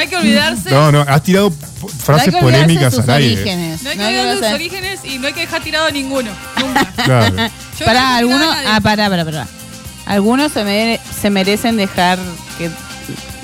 No 0.00 0.04
hay 0.04 0.08
que 0.08 0.16
olvidarse. 0.16 0.70
No, 0.70 0.90
no, 0.92 1.00
has 1.02 1.22
tirado 1.22 1.50
p- 1.50 1.56
No 1.82 1.88
hay 1.88 1.98
frases 2.00 2.34
polémicas 2.36 2.94
sus 2.94 3.04
al 3.04 3.10
aire. 3.16 3.34
orígenes. 3.34 3.82
No 3.82 3.90
hay 3.90 3.96
que 3.96 4.02
No 4.02 4.08
hay 4.08 4.14
que 4.14 4.20
olvidar 4.20 4.38
sus 4.38 4.54
orígenes 4.54 5.00
y 5.04 5.18
no 5.18 5.26
hay 5.26 5.32
que 5.34 5.40
dejar 5.40 5.62
tirado 5.62 5.86
a 5.86 5.90
ninguno. 5.90 6.30
Nunca. 6.58 6.92
Claro. 7.04 7.36
He 7.80 7.98
algunos. 7.98 8.56
Ah, 8.66 8.80
pará, 8.82 9.08
pará, 9.10 9.24
pará. 9.24 9.46
Algunos 10.06 10.52
se, 10.52 10.64
mere- 10.64 11.00
se 11.20 11.28
merecen 11.30 11.76
dejar 11.76 12.18
que. 12.58 12.70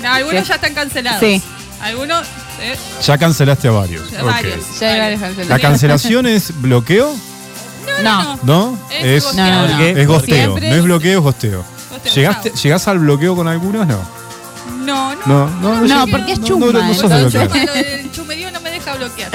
No, 0.01 0.11
algunos 0.13 0.47
ya 0.47 0.55
están 0.55 0.73
cancelados. 0.73 1.19
Sí. 1.19 1.41
Algunos. 1.81 2.25
eh, 2.61 2.75
Ya 3.05 3.17
cancelaste 3.19 3.67
a 3.67 3.71
varios. 3.71 4.09
Ya 4.11 4.23
Ok. 4.23 4.31
varios. 4.31 4.79
Ya 4.79 4.93
hay 4.93 4.99
varios 4.99 5.21
cancelados. 5.21 5.49
¿La 5.49 5.59
cancelación 5.59 6.25
es 6.25 6.59
bloqueo? 6.61 7.15
No. 8.03 8.39
¿No? 8.43 8.79
Es 8.91 9.23
gosteo. 9.23 9.45
No, 9.45 9.79
es 9.79 10.07
gosteo. 10.07 10.35
Siempre- 10.35 10.69
No 10.69 10.75
es 10.75 10.83
bloqueo, 10.83 11.19
es 11.19 11.23
gosteo. 11.23 11.65
Gosteo, 11.91 12.13
¿Llegaste, 12.13 12.49
chao. 12.51 12.61
¿Llegás 12.63 12.87
al 12.87 12.99
bloqueo 12.99 13.35
con 13.35 13.47
algunos? 13.47 13.85
No. 13.87 13.99
No, 14.87 15.13
no. 15.25 15.49
No, 15.59 15.81
no, 15.81 16.07
porque 16.07 16.31
es 16.31 16.39
no, 16.39 16.47
chuma, 16.47 16.67
No, 16.67 16.71
no, 16.71 16.93
sos 16.93 17.11
entonces- 17.11 17.73
del 17.73 18.11
chumerío 18.13 18.49
no 18.51 18.61
me 18.61 18.71
deja 18.71 18.95
bloquear. 18.95 19.29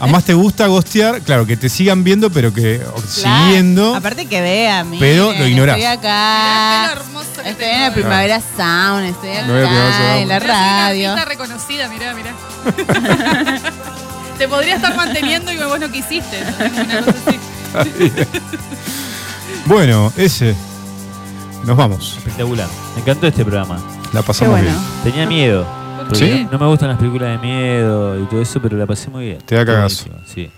Además 0.00 0.24
te 0.24 0.34
gusta 0.34 0.66
gostear, 0.66 1.20
claro, 1.22 1.46
que 1.46 1.56
te 1.56 1.68
sigan 1.68 2.02
viendo, 2.02 2.28
pero 2.28 2.52
que 2.52 2.78
Claro. 2.78 3.02
siguiendo. 3.46 3.94
Aparte 3.94 4.26
que 4.26 4.40
vean, 4.40 4.90
Pero 4.98 5.32
lo 5.32 5.46
ignorás. 5.46 5.76
Estoy 5.78 5.92
acá. 5.92 6.92
el 6.92 7.46
Estoy 7.52 7.66
en 7.66 7.80
la 7.82 7.94
Primavera 7.94 8.40
Sound, 8.56 9.04
estoy 9.06 9.30
acá 9.30 10.18
en 10.18 10.28
la 10.28 10.36
una 10.36 10.38
radio. 10.40 11.10
artista 11.12 11.28
reconocida, 11.28 11.88
mirá, 11.88 12.14
mirá. 12.14 12.34
Te 14.38 14.48
podría 14.48 14.74
estar 14.74 14.96
manteniendo 14.96 15.52
y 15.52 15.56
vos 15.58 15.78
no 15.78 15.88
quisiste. 15.90 16.42
Una. 16.58 17.04
Bueno, 19.66 20.12
ese. 20.16 20.54
Nos 21.64 21.76
vamos. 21.76 22.14
Espectacular. 22.18 22.68
Me 22.96 23.02
encantó 23.02 23.26
este 23.28 23.44
programa. 23.44 23.78
La 24.12 24.22
pasamos 24.22 24.58
Qué 24.60 24.62
bueno. 24.64 24.78
bien. 25.04 25.12
Tenía 25.12 25.26
miedo. 25.26 25.66
porque 25.98 26.14
¿Sí? 26.16 26.46
No 26.50 26.58
me 26.58 26.66
gustan 26.66 26.88
las 26.90 26.98
películas 26.98 27.40
de 27.40 27.46
miedo 27.46 28.20
y 28.22 28.26
todo 28.26 28.42
eso, 28.42 28.60
pero 28.60 28.76
la 28.76 28.86
pasé 28.86 29.08
muy 29.10 29.24
bien. 29.26 29.38
Te 29.44 29.54
da 29.54 29.64
cagazo. 29.64 30.06
Buenísimo, 30.10 30.26
Sí. 30.34 30.50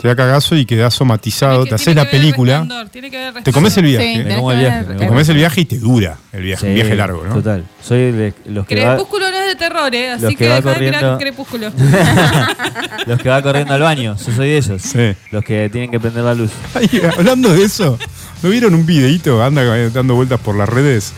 Te 0.00 0.08
da 0.08 0.16
cagazo 0.16 0.56
y 0.56 0.66
quedás 0.66 0.94
somatizado. 0.94 1.58
Tiene 1.62 1.68
Te 1.68 1.74
haces 1.76 1.84
tiene 1.84 2.00
la 2.02 2.10
que 2.10 2.16
ver 2.16 2.20
película. 2.22 2.58
Resplandor, 2.58 2.88
tiene 2.90 3.10
que 3.10 3.16
ver 3.18 3.42
Te 3.44 3.52
comes 3.52 3.76
el 3.76 3.84
Resplandor. 3.84 4.08
viaje. 4.08 4.22
Sí, 4.22 4.28
Me 4.28 4.34
como 4.36 4.50
el 4.52 4.58
tenés 4.58 4.64
que 4.64 4.70
viaje, 4.74 4.86
ver- 4.88 4.94
me 4.96 5.00
Te 5.00 5.08
comes 5.08 5.28
el 5.28 5.36
viaje 5.36 5.60
y 5.60 5.64
te 5.64 5.78
dura 5.78 6.16
el 6.32 6.42
viaje. 6.42 6.66
un 6.66 6.70
Sí, 6.70 6.74
viaje 6.74 6.94
largo, 6.96 7.24
¿no? 7.24 7.34
Total. 7.34 7.64
Soy 7.80 7.98
de 8.12 8.34
los 8.46 8.66
que 8.66 8.84
va, 8.84 8.94
Crepúsculo 8.96 9.30
no 9.30 9.36
es 9.36 9.46
de 9.46 9.54
terror, 9.56 9.94
¿eh? 9.94 10.10
Así 10.10 10.22
Los 10.22 10.30
que, 10.32 10.36
que 10.38 10.48
va 10.48 10.54
de 10.56 10.60
mirar 10.62 10.74
corriendo- 11.02 11.18
Crepúsculo. 11.18 11.70
los 13.06 13.20
que 13.20 13.28
va 13.28 13.42
corriendo 13.42 13.74
al 13.74 13.80
baño. 13.82 14.16
Yo 14.16 14.32
soy 14.32 14.48
de 14.48 14.56
ellos. 14.58 14.82
Sí. 14.82 15.14
Los 15.30 15.44
que 15.44 15.68
tienen 15.70 15.90
que 15.90 16.00
prender 16.00 16.24
la 16.24 16.34
luz. 16.34 16.50
Ay, 16.74 16.88
hablando 17.16 17.52
de 17.52 17.62
eso, 17.64 17.96
¿no 18.42 18.50
vieron 18.50 18.74
un 18.74 18.84
videíto? 18.86 19.42
Anda 19.42 19.62
eh, 19.78 19.90
dando 19.90 20.14
vueltas 20.16 20.40
por 20.40 20.56
las 20.56 20.68
redes 20.68 21.12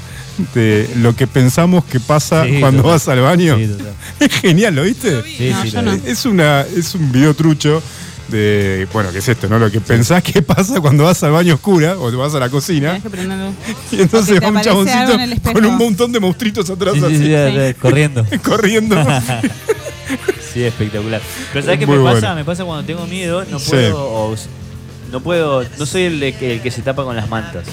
de 0.54 0.88
lo 0.96 1.14
que 1.14 1.26
pensamos 1.26 1.84
que 1.84 2.00
pasa 2.00 2.44
Sí, 2.44 2.58
cuando 2.60 2.82
total. 2.82 2.92
vas 2.98 3.08
al 3.08 3.20
baño. 3.20 3.56
Sí. 3.56 3.70
Es 4.20 4.32
genial, 4.32 4.74
¿lo 4.76 4.82
viste? 4.82 5.22
Sí, 5.22 5.50
No, 5.50 5.62
sí, 5.62 5.70
yo 5.70 5.82
no. 5.82 5.92
Es 5.92 6.24
una 6.24 6.60
es 6.62 6.94
un 6.94 7.10
video 7.12 7.34
trucho 7.34 7.82
de 8.28 8.86
bueno, 8.92 9.10
¿qué 9.12 9.18
es 9.18 9.28
esto, 9.28 9.48
no? 9.48 9.58
Lo 9.58 9.70
que 9.70 9.80
pensás 9.80 10.22
que 10.22 10.40
pasa 10.42 10.80
cuando 10.80 11.04
vas 11.04 11.22
al 11.22 11.32
baño 11.32 11.54
oscura 11.54 11.96
o 11.98 12.10
te 12.10 12.16
vas 12.16 12.34
a 12.34 12.40
la 12.40 12.48
cocina 12.48 13.00
que 13.00 13.08
y 13.96 14.00
entonces 14.02 14.40
va 14.42 14.48
un 14.48 14.60
chaboncito 14.62 15.12
en 15.20 15.38
con 15.40 15.64
un 15.66 15.76
montón 15.76 16.10
de 16.12 16.20
monstruitos 16.20 16.68
atrás 16.70 16.94
Sí, 16.94 17.00
sí, 17.00 17.06
así, 17.34 17.54
sí, 17.56 17.66
sí, 17.68 17.74
corriendo. 17.74 18.26
corriendo. 18.42 18.96
Sí, 20.52 20.62
espectacular. 20.62 21.20
Pero 21.52 21.64
¿sabes 21.64 21.80
qué 21.80 21.86
me 21.86 21.98
pasa? 22.02 22.34
Me 22.34 22.44
pasa 22.44 22.64
cuando 22.64 22.84
tengo 22.86 23.06
miedo, 23.06 23.44
no 23.50 23.58
Sí. 23.58 23.70
puedo. 23.70 23.98
o- 24.04 24.36
no 25.12 25.20
puedo. 25.20 25.62
No 25.78 25.86
soy 25.86 26.02
el, 26.02 26.20
de 26.20 26.34
que, 26.34 26.54
el 26.54 26.60
que 26.62 26.70
se 26.70 26.82
tapa 26.82 27.04
con 27.04 27.14
las 27.16 27.28
mantas. 27.28 27.66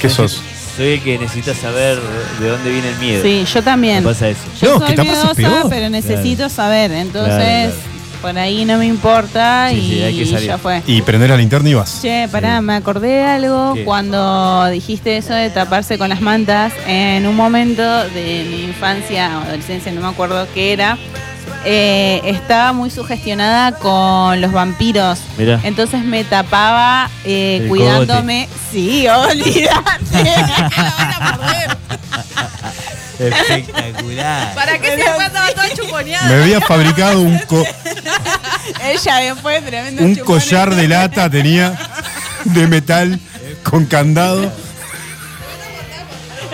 ¿Qué 0.00 0.08
sos? 0.08 0.40
Soy 0.76 0.94
el 0.94 1.02
que 1.02 1.18
necesita 1.18 1.54
saber 1.54 1.98
de 2.40 2.48
dónde 2.48 2.70
viene 2.70 2.88
el 2.88 2.96
miedo. 2.96 3.22
Sí, 3.22 3.44
yo 3.52 3.62
también. 3.62 4.02
Me 4.02 4.10
pasa 4.10 4.28
eso. 4.28 4.40
Yo 4.60 4.78
No, 4.78 4.86
que 4.86 4.96
soy 4.96 5.04
miedosa, 5.04 5.34
peor. 5.34 5.66
pero 5.70 5.88
necesito 5.88 6.48
saber. 6.48 6.90
Entonces, 6.90 7.72
Claro, 7.74 7.94
por 8.22 8.38
ahí 8.38 8.64
no 8.64 8.78
me 8.78 8.86
importa 8.86 9.68
Sí, 9.70 9.76
y 9.76 9.80
sí, 9.90 10.02
hay 10.02 10.18
que 10.18 10.26
salir. 10.26 10.46
ya 10.48 10.58
fue. 10.58 10.82
Y 10.86 11.02
prender 11.02 11.30
la 11.30 11.36
linterna 11.36 11.68
y 11.68 11.74
vas. 11.74 12.00
Che, 12.02 12.26
pará, 12.32 12.60
me 12.60 12.74
acordé 12.74 13.08
de 13.08 13.22
algo 13.24 13.74
¿Qué? 13.74 13.84
cuando 13.84 14.66
dijiste 14.70 15.16
eso 15.18 15.32
de 15.34 15.48
taparse 15.50 15.96
con 15.98 16.08
las 16.08 16.20
mantas. 16.20 16.72
En 16.88 17.26
un 17.26 17.36
momento 17.36 17.82
de 18.08 18.44
mi 18.50 18.64
infancia 18.64 19.38
o 19.38 19.42
adolescencia, 19.42 19.92
no 19.92 20.00
me 20.00 20.08
acuerdo 20.08 20.46
qué 20.54 20.72
era, 20.72 20.98
eh, 21.64 22.20
estaba 22.24 22.72
muy 22.72 22.90
sugestionada 22.90 23.72
con 23.72 24.40
los 24.40 24.52
vampiros. 24.52 25.18
Mirá. 25.38 25.60
Entonces 25.62 26.02
me 26.04 26.24
tapaba 26.24 27.10
eh, 27.24 27.64
cuidándome. 27.68 28.48
Sí, 28.70 29.06
olvídate. 29.08 30.34
Espectacular. 33.18 34.54
¿Para 34.54 34.78
qué 34.78 34.96
se 34.96 35.06
andaba 35.06 35.50
toda 35.52 35.70
chuponeada? 35.74 36.28
Me 36.28 36.42
había 36.42 36.60
fabricado 36.60 37.20
un, 37.20 37.38
co- 37.40 37.64
Ella 38.84 39.16
después 39.16 39.64
tremendo 39.64 40.02
un 40.02 40.16
chupón. 40.16 40.34
collar 40.40 40.74
de 40.74 40.88
lata, 40.88 41.30
tenía 41.30 41.78
de 42.44 42.66
metal 42.66 43.20
con 43.62 43.86
candado. 43.86 44.52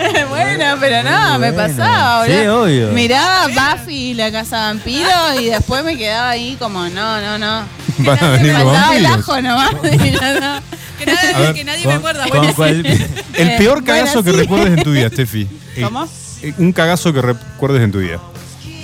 bueno, 0.29 0.65
pero 0.79 1.03
no, 1.09 1.39
me 1.39 1.53
pasaba, 1.53 2.25
Sí, 2.25 2.47
obvio. 2.47 2.87
Miraba 2.89 3.47
Buffy 3.47 4.11
y 4.11 4.13
la 4.13 4.31
casa 4.31 4.57
vampiro 4.67 5.09
y 5.39 5.45
después 5.45 5.83
me 5.83 5.97
quedaba 5.97 6.29
ahí 6.31 6.55
como, 6.59 6.87
no, 6.89 7.21
no, 7.21 7.37
no. 7.37 7.63
Van 7.99 8.23
a 8.23 8.29
venir 8.31 8.53
los 8.53 8.63
faltaba 8.63 8.95
el 8.95 9.03
vampiros. 9.03 9.29
ajo 9.29 9.41
nomás. 9.41 9.71
y 9.93 10.11
ya 10.11 10.39
no. 10.39 10.61
Que 10.99 11.05
nadie, 11.05 11.33
A 11.35 11.39
ver, 11.39 11.53
que 11.55 11.63
nadie 11.63 11.85
me 11.87 11.93
Con- 11.93 12.01
muerda. 12.01 12.27
con 12.29 12.37
Bueno, 12.39 12.53
cual- 12.55 12.85
El 13.33 13.55
peor 13.57 13.83
cagazo 13.83 14.23
que 14.23 14.31
sí. 14.31 14.37
recuerdes 14.37 14.77
en 14.77 14.83
tu 14.83 14.91
vida, 14.91 15.09
Steffi. 15.09 15.47
Eh, 15.77 15.81
¿Cómo? 15.83 16.05
eh, 16.41 16.53
Un 16.57 16.73
cagazo 16.73 17.13
que 17.13 17.21
recuerdes 17.21 17.81
en 17.81 17.91
tu 17.93 17.99
vida. 17.99 18.19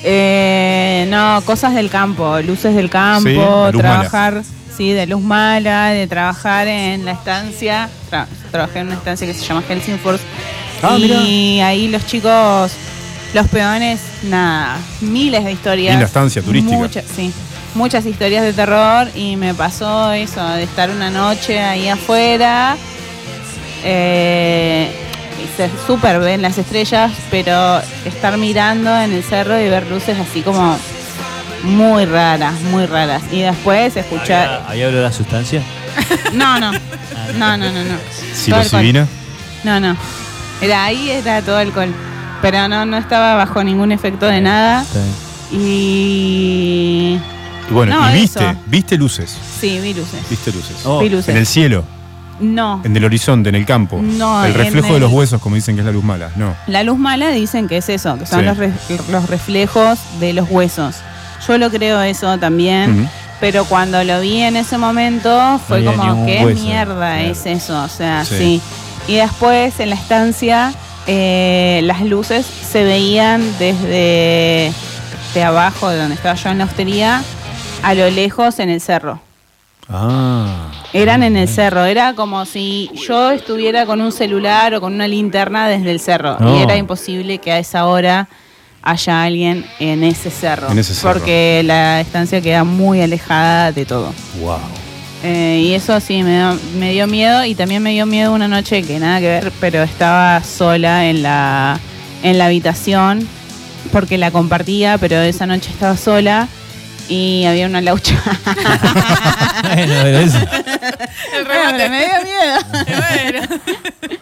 Eh, 0.03 1.05
no, 1.09 1.41
cosas 1.45 1.73
del 1.75 1.89
campo, 1.89 2.39
luces 2.41 2.73
del 2.75 2.89
campo, 2.89 3.27
Sí, 3.29 3.35
la 3.35 3.71
luz 3.71 3.81
trabajar, 3.81 4.43
sí, 4.77 4.91
de 4.93 5.05
luz 5.05 5.21
mala, 5.21 5.87
de 5.89 6.07
trabajar 6.07 6.67
en 6.67 7.03
la 7.03 7.11
estancia. 7.11 7.89
Tra- 8.09 8.25
trabajé 8.51 8.79
en 8.79 8.87
una 8.87 8.95
estancia 8.95 9.27
que 9.27 9.33
se 9.33 9.43
llama 9.45 9.63
Helsingfors. 9.67 10.21
Ah, 10.81 10.97
y 10.97 11.59
ahí 11.61 11.87
los 11.87 12.05
chicos, 12.05 12.71
los 13.33 13.47
peones, 13.47 13.99
nada, 14.23 14.77
miles 15.01 15.43
de 15.43 15.51
historias. 15.51 16.01
Estancia 16.01 16.41
turística. 16.41 16.75
Muchas, 16.75 17.05
sí. 17.15 17.33
Muchas 17.75 18.05
historias 18.05 18.43
de 18.43 18.53
terror 18.53 19.07
y 19.15 19.35
me 19.35 19.53
pasó 19.53 20.11
eso, 20.11 20.43
de 20.49 20.63
estar 20.63 20.89
una 20.89 21.09
noche 21.09 21.59
ahí 21.59 21.87
afuera. 21.87 22.75
Eh, 23.83 24.89
y 25.43 25.57
se 25.57 25.69
súper 25.85 26.19
ven 26.19 26.41
las 26.41 26.57
estrellas, 26.57 27.11
pero 27.29 27.79
estar 28.05 28.37
mirando 28.37 28.95
en 28.99 29.13
el 29.13 29.23
cerro 29.23 29.59
y 29.59 29.69
ver 29.69 29.87
luces 29.87 30.17
así 30.17 30.41
como 30.41 30.77
muy 31.63 32.05
raras, 32.05 32.59
muy 32.71 32.85
raras. 32.85 33.21
Y 33.31 33.41
después 33.41 33.95
escuchar. 33.95 34.47
¿Había, 34.47 34.69
¿Había 34.69 34.87
olor 34.87 35.05
a 35.05 35.11
sustancia? 35.11 35.61
No, 36.33 36.59
no. 36.59 36.71
No, 36.71 37.57
no, 37.57 37.71
no, 37.71 37.83
no. 37.83 37.97
Psilocibina. 38.33 39.07
No, 39.63 39.79
no. 39.79 39.97
Era 40.61 40.85
ahí, 40.85 41.09
era 41.09 41.41
todo 41.41 41.57
alcohol. 41.57 41.93
Pero 42.41 42.67
no, 42.67 42.85
no 42.85 42.97
estaba 42.97 43.35
bajo 43.35 43.63
ningún 43.63 43.91
efecto 43.91 44.25
de 44.27 44.41
nada. 44.41 44.85
Y. 45.51 47.19
Y 47.69 47.73
bueno, 47.73 47.99
No, 47.99 48.09
y 48.15 48.21
viste, 48.21 48.39
eso. 48.49 48.59
viste 48.65 48.97
luces. 48.97 49.37
Sí, 49.59 49.79
vi 49.81 49.93
luces. 49.93 50.21
Viste 50.29 50.51
luces. 50.51 50.77
Oh, 50.85 50.99
Vi 50.99 51.09
luces. 51.09 51.29
En 51.29 51.37
el 51.37 51.45
cielo, 51.45 51.83
No. 52.39 52.79
en 52.85 52.95
el 52.95 53.03
horizonte, 53.03 53.49
en 53.49 53.55
el 53.55 53.65
campo. 53.65 53.99
No, 54.01 54.45
el 54.45 54.53
reflejo 54.53 54.93
de 54.93 54.99
los 55.01 55.11
huesos, 55.11 55.41
como 55.41 55.55
dicen 55.55 55.75
que 55.75 55.81
es 55.81 55.85
la 55.85 55.91
luz 55.91 56.03
mala. 56.03 56.29
No. 56.37 56.55
La 56.67 56.83
luz 56.83 56.97
mala 56.97 57.29
dicen 57.29 57.67
que 57.67 57.77
es 57.77 57.89
eso, 57.89 58.17
que 58.17 58.25
son 58.25 58.39
Sí. 58.39 58.45
los, 58.45 58.57
re- 58.57 58.71
los 59.11 59.27
reflejos 59.29 59.99
de 60.21 60.31
los 60.33 60.49
huesos. 60.49 60.95
Yo 61.45 61.57
lo 61.57 61.69
creo 61.69 62.01
eso 62.01 62.37
también, 62.37 63.09
pero 63.41 63.65
cuando 63.65 64.01
lo 64.05 64.21
vi 64.21 64.41
en 64.43 64.55
ese 64.55 64.77
momento 64.77 65.59
fue 65.67 65.83
como, 65.83 66.25
¿qué 66.25 66.45
hueso, 66.45 66.63
mierda 66.63 66.95
claro. 66.95 67.21
es 67.31 67.45
eso? 67.45 67.83
O 67.83 67.89
sea, 67.89 68.23
Sí. 68.23 68.35
sí. 68.37 68.61
Y 69.07 69.15
después 69.15 69.79
en 69.79 69.89
la 69.89 69.95
estancia 69.95 70.73
eh, 71.07 71.81
las 71.83 72.01
luces 72.01 72.45
se 72.45 72.83
veían 72.83 73.41
desde 73.57 74.73
de 75.33 75.43
abajo, 75.43 75.89
de 75.89 75.97
donde 75.97 76.15
estaba 76.15 76.35
yo 76.35 76.49
en 76.49 76.57
la 76.57 76.65
hostería, 76.65 77.23
a 77.83 77.93
lo 77.93 78.09
lejos 78.09 78.59
en 78.59 78.69
el 78.69 78.81
cerro. 78.81 79.19
Ah. 79.89 80.71
Eran 80.93 81.23
en 81.23 81.37
el 81.37 81.47
cerro, 81.47 81.85
era 81.85 82.13
como 82.13 82.45
si 82.45 82.89
yo 83.07 83.31
estuviera 83.31 83.85
con 83.85 84.01
un 84.01 84.11
celular 84.11 84.73
o 84.75 84.81
con 84.81 84.93
una 84.93 85.07
linterna 85.07 85.67
desde 85.67 85.91
el 85.91 85.99
cerro. 85.99 86.37
No. 86.39 86.57
Y 86.57 86.63
era 86.63 86.75
imposible 86.75 87.37
que 87.37 87.51
a 87.51 87.59
esa 87.59 87.85
hora 87.85 88.27
haya 88.81 89.23
alguien 89.23 89.65
en 89.79 90.03
ese 90.03 90.29
cerro. 90.29 90.71
En 90.71 90.79
ese 90.79 90.93
cerro. 90.93 91.13
Porque 91.13 91.61
la 91.65 92.01
estancia 92.01 92.41
queda 92.41 92.63
muy 92.63 93.01
alejada 93.01 93.71
de 93.71 93.85
todo. 93.85 94.13
Wow. 94.41 94.59
Eh, 95.23 95.61
y 95.65 95.73
eso 95.73 95.99
sí, 95.99 96.21
me, 96.23 96.35
dio- 96.37 96.59
me 96.77 96.91
dio 96.91 97.07
miedo. 97.07 97.43
Y 97.45 97.55
también 97.55 97.81
me 97.83 97.91
dio 97.91 98.05
miedo 98.05 98.33
una 98.33 98.47
noche 98.47 98.83
que 98.83 98.99
nada 98.99 99.19
que 99.19 99.27
ver, 99.27 99.51
pero 99.59 99.83
estaba 99.83 100.43
sola 100.43 101.05
en 101.07 101.23
la, 101.23 101.79
en 102.23 102.37
la 102.37 102.45
habitación. 102.45 103.27
Porque 103.91 104.17
la 104.17 104.31
compartía, 104.31 104.97
pero 104.97 105.15
esa 105.21 105.45
noche 105.45 105.69
estaba 105.71 105.95
sola. 105.97 106.47
Y 107.09 107.45
había 107.45 107.65
una 107.67 107.81
laucha. 107.81 108.15
Bueno, 109.63 109.93
pero 110.03 110.17
eso. 110.19 110.37
el 111.33 111.45
remate. 111.45 111.89
me 111.89 111.99
dio 111.99 112.13
miedo. 112.23 112.57
bueno. 114.05 114.17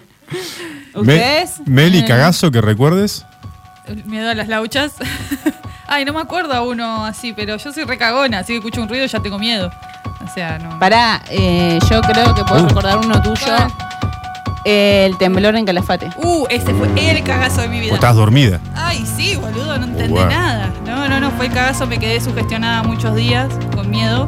¿Ustedes? 0.95 1.51
Meli, 1.65 1.99
Eh, 1.99 2.05
cagazo 2.05 2.51
que 2.51 2.61
recuerdes. 2.61 3.25
Miedo 4.05 4.29
a 4.29 4.33
las 4.35 4.47
lauchas. 4.47 4.93
Ay, 5.87 6.05
no 6.05 6.13
me 6.13 6.21
acuerdo 6.21 6.53
a 6.53 6.61
uno 6.61 7.05
así, 7.05 7.33
pero 7.33 7.57
yo 7.57 7.71
soy 7.73 7.83
recagona, 7.83 8.39
así 8.39 8.53
que 8.53 8.57
escucho 8.57 8.81
un 8.81 8.89
ruido 8.89 9.05
y 9.05 9.07
ya 9.07 9.19
tengo 9.19 9.37
miedo. 9.37 9.71
O 10.25 10.33
sea, 10.33 10.57
no. 10.59 10.77
Pará, 10.79 11.21
eh, 11.29 11.79
yo 11.89 12.01
creo 12.01 12.33
que 12.33 12.43
puedo 12.43 12.67
recordar 12.67 12.97
uno 12.97 13.21
tuyo. 13.21 13.55
El 14.65 15.15
temblor 15.19 15.55
en 15.55 15.65
Calafate. 15.65 16.09
Uh, 16.17 16.47
ese 16.49 16.73
fue 16.73 16.87
el 16.97 17.23
cagazo 17.23 17.61
de 17.61 17.67
mi 17.67 17.77
O 17.77 17.81
vida. 17.81 17.93
estás 17.93 18.15
dormida. 18.15 18.59
Ay, 18.75 19.05
sí, 19.15 19.35
boludo, 19.35 19.77
no 19.77 19.85
entendí 19.85 20.13
Wow. 20.13 20.25
nada. 20.27 20.73
No, 20.87 21.07
no, 21.07 21.19
no, 21.19 21.29
fue 21.31 21.45
el 21.45 21.51
cagazo, 21.53 21.85
me 21.85 21.99
quedé 21.99 22.19
sugestionada 22.19 22.81
muchos 22.81 23.15
días, 23.15 23.47
con 23.75 23.89
miedo. 23.91 24.25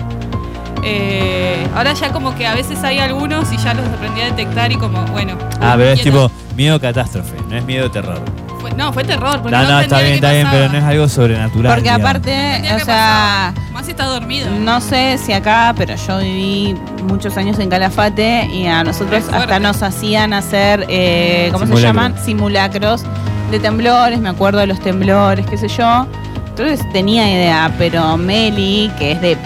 Eh, 0.84 1.68
ahora 1.76 1.94
ya 1.94 2.12
como 2.12 2.36
que 2.36 2.46
a 2.46 2.54
veces 2.54 2.84
hay 2.84 3.00
algunos 3.00 3.52
y 3.52 3.58
ya 3.58 3.74
los 3.74 3.86
aprendí 3.88 4.22
a 4.22 4.26
detectar 4.26 4.72
y 4.72 4.76
como, 4.76 5.02
bueno. 5.08 5.36
Ah, 5.60 5.74
pero 5.76 5.90
es 5.90 6.02
tipo 6.04 6.32
miedo 6.56 6.80
catástrofe, 6.80 7.36
no 7.50 7.58
es 7.58 7.66
miedo 7.66 7.90
terror. 7.90 8.22
Fue- 8.68 8.78
no, 8.78 8.94
fue 8.94 9.04
terror. 9.04 9.42
Porque 9.42 9.52
No, 9.56 9.64
no, 9.64 9.70
no, 9.72 9.80
está 9.82 10.00
bien, 10.02 10.14
está 10.16 10.32
bien, 10.32 10.48
pero 10.52 10.70
no 10.70 10.78
es 10.78 10.84
algo 10.84 11.08
sobrenatural. 11.10 11.72
Porque 11.74 11.84
digamos. 11.84 12.06
aparte, 12.10 12.34
Entendía 12.34 12.76
o 12.76 12.80
sea. 12.80 13.54
Más 13.74 13.86
si 13.86 13.92
está 13.92 14.06
dormido. 14.06 14.50
no 14.52 14.82
sé 14.82 15.18
si 15.18 15.34
acá, 15.34 15.74
pero 15.78 15.96
yo 15.96 16.18
viví 16.20 16.76
muchos 17.08 17.38
años 17.38 17.60
en 17.60 17.70
Calafate 17.70 18.48
y 18.48 18.66
a 18.68 18.84
nosotros 18.84 19.24
hasta 19.32 19.60
nos 19.60 19.82
hacían 19.84 20.34
hacer, 20.34 20.86
eh, 20.90 21.50
¿cómo 21.52 21.66
se 21.68 21.82
llaman? 21.82 22.16
Simulacros 22.24 23.04
de 23.52 23.60
temblores, 23.60 24.20
me 24.20 24.30
acuerdo 24.30 24.60
de 24.60 24.68
los 24.68 24.80
temblores, 24.80 25.46
qué 25.46 25.58
sé 25.58 25.68
yo. 25.68 26.08
Entonces 26.50 26.82
tenía 26.92 27.32
idea, 27.32 27.72
pero 27.78 28.18
Meli, 28.18 28.92
que 28.98 29.12
es 29.14 29.22
de 29.22 29.38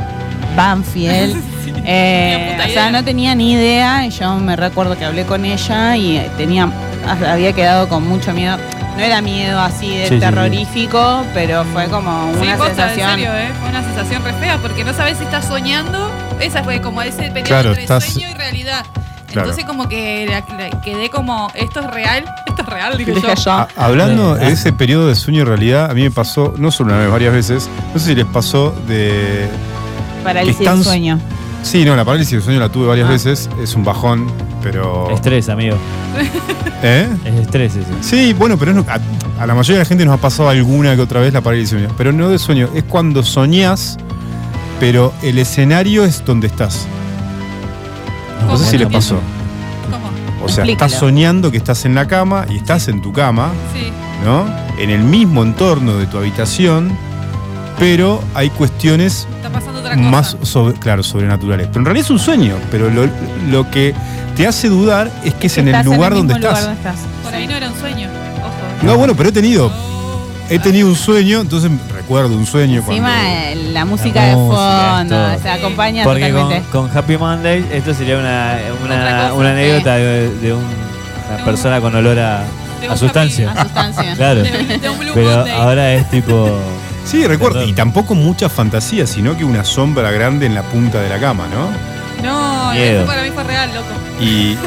Banfield. 0.55 1.41
Eh, 1.83 2.59
o 2.63 2.69
sea, 2.69 2.91
no 2.91 3.03
tenía 3.03 3.33
ni 3.33 3.53
idea. 3.53 4.05
Y 4.05 4.11
yo 4.11 4.35
me 4.35 4.55
recuerdo 4.55 4.95
que 4.95 5.03
hablé 5.03 5.25
con 5.25 5.45
ella 5.45 5.97
y 5.97 6.21
tenía, 6.37 6.69
había 7.27 7.53
quedado 7.53 7.89
con 7.89 8.07
mucho 8.07 8.33
miedo. 8.33 8.57
No 8.97 9.03
era 9.03 9.21
miedo 9.21 9.59
así 9.59 9.87
de 9.89 10.03
Sí, 10.03 10.09
sí, 10.09 10.13
sí. 10.15 10.19
terrorífico, 10.19 11.25
pero 11.33 11.63
fue 11.65 11.85
como 11.87 12.31
Sí, 12.39 12.45
una 12.47 12.57
posta, 12.57 12.89
sensación. 12.89 13.09
en 13.09 13.15
serio, 13.15 13.35
¿eh? 13.35 13.49
Fue 13.59 13.69
una 13.69 13.83
sensación 13.83 14.23
re 14.23 14.33
fea 14.33 14.57
porque 14.61 14.83
no 14.83 14.93
sabes 14.93 15.17
si 15.17 15.23
estás 15.23 15.45
soñando. 15.45 16.11
Esa 16.39 16.63
fue 16.63 16.81
como 16.81 17.01
ese 17.01 17.23
periodo 17.29 17.43
Claro, 17.45 17.69
entre 17.69 17.83
estás- 17.83 18.03
sueño 18.05 18.29
y 18.29 18.33
realidad. 18.33 18.85
Claro. 19.27 19.47
Entonces 19.47 19.63
como 19.65 19.87
que 19.87 20.25
la- 20.29 20.43
la- 20.57 20.81
quedé 20.81 21.09
como, 21.09 21.49
esto 21.55 21.79
es 21.79 21.87
real, 21.87 22.25
esto 22.47 22.61
es 22.63 22.67
real, 22.67 22.97
Dije 22.97 23.13
yo. 23.13 23.33
yo. 23.33 23.51
A- 23.51 23.67
hablando 23.77 24.35
de 24.35 24.51
ese 24.51 24.73
periodo 24.73 25.07
de 25.07 25.15
sueño 25.15 25.41
y 25.41 25.45
realidad, 25.45 25.89
a 25.89 25.93
mí 25.93 26.01
me 26.03 26.11
pasó, 26.11 26.53
no 26.57 26.69
solo 26.69 26.91
una 26.93 27.01
vez, 27.01 27.09
varias 27.09 27.33
veces, 27.33 27.69
no 27.93 27.99
sé 27.99 28.07
si 28.07 28.15
les 28.15 28.25
pasó 28.25 28.71
de... 28.87 29.47
Parálisis 30.23 30.57
que 30.57 30.63
están- 30.63 30.75
del 30.79 30.83
sueño. 30.85 31.19
Sí, 31.63 31.85
no, 31.85 31.95
la 31.95 32.03
parálisis 32.03 32.33
del 32.33 32.41
sueño 32.41 32.59
la 32.59 32.69
tuve 32.69 32.87
varias 32.87 33.07
Ah. 33.07 33.11
veces, 33.11 33.49
es 33.61 33.75
un 33.75 33.83
bajón, 33.83 34.27
pero... 34.63 35.09
Estrés, 35.11 35.47
amigo. 35.49 35.77
¿Eh? 36.83 37.07
Es 37.23 37.35
estrés 37.35 37.75
ese. 37.75 37.87
Sí, 38.01 38.33
bueno, 38.33 38.57
pero 38.57 38.73
no- 38.73 38.85
a, 38.89 38.99
a 39.41 39.45
la 39.47 39.53
mayoría 39.53 39.75
de 39.77 39.83
la 39.83 39.85
gente 39.85 40.03
nos 40.05 40.15
ha 40.15 40.21
pasado 40.21 40.49
alguna 40.49 40.95
que 40.95 41.01
otra 41.01 41.19
vez 41.21 41.31
la 41.33 41.41
parálisis 41.41 41.71
del 41.71 41.81
sueño. 41.81 41.95
Pero 41.97 42.11
no 42.11 42.29
de 42.29 42.39
sueño, 42.39 42.67
es 42.73 42.83
cuando 42.83 43.21
soñás, 43.23 43.97
pero 44.79 45.13
el 45.21 45.37
escenario 45.37 46.03
es 46.03 46.25
donde 46.25 46.47
estás. 46.47 46.87
No 48.47 48.57
sé 48.57 48.65
si 48.71 48.77
les 48.79 48.87
pasó. 48.89 49.19
¿Cómo? 49.91 50.07
O 50.43 50.49
sea, 50.49 50.63
Explícalo. 50.63 50.71
estás 50.87 50.99
soñando 50.99 51.51
que 51.51 51.57
estás 51.57 51.85
en 51.85 51.93
la 51.93 52.07
cama 52.07 52.45
y 52.49 52.57
estás 52.57 52.87
en 52.87 53.01
tu 53.03 53.13
cama, 53.13 53.51
Sí. 53.73 53.91
¿no? 54.25 54.45
En 54.79 54.89
el 54.89 55.01
mismo 55.03 55.43
entorno 55.43 55.93
de 55.97 56.07
tu 56.07 56.17
habitación, 56.17 56.91
pero 57.79 58.23
hay 58.33 58.49
cuestiones 58.49 59.27
Está 59.37 59.49
pasando 59.49 59.79
otra 59.79 59.95
cosa. 59.95 60.09
más, 60.09 60.37
sobre- 60.43 60.75
claro, 60.79 61.03
sobrenaturales. 61.03 61.67
Pero 61.67 61.79
en 61.79 61.85
realidad 61.85 62.05
es 62.05 62.11
un 62.11 62.19
sueño, 62.19 62.55
pero 62.69 62.89
lo, 62.89 63.07
lo 63.49 63.69
que 63.71 63.93
te 64.35 64.47
hace 64.47 64.69
dudar 64.69 65.11
es 65.23 65.33
que 65.33 65.47
es 65.47 65.57
en 65.57 65.67
el 65.67 65.83
lugar 65.85 66.11
el 66.13 66.19
donde 66.19 66.33
estás. 66.35 66.49
lugar 66.61 66.63
donde 66.63 66.89
estás. 66.89 66.95
Por 67.23 67.33
ahí 67.33 67.47
no 67.47 67.55
era 67.55 67.69
un 67.69 67.79
sueño. 67.79 68.07
Ojo. 68.39 68.85
No, 68.85 68.97
bueno, 68.97 69.15
pero 69.15 69.29
he 69.29 69.31
tenido. 69.31 69.71
He 70.49 70.59
tenido 70.59 70.89
un 70.89 70.95
sueño, 70.95 71.39
entonces 71.39 71.71
recuerdo 71.93 72.35
un 72.35 72.45
sueño 72.45 72.79
Encima 72.79 73.07
cuando. 73.07 73.23
eh, 73.23 73.69
la 73.71 73.85
música 73.85 74.21
de 74.25 74.33
fondo, 74.33 75.39
se 75.41 75.49
acompaña 75.49 76.03
Porque 76.03 76.29
con, 76.31 76.41
totalmente. 76.41 76.69
con 76.71 76.97
Happy 76.97 77.17
Monday 77.17 77.65
esto 77.71 77.93
sería 77.93 78.17
una, 78.17 78.57
una, 78.83 78.95
cosa, 78.99 79.33
una 79.33 79.45
sí. 79.49 79.51
anécdota 79.53 79.95
de, 79.95 80.29
de 80.39 80.53
un- 80.53 80.59
una 80.59 81.37
un- 81.39 81.45
persona 81.45 81.79
con 81.79 81.95
olor 81.95 82.19
a, 82.19 82.43
sustancia. 82.97 83.51
A 83.51 83.63
sustancia. 83.63 84.13
Claro. 84.17 84.43
De, 84.43 84.77
de 84.77 84.89
un 84.89 84.99
Blue 84.99 85.11
Pero 85.13 85.37
Monday. 85.37 85.53
ahora 85.55 85.93
es 85.93 86.09
tipo. 86.09 86.49
Sí, 87.05 87.25
recuerdo. 87.27 87.63
Y 87.63 87.73
tampoco 87.73 88.15
mucha 88.15 88.49
fantasía, 88.49 89.07
sino 89.07 89.37
que 89.37 89.43
una 89.43 89.63
sombra 89.63 90.11
grande 90.11 90.45
en 90.45 90.55
la 90.55 90.63
punta 90.63 91.01
de 91.01 91.09
la 91.09 91.19
cama, 91.19 91.47
¿no? 91.47 91.69
No, 92.23 92.71
Miedo. 92.71 92.99
eso 92.99 93.07
para 93.07 93.23
mí 93.23 93.29
fue 93.31 93.43
real, 93.43 93.69
loco. 93.73 93.87
Y. 94.19 94.57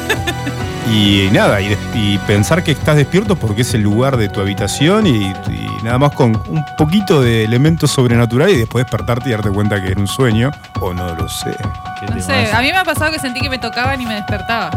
Y 0.90 1.30
nada, 1.32 1.60
y, 1.62 2.18
pensar 2.26 2.62
que 2.62 2.72
estás 2.72 2.96
despierto 2.96 3.36
porque 3.36 3.62
es 3.62 3.72
el 3.74 3.80
lugar 3.80 4.16
de 4.16 4.28
tu 4.28 4.40
habitación 4.40 5.06
y, 5.06 5.28
y 5.30 5.68
nada 5.82 5.98
más 5.98 6.12
con 6.12 6.36
un 6.48 6.64
poquito 6.76 7.22
de 7.22 7.44
elementos 7.44 7.90
sobrenaturales 7.90 8.54
y 8.54 8.58
después 8.58 8.84
despertarte 8.84 9.30
y 9.30 9.32
darte 9.32 9.50
cuenta 9.50 9.80
que 9.80 9.92
era 9.92 10.00
un 10.00 10.06
sueño, 10.06 10.50
o 10.80 10.92
no 10.92 11.14
lo 11.14 11.28
sé. 11.28 11.56
¿qué 12.00 12.14
No 12.14 12.20
sé, 12.20 12.52
a 12.52 12.60
mí 12.60 12.70
me 12.70 12.76
ha 12.76 12.84
pasado 12.84 13.10
que 13.10 13.18
sentí 13.18 13.40
que 13.40 13.48
me 13.48 13.58
tocaban 13.58 14.00
y 14.00 14.06
me 14.06 14.14
despertaba. 14.14 14.70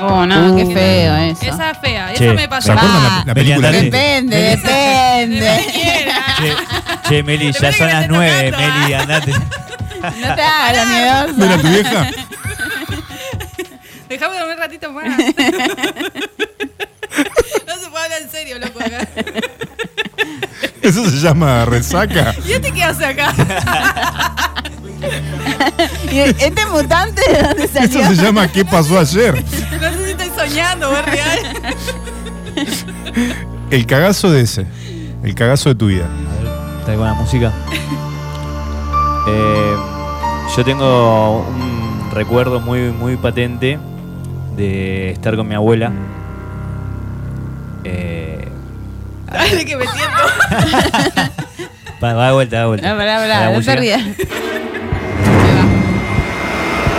Oh, 0.00 0.26
no, 0.26 0.56
qué 0.56 0.64
feo 0.74 1.16
eso. 1.16 1.44
Esa 1.44 1.70
es 1.72 1.78
fea, 1.78 2.12
Che, 2.14 2.24
esa 2.24 2.34
me 2.34 2.48
pasó. 2.48 2.66
¿Se 2.66 2.72
acuerdan 2.72 2.96
Ah, 3.04 3.18
la, 3.18 3.24
la 3.26 3.34
película? 3.34 3.70
Meli, 3.70 3.90
Depende, 3.90 4.36
depende. 4.36 5.64
Che, 6.38 6.54
che, 7.08 7.22
Meli, 7.22 7.52
ya 7.52 7.60
Depende 7.60 7.78
son 7.78 7.86
las 7.88 8.08
nueve, 8.08 8.50
tocando, 8.50 8.78
Meli, 8.80 8.94
andate. 8.94 9.32
No 10.02 10.34
te 10.34 10.42
hagas 10.42 10.86
¿No 11.36 11.44
era 11.44 11.56
miedosa. 11.56 11.62
tu 11.62 11.68
vieja? 11.68 12.06
Dejame 14.08 14.36
dormir 14.36 14.54
un 14.56 14.60
ratito 14.60 14.92
más. 14.92 15.04
no 15.16 15.22
se 17.78 17.90
puede 17.90 18.04
hablar 18.04 18.22
en 18.22 18.30
serio, 18.30 18.58
loco, 18.58 18.80
acá. 18.80 19.06
Eso 20.82 21.08
se 21.08 21.18
llama 21.20 21.64
resaca. 21.64 22.34
¿Y 22.44 22.52
este 22.54 22.72
qué 22.72 22.82
hace 22.82 23.04
acá? 23.06 23.32
¿Y 26.12 26.18
¿Este 26.18 26.66
mutante 26.66 27.22
de 27.30 27.42
dónde 27.42 27.64
Eso 27.64 27.74
salió? 27.78 28.08
se 28.08 28.14
llama 28.16 28.48
¿Qué 28.48 28.64
pasó 28.64 28.98
ayer? 28.98 29.34
No 29.80 29.90
sé 29.90 30.04
si 30.04 30.10
estoy 30.12 30.30
soñando 30.36 30.90
o 30.90 30.96
es 30.96 31.06
real. 31.06 31.38
El 33.70 33.86
cagazo 33.86 34.30
de 34.30 34.42
ese. 34.42 34.66
El 35.24 35.34
cagazo 35.34 35.70
de 35.70 35.74
tu 35.74 35.86
vida. 35.88 36.06
¿Está 36.80 36.94
con 36.94 37.04
la 37.04 37.14
música? 37.14 37.52
Eh, 39.26 39.76
yo 40.56 40.64
tengo 40.64 41.40
un 41.48 42.10
recuerdo 42.12 42.60
muy, 42.60 42.90
muy 42.90 43.16
patente 43.16 43.78
de 44.56 45.10
estar 45.12 45.36
con 45.36 45.48
mi 45.48 45.54
abuela. 45.54 45.90
Eh, 47.84 48.46
Dale 49.32 49.64
que 49.64 49.76
me 49.76 49.84
siento. 49.86 51.32
va, 52.02 52.12
va 52.14 52.26
de 52.26 52.32
vuelta, 52.32 52.56
va 52.56 52.62
de 52.62 52.66
vuelta. 52.68 52.88
No, 52.90 52.96
pará, 52.98 53.16
pará, 53.18 53.50
no 53.52 53.60
te 53.62 53.76
rías. 53.76 54.02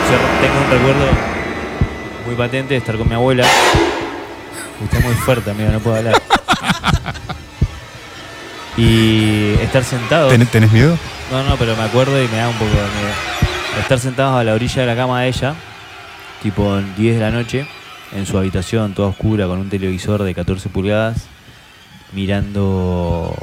Yo 0.09 0.17
tengo 0.41 0.59
un 0.65 0.71
recuerdo 0.71 1.05
muy 2.25 2.35
patente 2.35 2.73
de 2.73 2.77
estar 2.79 2.97
con 2.97 3.07
mi 3.07 3.15
abuela. 3.15 3.45
Está 4.83 4.99
muy 4.99 5.13
fuerte, 5.15 5.51
amigo, 5.51 5.69
no 5.71 5.79
puedo 5.79 5.97
hablar. 5.97 6.15
Y 8.77 9.53
estar 9.61 9.83
sentado. 9.83 10.29
¿Ten- 10.29 10.45
¿Tenés 10.47 10.71
miedo? 10.71 10.97
No, 11.31 11.43
no, 11.43 11.55
pero 11.57 11.75
me 11.75 11.83
acuerdo 11.83 12.21
y 12.21 12.27
me 12.27 12.37
da 12.37 12.49
un 12.49 12.55
poco 12.55 12.71
de 12.71 12.75
miedo. 12.75 13.13
Estar 13.79 13.99
sentados 13.99 14.39
a 14.39 14.43
la 14.43 14.53
orilla 14.53 14.81
de 14.81 14.87
la 14.87 14.95
cama 14.95 15.21
de 15.21 15.27
ella, 15.29 15.55
tipo 16.41 16.79
10 16.97 17.15
de 17.15 17.21
la 17.21 17.31
noche, 17.31 17.67
en 18.15 18.25
su 18.25 18.37
habitación 18.37 18.93
toda 18.93 19.09
oscura 19.09 19.47
con 19.47 19.59
un 19.59 19.69
televisor 19.69 20.23
de 20.23 20.33
14 20.35 20.69
pulgadas, 20.69 21.25
mirando 22.11 23.35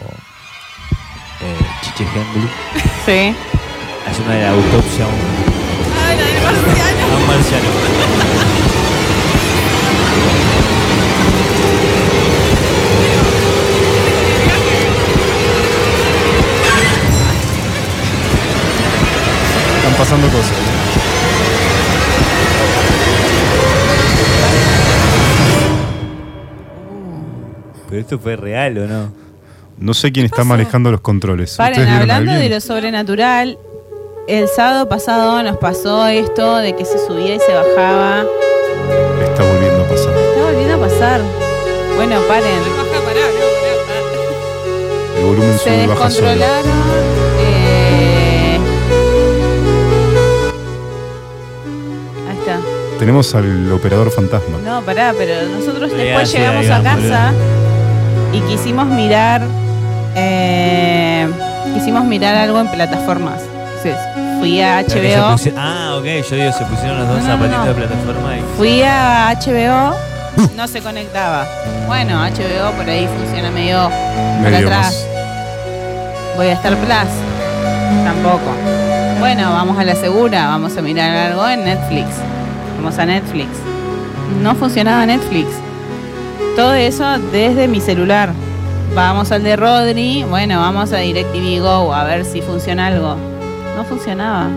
eh, 1.41 1.65
Chiche 1.83 2.05
Hembley, 2.05 2.49
Sí. 3.07 3.35
haciendo 4.09 4.35
la 4.35 4.51
autopsia 4.51 5.05
a 5.05 5.09
un, 5.09 5.40
marciano. 6.53 7.15
a 7.15 7.17
un 7.17 7.27
marciano. 7.27 7.69
Están 19.77 19.95
pasando 19.95 20.29
cosas. 20.29 20.57
Pero 27.89 28.01
esto 28.03 28.19
fue 28.19 28.37
real 28.37 28.79
o 28.79 28.87
no? 28.87 29.13
No 29.79 29.95
sé 29.95 30.13
quién 30.13 30.27
está 30.27 30.45
manejando 30.45 30.93
los 30.93 31.01
controles. 31.01 31.57
Paren, 31.57 31.73
¿Ustedes 31.73 31.89
vieron 31.89 32.11
a 32.11 32.17
hablando 32.17 32.41
de 32.41 32.49
lo 32.51 32.61
sobrenatural, 32.61 33.59
el 34.27 34.49
sábado 34.49 34.89
pasado 34.89 35.43
nos 35.43 35.57
pasó 35.57 36.07
esto 36.07 36.57
de 36.57 36.75
que 36.77 36.85
se 36.85 36.99
subía 37.07 37.35
y 37.37 37.41
se 37.41 37.53
bajaba. 37.53 38.25
Está 39.23 39.43
volviendo 39.45 39.83
a 39.85 39.89
pasar. 39.89 40.13
Está 40.17 40.43
volviendo 40.45 40.75
a 40.75 40.79
pasar. 40.89 41.21
Bueno, 41.97 42.17
paren. 42.29 42.61
Baja, 42.77 43.01
pará, 43.05 43.21
no, 43.21 43.47
pará, 43.57 45.19
El 45.19 45.25
volumen 45.27 45.59
Se 45.59 45.65
sube 45.65 45.85
y 45.85 45.87
baja 45.87 46.11
solo. 46.11 46.29
descontrolaron. 46.29 46.71
eh, 47.41 48.61
Ahí 52.31 52.39
está. 52.39 52.59
Tenemos 52.99 53.35
al 53.35 53.73
operador 53.73 54.11
fantasma. 54.11 54.59
No, 54.65 54.83
pará, 54.83 55.15
pero 55.17 55.35
nosotros 55.49 55.91
después 55.93 56.33
llegamos 56.33 56.69
a 56.71 56.83
casa 56.83 57.33
y 58.33 58.41
quisimos 58.43 58.87
mirar. 58.87 59.43
eh, 60.15 61.29
quisimos 61.75 62.05
mirar 62.05 62.35
algo 62.37 62.61
en 62.61 62.71
plataformas. 62.71 63.43
Entonces, 63.83 64.39
fui 64.39 64.61
a 64.61 64.81
HBO. 64.83 65.33
pusi- 65.37 65.55
ah, 65.57 65.97
ok, 65.99 66.05
yo 66.29 66.37
digo, 66.37 66.53
se 66.53 66.65
pusieron 66.65 66.99
los 66.99 67.09
dos 67.09 67.19
No, 67.23 67.27
zapatitos 67.27 67.59
no. 67.59 67.65
de 67.67 67.75
plataforma 67.75 68.37
y. 68.37 68.43
Fui 68.57 68.83
a 68.83 69.31
HBO, 69.31 69.95
no 70.57 70.69
se 70.69 70.81
conectaba. 70.81 71.47
Bueno, 71.87 72.19
HBO 72.23 72.73
por 72.77 72.89
ahí 72.89 73.09
funciona 73.19 73.51
medio 73.51 73.91
para. 74.43 74.91
Voy 76.37 76.47
a 76.49 76.53
estar 76.53 76.77
Plus. 76.77 78.05
Tampoco. 78.05 78.55
Bueno, 79.19 79.51
vamos 79.53 79.79
a 79.79 79.85
la 79.85 79.95
segura, 79.95 80.47
vamos 80.47 80.77
a 80.77 80.83
mirar 80.83 81.15
algo 81.33 81.47
en 81.49 81.65
Netflix. 81.65 82.07
Vamos 82.77 82.99
a 82.99 83.05
Netflix. 83.07 83.49
No 84.43 84.55
funcionaba 84.55 85.05
Netflix. 85.07 85.49
Todo 86.57 86.75
eso 86.75 87.05
desde 87.33 87.69
mi 87.69 87.81
celular. 87.81 88.31
Vamos 88.95 89.31
al 89.33 89.43
de 89.45 89.55
Rodri, 89.57 90.25
bueno, 90.25 90.59
vamos 90.61 90.93
a 90.93 90.97
DirecTV 90.97 91.61
Go 91.61 91.95
a 91.95 92.05
ver 92.05 92.25
si 92.25 92.41
funciona 92.43 92.89
algo. 92.89 93.17
No 93.77 93.85
funcionaba. 93.85 94.49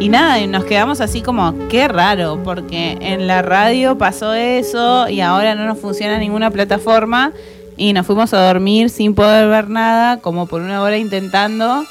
Y 0.00 0.08
nada, 0.08 0.38
y 0.40 0.46
nos 0.46 0.64
quedamos 0.64 1.00
así 1.00 1.22
como, 1.22 1.54
qué 1.68 1.88
raro, 1.88 2.40
porque 2.44 2.98
en 3.00 3.26
la 3.26 3.42
radio 3.42 3.96
pasó 3.96 4.34
eso 4.34 5.08
y 5.08 5.20
ahora 5.20 5.54
no 5.54 5.64
nos 5.66 5.78
funciona 5.78 6.18
ninguna 6.18 6.50
plataforma 6.50 7.32
y 7.76 7.92
nos 7.92 8.06
fuimos 8.06 8.32
a 8.34 8.46
dormir 8.46 8.90
sin 8.90 9.14
poder 9.14 9.48
ver 9.48 9.68
nada, 9.70 10.18
como 10.18 10.46
por 10.46 10.60
una 10.60 10.82
hora 10.82 10.96
intentando 10.98 11.84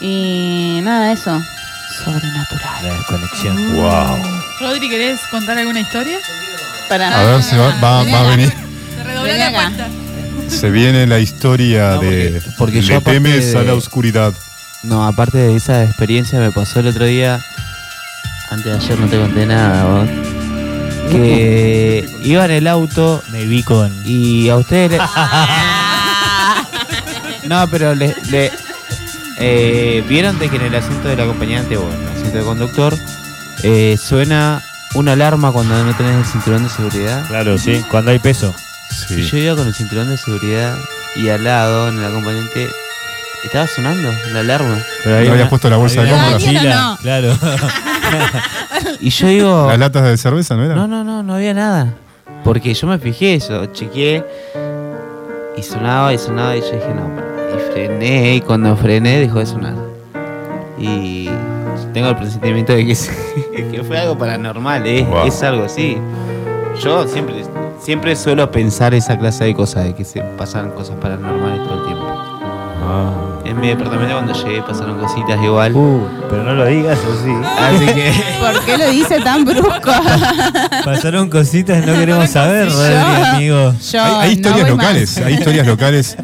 y 0.00 0.80
nada, 0.82 1.12
eso. 1.12 1.40
Sobrenatural. 2.04 2.84
La 2.84 2.94
desconexión. 2.94 3.76
Wow. 3.76 4.16
Rodri, 4.60 4.88
¿querés 4.88 5.20
contar 5.30 5.56
alguna 5.58 5.80
historia? 5.80 6.18
Para 6.88 7.08
A 7.20 7.24
ver 7.24 7.42
si 7.42 7.56
va, 7.56 7.68
va- 7.82 8.04
va 8.04 8.20
a 8.20 8.30
venir. 8.36 8.52
Te 8.96 9.04
redoblé 9.04 9.32
Vení 9.32 9.44
la 9.44 9.52
cuenta. 9.52 9.88
Se 10.48 10.70
viene 10.70 11.06
la 11.06 11.18
historia 11.18 11.90
No, 11.90 11.96
porque- 11.96 12.30
de 12.30 12.42
porque 12.58 12.82
Le 12.82 13.00
temes 13.00 13.54
a 13.54 13.62
la 13.62 13.74
oscuridad. 13.74 14.32
No, 14.82 15.04
aparte 15.06 15.38
de 15.38 15.56
esa 15.56 15.82
experiencia 15.84 16.38
me 16.38 16.50
pasó 16.52 16.80
el 16.80 16.86
otro 16.88 17.04
día, 17.04 17.40
antes 18.50 18.64
de 18.66 18.74
ayer 18.74 19.00
no 19.00 19.06
te 19.08 19.18
conté 19.18 19.44
nada, 19.46 19.84
vos, 19.84 20.08
que 21.10 22.08
iba 22.22 22.44
en 22.44 22.50
el 22.52 22.66
auto 22.66 23.22
Me 23.30 23.44
vi 23.44 23.62
con. 23.62 23.92
y 24.04 24.48
a 24.48 24.56
ustedes 24.56 24.92
le... 24.92 24.98
No, 27.48 27.66
pero 27.68 27.94
le... 27.94 28.14
le- 28.30 28.52
eh, 29.40 30.04
Vieron 30.08 30.36
de 30.38 30.48
que 30.50 30.56
en 30.56 30.62
el 30.62 30.74
asiento 30.74 31.06
del 31.08 31.20
acompañante 31.20 31.76
o 31.76 31.88
en 31.92 32.00
el 32.02 32.08
asiento 32.08 32.36
del 32.38 32.44
conductor 32.46 32.98
eh, 33.62 33.96
suena 33.96 34.60
una 34.94 35.12
alarma 35.12 35.52
cuando 35.52 35.82
no 35.84 35.94
tenés 35.96 36.16
el 36.16 36.24
cinturón 36.24 36.64
de 36.64 36.70
seguridad. 36.70 37.24
Claro, 37.28 37.56
sí, 37.58 37.84
cuando 37.90 38.10
hay 38.10 38.18
peso. 38.18 38.52
Y 39.10 39.22
yo 39.22 39.36
iba 39.38 39.54
con 39.54 39.66
el 39.68 39.74
cinturón 39.74 40.08
de 40.08 40.16
seguridad 40.16 40.76
y 41.14 41.28
al 41.28 41.44
lado, 41.44 41.88
en 41.88 41.98
el 41.98 42.04
acompañante, 42.06 42.68
estaba 43.44 43.66
sonando 43.66 44.10
la 44.32 44.40
alarma. 44.40 44.78
Pero 45.04 45.24
¿No 45.24 45.32
habías 45.32 45.48
puesto 45.48 45.70
la 45.70 45.76
bolsa 45.76 46.02
de 46.02 46.10
había 46.10 46.14
una 46.14 46.30
compras? 46.32 46.52
mochila, 46.54 46.74
no. 46.74 46.96
Claro. 47.02 47.32
Y 49.00 49.10
yo 49.10 49.26
digo... 49.26 49.66
¿Las 49.68 49.78
latas 49.78 50.04
de 50.04 50.16
cerveza 50.16 50.54
no 50.56 50.64
eran? 50.64 50.76
No, 50.76 50.86
no, 50.88 51.04
no, 51.04 51.22
no 51.22 51.34
había 51.34 51.52
nada. 51.52 51.92
Porque 52.44 52.72
yo 52.72 52.86
me 52.86 52.98
fijé 52.98 53.34
eso, 53.34 53.66
chequeé 53.66 54.24
y 55.56 55.62
sonaba 55.62 56.12
y 56.14 56.18
sonaba 56.18 56.56
y 56.56 56.60
yo 56.60 56.66
dije, 56.70 56.94
no, 56.94 57.14
pará. 57.14 57.26
y 57.56 57.72
frené 57.72 58.34
y 58.36 58.40
cuando 58.40 58.74
frené 58.76 59.18
dejó 59.20 59.40
de 59.40 59.46
sonar. 59.46 59.74
Y 60.78 61.28
tengo 61.92 62.08
el 62.08 62.16
presentimiento 62.16 62.72
de 62.72 62.86
que, 62.86 62.92
es- 62.92 63.10
que 63.70 63.82
fue 63.86 63.98
algo 63.98 64.16
paranormal, 64.16 64.86
¿eh? 64.86 65.02
Wow. 65.04 65.26
es 65.26 65.42
algo 65.42 65.64
así. 65.64 65.98
Yo 66.82 67.06
siempre, 67.08 67.44
siempre 67.80 68.14
suelo 68.16 68.50
pensar 68.50 68.94
esa 68.94 69.18
clase 69.18 69.44
de 69.44 69.54
cosas, 69.54 69.84
de 69.84 69.94
que 69.94 70.04
se 70.04 70.20
pasan 70.22 70.70
cosas 70.70 70.96
paranormales 70.96 71.62
todo 71.64 71.80
el 71.80 71.86
tiempo. 71.86 73.27
En 73.48 73.58
mi 73.60 73.68
departamento 73.68 74.12
cuando 74.14 74.34
llegué 74.34 74.62
pasaron 74.62 74.98
cositas 74.98 75.42
igual. 75.42 75.72
Uh, 75.74 76.06
pero 76.28 76.44
no 76.44 76.54
lo 76.54 76.66
digas 76.66 76.98
así. 76.98 77.32
Así 77.58 77.86
que... 77.94 78.12
¿Por 78.40 78.64
qué 78.64 78.76
lo 78.78 78.90
dice 78.90 79.20
tan 79.20 79.44
brusco? 79.44 79.90
Pasaron 80.84 81.30
cositas, 81.30 81.84
no 81.86 81.94
queremos 81.94 82.28
saber, 82.30 82.68
Rodri, 82.70 82.94
amigo. 82.94 83.74
Yo 83.90 84.02
Hay, 84.20 84.32
historias 84.32 84.68
locales, 84.68 85.18
hay 85.18 85.34
historias 85.34 85.66
locales. 85.74 86.16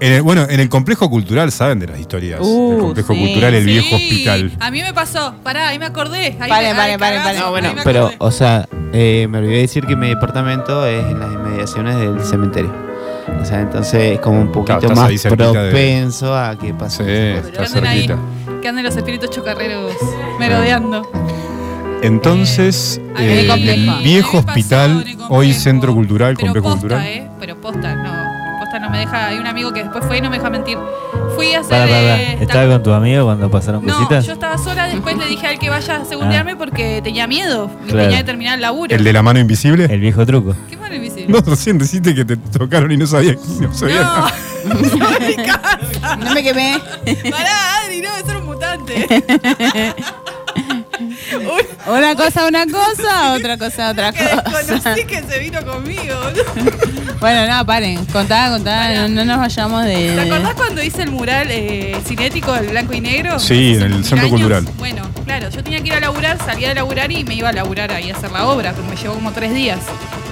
En 0.00 0.12
el- 0.12 0.22
bueno, 0.22 0.46
en 0.48 0.60
el 0.60 0.68
complejo 0.68 1.10
cultural 1.10 1.50
saben 1.50 1.80
de 1.80 1.88
las 1.88 1.98
historias. 1.98 2.38
Uh, 2.40 2.72
el 2.74 2.78
complejo 2.78 3.12
sí. 3.14 3.18
cultural, 3.20 3.54
el 3.54 3.64
viejo 3.66 3.96
hospital. 3.96 4.52
A 4.60 4.70
mí 4.70 4.80
me 4.80 4.94
pasó. 4.94 5.34
Pará, 5.42 5.68
ahí 5.68 5.78
me 5.80 5.86
acordé. 5.86 6.36
Ahí 6.40 6.48
Paren, 6.48 6.76
me- 6.76 6.82
ay, 6.82 6.96
paren, 6.96 7.00
paren, 7.00 7.18
cagazo, 7.22 7.24
paren. 7.24 7.40
No, 7.40 7.50
bueno, 7.50 7.80
pero, 7.82 8.10
o 8.18 8.30
sea, 8.30 8.68
eh, 8.92 9.26
me 9.28 9.38
olvidé 9.38 9.58
decir 9.62 9.84
que 9.84 9.96
mi 9.96 10.08
departamento 10.10 10.86
es 10.86 11.04
en 11.04 11.18
las 11.18 11.32
inmediaciones 11.32 11.96
del 11.96 12.20
cementerio. 12.24 12.72
O 13.40 13.44
sea, 13.44 13.60
entonces 13.60 14.14
es 14.14 14.20
como 14.20 14.40
un 14.40 14.52
poquito 14.52 14.78
estás 14.78 14.96
más 14.96 15.20
cerquita 15.20 15.52
de- 15.52 15.70
propenso 15.70 16.36
a 16.36 16.56
que 16.58 16.74
pase. 16.74 17.04
Sí, 17.04 17.48
está 17.48 17.64
anden 17.64 17.86
ahí, 17.86 18.06
cerquita. 18.06 18.18
que 18.62 18.68
anden 18.68 18.84
los 18.84 18.96
espíritus 18.96 19.30
chocarreros 19.30 19.92
merodeando. 20.38 21.08
Entonces, 22.02 23.00
eh, 23.18 23.48
en 23.50 23.68
el 23.68 23.90
viejo 24.04 24.38
hospital, 24.38 25.04
hoy 25.28 25.52
centro 25.52 25.92
cultural, 25.94 26.34
Pero 26.36 26.46
complejo 26.52 26.64
posta, 26.68 26.80
cultural. 26.80 27.06
eh. 27.06 27.28
Pero 27.40 27.60
posta, 27.60 27.94
no. 27.96 28.27
Posta 28.68 28.80
no 28.80 28.90
me 28.90 28.98
deja. 28.98 29.28
Hay 29.28 29.38
un 29.38 29.46
amigo 29.46 29.72
que 29.72 29.82
después 29.82 30.04
fue 30.04 30.18
y 30.18 30.20
no 30.20 30.28
me 30.28 30.36
deja 30.36 30.50
mentir. 30.50 30.76
Fui 31.34 31.54
a 31.54 31.60
hacer. 31.60 31.70
Para, 31.70 31.86
para, 31.86 32.22
eh. 32.22 32.38
¿Estaba 32.38 32.72
con 32.74 32.82
tu 32.82 32.92
amigo 32.92 33.24
cuando 33.24 33.50
pasaron 33.50 33.84
No, 33.86 33.94
cositas? 33.94 34.26
yo 34.26 34.34
estaba 34.34 34.58
sola, 34.58 34.86
después 34.88 35.16
le 35.16 35.26
dije 35.26 35.46
al 35.46 35.58
que 35.58 35.70
vaya 35.70 35.96
a 35.96 36.04
segundearme 36.04 36.54
porque 36.54 37.00
tenía 37.02 37.26
miedo. 37.26 37.70
Claro. 37.86 38.02
Tenía 38.02 38.18
que 38.18 38.24
terminar 38.24 38.56
el 38.56 38.60
laburo. 38.60 38.94
¿El 38.94 39.04
de 39.04 39.12
la 39.14 39.22
mano 39.22 39.38
invisible? 39.38 39.86
El 39.86 40.00
viejo 40.00 40.26
truco. 40.26 40.54
¿Qué 40.68 40.76
mano 40.76 40.94
invisible? 40.96 41.28
No, 41.28 41.40
recién 41.40 41.78
deciste 41.78 42.14
que 42.14 42.26
te 42.26 42.36
tocaron 42.36 42.92
y 42.92 42.98
no 42.98 43.06
sabía, 43.06 43.36
no 43.58 43.72
sabía. 43.72 44.02
No, 46.18 46.34
me 46.34 46.42
quemé. 46.42 46.78
Pará, 47.30 47.80
Adri, 47.84 48.02
no, 48.02 48.16
es 48.16 48.36
un 48.36 48.44
mutante. 48.44 49.06
Una 51.86 52.14
cosa, 52.14 52.46
una 52.46 52.66
cosa, 52.66 53.32
otra 53.34 53.56
cosa, 53.58 53.90
otra 53.90 54.12
que 54.12 54.24
cosa. 54.44 54.94
que 54.94 55.22
se 55.22 55.38
vino 55.38 55.64
conmigo. 55.64 56.14
Bueno, 57.20 57.52
no, 57.52 57.66
paren. 57.66 58.04
Contá, 58.06 58.48
contá. 58.48 58.92
No, 58.94 59.08
no 59.08 59.24
nos 59.24 59.38
vayamos 59.38 59.84
de. 59.84 60.12
¿Te 60.14 60.20
acordás 60.20 60.54
cuando 60.54 60.80
hice 60.84 61.02
el 61.02 61.10
mural 61.10 61.48
eh, 61.50 61.96
cinético, 62.06 62.54
el 62.54 62.68
blanco 62.68 62.94
y 62.94 63.00
negro? 63.00 63.40
Sí, 63.40 63.74
en 63.74 63.82
el 63.92 64.04
centro 64.04 64.18
años. 64.18 64.30
cultural. 64.30 64.68
Bueno, 64.76 65.02
claro, 65.24 65.48
yo 65.50 65.64
tenía 65.64 65.80
que 65.80 65.88
ir 65.88 65.94
a 65.94 66.00
laburar, 66.00 66.38
salía 66.38 66.68
de 66.68 66.76
laburar 66.76 67.10
y 67.10 67.24
me 67.24 67.34
iba 67.34 67.48
a 67.48 67.52
laburar 67.52 67.90
ahí 67.90 68.08
a 68.12 68.16
hacer 68.16 68.30
la 68.30 68.46
obra, 68.46 68.72
pero 68.72 68.86
me 68.86 68.94
llevó 68.94 69.14
como 69.14 69.32
tres 69.32 69.52
días. 69.52 69.80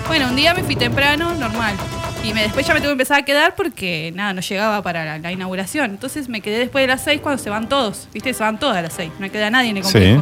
Bueno, 0.06 0.28
un 0.28 0.36
día 0.36 0.54
me 0.54 0.62
fui 0.62 0.76
temprano, 0.76 1.34
normal. 1.34 1.74
Y 2.22 2.32
me, 2.32 2.42
después 2.42 2.64
ya 2.64 2.72
me 2.72 2.78
tuve 2.78 2.90
que 2.90 2.92
empezar 2.92 3.18
a 3.18 3.24
quedar 3.24 3.56
porque 3.56 4.12
nada, 4.14 4.32
no 4.32 4.40
llegaba 4.40 4.80
para 4.82 5.04
la, 5.04 5.18
la 5.18 5.32
inauguración. 5.32 5.90
Entonces 5.90 6.28
me 6.28 6.40
quedé 6.40 6.58
después 6.60 6.84
de 6.84 6.86
las 6.86 7.02
seis 7.02 7.20
cuando 7.20 7.42
se 7.42 7.50
van 7.50 7.68
todos. 7.68 8.06
¿Viste? 8.14 8.32
Se 8.32 8.44
van 8.44 8.60
todas 8.60 8.76
a 8.76 8.82
las 8.82 8.92
seis. 8.92 9.10
No 9.18 9.28
queda 9.28 9.50
nadie 9.50 9.70
en 9.70 9.78
el 9.78 9.84
Sí. 9.84 10.20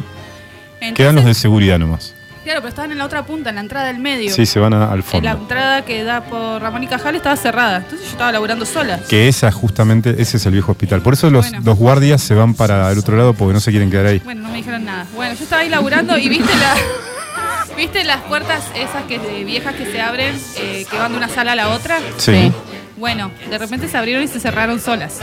Quedan 0.95 1.15
los 1.15 1.25
de 1.25 1.33
seguridad 1.33 1.79
nomás. 1.79 2.13
Claro, 2.43 2.59
pero 2.59 2.69
estaban 2.69 2.91
en 2.91 2.99
la 2.99 3.05
otra 3.05 3.25
punta, 3.25 3.49
en 3.49 3.55
la 3.55 3.61
entrada 3.61 3.87
del 3.87 3.97
medio. 3.97 4.31
Sí, 4.31 4.45
se 4.45 4.59
van 4.59 4.71
a- 4.71 4.91
al 4.91 4.97
En 4.99 5.03
fondo. 5.03 5.27
la 5.27 5.31
entrada 5.35 5.83
que 5.83 6.03
da 6.03 6.21
por 6.21 6.61
Ramón 6.61 6.83
y 6.83 6.87
Cajal 6.87 7.15
estaba 7.15 7.35
cerrada. 7.37 7.77
Entonces 7.77 8.01
yo 8.05 8.11
estaba 8.11 8.31
laburando 8.31 8.67
sola. 8.67 8.99
Que 9.09 9.27
esa 9.27 9.51
justamente, 9.51 10.15
ese 10.21 10.37
es 10.37 10.45
el 10.45 10.51
viejo 10.51 10.71
hospital. 10.73 11.01
Por 11.01 11.13
eso 11.15 11.31
los, 11.31 11.49
Bueno. 11.49 11.63
los 11.65 11.75
guardias 11.77 12.21
se 12.21 12.35
van 12.35 12.53
para 12.53 12.91
el 12.91 12.99
otro 12.99 13.17
lado 13.17 13.33
porque 13.33 13.53
no 13.55 13.59
se 13.59 13.71
quieren 13.71 13.89
quedar 13.89 14.05
ahí. 14.05 14.19
Bueno, 14.23 14.43
no 14.43 14.49
me 14.49 14.57
dijeron 14.57 14.85
nada. 14.85 15.07
Bueno, 15.15 15.33
yo 15.33 15.43
estaba 15.43 15.63
ahí 15.63 15.69
laburando 15.69 16.17
y 16.19 16.29
viste 16.29 16.55
la. 16.55 16.75
¿Viste 17.75 18.03
las 18.05 18.21
puertas 18.21 18.63
esas 18.75 19.03
que 19.03 19.17
viejas 19.43 19.73
que 19.75 19.85
se 19.91 19.99
abren, 19.99 20.39
eh, 20.57 20.85
que 20.89 20.97
van 20.97 21.11
de 21.11 21.17
una 21.17 21.27
sala 21.27 21.53
a 21.53 21.55
la 21.55 21.69
otra? 21.69 21.97
Sí. 22.17 22.51
Bueno, 22.95 23.31
de 23.49 23.57
repente 23.57 23.89
se 23.89 23.97
abrieron 23.97 24.23
y 24.23 24.27
se 24.29 24.39
cerraron 24.39 24.79
solas. 24.79 25.19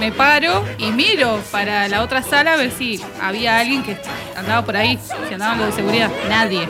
Me 0.00 0.12
paro 0.12 0.64
y 0.78 0.90
miro 0.92 1.40
para 1.50 1.88
la 1.88 2.02
otra 2.02 2.22
sala 2.22 2.54
a 2.54 2.56
ver 2.56 2.70
si 2.70 3.00
había 3.20 3.58
alguien 3.58 3.82
que 3.82 3.96
andaba 4.36 4.64
por 4.64 4.76
ahí, 4.76 4.98
si 5.28 5.34
andaban 5.34 5.58
los 5.58 5.68
de 5.68 5.72
seguridad. 5.74 6.10
Nadie. 6.28 6.68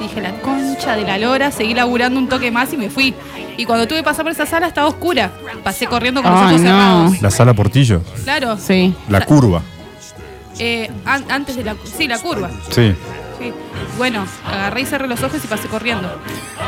Dije, 0.00 0.20
la 0.20 0.32
concha 0.40 0.96
de 0.96 1.02
la 1.02 1.16
lora, 1.18 1.50
seguí 1.50 1.72
laburando 1.74 2.18
un 2.20 2.28
toque 2.28 2.50
más 2.50 2.72
y 2.72 2.76
me 2.76 2.90
fui. 2.90 3.14
Y 3.56 3.64
cuando 3.64 3.86
tuve 3.88 3.98
que 3.98 4.04
pasar 4.04 4.24
por 4.24 4.32
esa 4.32 4.46
sala 4.46 4.66
estaba 4.66 4.88
oscura. 4.88 5.30
Pasé 5.62 5.86
corriendo 5.86 6.22
con 6.22 6.30
los 6.32 6.40
Ay, 6.40 6.46
ojos 6.48 6.60
no. 6.60 6.66
cerrados. 6.68 7.22
La 7.22 7.30
sala 7.30 7.54
Portillo, 7.54 8.02
Claro. 8.24 8.58
Sí. 8.58 8.94
la 9.08 9.24
curva. 9.24 9.62
Eh, 10.58 10.90
an- 11.04 11.24
antes 11.30 11.56
de 11.56 11.64
la. 11.64 11.74
Sí, 11.96 12.06
la 12.06 12.18
curva. 12.18 12.50
Sí. 12.70 12.94
Sí. 13.40 13.52
Bueno, 13.96 14.26
agarré 14.46 14.80
y 14.82 14.86
cerré 14.86 15.06
los 15.06 15.22
ojos 15.22 15.42
y 15.44 15.46
pasé 15.46 15.68
corriendo. 15.68 16.10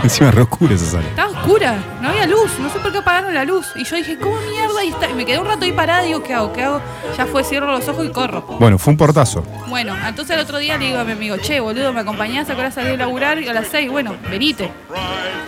Encima 0.03 0.31
re 0.31 0.43
oscura 0.43 0.75
esa 0.75 0.87
sala. 0.87 1.09
Estaba 1.09 1.31
oscura, 1.31 1.77
no 2.01 2.09
había 2.11 2.27
luz, 2.27 2.51
no 2.61 2.71
sé 2.71 2.79
por 2.79 2.93
qué 2.93 2.99
apagaron 2.99 3.35
la 3.35 3.45
luz. 3.45 3.67
Y 3.75 3.85
yo 3.85 3.97
dije, 3.97 4.17
¿cómo 4.19 4.37
mierda? 4.43 4.85
Y, 4.85 4.89
está- 4.89 5.11
y 5.11 5.15
me 5.15 5.25
quedé 5.27 5.39
un 5.39 5.47
rato 5.47 5.65
ahí 5.65 5.73
parada 5.73 6.05
y 6.05 6.09
digo, 6.09 6.23
¿qué 6.23 6.35
hago? 6.35 6.53
¿Qué 6.53 6.63
hago? 6.63 6.81
Ya 7.17 7.27
fue, 7.27 7.43
cierro 7.43 7.67
los 7.73 7.87
ojos 7.89 8.07
y 8.07 8.11
corro. 8.11 8.43
Bueno, 8.61 8.79
fue 8.79 8.93
un 8.93 8.97
portazo. 8.97 9.43
Bueno, 9.69 9.97
entonces 10.07 10.37
el 10.37 10.43
otro 10.43 10.59
día 10.59 10.79
le 10.79 10.87
digo 10.87 10.99
a 11.01 11.05
mi 11.05 11.13
amigo, 11.13 11.37
che, 11.39 11.59
boludo, 11.61 11.93
¿me 11.93 12.01
acompañás 12.01 12.49
a 12.51 12.55
qué 12.55 12.61
hora 12.61 12.71
salí 12.71 12.91
a 12.91 12.97
laburar? 12.97 13.41
Y 13.41 13.49
a 13.49 13.53
las 13.53 13.67
6, 13.69 13.91
bueno, 13.91 14.15
venite. 14.31 14.71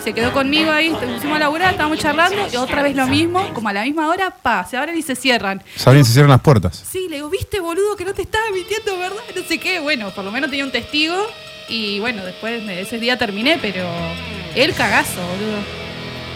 Se 0.03 0.12
quedó 0.15 0.33
conmigo 0.33 0.70
ahí, 0.73 0.91
te 0.99 1.07
pusimos 1.07 1.37
a 1.37 1.41
laburar, 1.41 1.73
estábamos 1.73 1.99
charlando, 1.99 2.37
y 2.53 2.57
otra 2.57 2.83
vez 2.83 2.97
lo 2.97 3.07
mismo, 3.07 3.47
como 3.53 3.69
a 3.69 3.73
la 3.73 3.83
misma 3.83 4.09
hora, 4.09 4.31
pa, 4.31 4.65
se 4.65 4.77
abren 4.77 4.97
y 4.97 5.03
se 5.03 5.15
cierran. 5.17 5.62
Saben 5.77 6.05
se 6.05 6.12
cierran 6.12 6.31
las 6.31 6.41
puertas. 6.41 6.83
Sí, 6.91 7.07
le 7.11 7.17
digo, 7.17 7.28
viste, 7.28 7.61
boludo, 7.61 7.95
que 7.97 8.05
no 8.05 8.15
te 8.15 8.23
estaba 8.23 8.45
mintiendo, 8.53 8.99
¿verdad? 8.99 9.17
No 9.37 9.43
sé 9.43 9.59
qué. 9.59 9.81
Bueno, 9.81 10.11
por 10.15 10.25
lo 10.25 10.31
menos 10.33 10.49
tenía 10.51 10.65
un 10.65 10.73
testigo. 10.73 11.15
Y 11.69 11.99
bueno, 12.01 12.25
después 12.25 12.67
de 12.67 12.81
ese 12.81 12.99
día 12.99 13.19
terminé, 13.19 13.59
pero 13.61 13.85
el 14.55 14.73
cagazo, 14.75 15.21
boludo. 15.21 15.59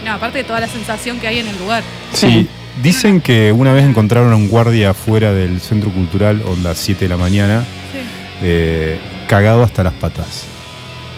No, 0.05 0.13
aparte 0.13 0.39
de 0.39 0.45
toda 0.45 0.61
la 0.61 0.69
sensación 0.69 1.21
que 1.21 1.29
hay 1.29 1.39
en 1.39 1.49
el 1.49 1.59
lugar. 1.59 1.83
Sí. 2.13 2.49
Dicen 2.83 3.21
que 3.21 3.53
una 3.53 3.73
vez 3.73 3.85
encontraron 3.85 4.33
a 4.33 4.37
un 4.37 4.49
guardia 4.49 4.91
afuera 4.91 5.33
del 5.33 5.61
centro 5.61 5.91
cultural, 5.91 6.43
onda 6.47 6.75
7 6.75 7.05
de 7.05 7.09
la 7.09 7.17
mañana, 7.17 7.61
Sí. 7.93 7.99
eh, 8.43 8.99
cagado 9.29 9.63
hasta 9.63 9.85
las 9.85 9.93
patas. 9.95 10.45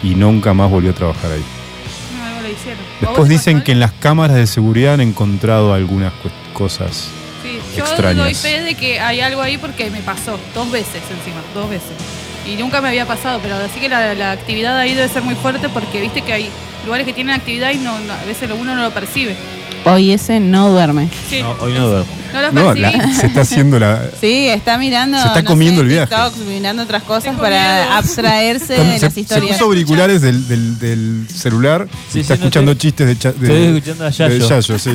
Y 0.02 0.14
nunca 0.16 0.52
más 0.52 0.68
volvió 0.70 0.90
a 0.90 0.94
trabajar 0.94 1.30
ahí. 1.32 1.42
No, 2.18 2.24
algo 2.26 2.40
le 2.42 2.52
hicieron. 2.52 2.78
¿A 2.80 2.84
vos 2.84 3.00
Después 3.00 3.28
dicen 3.30 3.62
que 3.62 3.72
en 3.72 3.80
las 3.80 3.92
cámaras 3.92 4.36
de 4.36 4.46
seguridad 4.46 4.94
han 4.94 5.00
encontrado 5.00 5.72
algunas 5.72 6.12
cosas. 6.52 7.08
Sí, 7.42 7.58
yo 7.76 7.84
extrañas. 7.84 8.24
doy 8.24 8.34
fe 8.34 8.60
de 8.62 8.74
que 8.74 9.00
hay 9.00 9.20
algo 9.20 9.40
ahí 9.40 9.56
porque 9.56 9.90
me 9.90 10.00
pasó 10.00 10.38
dos 10.54 10.70
veces 10.70 11.02
encima, 11.10 11.40
dos 11.54 11.70
veces. 11.70 11.92
Y 12.46 12.56
nunca 12.56 12.80
me 12.80 12.88
había 12.88 13.06
pasado, 13.06 13.40
pero 13.42 13.56
así 13.56 13.80
que 13.80 13.88
la, 13.88 14.14
la 14.14 14.32
actividad 14.32 14.78
ahí 14.78 14.94
debe 14.94 15.08
ser 15.08 15.22
muy 15.22 15.34
fuerte 15.34 15.68
porque 15.68 16.00
viste 16.00 16.20
que 16.22 16.32
hay 16.32 16.48
lugares 16.84 17.06
que 17.06 17.12
tienen 17.14 17.34
actividad 17.34 17.70
y 17.72 17.78
no, 17.78 17.98
no- 18.00 18.12
a 18.12 18.24
veces 18.26 18.48
lo- 18.48 18.56
uno 18.56 18.74
no 18.74 18.82
lo 18.82 18.90
percibe. 18.92 19.34
Hoy 19.86 20.12
ese 20.12 20.40
no 20.40 20.70
duerme. 20.70 21.08
Sí. 21.28 21.42
No, 21.42 21.50
hoy 21.60 21.72
no 21.74 21.88
duermo. 21.88 22.06
No 22.32 22.40
lo 22.42 22.52
No, 22.52 22.74
la- 22.74 23.12
se 23.20 23.26
está 23.26 23.42
haciendo 23.42 23.78
la. 23.78 24.02
Sí, 24.20 24.48
está 24.48 24.76
mirando. 24.78 25.18
Se 25.20 25.26
está 25.26 25.42
no 25.42 25.48
comiendo 25.48 25.80
sé, 25.80 25.82
el 25.82 25.88
viaje. 25.88 26.06
TikToks, 26.14 26.36
mirando 26.38 26.82
otras 26.82 27.02
cosas 27.02 27.36
para 27.38 27.96
abstraerse 27.98 28.72
de 28.74 28.98
se, 28.98 29.04
las 29.06 29.12
se 29.14 29.20
historias. 29.20 29.52
puso 29.52 29.64
auriculares 29.66 30.20
del, 30.22 30.46
del- 30.48 30.78
del 30.78 31.26
celular 31.34 31.86
Sí, 32.10 32.18
y 32.18 32.20
está 32.22 32.34
sí, 32.34 32.40
no 32.40 32.44
escuchando 32.46 32.72
te- 32.74 32.78
chistes 32.80 33.06
de, 33.06 33.18
cha- 33.18 33.32
de- 33.32 33.46
Estoy 33.46 33.76
escuchando 33.76 34.06
a 34.06 34.10
Yayo. 34.10 34.34
de 34.34 34.48
Yayo, 34.48 34.78
sí. 34.78 34.90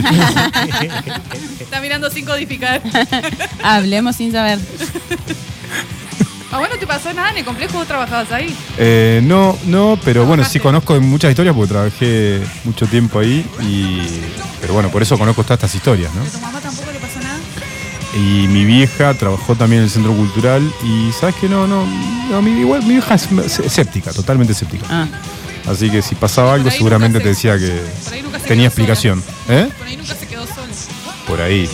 Está 1.59 1.81
mirando 1.81 2.09
sin 2.09 2.25
codificar. 2.25 2.81
Hablemos 3.63 4.15
sin 4.15 4.31
saber. 4.31 4.59
¿A 6.51 6.57
vos 6.57 6.67
no 6.69 6.77
te 6.79 6.87
pasó 6.87 7.13
nada 7.13 7.29
en 7.29 7.37
el 7.37 7.45
complejo? 7.45 7.77
¿Vos 7.77 7.87
trabajabas 7.87 8.31
ahí? 8.31 8.55
Eh, 8.77 9.21
no, 9.23 9.57
no, 9.65 9.99
pero 10.03 10.25
bueno, 10.25 10.43
sí 10.43 10.59
conozco 10.59 10.99
muchas 10.99 11.29
historias 11.29 11.55
porque 11.55 11.71
trabajé 11.71 12.41
mucho 12.63 12.87
tiempo 12.87 13.19
ahí 13.19 13.45
y. 13.61 14.21
Pero 14.59 14.73
bueno, 14.73 14.89
por 14.89 15.01
eso 15.01 15.17
conozco 15.17 15.43
todas 15.43 15.57
estas 15.57 15.75
historias, 15.75 16.13
¿no? 16.15 16.21
¿A 16.23 16.25
tu 16.25 16.39
mamá 16.39 16.59
tampoco 16.59 16.91
le 16.91 16.99
pasó 16.99 17.19
nada? 17.19 17.37
Y 18.15 18.47
mi 18.47 18.65
vieja 18.65 19.13
trabajó 19.13 19.55
también 19.55 19.81
en 19.81 19.85
el 19.85 19.91
centro 19.91 20.13
cultural 20.13 20.63
y 20.83 21.11
sabes 21.11 21.35
que 21.35 21.47
no, 21.47 21.67
no, 21.67 21.85
no, 22.31 22.41
mi, 22.41 22.59
igual 22.59 22.81
mi 22.81 22.93
vieja 22.95 23.13
es 23.13 23.59
escéptica, 23.59 24.11
totalmente 24.11 24.53
escéptica. 24.53 24.85
Ah. 24.89 25.07
Así 25.67 25.91
que 25.91 26.01
si 26.01 26.15
pasaba 26.15 26.55
algo 26.55 26.71
seguramente 26.71 27.19
te 27.19 27.29
decía 27.29 27.59
que 27.59 27.79
por 28.03 28.13
ahí 28.13 28.21
nunca 28.23 28.39
se 28.39 28.47
tenía 28.47 28.69
quedó 28.69 28.85
sola. 28.85 28.93
explicación. 28.93 29.23
¿Eh? 29.49 29.69
Por 29.77 29.87
ahí 29.87 29.97
nunca 29.97 30.15
se 30.15 30.25
quedó 30.27 30.47
sola. 30.47 30.73
Por 31.27 31.41
ahí. 31.41 31.69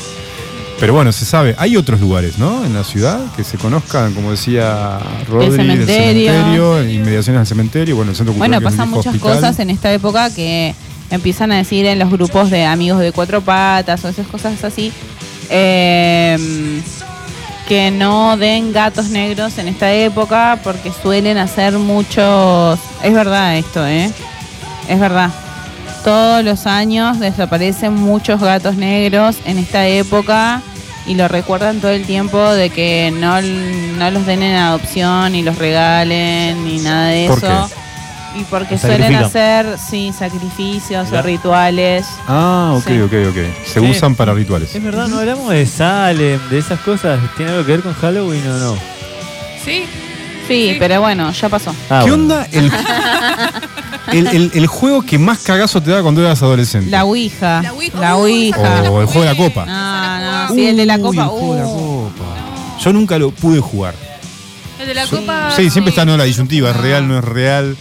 Pero 0.80 0.94
bueno, 0.94 1.12
se 1.14 1.24
sabe, 1.26 1.56
hay 1.58 1.78
otros 1.78 2.02
lugares, 2.02 2.38
¿no? 2.38 2.66
En 2.66 2.74
la 2.74 2.84
ciudad 2.84 3.20
que 3.36 3.44
se 3.46 3.58
conozcan, 3.58 4.14
como 4.14 4.32
decía 4.32 5.00
Rodri, 5.28 5.48
del 5.50 5.56
cementerio. 5.58 6.32
cementerio, 6.32 6.90
inmediaciones 6.90 7.40
al 7.40 7.48
cementerio, 7.48 7.96
bueno, 7.96 8.12
el 8.12 8.18
centro 8.18 8.34
cultural. 8.34 8.60
Bueno, 8.60 8.70
pasan 8.70 8.90
muchas 8.90 9.14
hospital. 9.16 9.36
cosas 9.36 9.60
en 9.60 9.70
esta 9.70 9.92
época 9.94 10.30
que 10.34 10.76
empiezan 11.10 11.52
a 11.54 11.58
decir 11.58 11.86
en 11.86 11.98
los 11.98 12.12
grupos 12.12 12.50
de 12.50 12.66
amigos 12.66 13.00
de 13.00 13.12
cuatro 13.14 13.42
patas 13.42 14.04
o 14.04 14.10
esas 14.10 14.28
cosas 14.28 14.64
así. 14.64 14.92
eh, 15.50 16.82
que 17.68 17.90
no 17.92 18.38
den 18.38 18.74
gatos 18.74 19.10
negros 19.10 19.58
en 19.58 19.68
esta 19.68 19.92
época 19.92 20.60
porque 20.64 20.92
suelen 21.02 21.38
hacer 21.38 21.78
muchos... 21.80 22.80
Es 23.02 23.14
verdad 23.14 23.58
esto, 23.58 23.86
¿eh? 23.88 24.12
Es 24.88 25.00
verdad. 25.00 25.32
Todos 26.06 26.44
los 26.44 26.68
años 26.68 27.20
desaparecen 27.20 27.94
muchos 27.96 28.40
gatos 28.40 28.76
negros 28.76 29.38
en 29.46 29.58
esta 29.58 29.88
época 29.88 30.62
y 31.08 31.16
lo 31.16 31.28
recuerdan 31.28 31.82
todo 31.82 31.92
el 31.92 32.06
tiempo 32.06 32.40
de 32.54 32.70
que 32.70 33.12
no, 33.12 33.42
no 33.42 34.12
los 34.12 34.26
den 34.28 34.44
en 34.44 34.56
adopción 34.56 35.32
ni 35.34 35.42
los 35.42 35.58
regalen 35.58 36.64
ni 36.64 36.78
nada 36.80 37.08
de 37.08 37.28
¿Por 37.28 37.40
eso. 37.40 37.70
Y 38.40 38.44
porque 38.44 38.78
suelen 38.78 39.16
hacer, 39.16 39.78
sí, 39.80 40.12
sacrificios 40.18 41.12
o 41.12 41.22
rituales. 41.22 42.06
Ah, 42.28 42.74
ok, 42.76 42.86
Sí. 42.88 43.02
ok, 43.02 43.14
ok. 43.30 43.38
Se 43.66 43.80
Sí. 43.80 43.90
usan 43.90 44.14
para 44.14 44.34
rituales. 44.34 44.76
Es 44.76 44.84
verdad, 44.84 45.08
no 45.08 45.20
hablamos 45.20 45.50
de 45.52 45.66
Salem, 45.66 46.40
de 46.50 46.60
esas 46.60 46.80
cosas. 46.82 47.18
¿Tiene 47.38 47.54
algo 47.54 47.66
que 47.66 47.72
ver 47.72 47.82
con 47.82 47.94
Halloween 47.94 48.46
o 48.48 48.58
no? 48.60 48.78
¿Sí? 49.64 49.86
Sí, 50.48 50.76
pero 50.78 51.02
bueno, 51.02 51.32
ya 51.32 51.50
pasó. 51.50 51.74
Ah, 51.90 52.02
¿Qué 52.04 52.12
bueno. 52.12 52.24
onda 52.36 52.48
el, 52.52 52.70
el, 54.12 54.28
el- 54.28 54.52
el 54.54 54.68
juego 54.68 55.02
que 55.02 55.18
más 55.18 55.40
cagazo 55.40 55.82
te 55.82 55.92
da 55.92 56.02
cuando 56.02 56.22
eras 56.22 56.42
adolescente? 56.42 56.90
La 56.92 57.06
Ouija. 57.06 57.62
La 57.62 57.74
Ouija. 57.74 58.00
La 58.00 58.16
Ouija. 58.18 58.84
O 58.92 59.02
el 59.02 59.08
juego 59.08 59.22
de 59.22 59.26
la 59.34 59.36
copa. 59.38 59.66
No, 59.66 60.48
no, 60.50 60.56
sí, 60.56 60.66
el 60.68 60.78
de 60.78 60.86
la 60.86 60.96
Uy, 60.98 61.02
copa. 61.02 61.22
el 61.24 61.28
juego 61.30 61.54
de 61.56 61.60
la 61.62 61.68
uh. 61.68 62.10
copa. 62.10 62.80
Yo 62.84 62.94
nunca 62.94 63.18
lo 63.18 63.32
pude 63.32 63.60
jugar. 63.60 63.96
El 64.80 64.88
de 64.88 64.94
la 64.94 65.08
copa. 65.08 65.52
Sí, 65.56 65.70
siempre 65.70 65.90
está 65.92 66.06
no 66.06 66.18
la 66.18 66.26
disyuntiva, 66.26 66.70
es 66.72 66.78
real, 66.78 67.08
no 67.08 67.18
es 67.20 67.24
real. 67.24 67.76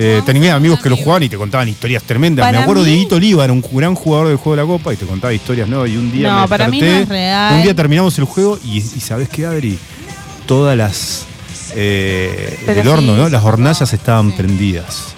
Eh, 0.00 0.22
tenía 0.24 0.54
amigos 0.54 0.80
que 0.80 0.88
lo 0.90 0.96
jugaban 0.96 1.24
y 1.24 1.28
te 1.28 1.36
contaban 1.36 1.68
historias 1.68 2.02
tremendas. 2.04 2.44
Para 2.46 2.58
Me 2.58 2.62
acuerdo 2.62 2.82
mí- 2.82 2.86
de 2.88 2.92
Dieguito 2.94 3.16
Oliva, 3.16 3.44
era 3.44 3.52
un 3.52 3.64
gran 3.72 3.94
jugador 3.94 4.28
del 4.28 4.36
juego 4.36 4.56
de 4.56 4.62
la 4.62 4.66
copa 4.68 4.92
y 4.92 4.96
te 4.96 5.06
contaba 5.06 5.32
historias, 5.34 5.68
¿no? 5.68 5.86
Y 5.86 5.96
un 5.96 6.12
día 6.12 6.30
No, 6.32 6.42
me 6.42 6.48
para 6.48 6.68
mí 6.68 6.80
desperté, 6.80 6.96
no 6.98 7.02
es 7.02 7.08
real. 7.08 7.54
Un 7.56 7.62
día 7.62 7.74
terminamos 7.74 8.18
el 8.18 8.24
juego 8.24 8.58
y, 8.64 8.78
y 8.78 9.00
¿sabes 9.00 9.28
qué, 9.28 9.46
Adri? 9.46 9.78
Todas 10.46 10.76
las 10.76 11.24
eh, 11.74 12.58
del 12.66 12.86
horno, 12.88 13.16
¿no? 13.16 13.28
Las 13.28 13.42
hornallas 13.44 13.92
estaban 13.92 14.32
prendidas. 14.32 15.14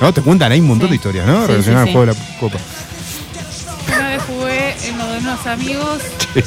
¿No? 0.00 0.12
Te 0.12 0.20
cuentan, 0.22 0.52
hay 0.52 0.60
un 0.60 0.66
montón 0.68 0.88
Sí. 0.88 0.90
de 0.92 0.96
historias, 0.96 1.26
¿no? 1.26 1.42
Sí, 1.42 1.52
Relacionadas 1.52 1.84
sí, 1.84 1.88
al 1.90 1.92
juego 1.94 2.12
de 2.12 2.18
la 2.18 2.38
copa. 2.40 2.58
Una 3.96 4.08
vez 4.08 4.22
jugué 4.22 4.74
en 4.88 4.98
lo 4.98 5.06
de 5.08 5.18
unos 5.18 5.46
amigos. 5.46 5.98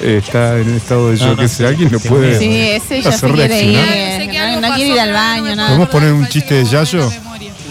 Eh, 0.00 0.20
está 0.22 0.58
en 0.58 0.68
un 0.70 0.74
estado 0.76 1.10
de 1.10 1.16
No, 1.18 1.24
shock 1.24 1.36
no, 1.38 1.44
ese. 1.44 1.66
¿Alguien 1.66 1.90
lo 1.92 2.00
sí, 2.00 2.08
puede 2.08 2.36
Sí, 2.36 2.50
ese 2.52 3.00
ya 3.00 3.10
se 3.12 3.16
hacer 3.16 3.32
quiere 3.32 3.62
ir. 3.62 3.78
Sé 3.78 4.28
que 4.28 4.38
No, 4.38 4.60
no 4.68 4.74
quiere 4.74 4.90
ir 4.90 5.00
al 5.00 5.12
no 5.12 5.14
baño, 5.14 5.54
nada. 5.56 5.68
¿Podemos 5.68 5.88
poner 5.88 6.12
un 6.12 6.26
chiste 6.26 6.48
que 6.48 6.54
de 6.56 6.64
Yayo? 6.64 7.10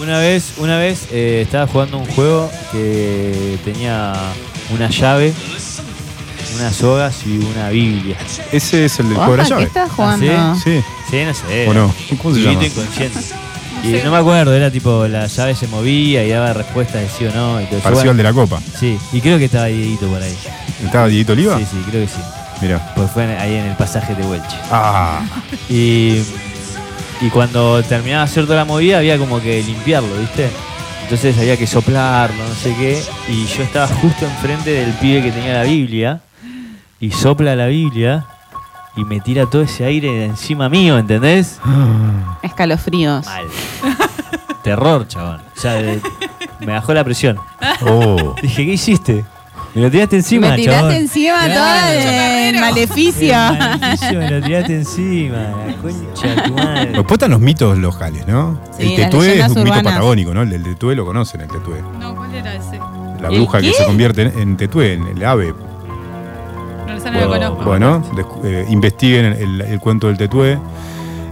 Una 0.00 0.18
vez, 0.18 0.54
una 0.56 0.78
vez 0.78 1.00
eh, 1.12 1.42
estaba 1.44 1.66
jugando 1.66 1.98
un 1.98 2.06
juego 2.06 2.50
que 2.72 3.58
tenía 3.62 4.14
una 4.70 4.88
llave, 4.88 5.34
unas 6.58 6.74
sogas 6.74 7.14
y 7.26 7.36
una 7.36 7.68
Biblia. 7.68 8.16
Ese 8.50 8.86
es 8.86 8.98
el 8.98 9.08
del 9.10 9.18
juego 9.18 9.32
de 9.32 9.36
la 9.36 9.44
¿qué 9.44 9.50
llave. 9.50 9.62
estás 9.64 9.88
¿Ah, 9.90 9.94
jugando? 9.94 10.56
Sí. 10.64 10.82
Sí, 11.10 11.24
no 11.26 11.34
sé. 11.34 11.68
¿O 11.68 11.74
no? 11.74 11.94
¿Cómo 12.22 12.34
se 12.34 12.40
llama? 12.40 12.64
inconsciente. 12.64 13.20
Y 13.86 14.02
no 14.04 14.10
me 14.10 14.16
acuerdo, 14.18 14.54
era 14.54 14.70
tipo 14.70 15.06
la 15.06 15.26
llave 15.26 15.54
se 15.54 15.66
movía 15.68 16.24
y 16.24 16.30
daba 16.30 16.52
respuestas 16.52 17.02
de 17.02 17.08
sí 17.08 17.24
o 17.26 17.32
no. 17.34 17.60
Y 17.60 17.64
todo 17.66 17.76
eso. 17.78 17.82
Parecido 17.84 18.10
al 18.10 18.16
Bueno, 18.16 18.16
de 18.16 18.22
la 18.22 18.32
copa. 18.32 18.60
Sí, 18.78 18.98
y 19.12 19.20
creo 19.20 19.38
que 19.38 19.44
estaba 19.46 19.66
Dieguito 19.66 20.06
por 20.08 20.22
ahí. 20.22 20.36
¿Estaba 20.84 21.06
Dieguito 21.08 21.32
Oliva? 21.32 21.58
Sí, 21.58 21.66
sí, 21.70 21.76
creo 21.90 22.02
que 22.02 22.08
sí. 22.08 22.20
Mira. 22.62 22.92
Pues 22.94 23.10
fue 23.10 23.24
en- 23.24 23.38
ahí 23.38 23.54
en 23.56 23.66
el 23.66 23.76
pasaje 23.76 24.14
de 24.14 24.22
Welch. 24.26 24.44
Ah. 24.70 25.20
Y, 25.68 26.18
y 27.20 27.28
cuando 27.30 27.82
terminaba 27.82 28.24
de 28.24 28.30
hacer 28.30 28.44
toda 28.44 28.56
la 28.58 28.64
movida 28.64 28.98
había 28.98 29.18
como 29.18 29.40
que 29.40 29.62
limpiarlo, 29.62 30.08
¿viste? 30.18 30.48
Entonces 31.02 31.36
había 31.38 31.56
que 31.58 31.66
soplarlo, 31.66 32.42
no 32.48 32.54
sé 32.54 32.74
qué. 32.78 33.02
Y 33.28 33.44
yo 33.46 33.62
estaba 33.64 33.86
justo 33.88 34.24
enfrente 34.24 34.70
del 34.70 34.92
pibe 34.94 35.22
que 35.22 35.32
tenía 35.32 35.52
la 35.54 35.64
Biblia. 35.64 36.20
Y 37.00 37.10
sopla 37.10 37.54
la 37.54 37.66
Biblia 37.66 38.24
y 38.96 39.04
me 39.04 39.20
tira 39.20 39.46
todo 39.46 39.62
ese 39.62 39.84
aire 39.84 40.24
encima 40.24 40.68
mío, 40.68 40.98
¿entendés? 40.98 41.58
Escalofríos. 42.42 43.24
Mal. 43.26 43.46
Terror, 44.62 45.06
chabón. 45.08 45.40
O 45.56 45.60
sea, 45.60 45.74
de- 45.74 46.00
me 46.60 46.72
bajó 46.72 46.94
la 46.94 47.04
presión. 47.04 47.38
Oh. 47.86 48.34
Dije, 48.42 48.64
¿qué 48.66 48.72
hiciste? 48.72 49.24
Me 49.74 49.82
lo 49.82 49.90
tiraste 49.90 50.16
encima, 50.16 50.50
Me 50.50 50.56
tiraste 50.56 50.80
chabón. 50.82 50.94
encima 50.94 51.34
Claro. 51.46 51.54
toda 51.54 51.90
de 51.90 52.48
El 52.50 52.60
maleficio. 52.60 53.34
maleficio 53.36 54.18
me 54.20 54.30
lo 54.30 54.42
tiraste 54.46 54.74
encima, 54.76 55.36
la 55.36 55.74
concha 55.82 56.26
de 56.28 56.42
tu 56.42 56.54
madre. 56.54 56.86
Después 56.92 57.12
están 57.12 57.30
los 57.32 57.40
mitos 57.40 57.78
locales, 57.78 58.26
¿no? 58.28 58.60
Sí, 58.78 58.82
el 58.84 59.00
las 59.00 59.10
tetué 59.10 59.20
es 59.20 59.26
leyendas 59.32 59.48
un 59.50 59.54
mito 59.64 59.70
urbanas. 59.72 59.92
patagónico, 59.94 60.32
¿no? 60.34 60.42
El 60.42 60.50
del 60.50 60.62
tetué 60.62 60.94
lo 60.94 61.04
conocen, 61.04 61.40
el 61.40 61.48
tetué. 61.48 61.82
No, 61.98 62.14
¿cuál 62.14 62.32
era 62.34 62.54
ese? 62.54 62.78
La 63.20 63.28
¿El 63.30 63.34
bruja 63.40 63.60
que 63.60 63.66
qué? 63.68 63.72
se 63.74 63.84
convierte 63.84 64.22
en, 64.22 64.38
en 64.38 64.56
tetué, 64.56 64.92
en 64.94 65.08
el 65.08 65.24
ave. 65.24 65.52
No, 66.86 66.92
esa 66.94 67.10
no 67.10 67.20
lo 67.20 67.28
Bueno, 67.28 67.46
conozco. 67.50 67.64
Bueno, 67.64 68.02
descu- 68.14 68.44
eh, 68.44 68.66
investiguen 68.68 69.24
el, 69.26 69.34
el- 69.34 69.60
el 69.62 69.80
cuento 69.80 70.06
del 70.08 70.16
tetué. 70.18 70.58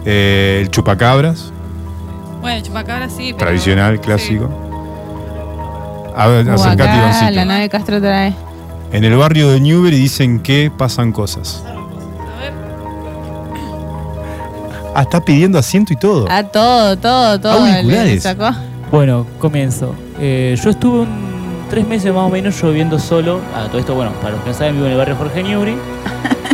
Eh, 0.05 0.61
el 0.63 0.71
chupacabras, 0.71 1.53
Bueno, 2.41 2.65
chupacabra 2.65 3.09
sí. 3.09 3.33
pero- 3.33 3.37
tradicional, 3.39 3.95
sí. 3.97 4.01
clásico. 4.01 4.51
A 6.17 6.27
ver, 6.27 6.51
acercate, 6.51 6.97
Ivancito. 6.97 7.31
la 7.31 7.45
nave 7.45 7.69
Castro 7.69 8.01
trae. 8.01 8.35
En 8.93 9.05
el 9.05 9.17
barrio 9.17 9.49
de 9.51 9.61
Newbery 9.61 9.97
dicen 9.97 10.41
que 10.41 10.71
pasan 10.77 11.13
cosas. 11.13 11.63
A 11.67 12.41
ver. 12.41 12.53
Ah, 14.95 15.03
está 15.03 15.25
pidiendo 15.25 15.59
asiento 15.59 15.93
y 15.93 15.97
todo. 15.97 16.27
Ah, 16.31 16.43
todo, 16.43 16.99
todo, 16.99 17.41
todo. 17.41 17.53
Auriculares. 17.65 18.23
sacó. 18.23 18.51
Bueno, 18.91 19.27
comienzo. 19.39 19.95
Eh, 20.21 20.55
yo 20.63 20.69
estuve 20.71 21.01
un- 21.01 21.32
tres 21.73 21.89
meses 21.89 22.13
más 22.13 22.25
o 22.25 22.29
menos 22.29 22.61
yo 22.61 22.69
viviendo 22.69 22.99
solo. 22.99 23.41
A 23.57 23.65
todo 23.65 23.79
esto, 23.79 23.95
bueno, 23.95 24.13
para 24.21 24.33
los 24.33 24.43
que 24.43 24.51
no 24.51 24.55
saben, 24.55 24.75
vivo 24.75 24.85
en 24.85 24.93
el 24.93 24.99
barrio 24.99 25.17
Jorge 25.17 25.43
Newbery. 25.43 25.75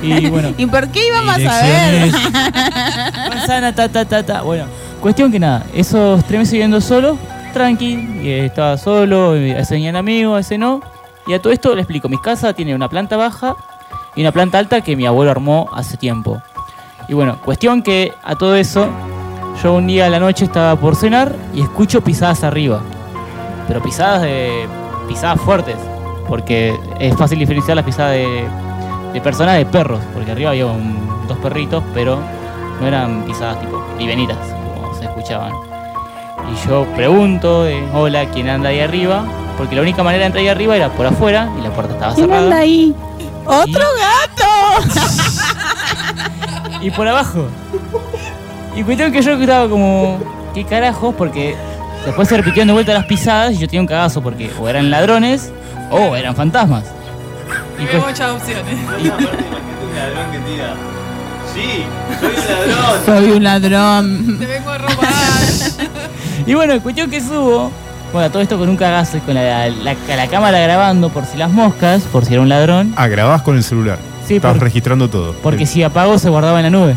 Y 0.00 0.26
bueno, 0.30 0.54
¿Y 0.56 0.64
por 0.66 0.86
qué 0.90 1.08
íbamos 1.08 1.34
a? 1.34 1.38
Direcciones. 1.38 2.14
manzana, 3.28 3.74
ta, 3.74 3.88
ta, 3.88 4.04
ta, 4.04 4.22
ta. 4.22 4.42
Bueno, 4.42 4.66
cuestión 5.00 5.32
que 5.32 5.40
nada, 5.40 5.66
esos 5.74 6.24
tres 6.24 6.38
meses 6.38 6.52
viviendo 6.52 6.80
solo, 6.80 7.18
tranqui, 7.52 7.94
eh, 8.22 8.44
estaba 8.46 8.78
solo, 8.78 9.34
eh, 9.34 9.54
a 9.54 9.56
veces 9.56 9.70
venían 9.70 9.96
amigos, 9.96 10.34
a 10.34 10.36
veces 10.36 10.56
no. 10.56 10.80
Y 11.26 11.34
a 11.34 11.42
todo 11.42 11.52
esto 11.52 11.74
le 11.74 11.82
explico, 11.82 12.08
mi 12.08 12.18
casa 12.18 12.52
tiene 12.52 12.72
una 12.72 12.88
planta 12.88 13.16
baja 13.16 13.56
y 14.14 14.20
una 14.20 14.30
planta 14.30 14.60
alta 14.60 14.82
que 14.82 14.94
mi 14.94 15.04
abuelo 15.04 15.32
armó 15.32 15.68
hace 15.74 15.96
tiempo. 15.96 16.40
Y 17.08 17.14
bueno, 17.14 17.40
cuestión 17.44 17.82
que 17.82 18.12
a 18.22 18.36
todo 18.36 18.54
eso, 18.54 18.88
yo 19.64 19.74
un 19.74 19.88
día 19.88 20.06
a 20.06 20.10
la 20.10 20.20
noche 20.20 20.44
estaba 20.44 20.76
por 20.76 20.94
cenar 20.94 21.34
y 21.52 21.62
escucho 21.62 22.04
pisadas 22.04 22.44
arriba. 22.44 22.82
Pero 23.66 23.82
pisadas 23.82 24.22
de. 24.22 24.87
Pisadas 25.08 25.40
fuertes. 25.40 25.76
Porque 26.28 26.78
es 27.00 27.16
fácil 27.16 27.38
diferenciar 27.38 27.74
las 27.76 27.84
pisadas 27.86 28.12
de, 28.12 28.44
de 29.14 29.20
personas 29.20 29.56
de 29.56 29.64
perros. 29.66 30.00
Porque 30.14 30.30
arriba 30.32 30.50
había 30.50 30.66
un- 30.66 31.08
dos 31.26 31.38
perritos, 31.38 31.82
pero 31.94 32.18
no 32.80 32.86
eran 32.86 33.22
pisadas 33.24 33.58
tipo 33.60 33.82
libenitas, 33.98 34.36
como 34.36 34.94
se 34.94 35.04
escuchaban. 35.04 35.52
Y 36.52 36.68
yo 36.68 36.86
pregunto, 36.96 37.66
eh, 37.66 37.82
hola, 37.94 38.26
¿quién 38.26 38.48
anda 38.48 38.68
ahí 38.70 38.80
arriba? 38.80 39.24
Porque 39.56 39.74
la 39.74 39.82
única 39.82 40.02
manera 40.02 40.20
de 40.22 40.26
entrar 40.26 40.42
ahí 40.42 40.48
arriba 40.48 40.76
era 40.76 40.88
por 40.90 41.04
afuera 41.06 41.48
y 41.58 41.62
la 41.62 41.70
puerta 41.70 41.94
estaba 41.94 42.14
¿Quién 42.14 42.26
cerrada. 42.26 42.44
anda 42.44 42.56
ahí? 42.58 42.94
¡Otro 43.44 43.84
gato! 44.84 44.88
y 46.80 46.90
por 46.90 47.08
abajo. 47.08 47.46
Y 48.76 48.82
cuestión 48.84 49.10
que 49.12 49.20
yo 49.22 49.32
estaba 49.32 49.68
como, 49.68 50.18
¿qué 50.54 50.64
carajos? 50.64 51.14
Porque 51.16 51.56
después 52.06 52.28
se 52.28 52.36
repitieron 52.36 52.68
de 52.68 52.72
vuelta 52.74 52.94
las 52.94 53.04
pisadas 53.06 53.52
y 53.54 53.58
yo 53.58 53.66
tenía 53.66 53.80
un 53.80 53.86
cagazo 53.86 54.22
porque 54.22 54.50
o 54.58 54.68
eran 54.68 54.90
ladrones 54.90 55.50
o 55.90 56.16
eran 56.16 56.34
fantasmas. 56.34 56.84
Y 57.78 57.82
Hay 57.82 57.86
pues- 57.88 58.06
muchas 58.06 58.30
opciones. 58.32 58.76
Sí, 61.54 61.84
soy 62.16 62.30
un 62.30 62.44
ladrón. 62.44 63.04
Soy 63.06 63.30
un 63.32 63.44
ladrón. 63.44 64.38
Te 64.38 64.46
vengo 64.46 64.70
a 64.70 64.78
robar. 64.78 64.98
Y 66.46 66.54
bueno, 66.54 66.80
cuestión 66.80 67.10
que 67.10 67.20
subo. 67.20 67.70
Bueno, 68.12 68.30
todo 68.30 68.40
esto 68.40 68.56
con 68.58 68.68
un 68.70 68.76
cagazo 68.76 69.18
y 69.18 69.20
con 69.20 69.34
la, 69.34 69.68
la- 69.68 69.94
la 70.16 70.26
cámara 70.28 70.58
grabando 70.60 71.10
por 71.10 71.26
si 71.26 71.36
las 71.36 71.50
moscas, 71.50 72.02
por 72.04 72.24
si 72.24 72.32
era 72.32 72.40
un 72.42 72.48
ladrón. 72.48 72.94
Ah, 72.96 73.06
grabás 73.06 73.42
con 73.42 73.56
el 73.56 73.62
celular. 73.62 73.98
Sí, 74.26 74.36
Estabas 74.36 74.56
por- 74.56 74.64
registrando 74.64 75.10
todo. 75.10 75.34
Porque 75.42 75.66
si 75.66 75.82
apagó 75.82 76.18
se 76.18 76.30
guardaba 76.30 76.58
en 76.60 76.64
la 76.64 76.70
nube. 76.70 76.94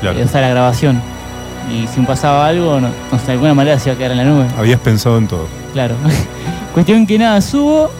Claro. 0.00 0.18
Eh, 0.18 0.24
O 0.24 0.28
sea, 0.28 0.40
la 0.40 0.48
grabación. 0.48 1.02
Y 1.70 1.86
si 1.88 2.00
me 2.00 2.06
pasaba 2.06 2.46
algo, 2.46 2.80
no, 2.80 2.88
no 3.10 3.18
sé, 3.18 3.26
de 3.26 3.32
alguna 3.32 3.54
manera 3.54 3.78
se 3.78 3.88
iba 3.88 3.94
a 3.94 3.98
quedar 3.98 4.12
en 4.12 4.18
la 4.18 4.24
nube. 4.24 4.46
Habías 4.58 4.80
pensado 4.80 5.18
en 5.18 5.26
todo. 5.26 5.46
Claro. 5.72 5.94
Cuestión 6.74 7.06
que 7.06 7.18
nada, 7.18 7.40
subo, 7.40 7.90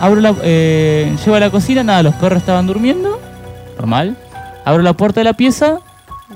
abro 0.00 0.20
la, 0.20 0.34
eh, 0.42 1.14
llego 1.24 1.36
a 1.36 1.40
la 1.40 1.50
cocina, 1.50 1.82
nada, 1.82 2.02
los 2.02 2.14
perros 2.16 2.38
estaban 2.40 2.66
durmiendo, 2.66 3.18
normal. 3.76 4.16
Abro 4.64 4.82
la 4.82 4.92
puerta 4.92 5.20
de 5.20 5.24
la 5.24 5.32
pieza, 5.32 5.78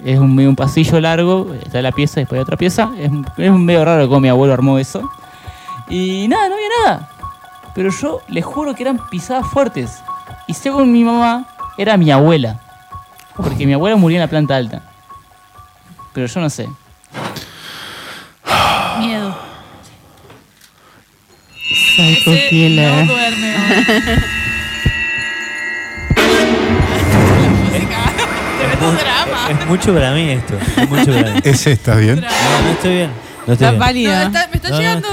es 0.05 0.19
un, 0.19 0.39
un 0.39 0.57
pasillo 0.57 1.01
largo, 1.01 1.53
está 1.65 1.83
la 1.83 1.93
pieza, 1.93 2.21
después 2.21 2.39
hay 2.39 2.43
otra 2.43 2.57
pieza. 2.57 2.91
Es, 2.99 3.11
un- 3.11 3.27
es 3.37 3.51
un 3.51 3.65
medio 3.65 3.85
raro 3.85 4.09
cómo 4.09 4.21
mi 4.21 4.29
abuelo 4.29 4.55
armó 4.55 4.79
eso. 4.79 5.03
Y 5.89 6.27
nada, 6.29 6.49
no 6.49 6.55
había 6.55 6.69
nada. 6.85 7.09
Pero 7.75 7.91
yo 7.91 8.21
les 8.29 8.45
juro 8.45 8.75
que 8.75 8.83
eran 8.83 8.99
pisadas 9.11 9.47
fuertes. 9.47 9.99
Y 10.47 10.55
según 10.55 10.91
mi 10.93 11.05
mamá, 11.05 11.45
era 11.77 11.97
mi 11.97 12.11
abuela. 12.11 12.59
Porque 13.37 13.67
mi 13.67 13.75
abuela 13.75 13.97
murió 13.97 14.17
en 14.17 14.23
la 14.23 14.29
planta 14.29 14.57
alta. 14.57 14.83
Pero 16.17 16.29
yo 16.29 16.41
no 16.41 16.49
sé. 16.49 16.67
Miedo. 19.01 19.37
Psycho 21.95 22.33
Ese 22.33 22.49
killer. 22.49 23.05
no 23.05 23.13
duerme. 23.13 23.55
Tremendo 28.59 28.93
drama. 28.93 29.51
Es 29.51 29.67
mucho 29.67 29.93
para 29.93 30.13
mí 30.13 30.31
esto. 30.31 30.55
Es 30.79 30.89
mucho 30.89 31.13
para 31.13 31.35
mí. 31.35 31.41
¿Es 31.45 31.67
estás 31.67 31.99
bien? 31.99 32.23
No, 32.23 32.63
no 32.63 32.71
estoy 32.71 32.93
bien. 32.95 33.11
No 33.47 33.53
estoy 33.53 33.69
bien. 33.69 33.79
No, 33.79 34.23
está- 34.23 34.49
me, 34.49 34.57
están 34.57 34.71
No, 34.71 34.77
no, 34.77 34.83
llegando, 34.83 35.09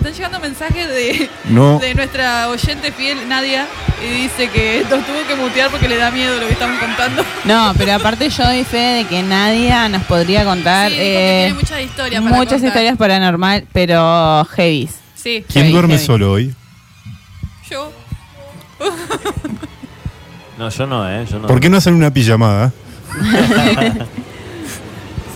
me 0.00 0.08
están 0.10 0.12
llegando 0.14 0.40
mensajes 0.40 0.88
de, 0.88 1.28
No. 1.48 1.78
de 1.78 1.94
nuestra 1.94 2.48
oyente 2.48 2.92
fiel, 2.92 3.28
Nadia, 3.28 3.66
y 4.04 4.22
dice 4.22 4.48
que 4.50 4.84
nos 4.88 5.04
tuvo 5.06 5.26
que 5.26 5.34
mutear 5.34 5.70
porque 5.70 5.88
le 5.88 5.96
da 5.96 6.10
miedo 6.10 6.38
lo 6.38 6.46
que 6.46 6.52
estamos 6.52 6.78
contando. 6.78 7.24
No, 7.44 7.72
pero 7.76 7.94
aparte 7.94 8.28
yo 8.30 8.44
doy 8.44 8.64
fe 8.64 8.76
de 8.78 9.04
que 9.06 9.22
nadie 9.22 9.72
nos 9.88 10.02
podría 10.04 10.44
contar 10.44 10.90
Sí, 10.90 10.96
que 10.96 11.02
eh, 11.02 11.42
tiene 11.46 11.54
muchas 11.60 11.80
historias 11.82 12.22
para 12.22 12.36
muchas 12.36 12.52
contar. 12.54 12.68
historias 12.68 12.96
paranormal, 12.96 13.64
pero 13.72 14.44
heavy. 14.54 14.88
Sí. 15.14 15.44
¿Quién 15.50 15.64
Heavy, 15.64 15.72
duerme 15.72 15.94
heavy. 15.94 16.06
solo 16.06 16.32
hoy? 16.32 16.54
Yo. 17.70 17.92
No, 20.58 20.68
yo 20.70 20.86
no, 20.86 21.08
¿eh? 21.10 21.24
Yo 21.30 21.38
no. 21.38 21.48
¿Por 21.48 21.60
qué 21.60 21.68
no 21.68 21.76
hacen 21.76 21.94
una 21.94 22.12
pijamada? 22.12 22.72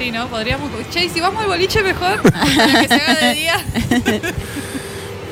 Sí, 0.03 0.11
¿no? 0.11 0.27
Podríamos. 0.27 0.69
Che, 0.91 1.05
¿y 1.05 1.09
si 1.09 1.21
vamos 1.21 1.41
al 1.43 1.49
boliche 1.49 1.81
mejor, 1.83 2.21
que 2.23 2.89
se 2.89 2.95
haga 2.95 3.15
de 3.29 3.35
día. 3.35 3.55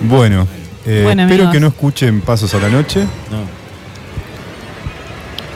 Bueno, 0.03 0.47
eh, 0.87 1.01
Bueno, 1.03 1.23
espero 1.23 1.43
amigos. 1.43 1.53
que 1.53 1.61
no 1.61 1.67
escuchen 1.69 2.21
Pasos 2.21 2.55
a 2.55 2.59
la 2.61 2.69
Noche. 2.69 3.01
No. 3.01 3.61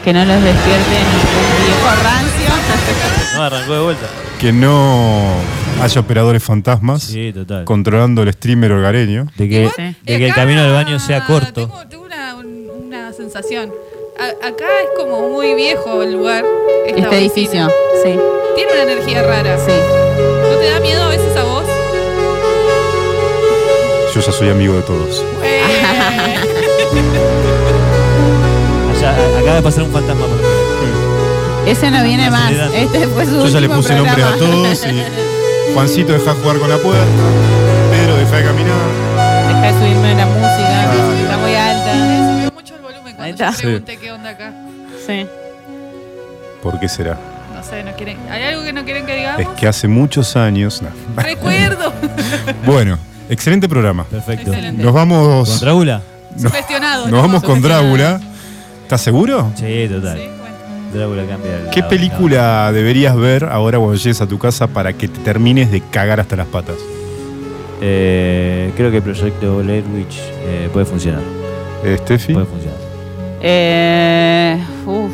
Que 0.05 0.13
no 0.13 0.25
los 0.25 0.43
despierte 0.43 0.91
ningún 0.91 1.65
viejo 1.65 2.03
rancio. 2.03 3.37
No, 3.37 3.43
arrancó 3.45 3.73
de 3.75 3.81
vuelta. 3.83 4.07
Que 4.41 4.53
no 4.53 5.35
haya 5.81 6.01
operadores 6.01 6.43
fantasmas 6.43 7.05
Sí, 7.05 7.33
total. 7.33 7.65
controlando 7.65 8.23
el 8.23 8.33
streamer 8.33 8.73
hogareño. 8.73 9.27
De 9.37 9.49
que, 9.49 9.71
de 10.03 10.19
que 10.19 10.27
el 10.27 10.35
camino 10.35 10.61
al 10.61 10.73
baño 10.73 10.99
sea 10.99 11.25
corto. 11.25 11.69
Tengo, 11.69 11.87
tengo 11.89 12.05
una, 12.05 12.35
un- 12.35 12.69
una 12.87 13.13
sensación. 13.13 13.71
A- 14.19 14.47
acá 14.47 14.67
es 14.83 14.91
como 14.97 15.29
muy 15.29 15.55
viejo 15.55 16.03
el 16.03 16.13
lugar. 16.13 16.45
esta 16.87 17.01
Este 17.03 17.19
edificio, 17.19 17.69
sí, 18.03 18.15
Tiene 18.55 18.73
una 18.73 18.83
energía 18.93 19.23
rara. 19.23 19.59
sí. 19.59 19.73
¿No 20.51 20.57
te 20.59 20.71
da 20.71 20.81
miedo 20.81 21.03
a 21.03 21.09
veces 21.09 21.37
a 21.37 21.43
vos? 21.45 21.65
Yo 24.15 24.21
ya 24.21 24.33
soy 24.33 24.51
amigo 24.51 24.75
de 24.75 24.83
todos. 24.83 25.25
Allá, 28.97 29.11
a- 29.11 29.39
acaba 29.41 29.57
de 29.57 29.63
pasar 29.63 29.83
un 29.85 29.91
fantasma 29.93 30.27
por 30.27 30.37
aquí. 30.39 31.71
Ese 31.71 31.91
no 31.91 32.05
viene 32.05 32.31
más. 32.31 32.53
Este 32.75 33.09
fue 33.09 33.25
su 33.27 33.33
Yo 33.41 33.47
ya 33.49 33.61
le 33.61 33.69
puse 33.69 33.95
nombre 33.95 34.23
a 34.23 34.37
todos 34.37 34.85
y 34.87 35.03
Juancito 35.75 36.13
deja 36.13 36.35
jugar 36.35 36.59
con 36.59 36.69
la 36.71 36.77
puerta. 36.79 37.03
Pedro 37.91 38.17
deja 38.17 38.37
de 38.37 38.45
caminar. 38.45 38.75
Deja 39.49 39.73
de 39.73 39.79
subirme 39.81 40.15
la 40.15 40.27
música, 40.27 40.54
Ahí 43.25 43.33
cuando 43.33 43.45
está. 43.45 43.51
yo 43.63 43.69
pregunté 43.69 43.97
qué 43.99 44.13
onda 44.13 44.31
acá. 44.31 44.53
Sí. 45.07 45.27
¿Por 46.63 46.79
qué 46.81 46.89
será? 46.89 47.19
No 47.55 47.63
sé, 47.63 47.83
no 47.85 47.93
quieren. 47.93 48.17
¿Hay 48.31 48.43
algo 48.45 48.63
que 48.63 48.73
no 48.73 48.85
quieren 48.85 49.07
que 49.07 49.13
Es 49.13 49.37
digamos? 49.37 49.59
que 49.59 49.67
hace 49.67 49.89
muchos 49.89 50.37
años. 50.37 50.83
no. 50.83 50.89
Recuerdo. 51.23 51.93
Bueno, 52.67 52.99
excelente 53.29 53.69
programa. 53.69 54.05
Perfecto. 54.05 54.51
Excelente. 54.51 54.83
Nos 54.83 54.93
vamos. 54.93 55.49
¿Con 55.51 55.61
Drácula? 55.61 56.03
no- 56.37 56.49
Sugestionado. 56.49 57.09
nos 57.09 57.23
vamos 57.23 57.43
con 57.43 57.61
Drácula. 57.63 58.21
¿Estás 58.83 59.01
seguro? 59.01 59.51
Sí, 59.55 59.87
total. 59.89 60.19
Sí, 60.19 60.25
bueno. 60.39 60.55
Drácula 60.93 61.25
cambia 61.27 61.57
el 61.59 61.71
¿Qué 61.71 61.81
la- 61.81 61.89
película 61.89 62.73
deberías 62.73 63.17
ver 63.17 63.45
ahora 63.45 63.79
cuando 63.79 63.97
llegues 63.97 64.21
a 64.21 64.27
tu 64.27 64.39
casa 64.39 64.67
para 64.67 64.93
que 64.93 65.09
te 65.09 65.19
termines 65.21 65.71
de 65.71 65.81
cagar 65.81 66.21
hasta 66.21 66.37
las 66.37 66.47
patas? 66.47 66.77
Eh, 67.81 68.73
creo 68.77 68.91
que 68.91 68.99
el 68.99 69.03
proyecto 69.03 69.59
Blair 69.59 69.85
Witch 69.95 70.17
eh, 70.47 70.69
puede 70.73 70.87
funcionar. 70.87 71.21
Eh, 71.85 71.97
Steffi. 72.01 72.33
Puede 72.33 72.47
funcionar. 72.47 72.79
Eh, 73.41 74.59
uf. 74.87 75.11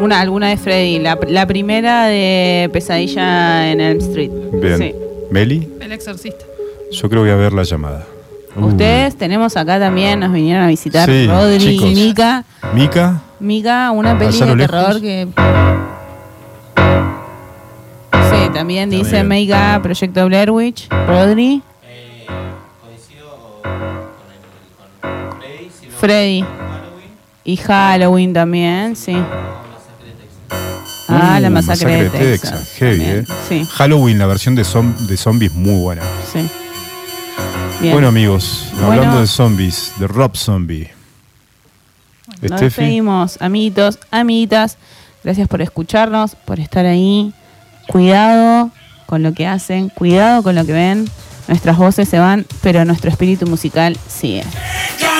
Una, 0.00 0.20
alguna 0.20 0.48
de 0.48 0.56
Freddy. 0.56 0.98
La, 0.98 1.18
la 1.28 1.46
primera 1.46 2.06
de 2.06 2.68
Pesadilla 2.72 3.70
en 3.70 3.80
Elm 3.80 3.98
Street. 4.00 4.30
Bien. 4.52 4.78
Sí. 4.78 4.94
Meli, 5.30 5.68
El 5.80 5.92
exorcista. 5.92 6.44
yo 6.92 7.08
creo 7.08 7.24
que 7.24 7.30
voy 7.32 7.38
a 7.38 7.42
ver 7.42 7.52
la 7.52 7.62
llamada. 7.62 8.06
Ustedes 8.56 9.16
tenemos 9.16 9.56
acá 9.56 9.80
también, 9.80 10.20
nos 10.20 10.32
vinieron 10.32 10.62
a 10.62 10.68
visitar 10.68 11.08
Sí, 11.08 11.26
Rodri 11.26 11.58
chicos. 11.58 11.90
y 11.90 11.94
Mika. 11.94 12.44
Mica, 12.72 13.20
Mika, 13.40 13.90
una 13.90 14.16
peli 14.16 14.28
¿Allá 14.32 14.44
a 14.44 14.54
de 14.54 14.56
terror 14.66 15.00
que. 15.00 15.28
Sí, 18.30 18.50
también 18.54 18.90
dice. 18.90 19.24
Mika, 19.24 19.80
Proyecto 19.82 20.26
Blair 20.26 20.50
Witch. 20.52 20.88
Rodri. 21.08 21.62
Freddy. 26.00 26.44
Y 27.44 27.56
Halloween 27.58 28.32
también, 28.32 28.96
sí. 28.96 29.14
Ah, 31.08 31.36
Uh, 31.36 31.40
la 31.42 31.50
masacre, 31.50 32.04
de 32.04 32.10
Texas. 32.10 32.72
Heavy, 32.78 32.98
también. 32.98 33.26
eh. 33.28 33.34
Sí, 33.48 33.68
Halloween, 33.74 34.18
la 34.18 34.26
versión 34.26 34.54
de, 34.54 34.62
zom- 34.62 34.96
de 34.96 35.16
zombies 35.16 35.52
muy 35.52 35.80
buena. 35.80 36.02
sí. 36.32 36.48
Bien. 37.80 37.92
Bueno, 37.92 38.08
amigos, 38.08 38.68
Bueno. 38.74 38.86
hablando 38.92 39.20
de 39.20 39.26
zombies, 39.26 39.92
de 39.98 40.06
Rob 40.06 40.36
Zombie. 40.36 40.90
Nos 42.40 42.60
despedimos, 42.60 43.36
amiguitos, 43.42 43.98
amiguitas. 44.10 44.78
Gracias 45.22 45.48
por 45.48 45.60
escucharnos, 45.60 46.34
por 46.36 46.60
estar 46.60 46.86
ahí. 46.86 47.34
Cuidado 47.88 48.70
con 49.06 49.22
lo 49.22 49.34
que 49.34 49.46
hacen, 49.46 49.90
cuidado 49.90 50.42
con 50.42 50.54
lo 50.54 50.64
que 50.64 50.72
ven. 50.72 51.04
Nuestras 51.48 51.76
voces 51.76 52.08
se 52.08 52.18
van, 52.18 52.46
pero 52.62 52.84
nuestro 52.86 53.10
espíritu 53.10 53.46
musical 53.46 53.98
sigue. 54.08 54.44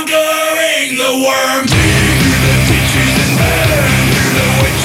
conquering 0.05 0.97
the 0.97 1.13
worm. 1.25 1.65
Dig 1.67 2.17
through 2.21 2.41
the 2.45 2.55
ditches 2.69 3.15
and 3.25 3.39
pattern 3.39 3.93
through 4.13 4.33
the 4.37 4.49
witch. 4.61 4.84